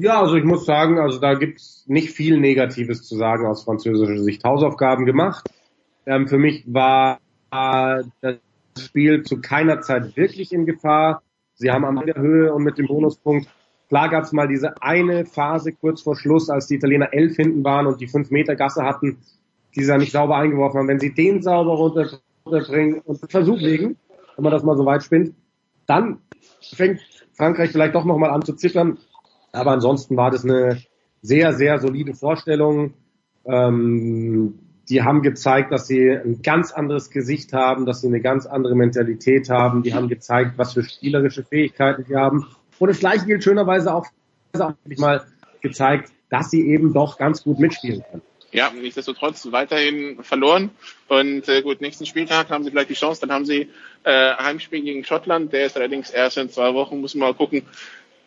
Ja, 0.00 0.20
also 0.20 0.36
ich 0.36 0.44
muss 0.44 0.64
sagen, 0.64 0.98
also 1.00 1.18
da 1.18 1.34
gibt's 1.34 1.84
nicht 1.88 2.10
viel 2.10 2.38
Negatives 2.38 3.02
zu 3.02 3.16
sagen 3.16 3.46
aus 3.46 3.64
französischer 3.64 4.22
Sicht. 4.22 4.44
Hausaufgaben 4.44 5.04
gemacht. 5.04 5.48
Ähm, 6.06 6.28
für 6.28 6.38
mich 6.38 6.62
war 6.66 7.18
äh, 7.50 8.04
das 8.20 8.36
Spiel 8.78 9.24
zu 9.24 9.40
keiner 9.40 9.80
Zeit 9.80 10.16
wirklich 10.16 10.52
in 10.52 10.66
Gefahr. 10.66 11.22
Sie 11.54 11.72
haben 11.72 11.84
am 11.84 12.06
der 12.06 12.14
Höhe 12.14 12.54
und 12.54 12.62
mit 12.62 12.78
dem 12.78 12.86
Bonuspunkt 12.86 13.48
Klar 13.88 14.10
gab 14.10 14.24
es 14.24 14.32
mal 14.32 14.48
diese 14.48 14.82
eine 14.82 15.24
Phase 15.24 15.72
kurz 15.72 16.02
vor 16.02 16.16
Schluss, 16.16 16.50
als 16.50 16.66
die 16.66 16.74
Italiener 16.74 17.12
elf 17.12 17.36
hinten 17.36 17.64
waren 17.64 17.86
und 17.86 18.00
die 18.00 18.06
fünf 18.06 18.30
Meter 18.30 18.54
Gasse 18.54 18.82
hatten, 18.82 19.18
die 19.74 19.82
sie 19.82 19.96
nicht 19.96 20.12
sauber 20.12 20.36
eingeworfen 20.36 20.78
haben. 20.78 20.88
Wenn 20.88 21.00
sie 21.00 21.14
den 21.14 21.42
sauber 21.42 21.74
runterbringen 21.74 23.00
und 23.00 23.18
Versuch 23.30 23.58
legen, 23.58 23.96
wenn 24.36 24.42
man 24.42 24.52
das 24.52 24.62
mal 24.62 24.76
so 24.76 24.84
weit 24.84 25.02
spinnt, 25.02 25.34
dann 25.86 26.18
fängt 26.60 27.00
Frankreich 27.32 27.70
vielleicht 27.70 27.94
doch 27.94 28.04
nochmal 28.04 28.30
an 28.30 28.42
zu 28.42 28.54
zittern. 28.54 28.98
Aber 29.52 29.72
ansonsten 29.72 30.16
war 30.16 30.30
das 30.30 30.44
eine 30.44 30.82
sehr, 31.22 31.54
sehr 31.54 31.78
solide 31.78 32.14
Vorstellung. 32.14 32.92
Ähm, 33.46 34.58
die 34.88 35.02
haben 35.02 35.22
gezeigt, 35.22 35.72
dass 35.72 35.86
sie 35.86 36.10
ein 36.10 36.40
ganz 36.42 36.72
anderes 36.72 37.10
Gesicht 37.10 37.52
haben, 37.52 37.86
dass 37.86 38.00
sie 38.00 38.06
eine 38.06 38.20
ganz 38.20 38.46
andere 38.46 38.74
Mentalität 38.74 39.50
haben. 39.50 39.82
Die 39.82 39.94
haben 39.94 40.08
gezeigt, 40.08 40.52
was 40.56 40.74
für 40.74 40.82
spielerische 40.82 41.44
Fähigkeiten 41.44 42.04
sie 42.04 42.16
haben. 42.16 42.46
Und 42.78 42.88
das 42.88 43.00
gleiche 43.00 43.26
gilt 43.26 43.44
schönerweise 43.44 43.94
auch, 43.94 44.06
auch 44.58 44.72
mal 44.96 45.26
gezeigt, 45.60 46.12
dass 46.30 46.50
sie 46.50 46.66
eben 46.68 46.92
doch 46.92 47.18
ganz 47.18 47.42
gut 47.42 47.58
mitspielen 47.58 48.02
können. 48.10 48.22
Ja, 48.50 48.70
nichtsdestotrotz 48.70 49.46
weiterhin 49.52 50.22
verloren. 50.22 50.70
Und 51.08 51.48
äh, 51.48 51.60
gut, 51.62 51.82
nächsten 51.82 52.06
Spieltag 52.06 52.48
haben 52.48 52.64
sie 52.64 52.70
vielleicht 52.70 52.88
die 52.88 52.94
Chance. 52.94 53.20
Dann 53.20 53.32
haben 53.32 53.44
sie 53.44 53.68
äh, 54.04 54.34
Heimspiel 54.36 54.82
gegen 54.82 55.04
Schottland. 55.04 55.52
Der 55.52 55.66
ist 55.66 55.76
allerdings 55.76 56.10
erst 56.10 56.38
in 56.38 56.48
zwei 56.48 56.72
Wochen. 56.72 57.00
Muss 57.00 57.14
man 57.14 57.28
mal 57.28 57.34
gucken, 57.34 57.62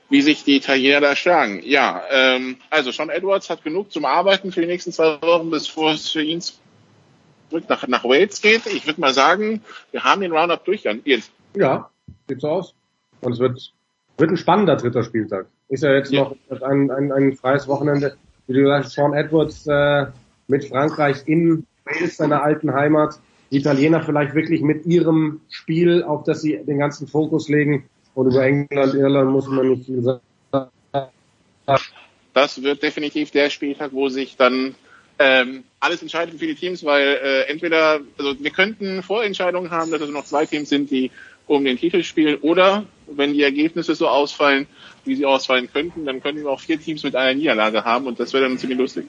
wie 0.09 0.21
sich 0.21 0.43
die 0.43 0.57
Italiener 0.57 1.01
da 1.01 1.15
schlagen. 1.15 1.61
Ja, 1.63 2.03
ähm, 2.11 2.57
also 2.69 2.91
Sean 2.91 3.09
Edwards 3.09 3.49
hat 3.49 3.63
genug 3.63 3.91
zum 3.91 4.05
Arbeiten 4.05 4.51
für 4.51 4.61
die 4.61 4.67
nächsten 4.67 4.91
zwei 4.91 5.19
Wochen, 5.21 5.49
bevor 5.49 5.93
es 5.93 6.09
für 6.09 6.21
ihn 6.21 6.41
zurück 6.41 7.63
nach, 7.67 7.87
nach 7.87 8.03
Wales 8.03 8.41
geht. 8.41 8.67
Ich 8.67 8.85
würde 8.85 9.01
mal 9.01 9.13
sagen, 9.13 9.63
wir 9.91 10.03
haben 10.03 10.21
den 10.21 10.33
Roundup 10.33 10.65
durch, 10.65 10.83
Jens. 10.83 11.31
Ja, 11.55 11.89
sieht 12.27 12.41
so 12.41 12.49
aus. 12.49 12.75
Und 13.21 13.33
es 13.33 13.39
wird, 13.39 13.73
wird 14.17 14.31
ein 14.31 14.37
spannender 14.37 14.75
dritter 14.75 15.03
Spieltag. 15.03 15.47
Ist 15.69 15.83
ja 15.83 15.93
jetzt 15.93 16.11
noch 16.11 16.35
ein, 16.61 16.91
ein, 16.91 17.11
ein 17.11 17.33
freies 17.33 17.67
Wochenende. 17.67 18.15
Wie 18.47 18.53
du 18.53 18.61
gesagt 18.61 18.85
hast, 18.85 18.93
Sean 18.93 19.13
Edwards 19.13 19.65
äh, 19.67 20.07
mit 20.47 20.65
Frankreich 20.65 21.23
in 21.25 21.65
Wales, 21.85 22.17
seiner 22.17 22.43
alten 22.43 22.73
Heimat. 22.73 23.19
Die 23.51 23.57
Italiener 23.57 24.03
vielleicht 24.03 24.33
wirklich 24.33 24.61
mit 24.61 24.85
ihrem 24.85 25.41
Spiel, 25.49 26.03
auf 26.03 26.23
das 26.23 26.41
sie 26.41 26.57
den 26.57 26.79
ganzen 26.79 27.07
Fokus 27.07 27.49
legen. 27.49 27.85
Und 28.13 28.27
über 28.27 28.43
England, 28.43 28.93
Irland 28.93 29.31
muss 29.31 29.47
man 29.47 29.69
nicht 29.69 29.85
viel 29.85 30.01
sagen. 30.01 30.21
Das 32.33 32.61
wird 32.61 32.83
definitiv 32.83 33.31
der 33.31 33.49
Spieltag, 33.49 33.91
wo 33.93 34.09
sich 34.09 34.37
dann 34.37 34.75
ähm, 35.19 35.63
alles 35.79 36.01
entscheidet 36.01 36.39
für 36.39 36.47
die 36.47 36.55
Teams, 36.55 36.83
weil 36.83 37.19
äh, 37.21 37.41
entweder, 37.49 37.99
also 38.17 38.35
wir 38.39 38.51
könnten 38.51 39.03
Vorentscheidungen 39.03 39.71
haben, 39.71 39.91
dass 39.91 40.01
es 40.01 40.09
noch 40.09 40.25
zwei 40.25 40.45
Teams 40.45 40.69
sind, 40.69 40.89
die 40.89 41.11
um 41.47 41.63
den 41.65 41.77
Titel 41.77 42.03
spielen, 42.03 42.37
oder 42.41 42.85
wenn 43.15 43.33
die 43.33 43.43
Ergebnisse 43.43 43.95
so 43.95 44.07
ausfallen, 44.07 44.67
wie 45.05 45.15
sie 45.15 45.25
ausfallen 45.25 45.69
könnten, 45.71 46.05
dann 46.05 46.21
könnten 46.21 46.43
wir 46.43 46.49
auch 46.49 46.59
vier 46.59 46.79
Teams 46.79 47.03
mit 47.03 47.15
einer 47.15 47.33
Niederlage 47.33 47.83
haben 47.83 48.07
und 48.07 48.19
das 48.19 48.33
wäre 48.33 48.47
dann 48.47 48.57
ziemlich 48.57 48.79
lustig. 48.79 49.07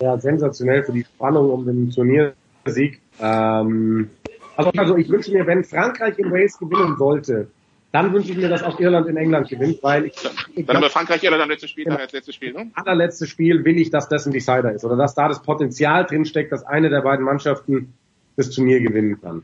Ja, 0.00 0.16
sensationell 0.18 0.84
für 0.84 0.92
die 0.92 1.04
Spannung 1.04 1.50
um 1.50 1.66
den 1.66 1.90
Turniersieg. 1.90 3.00
Ähm, 3.20 4.10
also, 4.56 4.70
also 4.76 4.96
ich 4.96 5.08
wünsche 5.08 5.32
mir, 5.32 5.46
wenn 5.46 5.64
Frankreich 5.64 6.18
in 6.18 6.30
Wales 6.30 6.58
gewinnen 6.58 6.96
sollte, 6.96 7.48
dann 7.92 8.12
wünsche 8.12 8.32
ich 8.32 8.36
mir, 8.36 8.48
dass 8.48 8.62
auch 8.62 8.78
Irland 8.78 9.08
in 9.08 9.16
England 9.16 9.48
gewinnt, 9.48 9.82
weil 9.82 10.06
ich, 10.06 10.14
ich 10.54 10.66
Dann 10.66 10.76
haben 10.76 10.82
wir 10.82 10.90
Frankreich 10.90 11.22
Irland 11.22 11.42
am 11.42 11.48
letzten 11.48 11.68
Spieltag 11.68 11.98
als 11.98 12.12
letztes 12.12 12.34
Spiel, 12.34 12.52
ne? 12.52 12.70
allerletzte 12.74 13.26
Spiel 13.26 13.64
will 13.64 13.78
ich, 13.78 13.90
dass 13.90 14.08
das 14.08 14.26
ein 14.26 14.32
Decider 14.32 14.72
ist 14.72 14.84
oder 14.84 14.96
dass 14.96 15.14
da 15.14 15.28
das 15.28 15.42
Potenzial 15.42 16.04
drinsteckt, 16.04 16.52
dass 16.52 16.64
eine 16.64 16.90
der 16.90 17.00
beiden 17.00 17.24
Mannschaften 17.24 17.94
das 18.36 18.50
Turnier 18.50 18.80
gewinnen 18.80 19.20
kann. 19.20 19.42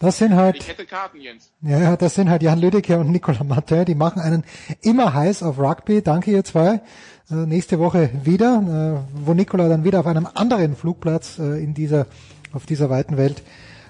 Das 0.00 0.16
sind 0.16 0.34
halt, 0.34 0.56
Ich 0.56 0.66
hätte 0.66 0.86
Karten, 0.86 1.20
Jens. 1.20 1.52
ja, 1.60 1.94
das 1.94 2.14
sind 2.14 2.30
halt 2.30 2.42
Jan 2.42 2.58
Lüdecke 2.58 2.98
und 2.98 3.10
Nicolas 3.10 3.44
Martin, 3.44 3.84
die 3.84 3.94
machen 3.94 4.20
einen 4.20 4.44
immer 4.80 5.12
heiß 5.12 5.42
auf 5.42 5.58
Rugby. 5.58 6.00
Danke 6.00 6.30
ihr 6.30 6.42
zwei. 6.42 6.80
Äh, 7.30 7.34
nächste 7.34 7.78
Woche 7.78 8.08
wieder, 8.24 9.02
äh, 9.04 9.26
wo 9.26 9.34
Nicola 9.34 9.68
dann 9.68 9.84
wieder 9.84 10.00
auf 10.00 10.06
einem 10.06 10.26
anderen 10.32 10.74
Flugplatz 10.74 11.38
äh, 11.38 11.62
in 11.62 11.74
dieser, 11.74 12.06
auf 12.54 12.64
dieser 12.64 12.88
weiten 12.88 13.18
Welt 13.18 13.42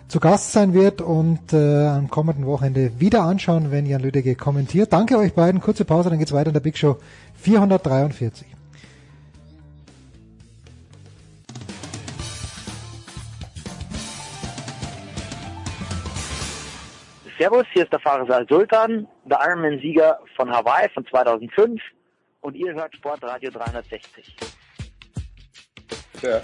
zu 0.09 0.19
Gast 0.19 0.51
sein 0.51 0.75
wird 0.75 1.01
und 1.01 1.53
äh, 1.53 1.87
am 1.87 2.11
kommenden 2.11 2.45
Wochenende 2.45 2.99
wieder 2.99 3.23
anschauen, 3.23 3.71
wenn 3.71 3.87
Jan 3.87 4.03
Lüdecke 4.03 4.35
kommentiert. 4.35 4.93
Danke 4.93 5.17
euch 5.17 5.35
beiden. 5.35 5.61
Kurze 5.61 5.85
Pause, 5.85 6.11
dann 6.11 6.19
geht's 6.19 6.33
weiter 6.33 6.49
in 6.49 6.55
der 6.55 6.61
Big 6.61 6.77
Show 6.77 6.97
443. 7.37 8.49
Servus, 17.41 17.65
hier 17.73 17.85
ist 17.85 17.93
der 17.95 18.01
Fahrer 18.01 18.29
Al 18.31 18.47
Sultan, 18.47 19.09
der 19.25 19.39
Ironman-Sieger 19.43 20.19
von 20.37 20.51
Hawaii 20.51 20.91
von 20.91 21.07
2005 21.07 21.81
und 22.43 22.55
ihr 22.55 22.75
hört 22.75 22.95
Sportradio 22.95 23.51
360. 23.51 24.37
Ja, 26.21 26.43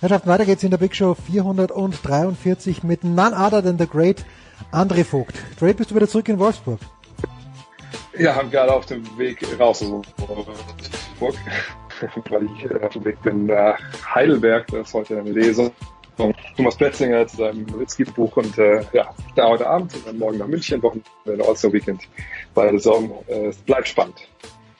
Herrschaften, 0.00 0.28
weiter 0.28 0.44
geht's 0.44 0.64
in 0.64 0.72
der 0.72 0.78
Big 0.78 0.96
Show 0.96 1.14
443 1.14 2.82
mit 2.82 3.04
none 3.04 3.36
other 3.36 3.62
than 3.62 3.78
the 3.78 3.86
great 3.86 4.24
André 4.72 5.04
Vogt. 5.04 5.36
Dre, 5.60 5.74
bist 5.74 5.92
du 5.92 5.94
wieder 5.94 6.08
zurück 6.08 6.28
in 6.28 6.40
Wolfsburg? 6.40 6.80
Ja, 8.18 8.34
haben 8.34 8.50
gerade 8.50 8.72
auf 8.72 8.86
dem 8.86 9.04
Weg 9.16 9.46
raus 9.60 9.80
aus 9.80 10.04
Wolfsburg, 11.20 11.36
weil 12.30 12.48
ich 12.56 12.68
äh, 12.68 12.84
auf 12.84 12.94
dem 12.94 13.04
Weg 13.04 13.22
bin 13.22 13.46
nach 13.46 13.78
Heidelberg, 14.12 14.66
das 14.72 14.88
ist 14.88 14.94
heute 14.94 15.20
eine 15.20 15.30
Lesung 15.30 15.70
von 16.16 16.34
Thomas 16.56 16.76
Pletzinger 16.76 17.26
zu 17.26 17.38
seinem 17.38 17.64
Nowitzki-Buch 17.66 18.36
und 18.36 18.58
äh, 18.58 18.82
ja, 18.92 19.14
da 19.34 19.48
heute 19.48 19.66
Abend 19.66 19.94
und 19.94 20.06
dann 20.06 20.18
morgen 20.18 20.38
nach 20.38 20.46
München, 20.46 20.82
Wochenende 20.82 21.46
All-Star-Weekend 21.46 22.02
bei 22.54 22.64
der 22.64 22.72
Saison. 22.72 23.10
Äh, 23.28 23.46
es 23.46 23.56
bleibt 23.58 23.88
spannend. 23.88 24.16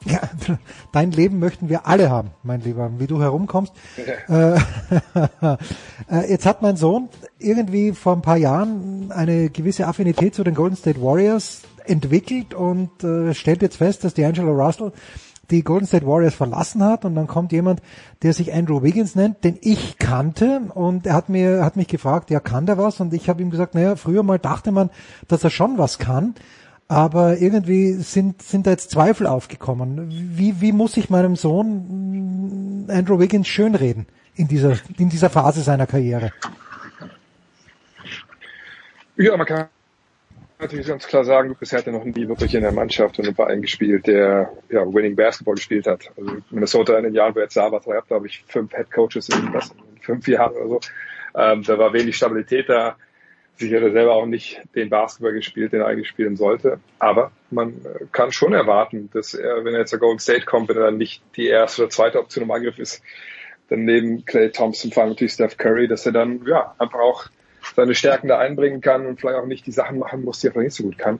Ja, 0.05 0.21
dein 0.93 1.13
Leben 1.13 1.39
möchten 1.39 1.69
wir 1.69 1.87
alle 1.87 2.11
haben, 2.11 2.31
mein 2.43 2.61
Lieber, 2.61 2.91
wie 2.99 3.07
du 3.07 3.21
herumkommst. 3.21 3.73
Äh, 4.29 4.55
äh, 6.11 6.31
jetzt 6.31 6.47
hat 6.47 6.63
mein 6.63 6.77
Sohn 6.77 7.09
irgendwie 7.39 7.93
vor 7.93 8.15
ein 8.15 8.23
paar 8.23 8.37
Jahren 8.37 9.13
eine 9.13 9.51
gewisse 9.51 9.87
Affinität 9.87 10.35
zu 10.35 10.45
den 10.45 10.55
Golden 10.55 10.77
State 10.77 11.01
Warriors 11.01 11.63
entwickelt 11.85 12.55
und 12.55 13.03
äh, 13.03 13.35
stellt 13.35 13.63
jetzt 13.63 13.77
fest, 13.77 14.05
dass 14.05 14.17
D'Angelo 14.17 14.53
Russell 14.53 14.93
die 15.53 15.63
Golden 15.63 15.87
State 15.87 16.07
Warriors 16.07 16.35
verlassen 16.35 16.83
hat 16.83 17.05
und 17.05 17.15
dann 17.15 17.27
kommt 17.27 17.53
jemand, 17.53 17.81
der 18.23 18.33
sich 18.33 18.53
Andrew 18.53 18.83
Wiggins 18.83 19.15
nennt, 19.15 19.45
den 19.45 19.59
ich 19.61 19.99
kannte 19.99 20.63
und 20.75 21.07
er 21.07 21.15
hat 21.15 21.29
mir 21.29 21.65
hat 21.65 21.77
mich 21.77 21.89
gefragt, 21.89 22.31
ja 22.31 22.41
kann 22.41 22.67
der 22.67 22.79
was 22.79 23.01
und 23.01 23.13
ich 23.15 23.29
habe 23.29 23.43
ihm 23.43 23.51
gesagt, 23.51 23.75
naja, 23.75 23.97
früher 23.97 24.23
mal 24.23 24.39
dachte 24.39 24.73
man, 24.73 24.91
dass 25.29 25.45
er 25.45 25.51
schon 25.51 25.79
was 25.79 25.99
kann, 25.99 26.35
aber 26.89 27.39
irgendwie 27.39 27.93
sind 27.95 28.43
sind 28.43 28.67
da 28.67 28.71
jetzt 28.71 28.91
Zweifel 28.91 29.27
aufgekommen. 29.27 30.09
Wie 30.11 30.61
wie 30.61 30.73
muss 30.73 30.97
ich 30.97 31.11
meinem 31.11 31.37
Sohn 31.37 32.87
Andrew 32.89 33.19
Wiggins 33.19 33.47
schönreden 33.47 34.07
in 34.35 34.49
dieser 34.49 34.77
in 34.99 35.09
dieser 35.09 35.31
Phase 35.31 35.61
seiner 35.61 35.87
Karriere? 35.87 36.33
Ja, 39.17 39.37
man 39.37 39.47
kann 39.47 39.67
natürlich 40.63 40.87
ganz 40.87 41.07
klar 41.07 41.25
sagen, 41.25 41.57
bisher 41.59 41.81
hat 41.81 41.87
er 41.87 41.93
noch 41.93 42.05
nie 42.05 42.29
wirklich 42.29 42.55
in 42.55 42.63
der 42.63 42.73
Mannschaft 42.73 43.19
und 43.19 43.27
im 43.27 43.35
Verein 43.35 43.63
gespielt, 43.63 44.07
der 44.07 44.53
ja, 44.71 44.81
Winning 44.87 45.17
Basketball 45.17 45.57
gespielt 45.57 45.87
hat. 45.87 46.11
Also 46.17 46.37
Minnesota 46.51 46.97
in 46.97 47.05
den 47.05 47.15
Jahren, 47.15 47.35
wo 47.35 47.41
er 47.41 47.45
jetzt 47.45 47.57
da 47.57 47.71
war, 47.71 47.81
glaube 47.81 48.27
ich 48.27 48.45
fünf 48.47 48.73
Head 48.73 48.91
Coaches 48.91 49.29
in, 49.29 49.53
was, 49.53 49.75
fünf 50.01 50.27
Jahren 50.29 50.55
oder 50.57 50.69
so. 50.69 50.81
Ähm, 51.35 51.63
da 51.63 51.79
war 51.79 51.93
wenig 51.93 52.17
Stabilität 52.17 52.69
da. 52.69 52.97
Sicher 53.57 53.77
hat 53.77 53.85
er 53.85 53.93
selber 53.93 54.15
auch 54.15 54.27
nicht 54.27 54.63
den 54.75 54.89
Basketball 54.89 55.33
gespielt, 55.33 55.73
den 55.73 55.81
er 55.81 55.87
eigentlich 55.87 56.09
spielen 56.09 56.37
sollte. 56.37 56.81
Aber 56.99 57.33
man 57.51 57.75
kann 58.13 58.33
schon 58.33 58.55
erwarten, 58.55 59.11
dass 59.13 59.35
er, 59.35 59.65
wenn 59.65 59.75
er 59.75 59.81
jetzt 59.81 59.91
zur 59.91 59.99
Golden 59.99 60.19
State 60.19 60.47
kommt, 60.47 60.69
wenn 60.69 60.77
er 60.77 60.85
dann 60.85 60.97
nicht 60.97 61.23
die 61.37 61.47
erste 61.47 61.83
oder 61.83 61.91
zweite 61.91 62.19
Option 62.19 62.45
im 62.45 62.51
Angriff 62.51 62.79
ist, 62.79 63.03
dann 63.69 63.85
neben 63.85 64.25
Clay 64.25 64.51
Thompson, 64.51 64.93
allem 64.97 65.11
natürlich 65.11 65.33
Steph 65.33 65.57
Curry, 65.57 65.89
dass 65.89 66.07
er 66.07 66.13
dann 66.13 66.45
ja 66.47 66.75
einfach 66.79 67.01
auch 67.01 67.27
seine 67.75 67.95
Stärken 67.95 68.29
da 68.29 68.39
einbringen 68.39 68.81
kann 68.81 69.07
und 69.07 69.21
vielleicht 69.21 69.39
auch 69.39 69.47
nicht 69.47 69.67
die 69.67 69.73
Sachen 69.73 69.99
machen 69.99 70.25
muss, 70.25 70.41
die 70.41 70.49
er 70.49 70.53
vielleicht 70.53 70.67
nicht 70.67 70.77
so 70.77 70.85
gut 70.85 70.99
kann. 70.99 71.19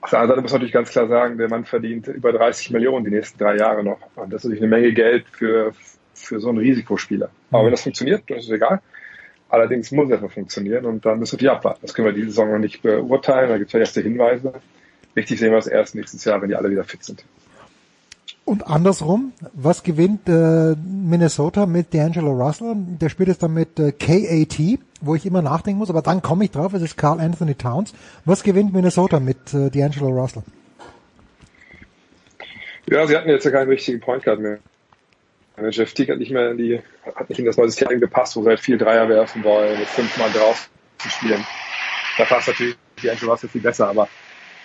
Auf 0.00 0.10
der 0.10 0.20
anderen 0.20 0.36
Seite 0.36 0.42
muss 0.42 0.52
man 0.52 0.58
natürlich 0.60 0.74
ganz 0.74 0.90
klar 0.90 1.08
sagen, 1.08 1.38
der 1.38 1.48
Mann 1.48 1.64
verdient 1.64 2.06
über 2.08 2.32
30 2.32 2.70
Millionen 2.70 3.04
die 3.04 3.10
nächsten 3.10 3.38
drei 3.38 3.56
Jahre 3.56 3.82
noch. 3.82 3.98
Und 4.14 4.32
das 4.32 4.44
ist 4.44 4.50
natürlich 4.50 4.62
eine 4.62 4.68
Menge 4.68 4.92
Geld 4.92 5.26
für, 5.28 5.72
für 6.14 6.38
so 6.38 6.48
einen 6.48 6.58
Risikospieler. 6.58 7.30
Aber 7.50 7.64
wenn 7.64 7.72
das 7.72 7.82
funktioniert, 7.82 8.22
dann 8.28 8.38
ist 8.38 8.44
es 8.44 8.50
egal. 8.50 8.80
Allerdings 9.48 9.92
muss 9.92 10.10
es 10.10 10.32
funktionieren 10.32 10.84
und 10.86 11.04
dann 11.06 11.18
müssen 11.18 11.32
wir 11.32 11.38
die 11.38 11.48
abwarten. 11.48 11.80
Das 11.82 11.94
können 11.94 12.06
wir 12.06 12.12
diese 12.12 12.28
Saison 12.28 12.52
noch 12.52 12.58
nicht 12.58 12.82
beurteilen. 12.82 13.48
Da 13.48 13.58
gibt 13.58 13.68
es 13.68 13.72
ja 13.72 13.80
erste 13.80 14.00
Hinweise. 14.00 14.52
Wichtig 15.14 15.38
sehen 15.38 15.52
wir 15.52 15.58
es 15.58 15.66
erst 15.66 15.94
nächstes 15.94 16.24
Jahr, 16.24 16.42
wenn 16.42 16.48
die 16.48 16.56
alle 16.56 16.70
wieder 16.70 16.84
fit 16.84 17.02
sind. 17.02 17.24
Und 18.46 18.68
andersrum, 18.68 19.32
was 19.54 19.82
gewinnt 19.82 20.28
äh, 20.28 20.76
Minnesota 20.76 21.66
mit 21.66 21.92
D'Angelo 21.92 22.30
Russell? 22.30 22.76
Der 22.76 23.08
spielt 23.08 23.28
es 23.28 23.38
dann 23.38 23.52
mit 23.52 23.80
äh, 23.80 23.90
KAT, 23.90 24.78
wo 25.00 25.16
ich 25.16 25.26
immer 25.26 25.42
nachdenken 25.42 25.80
muss, 25.80 25.90
aber 25.90 26.00
dann 26.00 26.22
komme 26.22 26.44
ich 26.44 26.52
drauf, 26.52 26.72
es 26.72 26.80
ist 26.80 26.96
Carl 26.96 27.18
Anthony 27.18 27.56
Towns. 27.56 27.92
Was 28.24 28.44
gewinnt 28.44 28.72
Minnesota 28.72 29.18
mit 29.18 29.52
äh, 29.52 29.66
D'Angelo 29.66 30.10
Russell? 30.10 30.44
Ja, 32.88 33.04
sie 33.08 33.16
hatten 33.16 33.28
jetzt 33.28 33.44
ja 33.44 33.50
keinen 33.50 33.68
richtigen 33.68 33.98
Point 33.98 34.22
Guard 34.22 34.38
mehr. 34.38 34.58
Jeff 35.70 35.92
Teague 35.92 36.12
hat 36.12 36.20
nicht 36.20 36.30
mehr 36.30 36.52
in 36.52 36.56
die, 36.56 36.80
hat 37.16 37.28
nicht 37.28 37.40
in 37.40 37.46
das 37.46 37.56
neue 37.56 37.68
System 37.68 37.98
gepasst, 37.98 38.36
wo 38.36 38.42
sie 38.42 38.48
halt 38.50 38.60
viel 38.60 38.78
Dreier 38.78 39.08
werfen 39.08 39.42
wollen, 39.42 39.76
mit 39.76 39.88
fünfmal 39.88 40.30
drauf 40.30 40.70
zu 40.98 41.08
spielen. 41.08 41.44
Da 42.16 42.24
passt 42.26 42.46
natürlich 42.46 42.76
D'Angelo 43.02 43.32
Russell 43.32 43.50
viel 43.50 43.60
besser, 43.60 43.88
aber 43.88 44.08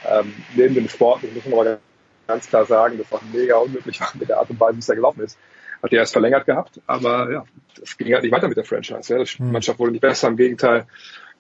ähm, 0.08 0.36
neben 0.56 0.76
dem 0.76 0.88
Sport, 0.88 1.24
das 1.24 1.34
muss 1.34 1.46
man 1.46 1.68
aber 1.68 1.80
ganz 2.28 2.48
klar 2.48 2.66
sagen, 2.66 2.98
das 2.98 3.12
war 3.12 3.22
mega 3.32 3.58
unmöglich 3.58 4.00
war 4.00 4.12
mit 4.14 4.30
der 4.30 4.40
Art 4.40 4.50
und 4.50 4.60
Weise, 4.60 4.76
wie 4.76 4.80
es 4.80 4.86
da 4.86 4.96
gelaufen 4.96 5.22
ist. 5.22 5.38
Hat 5.82 5.92
er 5.92 6.00
erst 6.00 6.14
verlängert 6.14 6.46
gehabt, 6.46 6.80
aber 6.86 7.32
ja, 7.32 7.46
das 7.80 7.98
ging 7.98 8.14
halt 8.14 8.24
nicht 8.24 8.32
weiter 8.32 8.48
mit 8.48 8.58
der 8.58 8.66
Franchise. 8.66 9.18
Ja. 9.18 9.24
Die 9.24 9.44
Mannschaft 9.44 9.80
wurde 9.80 9.92
nicht 9.94 10.02
besser, 10.02 10.28
im 10.28 10.38
Gegenteil. 10.38 10.86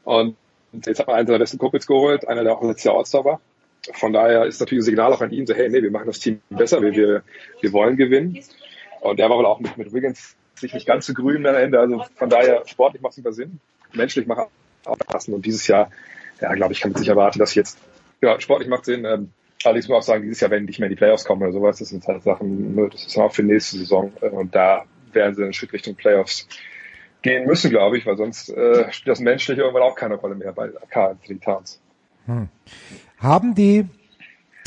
Und 0.03 0.35
jetzt 0.73 0.99
hat 0.99 1.07
man 1.07 1.17
einen 1.17 1.27
seiner 1.27 1.39
besten 1.39 1.59
Kumpels 1.59 1.85
geholt, 1.85 2.27
einer, 2.27 2.43
der 2.43 2.53
auch 2.53 2.63
letztes 2.63 2.85
Jahr 2.85 2.97
All-Star 2.97 3.23
war. 3.23 3.41
Von 3.93 4.13
daher 4.13 4.45
ist 4.45 4.59
natürlich 4.59 4.81
ein 4.81 4.85
Signal 4.85 5.13
auch 5.13 5.21
an 5.21 5.31
ihn, 5.31 5.45
so 5.45 5.53
hey, 5.53 5.69
nee, 5.69 5.81
wir 5.81 5.91
machen 5.91 6.07
das 6.07 6.19
Team 6.19 6.41
besser, 6.49 6.81
wir, 6.81 6.93
wir, 6.93 7.23
wir 7.61 7.73
wollen 7.73 7.97
gewinnen. 7.97 8.39
Und 9.01 9.19
der 9.19 9.29
war 9.29 9.37
wohl 9.37 9.45
auch 9.45 9.59
mit, 9.59 9.77
mit 9.77 9.93
Wiggins 9.93 10.35
sich 10.55 10.73
nicht 10.73 10.85
ganz 10.87 11.07
so 11.07 11.13
grün 11.13 11.45
am 11.45 11.55
Ende. 11.55 11.79
Also 11.79 12.05
von 12.15 12.29
daher, 12.29 12.63
sportlich 12.65 13.01
macht 13.01 13.13
es 13.13 13.17
über 13.17 13.33
Sinn. 13.33 13.59
Menschlich 13.93 14.27
macht 14.27 14.47
auch 14.85 14.97
passen. 14.97 15.33
Und 15.33 15.45
dieses 15.45 15.67
Jahr, 15.67 15.89
ja, 16.39 16.53
glaube 16.53 16.73
ich, 16.73 16.81
kann 16.81 16.91
man 16.91 16.99
sich 16.99 17.09
erwarten, 17.09 17.39
dass 17.39 17.55
jetzt, 17.55 17.77
ja, 18.21 18.39
sportlich 18.39 18.69
macht 18.69 18.85
Sinn. 18.85 19.05
Ähm, 19.05 19.31
Allerdings 19.65 19.87
muss 19.87 19.89
man 19.89 19.99
auch 19.99 20.03
sagen, 20.03 20.23
dieses 20.23 20.39
Jahr 20.41 20.51
werden 20.51 20.65
nicht 20.65 20.79
mehr 20.79 20.87
in 20.87 20.95
die 20.95 20.97
Playoffs 20.97 21.25
kommen 21.25 21.41
oder 21.41 21.51
sowas. 21.51 21.79
Das 21.79 21.89
sind 21.89 22.05
halt 22.07 22.23
Sachen, 22.23 22.75
das 22.91 23.05
ist 23.05 23.17
auch 23.17 23.33
für 23.33 23.43
die 23.43 23.49
nächste 23.49 23.77
Saison. 23.77 24.11
Und 24.19 24.55
da 24.55 24.85
werden 25.13 25.35
sie 25.35 25.43
einen 25.43 25.53
Schritt 25.53 25.73
Richtung 25.73 25.95
Playoffs 25.95 26.47
gehen 27.21 27.45
müssen, 27.45 27.69
glaube 27.69 27.97
ich, 27.97 28.05
weil 28.05 28.17
sonst 28.17 28.49
äh, 28.49 28.91
spielt 28.91 29.07
das 29.11 29.19
menschliche 29.19 29.61
irgendwann 29.61 29.83
auch 29.83 29.95
keine 29.95 30.15
Rolle 30.15 30.35
mehr 30.35 30.53
bei 30.53 30.69
Carl 30.89 31.11
Anthony 31.11 31.39
Towns. 31.39 31.81
Hm. 32.25 32.49
Haben 33.19 33.55
die 33.55 33.85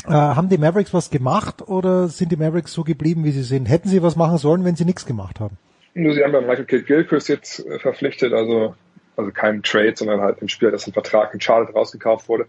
Äh, 0.07 0.11
haben 0.11 0.49
die 0.49 0.59
Mavericks 0.59 0.93
was 0.93 1.09
gemacht 1.09 1.67
oder 1.67 2.09
sind 2.09 2.31
die 2.31 2.35
Mavericks 2.35 2.71
so 2.73 2.83
geblieben, 2.83 3.23
wie 3.23 3.31
sie 3.31 3.41
sind? 3.41 3.65
Hätten 3.65 3.89
sie 3.89 4.03
was 4.03 4.15
machen 4.15 4.37
sollen, 4.37 4.63
wenn 4.63 4.75
sie 4.75 4.85
nichts 4.85 5.07
gemacht 5.07 5.39
haben? 5.39 5.57
Nur 5.95 6.13
sie 6.13 6.23
haben 6.23 6.31
bei 6.31 6.41
Michael 6.41 6.65
Kidd 6.65 6.85
Gilchrist 6.85 7.27
jetzt 7.27 7.65
äh, 7.65 7.79
verpflichtet, 7.79 8.31
also, 8.31 8.75
also 9.17 9.31
keinen 9.31 9.63
Trade, 9.63 9.93
sondern 9.95 10.21
halt 10.21 10.43
ein 10.43 10.47
Spieler, 10.47 10.69
das 10.69 10.85
ein 10.85 10.93
Vertrag 10.93 11.33
in 11.33 11.41
Charlotte 11.41 11.73
rausgekauft 11.73 12.29
wurde. 12.29 12.45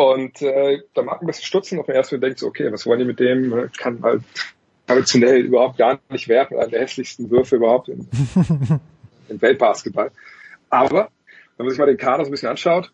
Und 0.00 0.40
äh, 0.40 0.80
da 0.94 1.02
mag 1.02 1.20
ein 1.20 1.26
bisschen 1.26 1.44
stutzen, 1.44 1.78
auf 1.78 1.84
den 1.84 1.94
ersten 1.94 2.14
Mal 2.14 2.20
denkt 2.20 2.38
so, 2.38 2.46
okay, 2.46 2.72
was 2.72 2.86
wollen 2.86 3.00
die 3.00 3.04
mit 3.04 3.20
dem? 3.20 3.70
Kann 3.76 4.02
halt 4.02 4.22
traditionell 4.86 5.42
überhaupt 5.42 5.76
gar 5.76 6.00
nicht 6.08 6.26
werfen, 6.26 6.56
einer 6.56 6.68
der 6.68 6.80
hässlichsten 6.80 7.30
Würfe 7.30 7.56
überhaupt 7.56 7.90
im, 7.90 8.08
im 9.28 9.42
Weltbasketball. 9.42 10.10
Aber 10.70 11.10
wenn 11.58 11.66
man 11.66 11.68
sich 11.68 11.78
mal 11.78 11.84
den 11.84 11.98
Kader 11.98 12.24
so 12.24 12.30
ein 12.30 12.32
bisschen 12.32 12.48
anschaut, 12.48 12.90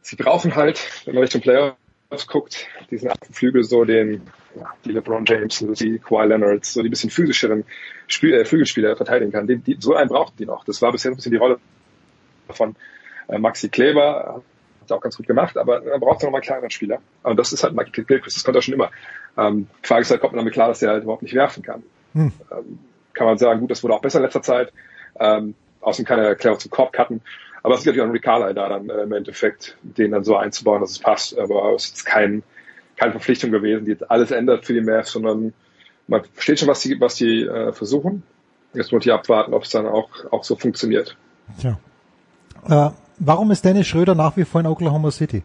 sie 0.00 0.16
brauchen 0.16 0.56
halt, 0.56 0.84
wenn 1.04 1.14
man 1.14 1.22
Richtung 1.22 1.40
Playoffs 1.40 2.26
guckt, 2.26 2.66
diesen 2.90 3.12
Flügel 3.30 3.62
so 3.62 3.84
den, 3.84 4.22
ja, 4.56 4.72
die 4.84 4.90
LeBron 4.90 5.26
James, 5.26 5.64
die 5.78 6.00
Kawhi 6.00 6.26
Leonard, 6.26 6.64
so 6.64 6.82
die 6.82 6.88
bisschen 6.88 7.10
physischeren 7.10 7.62
Spiel, 8.08 8.34
äh, 8.34 8.44
Flügelspieler 8.44 8.96
verteidigen 8.96 9.30
kann. 9.30 9.46
Die, 9.46 9.58
die, 9.58 9.76
so 9.78 9.94
einen 9.94 10.08
brauchten 10.08 10.38
die 10.38 10.46
noch. 10.46 10.64
Das 10.64 10.82
war 10.82 10.90
bisher 10.90 11.12
ein 11.12 11.14
bisschen 11.14 11.30
die 11.30 11.38
Rolle 11.38 11.60
von 12.50 12.74
äh, 13.28 13.38
Maxi 13.38 13.68
Kleber, 13.68 14.42
hat 14.84 14.96
auch 14.96 15.00
ganz 15.00 15.16
gut 15.16 15.26
gemacht, 15.26 15.56
aber 15.56 15.82
man 15.82 16.00
braucht 16.00 16.22
noch 16.22 16.30
mal 16.30 16.38
einen 16.38 16.44
kleineren 16.44 16.70
Spieler. 16.70 16.98
Und 17.22 17.38
das 17.38 17.52
ist 17.52 17.62
halt 17.62 17.74
Michael 17.74 18.04
Gilchrist, 18.04 18.36
das 18.36 18.44
konnte 18.44 18.58
er 18.58 18.62
schon 18.62 18.74
immer. 18.74 18.90
Ähm, 19.36 19.68
Frage 19.82 20.02
ist 20.02 20.10
halt, 20.10 20.20
kommt 20.20 20.32
man 20.32 20.40
damit 20.40 20.54
klar, 20.54 20.68
dass 20.68 20.82
er 20.82 20.90
halt 20.90 21.02
überhaupt 21.02 21.22
nicht 21.22 21.34
werfen 21.34 21.62
kann. 21.62 21.82
Hm. 22.12 22.32
Ähm, 22.50 22.78
kann 23.12 23.26
man 23.26 23.38
sagen, 23.38 23.60
gut, 23.60 23.70
das 23.70 23.82
wurde 23.82 23.94
auch 23.94 24.00
besser 24.00 24.18
in 24.18 24.24
letzter 24.24 24.42
Zeit. 24.42 24.72
Ähm, 25.18 25.54
außerdem 25.80 26.06
kann 26.06 26.18
er 26.18 26.26
Erklärung 26.26 26.58
zum 26.58 26.70
Korb 26.70 26.92
cutten. 26.92 27.20
Aber 27.62 27.74
es 27.74 27.80
ist 27.80 27.86
natürlich 27.86 28.02
auch 28.02 28.08
ein 28.08 28.12
Ricardo 28.12 28.52
da 28.52 28.68
dann 28.68 28.90
äh, 28.90 29.02
im 29.02 29.12
Endeffekt, 29.12 29.76
den 29.82 30.10
dann 30.10 30.24
so 30.24 30.36
einzubauen, 30.36 30.80
dass 30.80 30.90
es 30.90 30.98
passt. 30.98 31.38
Aber 31.38 31.72
es 31.74 31.86
ist 31.86 32.04
kein, 32.04 32.42
keine 32.96 33.12
Verpflichtung 33.12 33.50
gewesen, 33.50 33.84
die 33.84 33.92
jetzt 33.92 34.10
alles 34.10 34.30
ändert 34.30 34.66
für 34.66 34.74
die 34.74 34.80
Mavs, 34.80 35.12
sondern 35.12 35.54
man 36.06 36.24
versteht 36.24 36.60
schon, 36.60 36.68
was 36.68 36.80
die, 36.80 37.00
was 37.00 37.14
die 37.14 37.44
äh, 37.44 37.72
versuchen. 37.72 38.22
Jetzt 38.74 38.92
muss 38.92 39.06
ich 39.06 39.12
abwarten, 39.12 39.54
ob 39.54 39.62
es 39.62 39.70
dann 39.70 39.86
auch, 39.86 40.10
auch 40.30 40.44
so 40.44 40.56
funktioniert. 40.56 41.16
Tja. 41.60 41.78
Äh, 42.68 42.90
warum 43.18 43.50
ist 43.50 43.64
Dennis 43.64 43.86
Schröder 43.86 44.14
nach 44.14 44.36
wie 44.36 44.44
vor 44.44 44.60
in 44.60 44.66
Oklahoma 44.66 45.10
City? 45.10 45.42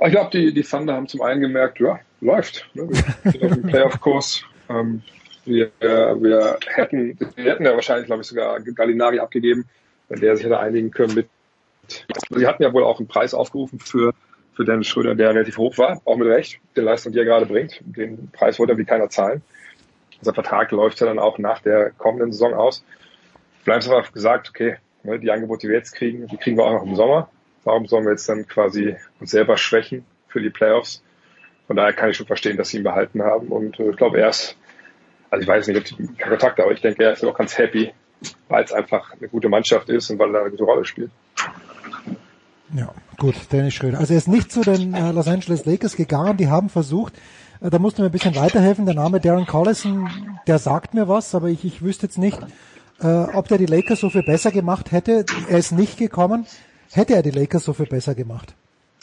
Ich 0.00 0.10
glaube, 0.10 0.30
die, 0.32 0.52
die 0.52 0.62
Thunder 0.62 0.94
haben 0.94 1.08
zum 1.08 1.22
einen 1.22 1.40
gemerkt, 1.40 1.80
ja, 1.80 1.98
läuft. 2.20 2.68
Ne? 2.74 2.88
Wir 2.88 3.30
sind 3.30 3.44
auf 3.44 3.52
dem 3.52 3.62
Playoff-Kurs. 3.62 4.44
Ähm, 4.66 5.02
wir, 5.44 5.70
wir 5.78 6.58
hätten, 6.74 7.18
wir 7.36 7.52
hätten 7.52 7.66
ja 7.66 7.74
wahrscheinlich, 7.74 8.06
glaube 8.06 8.22
ich, 8.22 8.28
sogar 8.28 8.58
Gallinari 8.60 9.18
abgegeben, 9.18 9.66
wenn 10.08 10.20
der 10.20 10.36
sich 10.36 10.46
hätte 10.46 10.58
einigen 10.58 10.90
können 10.90 11.14
mit. 11.14 11.28
Sie 12.30 12.46
hatten 12.46 12.62
ja 12.62 12.72
wohl 12.72 12.82
auch 12.82 12.98
einen 12.98 13.08
Preis 13.08 13.34
aufgerufen 13.34 13.78
für, 13.78 14.14
für 14.54 14.64
Dennis 14.64 14.86
Schröder, 14.86 15.14
der 15.14 15.34
relativ 15.34 15.58
hoch 15.58 15.76
war, 15.76 16.00
auch 16.06 16.16
mit 16.16 16.28
Recht, 16.28 16.60
die 16.74 16.80
Leistung, 16.80 17.12
die 17.12 17.18
er 17.18 17.26
gerade 17.26 17.44
bringt. 17.44 17.82
Den 17.84 18.30
Preis 18.30 18.58
wollte 18.58 18.72
er 18.72 18.78
wie 18.78 18.86
keiner 18.86 19.10
zahlen. 19.10 19.42
Unser 20.20 20.32
Vertrag 20.32 20.70
läuft 20.70 20.98
ja 21.00 21.06
dann 21.06 21.18
auch 21.18 21.36
nach 21.36 21.60
der 21.60 21.90
kommenden 21.90 22.32
Saison 22.32 22.54
aus. 22.54 22.82
Haben 23.66 23.84
wir 23.84 24.02
gesagt, 24.12 24.48
okay, 24.48 24.76
ne, 25.04 25.18
die 25.18 25.30
Angebote, 25.30 25.66
die 25.66 25.68
wir 25.68 25.78
jetzt 25.78 25.92
kriegen, 25.92 26.26
die 26.26 26.36
kriegen 26.36 26.56
wir 26.56 26.64
auch 26.64 26.72
noch 26.72 26.86
im 26.86 26.96
Sommer. 26.96 27.30
Warum 27.64 27.86
sollen 27.86 28.04
wir 28.04 28.12
jetzt 28.12 28.28
dann 28.28 28.46
quasi 28.46 28.96
uns 29.20 29.30
selber 29.30 29.56
schwächen 29.56 30.04
für 30.28 30.40
die 30.40 30.50
Playoffs? 30.50 31.02
Von 31.66 31.76
daher 31.76 31.92
kann 31.92 32.10
ich 32.10 32.16
schon 32.16 32.26
verstehen, 32.26 32.56
dass 32.56 32.68
sie 32.68 32.78
ihn 32.78 32.82
behalten 32.82 33.22
haben. 33.22 33.48
Und 33.48 33.78
äh, 33.80 33.90
ich 33.90 33.96
glaube, 33.96 34.20
er 34.20 34.28
ist, 34.28 34.56
also 35.30 35.42
ich 35.42 35.48
weiß 35.48 35.66
nicht, 35.68 35.78
ob 35.78 35.84
die 35.84 36.06
Kontakt, 36.22 36.60
aber 36.60 36.72
ich 36.72 36.80
denke, 36.80 37.04
er 37.04 37.12
ist 37.12 37.24
auch 37.24 37.36
ganz 37.36 37.56
happy, 37.56 37.92
weil 38.48 38.64
es 38.64 38.72
einfach 38.72 39.12
eine 39.12 39.28
gute 39.28 39.48
Mannschaft 39.48 39.88
ist 39.88 40.10
und 40.10 40.18
weil 40.18 40.34
er 40.34 40.42
eine 40.42 40.50
gute 40.50 40.64
Rolle 40.64 40.84
spielt. 40.84 41.10
Ja, 42.76 42.92
gut, 43.18 43.34
Dennis 43.52 43.74
Schröder. 43.74 43.98
Also 43.98 44.14
er 44.14 44.18
ist 44.18 44.28
nicht 44.28 44.50
zu 44.50 44.62
den 44.62 44.94
äh, 44.94 45.12
Los 45.12 45.28
Angeles 45.28 45.64
Lakers 45.64 45.96
gegangen, 45.96 46.36
die 46.36 46.48
haben 46.48 46.68
versucht, 46.68 47.14
äh, 47.60 47.70
da 47.70 47.78
musst 47.78 47.98
du 47.98 48.02
mir 48.02 48.08
ein 48.08 48.12
bisschen 48.12 48.34
weiterhelfen, 48.34 48.84
der 48.84 48.94
Name 48.94 49.20
Darren 49.20 49.46
Collison, 49.46 50.10
der 50.46 50.58
sagt 50.58 50.92
mir 50.92 51.08
was, 51.08 51.34
aber 51.34 51.48
ich, 51.48 51.64
ich 51.64 51.82
wüsste 51.82 52.06
jetzt 52.06 52.18
nicht, 52.18 52.38
äh, 53.00 53.06
ob 53.06 53.48
der 53.48 53.58
die 53.58 53.66
Lakers 53.66 54.00
so 54.00 54.10
viel 54.10 54.22
besser 54.22 54.50
gemacht 54.50 54.92
hätte. 54.92 55.24
Er 55.48 55.58
ist 55.58 55.72
nicht 55.72 55.98
gekommen. 55.98 56.46
Hätte 56.92 57.14
er 57.14 57.22
die 57.22 57.30
Lakers 57.30 57.64
so 57.64 57.72
viel 57.72 57.86
besser 57.86 58.14
gemacht? 58.14 58.54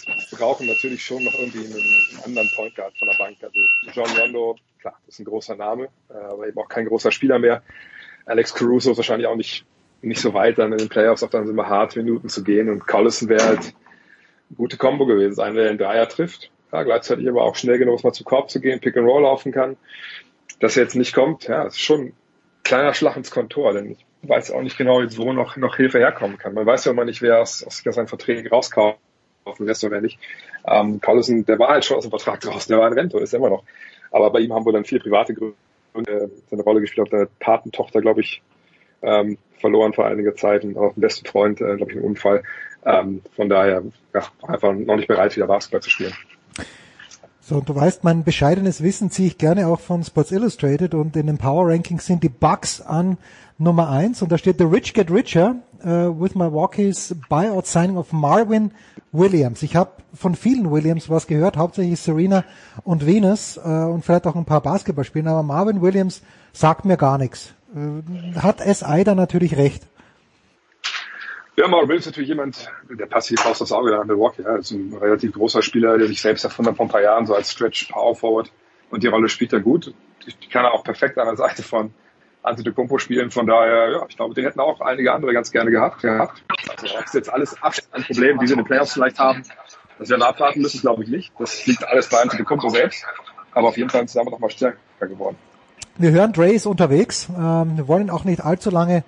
Wir 0.05 0.37
brauchen 0.37 0.65
natürlich 0.65 1.03
schon 1.03 1.23
noch 1.23 1.33
irgendwie 1.33 1.59
einen, 1.59 2.23
anderen 2.25 2.49
Point 2.55 2.75
Guard 2.75 2.97
von 2.97 3.07
der 3.07 3.17
Bank. 3.17 3.37
Also 3.41 3.59
John 3.93 4.17
Rondo, 4.17 4.55
klar, 4.79 4.97
ist 5.07 5.19
ein 5.19 5.25
großer 5.25 5.55
Name, 5.55 5.89
äh, 6.09 6.13
aber 6.13 6.47
eben 6.47 6.57
auch 6.57 6.69
kein 6.69 6.85
großer 6.85 7.11
Spieler 7.11 7.37
mehr. 7.37 7.61
Alex 8.25 8.53
Caruso 8.53 8.91
ist 8.91 8.97
wahrscheinlich 8.97 9.27
auch 9.27 9.35
nicht, 9.35 9.65
nicht 10.01 10.21
so 10.21 10.33
weit, 10.33 10.57
dann 10.57 10.71
in 10.71 10.77
den 10.77 10.89
Playoffs 10.89 11.23
auch 11.23 11.29
dann 11.29 11.47
immer 11.47 11.67
hart 11.67 11.95
Minuten 11.95 12.29
zu 12.29 12.43
gehen. 12.43 12.69
Und 12.69 12.87
Collison 12.87 13.29
wäre 13.29 13.43
halt 13.43 13.59
eine 13.59 14.55
gute 14.55 14.77
Combo 14.77 15.05
gewesen. 15.05 15.35
Sein, 15.35 15.55
der 15.55 15.67
den 15.67 15.77
Dreier 15.77 16.07
trifft, 16.07 16.49
ja, 16.71 16.83
gleichzeitig 16.83 17.27
aber 17.27 17.43
auch 17.43 17.55
schnell 17.55 17.77
genug, 17.77 18.03
mal 18.03 18.13
zu 18.13 18.23
Korb 18.23 18.49
zu 18.49 18.61
gehen, 18.61 18.79
Pick 18.79 18.97
and 18.97 19.07
Roll 19.07 19.23
laufen 19.23 19.51
kann. 19.51 19.77
Dass 20.59 20.77
er 20.77 20.83
jetzt 20.83 20.95
nicht 20.95 21.13
kommt, 21.13 21.47
ja, 21.47 21.63
ist 21.63 21.79
schon 21.79 22.13
kleiner 22.63 22.93
Schlag 22.93 23.17
ins 23.17 23.31
Kontor, 23.31 23.73
denn 23.73 23.91
ich 23.91 24.05
weiß 24.23 24.51
auch 24.51 24.61
nicht 24.61 24.77
genau, 24.77 25.01
wo 25.17 25.33
noch, 25.33 25.57
noch 25.57 25.75
Hilfe 25.75 25.99
herkommen 25.99 26.37
kann. 26.37 26.53
Man 26.53 26.65
weiß 26.65 26.85
ja 26.85 26.91
immer 26.91 27.05
nicht, 27.05 27.21
wer 27.21 27.41
aus, 27.41 27.63
aus 27.63 27.83
seinen 27.83 28.07
Verträgen 28.07 28.47
rauskaufen 28.47 28.97
lässt 29.59 29.83
oder 29.83 30.01
nicht. 30.01 30.19
Ähm, 30.65 31.01
Collison, 31.01 31.45
der 31.45 31.59
war 31.59 31.69
halt 31.69 31.85
schon 31.85 31.97
aus 31.97 32.03
dem 32.03 32.11
Vertrag 32.11 32.39
draußen, 32.41 32.71
der 32.71 32.79
war 32.79 32.87
in 32.87 32.97
Rente, 32.97 33.17
ist 33.19 33.33
er 33.33 33.39
immer 33.39 33.49
noch. 33.49 33.63
Aber 34.11 34.29
bei 34.29 34.39
ihm 34.39 34.53
haben 34.53 34.65
wir 34.65 34.73
dann 34.73 34.85
vier 34.85 34.99
private 34.99 35.33
Gründe 35.33 36.31
seine 36.49 36.61
Rolle 36.63 36.81
gespielt, 36.81 37.07
auch 37.07 37.11
der 37.11 37.27
Patentochter, 37.39 38.01
glaube 38.01 38.21
ich, 38.21 38.41
ähm, 39.01 39.37
verloren 39.59 39.93
vor 39.93 40.05
einiger 40.05 40.35
Zeit 40.35 40.63
und 40.63 40.77
auch 40.77 40.93
den 40.93 41.01
besten 41.01 41.25
Freund, 41.25 41.61
äh, 41.61 41.75
glaube 41.77 41.91
ich, 41.91 41.97
einen 41.97 42.05
Unfall. 42.05 42.43
Ähm, 42.85 43.21
von 43.35 43.49
daher 43.49 43.83
ja, 44.13 44.23
einfach 44.47 44.73
noch 44.73 44.95
nicht 44.95 45.07
bereit, 45.07 45.35
wieder 45.35 45.47
Basketball 45.47 45.81
zu 45.81 45.89
spielen. 45.89 46.13
So, 47.43 47.55
und 47.55 47.67
du 47.67 47.75
weißt, 47.75 48.03
mein 48.03 48.23
bescheidenes 48.23 48.83
Wissen 48.83 49.09
ziehe 49.09 49.27
ich 49.27 49.37
gerne 49.39 49.67
auch 49.67 49.79
von 49.79 50.03
Sports 50.03 50.31
Illustrated 50.31 50.93
und 50.93 51.15
in 51.15 51.25
den 51.25 51.39
Power 51.39 51.69
Rankings 51.69 52.05
sind 52.05 52.23
die 52.23 52.29
Bucks 52.29 52.81
an 52.81 53.17
Nummer 53.57 53.89
eins 53.89 54.21
und 54.21 54.31
da 54.31 54.37
steht 54.37 54.59
The 54.59 54.65
Rich 54.65 54.93
Get 54.93 55.09
Richer 55.09 55.55
uh, 55.83 55.87
with 56.19 56.35
Milwaukee's 56.35 57.15
Buyout 57.29 57.65
Signing 57.65 57.97
of 57.97 58.13
Marvin 58.13 58.71
Williams. 59.11 59.63
Ich 59.63 59.75
habe 59.75 59.91
von 60.13 60.35
vielen 60.35 60.71
Williams 60.71 61.09
was 61.09 61.25
gehört, 61.25 61.57
hauptsächlich 61.57 61.99
Serena 61.99 62.43
und 62.83 63.07
Venus 63.07 63.57
uh, 63.57 63.91
und 63.91 64.05
vielleicht 64.05 64.27
auch 64.27 64.35
ein 64.35 64.45
paar 64.45 64.61
Basketballspielen, 64.61 65.27
aber 65.27 65.41
Marvin 65.41 65.81
Williams 65.81 66.21
sagt 66.53 66.85
mir 66.85 66.97
gar 66.97 67.17
nichts. 67.17 67.53
Uh, 67.75 68.01
hat 68.39 68.59
SI 68.59 69.03
da 69.03 69.15
natürlich 69.15 69.57
recht. 69.57 69.87
Ja, 71.57 71.67
Marvin 71.67 71.89
Williams 71.89 72.05
ist 72.05 72.11
natürlich 72.13 72.29
jemand, 72.29 72.71
der 72.89 73.05
passiv 73.07 73.45
aus 73.45 73.59
das 73.59 73.71
Auge 73.71 73.99
an 73.99 74.07
Milwaukee. 74.07 74.41
Ja, 74.43 74.55
ist 74.55 74.71
ein 74.71 74.93
relativ 74.93 75.33
großer 75.33 75.61
Spieler, 75.61 75.97
der 75.97 76.07
sich 76.07 76.21
selbst 76.21 76.43
erfunden 76.43 76.71
hat 76.71 76.77
vor 76.77 76.85
ein 76.85 76.89
paar 76.89 77.01
Jahren, 77.01 77.25
so 77.25 77.35
als 77.35 77.51
Stretch 77.51 77.91
Power 77.91 78.15
Forward. 78.15 78.51
Und 78.89 79.03
die 79.03 79.07
Rolle 79.07 79.27
spielt 79.27 79.51
er 79.53 79.59
gut. 79.59 79.93
Die 80.25 80.49
kann 80.49 80.63
er 80.63 80.73
auch 80.73 80.83
perfekt 80.83 81.17
an 81.17 81.25
der 81.25 81.35
Seite 81.35 81.61
von 81.61 81.93
Antetokounmpo 82.43 82.97
spielen. 82.99 83.31
Von 83.31 83.47
daher, 83.47 83.89
ja, 83.89 84.05
ich 84.07 84.15
glaube, 84.15 84.33
den 84.33 84.45
hätten 84.45 84.59
auch 84.59 84.79
einige 84.81 85.11
andere 85.13 85.33
ganz 85.33 85.51
gerne 85.51 85.71
gehabt. 85.71 86.01
gehabt. 86.01 86.41
Also, 86.69 86.95
das 86.95 87.05
ist 87.05 87.13
jetzt 87.13 87.33
alles 87.33 87.55
ein 87.91 88.03
Problem, 88.03 88.39
die 88.39 88.47
sie 88.47 88.53
in 88.53 88.59
den 88.59 88.65
Playoffs 88.65 88.93
vielleicht 88.93 89.19
haben. 89.19 89.43
Das 89.99 90.09
werden 90.09 90.21
wir 90.21 90.27
abwarten 90.27 90.61
müssen, 90.61 90.81
glaube 90.81 91.03
ich 91.03 91.09
nicht. 91.09 91.33
Das 91.37 91.65
liegt 91.65 91.87
alles 91.87 92.09
bei 92.09 92.21
Antetokounmpo 92.21 92.69
selbst. 92.69 93.05
Aber 93.53 93.67
auf 93.67 93.77
jeden 93.77 93.89
Fall 93.89 94.07
sind 94.07 94.25
wir 94.25 94.31
noch 94.31 94.39
mal 94.39 94.49
stärker 94.49 94.77
geworden. 95.01 95.35
Wir 95.97 96.11
hören, 96.11 96.31
Dre 96.33 96.51
ist 96.51 96.65
unterwegs. 96.65 97.27
Ähm, 97.29 97.77
wir 97.77 97.87
wollen 97.87 98.09
auch 98.09 98.23
nicht 98.23 98.43
allzu 98.43 98.71
lange 98.71 99.03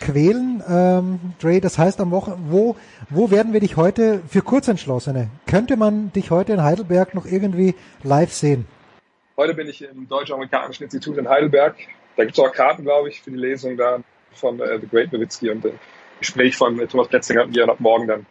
quälen. 0.00 0.62
Ähm, 0.68 1.20
Dre, 1.40 1.60
das 1.60 1.78
heißt 1.78 2.00
am 2.00 2.10
Wochen, 2.10 2.46
wo, 2.48 2.76
wo 3.08 3.30
werden 3.30 3.52
wir 3.52 3.60
dich 3.60 3.76
heute 3.76 4.22
für 4.28 4.42
Kurzentschlossene? 4.42 5.28
Könnte 5.46 5.76
man 5.76 6.12
dich 6.12 6.30
heute 6.30 6.54
in 6.54 6.62
Heidelberg 6.62 7.14
noch 7.14 7.26
irgendwie 7.26 7.74
live 8.02 8.32
sehen? 8.32 8.66
Heute 9.36 9.54
bin 9.54 9.68
ich 9.68 9.82
im 9.82 10.08
Deutsch-Amerikanischen 10.08 10.84
Institut 10.84 11.16
in 11.16 11.28
Heidelberg. 11.28 11.76
Da 12.16 12.24
gibt 12.24 12.36
es 12.36 12.44
auch 12.44 12.52
Karten, 12.52 12.82
glaube 12.82 13.08
ich, 13.08 13.22
für 13.22 13.30
die 13.30 13.36
Lesung 13.36 13.76
da 13.76 14.00
von 14.32 14.60
äh, 14.60 14.78
The 14.80 14.86
Great 14.86 15.12
Nowitzki 15.12 15.50
und 15.50 15.64
äh, 15.64 15.72
Gespräch 16.18 16.56
von 16.56 16.78
äh, 16.78 16.86
Thomas 16.86 17.08
Plätzinger 17.08 17.44
und 17.44 17.54
mir 17.54 17.68
ab 17.68 17.80
morgen 17.80 18.06
dann. 18.06 18.26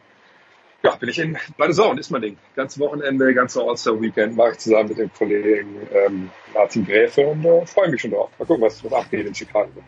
Ja, 0.84 0.96
bin 0.96 1.10
ich 1.10 1.20
in, 1.20 1.38
der 1.58 1.72
Zone, 1.72 2.00
ist 2.00 2.10
mein 2.10 2.22
Ding. 2.22 2.38
Ganz 2.56 2.80
Wochenende, 2.80 3.34
ganze 3.34 3.62
All-Star-Weekend 3.62 4.38
mache 4.38 4.52
ich 4.52 4.60
zusammen 4.60 4.90
mit 4.90 4.98
dem 4.98 5.12
Kollegen 5.14 5.76
ähm, 5.94 6.30
Martin 6.54 6.86
Gräfe 6.86 7.28
und 7.28 7.44
äh, 7.44 7.66
freue 7.66 7.90
mich 7.90 8.02
schon 8.02 8.12
drauf. 8.12 8.30
Mal 8.40 8.46
gucken, 8.46 8.64
was, 8.64 8.82
was 8.84 8.94
abgeht 8.94 9.26
in 9.26 9.36
Chicago. 9.36 9.82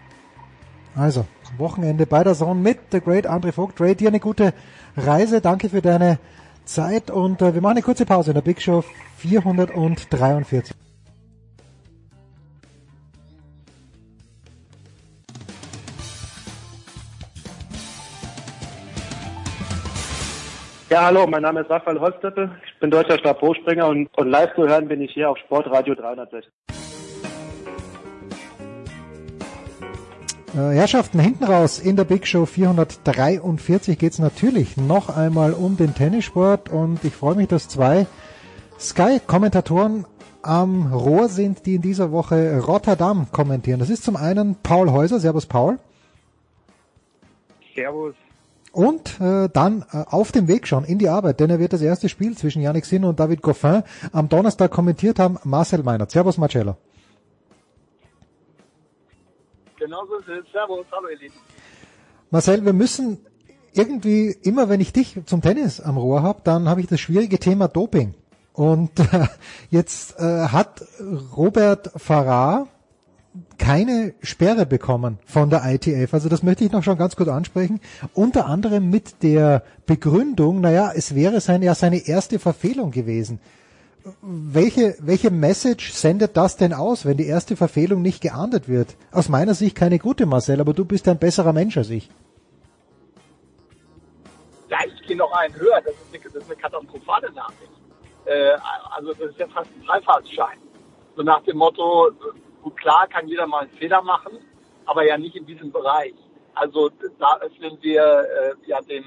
Also, 0.96 1.26
Wochenende 1.58 2.06
bei 2.06 2.24
der 2.24 2.34
Zone 2.34 2.60
mit 2.60 2.80
The 2.92 3.00
Great 3.00 3.26
Andre 3.28 3.52
Vogt. 3.52 3.80
Ray, 3.80 3.96
dir 3.96 4.10
eine 4.10 4.20
gute 4.20 4.54
Reise. 4.98 5.42
Danke 5.42 5.70
für 5.70 5.82
deine 5.82 6.20
Zeit 6.66 7.10
und 7.10 7.42
äh, 7.42 7.54
wir 7.54 7.62
machen 7.62 7.78
eine 7.78 7.82
kurze 7.82 8.06
Pause 8.06 8.32
in 8.32 8.36
der 8.36 8.42
Big 8.42 8.62
Show 8.62 8.84
443. 9.18 10.76
Ja, 20.90 21.06
hallo, 21.06 21.26
mein 21.26 21.42
Name 21.42 21.62
ist 21.62 21.70
Raphael 21.70 22.02
Holztöppel. 22.02 22.52
Ich 22.66 22.80
bin 22.82 22.92
deutscher 22.92 23.18
Stabhochspringer 23.18 23.88
und, 23.88 24.10
und 24.18 24.30
live 24.30 24.54
zu 24.56 24.68
hören 24.68 24.90
bin 24.90 25.00
ich 25.00 25.14
hier 25.14 25.30
auf 25.30 25.38
Sportradio 25.38 25.96
360. 25.96 26.52
Herrschaften, 30.54 31.20
hinten 31.20 31.46
raus 31.46 31.80
in 31.80 31.96
der 31.96 32.04
Big 32.04 32.28
Show 32.28 32.46
443 32.46 33.98
geht 33.98 34.14
es 34.14 34.20
natürlich 34.20 34.76
noch 34.76 35.10
einmal 35.10 35.54
um 35.54 35.78
den 35.78 35.96
Tennissport 35.96 36.70
und 36.70 37.04
ich 37.06 37.14
freue 37.14 37.36
mich, 37.36 37.48
dass 37.48 37.70
zwei 37.70 38.06
Sky-Kommentatoren 38.78 40.06
am 40.42 40.92
Rohr 40.92 41.30
sind, 41.30 41.66
die 41.66 41.76
in 41.76 41.82
dieser 41.82 42.12
Woche 42.12 42.60
Rotterdam 42.60 43.28
kommentieren. 43.32 43.80
Das 43.80 43.90
ist 43.90 44.04
zum 44.04 44.16
einen 44.16 44.56
Paul 44.56 44.92
Häuser. 44.92 45.20
Servus 45.20 45.46
Paul. 45.46 45.80
Servus. 47.74 48.16
Und 48.74 49.20
äh, 49.22 49.50
dann 49.52 49.86
äh, 49.92 50.04
auf 50.10 50.32
dem 50.32 50.48
Weg 50.48 50.68
schon 50.68 50.84
in 50.84 50.98
die 50.98 51.10
Arbeit, 51.10 51.40
denn 51.40 51.50
er 51.50 51.60
wird 51.60 51.74
das 51.74 51.82
erste 51.82 52.10
Spiel 52.10 52.38
zwischen 52.38 52.62
Yannick 52.62 52.86
Sinner 52.86 53.10
und 53.10 53.20
David 53.20 53.42
Goffin 53.42 53.84
am 54.12 54.30
Donnerstag 54.30 54.72
kommentiert 54.72 55.20
haben. 55.20 55.38
Marcel 55.44 55.84
Meinert. 55.84 56.12
Servus 56.12 56.38
Marcello. 56.38 56.76
Genau 59.82 60.06
so 60.06 60.18
ist 60.18 60.28
es. 60.28 60.52
Servus, 60.52 60.86
hallo 60.92 61.08
ihr 61.10 61.18
Lieben. 61.18 61.34
Marcel, 62.30 62.64
wir 62.64 62.72
müssen 62.72 63.18
irgendwie, 63.74 64.30
immer 64.44 64.70
wenn 64.70 64.80
ich 64.80 64.94
dich 64.94 65.20
zum 65.26 65.42
Tennis 65.42 65.82
am 65.82 65.98
Rohr 65.98 66.22
habe, 66.22 66.42
dann 66.44 66.70
habe 66.70 66.82
ich 66.82 66.88
das 66.88 67.00
schwierige 67.00 67.40
Thema 67.40 67.68
Doping. 67.68 68.14
Und 68.54 69.00
äh, 69.00 69.26
jetzt 69.72 70.20
äh, 70.20 70.50
hat 70.50 70.86
Robert 71.36 71.90
Farrar 71.96 72.68
keine 73.58 74.14
Sperre 74.22 74.68
bekommen 74.68 75.18
von 75.26 75.50
der 75.50 75.66
ITF. 75.66 76.14
Also 76.14 76.30
das 76.30 76.44
möchte 76.44 76.64
ich 76.64 76.72
noch 76.72 76.84
schon 76.84 77.00
ganz 77.00 77.16
kurz 77.16 77.30
ansprechen. 77.30 77.80
Unter 78.14 78.46
anderem 78.46 78.92
mit 78.92 79.24
der 79.24 79.64
Begründung, 79.88 80.62
naja, 80.62 80.92
es 80.94 81.16
wäre 81.16 81.42
sein, 81.42 81.64
ja 81.64 81.74
seine 81.74 82.08
erste 82.08 82.38
Verfehlung 82.38 82.92
gewesen. 82.92 83.40
Welche, 84.22 84.96
welche 85.00 85.30
Message 85.30 85.92
sendet 85.92 86.36
das 86.36 86.58
denn 86.58 86.74
aus, 86.74 87.06
wenn 87.06 87.18
die 87.18 87.28
erste 87.28 87.56
Verfehlung 87.56 88.02
nicht 88.02 88.22
geahndet 88.22 88.68
wird? 88.68 88.96
Aus 89.12 89.30
meiner 89.30 89.54
Sicht 89.54 89.76
keine 89.76 90.00
gute, 90.00 90.26
Marcel, 90.26 90.60
aber 90.60 90.74
du 90.74 90.86
bist 90.86 91.08
ein 91.08 91.20
besserer 91.20 91.54
Mensch 91.54 91.78
als 91.78 91.90
ich. 91.90 92.10
Ja, 94.70 94.80
ich 94.86 95.08
gehe 95.08 95.18
noch 95.18 95.32
einen 95.34 95.54
höher. 95.56 95.82
Das 95.82 95.94
ist 95.94 96.14
eine, 96.14 96.24
das 96.24 96.36
ist 96.36 96.52
eine 96.52 96.56
katastrophale 96.60 97.32
Nachricht. 97.34 97.72
Äh, 98.26 98.58
also 98.96 99.14
das 99.14 99.32
ist 99.32 99.40
ja 99.40 99.48
fast 99.48 99.70
ein 99.76 99.84
Freifahrtsschein. 99.84 100.58
So 101.16 101.24
nach 101.24 101.44
dem 101.44 101.58
Motto, 101.58 102.12
gut 102.64 102.78
klar 102.78 103.08
kann 103.08 103.28
jeder 103.28 103.46
mal 103.46 103.64
einen 103.64 103.72
Fehler 103.72 104.02
machen, 104.02 104.40
aber 104.86 105.06
ja 105.06 105.18
nicht 105.18 105.36
in 105.36 105.46
diesem 105.46 105.72
Bereich. 105.72 106.14
Also 106.56 106.90
da 107.20 107.38
öffnen 107.42 107.78
wir 107.82 108.02
äh, 108.02 108.54
ja 108.66 108.82
den 108.82 109.04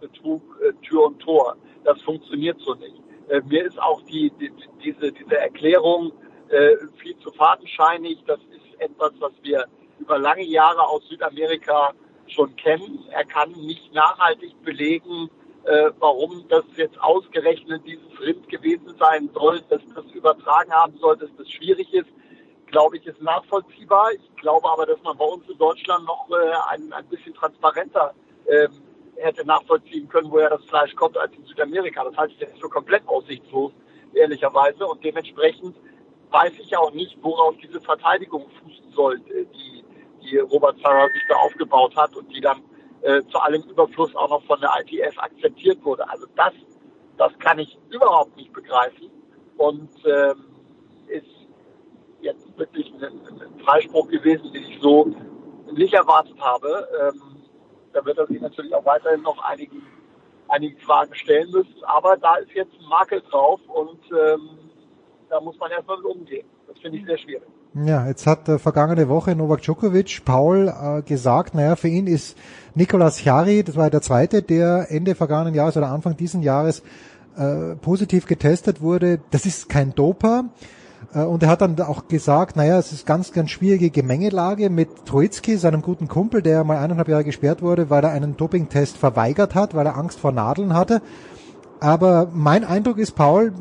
Betrug 0.00 0.42
äh, 0.62 0.72
Tür 0.84 1.06
und 1.06 1.20
Tor. 1.20 1.56
Das 1.84 2.00
funktioniert 2.02 2.58
so 2.60 2.74
nicht. 2.74 3.05
Äh, 3.28 3.40
mir 3.48 3.64
ist 3.64 3.80
auch 3.80 4.02
die, 4.02 4.30
die 4.40 4.52
diese 4.84 5.12
diese 5.12 5.36
Erklärung 5.36 6.12
äh, 6.48 6.76
viel 6.96 7.16
zu 7.18 7.30
fadenscheinig. 7.32 8.22
Das 8.26 8.40
ist 8.50 8.80
etwas, 8.80 9.12
was 9.18 9.32
wir 9.42 9.66
über 9.98 10.18
lange 10.18 10.44
Jahre 10.44 10.86
aus 10.86 11.06
Südamerika 11.08 11.92
schon 12.28 12.54
kennen. 12.56 13.04
Er 13.10 13.24
kann 13.24 13.50
nicht 13.52 13.92
nachhaltig 13.94 14.54
belegen, 14.62 15.30
äh, 15.64 15.90
warum 15.98 16.44
das 16.48 16.64
jetzt 16.76 17.00
ausgerechnet 17.00 17.82
dieses 17.86 18.20
Rind 18.20 18.48
gewesen 18.48 18.94
sein 18.98 19.30
soll, 19.34 19.60
dass 19.68 19.82
das 19.94 20.04
übertragen 20.12 20.72
haben 20.72 20.96
soll, 20.98 21.16
dass 21.16 21.30
das 21.36 21.50
schwierig 21.50 21.92
ist, 21.92 22.08
glaube 22.66 22.96
ich, 22.98 23.06
ist 23.06 23.20
nachvollziehbar. 23.22 24.12
Ich 24.12 24.36
glaube 24.36 24.68
aber, 24.70 24.86
dass 24.86 25.02
man 25.02 25.16
bei 25.16 25.24
uns 25.24 25.48
in 25.48 25.58
Deutschland 25.58 26.04
noch 26.04 26.28
äh, 26.30 26.74
ein, 26.74 26.92
ein 26.92 27.06
bisschen 27.06 27.34
transparenter 27.34 28.14
ähm, 28.48 28.70
hätte 29.16 29.46
nachvollziehen 29.46 30.08
können, 30.08 30.30
woher 30.30 30.50
das 30.50 30.64
Fleisch 30.64 30.94
kommt, 30.94 31.16
als 31.16 31.34
in 31.34 31.44
Südamerika. 31.44 32.04
Das 32.04 32.16
halte 32.16 32.34
ich 32.34 32.40
jetzt 32.40 32.60
für 32.60 32.68
komplett 32.68 33.06
aussichtslos, 33.08 33.72
ehrlicherweise. 34.14 34.86
Und 34.86 35.02
dementsprechend 35.04 35.76
weiß 36.30 36.52
ich 36.58 36.76
auch 36.76 36.92
nicht, 36.92 37.16
worauf 37.22 37.56
diese 37.58 37.80
Verteidigung 37.80 38.46
fußen 38.62 38.92
soll, 38.92 39.16
äh, 39.28 39.44
die, 39.46 39.84
die 40.22 40.38
Robert 40.38 40.80
Farrer 40.80 41.08
sich 41.08 41.22
da 41.28 41.36
aufgebaut 41.36 41.96
hat 41.96 42.14
und 42.16 42.34
die 42.34 42.40
dann 42.40 42.62
äh, 43.02 43.22
zu 43.30 43.38
allem 43.38 43.62
Überfluss 43.62 44.14
auch 44.16 44.30
noch 44.30 44.42
von 44.44 44.60
der 44.60 44.70
ITF 44.80 45.18
akzeptiert 45.18 45.84
wurde. 45.84 46.08
Also 46.08 46.26
das, 46.34 46.52
das 47.16 47.38
kann 47.38 47.58
ich 47.58 47.78
überhaupt 47.90 48.36
nicht 48.36 48.52
begreifen 48.52 49.10
und 49.56 49.90
ähm, 50.04 50.44
ist 51.08 51.26
jetzt 52.20 52.58
wirklich 52.58 52.92
ein, 52.94 53.02
ein 53.02 53.60
Freispruch 53.64 54.08
gewesen, 54.08 54.52
den 54.52 54.64
ich 54.64 54.80
so 54.80 55.14
nicht 55.72 55.94
erwartet 55.94 56.38
habe. 56.40 56.88
Ähm, 57.00 57.36
da 57.96 58.04
wird 58.04 58.18
er 58.18 58.26
sich 58.26 58.40
natürlich 58.40 58.74
auch 58.74 58.84
weiterhin 58.84 59.22
noch 59.22 59.42
einigen, 59.42 59.82
einigen 60.48 60.78
Fragen 60.80 61.14
stellen 61.14 61.50
müssen, 61.50 61.82
aber 61.84 62.16
da 62.18 62.36
ist 62.36 62.52
jetzt 62.52 62.72
ein 62.78 62.88
Makel 62.88 63.22
drauf 63.30 63.60
und 63.68 64.00
ähm, 64.12 64.50
da 65.30 65.40
muss 65.40 65.58
man 65.58 65.70
erstmal 65.70 65.96
mit 65.96 66.06
umgehen. 66.06 66.46
Das 66.68 66.78
finde 66.78 66.98
ich 66.98 67.06
sehr 67.06 67.18
schwierig. 67.18 67.48
Ja, 67.74 68.06
jetzt 68.06 68.26
hat 68.26 68.48
äh, 68.48 68.58
vergangene 68.58 69.08
Woche 69.08 69.34
Novak 69.34 69.62
Djokovic 69.62 70.24
Paul 70.24 70.68
äh, 70.68 71.02
gesagt, 71.02 71.54
naja, 71.54 71.76
für 71.76 71.88
ihn 71.88 72.06
ist 72.06 72.38
Nicolas 72.74 73.18
Chiari, 73.18 73.64
das 73.64 73.76
war 73.76 73.90
der 73.90 74.02
zweite, 74.02 74.42
der 74.42 74.86
Ende 74.90 75.14
vergangenen 75.14 75.54
Jahres 75.54 75.76
oder 75.76 75.88
Anfang 75.88 76.16
diesen 76.16 76.42
Jahres 76.42 76.82
äh, 77.36 77.76
positiv 77.76 78.26
getestet 78.26 78.80
wurde. 78.80 79.20
Das 79.30 79.46
ist 79.46 79.68
kein 79.68 79.94
Doper. 79.94 80.44
Äh, 81.14 81.24
und 81.24 81.42
er 81.42 81.48
hat 81.48 81.60
dann 81.60 81.80
auch 81.80 82.08
gesagt, 82.08 82.56
naja, 82.56 82.78
es 82.78 82.92
ist 82.92 83.06
ganz, 83.06 83.32
ganz 83.32 83.50
schwierige 83.50 83.90
Gemengelage 83.90 84.70
mit 84.70 85.06
Troitsky, 85.06 85.56
seinem 85.56 85.82
guten 85.82 86.08
Kumpel, 86.08 86.42
der 86.42 86.64
mal 86.64 86.78
eineinhalb 86.78 87.08
Jahre 87.08 87.24
gesperrt 87.24 87.62
wurde, 87.62 87.90
weil 87.90 88.04
er 88.04 88.10
einen 88.10 88.36
Dopingtest 88.36 88.96
verweigert 88.96 89.54
hat, 89.54 89.74
weil 89.74 89.86
er 89.86 89.96
Angst 89.96 90.18
vor 90.20 90.32
Nadeln 90.32 90.74
hatte. 90.74 91.02
Aber 91.80 92.28
mein 92.32 92.64
Eindruck 92.64 92.98
ist, 92.98 93.12
Paul, 93.12 93.52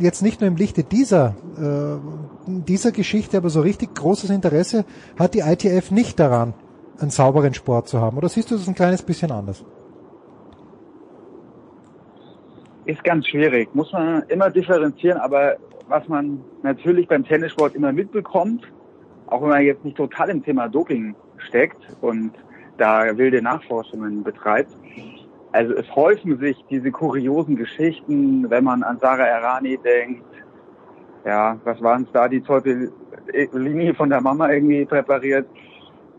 jetzt 0.00 0.22
nicht 0.22 0.40
nur 0.40 0.48
im 0.48 0.56
Lichte 0.56 0.84
dieser 0.84 1.34
äh, 1.58 1.98
dieser 2.46 2.92
Geschichte 2.92 3.36
aber 3.36 3.50
so 3.50 3.60
richtig 3.60 3.94
großes 3.94 4.30
Interesse 4.30 4.84
hat 5.18 5.34
die 5.34 5.40
ITF 5.40 5.90
nicht 5.90 6.18
daran, 6.18 6.54
einen 6.98 7.10
sauberen 7.10 7.54
Sport 7.54 7.88
zu 7.88 8.00
haben. 8.00 8.16
Oder 8.16 8.28
siehst 8.28 8.50
du 8.50 8.56
das 8.56 8.68
ein 8.68 8.74
kleines 8.74 9.02
bisschen 9.02 9.30
anders? 9.30 9.64
Ist 12.84 13.04
ganz 13.04 13.28
schwierig. 13.28 13.72
Muss 13.74 13.92
man 13.92 14.24
immer 14.28 14.50
differenzieren, 14.50 15.18
aber 15.18 15.56
was 15.92 16.08
man 16.08 16.42
natürlich 16.62 17.06
beim 17.06 17.22
Tennissport 17.22 17.74
immer 17.74 17.92
mitbekommt, 17.92 18.66
auch 19.26 19.42
wenn 19.42 19.50
man 19.50 19.62
jetzt 19.62 19.84
nicht 19.84 19.98
total 19.98 20.30
im 20.30 20.42
Thema 20.42 20.68
Doping 20.68 21.14
steckt 21.36 21.82
und 22.00 22.32
da 22.78 23.16
wilde 23.18 23.42
Nachforschungen 23.42 24.24
betreibt, 24.24 24.74
also 25.52 25.74
es 25.74 25.94
häufen 25.94 26.38
sich 26.38 26.56
diese 26.70 26.90
kuriosen 26.90 27.56
Geschichten, 27.56 28.48
wenn 28.48 28.64
man 28.64 28.82
an 28.82 28.98
Sarah 28.98 29.26
Errani 29.26 29.78
denkt, 29.84 30.24
ja, 31.26 31.58
was 31.64 31.80
waren 31.82 32.04
es 32.04 32.12
da, 32.12 32.26
die 32.26 32.42
Linie 33.52 33.94
von 33.94 34.08
der 34.08 34.22
Mama 34.22 34.50
irgendwie 34.50 34.86
präpariert. 34.86 35.46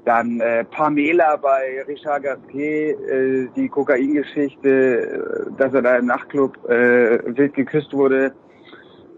Dann 0.06 0.40
äh, 0.40 0.66
Pamela 0.66 1.38
bei 1.38 1.82
Richard 1.88 2.24
Gasquet, 2.24 2.92
äh, 2.92 3.48
die 3.56 3.70
Kokaingeschichte, 3.70 4.70
äh, 4.70 5.52
dass 5.58 5.74
er 5.74 5.82
da 5.82 5.96
im 5.96 6.08
Nachtclub 6.08 6.58
äh, 6.70 7.20
wild 7.38 7.54
geküsst 7.54 7.94
wurde. 7.94 8.34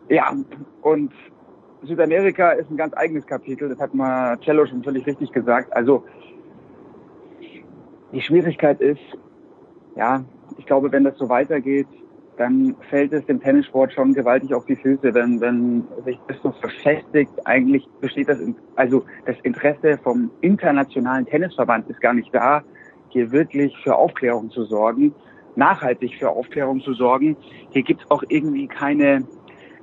Ja, 0.09 0.35
und 0.81 1.11
Südamerika 1.83 2.51
ist 2.51 2.69
ein 2.69 2.77
ganz 2.77 2.95
eigenes 2.95 3.25
Kapitel, 3.25 3.69
das 3.69 3.79
hat 3.79 3.93
Marcello 3.93 4.65
schon 4.65 4.83
völlig 4.83 5.05
richtig 5.05 5.31
gesagt. 5.31 5.73
Also 5.73 6.03
die 8.11 8.21
Schwierigkeit 8.21 8.81
ist, 8.81 9.01
ja, 9.95 10.23
ich 10.57 10.65
glaube, 10.65 10.91
wenn 10.91 11.03
das 11.03 11.17
so 11.17 11.29
weitergeht, 11.29 11.87
dann 12.37 12.75
fällt 12.89 13.13
es 13.13 13.25
dem 13.25 13.39
Tennissport 13.39 13.93
schon 13.93 14.13
gewaltig 14.13 14.53
auf 14.53 14.65
die 14.65 14.75
Füße, 14.75 15.13
wenn, 15.13 15.39
wenn 15.39 15.83
sich 16.03 16.19
das 16.27 16.37
so 16.43 16.51
verfestigt. 16.51 17.31
Eigentlich 17.45 17.87
besteht 18.01 18.27
das, 18.27 18.39
also 18.75 19.05
das 19.25 19.37
Interesse 19.43 19.97
vom 20.03 20.31
internationalen 20.41 21.25
Tennisverband 21.25 21.89
ist 21.89 22.01
gar 22.01 22.13
nicht 22.13 22.33
da, 22.33 22.63
hier 23.09 23.31
wirklich 23.31 23.75
für 23.83 23.95
Aufklärung 23.95 24.49
zu 24.49 24.65
sorgen, 24.65 25.13
nachhaltig 25.55 26.15
für 26.19 26.29
Aufklärung 26.29 26.81
zu 26.81 26.93
sorgen. 26.93 27.37
Hier 27.69 27.83
gibt 27.83 28.01
es 28.01 28.11
auch 28.11 28.23
irgendwie 28.27 28.67
keine, 28.67 29.25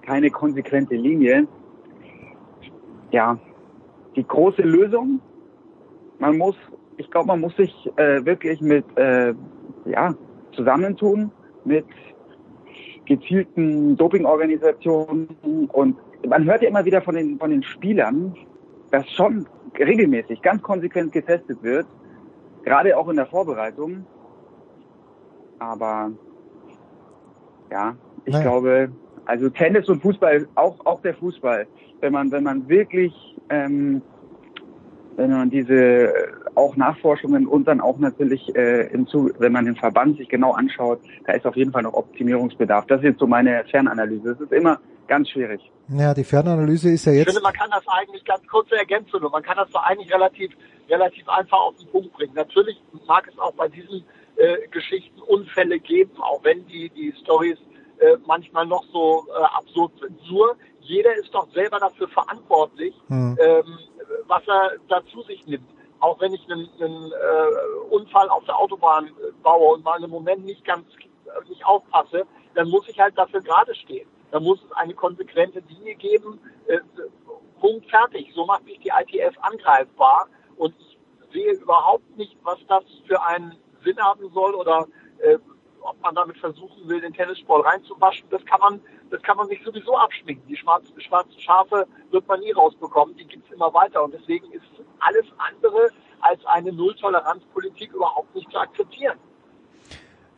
keine 0.02 0.30
konsequente 0.30 0.94
Linie. 0.94 1.46
Ja, 3.10 3.38
die 4.16 4.26
große 4.26 4.62
Lösung, 4.62 5.20
man 6.18 6.38
muss, 6.38 6.56
ich 6.96 7.10
glaube, 7.10 7.28
man 7.28 7.40
muss 7.40 7.56
sich 7.56 7.72
äh, 7.96 8.24
wirklich 8.24 8.60
mit, 8.60 8.84
äh, 8.96 9.34
ja, 9.86 10.14
zusammentun 10.52 11.30
mit 11.64 11.86
gezielten 13.06 13.96
Dopingorganisationen 13.96 15.28
und 15.72 15.96
man 16.26 16.44
hört 16.44 16.62
ja 16.62 16.68
immer 16.68 16.84
wieder 16.84 17.02
von 17.02 17.14
den, 17.14 17.38
von 17.38 17.50
den 17.50 17.62
Spielern, 17.62 18.34
dass 18.90 19.08
schon 19.10 19.46
regelmäßig, 19.78 20.40
ganz 20.42 20.62
konsequent 20.62 21.12
getestet 21.12 21.62
wird, 21.62 21.86
gerade 22.64 22.96
auch 22.96 23.08
in 23.08 23.16
der 23.16 23.26
Vorbereitung. 23.26 24.06
Aber 25.58 26.12
ja, 27.70 27.96
ich 28.24 28.34
Nein. 28.34 28.42
glaube, 28.42 28.92
also 29.26 29.48
Tennis 29.50 29.88
und 29.88 30.02
Fußball, 30.02 30.46
auch 30.54 30.84
auch 30.84 31.00
der 31.02 31.14
Fußball, 31.14 31.66
wenn 32.00 32.12
man 32.12 32.30
wenn 32.32 32.44
man 32.44 32.68
wirklich 32.68 33.12
ähm, 33.50 34.02
wenn 35.16 35.30
man 35.30 35.50
diese 35.50 36.12
auch 36.54 36.76
Nachforschungen 36.76 37.46
und 37.46 37.66
dann 37.66 37.80
auch 37.80 37.98
natürlich 37.98 38.54
äh, 38.54 38.88
im 38.92 39.06
Zug, 39.06 39.32
wenn 39.38 39.52
man 39.52 39.64
den 39.64 39.76
Verband 39.76 40.18
sich 40.18 40.28
genau 40.28 40.52
anschaut, 40.52 41.00
da 41.26 41.32
ist 41.32 41.46
auf 41.46 41.56
jeden 41.56 41.72
Fall 41.72 41.82
noch 41.82 41.94
Optimierungsbedarf. 41.94 42.86
Das 42.86 42.98
ist 42.98 43.04
jetzt 43.04 43.20
so 43.20 43.26
meine 43.26 43.64
Fernanalyse. 43.70 44.32
Es 44.32 44.40
ist 44.40 44.52
immer 44.52 44.78
ganz 45.08 45.30
schwierig. 45.30 45.60
Ja, 45.88 46.14
die 46.14 46.24
Fernanalyse 46.24 46.90
ist 46.90 47.04
ja 47.06 47.12
jetzt. 47.12 47.28
Ich 47.28 47.34
finde, 47.34 47.42
man 47.42 47.52
kann 47.52 47.70
das 47.70 47.84
eigentlich 47.88 48.24
ganz 48.24 48.46
kurze 48.46 48.76
Ergänzung, 48.76 49.20
man 49.30 49.42
kann 49.42 49.56
das 49.56 49.70
doch 49.70 49.82
eigentlich 49.82 50.12
relativ, 50.12 50.50
relativ 50.88 51.28
einfach 51.28 51.58
auf 51.58 51.76
den 51.76 51.88
Punkt 51.88 52.12
bringen. 52.12 52.32
Natürlich 52.34 52.80
mag 53.06 53.28
es 53.28 53.38
auch 53.38 53.52
bei 53.54 53.68
diesen 53.68 54.04
äh, 54.36 54.68
Geschichten 54.70 55.20
Unfälle 55.20 55.78
geben, 55.78 56.12
auch 56.20 56.42
wenn 56.44 56.66
die, 56.66 56.90
die 56.90 57.12
Stories 57.22 57.58
äh, 58.02 58.16
manchmal 58.26 58.66
noch 58.66 58.84
so 58.92 59.26
äh, 59.28 59.42
absurd 59.58 59.92
sind. 60.00 60.30
Nur 60.30 60.56
jeder 60.80 61.14
ist 61.14 61.32
doch 61.34 61.48
selber 61.52 61.78
dafür 61.78 62.08
verantwortlich, 62.08 62.94
Hm. 63.08 63.38
ähm, 63.40 63.78
was 64.26 64.42
er 64.48 64.72
da 64.88 65.04
zu 65.06 65.22
sich 65.22 65.46
nimmt. 65.46 65.68
Auch 66.00 66.20
wenn 66.20 66.34
ich 66.34 66.42
einen, 66.50 66.68
einen 66.80 67.12
äh, 67.12 67.94
Unfall 67.94 68.28
auf 68.28 68.44
der 68.44 68.58
Autobahn 68.58 69.06
äh, 69.06 69.10
baue 69.42 69.74
und 69.74 69.84
mal 69.84 69.96
einen 69.96 70.10
Moment 70.10 70.44
nicht 70.44 70.64
ganz 70.64 70.84
äh, 70.94 71.48
nicht 71.48 71.64
aufpasse, 71.64 72.26
dann 72.54 72.68
muss 72.68 72.88
ich 72.88 72.98
halt 72.98 73.16
dafür 73.16 73.40
gerade 73.40 73.74
stehen. 73.74 74.08
Da 74.32 74.40
muss 74.40 74.58
es 74.64 74.72
eine 74.72 74.94
konsequente 74.94 75.62
Linie 75.68 75.94
geben. 75.94 76.40
Punkt 77.60 77.88
fertig. 77.90 78.32
So 78.34 78.46
macht 78.46 78.64
sich 78.64 78.78
die 78.80 78.88
ITF 78.88 79.36
angreifbar. 79.40 80.26
Und 80.56 80.74
ich 80.78 80.98
sehe 81.32 81.52
überhaupt 81.52 82.16
nicht, 82.16 82.36
was 82.42 82.58
das 82.66 82.82
für 83.06 83.22
einen 83.22 83.56
Sinn 83.84 83.98
haben 83.98 84.28
soll 84.32 84.54
oder 84.54 84.86
äh, 85.18 85.38
ob 85.82 86.00
man 86.00 86.14
damit 86.14 86.36
versuchen 86.38 86.88
will, 86.88 87.00
den 87.00 87.12
Tennisball 87.12 87.60
reinzuwaschen. 87.62 88.26
Das 88.30 88.44
kann 88.44 88.60
man, 88.60 88.80
das 89.10 89.22
kann 89.22 89.36
man 89.36 89.48
sich 89.48 89.62
sowieso 89.64 89.96
abschminken. 89.96 90.46
Die 90.48 90.56
schwarzen, 90.56 91.00
schwarzen 91.00 91.38
Schafe 91.38 91.86
wird 92.10 92.26
man 92.26 92.40
nie 92.40 92.52
rausbekommen. 92.52 93.16
Die 93.16 93.26
gibt's 93.26 93.50
immer 93.52 93.72
weiter. 93.74 94.02
Und 94.02 94.14
deswegen 94.14 94.50
ist 94.52 94.64
alles 95.00 95.26
andere 95.38 95.90
als 96.20 96.44
eine 96.46 96.72
Nulltoleranzpolitik 96.72 97.92
überhaupt 97.92 98.34
nicht 98.34 98.50
zu 98.50 98.58
akzeptieren. 98.58 99.18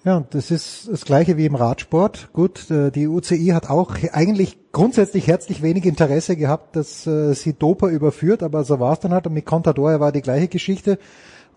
Ja, 0.05 0.19
und 0.19 0.35
das 0.35 0.51
ist 0.51 0.89
das 0.93 1.07
gleiche 1.07 1.39
wie 1.39 1.47
im 1.47 1.55
Radsport. 1.55 2.29
Gut, 2.35 2.71
äh, 2.71 2.91
die 2.91 3.09
UCI 3.09 3.53
hat 3.55 3.71
auch 3.71 3.97
eigentlich 4.13 4.59
grundsätzlich 4.71 5.29
herzlich 5.29 5.63
wenig 5.63 5.87
Interesse 5.87 6.37
gehabt, 6.37 6.77
dass 6.77 7.07
äh, 7.07 7.33
sie 7.33 7.55
Doper 7.55 7.89
überführt, 7.89 8.43
aber 8.43 8.65
so 8.65 8.79
war 8.81 8.93
es 8.93 9.01
dann 9.01 9.15
halt. 9.15 9.27
Und 9.27 9.33
mit 9.33 9.47
Contador 9.47 9.99
war 10.01 10.13
die 10.13 10.21
gleiche 10.21 10.49
Geschichte. 10.49 10.99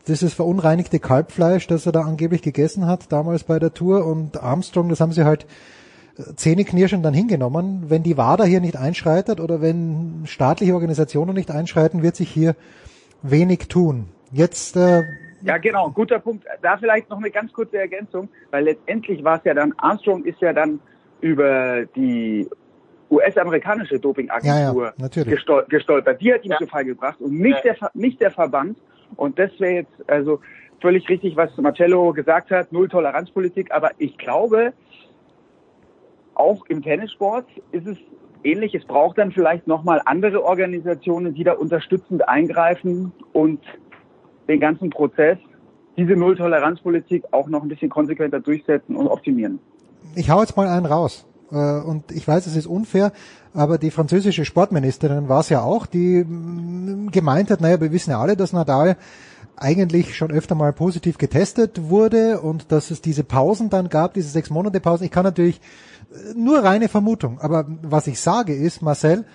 Das 0.07 0.23
ist 0.23 0.33
verunreinigte 0.33 0.99
Kalbfleisch, 0.99 1.67
das 1.67 1.85
er 1.85 1.91
da 1.91 2.01
angeblich 2.01 2.41
gegessen 2.41 2.87
hat, 2.87 3.11
damals 3.11 3.43
bei 3.43 3.59
der 3.59 3.73
Tour. 3.73 4.05
Und 4.05 4.41
Armstrong, 4.41 4.87
das 4.87 5.01
haben 5.01 5.11
sie 5.11 5.25
halt 5.25 5.45
äh, 6.17 6.33
zähneknirschend 6.35 7.03
dann 7.03 7.13
hingenommen. 7.13 7.89
Wenn 7.89 8.03
die 8.03 8.17
WADA 8.17 8.45
hier 8.45 8.61
nicht 8.61 8.77
einschreitet 8.77 9.41
oder 9.41 9.61
wenn 9.61 10.23
staatliche 10.25 10.73
Organisationen 10.73 11.35
nicht 11.35 11.51
einschreiten, 11.51 12.03
wird 12.03 12.15
sich 12.15 12.29
hier 12.29 12.55
wenig 13.21 13.67
tun. 13.67 14.07
Jetzt 14.31 14.77
äh, 14.77 15.03
Ja, 15.41 15.57
genau, 15.57 15.89
guter 15.91 16.19
Punkt. 16.19 16.45
Da 16.61 16.77
vielleicht 16.77 17.09
noch 17.09 17.17
eine 17.17 17.31
ganz 17.31 17.51
kurze 17.51 17.77
Ergänzung, 17.77 18.29
weil 18.51 18.63
letztendlich 18.63 19.23
war 19.25 19.37
es 19.39 19.43
ja 19.43 19.53
dann, 19.53 19.73
Armstrong 19.77 20.23
ist 20.23 20.39
ja 20.39 20.53
dann 20.53 20.79
über 21.19 21.85
die 21.95 22.47
US-amerikanische 23.09 23.99
Dopingagentur 23.99 24.83
Ja, 24.83 24.89
ja, 24.89 24.93
natürlich. 24.97 25.35
gestol 25.35 25.65
gestolpert. 25.69 26.21
Die 26.21 26.33
hat 26.33 26.43
ihn 26.45 26.53
zu 26.57 26.67
Fall 26.67 26.85
gebracht 26.85 27.19
und 27.19 27.39
nicht, 27.39 27.63
der, 27.63 27.75
nicht 27.93 28.21
der 28.21 28.31
Verband. 28.31 28.77
Und 29.15 29.39
das 29.39 29.51
wäre 29.59 29.73
jetzt 29.73 30.09
also 30.09 30.39
völlig 30.81 31.07
richtig, 31.09 31.35
was 31.35 31.55
Marcello 31.57 32.13
gesagt 32.13 32.51
hat, 32.51 32.71
Null-Toleranz-Politik. 32.71 33.71
Aber 33.71 33.91
ich 33.97 34.17
glaube, 34.17 34.73
auch 36.35 36.65
im 36.67 36.81
Tennissport 36.81 37.47
ist 37.71 37.87
es 37.87 37.97
ähnlich. 38.43 38.75
Es 38.75 38.85
braucht 38.85 39.17
dann 39.17 39.31
vielleicht 39.31 39.67
nochmal 39.67 40.01
andere 40.05 40.43
Organisationen, 40.43 41.33
die 41.33 41.43
da 41.43 41.53
unterstützend 41.53 42.27
eingreifen 42.27 43.11
und 43.33 43.61
den 44.47 44.59
ganzen 44.59 44.89
Prozess, 44.89 45.37
diese 45.97 46.13
Null-Toleranz-Politik 46.13 47.23
auch 47.31 47.47
noch 47.47 47.63
ein 47.63 47.69
bisschen 47.69 47.89
konsequenter 47.89 48.39
durchsetzen 48.39 48.95
und 48.95 49.07
optimieren. 49.07 49.59
ich 50.15 50.29
hau 50.29 50.39
jetzt 50.41 50.55
mal 50.55 50.67
einen 50.67 50.85
raus. 50.85 51.27
Äh, 51.51 51.55
Und 51.55 52.11
ich 52.11 52.27
weiß, 52.27 52.47
es 52.47 52.55
ist 52.55 52.67
unfair, 52.67 53.11
aber 53.53 53.77
die 53.77 53.91
französische 53.91 54.45
Sportministerin 54.45 55.29
war 55.29 55.41
es 55.41 55.49
ja 55.49 55.61
auch, 55.61 55.85
die 55.85 56.23
mm, 56.23 57.11
gemeint 57.11 57.49
hat, 57.51 57.61
naja, 57.61 57.79
wir 57.81 57.91
wissen 57.91 58.11
ja 58.11 58.19
alle, 58.19 58.35
dass 58.35 58.53
Nadal 58.53 58.97
eigentlich 59.55 60.15
schon 60.15 60.31
öfter 60.31 60.53
mal 60.55 60.71
positiv 60.71 61.17
getestet 61.17 61.89
wurde 61.89 62.41
und 62.41 62.71
dass 62.71 62.91
es 62.91 63.01
diese 63.01 63.23
Pausen 63.23 63.69
dann 63.69 63.89
gab, 63.89 64.13
diese 64.13 64.29
sechs 64.29 64.51
Monate 64.51 64.79
Pausen. 64.79 65.05
Ich 65.05 65.11
kann 65.11 65.23
natürlich 65.23 65.59
äh, 66.11 66.33
nur 66.35 66.63
reine 66.63 66.89
Vermutung, 66.89 67.39
aber 67.39 67.65
was 67.81 68.07
ich 68.07 68.19
sage 68.19 68.53
ist, 68.53 68.81
Marcel, 68.81 69.25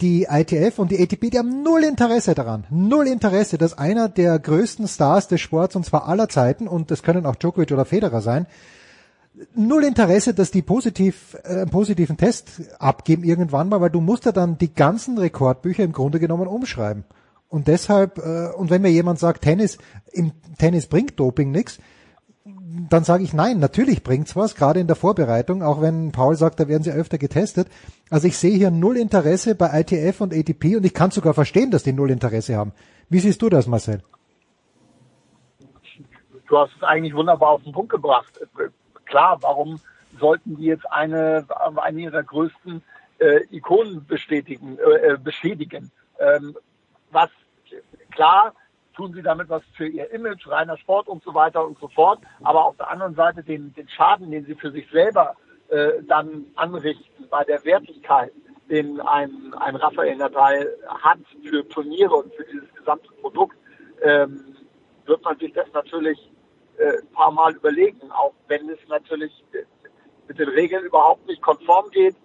die 0.00 0.26
ITF 0.28 0.78
und 0.78 0.90
die 0.90 1.00
ATP, 1.00 1.30
die 1.30 1.38
haben 1.38 1.62
null 1.62 1.84
Interesse 1.84 2.34
daran, 2.34 2.64
null 2.70 3.06
Interesse, 3.06 3.58
dass 3.58 3.76
einer 3.78 4.08
der 4.08 4.38
größten 4.38 4.88
Stars 4.88 5.28
des 5.28 5.40
Sports, 5.40 5.76
und 5.76 5.84
zwar 5.84 6.08
aller 6.08 6.28
Zeiten, 6.28 6.66
und 6.66 6.90
das 6.90 7.02
können 7.02 7.26
auch 7.26 7.36
Djokovic 7.36 7.70
oder 7.70 7.84
Federer 7.84 8.20
sein, 8.20 8.46
null 9.54 9.84
Interesse, 9.84 10.34
dass 10.34 10.50
die 10.50 10.62
positiv, 10.62 11.36
äh, 11.44 11.60
einen 11.60 11.70
positiven 11.70 12.16
Test 12.16 12.62
abgeben 12.78 13.24
irgendwann 13.24 13.68
mal, 13.68 13.80
weil 13.80 13.90
du 13.90 14.00
musst 14.00 14.24
ja 14.24 14.32
dann 14.32 14.58
die 14.58 14.72
ganzen 14.72 15.18
Rekordbücher 15.18 15.84
im 15.84 15.92
Grunde 15.92 16.18
genommen 16.18 16.48
umschreiben. 16.48 17.04
Und 17.48 17.68
deshalb, 17.68 18.18
äh, 18.18 18.50
und 18.56 18.70
wenn 18.70 18.82
mir 18.82 18.90
jemand 18.90 19.18
sagt, 19.18 19.42
Tennis, 19.42 19.78
im 20.12 20.32
Tennis 20.58 20.86
bringt 20.86 21.18
Doping 21.18 21.50
nichts, 21.50 21.78
dann 22.90 23.04
sage 23.04 23.24
ich 23.24 23.32
nein, 23.32 23.58
natürlich 23.58 24.02
bringt's 24.02 24.36
was, 24.36 24.54
gerade 24.54 24.80
in 24.80 24.86
der 24.86 24.96
Vorbereitung, 24.96 25.62
auch 25.62 25.80
wenn 25.80 26.12
Paul 26.12 26.36
sagt, 26.36 26.60
da 26.60 26.68
werden 26.68 26.82
sie 26.82 26.90
öfter 26.90 27.18
getestet. 27.18 27.68
Also 28.10 28.28
ich 28.28 28.36
sehe 28.36 28.56
hier 28.56 28.70
null 28.70 28.96
Interesse 28.96 29.54
bei 29.54 29.80
ITF 29.80 30.20
und 30.20 30.34
ATP 30.34 30.76
und 30.76 30.84
ich 30.84 30.94
kann 30.94 31.10
sogar 31.10 31.34
verstehen, 31.34 31.70
dass 31.70 31.82
die 31.82 31.92
null 31.92 32.10
Interesse 32.10 32.56
haben. 32.56 32.72
Wie 33.08 33.20
siehst 33.20 33.40
du 33.40 33.48
das, 33.48 33.66
Marcel? 33.66 34.02
du 36.48 36.58
hast 36.58 36.74
es 36.76 36.82
eigentlich 36.82 37.14
wunderbar 37.14 37.50
auf 37.50 37.62
den 37.62 37.72
Punkt 37.72 37.90
gebracht. 37.90 38.40
Äh, 39.08 39.10
Klar, 39.10 39.38
warum 39.42 39.80
sollten 40.18 40.56
die 40.56 40.66
jetzt 40.66 40.90
eine, 40.90 41.46
eine 41.76 42.00
ihrer 42.00 42.22
größten 42.22 42.82
äh, 43.18 43.40
Ikonen 43.50 44.06
bestätigen, 44.06 44.78
äh, 44.78 45.16
beschädigen? 45.18 45.90
Ähm, 46.18 46.56
was 47.10 47.30
klar 48.10 48.54
tun 48.94 49.12
sie 49.14 49.22
damit 49.22 49.48
was 49.48 49.62
für 49.76 49.86
ihr 49.86 50.10
Image, 50.12 50.46
reiner 50.48 50.76
Sport 50.76 51.08
und 51.08 51.22
so 51.22 51.32
weiter 51.32 51.64
und 51.64 51.78
so 51.78 51.88
fort, 51.88 52.20
aber 52.42 52.64
auf 52.64 52.76
der 52.76 52.90
anderen 52.90 53.14
Seite 53.14 53.44
den, 53.44 53.72
den 53.74 53.88
Schaden, 53.88 54.30
den 54.30 54.44
sie 54.44 54.56
für 54.56 54.72
sich 54.72 54.90
selber 54.90 55.36
äh, 55.68 56.02
dann 56.08 56.46
anrichten 56.56 57.28
bei 57.30 57.44
der 57.44 57.64
Wertigkeit, 57.64 58.32
den 58.68 59.00
ein, 59.00 59.54
ein 59.54 59.76
Raphael 59.76 60.16
Nadal 60.16 60.68
hat 60.88 61.20
für 61.48 61.66
Turniere 61.68 62.14
und 62.14 62.34
für 62.34 62.44
dieses 62.44 62.74
gesamte 62.74 63.08
Produkt, 63.20 63.56
ähm, 64.02 64.56
wird 65.06 65.22
man 65.22 65.38
sich 65.38 65.52
das 65.52 65.72
natürlich 65.72 66.18
äh, 66.78 66.98
ein 66.98 67.08
paar 67.12 67.30
Mal 67.30 67.54
überlegen, 67.54 68.10
auch 68.12 68.34
wenn 68.46 68.68
es 68.70 68.78
natürlich 68.88 69.32
mit 70.26 70.38
den 70.38 70.48
Regeln 70.48 70.84
überhaupt 70.84 71.26
nicht 71.26 71.42
konform 71.42 71.90
geht. 71.90 72.16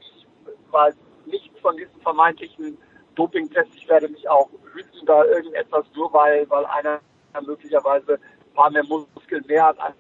Weiß 0.72 0.96
nichts 1.26 1.60
von 1.60 1.78
diesen 1.78 2.00
vermeintlichen 2.02 2.78
Dopingtests. 3.16 3.76
Ich 3.76 3.88
werde 3.88 4.10
mich 4.10 4.28
auch 4.30 4.50
hüten, 4.74 5.06
da 5.06 5.24
irgendetwas 5.26 5.86
nur, 5.96 6.12
weil, 6.14 6.50
weil 6.50 6.66
einer 6.66 7.00
möglicherweise 7.46 8.14
ein 8.14 8.54
paar 8.54 8.70
mehr 8.70 8.84
Muskeln 8.84 9.44
mehr 9.48 9.66
hat 9.66 9.80
als 9.80 9.96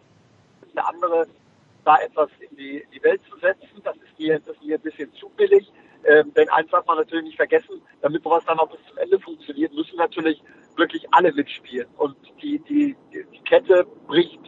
der 0.76 0.88
andere, 0.88 1.28
da 1.86 1.98
etwas 1.98 2.30
in 2.40 2.56
die, 2.56 2.86
die 2.94 3.04
Welt 3.04 3.22
zu 3.30 3.38
setzen. 3.38 3.82
Das 3.84 3.96
ist 3.98 4.18
mir, 4.18 4.40
das 4.40 4.56
ist 4.56 4.64
mir 4.64 4.76
ein 4.76 4.82
bisschen 4.82 5.14
zu 5.14 5.30
billig. 5.30 5.72
Ähm, 6.06 6.34
denn 6.34 6.50
eins 6.50 6.70
darf 6.70 6.86
man 6.86 6.98
natürlich 6.98 7.26
nicht 7.26 7.38
vergessen, 7.38 7.82
damit 8.02 8.24
sowas 8.24 8.44
dann 8.46 8.60
auch 8.60 8.70
bis 8.70 8.80
zum 8.88 8.98
Ende 8.98 9.20
funktioniert, 9.20 9.74
müssen 9.74 9.96
natürlich 9.96 10.42
wirklich 10.76 11.06
alle 11.12 11.32
mitspielen. 11.34 11.88
Und 11.98 12.16
die, 12.42 12.60
die, 12.60 12.96
die 13.14 13.40
Kette 13.42 13.86
bricht 14.08 14.40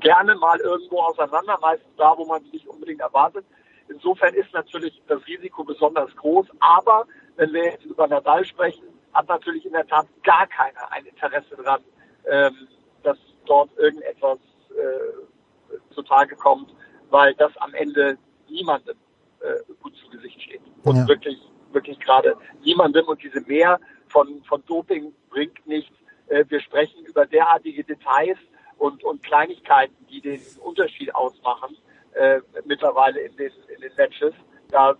gerne 0.00 0.34
mal 0.36 0.58
irgendwo 0.60 1.00
auseinander, 1.00 1.58
meistens 1.60 1.90
da, 1.96 2.14
wo 2.16 2.26
man 2.26 2.42
es 2.44 2.52
nicht 2.52 2.66
unbedingt 2.66 3.00
erwartet. 3.00 3.44
Insofern 3.88 4.34
ist 4.34 4.52
natürlich 4.52 5.00
das 5.06 5.24
Risiko 5.26 5.64
besonders 5.64 6.14
groß. 6.16 6.46
Aber 6.60 7.06
wenn 7.36 7.52
wir 7.52 7.64
jetzt 7.64 7.84
über 7.84 8.06
Nadal 8.06 8.44
sprechen, 8.44 8.84
hat 9.12 9.28
natürlich 9.28 9.64
in 9.64 9.72
der 9.72 9.86
Tat 9.86 10.06
gar 10.22 10.46
keiner 10.46 10.90
ein 10.92 11.06
Interesse 11.06 11.56
dran, 11.56 11.82
ähm, 12.28 12.68
dass 13.02 13.16
dort 13.46 13.70
irgendetwas 13.78 14.38
äh, 14.70 15.94
zutage 15.94 16.36
kommt, 16.36 16.74
weil 17.10 17.34
das 17.34 17.56
am 17.58 17.72
Ende 17.74 18.18
niemandem 18.48 18.96
äh, 19.40 19.72
gut 19.80 19.96
zu 19.96 20.08
Gesicht 20.10 20.40
steht. 20.42 20.60
Und 20.84 20.96
Ja. 20.96 21.08
wirklich, 21.08 21.38
wirklich 21.72 21.98
gerade 22.00 22.36
niemandem. 22.62 23.06
Und 23.06 23.22
diese 23.22 23.40
Mehr 23.42 23.80
von, 24.16 24.42
von 24.44 24.64
Doping 24.64 25.12
bringt 25.28 25.66
nichts. 25.66 25.94
Äh, 26.28 26.44
wir 26.48 26.60
sprechen 26.60 27.04
über 27.04 27.26
derartige 27.26 27.84
Details 27.84 28.38
und, 28.78 29.04
und 29.04 29.22
Kleinigkeiten, 29.22 29.94
die 30.08 30.22
den 30.22 30.40
Unterschied 30.62 31.14
ausmachen, 31.14 31.76
äh, 32.14 32.40
mittlerweile 32.64 33.20
in 33.20 33.36
den, 33.36 33.52
in 33.74 33.82
den 33.82 33.92
Matches. 33.94 34.32
Da 34.70 34.94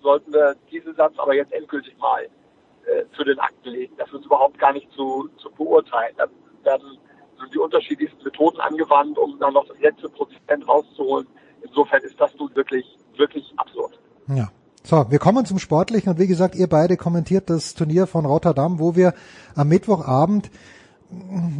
sollten 0.00 0.32
wir 0.32 0.56
diesen 0.70 0.94
Satz 0.94 1.12
aber 1.18 1.34
jetzt 1.34 1.52
endgültig 1.52 1.98
mal 1.98 2.24
äh, 2.86 3.04
zu 3.14 3.24
den 3.24 3.38
Akten 3.38 3.68
legen. 3.68 3.94
Das 3.98 4.10
ist 4.10 4.24
überhaupt 4.24 4.58
gar 4.58 4.72
nicht 4.72 4.90
zu, 4.92 5.28
zu 5.36 5.50
beurteilen. 5.50 6.14
Da 6.16 6.26
werden 6.62 6.98
sind 7.38 7.52
die 7.52 7.58
unterschiedlichsten 7.58 8.24
Methoden 8.24 8.58
angewandt, 8.60 9.18
um 9.18 9.38
dann 9.38 9.52
noch 9.52 9.68
das 9.68 9.78
letzte 9.80 10.08
Prozent 10.08 10.66
rauszuholen. 10.66 11.26
Insofern 11.60 12.02
ist 12.02 12.18
das 12.18 12.34
nun 12.36 12.54
wirklich, 12.56 12.86
wirklich 13.16 13.52
absurd. 13.58 14.00
Ja. 14.28 14.48
So, 14.88 15.04
wir 15.10 15.18
kommen 15.18 15.44
zum 15.44 15.58
Sportlichen 15.58 16.10
und 16.10 16.20
wie 16.20 16.28
gesagt, 16.28 16.54
ihr 16.54 16.68
beide 16.68 16.96
kommentiert 16.96 17.50
das 17.50 17.74
Turnier 17.74 18.06
von 18.06 18.24
Rotterdam, 18.24 18.78
wo 18.78 18.94
wir 18.94 19.14
am 19.56 19.66
Mittwochabend 19.66 20.48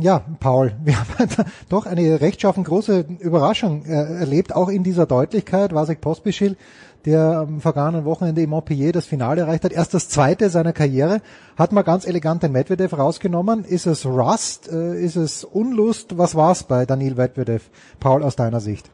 ja, 0.00 0.22
Paul, 0.38 0.74
wir 0.84 0.96
haben 0.96 1.28
doch 1.68 1.86
eine 1.86 2.20
rechtschaffen 2.20 2.62
große 2.62 3.05
Überraschung 3.18 3.84
äh, 3.84 4.20
erlebt, 4.20 4.55
auch 4.55 4.68
in 4.68 4.84
dieser 4.84 5.06
Deutlichkeit. 5.06 5.74
Vasek 5.74 6.00
Pospischil, 6.00 6.56
der 7.05 7.38
am 7.38 7.60
vergangenen 7.60 8.05
Wochenende 8.05 8.42
im 8.42 8.50
Montpellier 8.50 8.92
das 8.92 9.06
Finale 9.06 9.40
erreicht 9.40 9.64
hat, 9.64 9.72
erst 9.72 9.94
das 9.94 10.08
zweite 10.08 10.48
seiner 10.48 10.72
Karriere, 10.72 11.20
hat 11.56 11.72
mal 11.72 11.82
ganz 11.82 12.06
elegant 12.06 12.44
den 12.44 12.52
Medvedev 12.52 12.96
rausgenommen. 12.96 13.64
Ist 13.64 13.86
es 13.86 14.06
Rust? 14.06 14.68
Äh, 14.70 15.02
ist 15.02 15.16
es 15.16 15.42
Unlust? 15.42 16.16
Was 16.16 16.36
war's 16.36 16.62
bei 16.62 16.86
Daniil 16.86 17.16
Medvedev, 17.16 17.70
Paul, 17.98 18.22
aus 18.22 18.36
deiner 18.36 18.60
Sicht? 18.60 18.90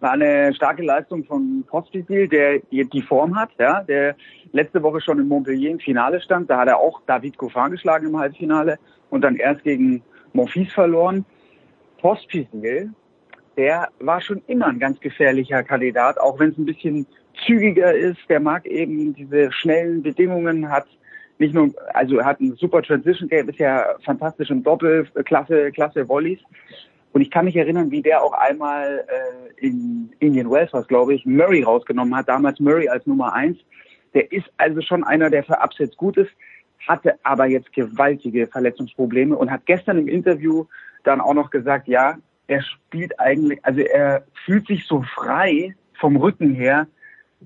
War 0.00 0.12
eine 0.12 0.54
starke 0.54 0.82
Leistung 0.82 1.24
von 1.24 1.64
Pospisil, 1.66 2.28
der 2.28 2.58
die 2.70 3.02
Form 3.02 3.38
hat, 3.38 3.50
ja, 3.58 3.82
der 3.82 4.14
letzte 4.52 4.82
Woche 4.82 5.00
schon 5.00 5.18
in 5.18 5.28
Montpellier 5.28 5.70
im 5.70 5.80
Finale 5.80 6.20
stand. 6.20 6.50
Da 6.50 6.58
hat 6.58 6.68
er 6.68 6.78
auch 6.78 7.00
David 7.06 7.38
Goffin 7.38 7.70
geschlagen 7.70 8.06
im 8.06 8.18
Halbfinale 8.18 8.78
und 9.10 9.22
dann 9.22 9.36
erst 9.36 9.64
gegen 9.64 10.02
Monfils 10.32 10.72
verloren. 10.72 11.24
Pospisil, 11.98 12.90
der 13.56 13.88
war 14.00 14.20
schon 14.20 14.42
immer 14.46 14.66
ein 14.66 14.78
ganz 14.78 15.00
gefährlicher 15.00 15.62
Kandidat, 15.62 16.18
auch 16.20 16.38
wenn 16.38 16.50
es 16.50 16.58
ein 16.58 16.66
bisschen 16.66 17.06
zügiger 17.46 17.94
ist. 17.94 18.18
Der 18.28 18.40
mag 18.40 18.66
eben 18.66 19.14
diese 19.14 19.50
schnellen 19.52 20.02
Bedingungen, 20.02 20.68
hat 20.68 20.86
nicht 21.38 21.54
nur, 21.54 21.70
also 21.94 22.22
hat 22.22 22.40
ein 22.40 22.54
super 22.56 22.82
Transition 22.82 23.28
Game, 23.28 23.48
ist 23.48 23.58
ja 23.58 23.94
fantastisch 24.04 24.50
im 24.50 24.62
Doppel, 24.62 25.06
klasse, 25.24 25.70
klasse 25.72 26.08
Volleys. 26.08 26.40
Und 27.16 27.22
ich 27.22 27.30
kann 27.30 27.46
mich 27.46 27.56
erinnern, 27.56 27.90
wie 27.90 28.02
der 28.02 28.22
auch 28.22 28.34
einmal 28.34 29.02
äh, 29.08 29.66
in 29.66 30.12
Indian 30.18 30.50
Wells, 30.50 30.74
was 30.74 30.86
glaube 30.86 31.14
ich, 31.14 31.24
Murray 31.24 31.62
rausgenommen 31.62 32.14
hat, 32.14 32.28
damals 32.28 32.60
Murray 32.60 32.90
als 32.90 33.06
Nummer 33.06 33.32
eins. 33.32 33.56
Der 34.12 34.30
ist 34.30 34.44
also 34.58 34.82
schon 34.82 35.02
einer, 35.02 35.30
der 35.30 35.42
für 35.42 35.58
Upsets 35.64 35.96
gut 35.96 36.18
ist, 36.18 36.30
hatte 36.86 37.14
aber 37.22 37.46
jetzt 37.46 37.72
gewaltige 37.72 38.46
Verletzungsprobleme 38.48 39.34
und 39.34 39.50
hat 39.50 39.64
gestern 39.64 39.96
im 39.96 40.08
Interview 40.08 40.66
dann 41.04 41.22
auch 41.22 41.32
noch 41.32 41.48
gesagt, 41.48 41.88
ja, 41.88 42.18
er 42.48 42.60
spielt 42.60 43.18
eigentlich, 43.18 43.64
also 43.64 43.80
er 43.80 44.26
fühlt 44.44 44.66
sich 44.66 44.84
so 44.84 45.02
frei 45.14 45.74
vom 45.94 46.18
Rücken 46.18 46.52
her 46.52 46.86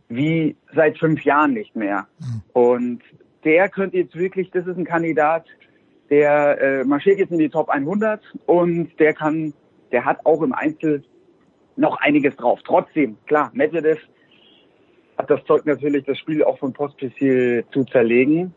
wie 0.09 0.57
seit 0.75 0.99
fünf 0.99 1.23
Jahren 1.23 1.53
nicht 1.53 1.77
mehr. 1.77 2.09
Und 2.55 3.03
der 3.45 3.69
könnte 3.69 3.99
jetzt 3.99 4.17
wirklich, 4.17 4.51
das 4.51 4.67
ist 4.67 4.77
ein 4.77 4.85
Kandidat, 4.85 5.47
der 6.11 6.61
äh, 6.61 6.85
marschiert 6.85 7.19
jetzt 7.19 7.31
in 7.31 7.39
die 7.39 7.49
Top 7.49 7.69
100 7.69 8.21
und 8.47 8.99
der 8.99 9.15
kann, 9.15 9.55
der 9.93 10.05
hat 10.05 10.27
auch 10.27 10.43
im 10.43 10.53
Einzel 10.53 11.05
noch 11.77 11.99
einiges 12.01 12.37
drauf. 12.37 12.61
Trotzdem, 12.65 13.17
klar, 13.27 13.51
Medvedev 13.55 14.01
hat 15.17 15.31
das 15.31 15.45
Zeug 15.45 15.65
natürlich, 15.67 16.05
das 16.05 16.19
Spiel 16.19 16.43
auch 16.43 16.59
von 16.59 16.73
Pospisil 16.73 17.65
zu 17.73 17.85
zerlegen. 17.85 18.55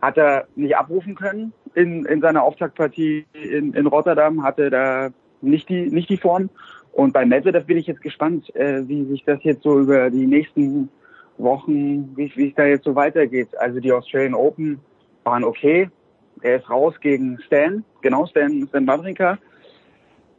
Hat 0.00 0.16
er 0.16 0.46
nicht 0.56 0.76
abrufen 0.76 1.14
können 1.14 1.52
in, 1.74 2.06
in 2.06 2.20
seiner 2.20 2.42
Auftaktpartie 2.42 3.26
in, 3.32 3.74
in 3.74 3.86
Rotterdam, 3.86 4.42
hatte 4.42 4.70
da 4.70 5.10
nicht 5.42 5.68
die, 5.68 5.90
nicht 5.90 6.08
die 6.08 6.16
Form. 6.16 6.48
Und 6.92 7.12
bei 7.12 7.26
Medvedev 7.26 7.66
bin 7.66 7.76
ich 7.76 7.86
jetzt 7.86 8.02
gespannt, 8.02 8.54
äh, 8.56 8.88
wie 8.88 9.04
sich 9.04 9.24
das 9.24 9.42
jetzt 9.42 9.62
so 9.62 9.78
über 9.78 10.10
die 10.10 10.26
nächsten 10.26 10.88
Wochen, 11.38 12.16
wie 12.16 12.48
es 12.48 12.54
da 12.54 12.64
jetzt 12.64 12.84
so 12.84 12.94
weitergeht. 12.94 13.48
Also 13.58 13.80
die 13.80 13.92
Australian 13.92 14.34
Open 14.34 14.80
waren 15.24 15.44
okay. 15.44 15.90
Er 16.42 16.56
ist 16.56 16.70
raus 16.70 16.94
gegen 17.00 17.38
Stan, 17.46 17.84
genau, 18.00 18.26
Stan, 18.26 18.66
Stan 18.68 18.86
Wawrinka. 18.86 19.38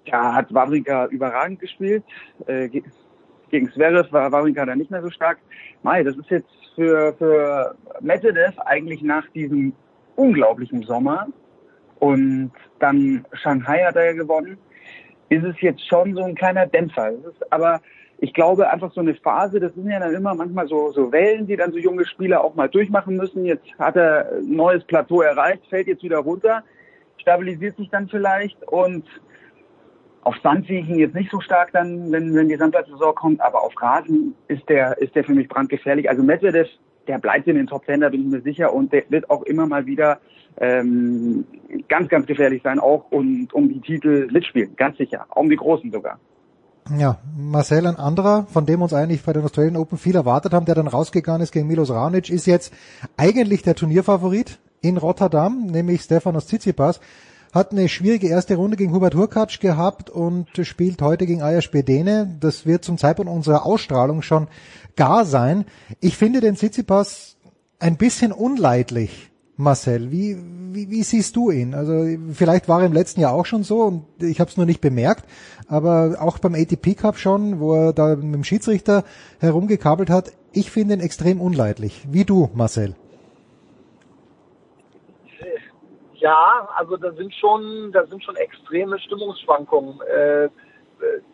Da 0.05 0.33
hat 0.33 0.53
Wawrinka 0.53 1.07
überragend 1.07 1.59
gespielt. 1.59 2.03
Äh, 2.47 2.69
gegen 3.49 3.71
Zverev 3.71 4.11
war 4.11 4.31
Wawrinka 4.31 4.65
dann 4.65 4.80
nicht 4.80 4.91
mehr 4.91 5.01
so 5.01 5.09
stark. 5.09 5.38
Mai, 5.83 6.03
das 6.03 6.17
ist 6.17 6.30
jetzt 6.30 6.49
für, 6.75 7.13
für 7.17 7.75
Medvedev 7.99 8.57
eigentlich 8.65 9.01
nach 9.01 9.27
diesem 9.30 9.73
unglaublichen 10.15 10.83
Sommer 10.83 11.27
und 11.99 12.51
dann 12.80 13.25
Shanghai 13.33 13.83
hat 13.83 13.95
er 13.95 14.05
ja 14.05 14.13
gewonnen, 14.13 14.57
ist 15.30 15.43
es 15.43 15.59
jetzt 15.61 15.88
schon 15.88 16.15
so 16.15 16.23
ein 16.23 16.35
kleiner 16.35 16.65
Dämpfer. 16.65 17.11
Es 17.11 17.25
ist 17.25 17.53
aber 17.53 17.80
ich 18.24 18.35
glaube 18.35 18.69
einfach 18.69 18.93
so 18.93 19.01
eine 19.01 19.16
Phase, 19.16 19.59
das 19.59 19.74
sind 19.74 19.90
ja 19.90 20.00
dann 20.00 20.14
immer 20.14 20.35
manchmal 20.35 20.67
so, 20.67 20.91
so 20.91 21.11
Wellen, 21.11 21.48
die 21.48 21.56
dann 21.56 21.72
so 21.72 21.80
junge 21.80 22.06
Spieler 22.06 22.43
auch 22.43 22.53
mal 22.53 22.69
durchmachen 22.69 23.17
müssen. 23.17 23.45
Jetzt 23.45 23.66
hat 23.80 23.95
er 23.95 24.33
ein 24.33 24.56
neues 24.56 24.83
Plateau 24.83 25.22
erreicht, 25.22 25.66
fällt 25.69 25.88
jetzt 25.88 26.03
wieder 26.03 26.19
runter, 26.19 26.64
stabilisiert 27.17 27.77
sich 27.77 27.90
dann 27.90 28.08
vielleicht 28.08 28.61
und 28.67 29.06
auf 30.22 30.35
Sand 30.43 30.67
sehe 30.67 30.82
ich 30.82 30.88
ihn 30.88 31.00
jetzt 31.00 31.16
nicht 31.16 31.32
so 31.32 31.40
stark 31.40 31.72
dann, 31.74 32.11
wenn, 32.11 32.35
wenn 32.35 32.48
die 32.48 32.58
Sandplatzsaison 32.58 33.16
kommt, 33.16 33.41
aber 33.41 33.64
auf 33.64 33.74
Rasen 33.82 34.35
ist 34.48 34.69
der, 34.69 34.95
ist 35.00 35.16
der 35.16 35.24
für 35.24 35.33
mich 35.33 35.48
brandgefährlich. 35.48 36.08
Also 36.08 36.22
Medvedev, 36.22 36.69
der 37.08 37.17
bleibt 37.17 37.48
in 37.48 37.56
den 37.56 37.66
Top 37.66 37.88
Ten, 37.88 38.01
da 38.01 38.09
bin 38.09 38.22
ich 38.22 38.27
mir 38.27 38.41
sicher 38.41 38.72
und 38.72 38.93
der 38.93 39.03
wird 39.09 39.32
auch 39.32 39.41
immer 39.43 39.66
mal 39.66 39.88
wieder 39.88 40.19
ähm, 40.58 41.43
ganz, 41.88 42.08
ganz 42.08 42.27
gefährlich 42.27 42.61
sein, 42.61 42.77
auch 42.77 43.09
und 43.09 43.51
um 43.51 43.67
die 43.67 43.82
Titel 43.82 44.30
mitspielen, 44.32 44.75
ganz 44.75 44.98
sicher, 44.98 45.25
auch 45.32 45.41
um 45.41 45.50
die 45.50 45.56
Großen 45.56 45.91
sogar. 45.91 46.19
Ja, 46.90 47.19
Marcel, 47.38 47.85
ein 47.85 47.95
anderer, 47.95 48.48
von 48.51 48.66
dem 48.66 48.82
uns 48.82 48.93
eigentlich 48.93 49.24
bei 49.24 49.34
den 49.34 49.43
Australian 49.43 49.77
Open 49.77 49.98
viel 49.98 50.16
erwartet 50.16 50.53
haben, 50.53 50.66
der 50.66 50.76
dann 50.76 50.88
rausgegangen 50.88 51.42
ist 51.42 51.51
gegen 51.51 51.68
Milos 51.68 51.92
Raonic, 51.92 52.30
ist 52.30 52.48
jetzt 52.48 52.74
eigentlich 53.18 53.61
der 53.61 53.76
Turnierfavorit 53.76 54.60
in 54.82 54.98
Rotterdam, 54.98 55.68
nämlich 55.68 56.01
Stefanos 56.01 56.48
Tsitsipas. 56.48 57.00
Hat 57.53 57.72
eine 57.72 57.90
schwierige 57.90 58.27
erste 58.27 58.56
Runde 58.56 58.77
gegen 58.77 58.93
Hubert 58.93 59.14
Hurkacz 59.14 59.60
gehabt 59.60 60.10
und 60.10 60.48
spielt 60.64 61.01
heute 61.01 61.26
gegen 61.26 61.42
Ayas 61.42 61.68
Bedene. 61.68 62.38
Das 62.40 62.66
wird 62.66 62.84
zum 62.84 62.98
Zeitpunkt 62.98 63.32
unserer 63.32 63.66
Ausstrahlung 63.66 64.22
schon 64.22 64.48
gar 64.95 65.26
sein. 65.26 65.66
Ich 66.00 66.18
finde 66.18 66.40
den 66.40 66.56
Tsitsipas 66.56 67.35
ein 67.80 67.98
bisschen 67.98 68.32
unleidlich 68.32 69.31
Marcel, 69.61 70.11
wie, 70.11 70.38
wie, 70.73 70.90
wie 70.90 71.03
siehst 71.03 71.35
du 71.35 71.51
ihn? 71.51 71.73
Also 71.73 71.93
vielleicht 72.33 72.67
war 72.67 72.81
er 72.81 72.88
im 72.88 72.93
letzten 72.93 73.22
Jahr 73.22 73.33
auch 73.33 73.45
schon 73.45 73.64
so 73.64 73.81
und 73.81 74.06
ich 74.22 74.40
habe 74.40 74.49
es 74.49 74.57
nur 74.57 74.65
nicht 74.65 74.81
bemerkt, 74.81 75.25
aber 75.67 76.17
auch 76.19 76.40
beim 76.40 76.56
ATP 76.56 76.95
Cup 76.95 77.17
schon, 77.17 77.59
wo 77.59 77.75
er 77.75 77.93
da 77.93 78.15
mit 78.15 78.33
dem 78.33 78.43
Schiedsrichter 78.43 79.03
herumgekabelt 79.40 80.09
hat, 80.09 80.31
ich 80.51 80.72
finde 80.72 80.95
ihn 80.95 80.99
extrem 80.99 81.40
unleidlich. 81.40 82.06
Wie 82.09 82.25
du, 82.25 82.49
Marcel? 82.53 82.95
Ja, 86.15 86.69
also 86.75 86.98
da 86.98 87.11
sind 87.14 87.33
schon, 87.33 87.91
da 87.93 88.06
sind 88.06 88.23
schon 88.23 88.35
extreme 88.35 88.99
Stimmungsschwankungen 88.99 89.99
äh, 90.01 90.49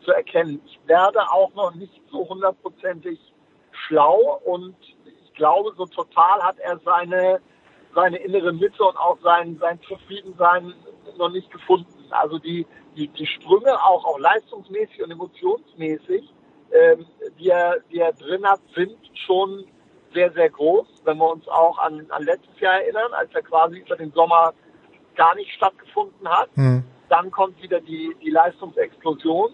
zu 0.06 0.12
erkennen. 0.12 0.62
Ich 0.66 0.80
werde 0.86 1.20
auch 1.30 1.54
noch 1.56 1.76
nicht 1.76 2.02
so 2.10 2.28
hundertprozentig 2.30 3.20
schlau 3.72 4.40
und 4.46 4.76
ich 5.06 5.34
glaube, 5.34 5.74
so 5.78 5.86
total 5.86 6.42
hat 6.42 6.58
er 6.60 6.80
seine 6.86 7.42
seine 7.94 8.18
innere 8.18 8.54
Mitte 8.54 8.84
und 8.84 8.98
auch 8.98 9.18
sein, 9.24 9.58
sein 9.60 9.80
Zufriedensein 9.88 10.74
noch 11.18 11.30
nicht 11.30 11.52
gefunden. 11.52 11.88
Also 12.12 12.38
die, 12.40 12.66
die, 12.96 13.08
die 13.08 13.26
Sprünge 13.26 13.74
auch, 13.84 14.06
auch 14.06 14.20
leistungsmäßig 14.20 15.04
und 15.04 15.12
emotionsmäßig, 15.12 16.34
ähm, 16.72 17.06
die, 17.40 17.50
er, 17.50 17.78
die 17.92 18.00
er 18.00 18.14
drin 18.14 18.46
hat, 18.46 18.60
sind 18.76 18.98
schon 19.26 19.66
sehr, 20.14 20.32
sehr 20.34 20.50
groß. 20.50 20.88
Wenn 21.06 21.18
wir 21.18 21.32
uns 21.32 21.48
auch 21.48 21.78
an, 21.80 22.06
an 22.10 22.24
letztes 22.24 22.60
Jahr 22.60 22.82
erinnern, 22.82 23.14
als 23.14 23.34
er 23.34 23.42
quasi 23.42 23.80
über 23.80 23.96
den 23.96 24.12
Sommer 24.12 24.54
gar 25.16 25.36
nicht 25.36 25.52
stattgefunden 25.52 26.28
hat. 26.30 26.56
Mhm. 26.56 26.84
Dann 27.10 27.32
kommt 27.32 27.62
wieder 27.62 27.82
die, 27.82 28.16
die 28.22 28.30
Leistungsexplosion. 28.30 29.54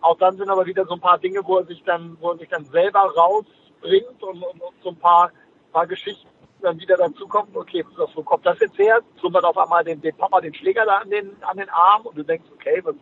Auch 0.00 0.18
dann 0.18 0.36
sind 0.36 0.50
aber 0.50 0.66
wieder 0.66 0.84
so 0.84 0.94
ein 0.94 1.00
paar 1.00 1.18
Dinge, 1.18 1.40
wo 1.44 1.58
er 1.58 1.64
sich 1.64 1.82
dann, 1.84 2.16
wo 2.20 2.32
er 2.32 2.38
sich 2.38 2.48
dann 2.48 2.64
selber 2.66 3.00
rausbringt 3.16 4.22
und, 4.22 4.42
und, 4.42 4.60
und 4.60 4.74
so 4.82 4.90
ein 4.90 4.96
paar, 4.96 5.30
paar 5.72 5.86
Geschichten 5.86 6.28
dann 6.64 6.80
wieder 6.80 6.96
dazu 6.96 7.28
kommt, 7.28 7.56
okay, 7.56 7.84
wo 8.14 8.22
kommt 8.22 8.46
das 8.46 8.58
jetzt 8.60 8.78
her? 8.78 9.00
Trümmert 9.20 9.44
auf 9.44 9.56
einmal 9.56 9.84
den, 9.84 10.00
den 10.00 10.16
Papa 10.16 10.40
den 10.40 10.54
Schläger 10.54 10.84
da 10.84 10.98
an 10.98 11.10
den, 11.10 11.36
an 11.42 11.56
den 11.56 11.68
Arm 11.68 12.06
und 12.06 12.16
du 12.16 12.22
denkst, 12.22 12.48
okay, 12.52 12.80
was, 12.84 12.96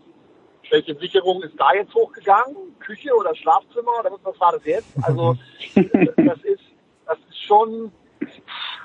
welche 0.71 0.95
Sicherung 0.97 1.43
ist 1.43 1.55
da 1.59 1.73
jetzt 1.73 1.95
hochgegangen? 1.95 2.79
Küche 2.81 3.15
oder 3.15 3.35
Schlafzimmer 3.35 3.93
oder 4.01 4.13
was 4.23 4.41
war 4.41 4.53
das 4.53 4.65
jetzt? 4.65 4.89
Also 5.03 5.37
das 5.75 6.43
ist, 6.43 6.65
das 7.07 7.19
ist 7.29 7.43
schon, 7.43 7.93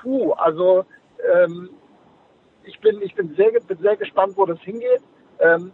puh, 0.02 0.32
also 0.32 0.84
ähm, 1.34 1.70
ich 2.64 2.78
bin, 2.80 3.02
ich 3.02 3.14
bin 3.14 3.34
sehr, 3.34 3.52
bin 3.60 3.78
sehr 3.78 3.96
gespannt, 3.96 4.34
wo 4.36 4.46
das 4.46 4.60
hingeht. 4.60 5.02
Ähm, 5.40 5.72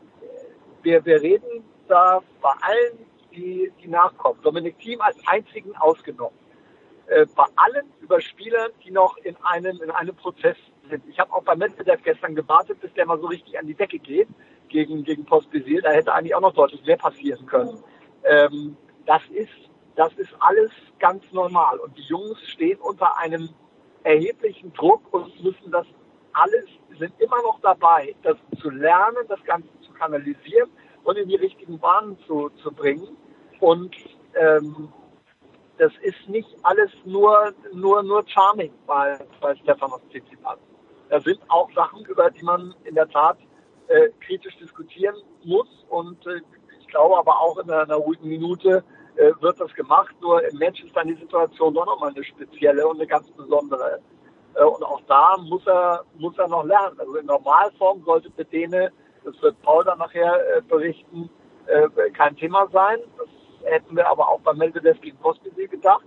wir, 0.83 1.05
wir 1.05 1.21
reden 1.21 1.65
da 1.89 2.23
bei 2.41 2.53
allen, 2.61 2.99
die, 3.35 3.73
die 3.83 3.89
nachkommen. 3.89 4.39
Dominik 4.43 4.79
Thiem 4.79 5.01
als 5.01 5.17
einzigen 5.27 5.75
ausgenommen 5.77 6.44
äh, 7.07 7.27
bei 7.35 7.45
allen 7.57 7.87
über 8.01 8.21
Spielern, 8.21 8.71
die 8.85 8.91
noch 8.91 9.17
in 9.19 9.37
einem, 9.43 9.81
in 9.83 9.91
einem 9.91 10.15
Prozess 10.17 10.57
sind. 10.89 11.05
Ich 11.09 11.19
habe 11.19 11.33
auch 11.33 11.43
bei 11.43 11.55
Medvedev 11.55 12.03
gestern 12.03 12.35
gewartet, 12.35 12.81
bis 12.81 12.93
der 12.95 13.07
mal 13.07 13.19
so 13.21 13.27
richtig 13.27 13.59
an 13.59 13.67
die 13.67 13.75
Decke 13.75 13.99
geht 13.99 14.29
gegen, 14.69 15.05
gegen 15.05 15.25
Pospisil. 15.25 15.83
Da 15.83 15.91
hätte 15.91 16.13
eigentlich 16.13 16.35
auch 16.35 16.41
noch 16.41 16.55
deutlich 16.55 16.85
mehr 16.85 16.97
passieren 16.97 17.47
können. 17.47 17.83
Ähm, 18.25 18.77
das 19.07 19.23
ist, 19.33 19.53
das 19.97 20.13
ist 20.15 20.35
alles 20.41 20.71
ganz 20.99 21.23
normal. 21.33 21.79
Und 21.79 21.97
die 21.97 22.03
Jungs 22.03 22.39
stehen 22.49 22.79
unter 22.79 23.19
einem 23.19 23.51
erheblichen 24.03 24.73
Druck 24.73 25.03
und 25.13 25.43
müssen 25.43 25.71
das 25.71 25.87
alles, 26.33 26.65
sind 26.99 27.13
immer 27.21 27.41
noch 27.43 27.61
dabei, 27.61 28.15
das 28.23 28.37
zu 28.61 28.71
lernen, 28.71 29.25
das 29.29 29.43
Ganze 29.45 29.69
zu 29.83 29.93
kanalisieren 29.93 30.71
und 31.05 31.17
in 31.17 31.29
die 31.29 31.37
richtigen 31.37 31.79
Bahnen 31.79 32.19
zu, 32.27 32.51
zu 32.63 32.73
bringen. 32.73 33.17
Und 33.61 33.95
ähm, 34.35 34.93
das 35.79 35.93
ist 36.03 36.29
nicht 36.29 36.49
alles 36.63 36.91
nur, 37.05 37.53
nur, 37.73 38.03
nur 38.03 38.27
charming 38.27 38.73
bei, 38.87 39.19
bei 39.41 39.55
Stefanos 39.57 40.01
Tsitsipas. 40.11 40.59
Da 41.09 41.21
sind 41.21 41.41
auch 41.49 41.71
Sachen, 41.75 42.05
über 42.07 42.31
die 42.31 42.45
man 42.45 42.75
in 42.85 42.95
der 42.95 43.09
Tat 43.09 43.39
äh, 43.89 44.09
kritisch 44.21 44.57
diskutieren 44.59 45.17
muss 45.45 45.69
und 45.89 46.27
äh, 46.27 46.41
ich 46.81 46.87
glaube 46.89 47.19
aber 47.19 47.41
auch 47.41 47.59
in 47.59 47.71
einer, 47.71 47.97
ruhigen 47.97 48.29
Minute 48.29 48.85
äh, 49.17 49.33
wird 49.41 49.61
das 49.61 49.73
gemacht. 49.75 50.15
Nur 50.21 50.43
im 50.45 50.59
Match 50.59 50.83
ist 50.83 50.97
dann 50.97 51.09
die 51.09 51.15
Situation 51.15 51.75
doch 51.75 51.87
nochmal 51.87 52.11
eine 52.11 52.25
spezielle 52.25 52.87
und 52.87 52.97
eine 52.97 53.07
ganz 53.07 53.31
besondere. 53.33 54.01
Äh, 54.55 54.65
und 54.65 54.83
auch 54.85 55.01
da 55.07 55.37
muss 55.39 55.67
er, 55.67 56.05
muss 56.19 56.39
er 56.39 56.49
noch 56.49 56.65
lernen. 56.65 56.99
Also 56.99 57.17
in 57.17 57.27
Normalform 57.27 58.03
sollte 58.05 58.31
Bedene, 58.31 58.93
das 59.25 59.41
wird 59.43 59.61
Paul 59.63 59.85
dann 59.85 59.99
nachher 59.99 60.35
äh, 60.57 60.63
berichten, 60.63 61.29
äh, 61.67 62.11
kein 62.11 62.37
Thema 62.37 62.69
sein. 62.73 62.99
Das 63.19 63.29
hätten 63.65 63.97
wir 63.97 64.09
aber 64.09 64.29
auch 64.29 64.41
bei 64.41 64.53
Medvedev 64.53 65.01
gegen 65.01 65.17
Pospisil 65.19 65.69
gedacht. 65.69 66.05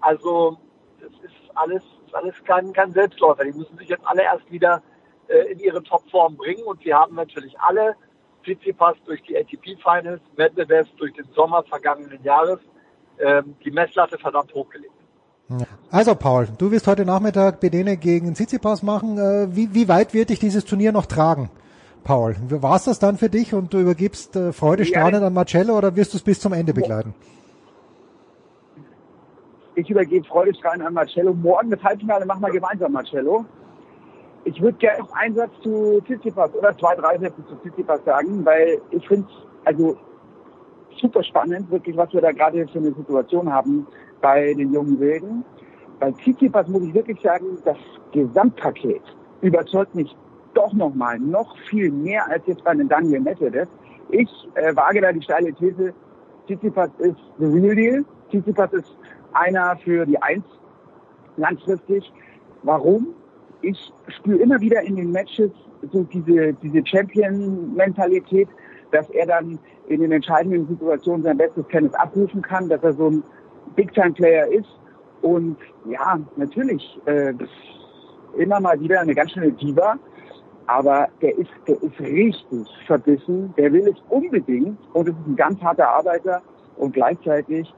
Also 0.00 0.58
das 1.00 1.12
ist 1.22 1.34
alles, 1.54 1.82
ist 2.06 2.14
alles 2.14 2.34
kein, 2.44 2.72
kein 2.72 2.92
Selbstläufer. 2.92 3.44
Die 3.44 3.52
müssen 3.52 3.76
sich 3.78 3.88
jetzt 3.88 4.06
alle 4.06 4.22
erst 4.22 4.50
wieder 4.50 4.82
äh, 5.28 5.52
in 5.52 5.58
ihre 5.58 5.82
Topform 5.82 6.36
bringen 6.36 6.64
und 6.64 6.84
wir 6.84 6.96
haben 6.96 7.14
natürlich 7.14 7.58
alle 7.60 7.96
Tsitsipas 8.42 8.96
durch 9.06 9.22
die 9.22 9.36
ATP 9.36 9.76
Finals, 9.82 10.20
Medvedev 10.36 10.88
durch 10.96 11.12
den 11.14 11.26
Sommer 11.34 11.62
vergangenen 11.64 12.22
Jahres 12.22 12.60
ähm, 13.18 13.56
die 13.64 13.70
Messlatte 13.70 14.18
verdammt 14.18 14.52
hochgelegt. 14.54 14.92
Also 15.90 16.14
Paul, 16.14 16.48
du 16.58 16.70
wirst 16.70 16.86
heute 16.86 17.04
Nachmittag 17.04 17.60
Bedene 17.60 17.96
gegen 17.96 18.34
Tsitsipas 18.34 18.82
machen. 18.82 19.18
Äh, 19.18 19.54
wie, 19.54 19.74
wie 19.74 19.88
weit 19.88 20.14
wird 20.14 20.30
dich 20.30 20.38
dieses 20.38 20.64
Turnier 20.64 20.92
noch 20.92 21.06
tragen? 21.06 21.50
Paul, 22.04 22.36
war 22.50 22.76
es 22.76 22.84
das 22.84 22.98
dann 22.98 23.16
für 23.16 23.30
dich 23.30 23.54
und 23.54 23.72
du 23.72 23.78
übergibst 23.78 24.36
äh, 24.36 24.52
Freude 24.52 24.84
strahlend 24.84 25.22
an 25.22 25.32
Marcello 25.32 25.76
oder 25.76 25.96
wirst 25.96 26.12
du 26.12 26.18
es 26.18 26.22
bis 26.22 26.38
zum 26.38 26.52
Ende 26.52 26.74
begleiten? 26.74 27.14
Ich 29.74 29.90
übergebe 29.90 30.24
Freude 30.26 30.54
strahlend 30.54 30.86
an 30.86 30.94
Marcello. 30.94 31.34
Morgen 31.34 31.70
das 31.70 31.82
Halbfinale 31.82 32.26
machen 32.26 32.42
wir 32.42 32.52
gemeinsam, 32.52 32.92
Marcello. 32.92 33.44
Ich 34.44 34.60
würde 34.60 34.76
gerne 34.78 35.00
noch 35.00 35.12
einen 35.14 35.34
Satz 35.34 35.50
zu 35.62 36.00
Tsitsipas 36.02 36.54
oder 36.54 36.76
zwei, 36.78 36.94
drei 36.94 37.18
Sätze 37.18 37.44
zu 37.48 37.56
Tsitsipas 37.56 38.04
sagen, 38.04 38.44
weil 38.44 38.80
ich 38.90 39.08
finde 39.08 39.26
es 39.28 39.66
also 39.66 39.96
super 41.00 41.24
spannend, 41.24 41.70
wirklich, 41.70 41.96
was 41.96 42.12
wir 42.12 42.20
da 42.20 42.30
gerade 42.30 42.68
für 42.68 42.78
eine 42.78 42.92
Situation 42.92 43.50
haben 43.50 43.86
bei 44.20 44.54
den 44.54 44.72
jungen 44.72 45.00
Wilden. 45.00 45.44
Bei 45.98 46.12
Tsitsipas 46.12 46.68
muss 46.68 46.82
ich 46.82 46.94
wirklich 46.94 47.20
sagen, 47.22 47.58
das 47.64 47.78
Gesamtpaket 48.12 49.02
überzeugt 49.40 49.94
mich 49.94 50.14
doch 50.54 50.72
nochmal, 50.72 51.18
noch 51.18 51.56
viel 51.68 51.90
mehr 51.90 52.26
als 52.28 52.46
jetzt 52.46 52.64
bei 52.64 52.70
einem 52.70 52.88
Daniel 52.88 53.20
Medvedev. 53.20 53.68
Ich 54.10 54.28
äh, 54.54 54.74
wage 54.76 55.00
da 55.00 55.12
die 55.12 55.22
steile 55.22 55.52
These, 55.52 55.92
Tsitsipas 56.46 56.90
ist 56.98 57.16
the 57.38 57.46
real 57.46 57.74
deal. 57.74 58.04
Tsitsipas 58.28 58.72
ist 58.72 58.96
einer 59.32 59.76
für 59.76 60.04
die 60.06 60.20
Eins 60.20 60.44
langfristig. 61.36 62.12
Warum? 62.62 63.08
Ich 63.62 63.92
spüre 64.08 64.38
immer 64.38 64.60
wieder 64.60 64.82
in 64.82 64.96
den 64.96 65.10
Matches 65.10 65.50
so 65.92 66.02
diese, 66.04 66.52
diese 66.54 66.86
Champion-Mentalität, 66.86 68.48
dass 68.90 69.08
er 69.10 69.26
dann 69.26 69.58
in 69.88 70.00
den 70.00 70.12
entscheidenden 70.12 70.66
Situationen 70.68 71.22
sein 71.22 71.36
bestes 71.36 71.66
Tennis 71.68 71.92
abrufen 71.94 72.42
kann, 72.42 72.68
dass 72.68 72.82
er 72.82 72.92
so 72.92 73.10
ein 73.10 73.22
Big-Time-Player 73.74 74.48
ist. 74.48 74.68
Und 75.22 75.56
ja, 75.86 76.18
natürlich, 76.36 77.00
äh, 77.06 77.32
immer 78.36 78.60
mal 78.60 78.78
wieder 78.80 79.00
eine 79.00 79.14
ganz 79.14 79.32
schöne 79.32 79.52
Diva, 79.52 79.98
aber 80.66 81.08
der 81.20 81.36
ist, 81.36 81.50
der 81.66 81.82
ist 81.82 81.98
richtig 82.00 82.66
verbissen, 82.86 83.52
der 83.56 83.72
will 83.72 83.88
es 83.88 84.02
unbedingt 84.08 84.78
und 84.92 85.08
es 85.08 85.14
ist 85.14 85.26
ein 85.26 85.36
ganz 85.36 85.60
harter 85.60 85.88
Arbeiter 85.88 86.42
und 86.76 86.94
gleichzeitig 86.94 87.72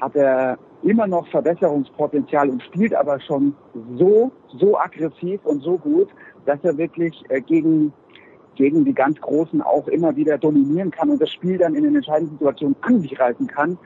hat 0.00 0.16
er 0.16 0.58
immer 0.82 1.06
noch 1.06 1.26
Verbesserungspotenzial 1.28 2.50
und 2.50 2.62
spielt 2.62 2.94
aber 2.94 3.18
schon 3.20 3.54
so, 3.96 4.30
so 4.58 4.78
aggressiv 4.78 5.40
und 5.44 5.62
so 5.62 5.78
gut, 5.78 6.08
dass 6.44 6.58
er 6.62 6.76
wirklich 6.76 7.22
äh, 7.30 7.40
gegen, 7.40 7.92
gegen 8.54 8.84
die 8.84 8.92
ganz 8.92 9.20
Großen 9.20 9.62
auch 9.62 9.88
immer 9.88 10.14
wieder 10.14 10.36
dominieren 10.36 10.90
kann 10.90 11.10
und 11.10 11.20
das 11.20 11.30
Spiel 11.30 11.58
dann 11.58 11.74
in 11.74 11.84
den 11.84 11.96
entscheidenden 11.96 12.38
Situationen 12.38 12.76
an 12.82 13.00
sich 13.00 13.18
reißen 13.18 13.46
kann. 13.46 13.78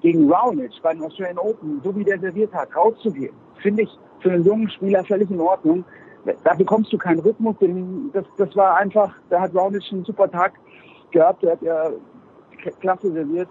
Gegen 0.00 0.30
Raonic 0.30 0.72
bei 0.82 0.94
den 0.94 1.02
Australian 1.02 1.38
Open, 1.38 1.80
so 1.84 1.94
wie 1.94 2.04
der 2.04 2.18
serviert 2.20 2.52
hat, 2.54 2.74
rauszugehen, 2.74 3.34
finde 3.62 3.82
ich 3.82 3.90
für 4.20 4.32
einen 4.32 4.44
jungen 4.44 4.70
Spieler 4.70 5.04
völlig 5.04 5.30
in 5.30 5.40
Ordnung. 5.40 5.84
Da 6.44 6.54
bekommst 6.54 6.92
du 6.92 6.98
keinen 6.98 7.20
Rhythmus, 7.20 7.56
denn 7.60 8.10
das, 8.12 8.24
das 8.36 8.54
war 8.56 8.76
einfach, 8.76 9.14
da 9.30 9.40
hat 9.40 9.54
Raonic 9.54 9.84
einen 9.92 10.04
super 10.04 10.30
Tag 10.30 10.54
gehabt, 11.10 11.42
der 11.42 11.52
hat 11.52 11.62
ja 11.62 11.90
klasse 12.80 13.12
serviert. 13.12 13.48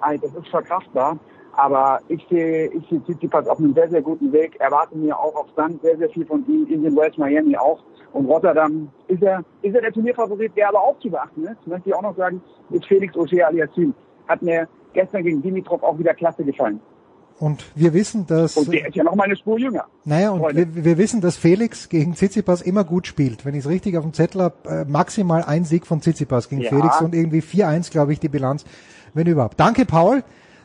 Nein, 0.00 0.20
das 0.22 0.34
ist 0.34 0.48
verkraftbar. 0.48 1.18
Aber 1.54 2.00
ich 2.08 2.26
sehe, 2.30 2.68
ich 2.68 2.88
sehe 2.88 3.02
Tsitsipas 3.04 3.46
auf 3.46 3.58
einem 3.58 3.74
sehr, 3.74 3.88
sehr 3.90 4.00
guten 4.00 4.32
Weg. 4.32 4.58
Erwarte 4.58 4.96
mir 4.96 5.18
auch 5.18 5.34
auf 5.34 5.48
Sand 5.54 5.82
sehr, 5.82 5.98
sehr 5.98 6.08
viel 6.08 6.24
von 6.24 6.46
ihm. 6.46 6.66
Indian 6.66 6.96
Wells, 6.96 7.18
Miami 7.18 7.56
auch. 7.56 7.80
Und 8.12 8.26
Rotterdam 8.26 8.90
ist 9.08 9.22
er, 9.22 9.44
ist 9.60 9.74
er 9.74 9.82
der 9.82 9.92
Turnierfavorit, 9.92 10.56
der 10.56 10.68
aber 10.68 10.80
auch 10.80 10.98
zu 11.00 11.10
beachten 11.10 11.44
ist. 11.44 11.66
Möchte 11.66 11.90
ich 11.90 11.94
auch 11.94 12.02
noch 12.02 12.16
sagen, 12.16 12.42
ist 12.70 12.86
Felix 12.86 13.16
Auger 13.16 13.48
Aliassime. 13.48 13.92
Hat 14.28 14.40
mir 14.42 14.66
gestern 14.94 15.24
gegen 15.24 15.42
Dimitrov 15.42 15.82
auch 15.82 15.98
wieder 15.98 16.14
klasse 16.14 16.44
gefallen. 16.44 16.80
Und 17.42 17.64
wir 17.74 17.92
wissen, 17.92 18.24
dass... 18.28 18.56
Und 18.56 18.72
der 18.72 18.86
ist 18.86 18.94
ja 18.94 19.02
noch 19.02 19.16
mal 19.16 19.24
eine 19.24 19.34
Spur 19.34 19.58
jünger. 19.58 19.86
Naja, 20.04 20.30
und 20.30 20.54
wir, 20.54 20.84
wir, 20.84 20.96
wissen, 20.96 21.20
dass 21.20 21.36
Felix 21.36 21.88
gegen 21.88 22.14
Tsitsipas 22.14 22.62
immer 22.62 22.84
gut 22.84 23.08
spielt. 23.08 23.44
Wenn 23.44 23.54
ich 23.54 23.64
es 23.64 23.68
richtig 23.68 23.96
auf 23.96 24.04
dem 24.04 24.12
Zettel 24.12 24.42
habe, 24.42 24.68
äh, 24.68 24.84
maximal 24.84 25.42
ein 25.42 25.64
Sieg 25.64 25.84
von 25.84 26.00
Tsitsipas 26.00 26.48
gegen 26.48 26.62
ja. 26.62 26.68
Felix 26.68 27.00
und 27.00 27.16
irgendwie 27.16 27.40
4-1, 27.40 27.90
glaube 27.90 28.12
ich, 28.12 28.20
die 28.20 28.28
Bilanz, 28.28 28.64
wenn 29.12 29.26
überhaupt. 29.26 29.58
Danke, 29.58 29.86
Paul. 29.86 30.22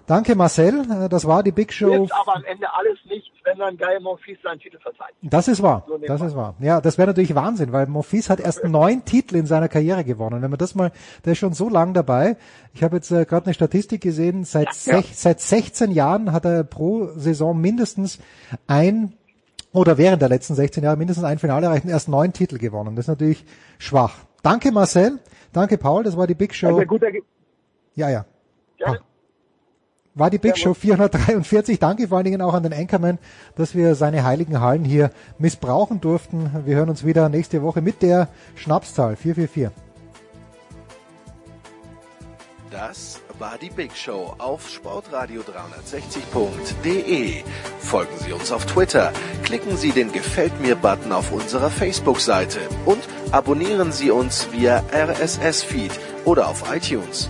Danke 0.07 0.35
Marcel, 0.35 0.89
äh, 0.89 1.09
das 1.09 1.25
war 1.27 1.43
die 1.43 1.51
Big 1.51 1.73
Show. 1.73 1.91
Jetzt 1.91 2.13
aber 2.13 2.37
am 2.37 2.45
Ende 2.45 2.65
alles 2.73 2.97
nichts, 3.09 3.29
wenn 3.43 3.57
dann 3.59 3.77
Guy 3.77 3.99
Monfils 3.99 4.41
seinen 4.41 4.59
Titel 4.59 4.79
verteidigt. 4.79 5.17
Das 5.21 5.49
ist 5.49 5.61
wahr, 5.61 5.85
das 6.07 6.21
ist 6.21 6.33
wahr. 6.33 6.55
Ja, 6.59 6.79
das 6.79 6.97
wäre 6.97 7.07
natürlich 7.07 7.35
Wahnsinn, 7.35 7.73
weil 7.73 7.87
Monfils 7.87 8.29
hat 8.29 8.39
erst 8.39 8.63
neun 8.63 9.03
Titel 9.03 9.35
in 9.35 9.45
seiner 9.45 9.67
Karriere 9.67 10.05
gewonnen. 10.05 10.41
Wenn 10.41 10.49
man 10.49 10.57
das 10.57 10.75
mal, 10.75 10.93
der 11.25 11.33
ist 11.33 11.39
schon 11.39 11.51
so 11.51 11.67
lang 11.67 11.93
dabei. 11.93 12.37
Ich 12.73 12.83
habe 12.83 12.95
jetzt 12.95 13.11
äh, 13.11 13.25
gerade 13.25 13.47
eine 13.47 13.53
Statistik 13.53 13.99
gesehen, 13.99 14.45
seit, 14.45 14.67
ja, 14.67 14.73
sech, 14.73 15.17
seit 15.17 15.41
16 15.41 15.91
Jahren 15.91 16.31
hat 16.31 16.45
er 16.45 16.63
pro 16.63 17.07
Saison 17.17 17.59
mindestens 17.59 18.19
ein 18.65 19.11
oder 19.73 19.97
während 19.97 20.21
der 20.21 20.29
letzten 20.29 20.55
16 20.55 20.85
Jahre 20.85 20.95
mindestens 20.95 21.25
ein 21.25 21.37
Finale 21.37 21.65
erreicht 21.65 21.83
und 21.83 21.91
erst 21.91 22.07
neun 22.07 22.31
Titel 22.31 22.57
gewonnen. 22.59 22.95
Das 22.95 23.03
ist 23.03 23.09
natürlich 23.09 23.43
schwach. 23.77 24.15
Danke 24.41 24.71
Marcel, 24.71 25.19
danke 25.51 25.77
Paul, 25.77 26.05
das 26.05 26.15
war 26.15 26.27
die 26.27 26.35
Big 26.35 26.55
Show. 26.55 26.77
Also 26.77 26.97
ja, 27.95 28.09
ja. 28.09 28.25
Gerne 28.77 28.99
war 30.17 30.29
die 30.29 30.37
Big 30.37 30.57
Show 30.57 30.73
443. 30.73 31.79
Danke 31.79 32.07
vor 32.07 32.17
allen 32.17 32.25
Dingen 32.25 32.41
auch 32.41 32.53
an 32.53 32.63
den 32.63 32.73
Anchorman, 32.73 33.19
dass 33.55 33.75
wir 33.75 33.95
seine 33.95 34.23
heiligen 34.23 34.59
Hallen 34.59 34.83
hier 34.83 35.11
missbrauchen 35.37 36.01
durften. 36.01 36.51
Wir 36.65 36.75
hören 36.75 36.89
uns 36.89 37.05
wieder 37.05 37.29
nächste 37.29 37.61
Woche 37.61 37.81
mit 37.81 38.01
der 38.01 38.27
Schnapszahl 38.55 39.15
444. 39.15 39.71
Das 42.69 43.21
war 43.39 43.57
die 43.57 43.69
Big 43.69 43.95
Show 43.95 44.35
auf 44.37 44.67
sportradio360.de. 44.67 47.43
Folgen 47.79 48.17
Sie 48.19 48.33
uns 48.33 48.51
auf 48.51 48.65
Twitter, 48.65 49.13
klicken 49.43 49.77
Sie 49.77 49.91
den 49.91 50.11
Gefällt 50.11 50.59
mir 50.59 50.75
Button 50.75 51.13
auf 51.13 51.31
unserer 51.31 51.69
Facebook-Seite 51.69 52.59
und 52.85 52.99
abonnieren 53.31 53.91
Sie 53.91 54.11
uns 54.11 54.51
via 54.51 54.83
RSS-Feed 54.91 55.91
oder 56.25 56.49
auf 56.49 56.63
iTunes. 56.75 57.29